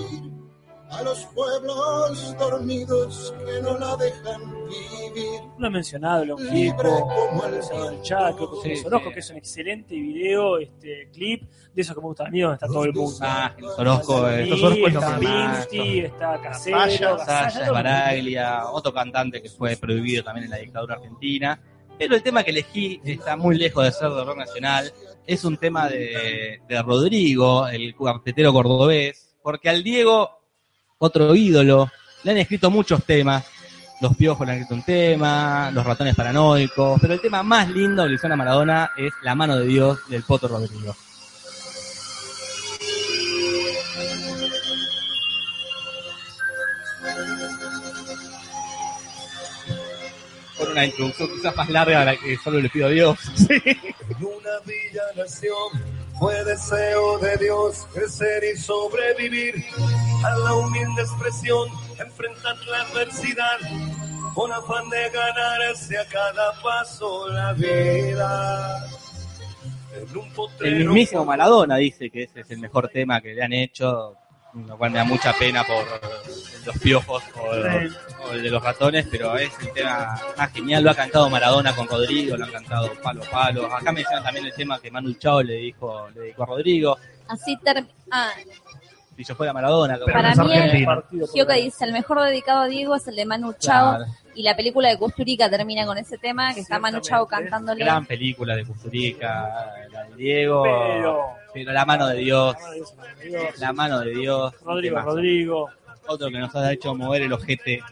A 0.91 1.03
los 1.03 1.25
pueblos 1.27 2.37
dormidos 2.39 3.35
que 3.39 3.63
no 3.63 3.79
la 3.79 3.97
dejan 3.97 4.41
vivir. 4.67 5.41
Lo 5.59 5.67
he 5.67 5.71
mencionado, 5.71 6.23
el 6.23 6.33
Ongico, 6.33 6.83
lo 6.83 7.47
he 7.47 7.51
mencionado 7.51 7.91
en 7.91 7.97
el 7.97 8.03
chat, 8.03 8.35
creo 8.37 8.51
que 8.51 8.57
Sí, 8.63 8.73
es 8.73 8.87
Orozco, 8.87 9.09
sí. 9.09 9.15
que 9.15 9.21
es 9.21 9.31
un 9.31 9.37
excelente 9.37 9.95
video, 9.95 10.59
este 10.59 11.09
clip, 11.13 11.43
de 11.75 11.83
esos 11.83 11.95
que 11.95 12.01
me 12.01 12.07
gustan 12.09 12.27
a 12.27 12.31
mí, 12.31 12.41
donde 12.41 12.55
está 12.55 12.67
todo 12.67 12.85
el 12.85 12.93
mundo. 12.93 13.19
Ah, 13.21 13.55
los 13.59 13.79
Orozco, 13.79 14.29
eh, 14.29 14.53
Orozco 14.53 14.87
es 14.87 14.95
lo 14.95 15.01
está 15.01 15.19
Vinci, 15.19 16.01
está 16.01 16.41
Casero, 16.41 17.17
mundo. 17.17 17.73
Baraglia, 17.73 18.67
otro 18.71 18.93
cantante 18.93 19.41
que 19.41 19.49
fue 19.49 19.77
prohibido 19.77 20.25
también 20.25 20.45
en 20.45 20.51
la 20.51 20.57
dictadura 20.59 20.97
argentina. 20.97 21.61
Pero 21.99 22.15
el 22.15 22.23
tema 22.23 22.43
que 22.43 22.51
elegí 22.51 23.01
está 23.05 23.37
muy 23.37 23.59
lejos 23.59 23.85
de 23.85 23.93
ser 23.93 24.09
de 24.11 24.25
rock 24.25 24.39
nacional. 24.39 24.91
Es 25.27 25.45
un 25.45 25.59
tema 25.59 25.87
de, 25.89 26.61
de 26.67 26.83
Rodrigo, 26.83 27.69
el 27.69 27.95
cuartetero 27.95 28.55
cordobés, 28.55 29.37
porque 29.43 29.69
al 29.69 29.83
Diego, 29.83 30.40
otro 31.01 31.35
ídolo, 31.35 31.91
le 32.23 32.31
han 32.31 32.39
escrito 32.39 32.71
muchos 32.71 33.03
temas. 33.05 33.45
Los 34.01 34.17
piojos 34.17 34.47
le 34.47 34.53
han 34.53 34.59
escrito 34.59 34.75
un 34.75 34.83
tema, 34.83 35.71
los 35.73 35.85
ratones 35.85 36.15
paranoicos, 36.15 37.01
pero 37.01 37.15
el 37.15 37.21
tema 37.21 37.43
más 37.43 37.69
lindo 37.69 38.03
que 38.03 38.11
le 38.11 38.15
hicieron 38.15 38.33
a 38.33 38.37
Maradona 38.37 38.91
es 38.97 39.13
La 39.23 39.35
mano 39.35 39.57
de 39.57 39.67
Dios 39.67 39.99
del 40.09 40.23
Poto 40.23 40.49
Rodrigo. 40.49 40.95
Con 50.57 50.69
una 50.71 50.85
introducción 50.85 51.29
quizás 51.35 51.57
más 51.57 51.69
larga 51.71 52.03
a 52.03 52.05
la 52.05 52.17
que 52.17 52.37
solo 52.37 52.61
le 52.61 52.69
pido 52.69 52.87
a 52.87 52.91
Dios. 52.91 53.19
En 54.11 54.27
una 54.27 54.59
villa 54.67 55.03
fue 56.21 56.45
deseo 56.45 57.19
de 57.19 57.35
Dios 57.39 57.89
crecer 57.95 58.45
y 58.45 58.57
sobrevivir 58.59 59.55
a 60.23 60.37
la 60.37 60.53
humilde 60.53 61.01
expresión, 61.01 61.67
enfrentar 61.99 62.57
la 62.71 62.83
adversidad 62.83 63.59
con 64.35 64.53
afán 64.53 64.91
de 64.91 65.09
ganarse 65.09 65.99
a 65.99 66.05
cada 66.05 66.53
paso 66.63 67.27
la 67.31 67.55
vida. 67.55 68.87
El 70.61 70.77
mismísimo 70.85 71.25
Maradona 71.25 71.77
dice 71.77 72.11
que 72.11 72.25
ese 72.25 72.41
es 72.41 72.51
el 72.51 72.59
mejor 72.59 72.91
tema 72.91 73.23
que 73.23 73.33
le 73.33 73.43
han 73.43 73.55
hecho, 73.55 74.15
lo 74.55 74.77
cual 74.77 74.91
me 74.91 74.99
da 74.99 75.05
mucha 75.05 75.33
pena 75.33 75.65
por 75.65 75.85
los 76.67 76.79
piojos 76.79 77.23
o, 77.37 78.29
o 78.29 78.33
el 78.33 78.43
de 78.43 78.51
los 78.51 78.63
ratones, 78.63 79.07
pero 79.11 79.37
es 79.37 79.51
el 79.61 79.73
tema 79.73 80.21
más 80.37 80.53
genial. 80.53 80.85
Lo 80.85 80.91
ha 80.91 80.95
cantado 80.95 81.31
Maradona 81.31 81.75
con 81.75 81.89
Rodrigo, 81.89 82.37
lo 82.37 82.45
han 82.45 82.53
cantado 82.53 82.93
Palo 83.03 83.23
Palo. 83.31 83.73
Acá 83.73 83.93
mencionan 83.93 84.25
también 84.25 84.47
el 84.47 84.55
tema 84.55 84.79
que 84.81 84.91
Manu 84.91 85.15
Chao 85.15 85.43
le 85.43 85.55
dijo, 85.55 86.09
le 86.15 86.21
dedicó 86.21 86.43
a 86.43 86.47
Rodrigo. 86.47 86.99
Así 87.29 87.57
ter 87.59 87.85
ah, 88.11 88.31
Si 89.17 89.25
yo 89.25 89.35
fuera 89.35 89.53
Maradona, 89.53 89.99
Para 90.13 90.35
mí 90.35 90.53
el-. 90.53 90.87
Gioca 91.33 91.55
dice, 91.55 91.85
el 91.85 91.93
mejor 91.93 92.23
dedicado 92.23 92.63
a 92.63 92.67
Diego 92.67 92.97
es 92.97 93.07
el 93.07 93.17
de 93.17 93.27
Manu 93.27 93.53
Chao 93.59 93.97
Claro, 93.97 94.13
y 94.41 94.43
la 94.43 94.57
película 94.57 94.89
de 94.89 94.97
Kusturica 94.97 95.51
termina 95.51 95.85
con 95.85 95.99
ese 95.99 96.17
tema 96.17 96.55
que 96.55 96.61
está 96.61 96.79
Manu 96.79 97.01
Chao 97.01 97.27
cantándole. 97.27 97.85
gran 97.85 98.07
película 98.07 98.57
de 98.57 98.65
Custurica, 98.65 99.49
la 99.93 100.05
de 100.05 100.17
Diego, 100.17 100.63
Pero, 100.63 101.21
pero 101.53 101.73
la 101.73 101.85
mano 101.85 102.09
de 102.09 102.17
Dios, 102.17 102.57
la 103.59 103.73
mano 103.75 104.01
de 104.01 104.13
Dios. 104.13 104.55
Rodrigo. 104.65 104.99
Rodrigo. 105.01 105.69
Otro 106.07 106.29
que 106.31 106.39
nos 106.39 106.55
ha 106.57 106.73
hecho 106.73 106.95
mover 106.95 107.23
el 107.23 107.33
ojete 107.35 107.83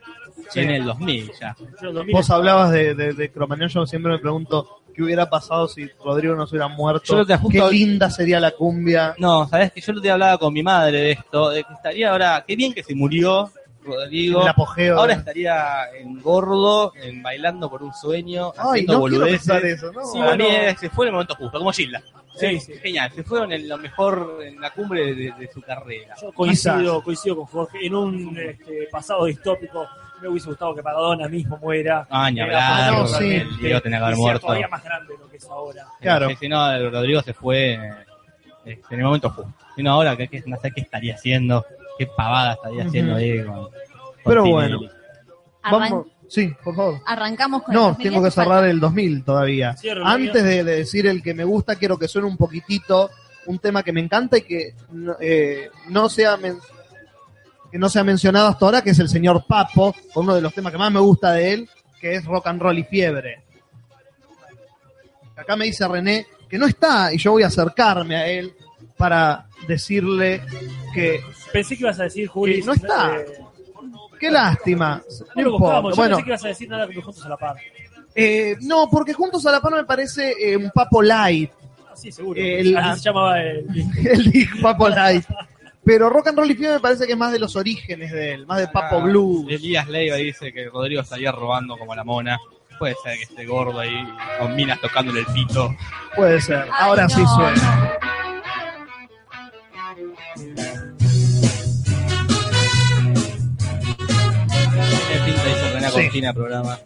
en 0.55 0.71
el 0.71 0.85
2000 0.87 1.33
ya. 1.39 1.55
Yo, 1.83 1.93
2000, 1.93 2.15
Vos 2.15 2.31
hablabas 2.31 2.71
de, 2.71 2.95
de, 2.95 3.13
de 3.13 3.31
Cromañón, 3.31 3.69
yo 3.69 3.87
siempre 3.87 4.13
me 4.13 4.19
pregunto 4.19 4.81
qué 4.95 5.03
hubiera 5.03 5.29
pasado 5.29 5.69
si 5.69 5.87
Rodrigo 6.03 6.35
no 6.35 6.47
se 6.47 6.57
hubiera 6.57 6.69
muerto. 6.69 7.25
Yo 7.27 7.51
Qué 7.51 7.61
linda 7.71 8.09
sería 8.09 8.41
la 8.41 8.53
cumbia. 8.53 9.15
No, 9.19 9.47
sabes 9.47 9.71
que 9.71 9.83
yo 9.83 9.93
lo 9.93 10.01
te 10.01 10.11
hablaba 10.11 10.39
con 10.39 10.55
mi 10.55 10.63
madre 10.63 10.99
de 10.99 11.11
esto, 11.13 11.51
de 11.51 11.63
que 11.63 11.75
estaría 11.75 12.11
ahora, 12.11 12.43
qué 12.47 12.57
bien 12.57 12.73
que 12.73 12.83
se 12.83 12.95
murió 12.95 13.51
Rodrigo. 13.85 14.43
El 14.43 14.49
apogeo. 14.49 14.99
Ahora 14.99 15.15
de- 15.15 15.21
estaría 15.21 15.91
en 15.99 16.21
gordo, 16.21 16.93
en 16.97 17.23
bailando 17.23 17.71
por 17.71 17.83
un 17.83 17.95
sueño, 17.95 18.53
Ay, 18.57 18.71
haciendo 18.71 18.93
no 18.95 18.99
boludeces. 19.01 19.65
eso, 19.65 19.93
¿no? 19.93 20.05
Sí, 20.05 20.19
para 20.19 20.37
mí 20.37 20.47
es- 20.47 20.79
se 20.81 20.91
fue 20.91 21.07
en 21.07 21.09
el 21.09 21.13
momento 21.15 21.35
justo, 21.37 21.59
como 21.59 21.73
Gilda. 21.73 22.03
Sí, 22.37 22.61
sí. 22.61 22.75
Genial, 22.75 23.11
se 23.13 23.25
fueron 23.25 23.51
en 23.53 23.69
lo 23.69 23.77
mejor, 23.79 24.39
en 24.45 24.61
la 24.61 24.71
cumbre 24.71 25.13
de, 25.15 25.33
de 25.33 25.51
su 25.53 25.61
carrera. 25.61 26.15
Yo 26.23 26.31
coincido, 26.33 27.03
coincido 27.03 27.37
con 27.37 27.47
Jorge. 27.47 27.79
En 27.85 27.95
un 27.97 28.39
este, 28.39 28.89
pasado 28.93 29.25
distópico 29.25 29.89
me 30.23 30.29
hubiese 30.29 30.49
gustado 30.49 30.73
que 30.75 30.83
Maradona 30.83 31.27
mismo 31.29 31.57
muera. 31.59 32.07
Ah, 32.11 32.31
ni 32.31 32.41
hablar, 32.41 32.93
no, 32.93 33.05
para- 33.07 33.19
sí. 33.19 33.35
el 33.37 33.57
Diego 33.59 33.81
tenía 33.81 33.99
que 33.99 34.05
haber 34.05 34.17
muerto. 34.17 34.47
todavía 34.47 34.69
más 34.69 34.85
grande 34.85 35.15
de 35.15 35.19
lo 35.19 35.29
que 35.29 35.37
es 35.37 35.45
ahora. 35.47 35.87
Claro. 36.01 36.29
Sí, 36.29 36.37
Si 36.41 36.49
no, 36.49 36.71
el 36.73 36.93
Rodrigo 36.93 37.23
se 37.23 37.35
fue 37.35 37.75
eh, 38.65 38.81
en 38.91 38.99
el 38.99 39.05
momento 39.05 39.31
justo. 39.31 39.53
Si 39.75 39.83
no, 39.83 39.93
ahora 39.95 40.17
que, 40.17 40.29
que 40.29 40.43
no 40.47 40.57
sé 40.61 40.71
qué 40.73 40.83
estaría 40.83 41.15
haciendo, 41.17 41.65
qué 41.99 42.07
pavada 42.07 42.55
estaría 42.55 42.85
haciendo 42.85 43.17
ahí 43.17 43.45
con, 43.45 43.55
con 43.65 43.71
Pero 44.25 44.43
Tinelli. 44.45 44.53
bueno. 44.77 44.81
Arran- 45.63 45.91
Vamos. 45.91 46.07
Sí, 46.29 46.55
por 46.63 46.77
favor. 46.77 47.01
Arrancamos 47.07 47.63
con 47.63 47.75
el 47.75 47.81
No, 47.81 47.87
2010, 47.89 48.13
tengo 48.13 48.25
que 48.25 48.31
cerrar 48.31 48.65
el 48.65 48.81
2000 48.81 49.25
todavía. 49.25 49.75
Cierro 49.77 50.03
el 50.03 50.07
Antes 50.07 50.45
de, 50.45 50.63
de 50.65 50.77
decir 50.77 51.07
el 51.07 51.23
que 51.23 51.33
me 51.35 51.45
gusta, 51.45 51.77
quiero 51.77 51.99
que 51.99 52.07
suene 52.07 52.29
un 52.29 52.37
poquitito 52.37 53.11
un 53.47 53.59
tema 53.59 53.83
que 53.83 53.93
me 53.95 54.01
encanta 54.01 54.37
y 54.37 54.43
que 54.43 54.75
no, 54.93 55.17
eh, 55.21 55.71
no 55.89 56.09
sea 56.11 56.37
men- 56.37 56.59
que 57.73 57.79
no 57.79 57.89
se 57.89 57.99
ha 57.99 58.05
mencionado 58.05 58.49
hasta 58.49 58.65
ahora, 58.67 58.83
que 58.83 58.91
es 58.91 58.99
el 58.99 59.09
señor 59.09 59.45
Papo, 59.47 59.95
uno 60.17 60.35
de 60.35 60.43
los 60.43 60.53
temas 60.53 60.71
que 60.73 60.79
más 60.79 60.93
me 60.93 61.01
gusta 61.01 61.33
de 61.33 61.53
él, 61.55 61.71
que 61.99 62.15
es 62.17 62.25
Rock 62.27 62.47
and 62.47 62.61
Roll 62.61 62.79
y 62.79 62.85
Fiebre. 62.85 63.43
Acá 65.37 65.57
me 65.57 65.65
dice 65.67 65.87
René 65.89 66.27
que 66.49 66.59
no 66.59 66.67
está 66.67 67.13
y 67.13 67.19
yo 67.19 67.33
voy 67.33 67.43
a 67.43 67.47
acercarme 67.49 68.17
a 68.17 68.27
él 68.27 68.53
para 68.97 69.47
decirle 69.67 70.43
que 70.95 71.21
Pensé 71.53 71.77
que 71.77 71.83
ibas 71.83 71.99
a 72.01 72.05
decir, 72.05 72.27
Juli. 72.29 72.61
Que 72.61 72.67
no 72.67 72.73
está. 72.73 73.17
eh, 73.17 73.27
qué 74.21 74.31
lástima. 74.31 75.03
no 75.35 75.43
No 75.43 75.43
lo 75.43 75.51
buscamos. 75.53 75.77
importa. 75.77 75.91
Yo 75.91 75.97
Bueno, 75.97 76.17
pensé 76.17 76.25
que 76.25 76.31
ibas 76.31 76.45
a 76.45 76.49
decir 76.49 76.69
nada 76.69 76.89
que 76.89 77.01
juntos 77.03 77.25
a 77.25 77.29
la 77.29 77.37
par. 77.37 77.57
eh, 78.15 78.57
no, 78.63 78.89
porque 78.91 79.13
Juntos 79.15 79.47
a 79.47 79.53
la 79.53 79.61
Par 79.61 79.73
me 79.73 79.85
parece 79.85 80.35
eh, 80.41 80.57
un 80.57 80.71
Papo 80.71 81.03
Light. 81.03 81.51
Ah, 81.89 81.95
sí, 81.97 82.11
seguro. 82.13 82.41
El- 82.41 82.77
Así 82.77 83.01
se 83.01 83.05
llamaba 83.09 83.41
el. 83.41 83.67
el 84.07 84.49
Papo 84.63 84.89
Light. 84.89 85.25
Pero 85.85 86.11
Rock 86.11 86.27
and 86.29 86.39
Roll 86.39 86.51
y 86.51 86.55
Fiebre 86.55 86.75
me 86.75 86.81
parece 86.81 87.07
que 87.07 87.13
es 87.13 87.19
más 87.19 87.33
de 87.33 87.39
los 87.39 87.57
orígenes 87.57 88.13
de 88.13 88.35
él, 88.35 88.47
más 88.47 88.59
de 88.59 88.69
Papo 88.69 88.97
Ah, 88.97 89.05
Blues. 89.05 89.47
Elías 89.49 89.89
Leiva 89.89 90.17
dice 90.17 90.53
que 90.53 90.69
Rodrigo 90.69 91.01
estaría 91.01 91.33
robando 91.33 91.79
como 91.79 91.95
la 91.95 92.05
mona. 92.05 92.39
Puede 92.79 92.95
ser 93.03 93.17
que 93.17 93.23
esté 93.25 93.47
gordo 93.47 93.81
ahí, 93.81 94.07
con 94.39 94.55
minas 94.55 94.79
tocándole 94.81 95.21
el 95.21 95.27
pito. 95.27 95.75
Puede 96.15 96.41
ser. 96.41 96.59
Ay, 96.65 96.69
Ahora 96.79 97.05
no, 97.05 97.09
sí 97.09 97.23
suena. 97.35 97.99
Tiene 105.09 105.25
pinta 105.73 105.91
Sí. 105.91 106.03
Cortina 106.03 106.33
programa. 106.33 106.79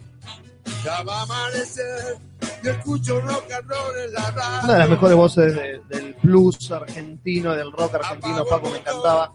Ya 0.83 1.03
va 1.03 1.19
a 1.19 1.23
amanecer 1.23 2.17
y 2.63 2.67
escucho 2.69 3.19
rock 3.21 3.51
and 3.51 3.69
roll 3.69 3.97
en 4.05 4.13
la 4.13 4.31
radio. 4.31 4.59
Una 4.63 4.73
de 4.73 4.79
las 4.79 4.89
mejores 4.89 5.15
voces 5.15 5.55
de- 5.55 5.81
del 5.89 6.15
blues 6.23 6.71
argentino, 6.71 7.53
del 7.53 7.71
rock 7.71 7.95
argentino, 7.95 8.45
Papo, 8.45 8.69
me 8.69 8.77
encantaba. 8.79 9.31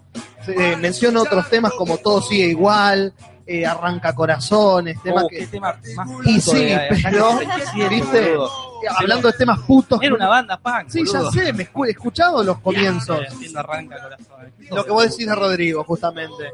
Eh, 0.47 0.76
menciona 0.76 1.20
otros 1.23 1.49
temas 1.50 1.73
como 1.75 1.99
Todo 1.99 2.23
sigue 2.23 2.47
igual, 2.47 3.12
eh, 3.47 3.67
arranca 3.67 4.15
corazones, 4.15 5.02
temas 5.02 5.25
Oh, 5.25 5.28
que... 5.28 5.39
qué 5.39 5.47
tema 5.49 5.78
más 5.97 6.08
Y 6.25 6.41
sí, 6.41 6.65
de 6.65 6.75
la- 6.76 7.10
pero, 7.10 7.39
de 7.39 7.89
¿viste? 7.89 8.28
boludo. 8.36 8.50
Hablando 8.97 9.28
de 9.33 9.36
temas 9.39 9.58
putos. 9.60 9.99
Era 10.02 10.15
una 10.15 10.28
banda 10.28 10.58
punk, 10.58 10.89
Sí, 10.89 11.02
ya 11.05 11.18
boludo. 11.18 11.33
sé, 11.33 11.52
me 11.52 11.70
escu- 11.70 11.86
he 11.86 11.91
escuchado 11.91 12.42
los 12.44 12.58
comienzos. 12.60 13.20
Haciendo 13.26 13.60
arranca 13.60 13.99
corazón. 14.00 14.52
Lo 14.70 14.84
que 14.84 14.91
vos 14.92 15.02
decís 15.10 15.26
de 15.26 15.34
Rodrigo, 15.34 15.84
justamente. 15.84 16.50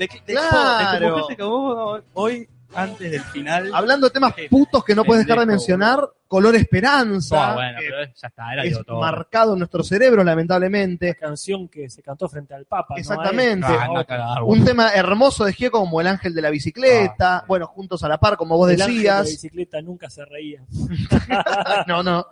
De, 0.00 0.08
de, 0.26 0.32
Claro. 0.32 1.26
de 1.28 2.02
hoy, 2.14 2.48
antes 2.74 3.10
del 3.10 3.20
final. 3.20 3.70
Hablando 3.74 4.06
de 4.06 4.12
temas 4.14 4.32
putos 4.48 4.82
que 4.84 4.94
no 4.94 5.04
puedes 5.04 5.26
dejar 5.26 5.40
de 5.40 5.46
mencionar, 5.46 6.08
Color 6.26 6.54
Esperanza, 6.56 7.50
Ah, 7.50 7.54
bueno, 7.54 7.78
pero 7.80 7.96
ya 8.14 8.28
está, 8.28 8.52
era 8.52 8.62
es 8.64 8.78
todo. 8.86 9.00
marcado 9.00 9.52
en 9.54 9.58
nuestro 9.58 9.82
cerebro, 9.82 10.22
lamentablemente. 10.24 11.16
canción 11.16 11.68
que 11.68 11.90
se 11.90 12.02
cantó 12.02 12.28
frente 12.28 12.54
al 12.54 12.64
Papa. 12.66 12.94
¿no? 12.94 12.96
Exactamente. 13.00 13.66
Ah, 13.68 14.42
Un 14.44 14.64
tema 14.64 14.90
hermoso 14.94 15.44
de 15.44 15.52
Gieco 15.52 15.80
como 15.80 16.00
El 16.00 16.06
Ángel 16.06 16.32
de 16.32 16.40
la 16.42 16.50
Bicicleta, 16.50 17.44
bueno, 17.48 17.66
juntos 17.66 18.02
a 18.04 18.08
la 18.08 18.18
par, 18.18 18.36
como 18.36 18.56
vos 18.56 18.70
El 18.70 18.80
ángel 18.80 18.98
de 19.02 19.04
la 19.08 19.18
decías. 19.22 19.30
bicicleta 19.42 19.82
nunca 19.82 20.08
se 20.08 20.24
reía. 20.24 20.62
no, 21.88 22.02
no. 22.02 22.26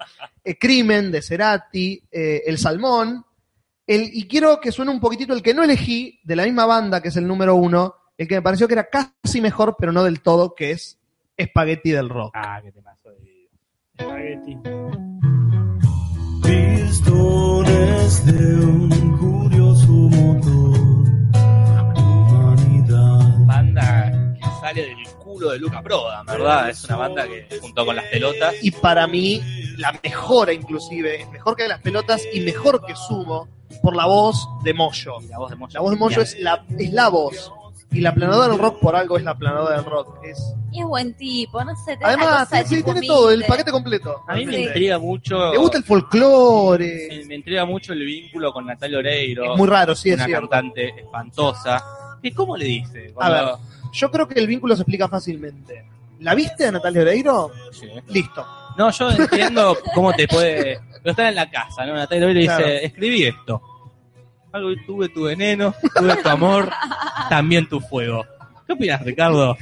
Eh, 0.45 0.57
Crimen 0.57 1.11
de 1.11 1.21
Cerati, 1.21 2.01
eh, 2.11 2.43
El 2.47 2.57
Salmón. 2.59 3.25
El, 3.89 4.11
y 4.13 4.29
quiero 4.29 4.61
que 4.61 4.71
suene 4.71 4.91
un 4.91 5.01
poquitito 5.01 5.33
el 5.33 5.43
que 5.43 5.55
no 5.55 5.65
elegí, 5.65 6.21
de 6.23 6.37
la 6.37 6.45
misma 6.45 6.67
banda, 6.67 7.01
que 7.01 7.09
es 7.09 7.17
el 7.17 7.27
número 7.27 7.55
uno, 7.55 7.95
el 8.19 8.29
que 8.29 8.35
me 8.35 8.43
pareció 8.43 8.69
que 8.69 8.75
era 8.75 8.91
casi 8.91 9.41
mejor, 9.41 9.77
pero 9.79 9.93
no 9.93 10.05
del 10.05 10.21
todo, 10.21 10.55
que 10.55 10.73
es 10.73 10.99
Spaghetti 11.41 11.93
del 11.93 12.11
Rock. 12.11 12.35
Ah, 12.37 12.61
qué 12.63 12.71
temazo 12.71 13.09
de 13.13 13.49
Spaghetti. 13.99 14.59
Pistones 16.43 18.27
de 18.27 18.57
un 18.67 19.17
curioso 19.17 19.89
motor. 19.89 20.79
Humanidad. 21.97 23.47
Banda 23.47 24.35
que 24.35 24.45
sale 24.61 24.83
del 24.83 25.09
culo 25.19 25.49
de 25.49 25.61
Luca 25.61 25.81
Prodan, 25.81 26.27
¿verdad? 26.27 26.69
Es 26.69 26.85
una 26.85 26.97
banda 26.97 27.27
que 27.27 27.59
junto 27.59 27.87
con 27.87 27.97
las 27.97 28.05
pelotas. 28.05 28.55
Y 28.61 28.71
para 28.71 29.07
mí, 29.07 29.41
la 29.79 29.99
mejora 30.05 30.53
inclusive, 30.53 31.23
es 31.23 31.31
mejor 31.31 31.57
que 31.57 31.67
las 31.67 31.81
pelotas 31.81 32.23
y 32.35 32.41
mejor 32.41 32.85
que 32.85 32.95
Sumo, 32.95 33.49
por 33.89 33.97
la 33.97 34.05
voz 34.05 34.47
de 34.65 34.75
Moyo. 34.75 35.15
La 35.31 35.39
voz 35.39 35.49
de 35.49 35.57
Moyo. 35.57 35.73
La 35.73 35.81
voz 35.81 35.91
de 35.93 35.97
Moyo 35.97 36.21
es 36.21 36.39
la, 36.41 36.63
es 36.79 36.93
la 36.93 37.09
voz. 37.09 37.51
Y 37.91 38.03
la 38.03 38.13
planadora 38.13 38.49
del 38.49 38.59
rock 38.59 38.81
por 38.81 38.95
algo 38.95 39.17
es 39.17 39.25
la 39.25 39.35
planadora 39.35 39.77
del 39.77 39.85
rock. 39.87 40.19
Es, 40.23 40.55
Y 40.73 40.81
es 40.81 40.87
buen 40.87 41.15
tipo, 41.15 41.65
no 41.65 41.75
sé. 41.75 41.99
además, 42.03 42.47
sí, 42.67 42.83
tiene 42.83 43.01
todo, 43.01 43.31
el 43.31 43.45
paquete 43.47 43.71
completo. 43.71 44.21
A 44.29 44.35
mí 44.35 44.45
me 44.45 44.57
Sí. 44.57 44.63
intriga 44.65 44.99
mucho. 44.99 45.53
Le 45.53 45.57
gusta 45.57 45.79
el 45.79 45.85
folclore. 45.85 47.09
Me, 47.21 47.25
me 47.25 47.35
intriga 47.37 47.65
mucho 47.65 47.95
el 47.95 48.01
vínculo 48.05 48.53
con 48.53 48.67
Natalia 48.67 48.99
Oreiro. 48.99 49.53
Es 49.55 49.59
muy 49.59 49.67
raro, 49.69 49.95
sí, 49.97 50.11
es 50.11 50.17
una 50.17 50.27
cierto. 50.27 50.51
cantante 50.51 51.01
espantosa. 51.01 51.83
¿Y 52.21 52.31
cómo 52.33 52.59
le 52.59 52.67
dice? 52.67 53.15
A 53.19 53.31
ver, 53.31 53.45
yo 53.95 54.11
creo 54.11 54.29
que 54.29 54.39
el 54.39 54.47
vínculo 54.47 54.77
se 54.77 54.83
explica 54.83 55.09
fácilmente. 55.09 55.87
¿La 56.21 56.35
viste 56.35 56.67
a 56.67 56.73
Natalia 56.73 57.01
Oreiro? 57.01 57.53
Sí. 57.73 57.89
Listo. 58.09 58.45
No, 58.77 58.91
yo 58.91 59.11
entiendo 59.13 59.79
cómo 59.95 60.13
te 60.13 60.29
puede. 60.29 60.79
Pero 61.01 61.11
están 61.13 61.27
en 61.29 61.37
la 61.37 61.49
casa, 61.49 61.87
¿no? 61.87 61.95
Natalia 61.95 62.27
Oreiro 62.27 62.53
dice: 62.55 62.85
escribí 62.85 63.23
esto. 63.25 63.63
Algo 64.53 64.71
tuve 64.87 65.09
tu 65.11 65.25
veneno, 65.25 65.75
tuve 65.95 66.17
tu 66.17 66.29
amor, 66.29 66.71
también 67.29 67.69
tu 67.69 67.81
fuego. 67.81 68.25
¿Qué 68.67 68.73
opinas, 68.73 69.03
Ricardo? 69.05 69.57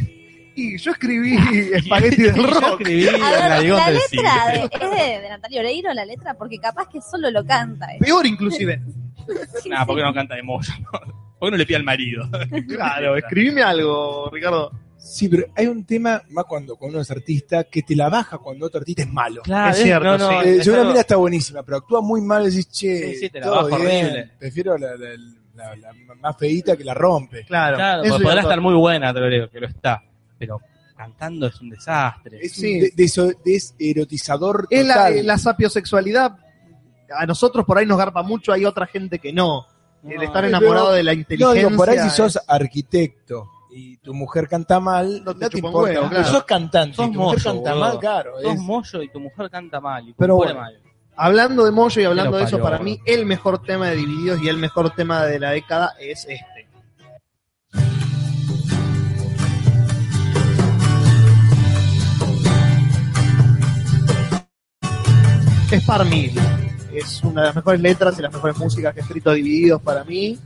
Y 0.55 0.79
yo 0.79 0.93
escribí 0.93 1.37
Espagueti 1.75 2.23
del 2.23 2.35
Yo 2.35 2.47
Rock. 2.47 2.81
escribí 2.81 3.07
A 3.09 3.11
el 3.11 3.21
ver, 3.21 3.23
la 3.23 3.61
del 3.61 3.95
letra 3.95 4.47
de, 4.47 5.17
es 5.17 5.23
de, 5.23 5.29
Natalia 5.29 5.61
Oreiro, 5.61 5.93
la 5.93 6.05
letra, 6.05 6.35
porque 6.35 6.59
capaz 6.59 6.89
que 6.89 7.01
solo 7.01 7.31
lo 7.31 7.45
canta. 7.45 7.87
¿eh? 7.95 7.99
Peor 8.01 8.27
inclusive. 8.27 8.81
Nah, 9.69 9.85
¿por 9.85 9.97
qué 9.97 10.03
no 10.05 10.15
canta 10.15 10.37
de 10.37 10.43
Moyo? 10.45 10.73
¿Por 10.93 11.49
qué 11.49 11.51
no 11.51 11.57
le 11.57 11.67
pide 11.67 11.79
al 11.79 11.83
marido? 11.83 12.29
Claro, 12.69 13.17
escribime 13.17 13.61
algo, 13.61 14.31
Ricardo. 14.31 14.71
Sí, 15.07 15.29
pero 15.29 15.47
hay 15.55 15.67
un 15.69 15.85
tema, 15.85 16.23
más 16.31 16.45
cuando, 16.47 16.77
cuando 16.77 16.97
uno 16.99 17.03
es 17.03 17.11
artista, 17.11 17.65
que 17.65 17.83
te 17.83 17.95
la 17.95 18.09
baja 18.09 18.39
cuando 18.39 18.67
otro 18.67 18.81
artista 18.81 19.03
es 19.03 19.09
malo. 19.13 19.43
Claro, 19.43 19.71
Es 19.71 19.83
cierto, 19.83 20.05
no, 20.05 20.19
no, 20.19 20.43
sí. 20.43 20.49
Eh, 20.49 20.61
yo 20.63 20.73
una 20.75 20.85
mina 20.85 21.01
está 21.01 21.17
buenísima, 21.17 21.63
pero 21.63 21.77
actúa 21.79 22.01
muy 22.01 22.21
mal 22.21 22.43
y 22.43 22.51
decís, 22.51 22.69
che, 22.69 23.13
Sí, 23.13 23.17
sí, 23.21 23.31
te 23.31 23.41
la 23.41 23.47
todo 23.47 23.67
bien, 23.69 23.79
horrible. 24.07 24.31
Prefiero 24.39 24.77
la, 24.79 24.97
la- 24.97 25.17
la- 25.55 25.77
la 25.77 25.93
más 26.21 26.37
feíta 26.37 26.77
que 26.77 26.85
la 26.85 26.93
rompe. 26.93 27.45
Claro, 27.47 27.77
Claro, 27.77 28.03
eso 28.03 28.19
podrá 28.21 28.41
estar 28.43 28.61
muy 28.61 28.75
buena, 28.75 29.15
te 29.15 29.21
lo 29.21 29.29
digo, 29.29 29.49
que 29.49 29.61
lo 29.61 29.67
está. 29.69 30.03
Pero 30.39 30.61
cantando 30.97 31.47
es 31.47 31.61
un 31.61 31.71
desastre. 31.71 32.39
Es 32.43 32.53
Sí. 32.53 32.75
un 32.75 32.81
de- 32.81 32.93
deserotizador 33.45 34.67
Es 34.71 34.87
la, 34.87 34.95
total. 34.95 35.27
la 35.27 35.39
sapiosexualidad. 35.39 36.37
A 37.17 37.27
nosotros 37.27 37.65
por 37.65 37.79
ahí 37.79 37.87
nos 37.87 37.99
garpa 37.99 38.23
mucho, 38.23 38.53
hay 38.53 38.65
otra 38.65 38.87
gente 38.87 39.19
que 39.19 39.33
no. 39.33 39.67
El 40.03 40.17
No. 40.17 40.23
estar 40.23 40.45
Pero- 40.45 40.49
enamorado 40.49 40.93
de 40.93 41.03
la 41.03 41.13
No, 41.15 41.21
inteligencia. 41.21 41.65
digo, 41.69 41.77
por 41.77 41.91
ahí 41.91 41.99
si 42.01 42.11
sos 42.11 42.39
arquitecto 42.47 43.49
y 43.79 43.99
tu 43.99 44.15
mujer 44.15 44.49
canta 44.49 44.81
mal, 44.81 45.23
No 45.23 45.33
no 45.33 45.39
te 45.39 45.51
te, 45.51 45.59
importa. 45.59 45.79
huevo, 45.79 46.09
claro. 46.09 46.25
sos 46.25 46.45
cantante 46.45 46.97
Sos 46.97 47.09
y 47.09 47.13
tu 47.13 47.19
mujer 47.21 47.39
mozo, 47.39 47.51
canta 47.53 47.71
boludo. 47.75 47.89
mal, 47.89 47.99
claro. 47.99 48.33
Sos 48.43 48.55
es- 48.55 48.61
mollo 48.61 49.03
y 49.03 49.09
tu 49.11 49.21
mujer 49.21 49.51
canta 49.51 49.81
mal. 49.81 50.09
Y 50.09 50.15
Pero 50.15 50.37
bueno. 50.37 50.55
mal. 50.61 50.81
Hablando 51.19 51.65
de 51.65 51.71
Moyo 51.73 52.03
y 52.03 52.05
hablando 52.05 52.37
de 52.37 52.45
eso, 52.45 52.59
para 52.59 52.79
mí 52.79 52.99
el 53.07 53.25
mejor 53.27 53.63
tema 53.63 53.89
de 53.89 53.97
Divididos 53.97 54.41
y 54.43 54.49
el 54.49 54.57
mejor 54.59 54.91
tema 54.95 55.25
de 55.25 55.39
la 55.41 55.51
década 55.51 55.95
es 55.99 56.27
este. 56.29 56.69
Es 65.71 65.85
par 65.85 66.05
mil. 66.05 66.33
Es 66.93 67.23
una 67.23 67.43
de 67.43 67.47
las 67.49 67.57
mejores 67.57 67.81
letras 67.81 68.19
y 68.19 68.23
las 68.23 68.33
mejores 68.33 68.57
músicas 68.57 68.95
que 68.95 69.01
ha 69.01 69.03
escrito 69.03 69.33
Divididos 69.33 69.83
para 69.83 70.05
mí. 70.05 70.39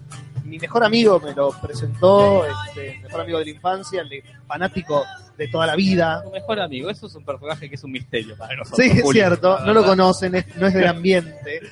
Mi 0.51 0.59
mejor 0.59 0.85
amigo 0.85 1.21
me 1.21 1.33
lo 1.33 1.51
presentó, 1.53 2.45
este, 2.45 2.99
mejor 3.03 3.21
amigo 3.23 3.39
de 3.39 3.45
la 3.47 3.51
infancia, 3.53 4.03
el 4.03 4.09
de- 4.09 4.25
fanático 4.47 5.05
de 5.39 5.49
toda 5.49 5.67
la 5.67 5.77
vida. 5.77 6.23
Tu 6.25 6.31
mejor 6.33 6.61
amigo, 6.61 6.91
eso 6.91 7.07
es 7.07 7.15
un 7.15 7.25
personaje 7.25 7.69
que 7.69 7.77
es 7.77 7.85
un 7.85 7.93
misterio 7.93 8.37
para 8.37 8.57
nosotros. 8.57 8.85
Sí, 8.87 8.99
es 8.99 9.09
cierto, 9.11 9.59
no 9.61 9.73
lo 9.73 9.85
conocen, 9.85 10.35
es- 10.35 10.57
no 10.57 10.67
es 10.67 10.75
del 10.75 10.87
ambiente, 10.89 11.61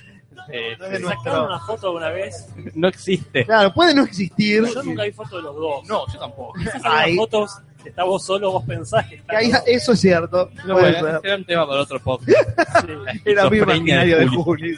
Eh, 0.50 0.76
no 0.78 0.86
es 0.86 0.92
de 0.92 0.98
¿Sacaron 1.00 1.02
nuestro. 1.02 1.46
una 1.46 1.60
foto 1.60 1.86
alguna 1.88 2.08
vez? 2.08 2.46
no 2.74 2.88
existe. 2.88 3.44
Claro, 3.44 3.74
puede 3.74 3.94
no 3.94 4.04
existir. 4.04 4.64
Yo 4.72 4.82
nunca 4.82 5.02
vi 5.02 5.12
foto 5.12 5.36
de 5.36 5.42
los 5.42 5.54
dos. 5.54 5.86
No, 5.86 6.06
yo 6.10 6.18
tampoco. 6.18 6.58
Esas 6.60 6.80
Ay. 6.84 7.16
fotos, 7.16 7.58
está 7.84 8.04
vos 8.04 8.24
solo, 8.24 8.52
vos 8.52 8.64
pensás 8.64 9.04
que 9.08 9.16
está 9.16 9.38
Que 9.40 9.52
eso 9.74 9.92
es 9.92 10.00
cierto. 10.00 10.48
Bueno, 10.66 11.00
ser. 11.00 11.20
era 11.22 11.36
un 11.36 11.44
tema 11.44 11.66
para 11.68 11.82
otro 11.82 12.00
podcast. 12.00 12.48
Sí. 12.80 12.86
Era 13.26 13.50
mi 13.50 13.58
Esquizofrenia 13.58 13.74
imaginario 14.04 14.18
de 14.20 14.26
Juli. 14.28 14.42
Juli. 14.42 14.76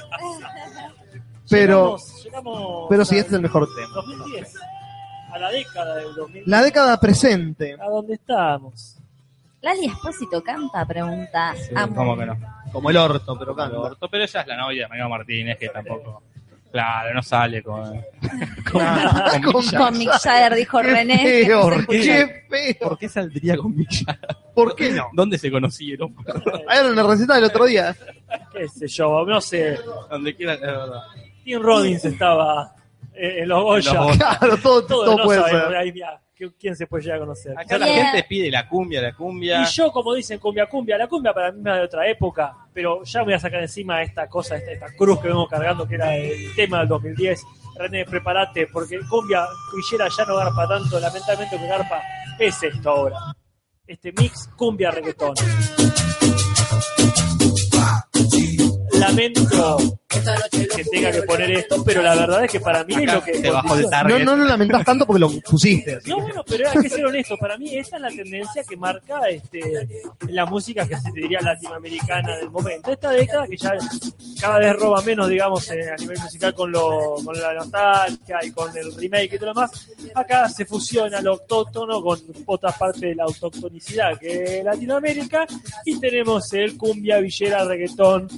Pero, 1.48 1.96
Llegamos- 1.96 2.19
llegamos 2.30 2.86
pero 2.88 3.04
sí, 3.04 3.16
este 3.16 3.28
es 3.28 3.34
el 3.34 3.42
mejor 3.42 3.68
tema. 3.74 3.88
2010. 3.94 4.54
A 5.32 5.38
la 5.38 5.50
década 5.50 5.96
del 5.96 6.14
2010. 6.14 6.46
La 6.48 6.62
década 6.62 7.00
presente. 7.00 7.76
¿A 7.80 7.88
dónde 7.88 8.14
estábamos? 8.14 8.96
Lali 9.62 9.86
Espósito 9.86 10.42
canta, 10.42 10.84
pregunta. 10.86 11.54
Sí. 11.56 11.74
¿Cómo 11.94 12.16
que 12.16 12.26
no? 12.26 12.36
Como 12.72 12.90
el 12.90 12.96
orto, 12.96 13.38
pero 13.38 13.54
canta. 13.54 13.78
Orto, 13.78 14.08
Pero 14.08 14.24
ella 14.24 14.40
es 14.40 14.46
la 14.46 14.56
novia 14.56 14.82
de 14.84 14.88
Manuel 14.88 15.08
Martínez, 15.10 15.58
que 15.58 15.68
tampoco. 15.68 16.22
Claro, 16.72 17.12
no 17.12 17.22
sale 17.22 17.62
con. 17.64 17.82
Con- 18.70 19.42
con 19.52 19.66
con- 19.66 19.98
Mick 19.98 20.08
Jagger, 20.10 20.54
dijo 20.54 20.78
Qué 20.78 20.84
René. 20.84 21.16
que 21.24 21.44
feo, 21.46 21.68
no 21.70 21.76
escucha. 21.76 21.98
qué 22.00 22.44
feo. 22.48 22.88
¿Por 22.88 22.98
qué 22.98 23.08
saldría 23.08 23.56
con 23.56 23.74
Milla? 23.76 24.18
¿Por 24.54 24.76
qué 24.76 24.90
no? 24.92 25.08
¿Dónde 25.12 25.36
se 25.36 25.50
conocieron? 25.50 26.14
Era 26.72 26.86
una 26.88 27.02
receta 27.02 27.34
del 27.34 27.44
otro 27.44 27.64
día. 27.64 27.96
¿Qué 28.52 28.68
sé 28.68 28.86
yo? 28.86 29.24
No 29.26 29.40
sé. 29.40 29.78
Donde 30.08 30.36
quiera, 30.36 30.54
es 30.54 30.60
verdad. 30.60 31.02
Tim 31.44 31.60
Robbins 31.62 32.04
estaba 32.04 32.74
eh, 33.14 33.40
en 33.42 33.48
los 33.48 33.62
Goya. 33.62 33.90
En 33.90 33.96
los 33.96 34.06
Goya. 34.06 34.38
Claro, 34.38 34.56
todo, 34.58 34.84
Todo, 34.86 35.04
todo 35.04 35.16
no 35.18 35.24
puede 35.24 35.40
sabemos, 35.40 35.68
ser. 35.68 35.76
ahí, 35.76 35.92
mira, 35.92 36.20
¿qué- 36.34 36.50
¿Quién 36.58 36.74
se 36.76 36.86
puede 36.86 37.02
llegar 37.04 37.16
a 37.18 37.20
conocer? 37.20 37.52
Acá 37.58 37.78
la 37.78 37.86
Bien. 37.86 38.06
gente 38.06 38.26
pide 38.28 38.50
la 38.50 38.66
cumbia, 38.68 39.02
la 39.02 39.12
cumbia. 39.14 39.62
Y 39.62 39.66
yo, 39.66 39.90
como 39.92 40.14
dicen, 40.14 40.38
cumbia, 40.38 40.66
cumbia. 40.66 40.96
La 40.98 41.06
cumbia 41.06 41.32
para 41.34 41.52
mí 41.52 41.58
es 41.58 41.64
de 41.64 41.80
otra 41.82 42.08
época, 42.08 42.56
pero 42.72 43.02
ya 43.04 43.20
me 43.20 43.24
voy 43.26 43.34
a 43.34 43.38
sacar 43.40 43.60
encima 43.60 44.02
esta 44.02 44.26
cosa, 44.28 44.56
esta, 44.56 44.72
esta 44.72 44.86
cruz 44.96 45.20
que 45.20 45.28
vengo 45.28 45.46
cargando, 45.48 45.86
que 45.86 45.96
era 45.96 46.16
el 46.16 46.54
tema 46.56 46.78
del 46.80 46.88
2010. 46.88 47.42
René, 47.76 48.04
prepárate, 48.04 48.66
porque 48.72 48.98
cumbia 49.08 49.44
villera 49.74 50.08
ya 50.16 50.24
no 50.24 50.36
garpa 50.36 50.66
tanto, 50.68 50.98
lamentablemente 51.00 51.56
lo 51.56 51.62
que 51.62 51.68
garpa 51.68 52.02
es 52.38 52.62
esto 52.62 52.90
ahora. 52.90 53.18
Este 53.86 54.12
mix 54.12 54.48
cumbia 54.56 54.90
reggaetón. 54.90 55.34
Lamento 59.00 60.00
que 60.10 60.84
tenga 60.84 61.12
que 61.12 61.22
poner 61.22 61.50
esto, 61.52 61.84
pero 61.84 62.02
la 62.02 62.14
verdad 62.14 62.44
es 62.44 62.50
que 62.50 62.60
para 62.60 62.82
mí 62.84 62.94
es 62.94 63.12
lo 63.12 63.22
que 63.22 63.32
te 63.32 63.50
bajó 63.50 63.76
el 63.76 63.88
target. 63.88 64.24
No, 64.24 64.36
no 64.36 64.42
lo 64.42 64.44
lamentás 64.44 64.84
tanto 64.84 65.06
porque 65.06 65.20
lo 65.20 65.30
pusiste. 65.40 65.96
así 65.96 66.10
No, 66.10 66.20
bueno, 66.20 66.44
pero 66.46 66.68
hay 66.68 66.80
que 66.80 66.88
ser 66.88 67.06
honesto. 67.06 67.36
Para 67.38 67.56
mí, 67.56 67.76
esta 67.76 67.96
es 67.96 68.02
la 68.02 68.08
tendencia 68.08 68.64
que 68.64 68.76
marca 68.76 69.20
este, 69.28 69.88
la 70.28 70.46
música 70.46 70.86
que 70.86 70.96
se 70.96 71.10
diría 71.12 71.40
latinoamericana 71.40 72.36
del 72.36 72.50
momento. 72.50 72.90
Esta 72.90 73.10
década 73.10 73.46
que 73.46 73.56
ya 73.56 73.72
cada 74.40 74.58
vez 74.58 74.76
roba 74.76 75.00
menos, 75.02 75.28
digamos, 75.28 75.70
eh, 75.70 75.90
a 75.90 75.96
nivel 75.96 76.18
musical 76.18 76.54
con, 76.54 76.72
lo, 76.72 77.16
con 77.24 77.40
la 77.40 77.54
nostalgia 77.54 78.38
y 78.42 78.50
con 78.50 78.76
el 78.76 78.94
remake 78.96 79.34
y 79.34 79.38
todo 79.38 79.52
lo 79.52 79.54
demás. 79.54 79.88
Acá 80.14 80.48
se 80.48 80.64
fusiona 80.64 81.20
lo 81.20 81.32
autóctono 81.32 82.02
con 82.02 82.18
otra 82.46 82.72
parte 82.72 83.06
de 83.06 83.14
la 83.14 83.24
autoctonicidad 83.24 84.18
que 84.18 84.58
es 84.58 84.64
Latinoamérica 84.64 85.46
y 85.84 85.98
tenemos 86.00 86.52
el 86.52 86.76
cumbia, 86.76 87.20
villera, 87.20 87.64
reggaetón 87.64 88.28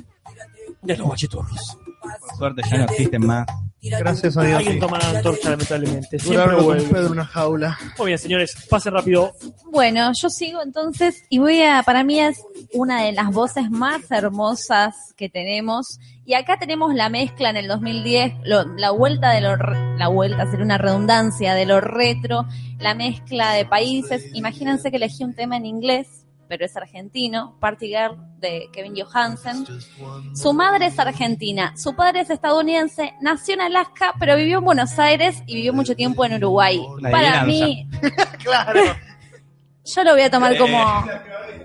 de 0.83 0.97
los 0.97 1.07
guachiturros. 1.07 1.79
Por 2.21 2.37
suerte 2.37 2.63
ya 2.71 2.79
no 2.79 2.85
existen 2.85 3.27
más. 3.27 3.47
Gracias 3.81 4.37
a 4.37 4.43
Dios. 4.43 4.59
Alguien 4.59 4.75
sí. 4.75 4.81
toma 4.81 4.99
la 4.99 5.11
antorcha, 5.19 5.51
lamentablemente. 5.51 6.19
Siempre 6.19 6.55
vuelve. 6.57 7.07
una 7.09 7.25
jaula. 7.25 7.77
Muy 7.99 8.09
bien, 8.09 8.19
señores, 8.19 8.55
pasen 8.71 8.93
rápido. 8.93 9.33
Bueno, 9.73 10.11
yo 10.15 10.31
sigo 10.31 10.63
entonces 10.63 11.25
y 11.29 11.39
voy 11.39 11.63
a, 11.63 11.83
para 11.83 12.05
mí 12.05 12.21
es 12.21 12.41
una 12.75 13.03
de 13.03 13.13
las 13.13 13.31
voces 13.33 13.71
más 13.71 14.09
hermosas 14.11 14.95
que 15.17 15.29
tenemos. 15.29 15.99
Y 16.25 16.35
acá 16.35 16.59
tenemos 16.59 16.95
la 16.95 17.09
mezcla 17.09 17.51
en 17.51 17.57
el 17.57 17.67
2010, 17.67 18.35
lo- 18.45 18.65
la 18.77 18.91
vuelta 18.93 19.31
de 19.31 19.41
lo, 19.41 19.57
la 19.57 20.07
vuelta, 20.09 20.49
sería 20.49 20.65
una 20.65 20.79
redundancia 20.79 21.55
de 21.55 21.67
lo 21.67 21.81
retro, 21.81 22.47
la 22.79 22.95
mezcla 22.95 23.53
de 23.55 23.65
países. 23.67 24.25
Imagínense 24.35 24.91
que 24.91 24.99
elegí 24.99 25.25
un 25.25 25.35
tema 25.35 25.57
en 25.57 25.67
inglés, 25.67 26.22
pero 26.53 26.67
es 26.67 26.77
argentino, 26.77 27.57
Party 27.61 27.87
Girl 27.87 28.19
de 28.39 28.69
Kevin 28.75 28.95
Johansen. 28.95 29.65
Su 30.35 30.53
madre 30.53 30.85
es 30.85 30.99
argentina, 30.99 31.73
su 31.79 31.97
padre 31.97 32.21
es 32.21 32.29
estadounidense, 32.29 33.15
nació 33.23 33.55
en 33.55 33.63
Alaska, 33.63 34.13
pero 34.21 34.37
vivió 34.37 34.59
en 34.59 34.65
Buenos 34.67 34.99
Aires 34.99 35.43
y 35.47 35.55
vivió 35.55 35.73
mucho 35.73 35.97
tiempo 35.97 36.27
en 36.27 36.35
Uruguay. 36.35 36.79
Para 37.01 37.41
adivinanza. 37.41 37.47
mí, 37.47 37.89
claro. 38.45 38.83
Yo 39.85 40.05
lo 40.05 40.13
voy 40.13 40.23
a 40.23 40.31
tomar 40.31 40.57
como... 40.57 41.05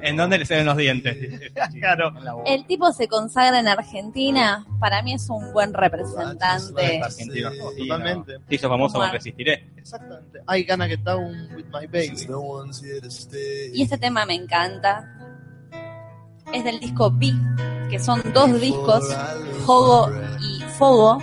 ¿En 0.02 0.16
dónde 0.16 0.38
le 0.38 0.46
se 0.46 0.56
ven 0.56 0.66
los 0.66 0.78
dientes? 0.78 1.18
claro. 1.80 2.14
El 2.46 2.66
tipo 2.66 2.92
se 2.92 3.08
consagra 3.08 3.60
en 3.60 3.68
Argentina, 3.68 4.66
para 4.80 5.02
mí 5.02 5.14
es 5.14 5.30
un 5.30 5.52
buen 5.54 5.74
representante. 5.74 7.02
Argentino. 7.02 7.52
Sí, 7.52 7.88
Totalmente. 7.88 8.34
no. 8.34 8.46
Se 8.48 8.56
hizo 8.56 8.70
famoso 8.70 9.00
con. 9.00 9.12
Resistiré. 9.12 9.72
Exactamente. 9.76 10.40
I 10.48 10.64
gonna 10.64 10.88
get 10.88 11.00
down 11.00 11.50
with 11.56 11.66
my 11.66 11.88
baby. 11.88 12.28
Y 13.74 13.82
este 13.82 13.98
tema 13.98 14.26
me 14.26 14.36
encanta. 14.36 15.14
Es 16.54 16.64
del 16.64 16.80
disco 16.80 17.12
B, 17.12 17.34
que 17.90 18.00
son 18.00 18.22
dos 18.34 18.60
discos, 18.62 19.04
Fogo 19.66 20.10
y 20.40 20.62
Fogo. 20.78 21.22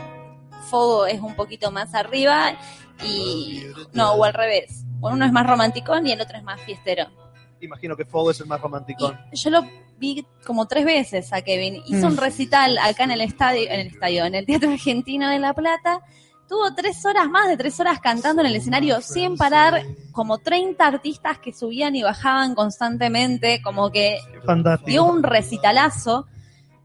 Fogo 0.69 1.07
es 1.07 1.21
un 1.21 1.35
poquito 1.35 1.71
más 1.71 1.95
arriba 1.95 2.57
y... 3.03 3.65
No, 3.93 4.13
o 4.13 4.25
al 4.25 4.35
revés. 4.35 4.85
Uno 5.13 5.25
es 5.25 5.33
más 5.33 5.47
romanticón 5.47 6.07
y 6.07 6.13
el 6.13 6.21
otro 6.21 6.37
es 6.39 6.43
más 6.45 6.61
fiestero. 6.63 7.07
Imagino 7.61 7.97
que 7.97 8.05
Fogo 8.05 8.31
es 8.31 8.41
el 8.41 8.47
más 8.47 8.61
romántico. 8.61 9.15
Yo 9.33 9.51
lo 9.51 9.63
vi 9.99 10.27
como 10.47 10.67
tres 10.67 10.85
veces 10.85 11.33
a 11.33 11.41
Kevin. 11.43 11.83
Hizo 11.87 12.07
Mm. 12.09 12.13
un 12.13 12.17
recital 12.17 12.79
acá 12.79 13.05
en 13.05 13.13
el 13.13 13.21
estadio, 13.23 13.71
en 13.71 13.81
el 13.81 13.87
estadio, 13.87 14.25
en 14.27 14.35
el 14.35 14.45
Teatro 14.47 14.71
Argentino 14.71 15.29
de 15.31 15.39
La 15.39 15.55
Plata. 15.55 16.01
Tuvo 16.47 16.75
tres 16.75 17.03
horas, 17.07 17.27
más 17.31 17.49
de 17.49 17.57
tres 17.57 17.81
horas 17.81 18.01
cantando 18.01 18.43
en 18.43 18.49
el 18.49 18.57
escenario 18.57 19.01
sin 19.01 19.37
parar, 19.39 19.83
como 20.13 20.37
30 20.39 20.87
artistas 20.87 21.39
que 21.39 21.55
subían 21.55 21.97
y 21.97 22.03
bajaban 22.03 22.55
constantemente, 22.55 23.63
como 23.63 23.91
que 23.91 24.19
Fantástico. 24.45 24.91
dio 24.91 25.05
un 25.05 25.23
recitalazo. 25.23 26.27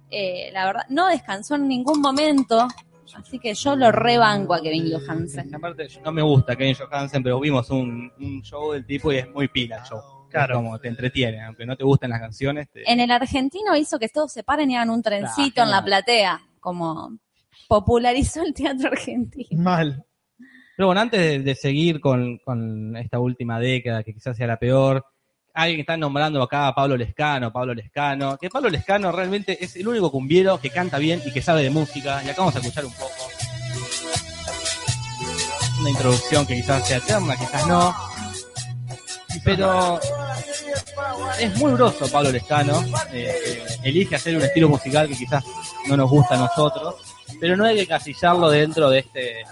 Eh, 0.10 0.50
la 0.54 0.66
verdad, 0.66 0.86
no 0.90 1.08
descansó 1.08 1.56
en 1.56 1.68
ningún 1.68 2.00
momento, 2.00 2.68
así 3.16 3.40
que 3.40 3.54
yo 3.54 3.76
lo 3.76 3.92
rebanco 3.92 4.54
a 4.54 4.62
Kevin 4.62 4.92
Johansen. 4.92 5.54
Aparte, 5.56 5.88
no 6.04 6.12
me 6.12 6.22
gusta 6.22 6.56
Kevin 6.56 6.76
Johansen, 6.76 7.24
pero 7.24 7.40
vimos 7.40 7.70
un, 7.70 8.12
un 8.20 8.42
show 8.42 8.72
del 8.74 8.86
tipo 8.86 9.12
y 9.12 9.18
es 9.18 9.30
muy 9.30 9.48
pila 9.48 9.78
el 9.78 9.84
show. 9.84 10.02
Claro. 10.30 10.56
Como 10.56 10.78
te 10.80 10.88
entretiene, 10.90 11.42
aunque 11.44 11.66
no 11.66 11.76
te 11.76 11.84
gusten 11.84 12.12
las 12.12 12.20
canciones. 12.20 12.70
te- 12.70 12.90
En 12.92 13.00
el 13.00 13.10
argentino 13.10 13.76
hizo 13.76 13.98
que 13.98 14.10
todos 14.10 14.32
se 14.32 14.44
paren 14.44 14.70
y 14.70 14.76
hagan 14.76 14.92
un 14.92 15.02
trencito 15.02 15.64
en 15.64 15.72
la 15.72 15.84
platea, 15.84 16.40
como 16.60 17.18
popularizó 17.68 18.44
el 18.44 18.54
teatro 18.54 18.90
argentino. 18.92 19.62
Mal. 19.62 20.06
Pero 20.78 20.88
bueno, 20.88 21.02
antes 21.02 21.20
de, 21.20 21.40
de 21.40 21.56
seguir 21.56 22.00
con, 22.00 22.38
con 22.46 22.96
esta 22.98 23.20
última 23.20 23.60
década, 23.60 24.04
que 24.04 24.14
quizás 24.14 24.38
sea 24.38 24.48
la 24.48 24.58
peor, 24.58 25.04
alguien 25.54 25.82
está 25.82 25.98
nombrando 25.98 26.42
acá 26.42 26.68
a 26.68 26.76
Pablo 26.76 26.96
Lescano, 26.96 27.52
Pablo 27.52 27.74
Lescano, 27.74 28.38
que 28.38 28.50
Pablo 28.50 28.70
Lescano 28.70 29.12
realmente 29.12 29.64
es 29.64 29.76
el 29.76 29.88
único 29.88 30.12
cumbiero 30.12 30.60
que 30.60 30.70
canta 30.70 30.98
bien 30.98 31.22
y 31.26 31.32
que 31.32 31.42
sabe 31.42 31.64
de 31.64 31.70
música, 31.70 32.22
y 32.24 32.30
acá 32.30 32.42
vamos 32.42 32.56
a 32.56 32.60
escuchar 32.60 32.86
un 32.86 32.94
poco. 32.94 33.14
Una 35.80 35.90
introducción 35.90 36.46
que 36.46 36.56
quizás 36.56 36.88
sea 36.88 36.98
eterna, 36.98 37.36
quizás 37.38 37.68
no. 37.68 37.96
Pero 39.44 40.00
es 41.40 41.58
muy 41.58 41.74
grosso 41.74 42.12
Pablo 42.12 42.32
Lescano, 42.32 42.84
eh, 43.14 43.66
elige 43.84 44.16
hacer 44.16 44.36
un 44.36 44.42
estilo 44.42 44.70
musical 44.70 45.08
que 45.08 45.16
quizás 45.16 45.44
no 45.88 45.96
nos 45.96 46.10
gusta 46.10 46.36
a 46.36 46.40
nosotros, 46.40 46.96
pero 47.40 47.56
no 47.56 47.66
hay 47.66 47.78
que 47.78 47.88
casillarlo 47.88 48.50
dentro 48.50 48.90
de 48.90 49.00
este 49.00 49.44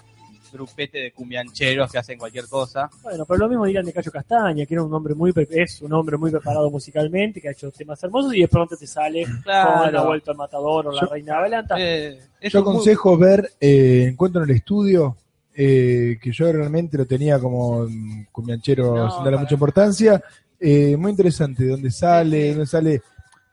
grupete 0.58 0.98
de 0.98 1.12
cumbiancheros 1.12 1.92
que 1.92 1.98
hacen 1.98 2.18
cualquier 2.20 2.48
cosa. 2.48 2.90
Bueno, 3.04 3.26
pero 3.26 3.38
lo 3.40 3.50
mismo 3.50 3.66
dirán 3.66 3.86
de 3.86 3.94
Cacho 3.94 4.12
Castaña, 4.12 4.66
que 4.66 4.74
era 4.74 4.84
un 4.84 4.94
hombre 4.94 5.14
muy 5.16 5.32
pre- 5.32 5.48
es 5.52 5.82
un 5.82 5.94
hombre 5.94 6.18
muy 6.18 6.32
preparado 6.32 6.70
musicalmente, 6.70 7.40
que 7.40 7.48
ha 7.50 7.52
hecho 7.52 7.72
temas 7.72 8.04
hermosos 8.04 8.34
y 8.36 8.42
de 8.42 8.48
pronto 8.48 8.76
te 8.76 8.86
sale 8.88 9.26
Claro. 9.44 9.84
con 9.84 9.94
la 9.94 10.04
vuelta 10.04 10.32
al 10.32 10.38
matador 10.38 10.88
o 10.88 10.92
la 10.92 11.02
Yo- 11.02 11.08
reina 11.08 11.34
de 11.34 11.40
Adelanta. 11.40 11.76
Eh, 11.80 12.20
Yo 12.50 12.62
muy- 12.64 12.72
aconsejo 12.72 13.18
ver 13.18 13.52
eh, 13.62 14.08
Encuentro 14.12 14.44
en 14.44 14.50
el 14.50 14.56
estudio, 14.58 15.16
eh, 15.56 16.18
que 16.22 16.32
yo 16.32 16.52
realmente 16.52 16.98
lo 16.98 17.06
tenía 17.08 17.40
como 17.40 17.88
cumbianchero 18.32 18.96
No, 18.96 19.10
sin 19.10 19.18
darle 19.20 19.32
para- 19.32 19.38
mucha 19.44 19.54
importancia. 19.56 20.22
Eh, 20.60 20.96
muy 20.98 21.12
interesante, 21.12 21.68
donde 21.68 21.92
sale, 21.92 22.50
donde 22.50 22.66
sale 22.66 23.02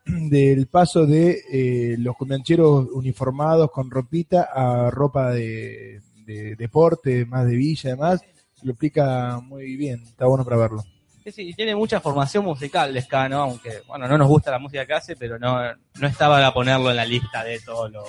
del 0.06 0.66
paso 0.66 1.06
de 1.06 1.40
eh, 1.50 1.96
los 1.98 2.14
cumbiancheros 2.16 2.88
uniformados 2.92 3.70
con 3.70 3.90
ropita 3.90 4.48
a 4.54 4.90
ropa 4.90 5.30
de, 5.32 6.00
de 6.24 6.56
deporte, 6.56 7.24
más 7.26 7.46
de 7.46 7.56
villa, 7.56 7.90
además. 7.90 8.20
Lo 8.62 8.72
explica 8.72 9.40
muy 9.42 9.76
bien, 9.76 10.02
está 10.04 10.26
bueno 10.26 10.44
para 10.44 10.56
verlo. 10.56 10.82
Sí, 11.24 11.32
sí, 11.32 11.54
tiene 11.54 11.74
mucha 11.74 12.00
formación 12.00 12.44
musical 12.44 12.92
Lescano, 12.92 13.40
aunque 13.40 13.80
bueno, 13.86 14.06
no 14.06 14.18
nos 14.18 14.28
gusta 14.28 14.50
la 14.50 14.58
música 14.58 14.84
que 14.84 14.92
hace, 14.92 15.16
pero 15.16 15.38
no, 15.38 15.58
no 15.98 16.06
estaba 16.06 16.36
para 16.36 16.52
ponerlo 16.52 16.90
en 16.90 16.96
la 16.96 17.06
lista 17.06 17.42
de 17.42 17.60
todo 17.60 17.88
lo... 17.88 18.04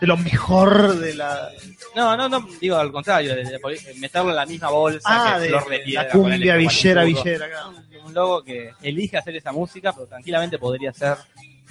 De 0.00 0.06
lo 0.06 0.16
mejor 0.16 0.96
de 0.98 1.14
la. 1.14 1.50
No, 1.94 2.16
no, 2.16 2.26
no, 2.26 2.46
digo 2.62 2.76
al 2.76 2.90
contrario, 2.90 3.34
de, 3.36 3.44
de 3.44 3.60
meterlo 3.98 4.30
en 4.30 4.36
la 4.36 4.46
misma 4.46 4.70
bolsa 4.70 5.00
Ah, 5.04 5.34
que 5.36 5.42
de, 5.42 5.48
Flor 5.50 5.68
de 5.68 5.76
de 5.78 5.84
Piedra. 5.84 6.04
la 6.04 6.10
cumbia 6.10 6.56
villera, 6.56 7.04
villera. 7.04 7.46
acá. 7.46 7.64
Un 8.02 8.14
logo 8.14 8.42
que 8.42 8.70
elige 8.80 9.18
hacer 9.18 9.36
esa 9.36 9.52
música, 9.52 9.92
pero 9.92 10.06
tranquilamente 10.06 10.58
podría 10.58 10.92
ser 10.94 11.16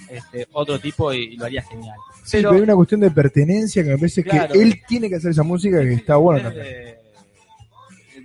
este, 0.08 0.46
otro 0.52 0.78
tipo 0.78 1.12
y, 1.12 1.34
y 1.34 1.36
lo 1.36 1.46
haría 1.46 1.62
genial. 1.62 1.96
Sí, 2.24 2.38
pero 2.38 2.52
hay 2.52 2.60
una 2.60 2.74
cuestión 2.76 3.00
de 3.00 3.10
pertenencia 3.10 3.82
que 3.84 3.90
me 3.90 3.98
parece 3.98 4.22
Claro. 4.24 4.52
que 4.54 4.62
él 4.62 4.80
tiene 4.88 5.08
que 5.08 5.16
hacer 5.16 5.30
esa 5.32 5.42
música 5.42 5.80
que 5.80 5.92
está 5.94 6.16
bueno 6.16 6.42
también. 6.48 6.64
de, 6.66 6.98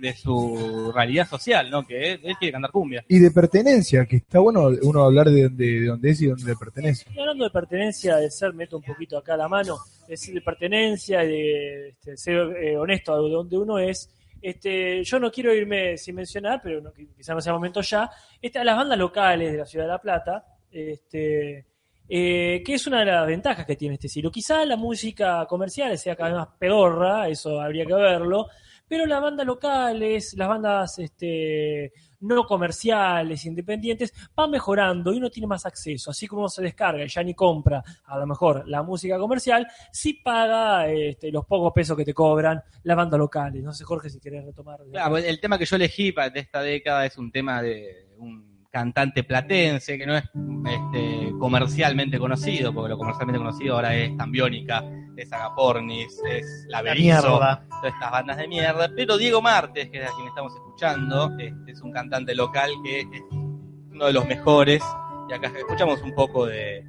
de 0.00 0.14
su 0.14 0.90
realidad 0.94 1.28
social, 1.28 1.70
¿no? 1.70 1.86
Que 1.86 2.12
él, 2.12 2.20
él 2.22 2.34
quiere 2.38 2.52
cantar 2.52 2.70
cumbia. 2.70 3.04
Y 3.08 3.18
de 3.18 3.30
pertenencia, 3.30 4.06
que 4.06 4.16
está 4.16 4.38
bueno 4.38 4.70
uno 4.82 5.02
hablar 5.04 5.28
de, 5.28 5.50
de, 5.50 5.80
de 5.80 5.86
dónde 5.86 6.10
es 6.10 6.22
y 6.22 6.26
dónde 6.26 6.44
le 6.44 6.56
pertenece. 6.56 7.04
Y 7.14 7.20
hablando 7.20 7.44
de 7.44 7.50
pertenencia, 7.50 8.16
de 8.16 8.30
ser, 8.30 8.54
meto 8.54 8.78
un 8.78 8.82
poquito 8.82 9.18
acá 9.18 9.36
la 9.36 9.48
mano, 9.48 9.76
es 10.04 10.08
decir, 10.20 10.34
de 10.34 10.40
pertenencia, 10.40 11.20
de 11.20 11.88
este, 11.90 12.16
ser 12.16 12.36
eh, 12.62 12.76
honesto 12.78 13.12
a 13.12 13.16
donde 13.16 13.58
uno 13.58 13.78
es. 13.78 14.08
Este, 14.40 15.04
yo 15.04 15.20
no 15.20 15.30
quiero 15.30 15.54
irme 15.54 15.98
sin 15.98 16.14
mencionar, 16.14 16.62
pero 16.64 16.80
no, 16.80 16.90
quizá 16.94 17.34
no 17.34 17.42
sea 17.42 17.52
momento 17.52 17.82
ya, 17.82 18.10
este, 18.40 18.58
a 18.58 18.64
las 18.64 18.74
bandas 18.78 18.98
locales 18.98 19.52
de 19.52 19.58
la 19.58 19.66
ciudad 19.66 19.84
de 19.84 19.90
La 19.90 19.98
Plata, 20.00 20.46
este, 20.70 21.66
eh, 22.08 22.62
que 22.64 22.74
es 22.74 22.86
una 22.88 23.00
de 23.00 23.06
las 23.06 23.26
ventajas 23.26 23.64
que 23.64 23.76
tiene 23.76 23.94
este 23.94 24.08
estilo. 24.08 24.32
Quizá 24.32 24.64
la 24.64 24.76
música 24.76 25.46
comercial 25.46 25.96
sea 25.96 26.16
cada 26.16 26.30
vez 26.30 26.38
más 26.38 26.48
pedorra, 26.58 27.28
eso 27.28 27.60
habría 27.60 27.86
que 27.86 27.94
verlo, 27.94 28.48
pero 28.88 29.06
las 29.06 29.22
bandas 29.22 29.46
locales, 29.46 30.34
las 30.36 30.48
bandas 30.48 30.98
este, 30.98 31.92
no 32.18 32.44
comerciales, 32.44 33.44
independientes, 33.44 34.12
van 34.34 34.50
mejorando 34.50 35.12
y 35.12 35.18
uno 35.18 35.30
tiene 35.30 35.46
más 35.46 35.64
acceso. 35.66 36.10
Así 36.10 36.26
como 36.26 36.48
se 36.48 36.62
descarga 36.62 37.04
y 37.04 37.08
ya 37.08 37.22
ni 37.22 37.32
compra 37.32 37.80
a 38.04 38.18
lo 38.18 38.26
mejor 38.26 38.66
la 38.66 38.82
música 38.82 39.16
comercial, 39.16 39.68
sí 39.92 40.14
paga 40.14 40.88
este, 40.88 41.30
los 41.30 41.46
pocos 41.46 41.72
pesos 41.72 41.96
que 41.96 42.04
te 42.04 42.12
cobran 42.12 42.60
las 42.82 42.96
bandas 42.96 43.20
locales. 43.20 43.62
No 43.62 43.72
sé, 43.72 43.84
Jorge, 43.84 44.10
si 44.10 44.18
querés 44.18 44.44
retomar. 44.44 44.80
Claro, 44.90 45.16
el 45.16 45.40
tema 45.40 45.58
que 45.58 45.64
yo 45.64 45.76
elegí 45.76 46.10
de 46.10 46.40
esta 46.40 46.60
década 46.60 47.06
es 47.06 47.16
un 47.16 47.30
tema 47.30 47.62
de 47.62 48.08
un 48.18 48.49
cantante 48.70 49.24
platense 49.24 49.98
que 49.98 50.06
no 50.06 50.16
es 50.16 50.24
este, 50.24 51.32
comercialmente 51.38 52.18
conocido, 52.18 52.72
porque 52.72 52.90
lo 52.90 52.98
comercialmente 52.98 53.38
conocido 53.38 53.74
ahora 53.74 53.94
es 53.94 54.16
Tambiónica, 54.16 54.84
es 55.16 55.32
Agapornis, 55.32 56.20
es 56.28 56.66
La 56.68 56.82
Berizo, 56.82 57.04
mierda. 57.04 57.22
todas 57.22 57.60
estas 57.92 58.10
bandas 58.10 58.36
de 58.36 58.48
mierda. 58.48 58.90
Pero 58.94 59.18
Diego 59.18 59.42
Martes, 59.42 59.90
que 59.90 60.02
es 60.02 60.10
a 60.10 60.14
quien 60.14 60.28
estamos 60.28 60.54
escuchando, 60.54 61.36
este, 61.38 61.72
es 61.72 61.80
un 61.80 61.92
cantante 61.92 62.34
local 62.34 62.70
que 62.84 63.00
es 63.00 63.22
uno 63.30 64.06
de 64.06 64.12
los 64.12 64.26
mejores. 64.26 64.82
Y 65.28 65.32
acá 65.32 65.52
escuchamos 65.56 66.00
un 66.02 66.14
poco 66.14 66.46
de. 66.46 66.84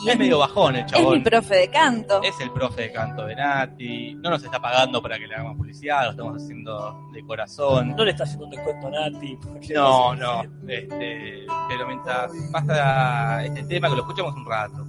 Y 0.00 0.08
es, 0.08 0.12
es 0.14 0.18
medio 0.18 0.38
bajón 0.38 0.76
el 0.76 0.84
Es 0.84 0.92
chabón. 0.92 1.18
mi 1.18 1.24
profe 1.24 1.56
de 1.56 1.68
canto. 1.68 2.22
Es 2.22 2.40
el 2.40 2.50
profe 2.52 2.82
de 2.82 2.92
canto 2.92 3.24
de 3.26 3.34
Nati. 3.36 4.14
No 4.14 4.30
nos 4.30 4.42
está 4.44 4.60
pagando 4.60 5.02
para 5.02 5.18
que 5.18 5.26
le 5.26 5.34
hagamos 5.34 5.56
publicidad, 5.56 6.04
lo 6.04 6.10
estamos 6.10 6.42
haciendo 6.42 7.08
de 7.12 7.22
corazón. 7.24 7.96
No 7.96 8.04
le 8.04 8.10
está 8.12 8.24
haciendo 8.24 8.44
un 8.46 8.50
descuento 8.52 8.86
a 8.86 8.90
Nati. 8.90 9.38
No, 9.74 10.14
no. 10.14 10.42
Este, 10.66 11.46
pero 11.68 11.86
mientras 11.86 12.30
pasa 12.52 13.44
este 13.44 13.62
tema, 13.64 13.88
que 13.88 13.96
lo 13.96 14.02
escuchamos 14.02 14.34
un 14.34 14.46
rato. 14.46 14.86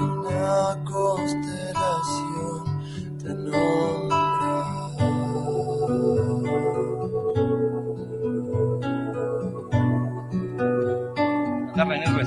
una 0.00 0.84
constelación 0.84 2.64
te 3.18 3.28
Acá 3.28 4.27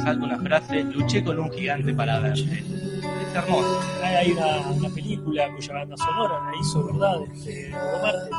Resalta 0.01 0.25
una 0.25 0.39
frase, 0.39 0.83
luché 0.83 1.23
con 1.23 1.37
un 1.37 1.51
gigante 1.51 1.93
para 1.93 2.19
verte. 2.19 2.41
Es 2.41 3.35
hermoso. 3.35 3.79
Hay, 4.03 4.31
una, 4.31 4.57
una 4.71 4.89
película 4.89 5.47
cuya 5.53 5.73
banda 5.73 5.95
sonora 5.95 6.39
la 6.43 6.59
hizo, 6.59 6.85
¿verdad? 6.85 7.21
Este, 7.31 7.69
Martes. 8.01 8.31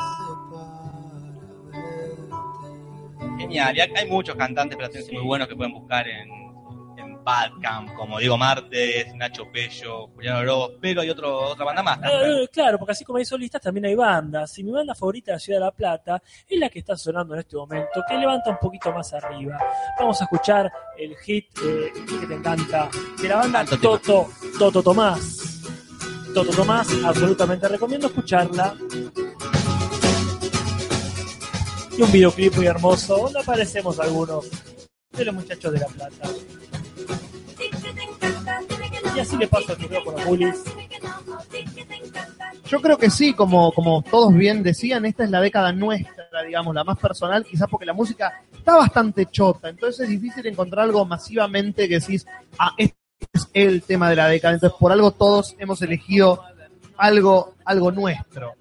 Genial. 3.39 3.77
Y 3.77 3.81
hay 3.81 4.11
muchos 4.11 4.35
cantantes 4.35 4.77
platenses 4.77 5.13
muy 5.13 5.23
buenos 5.23 5.47
que 5.47 5.55
pueden 5.55 5.73
buscar 5.73 6.09
en 6.09 6.42
Badcamp, 7.23 7.95
como 7.95 8.19
Diego 8.19 8.37
Martes, 8.37 9.15
Nacho 9.15 9.51
Pello, 9.51 10.09
Julián 10.09 10.37
Oroz, 10.37 10.73
pero 10.81 11.01
hay 11.01 11.11
otro, 11.11 11.51
otra 11.51 11.65
banda 11.65 11.83
más. 11.83 11.99
Eh, 11.99 12.43
eh, 12.45 12.49
claro, 12.53 12.79
porque 12.79 12.93
así 12.93 13.05
como 13.05 13.19
hay 13.19 13.25
solistas, 13.25 13.61
también 13.61 13.87
hay 13.87 13.95
bandas. 13.95 14.59
Y 14.59 14.65
mi 14.65 14.71
banda 14.71 14.95
favorita 14.95 15.33
de 15.33 15.37
la 15.37 15.39
Ciudad 15.39 15.59
de 15.61 15.65
La 15.67 15.71
Plata 15.73 16.23
es 16.49 16.59
la 16.59 16.69
que 16.69 16.81
está 16.81 16.97
sonando 16.97 17.35
en 17.35 17.41
este 17.41 17.57
momento, 17.57 18.03
que 18.09 18.17
levanta 18.17 18.51
un 18.51 18.59
poquito 18.59 18.93
más 18.93 19.13
arriba. 19.15 19.59
Vamos 19.99 20.21
a 20.21 20.25
escuchar 20.25 20.73
el 20.99 21.17
hit 21.17 21.47
eh, 21.65 21.93
que 22.21 22.27
te 22.27 22.35
encanta 22.35 22.89
de 23.21 23.29
la 23.29 23.37
banda 23.37 23.65
Toto, 23.65 24.29
Toto 24.59 24.83
Tomás. 24.83 25.61
Toto 26.35 26.51
Tomás, 26.51 26.89
absolutamente 27.05 27.69
recomiendo 27.69 28.07
escucharla. 28.07 28.75
Y 31.97 32.03
un 32.03 32.11
videoclip 32.11 32.57
muy 32.57 32.67
hermoso, 32.67 33.17
donde 33.19 33.41
aparecemos 33.41 34.01
algunos 34.01 34.47
de 35.11 35.25
los 35.27 35.35
muchachos 35.35 35.73
de 35.73 35.81
La 35.81 35.87
Plata. 35.87 36.31
Y 39.15 39.21
así 39.21 39.37
le 39.37 39.45
el 39.45 39.51
correo 39.51 40.05
con 40.05 40.15
los 40.15 40.25
bullies. 40.25 40.65
Yo 42.67 42.81
creo 42.81 42.97
que 42.97 43.11
sí, 43.11 43.35
como, 43.35 43.73
como 43.73 44.03
todos 44.03 44.35
bien 44.35 44.63
decían, 44.63 45.05
esta 45.05 45.25
es 45.25 45.31
la 45.31 45.41
década 45.41 45.73
nuestra, 45.73 46.43
digamos, 46.47 46.75
la 46.75 46.85
más 46.85 46.99
personal, 46.99 47.45
quizás 47.45 47.69
porque 47.69 47.85
la 47.85 47.93
música 47.93 48.41
está 48.57 48.77
bastante 48.77 49.27
chota, 49.27 49.69
entonces 49.69 50.05
es 50.05 50.09
difícil 50.09 50.47
encontrar 50.47 50.85
algo 50.85 51.05
masivamente 51.05 51.87
que 51.89 51.99
decís, 52.01 52.27
ah, 52.59 52.73
este 52.79 52.97
es 53.35 53.51
el 53.53 53.83
tema 53.83 54.09
de 54.09 54.17
la 54.17 54.29
década, 54.29 54.55
entonces 54.55 54.79
por 54.79 54.91
algo 54.91 55.11
todos 55.11 55.55
hemos 55.59 55.83
elegido 55.83 56.43
algo, 56.97 57.57
algo 57.65 57.93
nuestro. 57.93 58.55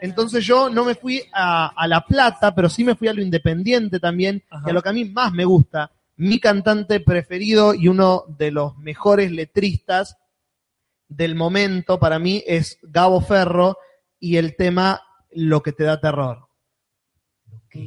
Entonces 0.00 0.42
yo 0.44 0.70
no 0.70 0.84
me 0.84 0.94
fui 0.94 1.22
a, 1.32 1.66
a 1.76 1.86
La 1.86 2.00
Plata, 2.00 2.54
pero 2.54 2.70
sí 2.70 2.84
me 2.84 2.94
fui 2.94 3.08
a 3.08 3.12
lo 3.12 3.20
independiente 3.20 4.00
también, 4.00 4.42
y 4.66 4.70
a 4.70 4.72
lo 4.72 4.80
que 4.80 4.88
a 4.88 4.92
mí 4.92 5.04
más 5.04 5.32
me 5.32 5.44
gusta. 5.44 5.90
Mi 6.20 6.38
cantante 6.38 7.00
preferido 7.00 7.72
y 7.72 7.88
uno 7.88 8.24
de 8.36 8.50
los 8.50 8.76
mejores 8.76 9.32
letristas 9.32 10.18
del 11.08 11.34
momento 11.34 11.98
para 11.98 12.18
mí 12.18 12.44
es 12.46 12.78
Gabo 12.82 13.22
Ferro 13.22 13.78
y 14.18 14.36
el 14.36 14.54
tema 14.54 15.00
Lo 15.30 15.62
que 15.62 15.72
te 15.72 15.84
da 15.84 15.98
terror. 15.98 16.46
te 17.70 17.78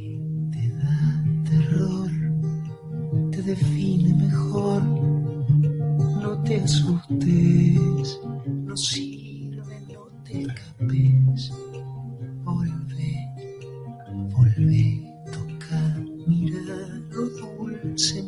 define 3.43 4.15
mejor. 4.15 4.81
No 4.81 6.41
te 6.41 6.55
asustes, 6.55 8.19
no 8.47 8.75
sirve, 8.75 9.79
no 9.93 10.07
te 10.23 10.41
escapes. 10.41 11.51
Volve, 12.43 13.29
volve, 14.31 15.03
toca, 15.31 15.99
mirarlo 16.25 17.29
dulcemente 17.83 18.22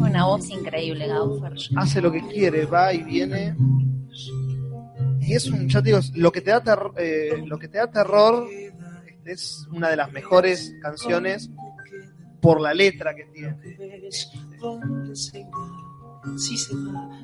Una 0.00 0.24
voz 0.26 0.48
increíble, 0.50 1.06
Gabo 1.06 1.40
Ferro. 1.40 1.56
Hace 1.76 2.00
lo 2.00 2.10
que 2.10 2.26
quiere, 2.26 2.64
va 2.66 2.92
y 2.92 3.02
viene. 3.02 3.54
Y 5.20 5.34
es 5.34 5.46
un, 5.50 5.68
ya 5.68 5.80
te 5.82 5.90
digo, 5.90 6.00
lo 6.14 6.32
que 6.32 6.40
te 6.40 6.50
da, 6.50 6.60
ter- 6.62 6.90
eh, 6.96 7.42
lo 7.46 7.58
que 7.58 7.68
te 7.68 7.78
da 7.78 7.90
terror 7.90 8.48
es 9.24 9.66
una 9.72 9.90
de 9.90 9.96
las 9.96 10.10
mejores 10.12 10.74
canciones 10.82 11.50
por 12.40 12.60
la 12.60 12.72
letra 12.74 13.14
que 13.14 13.24
tiene. 13.26 13.56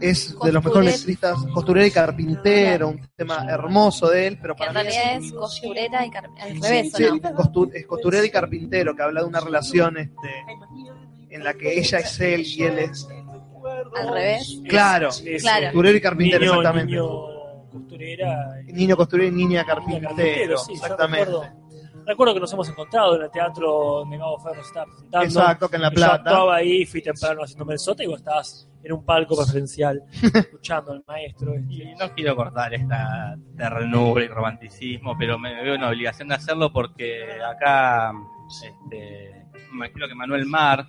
Es 0.00 0.34
de 0.42 0.52
los 0.52 0.64
mejores 0.64 1.00
letristas, 1.00 1.36
costurera 1.52 1.86
y 1.86 1.90
carpintero, 1.90 2.88
un 2.88 3.00
tema 3.16 3.44
hermoso 3.48 4.08
de 4.08 4.26
él, 4.26 4.38
pero 4.40 4.54
Que 4.54 4.64
para 4.66 4.80
en 4.80 4.86
mí 4.86 4.92
es 4.92 4.96
realidad 4.96 5.24
es 5.26 5.32
costurera 5.32 6.06
y 6.06 6.10
car- 6.10 6.30
al 6.40 6.60
revés, 6.62 6.94
¿o 6.94 6.96
Sí, 6.96 7.04
no? 7.04 7.68
es 7.74 7.86
costurero 7.86 8.24
y 8.24 8.30
carpintero, 8.30 8.94
que 8.96 9.02
habla 9.02 9.20
de 9.22 9.26
una 9.26 9.40
relación 9.40 9.96
este, 9.98 10.28
en 11.36 11.44
la 11.44 11.54
que 11.54 11.78
ella 11.78 11.98
es 11.98 12.20
él 12.20 12.42
y 12.44 12.62
él 12.64 12.78
es. 12.80 13.08
Al 13.96 14.08
revés. 14.12 14.60
Claro, 14.68 15.08
Es, 15.08 15.42
Claro. 15.42 15.66
costurero 15.66 15.96
y 15.96 16.00
carpintero, 16.00 16.40
niño, 16.44 16.54
exactamente. 16.60 16.92
niño 16.92 17.08
costurera 17.72 18.60
y 18.66 18.72
Niño 18.72 18.96
costurero 18.96 19.28
y 19.28 19.32
niña 19.32 19.64
carpintero, 19.64 20.08
carpintero, 20.08 20.58
sí, 20.58 20.68
yo 20.68 20.74
exactamente. 20.74 21.24
recuerdo, 21.26 21.52
recuerdo 22.06 22.34
que 22.34 22.40
nos 22.40 22.52
hemos 22.52 22.68
encontrado 22.68 23.16
en 23.16 23.22
el 23.22 23.30
teatro 23.30 23.70
donde 24.00 24.18
Gabo 24.18 24.38
Ferro 24.38 24.54
se 24.54 24.60
estaba 24.68 24.86
presentando. 24.86 25.24
Exacto, 25.26 25.68
que 25.68 25.76
en 25.76 25.82
La 25.82 25.88
Yo 25.90 25.94
Plata. 25.94 26.14
actuaba 26.14 26.56
ahí, 26.56 26.86
fui 26.86 27.02
temprano 27.02 27.42
haciéndome 27.42 27.72
el 27.74 27.78
sota 27.78 28.04
y 28.04 28.06
vos 28.06 28.18
estabas 28.18 28.68
en 28.84 28.92
un 28.92 29.04
palco 29.04 29.36
preferencial 29.36 30.02
escuchando 30.34 30.92
al 30.92 31.02
maestro. 31.06 31.54
Y 31.68 31.92
no 31.98 32.12
quiero 32.14 32.36
cortar 32.36 32.72
esta 32.74 33.36
ternura 33.56 34.24
y 34.24 34.28
romanticismo, 34.28 35.16
pero 35.18 35.38
me 35.38 35.60
veo 35.62 35.74
una 35.74 35.88
obligación 35.88 36.28
de 36.28 36.36
hacerlo 36.36 36.72
porque 36.72 37.24
acá, 37.42 38.12
este, 38.64 39.44
me 39.72 39.86
imagino 39.86 40.06
que 40.06 40.14
Manuel 40.14 40.46
Mar 40.46 40.86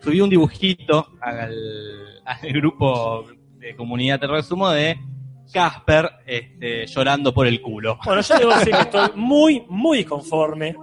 subió 0.00 0.24
un 0.24 0.30
dibujito 0.30 1.08
al, 1.20 2.22
al 2.24 2.52
grupo 2.52 3.26
de 3.58 3.74
comunidad 3.76 4.20
Te 4.20 4.26
Resumo 4.26 4.70
de 4.70 4.98
Casper 5.52 6.10
este, 6.26 6.86
llorando 6.86 7.32
por 7.32 7.46
el 7.46 7.60
culo. 7.60 7.98
Bueno, 8.04 8.20
yo 8.20 8.38
debo 8.38 8.54
decir 8.54 8.74
que 8.74 8.80
estoy 8.80 9.10
muy, 9.16 9.64
muy 9.68 9.98
disconforme. 9.98 10.76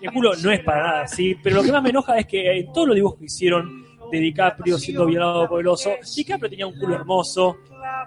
El 0.00 0.12
culo 0.12 0.32
no 0.36 0.50
es 0.50 0.60
para 0.60 0.82
nada 0.82 1.02
así, 1.02 1.36
pero 1.42 1.56
lo 1.56 1.62
que 1.62 1.72
más 1.72 1.82
me 1.82 1.90
enoja 1.90 2.18
es 2.18 2.26
que 2.26 2.58
en 2.58 2.72
todos 2.72 2.88
los 2.88 2.96
dibujos 2.96 3.18
que 3.18 3.24
hicieron 3.26 3.84
de 4.10 4.18
DiCaprio 4.18 4.78
siendo 4.78 5.06
violado 5.06 5.48
por 5.48 5.60
el 5.60 5.68
oso, 5.68 5.92
DiCaprio 6.14 6.50
tenía 6.50 6.66
un 6.66 6.78
culo 6.78 6.94
hermoso, 6.94 7.58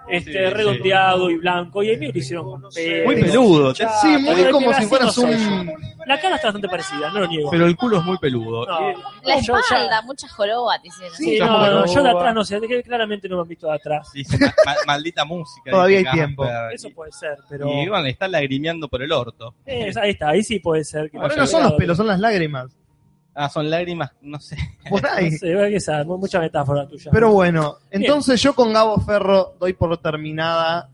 este, 0.08 0.32
Sí, 0.32 0.38
sí. 0.38 0.44
redondeado 0.54 1.30
y 1.30 1.36
blanco, 1.36 1.82
y 1.82 1.90
el 1.90 1.98
mío 1.98 2.10
lo 2.12 2.18
hicieron 2.18 2.44
con 2.50 2.70
pelo. 2.72 3.04
Muy 3.06 3.14
peludo, 3.22 3.74
Sí, 3.74 3.84
muy 4.20 4.34
pero 4.34 4.50
como 4.52 4.72
si 4.74 4.86
fueras 4.86 5.16
no 5.18 5.24
un-. 5.24 5.72
La 6.06 6.20
cara 6.20 6.36
está 6.36 6.48
bastante 6.48 6.68
parecida, 6.68 7.10
no 7.10 7.20
lo 7.20 7.26
niego. 7.26 7.50
Pero 7.50 7.66
el 7.66 7.76
culo 7.76 7.98
es 7.98 8.04
muy 8.04 8.16
peludo. 8.18 8.64
No, 8.66 8.90
Y- 8.90 8.94
La 9.28 9.40
yo 9.40 9.54
ya- 9.54 9.58
espalda, 9.60 10.02
mucha 10.02 10.28
joroba 10.28 10.78
te 10.80 10.88
hicieron. 10.88 11.16
Sí, 11.16 11.38
no, 11.40 11.70
no, 11.70 11.86
yo 11.86 12.02
de 12.02 12.10
atrás 12.10 12.34
no 12.34 12.44
sé, 12.44 12.60
que 12.60 12.82
claramente 12.82 13.28
no 13.28 13.36
me 13.36 13.42
han 13.42 13.48
visto 13.48 13.66
de 13.66 13.74
atrás. 13.74 14.08
ma- 14.64 14.74
maldita 14.86 15.24
música. 15.24 15.70
Todavía 15.72 15.98
hay 15.98 16.04
tiempo. 16.04 16.46
Eso 16.72 16.90
puede 16.90 17.10
ser, 17.12 17.36
pero. 17.48 17.66
Y 17.68 17.88
bueno, 17.88 18.04
le 18.04 18.10
está 18.10 18.28
lagrimeando 18.28 18.88
por 18.88 19.02
el 19.02 19.10
orto. 19.10 19.54
Eh, 19.66 19.92
ahí 20.00 20.10
está, 20.10 20.28
ahí 20.30 20.42
sí 20.44 20.60
puede 20.60 20.84
ser. 20.84 21.10
que 21.10 21.18
Pero 21.18 21.24
haya 21.26 21.36
no 21.36 21.46
son 21.46 21.62
los 21.64 21.72
pelos, 21.72 21.96
son 21.96 22.06
las 22.06 22.20
lágrimas. 22.20 22.70
Ah, 23.38 23.50
son 23.50 23.68
lágrimas, 23.68 24.10
no 24.22 24.40
sé. 24.40 24.56
Por 24.88 25.06
ahí. 25.06 25.30
No 25.30 25.38
sé, 25.38 25.70
que 25.70 25.80
mucha 26.16 26.40
metáfora 26.40 26.88
tuya. 26.88 27.10
Pero 27.12 27.32
bueno, 27.32 27.76
entonces 27.90 28.40
yo 28.40 28.54
con 28.54 28.72
Gabo 28.72 28.98
Ferro 29.02 29.54
doy 29.60 29.74
por 29.74 29.90
terminada 29.98 30.88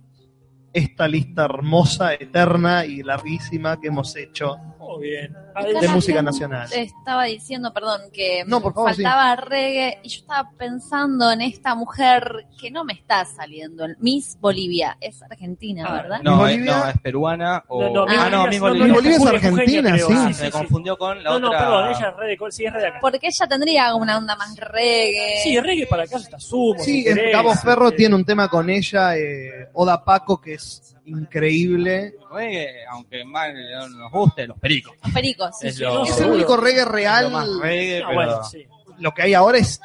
esta 0.72 1.06
lista 1.08 1.44
hermosa, 1.44 2.14
eterna 2.14 2.84
y 2.86 3.02
larguísima 3.02 3.78
que 3.80 3.88
hemos 3.88 4.16
hecho 4.16 4.56
Muy 4.78 5.08
bien. 5.10 5.34
de 5.80 5.88
música 5.88 6.22
nacional. 6.22 6.68
Te 6.70 6.82
estaba 6.82 7.24
diciendo, 7.24 7.72
perdón, 7.74 8.00
que 8.12 8.42
No, 8.46 8.60
por 8.60 8.72
favor, 8.74 8.90
faltaba 8.94 9.36
reggae 9.36 9.98
y 10.02 10.08
yo 10.08 10.20
estaba 10.20 10.50
pensando 10.58 11.30
en 11.30 11.42
esta 11.42 11.74
mujer 11.74 12.46
que 12.58 12.70
no 12.70 12.84
me 12.84 12.94
está 12.94 13.24
saliendo, 13.26 13.84
Miss 14.00 14.38
Bolivia, 14.40 14.96
es 15.00 15.22
argentina, 15.22 15.84
Ah, 15.86 15.92
¿verdad? 16.02 16.20
No, 16.22 16.38
Bolivia- 16.38 16.76
no, 16.84 16.88
es 16.88 16.98
peruana 17.00 17.64
o... 17.68 17.82
No, 17.82 18.06
no, 18.06 18.06
ah, 18.08 18.30
no, 18.30 18.46
Miss 18.46 18.60
no, 18.60 18.68
Bolivia. 18.68 19.10
Es 19.16 19.26
argentina, 19.26 19.98
sí. 19.98 20.04
Ah, 20.10 20.24
sí, 20.28 20.34
se 20.34 20.44
sí. 20.46 20.50
confundió 20.52 20.96
con 20.96 21.22
la 21.22 21.30
No, 21.38 21.48
otra... 21.48 21.48
no, 21.50 21.58
perdón, 21.58 21.88
ella 21.90 22.08
es 22.08 22.16
re 22.16 22.26
de, 22.28 22.38
sí, 22.50 22.64
es 22.64 22.74
acá. 22.74 22.98
Porque 23.00 23.26
ella 23.26 23.46
tendría 23.48 23.94
una 23.94 24.16
onda 24.18 24.36
más 24.36 24.56
reggae. 24.56 25.40
Sí, 25.42 25.60
reggae 25.60 25.86
para 25.86 26.04
acá 26.04 26.16
está 26.16 26.38
sumo. 26.40 26.78
Sí, 26.78 27.02
si 27.02 27.08
es- 27.08 27.14
querés, 27.14 27.32
Gabo 27.32 27.54
Ferro 27.54 27.92
tiene 27.92 28.14
un 28.14 28.24
tema 28.24 28.48
con 28.48 28.70
ella, 28.70 29.16
eh, 29.18 29.68
Oda 29.74 30.02
Paco, 30.04 30.40
que 30.40 30.54
es 30.54 30.61
increíble. 31.04 32.14
reggae, 32.32 32.84
aunque 32.90 33.24
más 33.24 33.48
nos 33.90 34.10
guste, 34.10 34.46
los 34.46 34.58
pericos. 34.58 34.94
Los 35.02 35.12
pericos, 35.12 35.58
sí, 35.58 35.68
Es 35.68 35.76
sí. 35.76 35.82
lo- 35.82 36.04
Es 36.04 36.20
el 36.20 36.30
único 36.30 36.56
reggae 36.56 36.80
Es 36.82 36.88
real. 36.88 37.24
lo 37.24 37.30
más 37.30 37.48
reggae, 37.60 38.02
Ah, 38.02 38.06
pero... 38.08 38.14
bueno, 38.14 38.44
sí. 38.44 38.66
Lo 38.98 39.12
que 39.12 39.22
hay 39.22 39.34
ahora 39.34 39.58
es 39.58 39.80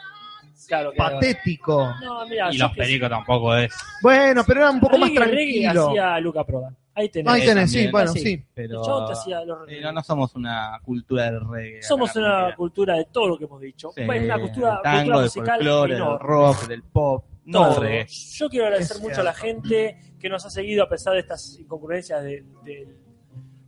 Claro 0.67 0.91
que 0.91 0.97
patético. 0.97 1.93
No, 2.03 2.27
mira, 2.27 2.53
Y 2.53 2.57
los 2.57 2.71
pericos 2.75 3.09
tampoco 3.09 3.55
es... 3.55 3.73
Bueno, 4.01 4.43
pero 4.45 4.61
era 4.61 4.69
un 4.71 4.81
poco 4.81 4.97
más 4.97 5.09
reggae, 5.09 5.25
reggae 5.25 5.61
tranquilo. 5.61 5.89
hacía 5.89 6.19
Luca 6.19 6.43
Prodan. 6.43 6.75
Ahí 6.93 7.09
tenés. 7.09 7.31
Ahí 7.33 7.45
tenés, 7.45 7.71
sí, 7.71 7.87
bueno, 7.89 8.11
Sí. 8.11 8.19
sí. 8.19 8.43
Pero... 8.53 8.79
El 8.81 8.85
chabón 8.85 9.05
te 9.07 9.13
hacía 9.13 9.45
los 9.45 9.69
Sí, 9.69 9.75
no, 9.81 9.91
no 9.93 10.03
somos 10.03 10.35
una 10.35 10.79
cultura 10.83 11.23
del 11.31 11.47
reggae. 11.47 11.83
Somos 11.83 12.13
una 12.17 12.53
cultura 12.55 12.95
de 12.95 13.05
todo 13.05 13.27
lo 13.29 13.37
que 13.37 13.45
hemos 13.45 13.61
dicho. 13.61 13.91
Sí, 13.95 14.03
Bueno, 14.03 14.25
una 14.25 14.39
cultura, 14.41 14.71
del 14.73 14.81
tango, 14.83 14.97
cultura 14.99 15.15
del 15.19 15.23
musical 15.23 15.55
folclore, 15.57 15.93
del 15.93 16.19
rock, 16.19 16.67
del 16.67 16.83
pop. 16.83 17.25
No. 17.47 17.81
Yo 18.05 18.49
quiero 18.49 18.65
agradecer 18.65 18.97
Es 18.97 19.01
mucho 19.03 19.21
a 19.21 19.23
la 19.23 19.33
gente 19.33 19.97
que 20.19 20.29
nos 20.29 20.45
ha 20.45 20.49
seguido 20.49 20.83
a 20.83 20.89
pesar 20.89 21.13
de 21.13 21.19
estas 21.19 21.57
incongruencias 21.59 22.23
de, 22.23 22.43
de- 22.63 22.95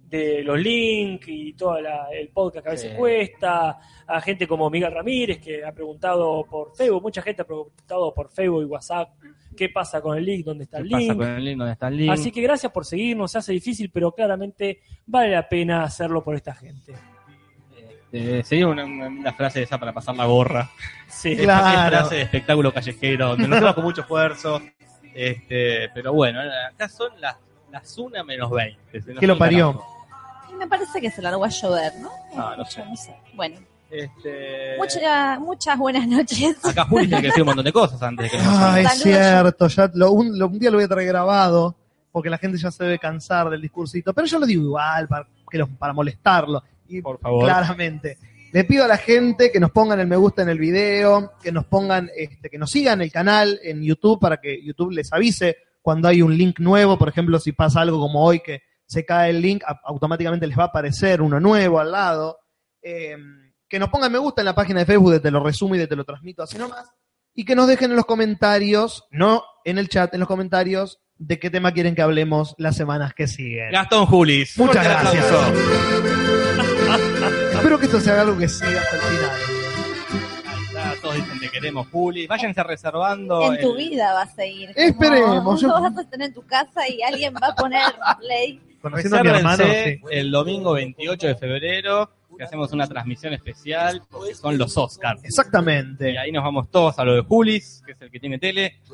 de 0.10 0.42
los 0.44 0.58
links 0.60 1.28
y 1.28 1.54
todo 1.54 1.80
la- 1.80 2.08
el 2.12 2.30
podcast 2.30 2.64
que 2.64 2.70
a 2.70 2.72
veces 2.74 2.92
Sí. 2.92 2.98
cuesta, 2.98 3.78
a 4.08 4.22
gente 4.22 4.48
como 4.48 4.68
Miguel 4.70 4.92
Ramírez 4.92 5.40
que 5.40 5.64
ha 5.64 5.72
preguntado 5.72 6.44
por 6.50 6.76
Facebook, 6.76 7.04
mucha 7.04 7.22
gente 7.22 7.44
ha 7.44 7.46
preguntado 7.46 8.12
por 8.14 8.28
Facebook 8.32 8.64
y 8.64 8.66
WhatsApp 8.66 9.12
qué 9.56 9.70
pasa 9.70 10.02
con 10.02 10.18
el 10.18 10.26
link, 10.26 10.44
dónde 10.46 10.64
está 10.64 10.78
¿Qué 10.78 10.84
el 10.86 10.90
pasa 10.90 11.04
link. 11.04 11.18
con 11.18 11.28
el 11.30 11.46
link? 11.46 11.58
¿Dónde 11.60 11.74
está 11.74 11.88
el 11.90 11.98
link? 11.98 12.10
Así 12.12 12.32
que 12.32 12.42
gracias 12.42 12.72
por 12.72 12.86
seguirnos, 12.86 13.32
se 13.32 13.38
hace 13.38 13.54
difícil, 13.54 13.92
pero 13.92 14.12
claramente 14.12 14.80
vale 15.06 15.30
la 15.32 15.48
pena 15.48 15.84
hacerlo 15.84 16.24
por 16.24 16.36
esta 16.36 16.54
gente. 16.56 16.94
Este, 18.12 18.44
sería 18.44 18.68
una, 18.68 18.86
una, 18.86 19.08
una 19.08 19.34
frase 19.34 19.62
esa 19.64 19.78
para 19.78 19.94
pasar 19.94 20.16
la 20.16 20.26
gorra. 20.26 20.70
Sí, 21.10 21.36
Claro. 21.36 21.90
frase 21.98 22.16
de 22.16 22.22
espectáculo 22.22 22.72
callejero, 22.74 23.30
donde 23.30 23.48
lo 23.48 23.56
hacemos 23.56 23.74
con 23.76 23.84
mucho 23.84 24.02
esfuerzo. 24.02 24.62
Este, 25.14 25.90
pero 25.94 26.14
bueno, 26.14 26.40
acá 26.72 26.88
son 26.88 27.12
las, 27.20 27.36
las 27.72 27.98
una 27.98 28.24
menos 28.24 28.50
20. 28.50 29.02
se 29.02 29.10
nos 29.14 29.20
¿Qué 29.20 29.28
lo 29.28 29.38
parió? 29.38 29.74
carajo. 29.74 30.06
Y 30.52 30.56
me 30.56 30.68
parece 30.68 31.02
que 31.02 31.10
se 31.12 31.22
largó 31.22 31.44
a 31.44 31.50
llover, 31.50 31.92
¿no? 32.00 32.10
No, 32.36 32.56
no 32.56 32.64
sé. 32.66 32.86
No 32.86 32.96
sé. 32.96 33.16
Bueno, 33.34 33.60
Este, 33.90 34.76
mucha- 34.78 35.40
muchas 35.40 35.78
buenas 35.78 36.08
noches. 36.08 36.64
acá 36.64 36.86
Juli 36.86 37.08
tiene 37.08 37.22
que 37.24 37.28
decir 37.30 37.42
un 37.42 37.48
montón 37.48 37.66
de 37.66 37.74
cosas 37.74 38.02
antes 38.02 38.32
de 38.32 38.38
que 38.38 38.44
nos 38.44 38.56
Ah, 38.58 38.80
es 38.80 39.02
cierto, 39.02 39.68
ya 39.68 39.90
lo- 39.96 40.12
un, 40.12 40.38
lo- 40.40 40.48
un 40.48 40.60
día 40.60 40.70
lo 40.72 40.78
voy 40.78 40.86
a 40.86 40.88
traer 40.88 41.08
grabado, 41.08 41.76
porque 42.12 42.30
la 42.30 42.38
gente 42.38 42.58
ya 42.58 42.72
se 42.72 42.84
debe 42.84 43.00
cansar 43.00 43.50
del 43.50 43.62
discursito, 43.62 44.14
pero 44.14 44.26
yo 44.28 44.40
lo 44.40 44.46
digo 44.46 44.64
igual, 44.64 45.08
para, 45.08 45.28
que 45.50 45.58
lo- 45.58 45.68
para 45.68 45.92
molestarlo. 45.92 46.64
Y 46.90 47.02
Por 47.02 47.20
favor. 47.20 47.46
claramente. 47.46 48.18
Le 48.52 48.64
pido 48.64 48.84
a 48.84 48.88
la 48.88 48.98
gente 48.98 49.52
que 49.52 49.60
nos 49.60 49.72
pongan 49.72 50.00
el 50.00 50.08
me 50.08 50.16
gusta 50.16 50.42
en 50.42 50.50
el 50.50 50.58
video, 50.58 51.34
que 51.42 51.52
nos 51.52 51.66
pongan, 51.66 52.10
este, 52.16 52.50
que 52.50 52.58
nos 52.58 52.72
sigan 52.72 53.02
el 53.02 53.12
canal 53.12 53.60
en 53.64 53.84
YouTube 53.84 54.20
para 54.20 54.38
que 54.38 54.64
YouTube 54.64 54.92
les 54.92 55.14
avise 55.14 55.58
cuando 55.82 56.08
hay 56.08 56.22
un 56.22 56.36
link 56.36 56.60
nuevo. 56.60 56.98
Por 56.98 57.10
ejemplo, 57.10 57.40
si 57.40 57.52
pasa 57.52 57.82
algo 57.82 58.00
como 58.00 58.24
hoy 58.24 58.40
que 58.40 58.64
se 58.86 59.06
cae 59.06 59.30
el 59.30 59.42
link, 59.42 59.64
automáticamente 59.84 60.48
les 60.48 60.58
va 60.58 60.64
a 60.64 60.68
aparecer 60.68 61.22
uno 61.22 61.40
nuevo 61.40 61.80
al 61.80 61.92
lado. 61.92 62.40
Eh, 62.82 63.16
que 63.68 63.78
nos 63.78 63.90
pongan 63.90 64.12
me 64.12 64.18
gusta 64.18 64.42
en 64.42 64.46
la 64.46 64.56
página 64.56 64.80
de 64.80 64.88
Facebook 64.88 65.12
de 65.12 65.20
Te 65.20 65.30
lo 65.30 65.44
resumo 65.44 65.76
y 65.76 65.78
de 65.78 65.86
Te 65.86 65.96
lo 65.96 66.04
transmito 66.04 66.42
así 66.42 66.58
nomás. 66.58 66.88
Y 67.36 67.46
que 67.46 67.56
nos 67.56 67.68
dejen 67.68 67.92
en 67.92 67.98
los 67.98 68.06
comentarios, 68.06 69.06
no 69.12 69.44
en 69.64 69.78
el 69.78 69.90
chat, 69.90 70.12
en 70.14 70.22
los 70.22 70.28
comentarios, 70.28 71.00
de 71.18 71.38
qué 71.38 71.52
tema 71.52 71.72
quieren 71.72 71.94
que 71.94 72.02
hablemos 72.02 72.56
las 72.58 72.76
semanas 72.76 73.14
que 73.14 73.28
siguen. 73.28 73.72
Gastón 73.72 74.08
Julis. 74.08 74.58
Muchas 74.58 74.84
gracias. 74.84 76.49
Espero 77.60 77.78
que 77.80 77.86
esto 77.86 78.00
sea 78.00 78.22
algo 78.22 78.38
que 78.38 78.48
siga 78.48 78.80
hasta 78.82 78.96
el 78.96 79.02
final. 79.02 79.32
Ahí 80.48 80.64
está, 80.66 80.94
todos 81.02 81.16
dicen 81.16 81.40
te 81.40 81.50
queremos, 81.50 81.88
Juli. 81.90 82.26
Váyanse 82.26 82.64
reservando. 82.64 83.54
En 83.54 83.60
tu 83.62 83.72
el- 83.72 83.78
vida 83.78 84.14
va 84.14 84.22
a 84.22 84.28
seguir. 84.28 84.72
Esperemos, 84.76 85.62
yo- 85.62 85.68
no 85.68 85.82
vas 85.82 85.98
a 85.98 86.02
estar 86.02 86.22
en 86.22 86.34
tu 86.34 86.42
casa 86.46 86.88
y 86.88 87.02
alguien 87.02 87.34
va 87.36 87.48
a 87.50 87.56
poner 87.56 87.82
play. 88.20 88.62
Conociendo 88.82 89.18
a 89.18 89.24
mi 89.24 89.30
hermano, 89.30 89.64
sí. 89.66 90.00
el 90.10 90.32
domingo 90.32 90.72
28 90.74 91.28
de 91.28 91.36
febrero, 91.36 92.10
que 92.38 92.46
hacemos 92.46 92.72
una 92.72 92.88
transmisión 92.88 93.34
especial, 93.34 94.02
porque 94.10 94.34
son 94.36 94.58
los 94.58 94.78
Oscars. 94.78 95.22
Exactamente. 95.26 96.12
Y 96.12 96.18
ahí 96.18 96.32
nos 96.32 96.46
vamos 96.46 96.72
todos 96.72 96.98
a 96.98 97.04
lo 97.04 97.14
de 97.16 97.22
Julis, 97.24 97.84
que 97.86 97.92
es 97.92 98.02
el 98.02 98.10
que 98.10 98.20
tiene 98.22 98.40
tele, 98.40 98.80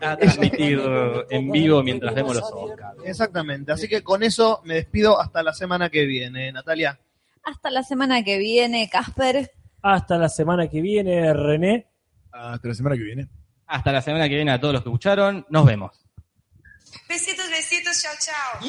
a 0.00 0.16
transmitir 0.16 0.80
en 1.30 1.50
vivo 1.50 1.82
mientras 1.82 2.14
vemos 2.14 2.36
los 2.36 2.52
Oscars. 2.52 2.98
Exactamente. 3.04 3.72
Así 3.72 3.88
que 3.88 4.02
con 4.02 4.22
eso 4.22 4.60
me 4.64 4.74
despido 4.74 5.20
hasta 5.20 5.42
la 5.42 5.52
semana 5.52 5.90
que 5.90 6.04
viene, 6.04 6.52
Natalia. 6.52 6.98
Hasta 7.44 7.70
la 7.70 7.82
semana 7.82 8.22
que 8.22 8.38
viene, 8.38 8.88
Casper. 8.88 9.50
Hasta 9.82 10.16
la 10.16 10.28
semana 10.28 10.68
que 10.68 10.80
viene, 10.80 11.34
René. 11.34 11.88
Hasta 12.30 12.68
la 12.68 12.74
semana 12.74 12.96
que 12.96 13.02
viene. 13.02 13.28
Hasta 13.66 13.92
la 13.92 14.02
semana 14.02 14.28
que 14.28 14.36
viene 14.36 14.52
a 14.52 14.60
todos 14.60 14.74
los 14.74 14.82
que 14.82 14.88
escucharon, 14.88 15.44
nos 15.48 15.66
vemos. 15.66 15.90
Besitos, 17.08 17.48
besitos, 17.50 18.02
chao, 18.02 18.12
chao. 18.20 18.60